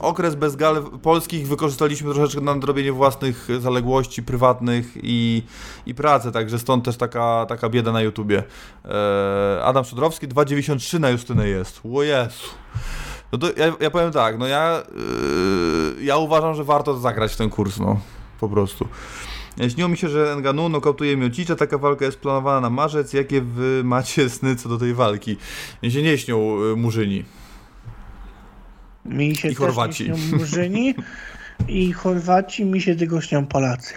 okres 0.00 0.34
bez 0.34 0.56
gal 0.56 0.84
polskich 1.02 1.48
wykorzystaliśmy 1.48 2.14
troszeczkę 2.14 2.40
na 2.40 2.55
nadrobienie 2.55 2.92
własnych 2.92 3.33
zaległości 3.60 4.22
prywatnych 4.22 4.92
i, 5.02 5.42
i 5.86 5.94
pracę, 5.94 6.32
także 6.32 6.58
stąd 6.58 6.84
też 6.84 6.96
taka, 6.96 7.46
taka 7.48 7.68
bieda 7.68 7.92
na 7.92 8.02
YouTubie. 8.02 8.42
E, 8.84 9.64
Adam 9.64 9.84
Szydrowski 9.84 10.28
2,93 10.28 11.00
na 11.00 11.10
Justynę 11.10 11.48
jest. 11.48 11.80
O 11.94 12.02
Jezu. 12.02 12.48
No 13.32 13.38
to 13.38 13.46
ja, 13.56 13.72
ja 13.80 13.90
powiem 13.90 14.12
tak, 14.12 14.38
no 14.38 14.46
ja, 14.46 14.82
yy, 15.96 16.04
ja 16.04 16.16
uważam, 16.16 16.54
że 16.54 16.64
warto 16.64 16.98
zagrać 16.98 17.32
w 17.32 17.36
ten 17.36 17.50
kurs, 17.50 17.78
no. 17.78 18.00
Po 18.40 18.48
prostu. 18.48 18.88
Śniło 19.68 19.88
mi 19.88 19.96
się, 19.96 20.08
że 20.08 20.36
Nganu 20.38 20.68
nokautuje 20.68 21.16
Miocicia, 21.16 21.56
taka 21.56 21.78
walka 21.78 22.04
jest 22.04 22.18
planowana 22.18 22.60
na 22.60 22.70
marzec. 22.70 23.12
Jakie 23.12 23.40
wy 23.40 23.82
macie 23.84 24.30
sny 24.30 24.56
co 24.56 24.68
do 24.68 24.78
tej 24.78 24.94
walki? 24.94 25.36
Mi 25.82 25.92
się 25.92 26.02
nie 26.02 26.18
śnią 26.18 26.62
y, 26.72 26.76
Murzyni. 26.76 27.24
Mi 29.04 29.36
się 29.36 29.48
I 29.48 29.50
też 29.50 29.58
Chorwaci. 29.58 30.10
nie 30.10 30.16
śnią 30.18 30.38
Murzyni 30.38 30.94
i 31.68 31.92
Chorwaci, 31.92 32.65
mi 32.65 32.81
się 32.81 32.94
tylko 32.94 33.20
śnią 33.20 33.47
Polacy. 33.47 33.94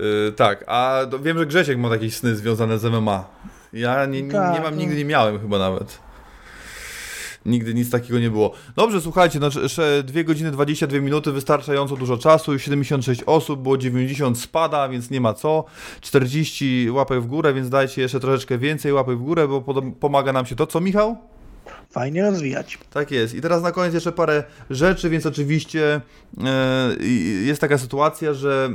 Yy, 0.00 0.32
tak, 0.36 0.64
a 0.66 1.00
wiem, 1.22 1.38
że 1.38 1.46
Grzesiek 1.46 1.78
ma 1.78 1.88
jakieś 1.88 2.16
sny 2.16 2.36
związane 2.36 2.78
z 2.78 2.84
MMA. 2.84 3.24
Ja 3.72 4.06
nie, 4.06 4.22
nie, 4.22 4.32
Tak, 4.32 4.54
nie 4.54 4.60
mam, 4.60 4.74
no. 4.74 4.80
nigdy 4.80 4.96
nie 4.96 5.04
miałem 5.04 5.40
chyba 5.40 5.58
nawet. 5.58 5.98
Nigdy 7.46 7.74
nic 7.74 7.90
takiego 7.90 8.18
nie 8.18 8.30
było. 8.30 8.52
Dobrze, 8.76 9.00
słuchajcie, 9.00 9.40
no, 9.40 9.48
jeszcze 9.62 10.02
2 10.02 10.22
godziny 10.22 10.50
22 10.50 10.98
minuty, 11.00 11.32
wystarczająco 11.32 11.96
dużo 11.96 12.18
czasu, 12.18 12.58
76 12.58 13.22
osób, 13.26 13.62
było 13.62 13.78
90 13.78 14.38
spada, 14.38 14.88
więc 14.88 15.10
nie 15.10 15.20
ma 15.20 15.34
co. 15.34 15.64
40 16.00 16.90
łapek 16.90 17.20
w 17.20 17.26
górę, 17.26 17.54
więc 17.54 17.68
dajcie 17.68 18.02
jeszcze 18.02 18.20
troszeczkę 18.20 18.58
więcej 18.58 18.92
łapek 18.92 19.18
w 19.18 19.22
górę, 19.22 19.48
bo 19.48 19.60
pomaga 20.00 20.32
nam 20.32 20.46
się 20.46 20.56
to. 20.56 20.66
Co, 20.66 20.80
Michał? 20.80 21.16
Fajnie 21.94 22.22
rozwijać. 22.22 22.78
Tak 22.90 23.10
jest. 23.10 23.34
I 23.34 23.40
teraz 23.40 23.62
na 23.62 23.72
koniec 23.72 23.94
jeszcze 23.94 24.12
parę 24.12 24.44
rzeczy, 24.70 25.10
więc 25.10 25.26
oczywiście 25.26 26.00
e, 26.44 26.96
jest 27.44 27.60
taka 27.60 27.78
sytuacja, 27.78 28.34
że 28.34 28.70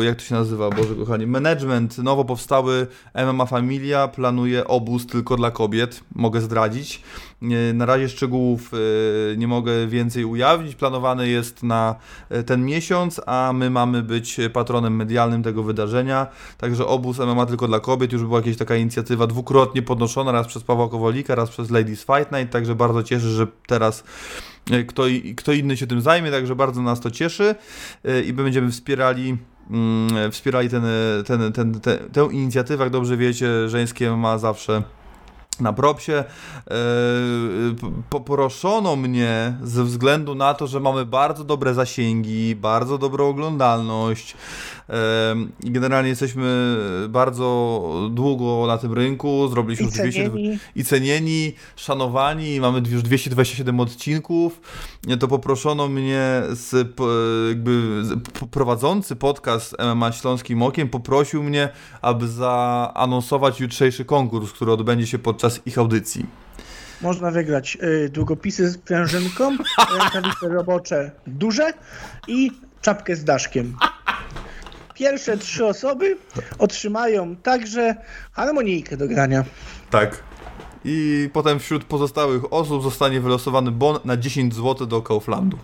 e, 0.00 0.04
jak 0.04 0.16
to 0.16 0.22
się 0.22 0.34
nazywa, 0.34 0.70
Boże 0.70 0.94
kochani, 0.94 1.26
management 1.26 1.98
nowo 1.98 2.24
powstały 2.24 2.86
MMA 3.26 3.46
Familia 3.46 4.08
planuje 4.08 4.66
obóz 4.66 5.06
tylko 5.06 5.36
dla 5.36 5.50
kobiet, 5.50 6.00
mogę 6.14 6.40
zdradzić. 6.40 7.02
Na 7.74 7.86
razie 7.86 8.08
szczegółów 8.08 8.70
e, 8.74 9.36
nie 9.36 9.48
mogę 9.48 9.86
więcej 9.86 10.24
ujawnić. 10.24 10.74
Planowany 10.74 11.28
jest 11.28 11.62
na 11.62 11.94
e, 12.28 12.42
ten 12.42 12.64
miesiąc, 12.64 13.20
a 13.26 13.52
my 13.54 13.70
mamy 13.70 14.02
być 14.02 14.40
patronem 14.52 14.96
medialnym 14.96 15.42
tego 15.42 15.62
wydarzenia. 15.62 16.26
Także 16.58 16.86
obóz 16.86 17.18
MMA 17.18 17.46
tylko 17.46 17.68
dla 17.68 17.80
kobiet. 17.80 18.12
Już 18.12 18.22
była 18.22 18.38
jakaś 18.38 18.56
taka 18.56 18.76
inicjatywa 18.76 19.26
dwukrotnie 19.26 19.82
podnoszona, 19.82 20.32
raz 20.32 20.46
przez 20.46 20.62
Pawła 20.62 20.88
Kowalika, 20.88 21.34
raz 21.34 21.50
przez 21.50 21.70
Ladies 21.70 22.00
Fight 22.00 22.32
Night. 22.32 22.50
Także 22.50 22.74
bardzo 22.74 23.02
cieszę, 23.02 23.28
że 23.28 23.46
teraz 23.66 24.04
e, 24.70 24.84
kto, 24.84 25.02
kto 25.36 25.52
inny 25.52 25.76
się 25.76 25.86
tym 25.86 26.00
zajmie, 26.00 26.30
także 26.30 26.56
bardzo 26.56 26.82
nas 26.82 27.00
to 27.00 27.10
cieszy 27.10 27.54
i 28.26 28.32
będziemy 28.32 28.70
wspierali 28.70 29.36
mm, 29.70 30.32
wspierali 30.32 30.68
ten, 30.68 30.82
ten, 31.26 31.52
ten, 31.52 31.80
ten, 31.80 31.98
tę 32.12 32.28
inicjatywę. 32.32 32.84
Jak 32.84 32.92
dobrze 32.92 33.16
wiecie, 33.16 33.68
żeńskie 33.68 34.10
ma 34.16 34.38
zawsze 34.38 34.82
na 35.60 35.72
propsie. 35.72 36.12
E, 36.12 36.24
p- 37.80 37.92
Poproszono 38.10 38.96
mnie 38.96 39.56
ze 39.62 39.84
względu 39.84 40.34
na 40.34 40.54
to, 40.54 40.66
że 40.66 40.80
mamy 40.80 41.06
bardzo 41.06 41.44
dobre 41.44 41.74
zasięgi, 41.74 42.56
bardzo 42.56 42.98
dobrą 42.98 43.28
oglądalność 43.28 44.36
generalnie 45.60 46.08
jesteśmy 46.08 46.76
bardzo 47.08 47.82
długo 48.10 48.64
na 48.66 48.78
tym 48.78 48.92
rynku. 48.92 49.48
Zrobiliśmy 49.48 49.84
I 49.84 49.86
już 49.86 49.94
200 49.94 50.22
cenieni. 50.30 50.58
i 50.76 50.84
cenieni, 50.84 51.52
szanowani, 51.76 52.60
mamy 52.60 52.82
już 52.90 53.02
227 53.02 53.80
odcinków, 53.80 54.60
to 55.20 55.28
poproszono 55.28 55.88
mnie 55.88 56.42
z, 56.50 56.88
jakby 57.48 58.02
prowadzący 58.50 59.16
podcast 59.16 59.76
MMA 59.94 60.12
Śląskim 60.12 60.62
Okiem 60.62 60.88
poprosił 60.88 61.42
mnie, 61.42 61.68
aby 62.02 62.28
zaanonsować 62.28 63.60
jutrzejszy 63.60 64.04
konkurs, 64.04 64.52
który 64.52 64.72
odbędzie 64.72 65.06
się 65.06 65.18
podczas 65.18 65.66
ich 65.66 65.78
audycji. 65.78 66.26
Można 67.02 67.30
wygrać 67.30 67.78
y, 67.82 68.08
długopisy 68.08 68.70
z 68.70 68.78
prężynką, 68.78 69.56
rękawice 69.98 70.48
robocze 70.48 71.10
duże 71.26 71.72
i 72.28 72.50
czapkę 72.80 73.16
z 73.16 73.24
daszkiem. 73.24 73.76
Pierwsze 75.02 75.38
trzy 75.38 75.66
osoby 75.66 76.16
otrzymają 76.58 77.36
także 77.36 77.94
harmonijkę 78.32 78.96
do 78.96 79.08
grania. 79.08 79.44
Tak. 79.90 80.22
I 80.84 81.28
potem 81.32 81.58
wśród 81.58 81.84
pozostałych 81.84 82.52
osób 82.52 82.82
zostanie 82.82 83.20
wylosowany 83.20 83.70
bon 83.70 83.98
na 84.04 84.16
10 84.16 84.54
zł 84.54 84.86
do 84.86 85.02
Kauflandu. 85.02 85.58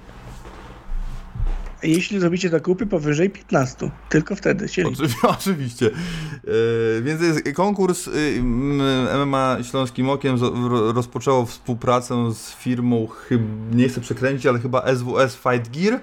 Jeśli 1.82 2.20
zrobicie 2.20 2.48
zakupy 2.48 2.86
powyżej 2.86 3.30
15, 3.30 3.90
tylko 4.08 4.36
wtedy 4.36 4.68
się. 4.68 4.82
Oczywi- 4.84 5.14
Oczywiście. 5.38 5.86
E, 5.86 7.02
więc 7.02 7.22
jest 7.22 7.52
konkurs 7.54 8.06
y, 8.08 8.42
MMA 9.26 9.56
Śląskim 9.70 10.10
Okiem 10.10 10.36
ro- 10.68 10.92
rozpoczęło 10.92 11.46
współpracę 11.46 12.34
z 12.34 12.50
firmą, 12.54 13.06
chyb, 13.06 13.42
nie 13.72 13.88
chcę 13.88 14.00
przekręcić, 14.00 14.46
ale 14.46 14.58
chyba 14.58 14.82
SWS 14.96 15.36
Fight 15.36 15.76
Gear, 15.80 16.00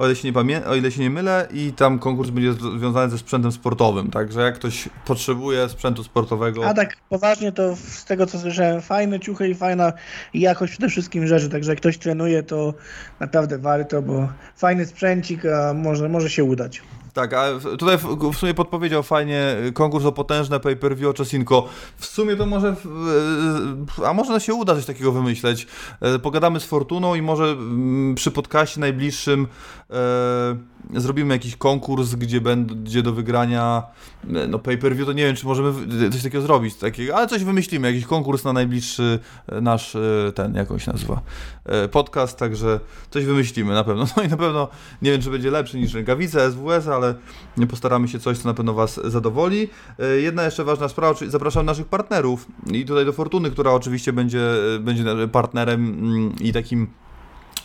o 0.00 0.06
ile, 0.06 0.16
się 0.16 0.28
nie 0.28 0.32
pamię- 0.32 0.66
o 0.66 0.74
ile 0.74 0.90
się 0.92 1.00
nie 1.02 1.10
mylę 1.10 1.48
i 1.52 1.72
tam 1.72 1.98
konkurs 1.98 2.30
będzie 2.30 2.52
związany 2.52 3.10
ze 3.10 3.18
sprzętem 3.18 3.52
sportowym, 3.52 4.10
także 4.10 4.40
jak 4.40 4.54
ktoś 4.54 4.88
potrzebuje 5.06 5.68
sprzętu 5.68 6.04
sportowego... 6.04 6.66
A 6.66 6.74
tak 6.74 6.96
poważnie 7.08 7.52
to 7.52 7.76
z 7.76 8.04
tego 8.04 8.26
co 8.26 8.38
słyszałem, 8.38 8.82
fajne 8.82 9.20
ciuchy 9.20 9.48
i 9.48 9.54
fajna 9.54 9.92
jakość 10.34 10.72
przede 10.72 10.88
wszystkim 10.88 11.26
rzeczy, 11.26 11.48
także 11.48 11.72
jak 11.72 11.78
ktoś 11.78 11.98
trenuje 11.98 12.42
to 12.42 12.74
naprawdę 13.20 13.58
warto, 13.58 14.02
bo 14.02 14.28
fajny 14.56 14.86
sprzęcik, 14.86 15.46
a 15.46 15.74
może, 15.74 16.08
może 16.08 16.30
się 16.30 16.44
udać. 16.44 16.82
Tak, 17.12 17.32
a 17.34 17.46
tutaj 17.60 17.98
w, 17.98 18.32
w 18.32 18.36
sumie 18.36 18.54
podpowiedział 18.54 19.02
fajnie 19.02 19.56
y, 19.66 19.72
konkurs 19.72 20.04
o 20.04 20.12
potężne 20.12 20.60
pay-per-view 20.60 21.10
o 21.10 21.14
Czesinko. 21.14 21.68
W 21.96 22.06
sumie 22.06 22.36
to 22.36 22.46
może, 22.46 22.76
y, 23.98 24.06
a 24.06 24.12
może 24.14 24.40
się 24.40 24.54
uda 24.54 24.74
coś 24.74 24.84
takiego 24.84 25.12
wymyśleć. 25.12 25.66
E, 26.00 26.18
Pogadamy 26.18 26.60
z 26.60 26.64
Fortuną 26.64 27.14
i 27.14 27.22
może 27.22 27.44
mm, 27.44 28.14
przy 28.14 28.30
podcaście 28.30 28.80
najbliższym 28.80 29.46
e, 29.92 31.00
zrobimy 31.00 31.34
jakiś 31.34 31.56
konkurs, 31.56 32.14
gdzie 32.14 32.40
będzie 32.40 33.02
do 33.02 33.12
wygrania 33.12 33.82
e, 34.34 34.46
no 34.46 34.58
pay-per-view, 34.58 35.06
to 35.06 35.12
nie 35.12 35.24
wiem, 35.24 35.36
czy 35.36 35.46
możemy 35.46 35.72
w- 35.72 36.12
coś 36.12 36.22
takiego 36.22 36.42
zrobić, 36.42 36.74
takiego, 36.74 37.16
ale 37.16 37.26
coś 37.26 37.44
wymyślimy, 37.44 37.88
jakiś 37.92 38.06
konkurs 38.06 38.44
na 38.44 38.52
najbliższy 38.52 39.18
e, 39.48 39.60
nasz, 39.60 39.96
e, 39.96 40.32
ten, 40.34 40.54
jak 40.54 40.70
on 40.70 40.78
się 40.78 40.92
nazywa, 40.92 41.20
e, 41.64 41.88
podcast, 41.88 42.38
także 42.38 42.80
coś 43.10 43.24
wymyślimy 43.24 43.74
na 43.74 43.84
pewno. 43.84 44.04
No 44.16 44.22
i 44.22 44.28
na 44.28 44.36
pewno 44.36 44.68
nie 45.02 45.12
wiem, 45.12 45.22
czy 45.22 45.30
będzie 45.30 45.50
lepszy 45.50 45.78
niż 45.78 45.94
rękawice 45.94 46.52
SWS, 46.52 46.88
ale 46.88 47.14
postaramy 47.70 48.08
się 48.08 48.18
coś, 48.18 48.38
co 48.38 48.48
na 48.48 48.54
pewno 48.54 48.74
Was 48.74 49.00
zadowoli. 49.04 49.68
E, 49.98 50.06
Jedna 50.20 50.42
jeszcze 50.44 50.64
ważna 50.64 50.88
sprawa, 50.88 51.14
czyli 51.14 51.30
zapraszam 51.30 51.66
naszych 51.66 51.86
partnerów 51.86 52.46
i 52.72 52.84
tutaj 52.84 53.04
do 53.06 53.12
Fortuny, 53.12 53.50
która 53.50 53.70
oczywiście 53.72 54.12
będzie, 54.12 54.40
będzie 54.80 55.04
partnerem 55.32 55.80
mm, 55.88 56.32
i 56.40 56.52
takim 56.52 56.86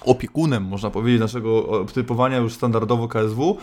opiekunem, 0.05 0.63
można 0.63 0.89
powiedzieć, 0.89 1.21
naszego 1.21 1.85
typowania 1.93 2.37
już 2.37 2.53
standardowo 2.53 3.07
KSW. 3.07 3.57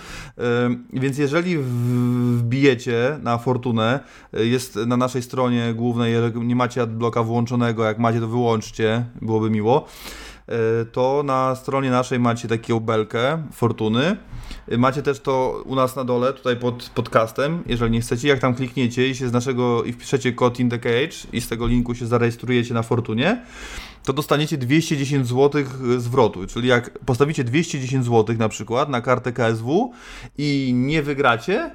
Więc 0.93 1.19
jeżeli 1.19 1.59
wbijecie 1.59 3.19
na 3.23 3.39
Fortunę, 3.39 4.01
y, 4.39 4.47
jest 4.47 4.77
na 4.77 4.97
naszej 4.97 5.23
stronie 5.23 5.75
głównej, 5.75 6.13
jeżeli 6.13 6.47
nie 6.47 6.57
macie 6.57 6.83
adblocka 6.83 7.23
włączonego, 7.23 7.85
jak 7.85 7.99
macie 7.99 8.21
to 8.21 8.29
wyłączcie, 8.29 9.05
byłoby 9.23 9.51
miło, 9.51 9.87
y, 10.83 10.87
to 10.87 11.23
na 11.23 11.55
stronie 11.55 11.91
naszej 11.91 12.21
macie 12.21 12.49
taką 12.49 12.81
belkę 12.81 13.43
Fortuny. 13.53 14.17
Y, 14.73 14.79
Macie 14.79 15.03
też 15.03 15.21
to 15.21 15.63
u 15.67 15.75
nas 15.75 15.97
na 15.97 16.05
dole, 16.05 16.33
tutaj 16.33 16.57
pod 16.57 16.91
podcastem, 16.95 17.63
jeżeli 17.67 17.91
nie 17.91 18.01
chcecie, 18.01 18.29
jak 18.29 18.39
tam 18.39 18.55
klikniecie 18.55 19.09
i 19.09 19.15
się 19.15 19.29
z 19.29 19.33
naszego, 19.33 19.85
i 19.85 19.93
wpiszecie 19.93 20.33
kod 20.33 20.61
in 20.61 20.71
the 20.71 20.79
cage 20.79 21.17
i 21.33 21.41
z 21.41 21.49
tego 21.49 21.67
linku 21.67 21.95
się 21.95 22.07
zarejestrujecie 22.07 22.75
na 22.75 22.83
Fortunie, 22.83 23.43
to 24.05 24.13
dostaniecie 24.13 24.59
210 24.59 25.27
zł 25.29 25.63
zwrotu. 25.99 26.47
Czyli 26.47 26.69
jak 26.69 26.99
postawicie 26.99 27.45
210 27.45 28.05
zł 28.05 28.37
na 28.39 28.49
przykład 28.49 28.89
na 28.89 29.01
kartę 29.01 29.33
KSW 29.33 29.93
i 30.39 30.73
nie 30.77 31.03
wygracie, 31.03 31.71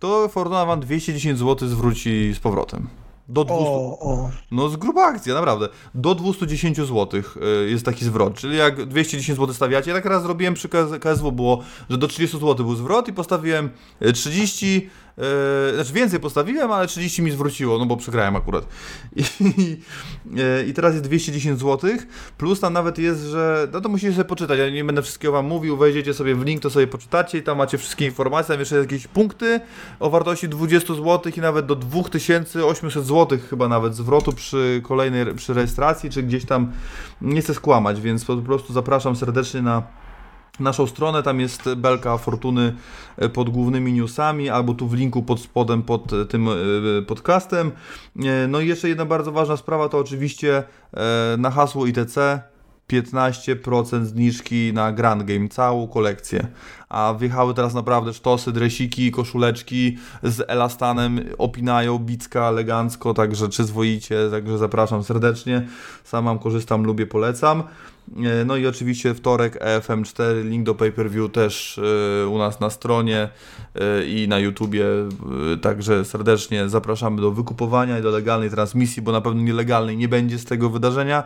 to 0.00 0.28
Fortuna 0.28 0.64
wam 0.66 0.80
210 0.80 1.38
zł 1.38 1.68
zwróci 1.68 2.32
z 2.34 2.38
powrotem. 2.40 2.88
Do 3.28 3.44
200, 3.44 3.62
O, 3.64 3.98
o. 4.00 4.30
no 4.50 4.68
z 4.68 4.76
gruba 4.76 5.02
akcja, 5.04 5.34
naprawdę. 5.34 5.68
Do 5.94 6.14
210 6.14 6.76
zł 6.76 7.22
jest 7.68 7.84
taki 7.84 8.04
zwrot. 8.04 8.34
Czyli 8.34 8.56
jak 8.56 8.86
210 8.86 9.38
zł 9.38 9.54
stawiacie, 9.54 9.92
tak 9.92 10.04
raz 10.04 10.22
zrobiłem 10.22 10.54
przy 10.54 10.68
KS- 10.68 10.98
KSW, 10.98 11.32
było, 11.32 11.62
że 11.90 11.98
do 11.98 12.08
30 12.08 12.38
zł 12.38 12.54
był 12.66 12.74
zwrot 12.76 13.08
i 13.08 13.12
postawiłem 13.12 13.70
e, 14.00 14.12
30, 14.12 14.90
e, 15.18 15.74
znaczy 15.74 15.92
więcej 15.92 16.20
postawiłem, 16.20 16.72
ale 16.72 16.86
30 16.86 17.22
mi 17.22 17.30
zwróciło, 17.30 17.78
no 17.78 17.86
bo 17.86 17.96
przegrałem 17.96 18.36
akurat. 18.36 18.66
I, 19.16 19.80
e, 20.38 20.64
i 20.64 20.74
teraz 20.74 20.92
jest 20.92 21.04
210 21.04 21.60
zł, 21.60 21.90
plus 22.38 22.60
tam 22.60 22.72
nawet 22.72 22.98
jest, 22.98 23.22
że, 23.22 23.68
no 23.72 23.80
to 23.80 23.88
musicie 23.88 24.12
sobie 24.12 24.24
poczytać, 24.24 24.58
ja 24.58 24.70
nie 24.70 24.84
będę 24.84 25.02
wszystkiego 25.02 25.32
wam 25.32 25.46
mówił, 25.46 25.76
wejdziecie 25.76 26.14
sobie 26.14 26.34
w 26.34 26.44
link, 26.44 26.62
to 26.62 26.70
sobie 26.70 26.86
poczytacie 26.86 27.38
i 27.38 27.42
tam 27.42 27.58
macie 27.58 27.78
wszystkie 27.78 28.04
informacje, 28.04 28.52
tam 28.52 28.60
jeszcze 28.60 28.76
jakieś 28.76 29.06
punkty 29.06 29.60
o 30.00 30.10
wartości 30.10 30.48
20 30.48 30.94
zł 30.94 31.32
i 31.36 31.40
nawet 31.40 31.66
do 31.66 31.76
2800 31.76 33.06
zł 33.06 33.38
chyba 33.50 33.68
nawet 33.68 33.94
zwrotu 33.94 34.32
przy 34.32 34.80
kolejnej, 34.84 35.34
przy 35.34 35.54
rejestracji, 35.54 36.10
czy 36.10 36.22
gdzieś 36.22 36.44
tam, 36.44 36.72
nie 37.20 37.40
chcę 37.40 37.54
skłamać, 37.54 38.00
więc 38.00 38.24
po 38.24 38.36
prostu 38.36 38.72
zapraszam 38.72 39.16
serdecznie 39.16 39.62
na 39.62 39.82
naszą 40.62 40.86
stronę, 40.86 41.22
tam 41.22 41.40
jest 41.40 41.74
belka 41.74 42.18
Fortuny 42.18 42.74
e, 43.16 43.28
pod 43.28 43.50
głównymi 43.50 43.92
newsami, 43.92 44.50
albo 44.50 44.74
tu 44.74 44.88
w 44.88 44.94
linku 44.94 45.22
pod 45.22 45.40
spodem 45.40 45.82
pod 45.82 46.12
e, 46.12 46.24
tym 46.24 46.48
e, 46.48 46.52
podcastem. 47.06 47.72
No 48.48 48.60
i 48.60 48.68
jeszcze 48.68 48.88
jedna 48.88 49.04
bardzo 49.04 49.32
ważna 49.32 49.56
sprawa 49.56 49.88
to 49.88 49.98
oczywiście 49.98 50.62
na 51.38 51.50
hasło 51.50 51.86
ITC 51.86 52.42
15% 52.92 54.04
zniżki 54.04 54.72
na 54.74 54.92
Grand 54.92 55.22
Game, 55.22 55.48
całą 55.48 55.88
kolekcję. 55.88 56.46
A 56.88 57.14
wjechały 57.18 57.54
teraz 57.54 57.74
naprawdę 57.74 58.12
sztosy, 58.12 58.52
dresiki, 58.52 59.10
koszuleczki 59.10 59.98
z 60.22 60.50
elastanem, 60.50 61.20
opinają, 61.38 61.98
bicka 61.98 62.48
elegancko, 62.48 63.14
także 63.14 63.48
przyzwoicie, 63.48 64.16
także 64.30 64.58
zapraszam 64.58 65.04
serdecznie. 65.04 65.66
Sam 66.04 66.24
mam, 66.24 66.38
korzystam, 66.38 66.84
lubię, 66.84 67.06
polecam. 67.06 67.62
E, 68.16 68.44
No 68.44 68.56
i 68.56 68.66
oczywiście 68.66 69.14
wtorek 69.14 69.64
EFM4, 69.64 70.44
link 70.44 70.66
do 70.66 70.74
pay-per-view 70.74 71.32
też 71.32 71.80
e, 72.22 72.28
u 72.28 72.38
nas 72.38 72.60
na 72.60 72.70
stronie 72.70 73.28
e, 73.74 74.04
i 74.06 74.28
na 74.28 74.38
YouTubie, 74.38 74.84
także 75.62 76.04
serdecznie 76.04 76.68
zapraszamy 76.68 77.20
do 77.20 77.30
wykupowania 77.30 77.98
i 77.98 78.02
do 78.02 78.10
legalnej 78.10 78.50
transmisji, 78.50 79.02
bo 79.02 79.12
na 79.12 79.20
pewno 79.20 79.42
nielegalnej 79.42 79.96
nie 79.96 80.08
będzie 80.08 80.38
z 80.38 80.44
tego 80.44 80.70
wydarzenia. 80.70 81.24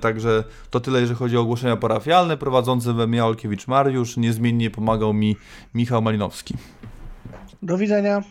Także 0.00 0.44
to 0.70 0.80
tyle, 0.80 1.00
jeżeli 1.00 1.18
chodzi 1.18 1.36
o 1.36 1.40
ogłoszenia 1.40 1.76
parafialne. 1.76 2.36
Prowadzący 2.36 2.92
we 2.92 3.06
mnie 3.06 3.24
Olkiewicz 3.24 3.66
Mariusz, 3.66 4.16
niezmiennie 4.16 4.70
pomagał 4.70 5.12
mi 5.12 5.36
Michał 5.74 6.02
Malinowski. 6.02 6.54
Do 7.62 7.78
widzenia. 7.78 8.22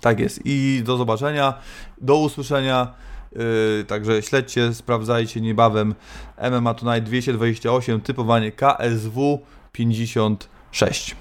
Tak 0.00 0.20
jest. 0.20 0.40
I 0.44 0.82
do 0.84 0.96
zobaczenia, 0.96 1.54
do 2.00 2.16
usłyszenia. 2.16 2.94
Yy, 3.36 3.84
także 3.84 4.22
śledźcie, 4.22 4.74
sprawdzajcie 4.74 5.40
niebawem 5.40 5.94
MMA 6.50 6.74
Tonight 6.74 7.04
228, 7.04 8.00
typowanie 8.00 8.52
KSW 8.52 9.40
56. 9.72 11.16